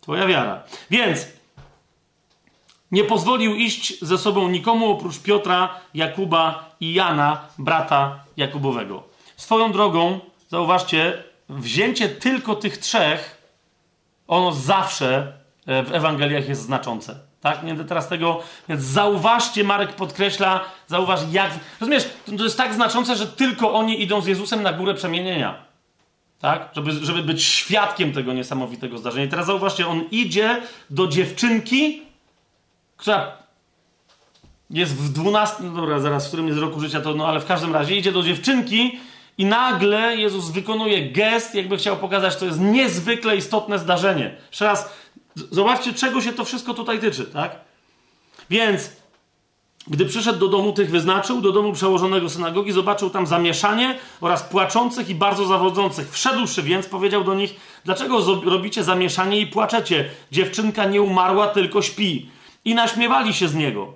Twoja 0.00 0.26
wiara. 0.26 0.62
Więc 0.90 1.26
nie 2.90 3.04
pozwolił 3.04 3.54
iść 3.54 4.04
ze 4.04 4.18
sobą 4.18 4.48
nikomu 4.48 4.90
oprócz 4.90 5.18
Piotra, 5.18 5.80
Jakuba 5.94 6.70
i 6.80 6.94
Jana, 6.94 7.48
brata 7.58 8.24
Jakubowego. 8.36 9.02
Swoją 9.36 9.72
drogą, 9.72 10.20
zauważcie, 10.48 11.22
wzięcie 11.48 12.08
tylko 12.08 12.54
tych 12.54 12.78
trzech, 12.78 13.42
ono 14.28 14.52
zawsze 14.52 15.32
e, 15.66 15.82
w 15.82 15.94
Ewangeliach 15.94 16.48
jest 16.48 16.62
znaczące. 16.62 17.20
Tak? 17.44 17.62
Nie 17.62 17.68
będę 17.68 17.84
teraz 17.84 18.08
tego. 18.08 18.42
Więc 18.68 18.82
zauważcie, 18.82 19.64
Marek 19.64 19.92
podkreśla, 19.92 20.64
zauważ 20.86 21.20
jak. 21.32 21.50
Rozumiesz, 21.80 22.08
to 22.38 22.44
jest 22.44 22.56
tak 22.56 22.74
znaczące, 22.74 23.16
że 23.16 23.26
tylko 23.26 23.74
oni 23.74 24.02
idą 24.02 24.20
z 24.20 24.26
Jezusem 24.26 24.62
na 24.62 24.72
górę 24.72 24.94
przemienienia. 24.94 25.64
Tak? 26.40 26.68
Żeby, 26.72 26.92
żeby 26.92 27.22
być 27.22 27.42
świadkiem 27.42 28.12
tego 28.12 28.32
niesamowitego 28.32 28.98
zdarzenia. 28.98 29.24
I 29.24 29.28
teraz 29.28 29.46
zauważcie, 29.46 29.88
on 29.88 30.04
idzie 30.10 30.62
do 30.90 31.06
dziewczynki, 31.06 32.02
która 32.96 33.32
jest 34.70 34.96
w 34.96 35.12
12. 35.12 35.62
No 35.62 35.80
dobra, 35.80 35.98
zaraz, 35.98 36.24
w 36.24 36.28
którym 36.28 36.48
jest 36.48 36.60
roku 36.60 36.80
życia, 36.80 37.00
to 37.00 37.14
no 37.14 37.26
ale 37.26 37.40
w 37.40 37.46
każdym 37.46 37.74
razie 37.74 37.96
idzie 37.96 38.12
do 38.12 38.22
dziewczynki. 38.22 38.98
I 39.38 39.44
nagle 39.44 40.16
Jezus 40.16 40.50
wykonuje 40.50 41.10
gest, 41.10 41.54
jakby 41.54 41.76
chciał 41.76 41.96
pokazać, 41.96 42.36
to 42.36 42.46
jest 42.46 42.60
niezwykle 42.60 43.36
istotne 43.36 43.78
zdarzenie. 43.78 44.36
Jeszcze 44.50 44.64
raz, 44.64 44.90
Zobaczcie, 45.34 45.92
czego 45.92 46.20
się 46.20 46.32
to 46.32 46.44
wszystko 46.44 46.74
tutaj 46.74 47.00
tyczy, 47.00 47.24
tak? 47.24 47.56
Więc, 48.50 48.90
gdy 49.86 50.06
przyszedł 50.06 50.38
do 50.38 50.48
domu 50.48 50.72
tych 50.72 50.90
wyznaczył, 50.90 51.40
do 51.40 51.52
domu 51.52 51.72
przełożonego 51.72 52.30
synagogi, 52.30 52.72
zobaczył 52.72 53.10
tam 53.10 53.26
zamieszanie 53.26 53.98
oraz 54.20 54.42
płaczących 54.42 55.08
i 55.08 55.14
bardzo 55.14 55.46
zawodzących. 55.46 56.10
Wszedłszy 56.10 56.62
więc, 56.62 56.86
powiedział 56.86 57.24
do 57.24 57.34
nich, 57.34 57.56
dlaczego 57.84 58.40
robicie 58.44 58.84
zamieszanie 58.84 59.40
i 59.40 59.46
płaczecie? 59.46 60.10
Dziewczynka 60.32 60.84
nie 60.84 61.02
umarła, 61.02 61.48
tylko 61.48 61.82
śpi. 61.82 62.30
I 62.64 62.74
naśmiewali 62.74 63.34
się 63.34 63.48
z 63.48 63.54
niego. 63.54 63.92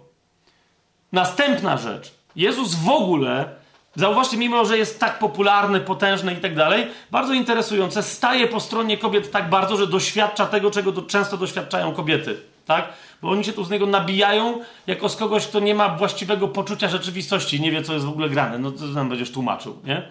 Następna 1.12 1.76
rzecz. 1.76 2.14
Jezus 2.36 2.74
w 2.74 2.88
ogóle 2.88 3.57
Zauważcie, 3.98 4.36
mimo 4.36 4.64
że 4.64 4.78
jest 4.78 5.00
tak 5.00 5.18
popularny, 5.18 5.80
potężny 5.80 6.32
i 6.32 6.36
tak 6.36 6.54
dalej, 6.54 6.86
bardzo 7.10 7.34
interesujące, 7.34 8.02
staje 8.02 8.46
po 8.46 8.60
stronie 8.60 8.98
kobiet 8.98 9.30
tak 9.30 9.50
bardzo, 9.50 9.76
że 9.76 9.86
doświadcza 9.86 10.46
tego, 10.46 10.70
czego 10.70 10.92
to 10.92 11.02
często 11.02 11.36
doświadczają 11.36 11.92
kobiety. 11.92 12.36
Tak? 12.66 12.88
Bo 13.22 13.30
oni 13.30 13.44
się 13.44 13.52
tu 13.52 13.64
z 13.64 13.70
niego 13.70 13.86
nabijają 13.86 14.60
jako 14.86 15.08
z 15.08 15.16
kogoś, 15.16 15.46
kto 15.46 15.60
nie 15.60 15.74
ma 15.74 15.88
właściwego 15.88 16.48
poczucia 16.48 16.88
rzeczywistości, 16.88 17.60
nie 17.60 17.70
wie, 17.70 17.82
co 17.82 17.92
jest 17.94 18.06
w 18.06 18.08
ogóle 18.08 18.28
grane. 18.28 18.58
No 18.58 18.70
to 18.70 18.84
nam 18.84 19.08
będziesz 19.08 19.30
tłumaczył, 19.30 19.78
nie? 19.84 20.02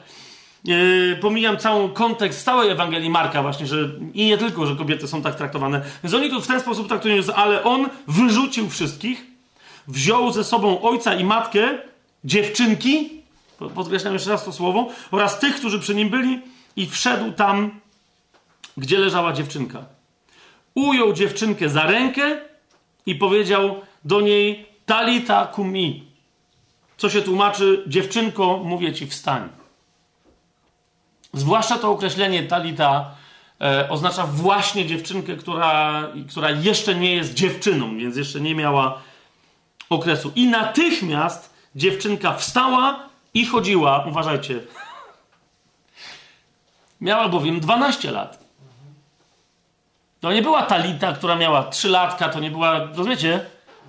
Yy, 0.65 1.17
pomijam 1.21 1.57
cały 1.57 1.89
kontekst 1.89 2.45
całej 2.45 2.69
Ewangelii 2.69 3.09
Marka 3.09 3.41
właśnie, 3.41 3.67
że 3.67 3.89
i 4.13 4.25
nie 4.25 4.37
tylko, 4.37 4.65
że 4.65 4.75
kobiety 4.75 5.07
są 5.07 5.21
tak 5.21 5.35
traktowane. 5.35 5.81
Więc 6.03 6.13
oni 6.13 6.29
tu 6.29 6.41
w 6.41 6.47
ten 6.47 6.59
sposób 6.59 6.87
traktują, 6.87 7.21
ale 7.35 7.63
on 7.63 7.89
wyrzucił 8.07 8.69
wszystkich, 8.69 9.25
wziął 9.87 10.31
ze 10.31 10.43
sobą 10.43 10.81
ojca 10.81 11.15
i 11.15 11.23
matkę, 11.23 11.77
dziewczynki, 12.23 13.16
podkreślam 13.75 14.13
jeszcze 14.13 14.29
raz 14.29 14.45
to 14.45 14.51
słowo, 14.51 14.87
oraz 15.11 15.39
tych, 15.39 15.55
którzy 15.55 15.79
przy 15.79 15.95
nim 15.95 16.09
byli, 16.09 16.41
i 16.75 16.87
wszedł 16.87 17.31
tam, 17.31 17.79
gdzie 18.77 18.99
leżała 18.99 19.33
dziewczynka. 19.33 19.85
Ujął 20.75 21.13
dziewczynkę 21.13 21.69
za 21.69 21.83
rękę 21.83 22.37
i 23.05 23.15
powiedział 23.15 23.81
do 24.05 24.21
niej: 24.21 24.65
Talita 24.85 25.45
kumi. 25.45 26.07
Co 26.97 27.09
się 27.09 27.21
tłumaczy, 27.21 27.83
dziewczynko, 27.87 28.61
mówię 28.63 28.93
ci, 28.93 29.07
wstań. 29.07 29.49
Zwłaszcza 31.33 31.77
to 31.77 31.91
określenie 31.91 32.43
talita 32.43 33.11
e, 33.61 33.89
oznacza 33.89 34.25
właśnie 34.25 34.85
dziewczynkę, 34.85 35.35
która, 35.35 36.03
która 36.29 36.51
jeszcze 36.51 36.95
nie 36.95 37.15
jest 37.15 37.33
dziewczyną, 37.33 37.97
więc 37.97 38.17
jeszcze 38.17 38.41
nie 38.41 38.55
miała 38.55 39.01
okresu. 39.89 40.31
I 40.35 40.47
natychmiast 40.47 41.53
dziewczynka 41.75 42.33
wstała 42.33 43.06
i 43.37 43.45
chodziła, 43.45 44.05
uważajcie. 44.09 44.59
Miała 47.01 47.29
bowiem 47.29 47.59
12 47.59 48.11
lat. 48.11 48.39
To 50.19 50.31
nie 50.31 50.41
była 50.41 50.61
Talita, 50.63 51.13
która 51.13 51.35
miała 51.35 51.63
3 51.63 51.89
latka, 51.89 52.29
to 52.29 52.39
nie 52.39 52.51
była, 52.51 52.79
rozumiecie? 52.79 53.45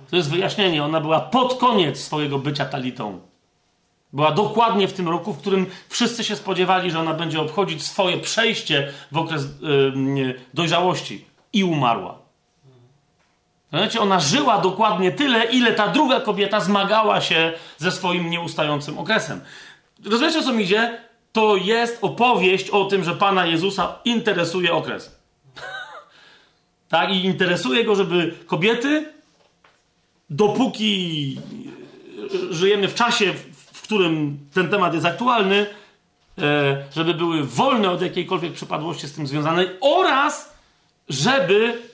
To 0.09 0.15
jest 0.15 0.29
wyjaśnienie. 0.29 0.83
Ona 0.83 1.01
była 1.01 1.19
pod 1.19 1.53
koniec 1.53 1.99
swojego 1.99 2.39
bycia 2.39 2.65
Talitą. 2.65 3.19
Była 4.13 4.31
dokładnie 4.31 4.87
w 4.87 4.93
tym 4.93 5.09
roku, 5.09 5.33
w 5.33 5.37
którym 5.37 5.65
wszyscy 5.89 6.23
się 6.23 6.35
spodziewali, 6.35 6.91
że 6.91 6.99
ona 6.99 7.13
będzie 7.13 7.41
obchodzić 7.41 7.83
swoje 7.83 8.17
przejście 8.17 8.93
w 9.11 9.17
okres 9.17 9.47
yy, 9.61 10.39
dojrzałości 10.53 11.25
i 11.53 11.63
umarła. 11.63 12.18
Wiecie, 13.73 13.99
ona 13.99 14.19
żyła 14.19 14.61
dokładnie 14.61 15.11
tyle, 15.11 15.43
ile 15.43 15.73
ta 15.73 15.87
druga 15.87 16.19
kobieta 16.19 16.59
zmagała 16.59 17.21
się 17.21 17.53
ze 17.77 17.91
swoim 17.91 18.29
nieustającym 18.29 18.97
okresem. 18.97 19.41
Rozumiecie, 20.05 20.43
co 20.43 20.53
mi 20.53 20.63
idzie? 20.63 21.01
To 21.31 21.55
jest 21.55 21.97
opowieść 22.01 22.69
o 22.69 22.85
tym, 22.85 23.03
że 23.03 23.15
Pana 23.15 23.45
Jezusa 23.45 23.99
interesuje 24.05 24.73
okres. 24.73 25.19
tak? 26.89 27.09
I 27.09 27.25
interesuje 27.25 27.83
go, 27.83 27.95
żeby 27.95 28.35
kobiety, 28.47 29.13
dopóki 30.29 31.37
żyjemy 32.49 32.87
w 32.87 32.95
czasie, 32.95 33.33
w 33.73 33.81
którym 33.81 34.39
ten 34.53 34.69
temat 34.69 34.93
jest 34.93 35.05
aktualny, 35.05 35.65
e, 36.37 36.83
żeby 36.95 37.13
były 37.13 37.43
wolne 37.43 37.91
od 37.91 38.01
jakiejkolwiek 38.01 38.53
przypadłości 38.53 39.07
z 39.07 39.13
tym 39.13 39.27
związanej 39.27 39.69
oraz 39.81 40.53
żeby 41.09 41.88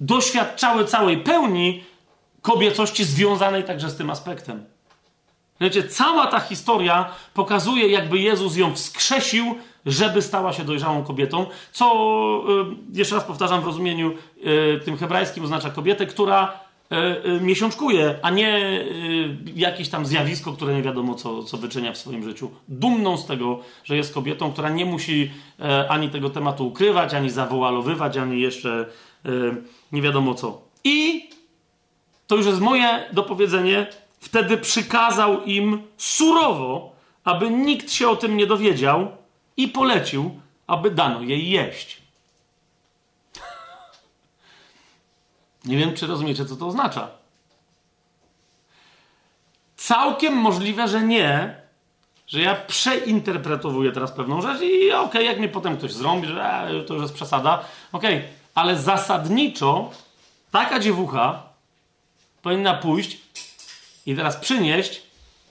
doświadczały 0.00 0.84
całej 0.84 1.18
pełni 1.18 1.84
kobiecości 2.42 3.04
związanej 3.04 3.64
także 3.64 3.90
z 3.90 3.96
tym 3.96 4.10
aspektem. 4.10 4.64
Wiecie, 5.60 5.82
cała 5.82 6.26
ta 6.26 6.40
historia 6.40 7.08
pokazuje, 7.34 7.88
jakby 7.88 8.18
Jezus 8.18 8.56
ją 8.56 8.74
wskrzesił, 8.74 9.54
żeby 9.86 10.22
stała 10.22 10.52
się 10.52 10.64
dojrzałą 10.64 11.04
kobietą, 11.04 11.46
co, 11.72 11.86
y, 12.92 12.98
jeszcze 12.98 13.14
raz 13.14 13.24
powtarzam, 13.24 13.60
w 13.60 13.66
rozumieniu 13.66 14.12
y, 14.46 14.80
tym 14.84 14.96
hebrajskim 14.96 15.44
oznacza 15.44 15.70
kobietę, 15.70 16.06
która 16.06 16.60
y, 16.92 17.40
miesiączkuje, 17.40 18.18
a 18.22 18.30
nie 18.30 18.84
jakieś 19.54 19.88
tam 19.88 20.06
zjawisko, 20.06 20.52
które 20.52 20.74
nie 20.74 20.82
wiadomo 20.82 21.14
co, 21.14 21.42
co 21.42 21.56
wyczynia 21.56 21.92
w 21.92 21.98
swoim 21.98 22.24
życiu. 22.24 22.50
Dumną 22.68 23.16
z 23.16 23.26
tego, 23.26 23.60
że 23.84 23.96
jest 23.96 24.14
kobietą, 24.14 24.52
która 24.52 24.68
nie 24.68 24.84
musi 24.84 25.30
ani 25.88 26.08
tego 26.08 26.30
tematu 26.30 26.66
ukrywać, 26.66 27.14
ani 27.14 27.30
zawoalowywać, 27.30 28.16
ani 28.16 28.40
jeszcze 28.40 28.86
nie 29.92 30.02
wiadomo 30.02 30.34
co. 30.34 30.62
I 30.84 31.28
to 32.26 32.36
już 32.36 32.46
jest 32.46 32.60
moje 32.60 33.08
dopowiedzenie. 33.12 33.86
Wtedy 34.20 34.56
przykazał 34.56 35.44
im 35.44 35.82
surowo, 35.96 36.92
aby 37.24 37.50
nikt 37.50 37.92
się 37.92 38.08
o 38.08 38.16
tym 38.16 38.36
nie 38.36 38.46
dowiedział, 38.46 39.08
i 39.56 39.68
polecił, 39.68 40.40
aby 40.66 40.90
dano 40.90 41.22
jej 41.22 41.50
jeść. 41.50 42.02
Nie 45.64 45.76
wiem, 45.76 45.94
czy 45.94 46.06
rozumiecie, 46.06 46.44
co 46.44 46.56
to 46.56 46.66
oznacza. 46.66 47.08
Całkiem 49.76 50.34
możliwe, 50.34 50.88
że 50.88 51.02
nie, 51.02 51.60
że 52.26 52.40
ja 52.40 52.54
przeinterpretowuję 52.54 53.92
teraz 53.92 54.12
pewną 54.12 54.42
rzecz 54.42 54.60
i 54.62 54.92
okej, 54.92 55.06
okay, 55.06 55.24
jak 55.24 55.38
mnie 55.38 55.48
potem 55.48 55.76
ktoś 55.76 55.92
zrobi, 55.92 56.26
że 56.26 56.42
e, 56.42 56.82
to 56.82 56.94
już 56.94 57.02
jest 57.02 57.14
przesada, 57.14 57.64
okej, 57.92 58.16
okay. 58.16 58.28
Ale 58.56 58.78
zasadniczo 58.78 59.90
taka 60.50 60.78
dziewucha 60.78 61.42
powinna 62.42 62.74
pójść 62.74 63.20
i 64.06 64.16
teraz 64.16 64.36
przynieść 64.36 65.02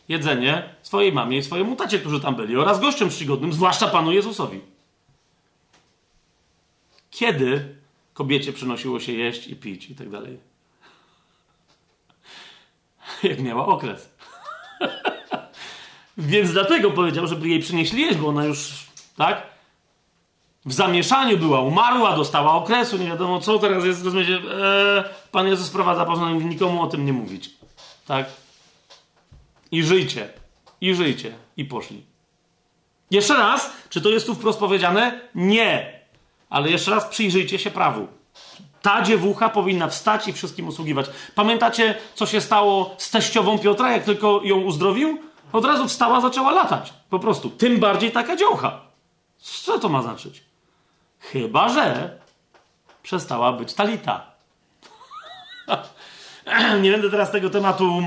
jedzenie 0.07 0.69
swojej 0.81 1.11
mamie 1.11 1.37
i 1.37 1.43
swojemu 1.43 1.75
tacie, 1.75 1.99
którzy 1.99 2.19
tam 2.19 2.35
byli, 2.35 2.57
oraz 2.57 2.79
gościom 2.79 3.09
czcigodnym, 3.09 3.53
zwłaszcza 3.53 3.87
Panu 3.87 4.11
Jezusowi. 4.11 4.61
Kiedy 7.09 7.75
kobiecie 8.13 8.53
przynosiło 8.53 8.99
się 8.99 9.11
jeść 9.11 9.47
i 9.47 9.55
pić 9.55 9.89
i 9.89 9.95
tak 9.95 10.09
dalej? 10.09 10.39
Jak 13.23 13.39
miała 13.39 13.65
okres. 13.65 14.09
Więc 16.17 16.51
dlatego 16.51 16.91
powiedział, 16.91 17.27
żeby 17.27 17.49
jej 17.49 17.59
przynieśli 17.59 18.01
jeść, 18.01 18.17
bo 18.17 18.27
ona 18.27 18.45
już, 18.45 18.73
tak? 19.17 19.54
W 20.65 20.73
zamieszaniu 20.73 21.37
była, 21.37 21.61
umarła, 21.61 22.15
dostała 22.15 22.53
okresu, 22.53 22.97
nie 22.97 23.07
wiadomo 23.07 23.39
co, 23.39 23.59
teraz 23.59 23.85
jest, 23.85 24.05
rozumiecie, 24.05 24.33
ee, 24.35 25.03
Pan 25.31 25.47
Jezus 25.47 25.69
prowadza 25.69 26.05
poznanie, 26.05 26.45
nikomu 26.45 26.81
o 26.81 26.87
tym 26.87 27.05
nie 27.05 27.13
mówić. 27.13 27.49
Tak? 28.07 28.25
I 29.71 29.83
żyjcie. 29.83 30.29
I 30.81 30.95
żyjcie. 30.95 31.33
I 31.57 31.65
poszli. 31.65 32.03
Jeszcze 33.11 33.33
raz, 33.33 33.71
czy 33.89 34.01
to 34.01 34.09
jest 34.09 34.25
tu 34.25 34.35
wprost 34.35 34.59
powiedziane? 34.59 35.19
Nie. 35.35 35.99
Ale 36.49 36.69
jeszcze 36.69 36.91
raz 36.91 37.05
przyjrzyjcie 37.05 37.59
się 37.59 37.71
prawu. 37.71 38.07
Ta 38.81 39.01
dziewucha 39.01 39.49
powinna 39.49 39.87
wstać 39.87 40.27
i 40.27 40.33
wszystkim 40.33 40.67
usługiwać. 40.67 41.05
Pamiętacie, 41.35 41.95
co 42.15 42.25
się 42.25 42.41
stało 42.41 42.95
z 42.97 43.09
teściową 43.09 43.59
Piotra, 43.59 43.91
jak 43.91 44.03
tylko 44.03 44.41
ją 44.43 44.61
uzdrowił? 44.61 45.17
Od 45.53 45.65
razu 45.65 45.87
wstała, 45.87 46.21
zaczęła 46.21 46.51
latać. 46.51 46.93
Po 47.09 47.19
prostu. 47.19 47.49
Tym 47.49 47.79
bardziej 47.79 48.11
taka 48.11 48.35
dziołcha. 48.35 48.81
Co 49.37 49.79
to 49.79 49.89
ma 49.89 50.01
znaczyć? 50.01 50.43
Chyba, 51.31 51.69
że 51.69 52.17
przestała 53.03 53.53
być 53.53 53.73
talita. 53.73 54.25
Nie 56.81 56.91
będę 56.91 57.11
teraz 57.11 57.31
tego 57.31 57.49
tematu 57.49 58.03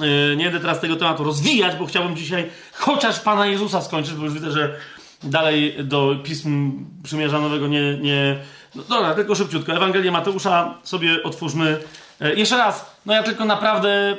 E, 0.00 0.36
nie 0.36 0.44
będę 0.44 0.60
teraz 0.60 0.80
tego 0.80 0.96
tematu 0.96 1.24
rozwijać, 1.24 1.76
bo 1.76 1.86
chciałbym 1.86 2.16
dzisiaj 2.16 2.50
chociaż 2.72 3.20
Pana 3.20 3.46
Jezusa 3.46 3.82
skończyć, 3.82 4.14
bo 4.14 4.24
już 4.24 4.34
widzę, 4.34 4.50
że 4.50 4.76
dalej 5.22 5.74
do 5.84 6.16
Pism 6.24 6.72
Przymierza 7.02 7.40
Nowego 7.40 7.66
nie... 7.66 7.98
nie... 7.98 8.36
No 8.74 8.82
dobra, 8.82 9.14
tylko 9.14 9.34
szybciutko. 9.34 9.72
Ewangelię 9.72 10.10
Mateusza 10.10 10.78
sobie 10.82 11.22
otwórzmy. 11.22 11.80
E, 12.20 12.34
jeszcze 12.34 12.58
raz, 12.58 12.96
no 13.06 13.14
ja 13.14 13.22
tylko 13.22 13.44
naprawdę 13.44 14.16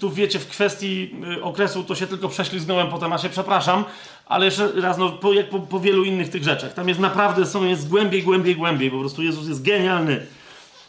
tu 0.00 0.10
wiecie, 0.10 0.38
w 0.38 0.48
kwestii 0.48 1.14
e, 1.38 1.42
okresu 1.42 1.84
to 1.84 1.94
się 1.94 2.06
tylko 2.06 2.28
prześlizgnąłem 2.28 2.88
po 2.88 2.98
temacie, 2.98 3.28
przepraszam, 3.28 3.84
ale 4.30 4.44
jeszcze 4.44 4.72
raz, 4.80 4.98
no, 4.98 5.10
po, 5.10 5.32
jak 5.32 5.48
po, 5.48 5.58
po 5.58 5.80
wielu 5.80 6.04
innych 6.04 6.30
tych 6.30 6.44
rzeczach. 6.44 6.74
Tam 6.74 6.88
jest 6.88 7.00
naprawdę, 7.00 7.46
są, 7.46 7.64
jest 7.64 7.88
głębiej, 7.88 8.22
głębiej, 8.22 8.56
głębiej. 8.56 8.90
Po 8.90 9.00
prostu 9.00 9.22
Jezus 9.22 9.48
jest 9.48 9.62
genialny. 9.62 10.26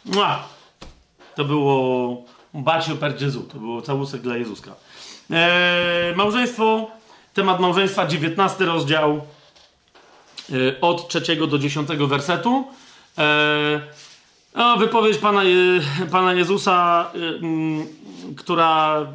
Mua! 0.04 0.48
To 1.34 1.44
było 1.44 2.22
Bacio 2.54 2.96
per 2.96 3.16
Gesù. 3.16 3.42
To 3.42 3.58
było 3.58 3.82
całusek 3.82 4.20
dla 4.20 4.36
Jezuska. 4.36 4.70
Eee, 5.30 6.16
małżeństwo, 6.16 6.90
temat 7.34 7.60
małżeństwa, 7.60 8.06
19 8.06 8.64
rozdział 8.64 9.20
e, 10.52 10.80
od 10.80 11.08
trzeciego 11.08 11.46
do 11.46 11.58
dziesiątego 11.58 12.06
wersetu. 12.06 12.64
Eee, 13.18 13.80
no, 14.54 14.76
wypowiedź 14.76 15.18
Pana, 15.18 15.44
Je, 15.44 15.80
Pana 16.10 16.32
Jezusa, 16.32 17.10
y, 17.14 18.36
która 18.36 19.06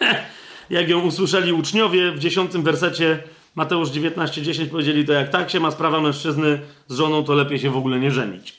jak 0.70 0.88
ją 0.88 1.00
usłyszeli 1.00 1.52
uczniowie 1.52 2.12
w 2.12 2.18
dziesiątym 2.18 2.62
wersecie 2.62 3.22
Mateusz 3.54 3.88
19:10 3.88 4.66
powiedzieli 4.66 5.04
to 5.04 5.12
jak 5.12 5.30
tak 5.30 5.50
się 5.50 5.60
ma 5.60 5.70
sprawa 5.70 6.00
mężczyzny 6.00 6.60
z 6.88 6.96
żoną, 6.96 7.24
to 7.24 7.34
lepiej 7.34 7.58
się 7.58 7.70
w 7.70 7.76
ogóle 7.76 7.98
nie 7.98 8.10
żenić. 8.10 8.56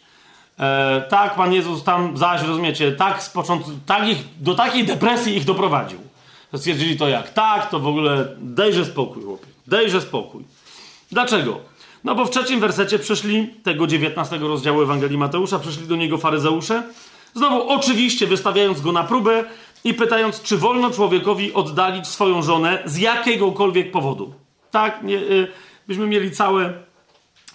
E, 0.59 1.03
tak, 1.09 1.35
Pan 1.35 1.53
Jezus 1.53 1.83
tam 1.83 2.17
zaś, 2.17 2.41
rozumiecie, 2.41 2.91
tak 2.91 3.23
z 3.23 3.29
początku, 3.29 3.71
tak 3.85 4.07
ich, 4.07 4.17
do 4.39 4.55
takiej 4.55 4.83
depresji 4.83 5.37
ich 5.37 5.45
doprowadził. 5.45 5.99
Stwierdzili 6.55 6.97
to 6.97 7.07
jak 7.07 7.33
tak, 7.33 7.69
to 7.69 7.79
w 7.79 7.87
ogóle 7.87 8.27
dejże 8.37 8.85
spokój, 8.85 9.23
chłopie. 9.23 9.47
Dejże 9.67 10.01
spokój. 10.01 10.43
Dlaczego? 11.11 11.59
No 12.03 12.15
bo 12.15 12.25
w 12.25 12.29
trzecim 12.29 12.59
wersecie 12.59 12.99
przyszli, 12.99 13.47
tego 13.63 13.87
19 13.87 14.37
rozdziału 14.37 14.81
Ewangelii 14.81 15.17
Mateusza, 15.17 15.59
przyszli 15.59 15.87
do 15.87 15.95
niego 15.95 16.17
faryzeusze, 16.17 16.83
znowu 17.33 17.69
oczywiście 17.69 18.27
wystawiając 18.27 18.81
go 18.81 18.91
na 18.91 19.03
próbę 19.03 19.43
i 19.83 19.93
pytając, 19.93 20.41
czy 20.41 20.57
wolno 20.57 20.91
człowiekowi 20.91 21.53
oddalić 21.53 22.07
swoją 22.07 22.41
żonę 22.41 22.83
z 22.85 22.97
jakiegokolwiek 22.97 23.91
powodu. 23.91 24.33
Tak, 24.71 25.03
nie, 25.03 25.15
y, 25.15 25.47
byśmy 25.87 26.07
mieli 26.07 26.31
całe 26.31 26.73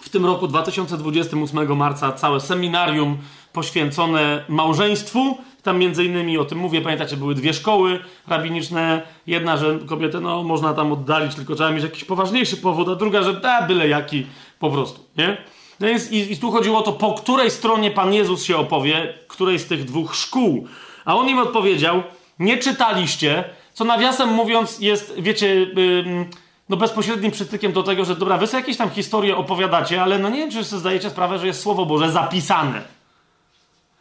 w 0.01 0.09
tym 0.09 0.26
roku 0.26 0.49
2028 0.49 1.76
marca 1.76 2.12
całe 2.12 2.41
seminarium 2.41 3.18
poświęcone 3.52 4.44
małżeństwu. 4.49 5.39
Tam 5.62 5.78
między 5.78 6.05
innymi 6.05 6.39
o 6.39 6.44
tym 6.44 6.59
mówię, 6.59 6.81
pamiętacie, 6.81 7.17
były 7.17 7.34
dwie 7.34 7.55
szkoły 7.55 8.01
rabiniczne. 8.28 9.02
Jedna, 9.26 9.57
że 9.57 9.78
kobietę 9.86 10.20
no, 10.20 10.42
można 10.42 10.75
tam 10.75 10.92
oddalić, 10.92 11.34
tylko 11.34 11.55
trzeba 11.55 11.70
mieć 11.70 11.84
jakiś 11.84 12.05
poważniejszy 12.05 12.57
powód, 12.57 12.89
a 12.89 12.94
druga, 12.94 13.23
że 13.23 13.34
da, 13.34 13.62
byle 13.62 13.89
jaki 13.89 14.26
po 14.59 14.70
prostu, 14.70 15.01
nie? 15.17 15.36
No 15.81 15.89
jest, 15.89 16.12
i, 16.12 16.33
I 16.33 16.36
tu 16.36 16.51
chodziło 16.51 16.78
o 16.78 16.83
to, 16.83 16.92
po 16.92 17.12
której 17.12 17.51
stronie 17.51 17.91
Pan 17.91 18.15
Jezus 18.15 18.44
się 18.44 18.57
opowie, 18.57 19.15
której 19.28 19.59
z 19.59 19.67
tych 19.67 19.84
dwóch 19.84 20.15
szkół. 20.15 20.67
A 21.05 21.17
on 21.17 21.29
im 21.29 21.39
odpowiedział, 21.39 22.03
nie 22.39 22.59
czytaliście, 22.59 23.45
co 23.73 23.85
nawiasem 23.85 24.29
mówiąc 24.29 24.79
jest, 24.81 25.15
wiecie... 25.19 25.55
Yy, 25.55 26.27
no 26.69 26.77
bezpośrednim 26.77 27.31
przytykiem 27.31 27.73
do 27.73 27.83
tego, 27.83 28.05
że 28.05 28.17
dobra, 28.17 28.39
wy 28.39 28.47
sobie 28.47 28.61
jakieś 28.61 28.77
tam 28.77 28.91
historie 28.91 29.37
opowiadacie, 29.37 30.03
ale 30.03 30.19
no 30.19 30.29
nie 30.29 30.37
wiem, 30.37 30.51
czy 30.51 30.65
sobie 30.65 30.81
zdajecie 30.81 31.11
sprawę, 31.11 31.39
że 31.39 31.47
jest 31.47 31.61
Słowo 31.61 31.87
Boże 31.87 32.13
zapisane. 32.13 32.83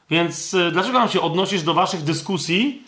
Więc 0.09 0.53
y, 0.53 0.71
dlaczego 0.71 0.99
mam 0.99 1.09
się 1.09 1.21
odnosić 1.21 1.63
do 1.63 1.73
waszych 1.73 2.03
dyskusji, 2.03 2.83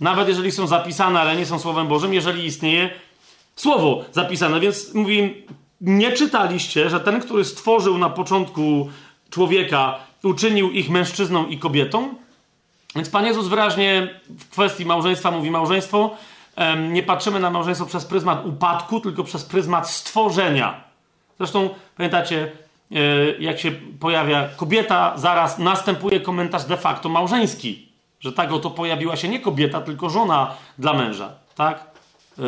nawet 0.00 0.28
jeżeli 0.28 0.52
są 0.52 0.66
zapisane, 0.66 1.20
ale 1.20 1.36
nie 1.36 1.46
są 1.46 1.58
Słowem 1.58 1.88
Bożym, 1.88 2.14
jeżeli 2.14 2.46
istnieje 2.46 2.90
Słowo 3.56 4.04
zapisane. 4.12 4.60
Więc 4.60 4.94
mówi, 4.94 5.44
nie 5.80 6.12
czytaliście, 6.12 6.90
że 6.90 7.00
ten, 7.00 7.20
który 7.20 7.44
stworzył 7.44 7.98
na 7.98 8.10
początku 8.10 8.90
człowieka, 9.30 9.98
uczynił 10.22 10.70
ich 10.70 10.90
mężczyzną 10.90 11.46
i 11.46 11.58
kobietą? 11.58 12.14
Więc 12.94 13.10
Pan 13.10 13.26
Jezus 13.26 13.48
wyraźnie 13.48 14.20
w 14.28 14.48
kwestii 14.50 14.86
małżeństwa 14.86 15.30
mówi 15.30 15.50
małżeństwo, 15.50 16.16
nie 16.90 17.02
patrzymy 17.02 17.40
na 17.40 17.50
małżeństwo 17.50 17.86
przez 17.86 18.04
pryzmat 18.04 18.46
upadku, 18.46 19.00
tylko 19.00 19.24
przez 19.24 19.44
pryzmat 19.44 19.90
stworzenia. 19.90 20.84
Zresztą 21.38 21.70
pamiętacie, 21.96 22.52
e, 22.92 22.96
jak 23.38 23.60
się 23.60 23.72
pojawia 24.00 24.48
kobieta, 24.56 25.12
zaraz 25.16 25.58
następuje 25.58 26.20
komentarz 26.20 26.64
de 26.64 26.76
facto 26.76 27.08
małżeński, 27.08 27.88
że 28.20 28.32
tak 28.32 28.52
oto 28.52 28.70
pojawiła 28.70 29.16
się 29.16 29.28
nie 29.28 29.40
kobieta, 29.40 29.80
tylko 29.80 30.10
żona 30.10 30.54
dla 30.78 30.92
męża, 30.92 31.32
tak? 31.56 31.84
E, 32.38 32.42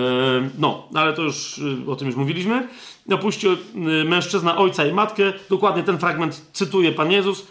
no, 0.59 0.89
ale 0.95 1.13
to 1.13 1.23
już 1.23 1.61
e, 1.87 1.91
o 1.91 1.97
tym 1.97 2.07
już 2.07 2.17
mówiliśmy. 2.17 2.69
Opuścił 3.13 3.57
mężczyzna 4.05 4.57
ojca 4.57 4.87
i 4.87 4.93
matkę. 4.93 5.23
Dokładnie 5.51 5.83
ten 5.83 5.99
fragment 5.99 6.43
cytuje 6.53 6.93
Pan 6.93 7.13
Jezus 7.13 7.47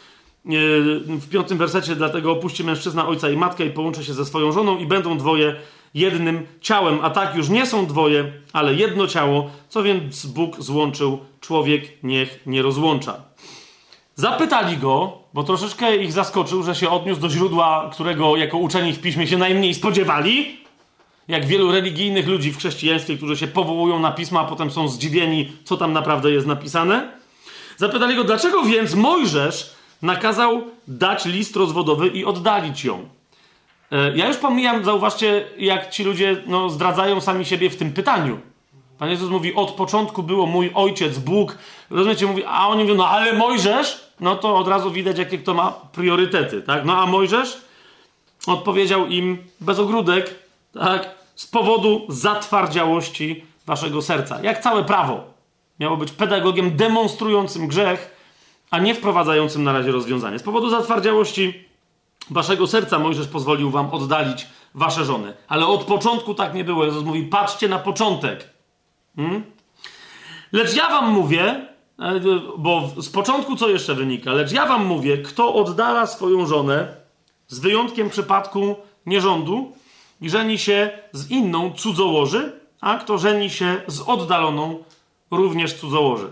w 0.46 1.30
piątym 1.30 1.58
wersecie, 1.58 1.96
dlatego 1.96 2.32
opuści 2.32 2.64
mężczyzna 2.64 3.08
ojca 3.08 3.30
i 3.30 3.38
matkę 3.38 3.66
i 3.66 3.70
połączy 3.70 4.06
się 4.06 4.14
ze 4.14 4.26
swoją 4.26 4.52
żoną 4.52 4.78
i 4.78 4.86
będą 4.86 5.18
dwoje 5.18 5.56
jednym 5.94 6.48
ciałem, 6.62 7.00
a 7.02 7.10
tak 7.10 7.36
już 7.36 7.50
nie 7.50 7.66
są 7.66 7.86
dwoje, 7.86 8.32
ale 8.54 8.74
jedno 8.74 9.08
ciało, 9.08 9.50
co 9.70 9.84
więc 9.84 10.26
Bóg 10.26 10.62
złączył, 10.62 11.20
człowiek 11.42 12.04
niech 12.04 12.40
nie 12.46 12.62
rozłącza. 12.62 13.22
Zapytali 14.16 14.78
go, 14.78 15.18
bo 15.34 15.44
troszeczkę 15.44 15.98
ich 15.98 16.12
zaskoczył, 16.12 16.64
że 16.64 16.76
się 16.76 16.90
odniósł 16.90 17.22
do 17.22 17.30
źródła, 17.30 17.90
którego 17.94 18.38
jako 18.38 18.58
uczeni 18.58 18.94
w 18.94 19.02
piśmie 19.02 19.28
się 19.28 19.38
najmniej 19.38 19.74
spodziewali. 19.74 20.62
Jak 21.28 21.46
wielu 21.46 21.72
religijnych 21.72 22.28
ludzi 22.28 22.52
w 22.52 22.58
chrześcijaństwie, 22.58 23.18
którzy 23.18 23.38
się 23.38 23.48
powołują 23.48 24.00
na 24.00 24.12
pisma, 24.12 24.40
a 24.40 24.44
potem 24.44 24.72
są 24.72 24.88
zdziwieni, 24.88 25.52
co 25.64 25.78
tam 25.78 25.94
naprawdę 25.94 26.32
jest 26.32 26.48
napisane. 26.48 27.12
Zapytali 27.78 28.16
go, 28.16 28.24
dlaczego 28.24 28.64
więc 28.64 28.96
Mojżesz 28.96 29.76
nakazał 30.02 30.62
dać 30.88 31.26
list 31.26 31.56
rozwodowy 31.56 32.08
i 32.08 32.26
oddalić 32.26 32.86
ją. 32.86 33.10
E, 33.92 34.18
ja 34.18 34.28
już 34.28 34.38
pomijam, 34.38 34.86
zauważcie, 34.86 35.46
jak 35.58 35.90
ci 35.90 36.04
ludzie 36.04 36.44
no, 36.46 36.70
zdradzają 36.70 37.22
sami 37.22 37.46
siebie 37.46 37.70
w 37.70 37.78
tym 37.78 37.94
pytaniu. 37.94 38.40
Pan 38.98 39.10
Jezus 39.10 39.30
mówi, 39.30 39.56
od 39.56 39.72
początku 39.72 40.24
było 40.24 40.46
mój 40.46 40.72
ojciec, 40.74 41.18
Bóg. 41.18 41.58
Rozumiecie, 41.90 42.26
mówi, 42.26 42.44
a 42.48 42.68
oni 42.68 42.82
mówią, 42.82 42.96
no 42.96 43.08
ale 43.08 43.34
Mojżesz, 43.34 44.12
no 44.20 44.36
to 44.36 44.56
od 44.56 44.68
razu 44.68 44.92
widać, 44.92 45.18
jakie 45.18 45.38
kto 45.38 45.54
ma 45.54 45.72
priorytety, 45.72 46.62
tak? 46.62 46.86
No 46.86 46.98
a 46.98 47.06
Mojżesz 47.06 47.62
odpowiedział 48.48 49.08
im 49.08 49.38
bez 49.60 49.80
ogródek, 49.80 50.36
tak? 50.74 51.10
Z 51.36 51.48
powodu 51.48 52.06
zatwardziałości 52.10 53.46
waszego 53.66 54.02
serca. 54.02 54.42
Jak 54.42 54.62
całe 54.62 54.84
prawo 54.84 55.24
miało 55.80 55.98
być 55.98 56.12
pedagogiem 56.12 56.76
demonstrującym 56.76 57.68
grzech, 57.68 58.11
a 58.72 58.80
nie 58.80 58.96
wprowadzającym 58.96 59.64
na 59.64 59.74
razie 59.74 59.92
rozwiązanie. 59.92 60.40
Z 60.40 60.44
powodu 60.44 60.70
zatwardziałości 60.70 61.66
waszego 62.30 62.68
serca 62.68 63.00
Mojżesz 63.00 63.28
pozwolił 63.28 63.72
wam 63.72 63.90
oddalić 63.90 64.48
wasze 64.76 65.06
żony. 65.06 65.34
Ale 65.48 65.68
od 65.68 65.84
początku 65.84 66.34
tak 66.34 66.54
nie 66.54 66.64
było. 66.64 66.86
Jezus 66.86 67.04
mówi, 67.04 67.24
patrzcie 67.24 67.68
na 67.68 67.80
początek. 67.80 68.50
Hmm? 69.16 69.44
Lecz 70.52 70.76
ja 70.76 70.90
wam 70.90 71.12
mówię, 71.12 71.68
e, 72.00 72.20
bo 72.58 72.90
z 72.98 73.10
początku 73.10 73.56
co 73.56 73.70
jeszcze 73.70 73.96
wynika? 73.96 74.34
Lecz 74.34 74.52
ja 74.52 74.66
wam 74.66 74.86
mówię, 74.86 75.18
kto 75.18 75.54
oddala 75.54 76.08
swoją 76.08 76.46
żonę, 76.46 76.96
z 77.48 77.60
wyjątkiem 77.60 78.10
przypadku 78.10 78.76
nierządu, 79.06 79.72
i 80.22 80.30
żeni 80.30 80.58
się 80.58 80.90
z 81.14 81.32
inną 81.32 81.72
cudzołoży, 81.72 82.60
a 82.82 82.98
kto 82.98 83.18
żeni 83.18 83.50
się 83.50 83.82
z 83.88 84.02
oddaloną, 84.02 84.84
również 85.32 85.74
cudzołoży. 85.74 86.28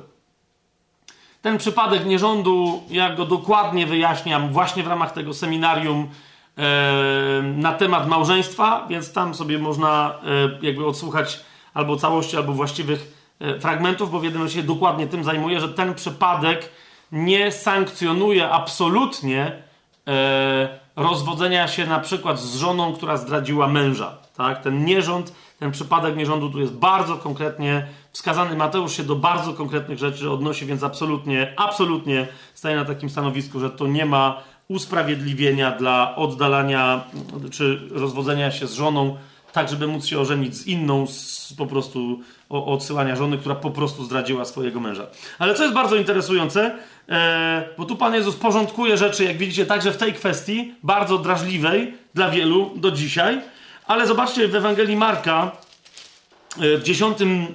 Ten 1.42 1.58
przypadek 1.58 2.06
nierządu, 2.06 2.84
ja 2.90 3.16
go 3.16 3.26
dokładnie 3.26 3.86
wyjaśniam 3.86 4.50
właśnie 4.50 4.84
w 4.84 4.88
ramach 4.88 5.12
tego 5.12 5.34
seminarium 5.34 6.10
e, 6.58 7.42
na 7.42 7.74
temat 7.74 8.08
małżeństwa, 8.08 8.86
więc 8.90 9.14
tam 9.14 9.36
sobie 9.36 9.60
można 9.60 10.20
e, 10.62 10.66
jakby 10.66 10.86
odsłuchać 10.86 11.40
albo 11.74 11.98
całości, 11.98 12.38
albo 12.38 12.54
właściwych 12.54 13.14
e, 13.40 13.60
fragmentów, 13.60 14.12
bo 14.12 14.20
w 14.20 14.24
jednym 14.24 14.50
się 14.50 14.64
dokładnie 14.64 15.08
tym 15.08 15.24
zajmuje, 15.24 15.60
że 15.60 15.70
ten 15.70 15.96
przypadek 15.96 16.70
nie 17.12 17.52
sankcjonuje 17.52 18.50
absolutnie 18.50 19.52
rozwodzenia 20.96 21.68
się 21.68 21.86
na 21.86 22.00
przykład 22.00 22.40
z 22.40 22.56
żoną, 22.56 22.94
która 22.94 23.18
zdradziła 23.18 23.68
męża. 23.68 24.18
Tak? 24.38 24.62
Ten 24.62 24.86
nierząd, 24.86 25.34
ten 25.60 25.72
przypadek 25.72 26.16
nierządu 26.16 26.50
tu 26.50 26.60
jest 26.60 26.74
bardzo 26.74 27.16
konkretnie 27.16 27.88
wskazany. 28.12 28.56
Mateusz 28.56 28.98
się 28.98 29.04
do 29.04 29.16
bardzo 29.16 29.54
konkretnych 29.54 29.98
rzeczy 29.98 30.32
odnosi, 30.32 30.66
więc 30.66 30.84
absolutnie, 30.84 31.54
absolutnie 31.58 32.28
staje 32.54 32.76
na 32.76 32.86
takim 32.86 33.10
stanowisku, 33.10 33.60
że 33.60 33.70
to 33.70 33.88
nie 33.88 34.06
ma 34.06 34.42
usprawiedliwienia 34.68 35.72
dla 35.72 36.16
oddalania 36.16 37.04
czy 37.52 37.80
rozwodzenia 37.92 38.52
się 38.52 38.68
z 38.68 38.74
żoną, 38.74 39.18
tak 39.54 39.70
żeby 39.70 39.88
móc 39.88 40.06
się 40.06 40.20
ożenić 40.20 40.56
z 40.56 40.68
inną, 40.68 41.08
z 41.08 41.54
po 41.58 41.66
prostu 41.66 42.20
odsyłania 42.50 43.16
żony, 43.16 43.38
która 43.38 43.56
po 43.56 43.72
prostu 43.72 44.04
zdradziła 44.04 44.46
swojego 44.46 44.80
męża. 44.80 45.08
Ale 45.40 45.56
co 45.56 45.64
jest 45.64 45.76
bardzo 45.76 45.96
interesujące, 45.96 46.76
e, 47.10 47.70
bo 47.78 47.86
tu 47.86 47.96
Pan 47.96 48.14
Jezus 48.14 48.36
porządkuje 48.36 48.98
rzeczy, 48.98 49.24
jak 49.24 49.38
widzicie, 49.38 49.66
także 49.66 49.92
w 49.92 49.98
tej 49.98 50.14
kwestii, 50.14 50.74
bardzo 50.84 51.18
drażliwej 51.18 51.94
dla 52.14 52.30
wielu 52.30 52.72
do 52.76 52.92
dzisiaj, 52.92 53.42
ale 53.88 54.08
zobaczcie 54.08 54.48
w 54.48 54.56
Ewangelii 54.56 54.96
Marka, 54.96 55.52
w 56.58 56.84
dziesiątym 56.84 57.48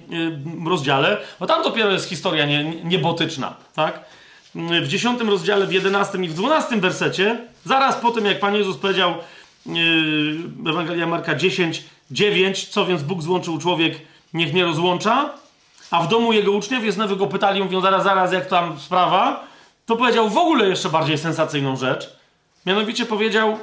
e, 0.64 0.68
rozdziale, 0.68 1.16
bo 1.40 1.46
tam 1.46 1.62
dopiero 1.62 1.90
jest 1.90 2.08
historia 2.08 2.46
nie, 2.46 2.64
niebotyczna, 2.64 3.54
tak? 3.74 4.04
W 4.54 4.88
dziesiątym 4.88 5.30
rozdziale, 5.30 5.66
w 5.66 5.72
jedenastym 5.72 6.24
i 6.24 6.28
w 6.28 6.34
dwunastym 6.34 6.80
wersecie, 6.80 7.38
zaraz 7.64 7.96
po 7.96 8.10
tym, 8.10 8.24
jak 8.24 8.40
Pan 8.40 8.54
Jezus 8.54 8.76
powiedział, 8.76 9.10
e, 9.10 10.70
Ewangelia 10.70 11.06
Marka 11.06 11.34
10, 11.34 11.84
9, 12.10 12.68
co 12.68 12.86
więc 12.86 13.02
Bóg 13.02 13.22
złączył 13.22 13.58
człowiek, 13.58 14.00
niech 14.34 14.54
nie 14.54 14.64
rozłącza, 14.64 15.30
a 15.90 16.02
w 16.02 16.08
domu 16.08 16.32
jego 16.32 16.52
uczniów 16.52 16.84
jest 16.84 16.98
go 17.16 17.26
pytali, 17.26 17.62
mówią 17.62 17.80
zaraz, 17.80 18.04
zaraz, 18.04 18.32
jak 18.32 18.46
tam 18.46 18.80
sprawa, 18.80 19.46
to 19.86 19.96
powiedział 19.96 20.30
w 20.30 20.36
ogóle 20.36 20.68
jeszcze 20.68 20.88
bardziej 20.88 21.18
sensacyjną 21.18 21.76
rzecz. 21.76 22.16
Mianowicie 22.66 23.06
powiedział, 23.06 23.58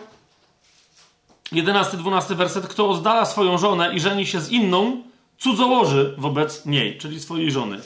11-12 1.54 2.36
werset, 2.36 2.68
kto 2.68 2.90
oddala 2.90 3.26
swoją 3.26 3.58
żonę 3.58 3.94
i 3.94 4.00
żeni 4.00 4.26
się 4.26 4.42
z 4.42 4.52
inną, 4.52 5.02
cudzołoży 5.42 6.14
wobec 6.18 6.66
niej, 6.66 6.98
czyli 6.98 7.20
swojej 7.20 7.52
żony. 7.52 7.80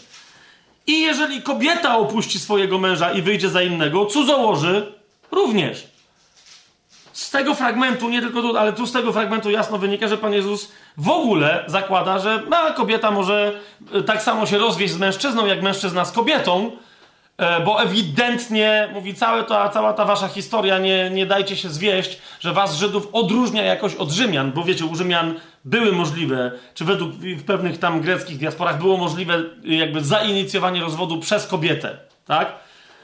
I 0.87 1.01
jeżeli 1.01 1.41
kobieta 1.41 1.97
opuści 1.97 2.39
swojego 2.39 2.77
męża 2.77 3.11
i 3.11 3.21
wyjdzie 3.21 3.49
za 3.49 3.61
innego, 3.61 4.05
cudzołoży 4.05 4.93
również. 5.31 5.87
Z 7.13 7.31
tego 7.31 7.55
fragmentu, 7.55 8.09
nie 8.09 8.21
tylko 8.21 8.41
tu, 8.41 8.57
ale 8.57 8.73
tu 8.73 8.87
z 8.87 8.91
tego 8.91 9.13
fragmentu 9.13 9.49
jasno 9.49 9.77
wynika, 9.77 10.07
że 10.07 10.17
Pan 10.17 10.33
Jezus 10.33 10.71
w 10.97 11.09
ogóle 11.09 11.63
zakłada, 11.67 12.19
że 12.19 12.43
no, 12.49 12.73
kobieta 12.73 13.11
może 13.11 13.59
e, 13.93 14.03
tak 14.03 14.21
samo 14.21 14.45
się 14.45 14.57
rozwieść 14.57 14.93
z 14.93 14.97
mężczyzną, 14.97 15.45
jak 15.45 15.61
mężczyzna 15.61 16.05
z 16.05 16.11
kobietą, 16.11 16.71
bo 17.65 17.81
ewidentnie, 17.81 18.89
mówi, 18.93 19.15
całe 19.15 19.43
to, 19.43 19.69
cała 19.69 19.93
ta 19.93 20.05
wasza 20.05 20.27
historia, 20.27 20.79
nie, 20.79 21.09
nie 21.09 21.25
dajcie 21.25 21.55
się 21.55 21.69
zwieść, 21.69 22.17
że 22.39 22.53
was 22.53 22.75
Żydów 22.75 23.07
odróżnia 23.13 23.63
jakoś 23.63 23.95
od 23.95 24.11
Rzymian, 24.11 24.51
bo 24.51 24.63
wiecie, 24.63 24.85
u 24.85 24.95
Rzymian 24.95 25.39
były 25.65 25.91
możliwe, 25.91 26.51
czy 26.73 26.85
według 26.85 27.11
w 27.11 27.43
pewnych 27.43 27.77
tam 27.77 28.01
greckich 28.01 28.37
diasporach 28.37 28.77
było 28.77 28.97
możliwe 28.97 29.43
jakby 29.63 30.03
zainicjowanie 30.03 30.81
rozwodu 30.81 31.19
przez 31.19 31.47
kobietę, 31.47 31.97
tak? 32.25 32.55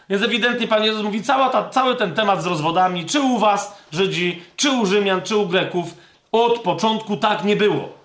Więc 0.09 0.23
ewidentnie 0.23 0.67
Pan 0.67 0.83
Jezus 0.83 1.03
mówi, 1.03 1.23
cała 1.23 1.49
ta, 1.49 1.69
cały 1.69 1.95
ten 1.95 2.13
temat 2.13 2.43
z 2.43 2.45
rozwodami, 2.45 3.05
czy 3.05 3.21
u 3.21 3.37
was 3.37 3.77
Żydzi, 3.91 4.43
czy 4.55 4.71
u 4.71 4.85
Rzymian, 4.85 5.21
czy 5.21 5.37
u 5.37 5.47
Greków, 5.47 5.97
od 6.31 6.59
początku 6.59 7.17
tak 7.17 7.43
nie 7.43 7.55
było. 7.55 8.00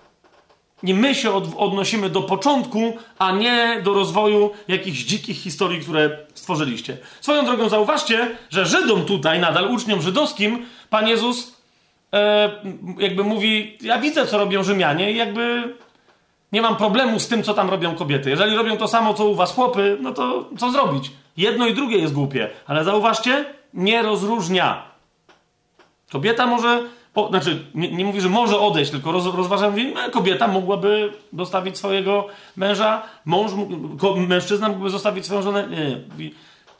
I 0.83 0.93
my 0.93 1.15
się 1.15 1.31
od, 1.31 1.43
odnosimy 1.57 2.09
do 2.09 2.21
początku, 2.21 2.97
a 3.19 3.31
nie 3.31 3.81
do 3.83 3.93
rozwoju 3.93 4.51
jakichś 4.67 5.03
dzikich 5.03 5.37
historii, 5.37 5.81
które 5.81 6.17
stworzyliście. 6.33 6.97
Swoją 7.21 7.45
drogą 7.45 7.69
zauważcie, 7.69 8.37
że 8.49 8.65
Żydom 8.65 9.05
tutaj, 9.05 9.39
nadal 9.39 9.71
uczniom 9.71 10.01
żydowskim, 10.01 10.65
Pan 10.89 11.07
Jezus 11.07 11.61
e, 12.13 12.49
jakby 12.99 13.23
mówi, 13.23 13.77
ja 13.81 13.99
widzę, 13.99 14.27
co 14.27 14.37
robią 14.37 14.63
Rzymianie 14.63 15.11
i 15.11 15.15
jakby 15.15 15.73
nie 16.51 16.61
mam 16.61 16.75
problemu 16.75 17.19
z 17.19 17.27
tym, 17.27 17.43
co 17.43 17.53
tam 17.53 17.69
robią 17.69 17.95
kobiety. 17.95 18.29
Jeżeli 18.29 18.55
robią 18.55 18.77
to 18.77 18.87
samo, 18.87 19.13
co 19.13 19.25
u 19.25 19.35
was 19.35 19.53
chłopy, 19.53 19.97
no 20.01 20.11
to 20.13 20.49
co 20.57 20.71
zrobić? 20.71 21.11
Jedno 21.37 21.67
i 21.67 21.73
drugie 21.73 21.97
jest 21.97 22.13
głupie. 22.13 22.49
Ale 22.67 22.83
zauważcie, 22.83 23.45
nie 23.73 24.03
rozróżnia. 24.03 24.83
Kobieta 26.11 26.47
może 26.47 26.83
o, 27.17 27.27
znaczy, 27.29 27.65
nie, 27.75 27.91
nie 27.91 28.05
mówi, 28.05 28.21
że 28.21 28.29
może 28.29 28.59
odejść, 28.59 28.91
tylko 28.91 29.11
roz, 29.11 29.25
rozważa, 29.25 29.69
mówi, 29.69 29.93
no, 29.95 30.09
kobieta 30.11 30.47
mogłaby 30.47 31.13
zostawić 31.37 31.77
swojego 31.77 32.27
męża, 32.55 33.01
mąż, 33.25 33.51
mężczyzna 34.27 34.69
mógłby 34.69 34.89
zostawić 34.89 35.25
swoją 35.25 35.41
żonę. 35.41 35.67
Nie, 35.69 35.77
nie. 36.25 36.31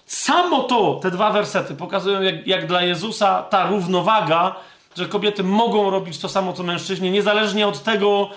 Samo 0.06 0.64
to, 0.64 1.00
te 1.02 1.12
dwa 1.12 1.32
wersety 1.32 1.76
pokazują, 1.76 2.22
jak, 2.22 2.48
jak 2.48 2.68
dla 2.68 2.82
Jezusa 2.82 3.44
ta 3.44 3.68
równowaga, 3.68 4.56
że 4.96 5.06
kobiety 5.06 5.44
mogą 5.44 5.90
robić 5.90 6.18
to 6.18 6.30
samo, 6.30 6.54
co 6.54 6.64
mężczyźni, 6.64 7.12
niezależnie 7.12 7.68
od 7.68 7.84
tego, 7.84 8.30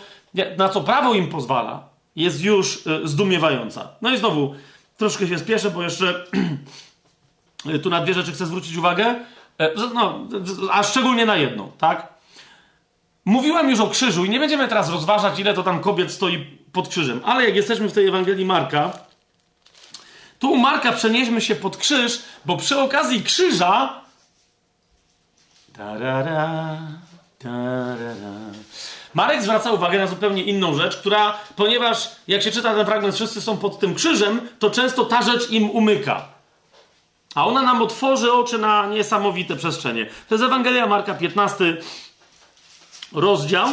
na 0.57 0.69
co 0.69 0.81
prawo 0.81 1.15
im 1.15 1.29
pozwala, 1.29 1.89
jest 2.17 2.43
już 2.43 2.87
y, 2.87 3.09
zdumiewająca. 3.09 3.89
No 4.03 4.11
i 4.11 4.19
znowu, 4.19 4.55
troszkę 4.97 5.27
się 5.27 5.39
spieszę, 5.39 5.71
bo 5.71 5.83
jeszcze 5.83 6.25
tu 7.83 7.91
na 7.91 8.01
dwie 8.01 8.15
rzeczy 8.15 8.33
chcę 8.33 8.47
zwrócić 8.47 8.77
uwagę. 8.77 9.15
E, 9.61 9.71
no, 9.95 10.27
a 10.73 10.83
szczególnie 10.83 11.27
na 11.27 11.37
jedną, 11.37 11.73
tak? 11.79 12.09
Mówiłem 13.25 13.71
już 13.71 13.81
o 13.81 13.87
krzyżu 13.87 14.25
i 14.25 14.31
nie 14.31 14.39
będziemy 14.39 14.69
teraz 14.69 14.91
rozważać, 14.91 15.39
ile 15.39 15.55
to 15.55 15.63
tam 15.63 15.81
kobiet 15.81 16.13
stoi 16.13 16.47
pod 16.73 16.89
krzyżem, 16.89 17.21
ale 17.25 17.45
jak 17.45 17.57
jesteśmy 17.57 17.89
w 17.89 17.93
tej 17.93 18.09
Ewangelii 18.09 18.45
Marka, 18.45 18.93
tu 20.39 20.57
Marka 20.57 20.93
przenieśmy 20.93 21.41
się 21.41 21.55
pod 21.55 21.77
krzyż, 21.77 22.23
bo 22.45 22.57
przy 22.57 22.79
okazji 22.79 23.23
krzyża. 23.23 24.01
Tarara, 25.77 26.79
tarara. 27.39 28.41
Marek 29.15 29.43
zwraca 29.43 29.73
uwagę 29.73 29.99
na 29.99 30.07
zupełnie 30.07 30.43
inną 30.43 30.75
rzecz, 30.75 30.97
która, 30.97 31.39
ponieważ 31.57 32.11
jak 32.29 32.43
się 32.43 32.51
czyta 32.51 32.75
ten 32.75 32.87
fragment, 32.87 33.15
wszyscy 33.15 33.41
są 33.41 33.57
pod 33.57 33.79
tym 33.79 33.95
krzyżem, 33.95 34.49
to 34.59 34.71
często 34.71 35.05
ta 35.05 35.23
rzecz 35.23 35.51
im 35.51 35.71
umyka. 35.71 36.40
A 37.35 37.47
ona 37.47 37.63
nam 37.63 37.83
otworzy 37.83 38.33
oczy 38.33 38.59
na 38.59 38.87
niesamowite 38.87 39.57
przestrzenie. 39.57 40.07
To 40.29 40.35
jest 40.35 40.45
Ewangelia 40.45 40.87
Marka, 40.87 41.15
15 41.15 41.77
rozdział. 43.13 43.69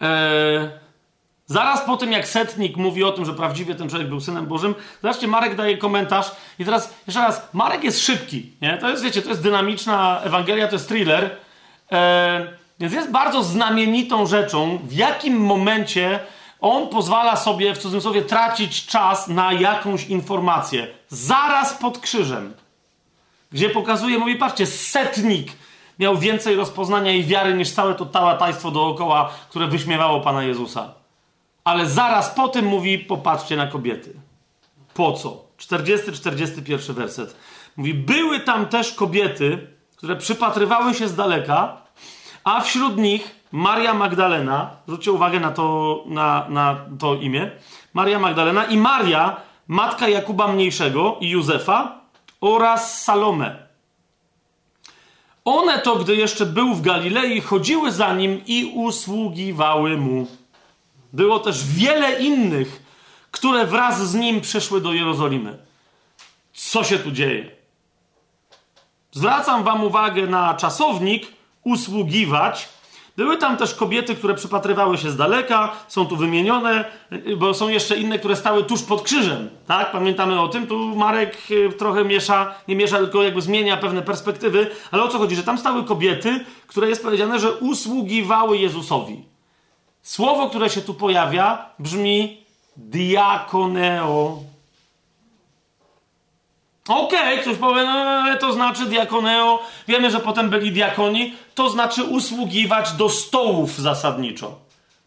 Eee, 0.00 0.81
zaraz 1.52 1.80
po 1.80 1.96
tym, 1.96 2.12
jak 2.12 2.28
setnik 2.28 2.76
mówi 2.76 3.04
o 3.04 3.12
tym, 3.12 3.24
że 3.24 3.34
prawdziwie 3.34 3.74
ten 3.74 3.88
człowiek 3.88 4.08
był 4.08 4.20
synem 4.20 4.46
Bożym, 4.46 4.74
zobaczcie, 5.02 5.28
Marek 5.28 5.54
daje 5.54 5.78
komentarz. 5.78 6.30
I 6.58 6.64
teraz 6.64 6.94
jeszcze 7.06 7.20
raz, 7.20 7.48
Marek 7.52 7.84
jest 7.84 8.00
szybki. 8.00 8.50
Nie? 8.62 8.78
To 8.78 8.90
jest, 8.90 9.02
wiecie, 9.02 9.22
to 9.22 9.28
jest 9.28 9.42
dynamiczna 9.42 10.20
Ewangelia, 10.24 10.68
to 10.68 10.74
jest 10.74 10.88
thriller. 10.88 11.30
Eee, 11.90 12.46
więc 12.80 12.92
jest 12.92 13.10
bardzo 13.10 13.42
znamienitą 13.42 14.26
rzeczą, 14.26 14.78
w 14.82 14.92
jakim 14.92 15.36
momencie 15.36 16.20
on 16.60 16.88
pozwala 16.88 17.36
sobie, 17.36 17.74
w 17.74 17.78
cudzysłowie, 17.78 18.22
tracić 18.22 18.86
czas 18.86 19.28
na 19.28 19.52
jakąś 19.52 20.06
informację. 20.06 20.86
Zaraz 21.08 21.74
pod 21.74 21.98
krzyżem. 21.98 22.54
Gdzie 23.52 23.70
pokazuje, 23.70 24.18
mówi, 24.18 24.36
patrzcie, 24.36 24.66
setnik 24.66 25.52
miał 25.98 26.16
więcej 26.18 26.56
rozpoznania 26.56 27.12
i 27.12 27.24
wiary 27.24 27.54
niż 27.54 27.70
całe 27.70 27.94
to 27.94 28.06
tałatajstwo 28.06 28.70
dookoła, 28.70 29.30
które 29.50 29.66
wyśmiewało 29.66 30.20
Pana 30.20 30.42
Jezusa. 30.42 31.01
Ale 31.64 31.86
zaraz 31.86 32.30
po 32.30 32.48
tym 32.48 32.64
mówi, 32.66 32.98
popatrzcie 32.98 33.56
na 33.56 33.66
kobiety. 33.66 34.14
Po 34.94 35.12
co? 35.12 35.44
40-41 35.58 36.92
werset. 36.92 37.36
Mówi, 37.76 37.94
były 37.94 38.40
tam 38.40 38.66
też 38.66 38.92
kobiety, 38.92 39.66
które 39.96 40.16
przypatrywały 40.16 40.94
się 40.94 41.08
z 41.08 41.14
daleka, 41.14 41.76
a 42.44 42.60
wśród 42.60 42.96
nich 42.96 43.34
Maria 43.52 43.94
Magdalena, 43.94 44.70
zwróćcie 44.86 45.12
uwagę 45.12 45.40
na 45.40 45.50
to, 45.50 46.04
na, 46.06 46.46
na 46.48 46.76
to 46.98 47.14
imię, 47.14 47.50
Maria 47.94 48.18
Magdalena 48.18 48.64
i 48.64 48.76
Maria, 48.76 49.36
matka 49.68 50.08
Jakuba 50.08 50.48
Mniejszego 50.48 51.16
i 51.20 51.28
Józefa 51.28 52.00
oraz 52.40 53.02
Salome. 53.02 53.66
One 55.44 55.78
to, 55.78 55.96
gdy 55.96 56.16
jeszcze 56.16 56.46
był 56.46 56.74
w 56.74 56.82
Galilei, 56.82 57.40
chodziły 57.40 57.92
za 57.92 58.14
nim 58.14 58.40
i 58.46 58.72
usługiwały 58.74 59.96
mu. 59.96 60.26
Było 61.12 61.38
też 61.38 61.66
wiele 61.66 62.20
innych, 62.20 62.82
które 63.30 63.66
wraz 63.66 64.10
z 64.10 64.14
nim 64.14 64.40
przyszły 64.40 64.80
do 64.80 64.92
Jerozolimy. 64.92 65.58
Co 66.52 66.84
się 66.84 66.98
tu 66.98 67.10
dzieje? 67.10 67.50
Zwracam 69.12 69.64
wam 69.64 69.84
uwagę 69.84 70.26
na 70.26 70.54
czasownik 70.54 71.26
usługiwać. 71.64 72.68
Były 73.16 73.36
tam 73.36 73.56
też 73.56 73.74
kobiety, 73.74 74.14
które 74.14 74.34
przypatrywały 74.34 74.98
się 74.98 75.10
z 75.10 75.16
daleka, 75.16 75.72
są 75.88 76.06
tu 76.06 76.16
wymienione, 76.16 76.84
bo 77.36 77.54
są 77.54 77.68
jeszcze 77.68 77.96
inne, 77.96 78.18
które 78.18 78.36
stały 78.36 78.64
tuż 78.64 78.82
pod 78.82 79.02
krzyżem. 79.02 79.50
Tak? 79.66 79.92
Pamiętamy 79.92 80.40
o 80.40 80.48
tym. 80.48 80.66
Tu 80.66 80.96
Marek 80.96 81.38
e, 81.66 81.72
trochę 81.72 82.04
miesza, 82.04 82.54
nie 82.68 82.76
miesza, 82.76 82.98
tylko 82.98 83.22
jakby 83.22 83.42
zmienia 83.42 83.76
pewne 83.76 84.02
perspektywy. 84.02 84.70
Ale 84.90 85.02
o 85.02 85.08
co 85.08 85.18
chodzi? 85.18 85.36
Że 85.36 85.42
tam 85.42 85.58
stały 85.58 85.84
kobiety, 85.84 86.44
które 86.66 86.88
jest 86.88 87.02
powiedziane, 87.02 87.38
że 87.38 87.52
usługiwały 87.52 88.58
Jezusowi. 88.58 89.31
Słowo, 90.02 90.48
które 90.48 90.70
się 90.70 90.80
tu 90.80 90.94
pojawia, 90.94 91.70
brzmi 91.78 92.42
diakoneo. 92.76 94.42
Okej, 96.88 97.32
okay, 97.32 97.38
ktoś 97.38 97.56
powie, 97.56 97.84
no 97.84 97.90
ale 97.90 98.38
to 98.38 98.52
znaczy 98.52 98.86
diakoneo. 98.86 99.62
Wiemy, 99.88 100.10
że 100.10 100.20
potem 100.20 100.50
byli 100.50 100.72
diakoni. 100.72 101.34
To 101.54 101.70
znaczy 101.70 102.04
usługiwać 102.04 102.92
do 102.92 103.08
stołów 103.08 103.78
zasadniczo. 103.78 104.58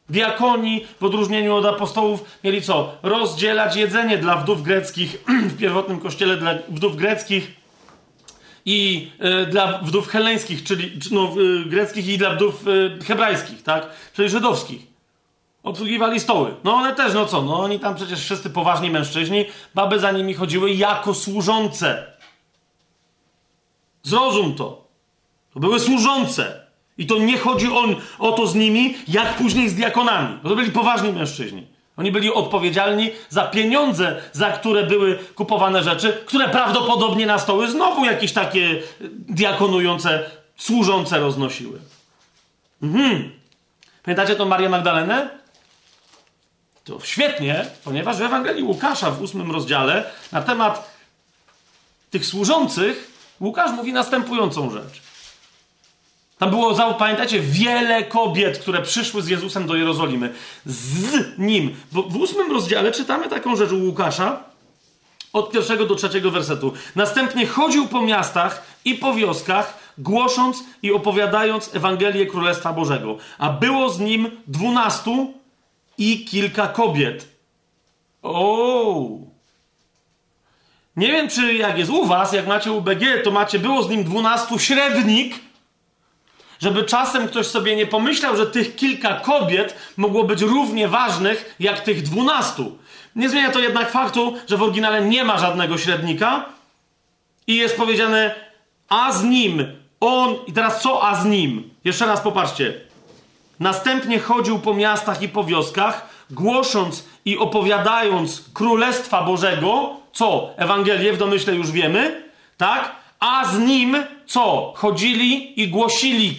Diakoni, 0.10 0.86
w 1.00 1.04
odróżnieniu 1.04 1.56
od 1.56 1.66
apostołów, 1.66 2.24
mieli 2.44 2.62
co? 2.62 2.92
Rozdzielać 3.04 3.76
jedzenie 3.76 4.18
dla 4.18 4.36
wdów 4.36 4.64
greckich 4.64 5.24
w 5.52 5.58
pierwotnym 5.58 6.00
kościele, 6.00 6.38
dla 6.38 6.54
wdów 6.70 6.96
greckich 6.96 7.65
i 8.66 9.12
y, 9.44 9.46
dla 9.46 9.78
wdów 9.78 10.08
heleńskich, 10.08 10.64
czyli 10.64 11.00
no, 11.12 11.34
y, 11.42 11.66
greckich 11.66 12.08
i 12.08 12.18
dla 12.18 12.36
wdów 12.36 12.68
y, 12.68 13.00
hebrajskich, 13.04 13.64
tak? 13.64 13.90
Czyli 14.14 14.30
żydowskich. 14.30 14.82
Obsługiwali 15.64 16.20
stoły. 16.20 16.56
No 16.64 16.74
one 16.74 16.96
też, 16.96 17.14
no 17.14 17.26
co? 17.26 17.42
No 17.42 17.60
oni 17.60 17.80
tam 17.80 17.96
przecież 17.96 18.20
wszyscy 18.20 18.50
poważni 18.50 18.90
mężczyźni, 18.90 19.46
baby 19.76 20.00
za 20.00 20.12
nimi 20.12 20.34
chodziły 20.34 20.72
jako 20.72 21.14
służące. 21.14 22.14
Zrozum 24.04 24.56
to. 24.56 24.88
To 25.54 25.60
były 25.60 25.80
służące. 25.80 26.66
I 26.98 27.06
to 27.06 27.18
nie 27.18 27.38
chodzi 27.38 27.68
on, 27.68 27.96
o 28.20 28.32
to 28.32 28.48
z 28.48 28.56
nimi, 28.56 28.96
jak 29.08 29.36
później 29.36 29.70
z 29.70 29.76
diakonami. 29.76 30.40
Bo 30.44 30.50
to 30.50 30.56
byli 30.56 30.72
poważni 30.72 31.14
mężczyźni. 31.14 31.68
Oni 31.98 32.12
byli 32.12 32.34
odpowiedzialni 32.34 33.12
za 33.30 33.44
pieniądze, 33.44 34.22
za 34.32 34.52
które 34.52 34.84
były 34.84 35.20
kupowane 35.36 35.84
rzeczy, 35.84 36.24
które 36.26 36.50
prawdopodobnie 36.50 37.26
na 37.26 37.40
stoły 37.40 37.72
znowu 37.72 38.06
jakieś 38.06 38.34
takie 38.34 38.82
diakonujące, 39.30 40.30
służące 40.58 41.20
roznosiły. 41.20 41.80
Mhm. 42.84 43.32
Pamiętacie 44.04 44.36
tą 44.36 44.46
Marię 44.46 44.70
Magdalenę? 44.70 45.30
To 46.84 47.00
świetnie, 47.04 47.66
ponieważ 47.84 48.18
w 48.18 48.22
Ewangelii 48.22 48.64
Łukasza 48.64 49.12
w 49.12 49.22
ósmym 49.22 49.52
rozdziale 49.52 50.04
na 50.32 50.42
temat 50.42 50.92
tych 52.12 52.26
służących 52.26 53.12
Łukasz 53.42 53.72
mówi 53.72 53.94
następującą 53.94 54.72
rzecz. 54.72 55.05
Tam 56.38 56.50
było, 56.50 56.94
pamiętacie, 56.94 57.40
wiele 57.40 58.04
kobiet, 58.04 58.58
które 58.58 58.82
przyszły 58.82 59.22
z 59.22 59.28
Jezusem 59.28 59.68
do 59.68 59.76
Jerozolimy. 59.76 60.34
Z 60.66 61.38
nim. 61.38 61.76
W, 61.92 62.12
w 62.14 62.18
ósmym 62.18 62.52
rozdziale 62.52 62.92
czytamy 62.92 63.30
taką 63.30 63.56
rzecz 63.56 63.72
u 63.72 63.86
Łukasza 63.86 64.44
od 65.34 65.52
pierwszego 65.52 65.86
do 65.86 65.96
trzeciego 65.96 66.32
wersetu. 66.32 66.74
Następnie 66.96 67.48
chodził 67.48 67.88
po 67.88 68.02
miastach 68.02 68.64
i 68.86 68.96
po 68.96 69.14
wioskach, 69.14 69.78
głosząc 69.98 70.64
i 70.82 70.92
opowiadając 70.92 71.76
Ewangelię 71.76 72.26
Królestwa 72.26 72.74
Bożego. 72.74 73.18
A 73.38 73.50
było 73.50 73.90
z 73.90 74.00
nim 74.00 74.32
dwunastu 74.48 75.34
i 75.98 76.26
kilka 76.26 76.68
kobiet. 76.68 77.28
O! 78.24 79.10
Nie 80.96 81.08
wiem, 81.08 81.30
czy 81.30 81.54
jak 81.54 81.78
jest 81.78 81.92
u 81.92 82.06
was, 82.06 82.34
jak 82.34 82.48
macie 82.48 82.72
UBG, 82.72 83.02
to 83.24 83.32
macie, 83.32 83.60
było 83.60 83.84
z 83.84 83.90
nim 83.90 84.04
dwunastu 84.04 84.60
średnik, 84.60 85.45
żeby 86.60 86.84
czasem 86.84 87.28
ktoś 87.28 87.48
sobie 87.48 87.76
nie 87.76 87.88
pomyślał, 87.88 88.38
że 88.38 88.48
tych 88.48 88.76
kilka 88.76 89.20
kobiet 89.20 89.76
mogło 89.98 90.24
być 90.24 90.42
równie 90.42 90.88
ważnych 90.88 91.56
jak 91.60 91.80
tych 91.80 92.02
dwunastu. 92.02 92.78
Nie 93.16 93.30
zmienia 93.30 93.52
to 93.52 93.60
jednak 93.60 93.92
faktu, 93.92 94.34
że 94.48 94.58
w 94.58 94.64
oryginale 94.64 95.06
nie 95.06 95.24
ma 95.24 95.38
żadnego 95.38 95.78
średnika 95.78 96.46
i 97.48 97.56
jest 97.56 97.78
powiedziane 97.78 98.36
a 98.90 99.12
z 99.12 99.24
nim 99.24 99.66
on. 100.00 100.36
I 100.48 100.54
teraz 100.54 100.82
co 100.82 101.08
a 101.08 101.16
z 101.16 101.26
nim? 101.26 101.70
Jeszcze 101.84 102.06
raz 102.06 102.22
popatrzcie. 102.22 102.74
Następnie 103.60 104.20
chodził 104.20 104.60
po 104.60 104.74
miastach 104.74 105.22
i 105.22 105.30
po 105.30 105.44
wioskach, 105.44 106.10
głosząc 106.30 107.06
i 107.26 107.38
opowiadając 107.38 108.44
Królestwa 108.54 109.24
Bożego, 109.24 109.90
co? 110.14 110.50
Ewangelię 110.58 111.14
w 111.14 111.18
domyśle 111.18 111.56
już 111.56 111.72
wiemy, 111.72 112.24
tak? 112.58 112.96
A 113.26 113.46
z 113.46 113.60
nim 113.60 113.98
co? 114.26 114.74
Chodzili 114.76 115.62
i 115.62 115.68
głosili. 115.68 116.38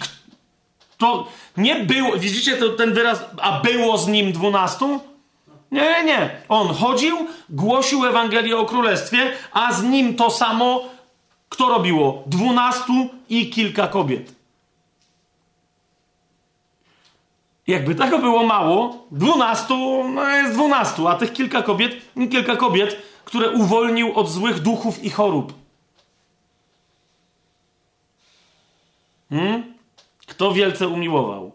To 0.97 1.27
nie 1.57 1.75
było, 1.75 2.17
widzicie 2.17 2.57
to, 2.57 2.69
ten 2.69 2.93
wyraz, 2.93 3.25
a 3.41 3.59
było 3.59 3.97
z 3.97 4.07
nim 4.07 4.31
dwunastu? 4.31 4.99
Nie, 5.71 5.81
nie, 5.81 6.03
nie. 6.03 6.41
On 6.49 6.67
chodził, 6.67 7.17
głosił 7.49 8.05
Ewangelię 8.05 8.57
o 8.57 8.65
Królestwie, 8.65 9.31
a 9.51 9.73
z 9.73 9.83
nim 9.83 10.15
to 10.15 10.31
samo, 10.31 10.83
kto 11.49 11.69
robiło? 11.69 12.23
Dwunastu 12.25 13.09
i 13.29 13.49
kilka 13.49 13.87
kobiet. 13.87 14.35
Jakby 17.67 17.95
tego 17.95 18.19
było 18.19 18.43
mało, 18.43 19.07
dwunastu, 19.11 20.03
no 20.13 20.29
jest 20.29 20.53
dwunastu, 20.53 21.07
a 21.07 21.15
tych 21.15 21.33
kilka 21.33 21.61
kobiet, 21.61 21.91
kilka 22.31 22.55
kobiet, 22.55 23.01
które 23.25 23.49
uwolnił 23.49 24.13
od 24.19 24.29
złych 24.29 24.59
duchów 24.59 25.03
i 25.03 25.09
chorób. 25.09 25.66
Hmm? 29.29 29.73
Kto 30.27 30.53
wielce 30.53 30.87
umiłował? 30.87 31.51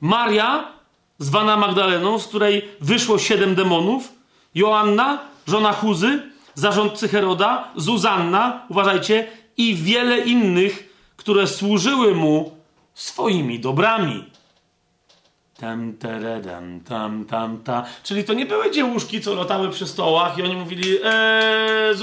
Maria, 0.00 0.72
zwana 1.18 1.56
Magdaleną, 1.56 2.18
z 2.18 2.26
której 2.26 2.68
wyszło 2.80 3.18
siedem 3.18 3.54
demonów, 3.54 4.12
Joanna, 4.54 5.18
żona 5.46 5.72
Chuzy, 5.72 6.22
zarządcy 6.54 7.08
Heroda, 7.08 7.68
Zuzanna, 7.76 8.66
uważajcie, 8.68 9.26
i 9.56 9.74
wiele 9.74 10.18
innych, 10.18 10.94
które 11.16 11.46
służyły 11.46 12.14
mu 12.14 12.56
swoimi 12.94 13.60
dobrami. 13.60 14.24
Tam, 15.60 15.92
teredam, 15.92 16.80
tam, 16.80 17.24
tam, 17.24 17.62
ta. 17.62 17.84
Czyli 18.02 18.24
to 18.24 18.34
nie 18.34 18.46
były 18.46 18.70
dziełuszki, 18.70 19.20
co 19.20 19.34
latały 19.34 19.70
przy 19.70 19.86
stołach 19.86 20.38
i 20.38 20.42
oni 20.42 20.56
mówili, 20.56 20.98
eee, 21.04 21.94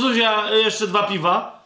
Zuzia, 0.00 0.50
jeszcze 0.50 0.86
dwa 0.86 1.02
piwa. 1.02 1.64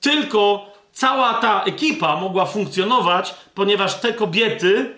Tylko 0.00 0.71
cała 0.92 1.34
ta 1.34 1.62
ekipa 1.62 2.16
mogła 2.16 2.46
funkcjonować, 2.46 3.34
ponieważ 3.54 3.94
te 3.94 4.12
kobiety 4.12 4.94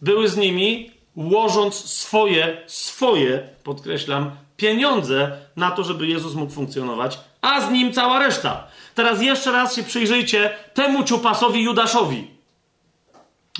były 0.00 0.28
z 0.28 0.36
nimi, 0.36 0.90
łożąc 1.16 1.74
swoje, 1.74 2.62
swoje, 2.66 3.48
podkreślam, 3.64 4.30
pieniądze 4.56 5.32
na 5.56 5.70
to, 5.70 5.84
żeby 5.84 6.06
Jezus 6.06 6.34
mógł 6.34 6.52
funkcjonować, 6.52 7.18
a 7.40 7.60
z 7.60 7.70
nim 7.70 7.92
cała 7.92 8.18
reszta. 8.18 8.66
Teraz 8.94 9.22
jeszcze 9.22 9.52
raz 9.52 9.76
się 9.76 9.82
przyjrzyjcie 9.82 10.50
temu 10.74 11.04
ciupasowi 11.04 11.62
Judaszowi. 11.62 12.30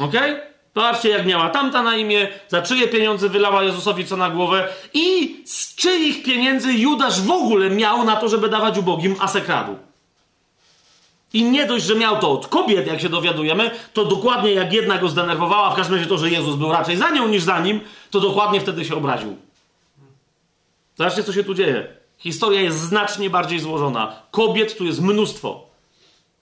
Ok? 0.01 0.15
Zobaczcie, 0.77 1.09
jak 1.09 1.27
miała 1.27 1.51
tamta 1.51 1.83
na 1.83 1.97
imię, 1.97 2.29
za 2.49 2.63
czyje 2.63 2.89
pieniądze 2.89 3.29
wylała 3.29 3.63
Jezusowi 3.63 4.07
co 4.07 4.17
na 4.17 4.31
głowę 4.31 4.69
i 4.95 5.37
z 5.47 5.75
czyich 5.75 6.23
pieniędzy 6.23 6.73
Judasz 6.73 7.21
w 7.21 7.31
ogóle 7.31 7.71
miał 7.71 8.05
na 8.05 8.17
to, 8.17 8.29
żeby 8.29 8.49
dawać 8.49 8.79
ubogim, 8.79 9.17
a. 9.21 9.29
I 11.35 11.45
nie 11.45 11.67
dość, 11.67 11.85
że 11.85 11.95
miał 11.95 12.19
to 12.19 12.33
od 12.33 12.47
kobiet, 12.47 12.87
jak 12.87 13.01
się 13.01 13.09
dowiadujemy, 13.09 13.71
to 13.93 14.05
dokładnie 14.05 14.53
jak 14.53 14.73
jedna 14.73 14.99
go 14.99 15.09
zdenerwowała, 15.09 15.71
w 15.71 15.77
każdym 15.77 15.97
razie 15.97 16.09
to, 16.09 16.19
że 16.19 16.31
Jezus 16.31 16.57
był 16.57 16.73
raczej 16.73 16.97
za 16.97 17.11
nią 17.11 17.29
niż 17.29 17.43
za 17.43 17.61
nim, 17.61 17.81
to 18.11 18.21
dokładnie 18.21 18.61
wtedy 18.61 18.85
się 18.85 18.97
obraził. 18.97 19.37
Zobaczcie, 20.97 21.25
co 21.25 21.33
się 21.33 21.45
tu 21.45 21.55
dzieje. 21.55 21.87
Historia 22.19 22.61
jest 22.61 22.79
znacznie 22.79 23.31
bardziej 23.31 23.61
złożona. 23.61 24.17
Kobiet 24.31 24.79
tu 24.79 24.85
jest 24.85 25.01
mnóstwo. 25.01 25.67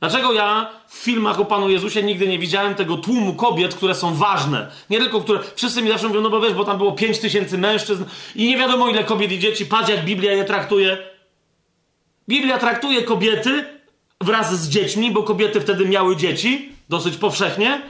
Dlaczego 0.01 0.33
ja 0.33 0.71
w 0.89 0.95
filmach 0.95 1.41
o 1.41 1.45
Panu 1.45 1.69
Jezusie 1.69 2.03
nigdy 2.03 2.29
nie 2.29 2.39
widziałem 2.39 2.75
tego 2.75 2.97
tłumu 2.97 3.35
kobiet, 3.35 3.75
które 3.75 3.95
są 3.95 4.15
ważne? 4.15 4.71
Nie 4.91 4.99
tylko, 4.99 5.21
które... 5.21 5.41
Wszyscy 5.55 5.83
mi 5.83 5.89
zawsze 5.89 6.09
mówią, 6.09 6.21
no 6.21 6.31
bo 6.31 6.41
wiesz, 6.41 6.55
bo 6.55 6.65
tam 6.65 6.79
było 6.79 6.93
5 6.93 7.19
tysięcy 7.19 7.59
mężczyzn 7.59 8.05
i 8.35 8.49
nie 8.49 8.57
wiadomo 8.57 8.89
ile 8.89 9.05
kobiet 9.05 9.33
i 9.33 9.39
dzieci. 9.39 9.67
Patrz, 9.67 9.89
jak 9.89 10.05
Biblia 10.05 10.33
je 10.33 10.45
traktuje. 10.45 10.99
Biblia 12.29 12.59
traktuje 12.59 13.03
kobiety 13.03 13.82
wraz 14.23 14.61
z 14.61 14.69
dziećmi, 14.69 15.11
bo 15.11 15.23
kobiety 15.23 15.61
wtedy 15.61 15.85
miały 15.85 16.17
dzieci, 16.17 16.73
dosyć 16.89 17.17
powszechnie, 17.17 17.83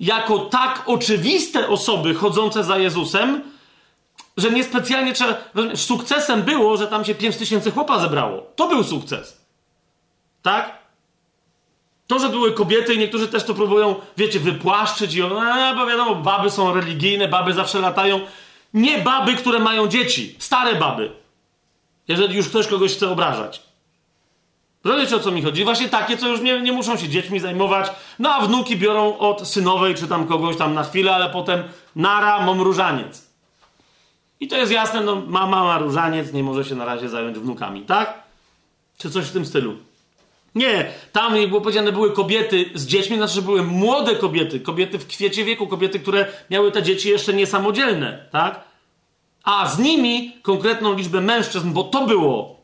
jako 0.00 0.38
tak 0.38 0.82
oczywiste 0.86 1.68
osoby 1.68 2.14
chodzące 2.14 2.64
za 2.64 2.78
Jezusem, 2.78 3.42
że 4.36 4.50
niespecjalnie 4.50 5.12
trzeba. 5.12 5.34
Sukcesem 5.74 6.42
było, 6.42 6.76
że 6.76 6.86
tam 6.86 7.04
się 7.04 7.14
5 7.14 7.36
tysięcy 7.36 7.70
chłopa 7.70 7.98
zebrało. 7.98 8.46
To 8.56 8.68
był 8.68 8.84
sukces. 8.84 9.40
Tak? 10.42 10.78
To, 12.06 12.18
że 12.18 12.28
były 12.28 12.52
kobiety 12.52 12.94
i 12.94 12.98
niektórzy 12.98 13.28
też 13.28 13.44
to 13.44 13.54
próbują, 13.54 13.94
wiecie, 14.16 14.40
wypłaszczyć 14.40 15.14
i 15.14 15.22
one, 15.22 15.74
bo 15.76 15.86
wiadomo, 15.86 16.14
baby 16.14 16.50
są 16.50 16.74
religijne, 16.74 17.28
baby 17.28 17.52
zawsze 17.52 17.80
latają. 17.80 18.20
Nie 18.74 18.98
baby, 18.98 19.34
które 19.34 19.58
mają 19.58 19.88
dzieci. 19.88 20.36
Stare 20.38 20.74
baby. 20.74 21.12
Jeżeli 22.08 22.36
już 22.36 22.48
ktoś 22.48 22.66
kogoś 22.66 22.94
chce 22.94 23.10
obrażać. 23.10 23.62
Rozumiecie 24.84 25.16
o 25.16 25.20
co 25.20 25.30
mi 25.30 25.42
chodzi? 25.42 25.64
Właśnie 25.64 25.88
takie, 25.88 26.16
co 26.16 26.28
już 26.28 26.40
nie, 26.40 26.60
nie 26.60 26.72
muszą 26.72 26.96
się 26.96 27.08
dziećmi 27.08 27.40
zajmować, 27.40 27.90
no 28.18 28.34
a 28.34 28.46
wnuki 28.46 28.76
biorą 28.76 29.18
od 29.18 29.48
synowej 29.48 29.94
czy 29.94 30.08
tam 30.08 30.26
kogoś 30.26 30.56
tam 30.56 30.74
na 30.74 30.84
chwilę, 30.84 31.14
ale 31.14 31.30
potem 31.30 31.62
nara, 31.96 32.46
mam 32.46 32.60
różaniec. 32.60 33.30
I 34.40 34.48
to 34.48 34.56
jest 34.56 34.72
jasne, 34.72 35.00
no 35.00 35.22
mama 35.26 35.64
ma 35.64 35.78
różaniec, 35.78 36.32
nie 36.32 36.42
może 36.42 36.64
się 36.64 36.74
na 36.74 36.84
razie 36.84 37.08
zająć 37.08 37.38
wnukami, 37.38 37.82
tak? 37.82 38.22
Czy 38.98 39.10
coś 39.10 39.24
w 39.24 39.32
tym 39.32 39.46
stylu. 39.46 39.76
Nie, 40.54 40.92
tam 41.12 41.48
było 41.48 41.60
powiedziane, 41.60 41.92
były 41.92 42.12
kobiety 42.12 42.70
z 42.74 42.86
dziećmi, 42.86 43.16
znaczy, 43.16 43.34
że 43.34 43.42
były 43.42 43.62
młode 43.62 44.16
kobiety, 44.16 44.60
kobiety 44.60 44.98
w 44.98 45.06
kwiecie 45.06 45.44
wieku, 45.44 45.66
kobiety, 45.66 46.00
które 46.00 46.26
miały 46.50 46.72
te 46.72 46.82
dzieci 46.82 47.08
jeszcze 47.08 47.32
niesamodzielne, 47.32 48.28
tak? 48.32 48.60
A 49.44 49.68
z 49.68 49.78
nimi 49.78 50.36
konkretną 50.42 50.94
liczbę 50.94 51.20
mężczyzn, 51.20 51.72
bo 51.72 51.84
to 51.84 52.06
było 52.06 52.60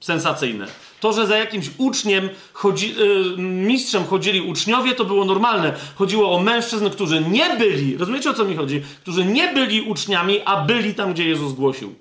sensacyjne. 0.00 0.66
To, 1.02 1.12
że 1.12 1.26
za 1.26 1.36
jakimś 1.36 1.70
uczniem, 1.78 2.28
chodzi, 2.52 2.94
yy, 2.94 3.42
mistrzem 3.42 4.04
chodzili 4.04 4.40
uczniowie, 4.40 4.94
to 4.94 5.04
było 5.04 5.24
normalne. 5.24 5.74
Chodziło 5.94 6.36
o 6.36 6.40
mężczyzn, 6.40 6.90
którzy 6.90 7.20
nie 7.20 7.56
byli, 7.56 7.96
rozumiecie 7.96 8.30
o 8.30 8.34
co 8.34 8.44
mi 8.44 8.56
chodzi? 8.56 8.82
Którzy 9.02 9.24
nie 9.24 9.52
byli 9.52 9.80
uczniami, 9.80 10.40
a 10.44 10.60
byli 10.60 10.94
tam, 10.94 11.12
gdzie 11.12 11.28
Jezus 11.28 11.52
głosił. 11.52 11.94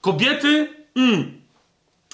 Kobiety, 0.00 0.68
mm, 0.96 1.40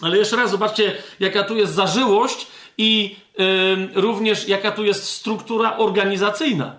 ale 0.03 0.19
jeszcze 0.19 0.37
raz 0.37 0.51
zobaczcie, 0.51 0.93
jaka 1.21 1.45
tu 1.45 1.57
jest 1.57 1.75
zażyłość 1.75 2.47
i 2.79 3.17
yy, 3.39 3.89
również 3.95 4.49
jaka 4.49 4.71
tu 4.71 4.85
jest 4.85 5.05
struktura 5.05 5.77
organizacyjna. 5.77 6.77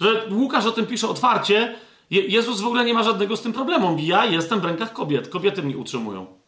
Że 0.00 0.26
Łukasz 0.30 0.66
o 0.66 0.72
tym 0.72 0.86
pisze 0.86 1.08
otwarcie. 1.08 1.74
Je 2.10 2.22
Jezus 2.22 2.60
w 2.60 2.66
ogóle 2.66 2.84
nie 2.84 2.94
ma 2.94 3.02
żadnego 3.02 3.36
z 3.36 3.42
tym 3.42 3.52
problemu. 3.52 3.96
Ja 4.00 4.24
jestem 4.24 4.60
w 4.60 4.64
rękach 4.64 4.92
kobiet. 4.92 5.28
Kobiety 5.28 5.62
mnie 5.62 5.76
utrzymują. 5.76 6.43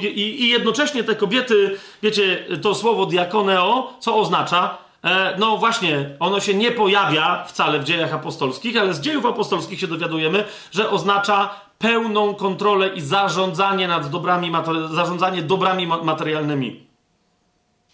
I, 0.00 0.44
I 0.44 0.48
jednocześnie 0.48 1.04
te 1.04 1.14
kobiety, 1.14 1.78
wiecie, 2.02 2.44
to 2.62 2.74
słowo 2.74 3.06
diakoneo, 3.06 3.92
co 4.00 4.16
oznacza? 4.16 4.78
E, 5.04 5.36
no 5.38 5.56
właśnie, 5.56 6.10
ono 6.20 6.40
się 6.40 6.54
nie 6.54 6.72
pojawia 6.72 7.44
wcale 7.44 7.78
w 7.78 7.84
dziejach 7.84 8.14
apostolskich, 8.14 8.76
ale 8.76 8.94
z 8.94 9.00
dziejów 9.00 9.26
apostolskich 9.26 9.80
się 9.80 9.86
dowiadujemy, 9.86 10.44
że 10.72 10.90
oznacza 10.90 11.50
pełną 11.78 12.34
kontrolę 12.34 12.88
i 12.88 13.00
zarządzanie 13.00 13.88
nad 13.88 14.10
dobrami, 14.10 14.52
zarządzanie 14.90 15.42
dobrami 15.42 15.86
materialnymi. 15.86 16.86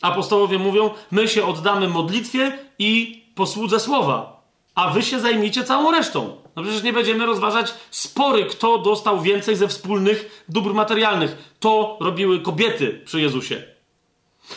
Apostołowie 0.02 0.59
mówią, 0.59 0.91
my 1.10 1.28
się 1.28 1.47
oddamy 1.47 1.89
modlitwie 1.89 2.59
i 2.78 3.23
posłudze 3.34 3.81
słowa, 3.81 4.42
a 4.75 4.91
wy 4.91 5.02
się 5.02 5.20
zajmijcie 5.20 5.65
całą 5.65 5.91
resztą. 5.91 6.42
No 6.56 6.62
przecież 6.62 6.82
nie 6.82 6.92
będziemy 6.92 7.26
rozważać 7.26 7.74
spory, 7.90 8.44
kto 8.44 8.78
dostał 8.78 9.22
więcej 9.22 9.56
ze 9.56 9.68
wspólnych 9.68 10.44
dóbr 10.48 10.74
materialnych. 10.74 11.55
To 11.60 11.98
robiły 12.00 12.40
kobiety 12.40 13.00
przy 13.05 13.20
Jezusie. 13.20 13.62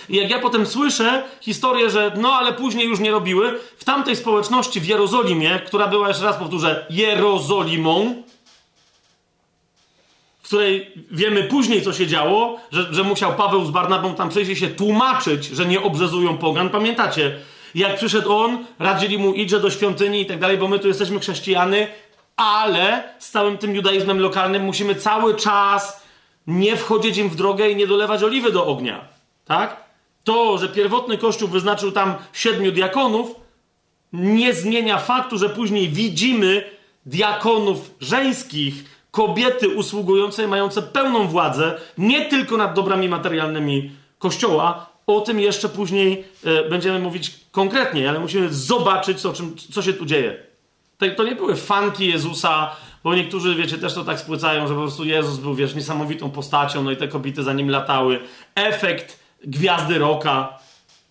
I 0.09 0.15
jak 0.15 0.29
ja 0.29 0.39
potem 0.39 0.65
słyszę 0.65 1.23
historię, 1.41 1.89
że 1.89 2.11
no 2.17 2.33
ale 2.33 2.53
później 2.53 2.87
już 2.87 2.99
nie 2.99 3.11
robiły, 3.11 3.59
w 3.77 3.83
tamtej 3.83 4.15
społeczności 4.15 4.81
w 4.81 4.85
Jerozolimie, 4.85 5.59
która 5.65 5.87
była, 5.87 6.07
jeszcze 6.07 6.23
raz 6.23 6.37
powtórzę, 6.37 6.85
Jerozolimą, 6.89 8.23
w 10.41 10.47
której 10.47 10.91
wiemy 11.11 11.43
później, 11.43 11.81
co 11.81 11.93
się 11.93 12.07
działo, 12.07 12.59
że, 12.71 12.93
że 12.93 13.03
musiał 13.03 13.35
Paweł 13.35 13.65
z 13.65 13.71
Barnabą 13.71 14.15
tam 14.15 14.29
przyjść 14.29 14.51
i 14.51 14.55
się 14.55 14.67
tłumaczyć, 14.67 15.45
że 15.45 15.65
nie 15.65 15.81
obrzezują 15.81 16.37
pogan. 16.37 16.69
Pamiętacie? 16.69 17.39
Jak 17.75 17.95
przyszedł 17.95 18.33
on, 18.33 18.65
radzili 18.79 19.17
mu 19.17 19.33
idź 19.33 19.51
do 19.51 19.69
świątyni 19.69 20.21
i 20.21 20.25
tak 20.25 20.39
dalej, 20.39 20.57
bo 20.57 20.67
my 20.67 20.79
tu 20.79 20.87
jesteśmy 20.87 21.19
chrześcijany, 21.19 21.87
ale 22.35 23.03
z 23.19 23.29
całym 23.29 23.57
tym 23.57 23.75
judaizmem 23.75 24.19
lokalnym 24.19 24.63
musimy 24.63 24.95
cały 24.95 25.35
czas 25.35 26.05
nie 26.47 26.77
wchodzić 26.77 27.17
im 27.17 27.29
w 27.29 27.35
drogę 27.35 27.69
i 27.69 27.75
nie 27.75 27.87
dolewać 27.87 28.23
oliwy 28.23 28.51
do 28.51 28.65
ognia. 28.65 29.07
Tak? 29.45 29.83
To, 30.23 30.57
że 30.57 30.69
pierwotny 30.69 31.17
kościół 31.17 31.47
wyznaczył 31.47 31.91
tam 31.91 32.15
siedmiu 32.33 32.71
diakonów, 32.71 33.35
nie 34.13 34.53
zmienia 34.53 34.97
faktu, 34.97 35.37
że 35.37 35.49
później 35.49 35.89
widzimy 35.89 36.63
diakonów 37.05 37.91
żeńskich, 37.99 38.73
kobiety 39.11 39.69
usługujące, 39.69 40.47
mające 40.47 40.81
pełną 40.81 41.27
władzę, 41.27 41.77
nie 41.97 42.25
tylko 42.25 42.57
nad 42.57 42.73
dobrami 42.73 43.09
materialnymi 43.09 43.91
Kościoła. 44.19 44.94
O 45.07 45.21
tym 45.21 45.39
jeszcze 45.39 45.69
później 45.69 46.23
e, 46.43 46.69
będziemy 46.69 46.99
mówić 46.99 47.31
konkretnie, 47.51 48.09
ale 48.09 48.19
musimy 48.19 48.53
zobaczyć, 48.53 49.21
co, 49.21 49.33
czym, 49.33 49.55
co 49.71 49.81
się 49.81 49.93
tu 49.93 50.05
dzieje. 50.05 50.43
To, 51.17 51.23
nie 51.23 51.35
były 51.35 51.55
fanki 51.55 52.07
Jezusa, 52.07 52.75
bo 53.03 53.15
niektórzy, 53.15 53.55
wiecie, 53.55 53.77
też 53.77 53.93
to 53.93 54.03
tak 54.03 54.19
spłycają, 54.19 54.67
że 54.67 54.73
po 54.73 54.79
prostu 54.79 55.05
Jezus 55.05 55.37
był, 55.37 55.55
wiesz, 55.55 55.75
niesamowitą 55.75 56.31
postacią, 56.31 56.83
no 56.83 56.91
i 56.91 56.97
te 56.97 57.07
kobiety 57.07 57.43
za 57.43 57.53
nim 57.53 57.69
latały. 57.69 58.19
Efekt 58.55 59.19
gwiazdy 59.43 59.97
roka. 59.97 60.59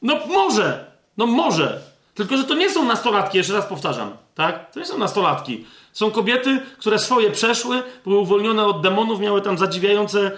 No 0.02 0.26
może, 0.26 0.84
no 1.16 1.26
może. 1.26 1.80
Tylko, 2.14 2.36
że 2.36 2.44
to 2.44 2.54
nie 2.54 2.70
są 2.70 2.84
nastolatki, 2.84 3.38
jeszcze 3.38 3.52
raz 3.52 3.66
powtarzam, 3.66 4.10
tak? 4.34 4.72
To 4.72 4.80
nie 4.80 4.86
są 4.86 4.98
nastolatki. 4.98 5.64
Są 5.92 6.10
kobiety, 6.10 6.60
które 6.78 6.98
swoje 6.98 7.30
przeszły, 7.30 7.82
były 8.04 8.18
uwolnione 8.18 8.64
od 8.64 8.82
demonów, 8.82 9.20
miały 9.20 9.40
tam 9.40 9.58
zadziwiające 9.58 10.18
y, 10.20 10.32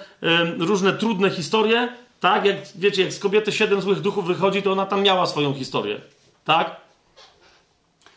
różne 0.58 0.92
trudne 0.92 1.30
historie, 1.30 1.88
tak? 2.20 2.44
Jak 2.44 2.56
wiecie, 2.74 3.02
jak 3.02 3.12
z 3.12 3.18
kobiety 3.18 3.52
siedem 3.52 3.80
złych 3.80 4.00
duchów 4.00 4.26
wychodzi, 4.26 4.62
to 4.62 4.72
ona 4.72 4.86
tam 4.86 5.02
miała 5.02 5.26
swoją 5.26 5.54
historię, 5.54 6.00
tak? 6.44 6.76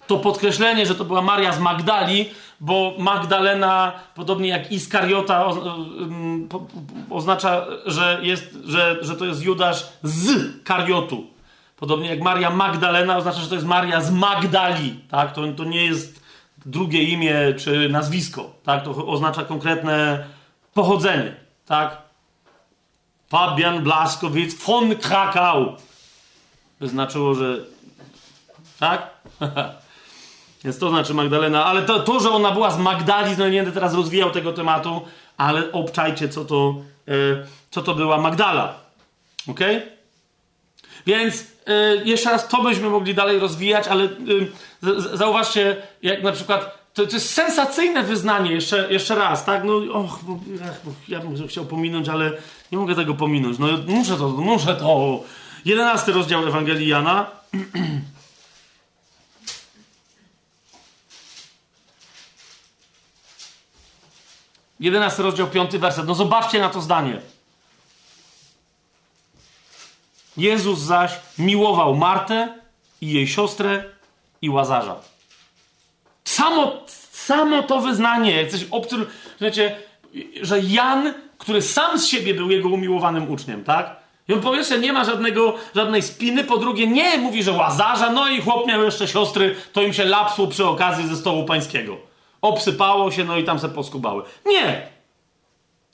To 0.07 0.17
podkreślenie, 0.17 0.85
że 0.85 0.95
to 0.95 1.05
była 1.05 1.21
Maria 1.21 1.51
z 1.51 1.59
Magdali, 1.59 2.29
bo 2.59 2.93
Magdalena, 2.97 3.91
podobnie 4.15 4.49
jak 4.49 4.71
Iskariota, 4.71 5.45
o, 5.45 5.77
oznacza, 7.09 7.65
że, 7.85 8.19
jest, 8.21 8.57
że, 8.65 8.97
że 9.01 9.15
to 9.15 9.25
jest 9.25 9.43
Judasz 9.43 9.87
z 10.03 10.29
Kariotu. 10.63 11.27
Podobnie 11.77 12.09
jak 12.09 12.21
Maria 12.21 12.49
Magdalena 12.49 13.17
oznacza, 13.17 13.41
że 13.41 13.47
to 13.47 13.55
jest 13.55 13.67
Maria 13.67 14.01
z 14.01 14.11
Magdali. 14.11 14.99
Tak? 15.09 15.33
To, 15.33 15.41
to 15.57 15.63
nie 15.63 15.85
jest 15.85 16.23
drugie 16.65 17.03
imię 17.03 17.35
czy 17.57 17.89
nazwisko. 17.89 18.51
Tak? 18.63 18.83
To 18.83 19.07
oznacza 19.07 19.43
konkretne 19.43 20.25
pochodzenie. 20.73 21.35
Tak? 21.65 22.08
Fabian 23.29 23.83
Blaskowicz 23.83 24.55
von 24.55 24.95
Krakau. 24.95 25.75
By 26.79 26.87
znaczyło, 26.87 27.35
że. 27.35 27.57
Tak? 28.79 29.09
Więc 30.63 30.79
to 30.79 30.89
znaczy 30.89 31.13
Magdalena, 31.13 31.65
ale 31.65 31.81
to, 31.81 31.99
to, 31.99 32.19
że 32.19 32.29
ona 32.29 32.51
była 32.51 32.71
z 32.71 32.77
Magdali, 32.77 33.35
no 33.37 33.49
nie 33.49 33.57
będę 33.57 33.71
teraz 33.71 33.93
rozwijał 33.93 34.31
tego 34.31 34.53
tematu, 34.53 35.01
ale 35.37 35.71
obczajcie, 35.71 36.29
co 36.29 36.45
to, 36.45 36.75
yy, 37.07 37.45
co 37.71 37.81
to 37.81 37.95
była 37.95 38.17
Magdala. 38.17 38.79
Ok? 39.47 39.59
Więc 41.05 41.45
yy, 41.67 42.01
jeszcze 42.05 42.29
raz 42.29 42.47
to 42.47 42.63
byśmy 42.63 42.89
mogli 42.89 43.15
dalej 43.15 43.39
rozwijać, 43.39 43.87
ale 43.87 44.03
yy, 44.03 45.17
zauważcie, 45.17 45.77
jak 46.01 46.23
na 46.23 46.31
przykład. 46.31 46.79
To, 46.93 47.07
to, 47.07 47.13
jest 47.13 47.33
sensacyjne 47.33 48.03
wyznanie, 48.03 48.51
jeszcze, 48.51 48.87
jeszcze 48.93 49.15
raz, 49.15 49.45
tak? 49.45 49.63
No, 49.63 49.73
och, 49.73 50.19
ja 51.07 51.19
bym 51.19 51.47
chciał 51.47 51.65
pominąć, 51.65 52.09
ale 52.09 52.31
nie 52.71 52.77
mogę 52.77 52.95
tego 52.95 53.13
pominąć. 53.13 53.59
No, 53.59 53.67
muszę 53.87 54.17
to, 54.17 54.29
muszę 54.29 54.75
to. 54.75 55.19
Jedenasty 55.65 56.11
rozdział 56.11 56.47
Ewangelii 56.47 56.87
Jana. 56.87 57.31
11 64.79 65.23
rozdział 65.23 65.47
5 65.47 65.77
werset. 65.77 66.07
No 66.07 66.15
zobaczcie 66.15 66.59
na 66.59 66.69
to 66.69 66.81
zdanie. 66.81 67.21
Jezus 70.37 70.79
zaś 70.79 71.11
miłował 71.37 71.95
Martę 71.95 72.59
i 73.01 73.11
jej 73.11 73.27
siostrę 73.27 73.83
i 74.41 74.49
Łazarza. 74.49 74.95
Samo, 76.25 76.83
samo 77.11 77.63
to 77.63 77.79
wyznanie, 77.79 78.47
coś 78.47 78.65
obcy, 78.71 78.95
wiecie, 79.41 79.81
że 80.41 80.59
Jan, 80.59 81.13
który 81.39 81.61
sam 81.61 81.99
z 81.99 82.07
siebie 82.07 82.33
był 82.33 82.51
jego 82.51 82.69
umiłowanym 82.69 83.31
uczniem, 83.31 83.63
tak? 83.63 83.95
I 84.27 84.33
on 84.33 84.41
po 84.41 84.51
pierwsze 84.51 84.79
nie 84.79 84.93
ma 84.93 85.03
żadnego, 85.03 85.55
żadnej 85.75 86.01
spiny, 86.01 86.43
po 86.43 86.57
drugie 86.57 86.87
nie 86.87 87.17
mówi, 87.17 87.43
że 87.43 87.51
Łazarza, 87.51 88.11
no 88.11 88.29
i 88.29 88.41
chłop 88.41 88.67
miał 88.67 88.83
jeszcze 88.83 89.07
siostry, 89.07 89.55
to 89.73 89.81
im 89.81 89.93
się 89.93 90.05
lapsło 90.05 90.47
przy 90.47 90.65
okazji 90.65 91.07
ze 91.07 91.15
stołu 91.15 91.45
pańskiego. 91.45 91.97
Obsypało 92.41 93.11
się, 93.11 93.23
no 93.23 93.37
i 93.37 93.43
tam 93.43 93.59
se 93.59 93.69
poskubały. 93.69 94.23
Nie! 94.45 94.87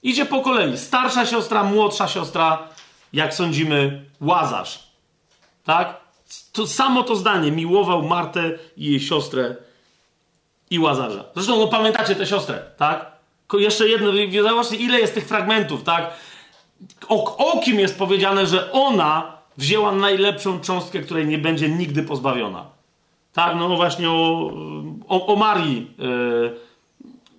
Idzie 0.04 0.26
po 0.26 0.42
kolei. 0.42 0.78
Starsza 0.78 1.26
siostra, 1.26 1.64
młodsza 1.64 2.08
siostra, 2.08 2.68
jak 3.14 3.34
sądzimy, 3.34 4.06
Łazarz. 4.22 4.84
Tak? 5.64 5.98
To 6.54 6.68
samo 6.68 7.04
to 7.04 7.16
zdanie. 7.16 7.52
Miłował 7.52 8.04
Martę 8.04 8.52
i 8.78 8.86
jej 8.86 9.00
siostrę 9.00 9.56
i 10.70 10.80
Łazarza. 10.80 11.24
Zresztą, 11.36 11.60
no 11.60 11.68
pamiętacie 11.68 12.16
tę 12.16 12.26
siostrę, 12.26 12.64
tak? 12.78 13.15
Jeszcze 13.54 13.90
jedno, 13.90 14.12
zobaczcie, 14.44 14.76
ile 14.76 15.00
jest 15.00 15.14
tych 15.14 15.28
fragmentów, 15.28 15.84
tak? 15.84 16.14
O, 17.08 17.38
o 17.38 17.62
kim 17.62 17.80
jest 17.80 17.98
powiedziane, 17.98 18.48
że 18.48 18.72
ona 18.72 19.38
wzięła 19.58 19.92
najlepszą 19.92 20.60
cząstkę, 20.60 21.00
której 21.00 21.28
nie 21.28 21.38
będzie 21.38 21.70
nigdy 21.70 22.04
pozbawiona. 22.04 22.66
Tak, 23.34 23.56
no 23.56 23.76
właśnie 23.76 24.10
o, 24.10 24.52
o, 25.08 25.28
o 25.28 25.36
Marii 25.36 25.92
yy, 25.98 26.60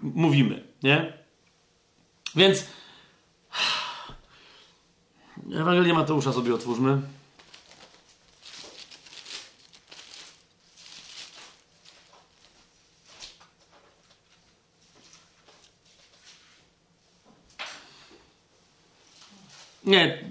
mówimy, 0.03 0.65
nie? 0.83 1.13
Więc 2.37 2.67
Ewangelię 5.61 5.95
Mateusza 5.95 6.33
sobie 6.33 6.55
otwórzmy. 6.55 7.01
Nie, 19.87 20.23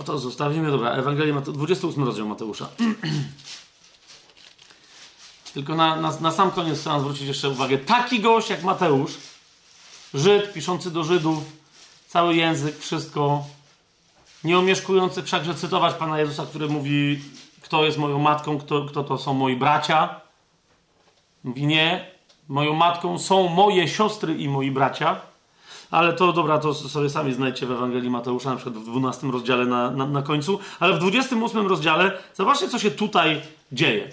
e, 0.00 0.04
to 0.04 0.18
zostawimy. 0.18 0.70
Dobra, 0.70 0.90
Ewangelię 0.90 1.32
Mateusza, 1.32 1.58
28 1.58 2.04
rozdział 2.04 2.28
Mateusza. 2.28 2.68
Tylko 5.54 5.74
na, 5.74 5.96
na, 5.96 6.20
na 6.20 6.30
sam 6.30 6.50
koniec 6.50 6.80
chcę 6.80 7.00
zwrócić 7.00 7.28
jeszcze 7.28 7.48
uwagę. 7.48 7.78
Taki 7.78 8.20
gość 8.20 8.50
jak 8.50 8.62
Mateusz, 8.62 9.12
Żyd 10.14 10.52
piszący 10.52 10.90
do 10.90 11.04
Żydów, 11.04 11.44
cały 12.08 12.36
język, 12.36 12.78
wszystko, 12.78 13.44
nie 14.44 14.58
omieszkujący 14.58 15.22
wszakże 15.22 15.54
cytować 15.54 15.94
Pana 15.94 16.18
Jezusa, 16.18 16.46
który 16.46 16.68
mówi, 16.68 17.22
kto 17.62 17.84
jest 17.84 17.98
moją 17.98 18.18
matką, 18.18 18.58
kto, 18.58 18.84
kto 18.84 19.04
to 19.04 19.18
są 19.18 19.34
moi 19.34 19.56
bracia. 19.56 20.20
Mówi 21.44 21.66
nie, 21.66 22.10
moją 22.48 22.74
matką 22.74 23.18
są 23.18 23.48
moje 23.48 23.88
siostry 23.88 24.34
i 24.34 24.48
moi 24.48 24.70
bracia. 24.70 25.20
Ale 25.94 26.12
to 26.12 26.32
dobra, 26.32 26.58
to 26.58 26.74
sobie 26.74 27.10
sami 27.10 27.32
znajdźcie 27.32 27.66
w 27.66 27.72
Ewangelii 27.72 28.10
Mateusza, 28.10 28.50
na 28.50 28.56
przykład 28.56 28.76
w 28.76 28.86
12 28.86 29.26
rozdziale 29.26 29.66
na, 29.66 29.90
na, 29.90 30.06
na 30.06 30.22
końcu. 30.22 30.58
Ale 30.80 30.94
w 30.94 30.98
28 30.98 31.66
rozdziale, 31.66 32.18
zobaczcie, 32.34 32.68
co 32.68 32.78
się 32.78 32.90
tutaj 32.90 33.40
dzieje. 33.72 34.08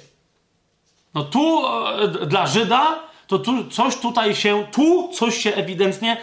No 1.14 1.24
tu 1.24 1.62
e, 1.98 2.08
dla 2.08 2.48
Żyda, 2.48 3.00
to 3.28 3.40
tu 3.40 3.70
coś 3.70 3.98
tutaj 3.98 4.36
się, 4.36 4.68
tu 4.72 5.10
coś 5.14 5.38
się 5.38 5.54
ewidentnie, 5.54 6.18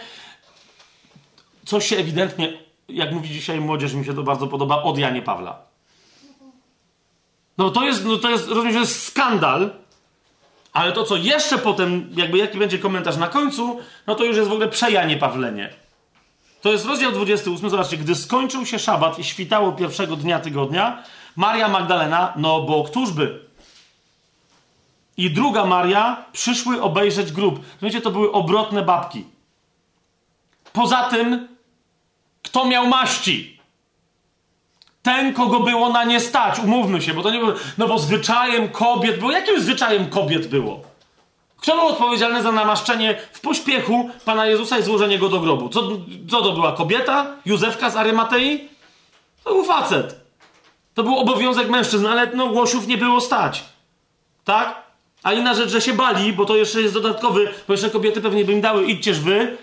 coś 1.65 1.87
się 1.87 1.97
ewidentnie, 1.97 2.53
jak 2.89 3.11
mówi 3.11 3.29
dzisiaj 3.29 3.61
młodzież, 3.61 3.93
mi 3.93 4.05
się 4.05 4.13
to 4.13 4.23
bardzo 4.23 4.47
podoba, 4.47 4.83
od 4.83 4.97
Janie 4.97 5.21
Pawla. 5.21 5.61
No 7.57 7.69
to 7.69 7.83
jest, 7.83 8.05
no 8.05 8.17
to 8.17 8.29
jest, 8.29 8.47
rozumiem, 8.47 8.73
że 8.73 8.79
jest 8.79 9.03
skandal, 9.03 9.71
ale 10.73 10.91
to, 10.91 11.03
co 11.03 11.15
jeszcze 11.15 11.57
potem, 11.57 12.09
jakby 12.15 12.37
jaki 12.37 12.57
będzie 12.57 12.79
komentarz 12.79 13.17
na 13.17 13.27
końcu, 13.27 13.79
no 14.07 14.15
to 14.15 14.23
już 14.23 14.37
jest 14.37 14.49
w 14.49 14.53
ogóle 14.53 14.67
przejanie 14.67 15.17
Pawlenie. 15.17 15.73
To 16.61 16.71
jest 16.71 16.85
rozdział 16.85 17.11
28, 17.11 17.69
zobaczcie, 17.69 17.97
gdy 17.97 18.15
skończył 18.15 18.65
się 18.65 18.79
szabat 18.79 19.19
i 19.19 19.23
świtało 19.23 19.71
pierwszego 19.71 20.15
dnia 20.15 20.39
tygodnia, 20.39 21.03
Maria 21.35 21.67
Magdalena, 21.67 22.33
no 22.35 22.61
bo 22.61 22.83
któż 22.83 23.11
by? 23.11 23.49
i 25.19 25.31
druga 25.31 25.65
Maria 25.65 26.25
przyszły 26.31 26.81
obejrzeć 26.81 27.31
grób. 27.31 27.59
Wiecie, 27.81 28.01
to 28.01 28.11
były 28.11 28.31
obrotne 28.31 28.83
babki. 28.83 29.25
Poza 30.73 31.03
tym, 31.03 31.47
kto 32.43 32.65
miał 32.65 32.87
maści? 32.87 33.58
Ten, 35.01 35.33
kogo 35.33 35.59
było 35.59 35.89
na 35.89 36.03
nie 36.03 36.19
stać, 36.19 36.59
umówmy 36.59 37.01
się, 37.01 37.13
bo 37.13 37.23
to 37.23 37.31
nie 37.31 37.39
było. 37.39 37.53
No 37.77 37.87
bo 37.87 37.99
zwyczajem 37.99 38.69
kobiet 38.69 39.19
było. 39.19 39.31
Jakim 39.31 39.61
zwyczajem 39.61 40.09
kobiet 40.09 40.47
było? 40.47 40.81
Kto 41.57 41.75
był 41.75 41.87
odpowiedzialny 41.87 42.41
za 42.41 42.51
namaszczenie 42.51 43.17
w 43.31 43.39
pośpiechu 43.39 44.09
Pana 44.25 44.45
Jezusa 44.45 44.77
i 44.77 44.83
złożenie 44.83 45.19
go 45.19 45.29
do 45.29 45.39
grobu? 45.39 45.69
Co, 45.69 45.81
co 46.29 46.41
to 46.41 46.51
była 46.51 46.71
kobieta? 46.71 47.35
Józefka 47.45 47.89
z 47.89 47.95
Arymatei? 47.95 48.69
To 49.43 49.53
był 49.53 49.63
facet. 49.63 50.15
To 50.93 51.03
był 51.03 51.17
obowiązek 51.17 51.69
mężczyzn, 51.69 52.05
ale 52.05 52.27
no 52.33 52.47
głosiów 52.47 52.87
nie 52.87 52.97
było 52.97 53.21
stać. 53.21 53.63
Tak? 54.45 54.83
A 55.23 55.33
inna 55.33 55.53
rzecz, 55.53 55.69
że 55.69 55.81
się 55.81 55.93
bali, 55.93 56.33
bo 56.33 56.45
to 56.45 56.55
jeszcze 56.55 56.81
jest 56.81 56.93
dodatkowy, 56.93 57.53
bo 57.67 57.73
jeszcze 57.73 57.89
kobiety 57.89 58.21
pewnie 58.21 58.45
by 58.45 58.53
im 58.53 58.61
dały, 58.61 58.85
idźcież 58.85 59.19
wy. 59.19 59.57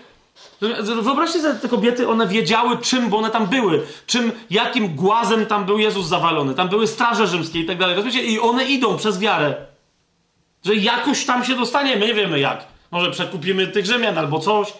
Wyobraźcie 1.01 1.41
sobie, 1.41 1.59
te 1.59 1.69
kobiety, 1.69 2.09
one 2.09 2.27
wiedziały 2.27 2.77
czym, 2.77 3.09
bo 3.09 3.17
one 3.17 3.29
tam 3.29 3.47
były. 3.47 3.85
Czym, 4.05 4.31
jakim 4.49 4.95
głazem 4.95 5.45
tam 5.45 5.65
był 5.65 5.79
Jezus 5.79 6.07
zawalony. 6.07 6.53
Tam 6.53 6.69
były 6.69 6.87
straże 6.87 7.27
rzymskie 7.27 7.59
i 7.59 7.65
tak 7.65 7.77
dalej. 7.77 7.95
Rozumiecie? 7.95 8.23
I 8.23 8.39
one 8.39 8.65
idą 8.65 8.97
przez 8.97 9.19
wiarę. 9.19 9.55
Że 10.65 10.75
jakoś 10.75 11.25
tam 11.25 11.45
się 11.45 11.55
dostaniemy, 11.55 12.07
nie 12.07 12.13
wiemy 12.13 12.39
jak. 12.39 12.67
Może 12.91 13.11
przekupimy 13.11 13.67
tych 13.67 13.85
Rzymian 13.85 14.17
albo 14.17 14.39
coś. 14.39 14.73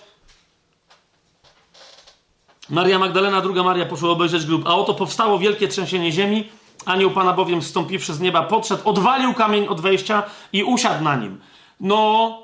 Maria 2.69 2.99
Magdalena, 2.99 3.41
druga 3.41 3.63
Maria 3.63 3.85
poszła 3.85 4.09
obejrzeć 4.09 4.45
grób, 4.45 4.67
a 4.67 4.75
oto 4.75 4.93
powstało 4.93 5.39
wielkie 5.39 5.67
trzęsienie 5.67 6.11
ziemi 6.11 6.49
Anioł 6.87 7.11
Pana 7.11 7.33
bowiem 7.33 7.61
wstąpiwszy 7.61 8.13
z 8.13 8.19
nieba 8.19 8.43
podszedł, 8.43 8.89
odwalił 8.89 9.33
kamień 9.33 9.67
od 9.67 9.81
wejścia 9.81 10.23
i 10.53 10.63
usiadł 10.63 11.03
na 11.03 11.15
nim. 11.15 11.41
No, 11.79 12.39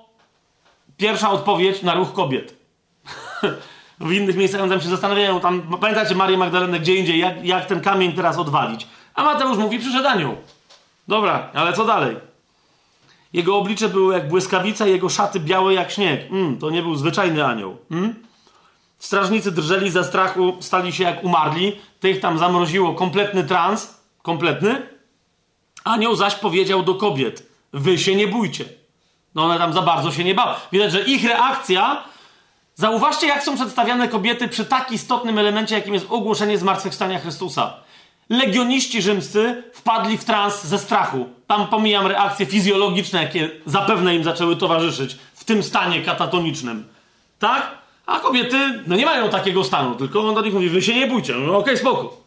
pierwsza 0.97 1.31
odpowiedź 1.31 1.81
na 1.81 1.93
ruch 1.93 2.13
kobiet. 2.13 2.62
W 3.99 4.11
innych 4.11 4.35
miejscach 4.35 4.69
tam 4.69 4.81
się 4.81 4.89
zastanawiają, 4.89 5.39
tam, 5.39 5.61
pamiętacie 5.81 6.15
Marię 6.15 6.37
Magdalenę 6.37 6.79
gdzie 6.79 6.95
indziej, 6.95 7.19
jak, 7.19 7.45
jak 7.45 7.65
ten 7.65 7.81
kamień 7.81 8.13
teraz 8.13 8.37
odwalić. 8.37 8.87
A 9.15 9.23
Mateusz 9.23 9.57
mówi, 9.57 9.79
przyszedł 9.79 10.07
anioł. 10.07 10.35
Dobra, 11.07 11.49
ale 11.53 11.73
co 11.73 11.85
dalej? 11.85 12.15
Jego 13.33 13.57
oblicze 13.57 13.89
było 13.89 14.11
jak 14.11 14.27
błyskawica, 14.27 14.87
jego 14.87 15.09
szaty 15.09 15.39
białe 15.39 15.73
jak 15.73 15.91
śnieg. 15.91 16.31
Mm, 16.31 16.57
to 16.57 16.69
nie 16.69 16.81
był 16.81 16.95
zwyczajny 16.95 17.45
anioł. 17.45 17.77
Mm? 17.91 18.15
Strażnicy 18.99 19.51
drżeli 19.51 19.89
ze 19.89 20.03
strachu, 20.03 20.57
stali 20.59 20.93
się 20.93 21.03
jak 21.03 21.23
umarli. 21.23 21.79
Tych 21.99 22.19
tam 22.19 22.39
zamroziło 22.39 22.93
kompletny 22.93 23.43
trans, 23.43 24.01
kompletny. 24.21 24.87
Anioł 25.83 26.15
zaś 26.15 26.35
powiedział 26.35 26.83
do 26.83 26.95
kobiet: 26.95 27.49
Wy 27.73 27.97
się 27.97 28.15
nie 28.15 28.27
bójcie. 28.27 28.65
No 29.35 29.43
one 29.45 29.57
tam 29.57 29.73
za 29.73 29.81
bardzo 29.81 30.11
się 30.11 30.23
nie 30.23 30.35
bały. 30.35 30.55
Widać, 30.71 30.91
że 30.91 31.01
ich 31.01 31.23
reakcja. 31.23 32.03
Zauważcie, 32.75 33.27
jak 33.27 33.43
są 33.43 33.55
przedstawiane 33.55 34.07
kobiety 34.07 34.47
przy 34.47 34.65
tak 34.65 34.91
istotnym 34.91 35.37
elemencie, 35.37 35.75
jakim 35.75 35.93
jest 35.93 36.05
ogłoszenie 36.09 36.57
zmartwychwstania 36.57 37.19
Chrystusa. 37.19 37.73
Legioniści 38.29 39.01
rzymscy 39.01 39.63
wpadli 39.73 40.17
w 40.17 40.25
trans 40.25 40.63
ze 40.63 40.79
strachu. 40.79 41.29
Tam 41.47 41.67
pomijam 41.67 42.07
reakcje 42.07 42.45
fizjologiczne, 42.45 43.23
jakie 43.23 43.49
zapewne 43.65 44.15
im 44.15 44.23
zaczęły 44.23 44.55
towarzyszyć 44.55 45.17
w 45.33 45.43
tym 45.43 45.63
stanie 45.63 46.01
katatonicznym. 46.01 46.87
Tak? 47.39 47.77
A 48.05 48.19
kobiety, 48.19 48.83
no 48.87 48.95
nie 48.95 49.05
mają 49.05 49.29
takiego 49.29 49.63
stanu, 49.63 49.95
tylko 49.95 50.29
on 50.29 50.35
do 50.35 50.41
nich 50.41 50.53
mówi, 50.53 50.69
wy 50.69 50.81
się 50.81 50.95
nie 50.95 51.07
bójcie. 51.07 51.33
No 51.33 51.43
okej, 51.43 51.55
okay, 51.57 51.77
spoko. 51.77 52.17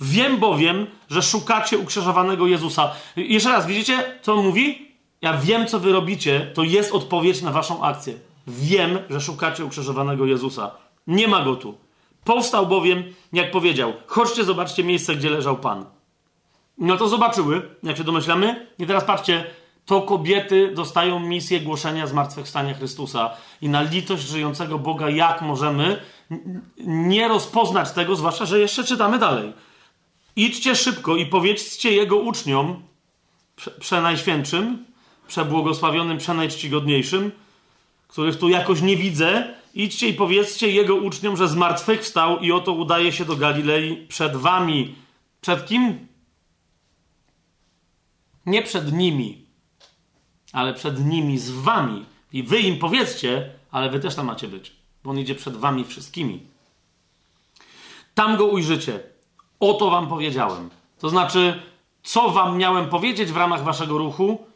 Wiem 0.00 0.36
bowiem, 0.36 0.86
że 1.10 1.22
szukacie 1.22 1.78
ukrzyżowanego 1.78 2.46
Jezusa. 2.46 2.92
Jeszcze 3.16 3.48
raz, 3.48 3.66
widzicie, 3.66 4.04
co 4.22 4.34
on 4.34 4.44
mówi? 4.44 4.88
Ja 5.22 5.36
wiem, 5.36 5.66
co 5.66 5.80
wy 5.80 5.92
robicie. 5.92 6.50
To 6.54 6.62
jest 6.62 6.92
odpowiedź 6.92 7.42
na 7.42 7.50
waszą 7.50 7.82
akcję. 7.82 8.14
Wiem, 8.46 8.98
że 9.10 9.20
szukacie 9.20 9.64
ukrzyżowanego 9.64 10.26
Jezusa. 10.26 10.70
Nie 11.06 11.28
ma 11.28 11.44
go 11.44 11.56
tu. 11.56 11.78
Powstał 12.24 12.66
bowiem, 12.66 13.04
jak 13.32 13.50
powiedział, 13.50 13.92
chodźcie, 14.06 14.44
zobaczcie 14.44 14.84
miejsce, 14.84 15.14
gdzie 15.14 15.30
leżał 15.30 15.56
Pan. 15.56 15.84
No 16.78 16.96
to 16.96 17.08
zobaczyły, 17.08 17.62
jak 17.82 17.96
się 17.96 18.04
domyślamy. 18.04 18.66
I 18.78 18.86
teraz 18.86 19.04
patrzcie, 19.04 19.44
to 19.86 20.02
kobiety 20.02 20.72
dostają 20.74 21.20
misję 21.20 21.60
głoszenia 21.60 22.06
zmartwychwstania 22.06 22.74
Chrystusa. 22.74 23.30
I 23.60 23.68
na 23.68 23.82
litość 23.82 24.22
żyjącego 24.22 24.78
Boga, 24.78 25.10
jak 25.10 25.42
możemy 25.42 26.02
nie 26.86 27.28
rozpoznać 27.28 27.90
tego, 27.90 28.16
zwłaszcza, 28.16 28.46
że 28.46 28.60
jeszcze 28.60 28.84
czytamy 28.84 29.18
dalej. 29.18 29.52
Idźcie 30.36 30.76
szybko 30.76 31.16
i 31.16 31.26
powiedzcie 31.26 31.92
Jego 31.92 32.16
uczniom, 32.16 32.82
przenajświętszym, 33.80 34.86
przebłogosławionym, 35.28 36.18
przenajczcigodniejszym, 36.18 37.30
których 38.12 38.38
tu 38.38 38.48
jakoś 38.48 38.82
nie 38.82 38.96
widzę, 38.96 39.54
idźcie 39.74 40.08
i 40.08 40.14
powiedzcie 40.14 40.70
Jego 40.70 40.94
uczniom, 40.94 41.36
że 41.36 41.48
zmartwychwstał 41.48 42.38
i 42.38 42.52
oto 42.52 42.72
udaje 42.72 43.12
się 43.12 43.24
do 43.24 43.36
Galilei 43.36 44.06
przed 44.06 44.36
wami. 44.36 44.94
Przed 45.40 45.66
kim? 45.66 46.06
Nie 48.46 48.62
przed 48.62 48.92
nimi, 48.92 49.46
ale 50.52 50.74
przed 50.74 51.06
nimi, 51.06 51.38
z 51.38 51.50
wami. 51.50 52.04
I 52.32 52.42
wy 52.42 52.60
im 52.60 52.78
powiedzcie, 52.78 53.50
ale 53.70 53.90
wy 53.90 54.00
też 54.00 54.14
tam 54.14 54.26
macie 54.26 54.48
być, 54.48 54.72
bo 55.04 55.10
on 55.10 55.18
idzie 55.18 55.34
przed 55.34 55.56
wami 55.56 55.84
wszystkimi. 55.84 56.40
Tam 58.14 58.36
go 58.36 58.44
ujrzycie. 58.46 59.00
Oto 59.60 59.90
wam 59.90 60.08
powiedziałem. 60.08 60.70
To 60.98 61.08
znaczy, 61.08 61.62
co 62.02 62.30
wam 62.30 62.58
miałem 62.58 62.88
powiedzieć 62.88 63.32
w 63.32 63.36
ramach 63.36 63.64
waszego 63.64 63.98
ruchu, 63.98 64.46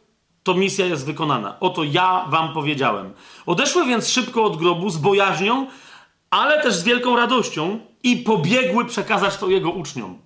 to 0.47 0.53
misja 0.53 0.85
jest 0.85 1.05
wykonana. 1.05 1.59
Oto 1.59 1.83
ja 1.83 2.25
wam 2.29 2.53
powiedziałem. 2.53 3.13
Odeszły 3.45 3.85
więc 3.85 4.09
szybko 4.09 4.43
od 4.43 4.57
grobu 4.57 4.89
z 4.89 4.97
bojaźnią, 4.97 5.67
ale 6.29 6.61
też 6.63 6.75
z 6.75 6.83
wielką 6.83 7.15
radością 7.15 7.79
i 8.03 8.17
pobiegły 8.17 8.85
przekazać 8.85 9.37
to 9.37 9.47
jego 9.47 9.71
uczniom. 9.71 10.19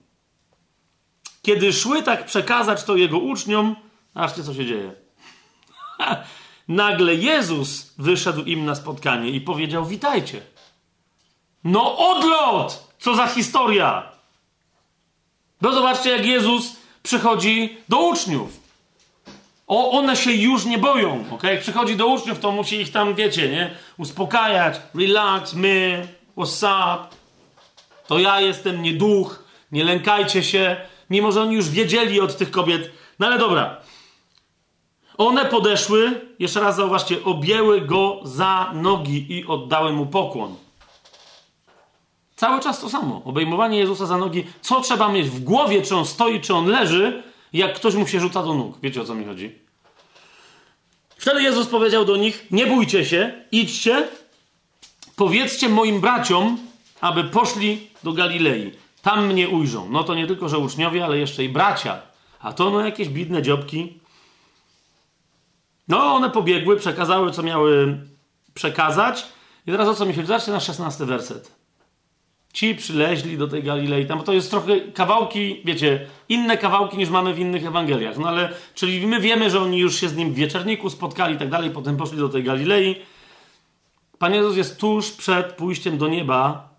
Kiedy 1.42 1.74
szły 1.74 2.04
tak 2.04 2.26
przekazać 2.26 2.84
to 2.84 2.96
jego 2.96 3.18
uczniom, 3.18 3.76
zobaczcie 4.16 4.44
co 4.44 4.54
się 4.54 4.66
dzieje. 4.66 4.94
Nagle 6.68 7.16
Jezus 7.16 7.94
wyszedł 7.98 8.44
im 8.44 8.66
na 8.66 8.76
spotkanie 8.76 9.30
i 9.30 9.42
powiedział: 9.42 9.86
Witajcie. 9.86 10.42
No 11.64 11.98
odlot! 11.98 12.94
Co 13.00 13.16
za 13.16 13.28
historia! 13.28 14.12
No 15.62 15.74
zobaczcie, 15.74 16.10
jak 16.10 16.26
Jezus 16.26 16.76
przychodzi 17.04 17.78
do 17.90 18.00
uczniów. 18.00 18.61
O, 19.72 19.92
one 19.92 20.16
się 20.16 20.32
już 20.32 20.66
nie 20.66 20.78
boją, 20.78 21.26
ok? 21.32 21.44
Jak 21.44 21.62
przychodzi 21.62 21.96
do 21.96 22.08
uczniów, 22.08 22.40
to 22.40 22.52
musi 22.52 22.82
ich 22.82 22.92
tam, 22.92 23.16
wiecie, 23.16 23.50
nie? 23.50 23.72
Uspokajać. 23.98 24.82
Relax, 24.96 25.54
my, 25.54 26.08
what's 26.38 26.66
up? 26.66 27.08
To 28.08 28.20
ja 28.20 28.42
jestem, 28.42 28.82
nie 28.82 28.94
duch, 28.94 29.44
nie 29.72 29.84
lękajcie 29.84 30.44
się. 30.44 30.76
Mimo, 31.10 31.32
że 31.32 31.42
oni 31.42 31.56
już 31.56 31.70
wiedzieli 31.70 32.22
od 32.22 32.38
tych 32.38 32.52
kobiet. 32.52 32.92
No 33.20 33.28
ale 33.28 33.38
dobra. 33.38 33.78
One 35.18 35.46
podeszły, 35.46 36.22
jeszcze 36.40 36.60
raz 36.60 36.76
zauważcie, 36.76 37.24
objęły 37.24 37.82
go 37.82 38.20
za 38.24 38.72
nogi 38.74 39.38
i 39.38 39.46
oddały 39.46 39.92
mu 39.92 40.06
pokłon. 40.06 40.56
Cały 42.36 42.62
czas 42.62 42.80
to 42.80 42.90
samo. 42.90 43.22
Obejmowanie 43.26 43.80
Jezusa 43.80 44.06
za 44.06 44.18
nogi. 44.18 44.48
Co 44.62 44.82
trzeba 44.82 45.10
mieć 45.10 45.30
w 45.30 45.44
głowie, 45.44 45.82
czy 45.82 45.96
on 45.96 46.06
stoi, 46.06 46.42
czy 46.42 46.54
on 46.54 46.66
leży, 46.66 47.31
jak 47.54 47.76
ktoś 47.76 47.96
mu 47.96 48.08
się 48.08 48.20
rzuca 48.20 48.44
do 48.44 48.54
nóg. 48.54 48.78
Wiecie 48.84 49.02
o 49.02 49.06
co 49.06 49.16
mi 49.16 49.26
chodzi? 49.26 49.56
Wtedy 51.18 51.44
Jezus 51.44 51.68
powiedział 51.68 52.06
do 52.06 52.18
nich: 52.18 52.46
Nie 52.52 52.68
bójcie 52.68 53.06
się, 53.06 53.34
idźcie, 53.52 54.08
powiedzcie 55.16 55.70
moim 55.70 56.02
braciom, 56.02 56.58
aby 57.02 57.24
poszli 57.24 57.88
do 58.04 58.14
Galilei. 58.14 58.72
Tam 59.02 59.28
mnie 59.28 59.50
ujrzą. 59.50 59.90
No 59.90 60.04
to 60.04 60.16
nie 60.16 60.28
tylko, 60.28 60.50
że 60.50 60.58
uczniowie, 60.58 61.06
ale 61.06 61.18
jeszcze 61.18 61.44
i 61.44 61.50
bracia. 61.50 62.02
A 62.40 62.54
to 62.54 62.70
no 62.70 62.86
jakieś 62.86 63.10
bidne 63.10 63.42
dziobki. 63.42 64.00
No, 65.88 66.16
one 66.16 66.30
pobiegły, 66.30 66.78
przekazały, 66.78 67.32
co 67.32 67.44
miały 67.44 67.98
przekazać. 68.54 69.26
I 69.68 69.72
teraz 69.72 69.88
o 69.88 69.96
co 69.96 70.06
mi 70.06 70.14
chodzi? 70.14 70.28
Zobaczcie 70.28 70.52
na 70.52 70.60
szesnasty 70.60 71.06
werset. 71.06 71.61
Ci 72.54 72.76
przyleźli 72.76 73.38
do 73.38 73.48
tej 73.48 73.64
Galilei, 73.64 74.06
tam 74.06 74.24
to 74.24 74.34
jest 74.34 74.50
trochę 74.50 74.80
kawałki, 74.80 75.62
wiecie, 75.66 76.08
inne 76.30 76.58
kawałki 76.58 76.98
niż 76.98 77.10
mamy 77.10 77.34
w 77.34 77.40
innych 77.40 77.66
Ewangeliach. 77.66 78.18
No 78.18 78.28
ale, 78.28 78.54
czyli 78.76 79.08
my 79.08 79.20
wiemy, 79.20 79.50
że 79.50 79.62
oni 79.62 79.80
już 79.80 80.00
się 80.00 80.10
z 80.10 80.16
nim 80.16 80.34
w 80.34 80.36
wieczerniku 80.36 80.90
spotkali 80.90 81.36
i 81.36 81.38
tak 81.38 81.50
dalej, 81.50 81.72
potem 81.72 81.98
poszli 81.98 82.18
do 82.18 82.30
tej 82.30 82.44
Galilei. 82.44 82.96
Pan 84.20 84.34
Jezus 84.34 84.58
jest 84.58 84.80
tuż 84.80 85.12
przed 85.12 85.54
pójściem 85.54 85.98
do 85.98 86.08
nieba 86.08 86.70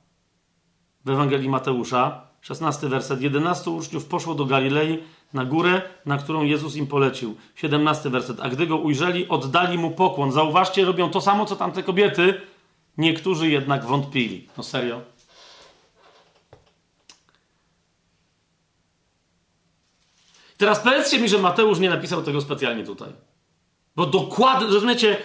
w 1.05 1.11
Ewangelii 1.11 1.49
Mateusza. 1.49 2.33
16 2.41 2.89
werset. 2.89 3.23
11 3.23 3.71
uczniów 3.71 4.05
poszło 4.05 4.35
do 4.35 4.45
Galilei 4.45 4.99
na 5.35 5.45
górę, 5.45 5.83
na 6.07 6.19
którą 6.19 6.43
Jezus 6.43 6.77
im 6.77 6.87
polecił. 6.87 7.37
17 7.55 8.11
werset. 8.11 8.41
A 8.41 8.49
gdy 8.49 8.67
go 8.67 8.77
ujrzeli, 8.77 9.29
oddali 9.29 9.79
mu 9.79 9.91
pokłon. 9.91 10.33
Zauważcie, 10.33 10.85
robią 10.85 11.11
to 11.11 11.21
samo, 11.21 11.47
co 11.47 11.57
tamte 11.57 11.83
kobiety. 11.83 12.41
Niektórzy 12.99 13.51
jednak 13.51 13.85
wątpili. 13.85 14.49
No 14.57 14.63
serio? 14.63 15.01
Teraz 20.63 20.81
powiedzcie 20.81 21.19
mi, 21.19 21.29
że 21.29 21.39
Mateusz 21.39 21.79
nie 21.79 21.91
napisał 21.91 22.23
tego 22.23 22.41
specjalnie 22.41 22.85
tutaj. 22.85 23.09
Bo 23.97 24.07
dokładnie, 24.07 24.67
rozumiecie, 24.67 25.17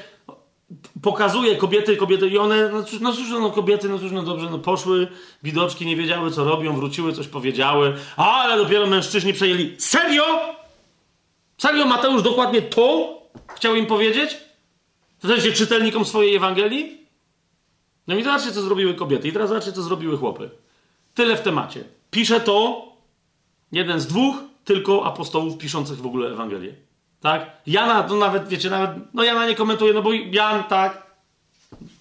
pokazuje 1.02 1.56
kobiety, 1.56 1.98
kobiety 1.98 2.28
i 2.28 2.38
one, 2.38 2.70
no 2.70 2.84
cóż, 2.84 3.00
no 3.00 3.14
cóż, 3.14 3.30
no 3.30 3.52
kobiety, 3.52 3.90
no 3.90 4.00
cóż, 4.00 4.12
no 4.12 4.24
dobrze, 4.24 4.50
no 4.50 4.60
poszły, 4.60 5.08
widoczki 5.44 5.86
nie 5.86 5.96
wiedziały, 5.96 6.32
co 6.32 6.44
robią, 6.44 6.76
wróciły, 6.76 7.14
coś 7.14 7.28
powiedziały, 7.28 7.94
ale 8.16 8.58
dopiero 8.58 8.88
mężczyźni 8.88 9.34
przejęli. 9.34 9.76
Serio? 9.80 10.24
Serio 11.58 11.86
Mateusz 11.86 12.22
dokładnie 12.22 12.62
to 12.62 13.18
chciał 13.56 13.76
im 13.76 13.86
powiedzieć? 13.86 14.38
W 15.24 15.28
sensie 15.28 15.52
czytelnikom 15.52 16.06
swojej 16.06 16.36
Ewangelii? 16.36 16.98
No 18.08 18.16
i 18.16 18.24
zobaczcie, 18.24 18.52
co 18.52 18.62
zrobiły 18.62 18.94
kobiety. 18.94 19.28
I 19.28 19.32
teraz 19.32 19.50
zobaczcie, 19.50 19.72
co 19.72 19.82
zrobiły 19.82 20.18
chłopy. 20.18 20.50
Tyle 21.14 21.36
w 21.36 21.42
temacie. 21.42 21.84
Pisze 22.12 22.40
to 22.40 22.88
jeden 23.72 24.00
z 24.00 24.08
dwóch, 24.08 24.47
tylko 24.68 25.06
apostołów 25.06 25.58
piszących 25.58 25.98
w 25.98 26.06
ogóle 26.06 26.30
Ewangelię. 26.30 26.76
Tak? 27.22 27.52
Jana, 27.68 28.04
to 28.04 28.16
nawet, 28.16 28.48
wiecie, 28.48 28.70
nawet, 28.70 29.14
no 29.14 29.24
Jana 29.24 29.48
nie 29.48 29.56
komentuje, 29.56 29.94
no 29.94 30.02
bo 30.02 30.14
Jan, 30.14 30.64
tak, 30.64 31.08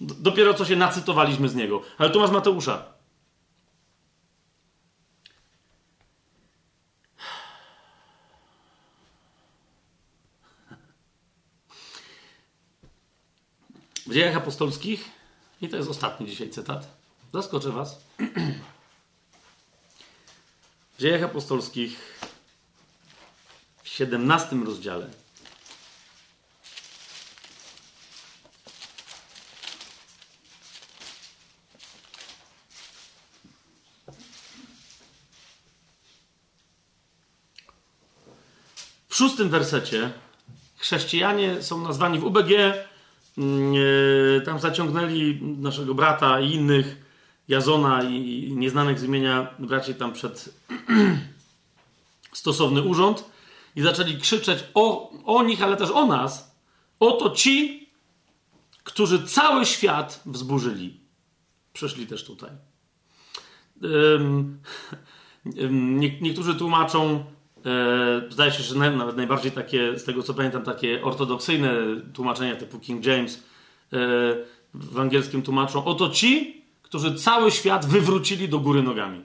dopiero 0.01 0.53
co 0.53 0.65
się 0.65 0.75
nacytowaliśmy 0.75 1.49
z 1.49 1.55
niego. 1.55 1.81
Ale 1.97 2.09
tu 2.09 2.19
masz 2.19 2.31
Mateusza. 2.31 2.85
W 14.05 14.13
dziejach 14.13 14.37
apostolskich, 14.37 15.09
i 15.61 15.69
to 15.69 15.77
jest 15.77 15.89
ostatni 15.89 16.27
dzisiaj 16.27 16.49
cytat, 16.49 16.87
zaskoczę 17.33 17.71
was. 17.71 18.01
W 20.97 20.99
dziejach 20.99 21.23
apostolskich 21.23 22.16
17 23.97 24.55
rozdziale. 24.65 25.07
W 39.09 39.15
szóstym 39.15 39.49
wersecie 39.49 40.11
chrześcijanie 40.77 41.63
są 41.63 41.81
nazwani 41.81 42.19
w 42.19 42.23
UBG. 42.23 42.51
Mm, 43.37 43.73
e, 44.37 44.41
tam 44.41 44.59
zaciągnęli 44.59 45.39
naszego 45.41 45.93
brata 45.93 46.39
i 46.39 46.51
innych, 46.51 46.95
Jazona 47.47 48.03
i 48.03 48.51
nieznanych 48.55 48.99
z 48.99 49.03
imienia 49.03 49.53
braci 49.59 49.95
tam 49.95 50.13
przed 50.13 50.49
stosowny 52.33 52.81
urząd 52.81 53.36
i 53.77 53.81
zaczęli 53.81 54.17
krzyczeć 54.17 54.63
o, 54.73 55.11
o 55.25 55.43
nich, 55.43 55.63
ale 55.63 55.77
też 55.77 55.89
o 55.91 56.05
nas. 56.05 56.55
Oto 56.99 57.29
ci, 57.29 57.87
którzy 58.83 59.27
cały 59.27 59.65
świat 59.65 60.21
wzburzyli. 60.25 60.99
Przyszli 61.73 62.07
też 62.07 62.23
tutaj. 62.25 62.49
Nie, 65.45 66.19
niektórzy 66.21 66.55
tłumaczą, 66.55 67.25
e, 67.65 68.21
zdaje 68.29 68.51
się, 68.51 68.63
że 68.63 68.75
nawet 68.75 69.17
najbardziej 69.17 69.51
takie, 69.51 69.99
z 69.99 70.03
tego 70.03 70.23
co 70.23 70.33
pamiętam, 70.33 70.63
takie 70.63 71.03
ortodoksyjne 71.03 71.71
tłumaczenia 72.13 72.55
typu 72.55 72.79
King 72.79 73.05
James 73.05 73.35
e, 73.35 73.39
w 74.73 74.99
angielskim 74.99 75.41
tłumaczą, 75.41 75.85
oto 75.85 76.09
ci, 76.09 76.61
którzy 76.81 77.15
cały 77.15 77.51
świat 77.51 77.85
wywrócili 77.85 78.49
do 78.49 78.59
góry 78.59 78.83
nogami. 78.83 79.23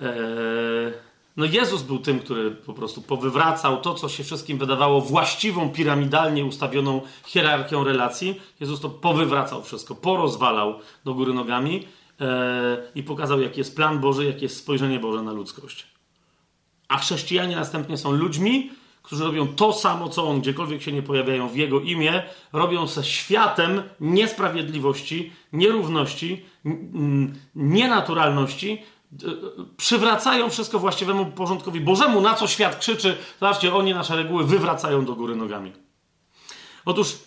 E, 0.00 0.92
no 1.36 1.44
Jezus 1.44 1.82
był 1.82 1.98
tym, 1.98 2.18
który 2.18 2.50
po 2.50 2.74
prostu 2.74 3.02
powywracał 3.02 3.80
to, 3.80 3.94
co 3.94 4.08
się 4.08 4.24
wszystkim 4.24 4.58
wydawało 4.58 5.00
właściwą, 5.00 5.70
piramidalnie 5.70 6.44
ustawioną 6.44 7.00
hierarchią 7.26 7.84
relacji. 7.84 8.40
Jezus 8.60 8.80
to 8.80 8.90
powywracał 8.90 9.62
wszystko, 9.62 9.94
porozwalał 9.94 10.74
do 11.04 11.14
góry 11.14 11.34
nogami 11.34 11.86
e, 12.20 12.82
i 12.94 13.02
pokazał, 13.02 13.40
jaki 13.40 13.60
jest 13.60 13.76
plan 13.76 13.98
Boży, 13.98 14.24
jakie 14.24 14.42
jest 14.42 14.56
spojrzenie 14.56 15.00
Boże 15.00 15.22
na 15.22 15.32
ludzkość. 15.32 15.86
A 16.88 16.98
chrześcijanie 16.98 17.56
następnie 17.56 17.96
są 17.96 18.12
ludźmi, 18.12 18.70
którzy 19.02 19.24
robią 19.24 19.48
to 19.48 19.72
samo, 19.72 20.08
co 20.08 20.28
on, 20.28 20.40
gdziekolwiek 20.40 20.82
się 20.82 20.92
nie 20.92 21.02
pojawiają 21.02 21.48
w 21.48 21.56
jego 21.56 21.80
imię, 21.80 22.22
robią 22.52 22.86
ze 22.86 23.04
światem 23.04 23.82
niesprawiedliwości, 24.00 25.32
nierówności, 25.52 26.44
nienaturalności, 27.54 28.82
przywracają 29.76 30.50
wszystko 30.50 30.78
właściwemu 30.78 31.26
porządkowi 31.26 31.80
Bożemu, 31.80 32.20
na 32.20 32.34
co 32.34 32.46
świat 32.46 32.78
krzyczy. 32.78 33.16
Zobaczcie, 33.40 33.74
oni 33.74 33.94
nasze 33.94 34.16
reguły 34.16 34.44
wywracają 34.44 35.04
do 35.04 35.14
góry 35.14 35.36
nogami. 35.36 35.72
Otóż 36.84 37.18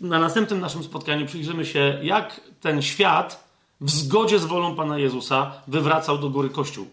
na 0.00 0.18
następnym 0.18 0.60
naszym 0.60 0.84
spotkaniu 0.84 1.26
przyjrzymy 1.26 1.66
się, 1.66 2.00
jak 2.02 2.40
ten 2.60 2.82
świat 2.82 3.48
w 3.80 3.90
zgodzie 3.90 4.38
z 4.38 4.44
wolą 4.44 4.76
Pana 4.76 4.98
Jezusa 4.98 5.52
wywracał 5.68 6.18
do 6.18 6.30
góry 6.30 6.50
Kościół. 6.50 6.88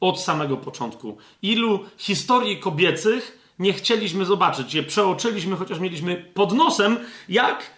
Od 0.00 0.20
samego 0.20 0.56
początku. 0.56 1.18
Ilu 1.42 1.80
historii 1.96 2.60
kobiecych 2.60 3.38
nie 3.58 3.72
chcieliśmy 3.72 4.24
zobaczyć, 4.24 4.74
je 4.74 4.82
przeoczyliśmy, 4.82 5.56
chociaż 5.56 5.78
mieliśmy 5.78 6.16
pod 6.34 6.52
nosem, 6.52 6.98
jak 7.28 7.70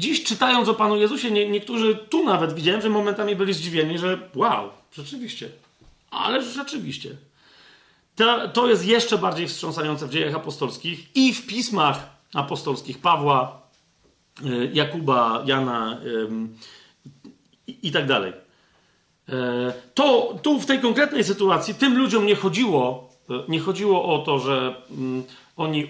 dziś 0.00 0.24
czytając 0.24 0.68
o 0.68 0.74
Panu 0.74 0.96
Jezusie, 0.96 1.30
nie, 1.30 1.48
niektórzy 1.48 1.94
tu 2.10 2.24
nawet 2.24 2.52
widziałem, 2.52 2.80
że 2.80 2.88
momentami 2.88 3.36
byli 3.36 3.54
zdziwieni, 3.54 3.98
że 3.98 4.30
wow, 4.34 4.70
Rzeczywiście. 4.92 5.50
Ale 6.10 6.42
rzeczywiście. 6.42 7.16
To, 8.16 8.48
to 8.48 8.68
jest 8.68 8.86
jeszcze 8.86 9.18
bardziej 9.18 9.48
wstrząsające 9.48 10.06
w 10.06 10.10
dziejach 10.10 10.34
apostolskich 10.34 11.16
i 11.16 11.34
w 11.34 11.46
pismach 11.46 12.10
apostolskich 12.34 12.98
Pawła, 12.98 13.62
e, 14.44 14.66
Jakuba, 14.72 15.42
Jana 15.46 16.00
i, 17.66 17.92
tak 17.92 18.06
dalej. 18.06 18.32
E, 19.28 19.72
to 19.94 20.38
tu 20.42 20.60
w 20.60 20.66
tej 20.66 20.80
konkretnej 20.80 21.24
sytuacji 21.24 21.74
tym 21.74 21.98
ludziom 21.98 22.26
nie 22.26 22.36
chodziło, 22.36 23.10
e, 23.30 23.42
nie 23.48 23.60
chodziło 23.60 24.14
o 24.14 24.18
to, 24.18 24.38
że 24.38 24.74
mm, 24.90 25.24
oni 25.56 25.88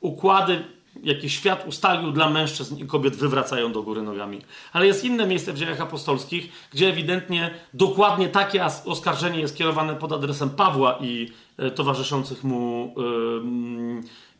układy 0.00 0.64
jaki 1.02 1.30
świat 1.30 1.68
ustalił 1.68 2.12
dla 2.12 2.30
mężczyzn 2.30 2.76
i 2.76 2.86
kobiet, 2.86 3.16
wywracają 3.16 3.72
do 3.72 3.82
góry 3.82 4.02
nogami. 4.02 4.40
Ale 4.72 4.86
jest 4.86 5.04
inne 5.04 5.26
miejsce 5.26 5.52
w 5.52 5.58
dziejach 5.58 5.80
apostolskich, 5.80 6.52
gdzie 6.72 6.88
ewidentnie 6.88 7.54
dokładnie 7.74 8.28
takie 8.28 8.64
oskarżenie 8.84 9.40
jest 9.40 9.56
kierowane 9.56 9.96
pod 9.96 10.12
adresem 10.12 10.50
Pawła 10.50 10.98
i 11.00 11.32
e, 11.58 11.70
towarzyszących 11.70 12.44
mu 12.44 12.94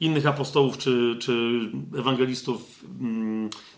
innych 0.00 0.26
apostołów 0.26 0.78
czy, 0.78 1.16
czy 1.20 1.60
ewangelistów, 1.98 2.84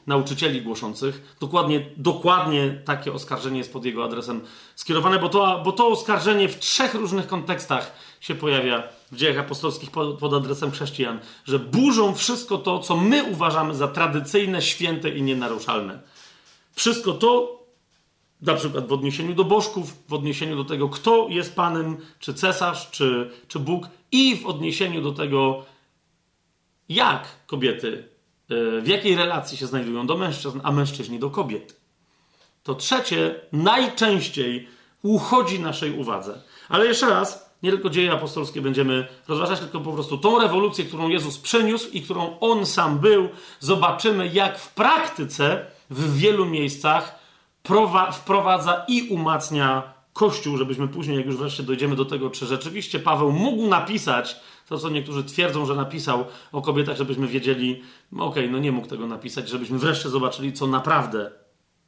nauczycieli 0.06 0.62
głoszących. 0.62 1.36
Dokładnie, 1.40 1.86
dokładnie 1.96 2.82
takie 2.84 3.12
oskarżenie 3.12 3.58
jest 3.58 3.72
pod 3.72 3.84
jego 3.84 4.04
adresem 4.04 4.40
skierowane, 4.74 5.18
bo 5.18 5.28
to, 5.28 5.62
bo 5.64 5.72
to 5.72 5.88
oskarżenie 5.88 6.48
w 6.48 6.58
trzech 6.58 6.94
różnych 6.94 7.26
kontekstach 7.26 7.92
się 8.20 8.34
pojawia 8.34 8.82
w 9.12 9.16
dziejach 9.16 9.38
apostolskich 9.38 9.90
pod, 9.90 10.18
pod 10.18 10.34
adresem 10.34 10.70
chrześcijan, 10.70 11.20
że 11.44 11.58
burzą 11.58 12.14
wszystko 12.14 12.58
to, 12.58 12.78
co 12.78 12.96
my 12.96 13.24
uważamy 13.24 13.74
za 13.74 13.88
tradycyjne, 13.88 14.62
święte 14.62 15.10
i 15.10 15.22
nienaruszalne. 15.22 16.00
Wszystko 16.72 17.12
to, 17.12 17.62
na 18.42 18.54
przykład 18.54 18.88
w 18.88 18.92
odniesieniu 18.92 19.34
do 19.34 19.44
bożków, 19.44 20.08
w 20.08 20.12
odniesieniu 20.12 20.56
do 20.56 20.64
tego, 20.64 20.88
kto 20.88 21.26
jest 21.30 21.56
Panem, 21.56 21.96
czy 22.18 22.34
cesarz, 22.34 22.90
czy, 22.90 23.30
czy 23.48 23.58
Bóg, 23.58 23.88
i 24.12 24.36
w 24.36 24.46
odniesieniu 24.46 25.02
do 25.02 25.12
tego, 25.12 25.64
jak 26.88 27.28
kobiety, 27.46 28.08
e, 28.50 28.80
w 28.80 28.88
jakiej 28.88 29.16
relacji 29.16 29.58
się 29.58 29.66
znajdują 29.66 30.06
do 30.06 30.16
mężczyzn, 30.16 30.60
a 30.62 30.72
mężczyźni 30.72 31.18
do 31.18 31.30
kobiet. 31.30 31.80
To 32.62 32.74
trzecie 32.74 33.40
najczęściej 33.52 34.68
uchodzi 35.02 35.60
naszej 35.60 35.98
uwadze. 35.98 36.42
Ale 36.68 36.86
jeszcze 36.86 37.10
raz, 37.10 37.41
nie 37.62 37.70
tylko 37.70 37.90
dzieje 37.90 38.12
apostolskie 38.12 38.60
będziemy 38.60 39.08
rozważać, 39.28 39.60
tylko 39.60 39.80
po 39.80 39.92
prostu 39.92 40.18
tą 40.18 40.38
rewolucję, 40.38 40.84
którą 40.84 41.08
Jezus 41.08 41.38
przeniósł 41.38 41.90
i 41.90 42.02
którą 42.02 42.38
On 42.40 42.66
sam 42.66 42.98
był, 42.98 43.28
zobaczymy, 43.60 44.28
jak 44.28 44.58
w 44.58 44.74
praktyce 44.74 45.66
w 45.90 46.16
wielu 46.16 46.46
miejscach 46.46 47.18
wprowadza 48.12 48.84
i 48.88 49.08
umacnia 49.08 49.92
Kościół, 50.12 50.56
żebyśmy 50.56 50.88
później, 50.88 51.16
jak 51.16 51.26
już 51.26 51.36
wreszcie 51.36 51.62
dojdziemy 51.62 51.96
do 51.96 52.04
tego, 52.04 52.30
czy 52.30 52.46
rzeczywiście 52.46 52.98
Paweł 52.98 53.32
mógł 53.32 53.68
napisać 53.68 54.40
to, 54.68 54.78
co 54.78 54.88
niektórzy 54.88 55.24
twierdzą, 55.24 55.66
że 55.66 55.74
napisał 55.74 56.24
o 56.52 56.62
kobietach, 56.62 56.96
żebyśmy 56.96 57.26
wiedzieli, 57.26 57.82
okej, 58.12 58.26
okay, 58.26 58.50
no 58.50 58.58
nie 58.58 58.72
mógł 58.72 58.88
tego 58.88 59.06
napisać, 59.06 59.48
żebyśmy 59.48 59.78
wreszcie 59.78 60.08
zobaczyli, 60.08 60.52
co 60.52 60.66
naprawdę 60.66 61.30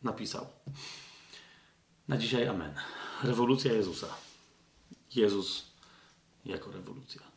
napisał. 0.02 0.46
Na 2.08 2.16
dzisiaj 2.16 2.48
amen. 2.48 2.74
Rewolucja 3.22 3.72
Jezusa. 3.72 4.23
Jezus 5.16 5.64
jako 6.44 6.72
rewolucja. 6.72 7.33